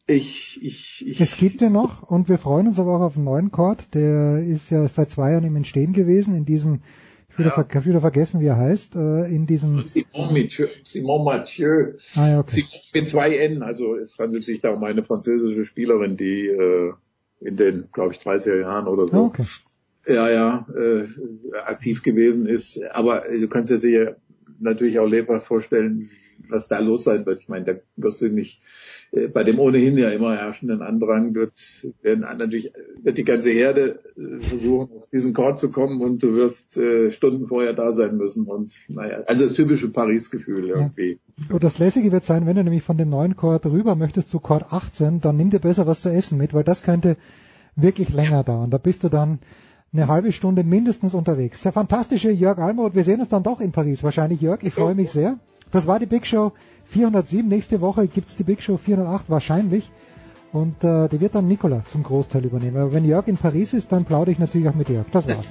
ich, 0.06 0.58
ich, 0.62 1.04
ich. 1.06 1.20
Es 1.20 1.36
gibt 1.36 1.60
ja 1.60 1.70
noch 1.70 2.02
und 2.02 2.28
wir 2.28 2.38
freuen 2.38 2.68
uns 2.68 2.78
aber 2.78 2.96
auch 2.96 3.02
auf 3.02 3.16
einen 3.16 3.24
neuen 3.24 3.50
Chord. 3.52 3.94
Der 3.94 4.38
ist 4.38 4.68
ja 4.70 4.86
seit 4.88 5.10
zwei 5.10 5.32
Jahren 5.32 5.44
im 5.44 5.56
Entstehen 5.56 5.92
gewesen, 5.92 6.34
in 6.34 6.44
diesem 6.44 6.82
Ich 7.30 7.38
wieder, 7.38 7.54
ja. 7.56 7.64
ver 7.64 7.84
wieder 7.84 8.00
vergessen, 8.00 8.40
wie 8.40 8.46
er 8.46 8.56
heißt, 8.56 8.94
äh, 8.96 9.34
in 9.34 9.46
diesem... 9.46 9.82
Simon 9.84 10.34
Mathieu. 10.34 10.66
Simon 10.84 11.24
Mathieu. 11.24 11.92
Ah, 12.14 12.28
ja, 12.28 12.40
okay. 12.40 12.56
Simon 12.56 12.80
mit 12.92 13.08
zwei 13.10 13.36
N, 13.36 13.62
also 13.62 13.96
es 13.96 14.18
handelt 14.18 14.44
sich 14.44 14.60
da 14.60 14.70
um 14.70 14.82
eine 14.84 15.02
französische 15.02 15.64
Spielerin, 15.64 16.16
die 16.16 16.48
äh, 16.48 16.92
in 17.40 17.56
den, 17.56 17.88
glaube 17.92 18.14
ich, 18.14 18.20
30er 18.20 18.60
Jahren 18.60 18.86
oder 18.86 19.08
so. 19.08 19.16
Ah, 19.16 19.26
okay. 19.26 19.46
Ja, 20.06 20.30
ja, 20.30 20.66
äh, 20.74 21.06
aktiv 21.64 22.02
gewesen 22.02 22.46
ist. 22.46 22.80
Aber 22.90 23.22
du 23.30 23.48
kannst 23.48 23.70
dir 23.70 23.78
sicher 23.78 24.16
natürlich 24.58 24.98
auch 24.98 25.06
lebhaft 25.06 25.46
vorstellen, 25.46 26.10
was 26.48 26.66
da 26.68 26.80
los 26.80 27.04
sein 27.04 27.24
wird. 27.26 27.40
Ich 27.40 27.48
meine, 27.48 27.64
da 27.64 27.72
wirst 27.96 28.20
du 28.20 28.28
nicht 28.28 28.60
äh, 29.12 29.28
bei 29.28 29.44
dem 29.44 29.58
ohnehin 29.58 29.96
ja 29.96 30.10
immer 30.10 30.36
herrschenden 30.36 30.82
Andrang 30.82 31.34
wird 31.34 31.52
werden 32.02 32.20
natürlich 32.38 32.72
wird 33.02 33.18
die 33.18 33.24
ganze 33.24 33.50
Herde 33.50 34.00
äh, 34.16 34.40
versuchen 34.48 34.96
auf 34.96 35.08
diesen 35.10 35.34
Chord 35.34 35.60
zu 35.60 35.70
kommen 35.70 36.00
und 36.00 36.22
du 36.22 36.34
wirst 36.34 36.76
äh, 36.76 37.10
Stunden 37.12 37.46
vorher 37.46 37.72
da 37.72 37.94
sein 37.94 38.16
müssen 38.16 38.46
und 38.46 38.72
naja 38.88 39.22
also 39.26 39.42
das 39.42 39.54
typische 39.54 39.88
Paris-Gefühl 39.88 40.68
irgendwie. 40.68 41.18
Ja. 41.48 41.54
Und 41.54 41.64
das 41.64 41.78
Lässige 41.78 42.12
wird 42.12 42.24
sein, 42.24 42.46
wenn 42.46 42.56
du 42.56 42.64
nämlich 42.64 42.82
von 42.82 42.98
dem 42.98 43.10
neuen 43.10 43.36
Chord 43.36 43.66
rüber 43.66 43.94
möchtest 43.94 44.30
zu 44.30 44.40
Chord 44.40 44.72
18, 44.72 45.20
dann 45.20 45.36
nimm 45.36 45.50
dir 45.50 45.60
besser 45.60 45.86
was 45.86 46.00
zu 46.00 46.08
essen 46.08 46.38
mit, 46.38 46.54
weil 46.54 46.64
das 46.64 46.82
könnte 46.82 47.16
wirklich 47.76 48.12
länger 48.12 48.44
dauern. 48.44 48.70
Da 48.70 48.78
bist 48.78 49.02
du 49.02 49.08
dann 49.08 49.38
eine 49.92 50.08
halbe 50.08 50.32
Stunde 50.32 50.64
mindestens 50.64 51.14
unterwegs. 51.14 51.60
Der 51.62 51.72
fantastische 51.72 52.30
Jörg 52.30 52.58
Almroth, 52.58 52.94
wir 52.94 53.04
sehen 53.04 53.20
uns 53.20 53.28
dann 53.28 53.42
doch 53.42 53.60
in 53.60 53.72
Paris. 53.72 54.02
Wahrscheinlich 54.02 54.40
Jörg, 54.40 54.62
ich 54.62 54.72
freue 54.74 54.94
mich 54.94 55.10
sehr. 55.10 55.38
Das 55.70 55.86
war 55.86 55.98
die 55.98 56.06
Big 56.06 56.26
Show 56.26 56.52
407. 56.86 57.46
Nächste 57.46 57.80
Woche 57.80 58.06
gibt's 58.06 58.34
die 58.36 58.44
Big 58.44 58.62
Show 58.62 58.78
408 58.78 59.28
wahrscheinlich. 59.28 59.90
Und 60.52 60.82
äh, 60.84 61.08
die 61.08 61.20
wird 61.20 61.34
dann 61.34 61.46
Nicola 61.46 61.82
zum 61.88 62.02
Großteil 62.02 62.44
übernehmen. 62.44 62.76
Aber 62.76 62.92
wenn 62.92 63.04
Jörg 63.04 63.26
in 63.26 63.36
Paris 63.36 63.72
ist, 63.72 63.90
dann 63.90 64.04
plaudere 64.04 64.32
ich 64.32 64.38
natürlich 64.38 64.68
auch 64.68 64.74
mit 64.74 64.88
Jörg. 64.88 65.06
Das 65.12 65.26
war's. 65.26 65.50